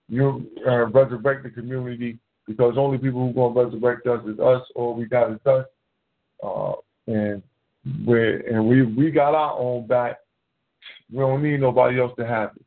you 0.10 0.50
uh, 0.68 0.88
resurrect 0.88 1.44
the 1.44 1.50
community 1.50 2.18
because 2.48 2.74
only 2.78 2.98
people 2.98 3.28
who 3.28 3.34
going 3.34 3.54
to 3.54 3.64
resurrect 3.64 4.08
us 4.08 4.22
is 4.26 4.40
us, 4.40 4.64
or 4.76 4.96
we 4.96 5.06
got 5.06 5.32
is 5.32 5.40
us, 5.46 5.66
uh, 6.44 6.74
and 7.08 7.44
we 8.06 8.46
and 8.48 8.68
we 8.68 8.84
we 8.84 9.12
got 9.12 9.36
our 9.36 9.58
own 9.58 9.88
back. 9.88 10.18
We 11.12 11.20
don't 11.20 11.44
need 11.44 11.62
nobody 11.62 12.00
else 12.00 12.12
to 12.18 12.26
have 12.26 12.52
it. 12.56 12.66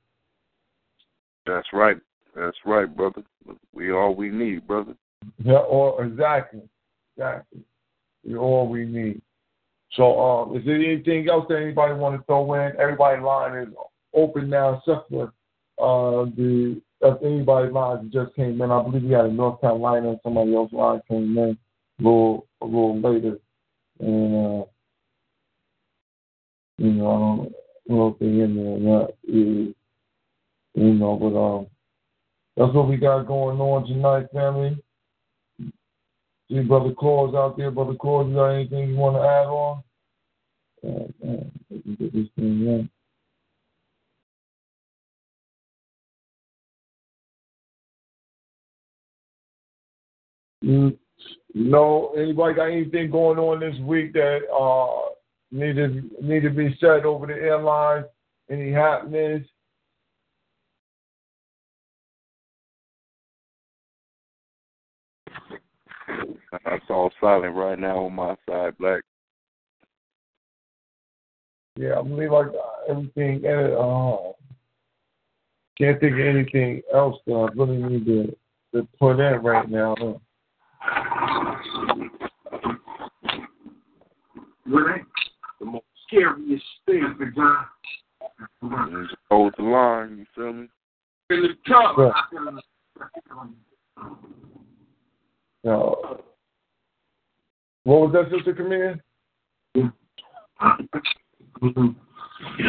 That's 1.46 1.66
right. 1.72 1.96
That's 2.36 2.56
right, 2.64 2.94
brother. 2.94 3.22
We 3.72 3.92
all 3.92 4.14
we 4.14 4.30
need, 4.30 4.66
brother. 4.66 4.94
Yeah, 5.42 5.58
or 5.58 6.04
exactly, 6.04 6.62
exactly. 7.16 7.60
We 8.24 8.36
all 8.36 8.68
we 8.68 8.84
need. 8.84 9.20
So, 9.92 10.18
um, 10.18 10.56
is 10.56 10.64
there 10.64 10.76
anything 10.76 11.28
else 11.28 11.46
that 11.48 11.60
anybody 11.60 11.94
want 11.94 12.18
to 12.18 12.24
throw 12.24 12.54
in? 12.54 12.72
Everybody 12.78 13.20
line 13.20 13.56
is 13.58 13.68
open 14.14 14.48
now, 14.48 14.78
except 14.78 15.10
for 15.10 15.32
uh, 15.78 16.24
the 16.36 16.80
if 17.02 17.22
anybody 17.22 17.70
line 17.70 18.10
just 18.12 18.34
came 18.34 18.60
in. 18.60 18.70
I 18.70 18.82
believe 18.82 19.02
we 19.02 19.10
had 19.10 19.26
a 19.26 19.32
North 19.32 19.60
Carolina 19.60 20.10
and 20.10 20.20
somebody 20.22 20.54
else 20.54 20.72
line 20.72 21.00
came 21.08 21.36
in 21.36 21.58
a 22.00 22.02
little 22.02 22.46
a 22.60 22.64
little 22.64 23.00
later, 23.00 23.38
and 24.00 24.34
uh, 24.34 24.64
you 26.78 26.92
know 26.92 27.10
I 27.10 27.18
don't 27.18 27.54
know 27.88 28.08
if 28.08 28.18
they're 28.18 28.44
in 28.44 28.56
there 28.56 28.64
or 28.66 28.78
not. 28.78 29.10
You 29.24 29.74
know, 30.94 31.16
but 31.16 31.38
um, 31.38 31.66
that's 32.56 32.74
what 32.74 32.88
we 32.88 32.96
got 32.96 33.26
going 33.26 33.60
on 33.60 33.86
tonight, 33.86 34.26
family. 34.32 34.82
Brother 36.68 36.94
Claus 36.98 37.34
out 37.34 37.56
there. 37.56 37.70
Brother 37.70 37.94
Claus, 38.00 38.28
you 38.28 38.34
got 38.34 38.48
anything 38.50 38.90
you 38.90 38.96
want 38.96 39.16
to 39.16 39.22
add 39.22 39.46
on? 39.48 39.82
We 41.70 41.82
can 41.82 41.96
get 41.96 42.12
this 42.12 42.28
thing 42.36 42.66
in. 42.66 42.90
Mm, 50.64 50.98
No, 51.54 52.12
anybody 52.16 52.54
got 52.54 52.66
anything 52.66 53.10
going 53.10 53.38
on 53.38 53.60
this 53.60 53.78
week 53.80 54.12
that 54.14 54.40
uh 54.52 55.10
need 55.52 55.76
to 55.76 56.02
need 56.22 56.42
to 56.42 56.50
be 56.50 56.76
said 56.80 57.04
over 57.04 57.26
the 57.26 57.34
airlines? 57.34 58.06
Any 58.50 58.72
happenings? 58.72 59.46
It's 66.52 66.84
all 66.90 67.10
silent 67.20 67.54
right 67.54 67.78
now 67.78 68.04
on 68.04 68.14
my 68.14 68.36
side, 68.48 68.76
Black. 68.78 69.02
Yeah, 71.76 71.98
I 71.98 72.02
believe 72.02 72.30
like 72.30 72.48
everything. 72.88 73.46
Uh, 73.46 74.32
can't 75.78 75.98
think 76.00 76.12
of 76.12 76.20
anything 76.20 76.82
else 76.94 77.18
that 77.26 77.32
I 77.32 77.48
really 77.56 77.78
need 77.78 78.04
to 78.06 78.36
to 78.74 78.88
put 78.98 79.20
in 79.20 79.42
right 79.42 79.70
now. 79.70 79.94
Right? 84.66 85.02
The 85.60 85.66
most 85.66 85.84
scariest 86.06 86.64
thing, 86.86 87.16
the 87.18 87.26
guy. 87.34 87.64
Hold 89.30 89.54
the 89.56 89.62
line, 89.62 90.18
you 90.18 90.26
feel 90.34 90.52
me? 90.52 90.68
In 91.30 91.42
the 91.42 91.54
top. 91.66 91.98
Uh, 95.64 96.16
what 97.84 98.00
was 98.00 98.12
that, 98.12 98.30
Sister 98.30 98.54
Camille? 98.54 98.96
You 99.74 99.92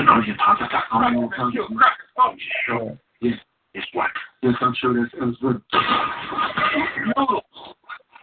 know, 0.03 0.19
you 0.25 0.35
talk 0.37 0.59
about 0.59 0.83
Oh, 2.17 2.35
sure. 2.65 2.99
Yes, 3.21 3.37
it's 3.73 3.87
what? 3.93 4.09
Yes, 4.41 4.53
I'm 4.61 4.73
sure 4.79 4.93
that 4.93 5.09
sounds 5.17 5.37
good. 5.41 5.61
No. 7.17 7.41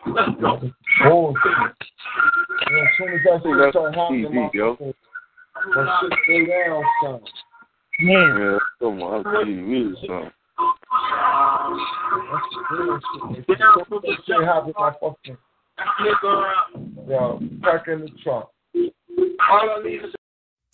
Let's 0.07 0.31
go. 0.41 0.71
Oh, 1.05 1.35
yeah, 1.45 1.69
as 1.69 2.89
soon 2.99 3.09
as 3.09 3.21
that 3.25 3.41
shit 3.43 3.71
start 3.71 3.95
happening, 3.95 4.35
my, 4.35 4.51
yo. 4.53 4.77
shit 4.81 4.95
go 6.27 6.37
down, 6.47 6.83
son. 7.03 7.21
Yeah, 8.01 8.59
come 8.79 9.03
on, 9.03 9.25
TV 9.25 9.93
or 9.93 9.97
something. 10.01 10.33
That 13.49 14.19
shit 14.27 14.43
happened, 14.45 14.75
my 14.79 14.93
fucking 15.01 15.37